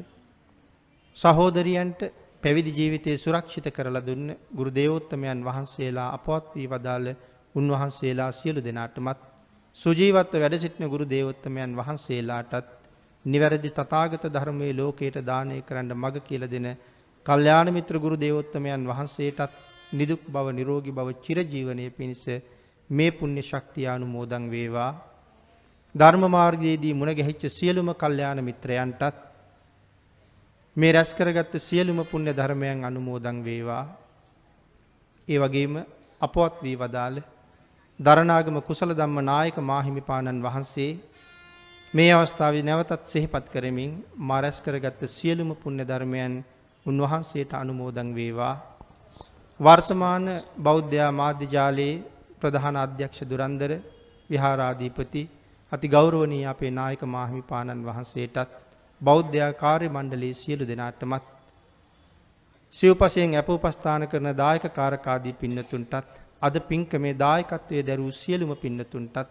සහෝදරියන්ට 1.18 2.02
පැවිදි 2.44 2.72
ජීවිතය 2.72 3.12
සුරක්ෂිත 3.18 3.68
කරලා 3.72 4.02
දුන්න 4.02 4.28
ගුරු 4.52 4.72
දේවෝත්තමයන් 4.72 5.40
වහන්සේලා 5.42 6.10
අපවත් 6.12 6.48
වී 6.54 6.68
වදාළ 6.68 7.08
උන්වහන්සේලා 7.56 8.32
සියලු 8.32 8.62
දෙනාටමත් 8.62 9.20
සුජීවත්ව 9.78 10.36
වැඩ 10.38 10.56
සිටින 10.58 10.88
ගුරු 10.88 11.06
දේවෝත්තමයන් 11.08 11.72
වහන්සේලාටත් 11.74 12.68
නිවැරදි 13.26 13.70
තථාගත 13.72 14.26
ධර්මයේ 14.30 14.74
ලෝකයට 14.74 15.18
දානය 15.24 15.62
කරන්න 15.62 15.94
මඟ 15.94 16.20
කියලා 16.22 16.50
දෙන 16.50 16.68
කල්යාණ 17.26 17.70
මිත්‍ර 17.72 17.96
ගුරු 17.98 18.16
දේවෝත්තමයන් 18.18 18.84
වහන්සේටත් 18.86 19.54
නිදුක් 19.92 20.22
බව 20.28 20.48
නිරෝගී 20.52 20.92
බව 20.92 21.10
චිරජීවනයේ 21.22 21.90
පිණිස 21.92 22.24
මේ 22.90 23.12
පුණ්‍ය 23.12 23.42
ශක්තිය 23.42 23.88
අනුමෝදන් 23.88 24.46
වේවා. 24.50 24.92
ධර්ම 25.96 26.24
මාර්ගයේදී 26.30 26.94
මුණ 26.94 27.12
ගැහිච්ච 27.12 27.44
සියලුම 27.50 27.90
කල්යාණ 27.96 28.40
මිත්‍රයන්ටත් 28.42 29.16
මේ 30.76 30.92
රැස් 30.92 31.14
කරගත්ත 31.14 31.54
සියලුම 31.60 32.00
පුණ්‍ය 32.04 32.32
ධර්මයන් 32.32 32.80
අනුමෝදන් 32.84 33.38
වේවා. 33.40 33.86
ඒ 35.28 35.38
වගේම 35.38 35.76
අපවත් 36.22 36.56
වී 36.64 36.78
වදාළ 36.78 37.18
දරණාගම 38.00 38.58
කුසල 38.60 38.90
ධම්ම 38.92 39.20
නායක 39.22 39.58
මාහිමිපාණන් 39.62 40.42
වහන්සේ 40.42 40.92
මේ 41.94 42.12
අවස්ථාවේ 42.12 42.64
නැවතත් 42.64 43.04
සිහිපත් 43.06 43.46
කරමින් 43.48 43.92
මා 44.20 44.42
රැස් 44.42 44.58
කරගත්ත 44.60 45.02
සියලුම 45.08 45.52
පුණ්‍ය 45.56 45.84
ධර්මයන් 45.84 46.34
උන්වහන්සේට 46.86 47.52
අනුමෝදන් 47.54 48.10
වේවා. 48.12 48.56
වර්තමාන 49.60 50.26
බෞද්ධ 50.60 51.12
මාධ්‍ය 51.12 51.46
ජාලයේ 51.48 52.02
ප්‍රධාන 52.40 52.76
අධ්‍යක්ෂ 52.78 53.20
දුරන්දර 53.24 53.72
විහාරාධිපති 54.30 55.24
අති 55.72 55.88
ගෞරවනීය 55.88 56.46
අපේ 56.46 56.72
නායක 56.72 57.02
මාහිමිපාණන් 57.08 57.86
වහන්සේටත් 57.86 58.63
බෞද්ධ 59.04 59.38
කාර්ය 59.56 59.88
මණ්ඩලයේ 59.90 60.34
සියලු 60.34 60.66
දෙනාටමත් 60.66 61.26
සිව්පසයෙන් 62.74 63.36
අපෝපස්ථාන 63.36 64.04
කරන 64.08 64.30
දායක 64.36 64.66
කාරකාදී 64.72 65.36
පින්නතුන්ටත් 65.36 65.94
අද 66.42 66.56
පින්කමේ 66.62 67.14
දායකත්වයේ 67.16 67.84
දරූ 67.84 68.12
සියලුම 68.14 68.52
පින්නතුන්ටත් 68.56 69.30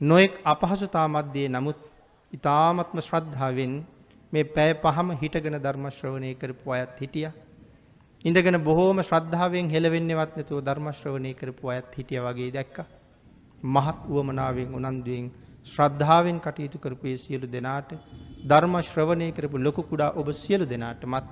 නොයෙක් 0.00 0.34
අපහසුතා 0.44 1.06
මැද්දේ 1.08 1.48
නමුත් 1.48 1.80
ඊ타ත්ම 2.32 3.00
ශ්‍රද්ධාවෙන් 3.00 3.72
මේ 4.32 4.44
පැය 4.46 4.72
පහම 4.76 5.08
හිටගෙන 5.12 5.56
ධර්ම 5.58 5.86
ශ්‍රවණය 5.90 6.30
කරපු 6.34 6.68
අයත් 6.70 6.92
හිටියා. 6.96 7.32
ඉඳගෙන 8.24 8.58
බොහෝම 8.60 8.98
ශ්‍රද්ධාවෙන් 9.02 9.66
හෙළවෙන්නේවත් 9.68 10.32
නැතුව 10.36 10.58
ධර්ම 10.60 10.86
ශ්‍රවණය 10.92 11.32
කරපු 11.34 11.64
අයත් 11.68 11.90
හිටියා 11.92 12.26
වගේ 12.28 12.50
දැක්කා. 12.50 12.86
මහත් 13.66 13.98
උවමනාවෙන් 14.08 14.68
උනන්දුවෙන් 14.70 15.26
ශ්‍රද්ධාවෙන් 15.66 16.38
කටයුතු 16.40 16.78
කරපු 16.78 17.06
ඒ 17.06 17.16
සියලු 17.18 17.46
දෙනාට 17.48 17.90
ධර්ම 18.42 18.74
ශ්‍රවණය 18.82 19.28
කරපු 19.32 19.56
ලොකු 19.58 19.82
කුඩා 19.84 20.10
ඔබ 20.14 20.28
සියලු 20.34 20.64
දෙනාටමත් 20.66 21.26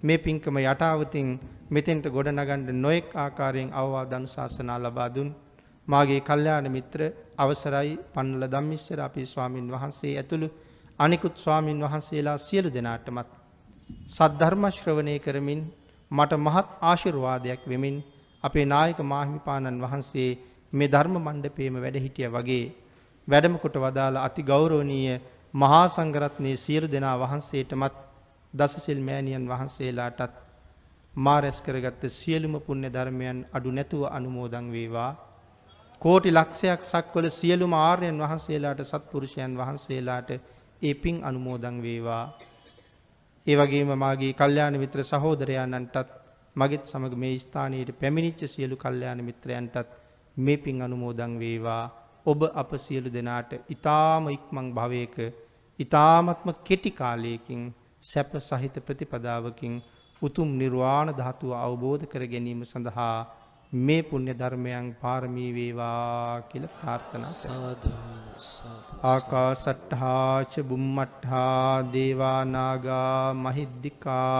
මේ 0.00 0.18
පින්කම 0.18 0.56
යටාවතින් 0.60 1.28
මෙතෙන්ට 1.68 2.06
ගොඩනගන්න 2.08 2.68
නොයෙක් 2.76 3.08
ආකාරයෙන් 3.16 3.70
අවවාද 3.72 4.12
අනුශාසනා 4.12 4.78
ලබා 4.78 5.08
දුන්. 5.08 5.30
මාගේ 5.88 6.20
කල්යාණ 6.22 6.66
මිත්‍ර 6.68 7.00
අවසරයි 7.36 7.92
පන්නල 8.14 8.44
ධම්මිස්සර 8.46 9.00
අපේ 9.00 9.26
ස්වාමින් 9.26 9.66
වහන්සේ 9.68 10.12
ඇතුළු 10.14 10.48
අනිකුත් 10.98 11.36
ස්වාමින් 11.36 11.78
වහන්සේලා 11.80 12.38
සියලු 12.38 12.70
දෙනාටමත් 12.70 13.30
සද්ධර්ම 14.08 14.64
ශ්‍රවණය 14.70 15.14
කරමින් 15.18 15.60
මට 16.10 16.32
මහත් 16.36 16.68
ආශිර්වාදයක් 16.82 17.60
වෙමින් 17.66 17.96
අපේ 18.44 18.66
නායක 18.66 18.98
මාහිමිපාණන් 19.02 19.82
වහන්සේ 19.82 20.30
මේ 20.72 20.88
ධර්ම 20.88 21.14
මණ්ඩපයේම 21.18 21.76
වැඩ 21.76 21.98
හිටිය 21.98 22.28
වගේ 22.28 22.64
වැඩම 23.28 23.54
කොට 23.58 23.76
වදාළ 23.76 24.16
අති 24.18 24.42
ගෞරවනීය 24.42 25.20
මහා 25.54 25.86
සංඝරත්නයේ 25.88 26.56
සියලු 26.56 26.86
දෙනා 26.86 27.16
වහන්සේටමත් 27.18 27.96
දසසිල් 28.54 29.00
මෑණියන් 29.00 29.44
වහන්සේලාටත් 29.46 30.34
මා 31.14 31.38
රැස් 31.40 31.58
කරගත්ත 31.60 32.02
සියලුම 32.10 32.54
පුණ්‍ය 32.60 32.88
ධර්මයන් 32.88 33.38
අඩු 33.52 33.70
නැතුව 33.70 34.02
අනුමෝදන් 34.08 34.68
වේවා 34.72 35.12
කෝටි 36.02 36.30
ලක්ෂයක් 36.30 36.82
සක්වල 36.84 37.26
සියලුම 37.30 37.72
ආර්යයන් 37.74 38.18
වහන්සේලාට 38.18 38.80
සත්පුරුෂයන් 38.82 39.52
වහන්සේලාට 39.56 40.30
ඒ 40.82 40.94
පින් 40.94 41.16
අනුමෝදන් 41.22 41.76
වේවා. 41.78 42.24
ඒ 43.46 43.56
වගේම 43.56 43.90
මාගේ 43.96 44.32
කල්යාණ 44.34 44.76
මිත්‍ර 44.76 45.00
සහෝදරයන්න්ටත් 45.02 45.96
මගෙත් 46.56 46.84
සමග 46.86 47.14
මේ 47.14 47.38
ස්ථානයට 47.38 47.90
පැමිණිච්ච 47.92 48.40
සියලු 48.46 48.76
කල්යාණ 48.76 49.24
මිත්‍රයන්ටත් 49.24 49.88
මේ 50.36 50.56
පින් 50.56 50.82
අනුමෝදන් 50.82 51.32
වේවා. 51.36 51.84
ඔබ 52.28 52.40
අප 52.54 52.70
සියලු 52.78 53.10
දෙනාට 53.10 53.52
ඉතාම 53.68 54.24
ඉක්මං 54.28 54.66
භවයක 54.72 55.16
ඉතාමත්ම 55.78 56.48
කෙටි 56.62 56.90
කාලයකින් 56.92 57.62
සැප 58.02 58.32
සහිත 58.40 58.76
ප්‍රතිපදාවකින් 58.80 59.74
උතුම් 60.22 60.48
නිර්වාණ 60.54 61.10
ධාතුව 61.12 61.50
අවබෝධ 61.56 62.04
කර 62.06 62.24
ගැනීම 62.26 62.62
සඳහා 62.64 63.16
මේ 63.72 64.02
පුුණ්‍ය 64.02 64.32
ධර්මයන් 64.34 64.86
පාරමී 64.96 65.50
වේවා 65.52 66.42
කියල 66.42 66.64
ප්‍රාර්ථනා 66.70 67.32
ආකා 69.04 69.50
සට්හාච 69.56 70.52
බුම්මට්හා 70.64 71.68
දේවානාගා 71.92 73.34
මහිද්දිකා 73.36 74.38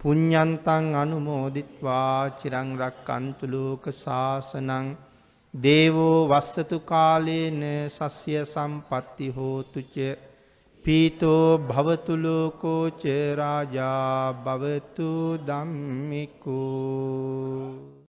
පුඤ්ඥන්තන් 0.00 0.86
අනුමෝදිත්වා 0.96 2.30
චිරංරක් 2.38 3.08
අන්තුලෝක 3.10 3.84
ශාසනං 3.94 4.88
දේවෝ 5.56 6.28
වස්සතු 6.28 6.78
කාලේන 6.82 7.60
සස්ය 7.88 8.32
සම්පත්ති 8.44 9.26
හෝතුච 9.30 9.94
පීතෝ 10.84 11.46
භවතුලෝකෝච 11.68 13.02
රාජා 13.34 14.32
භවතු 14.44 15.08
දම්මිකෝ 15.46 16.56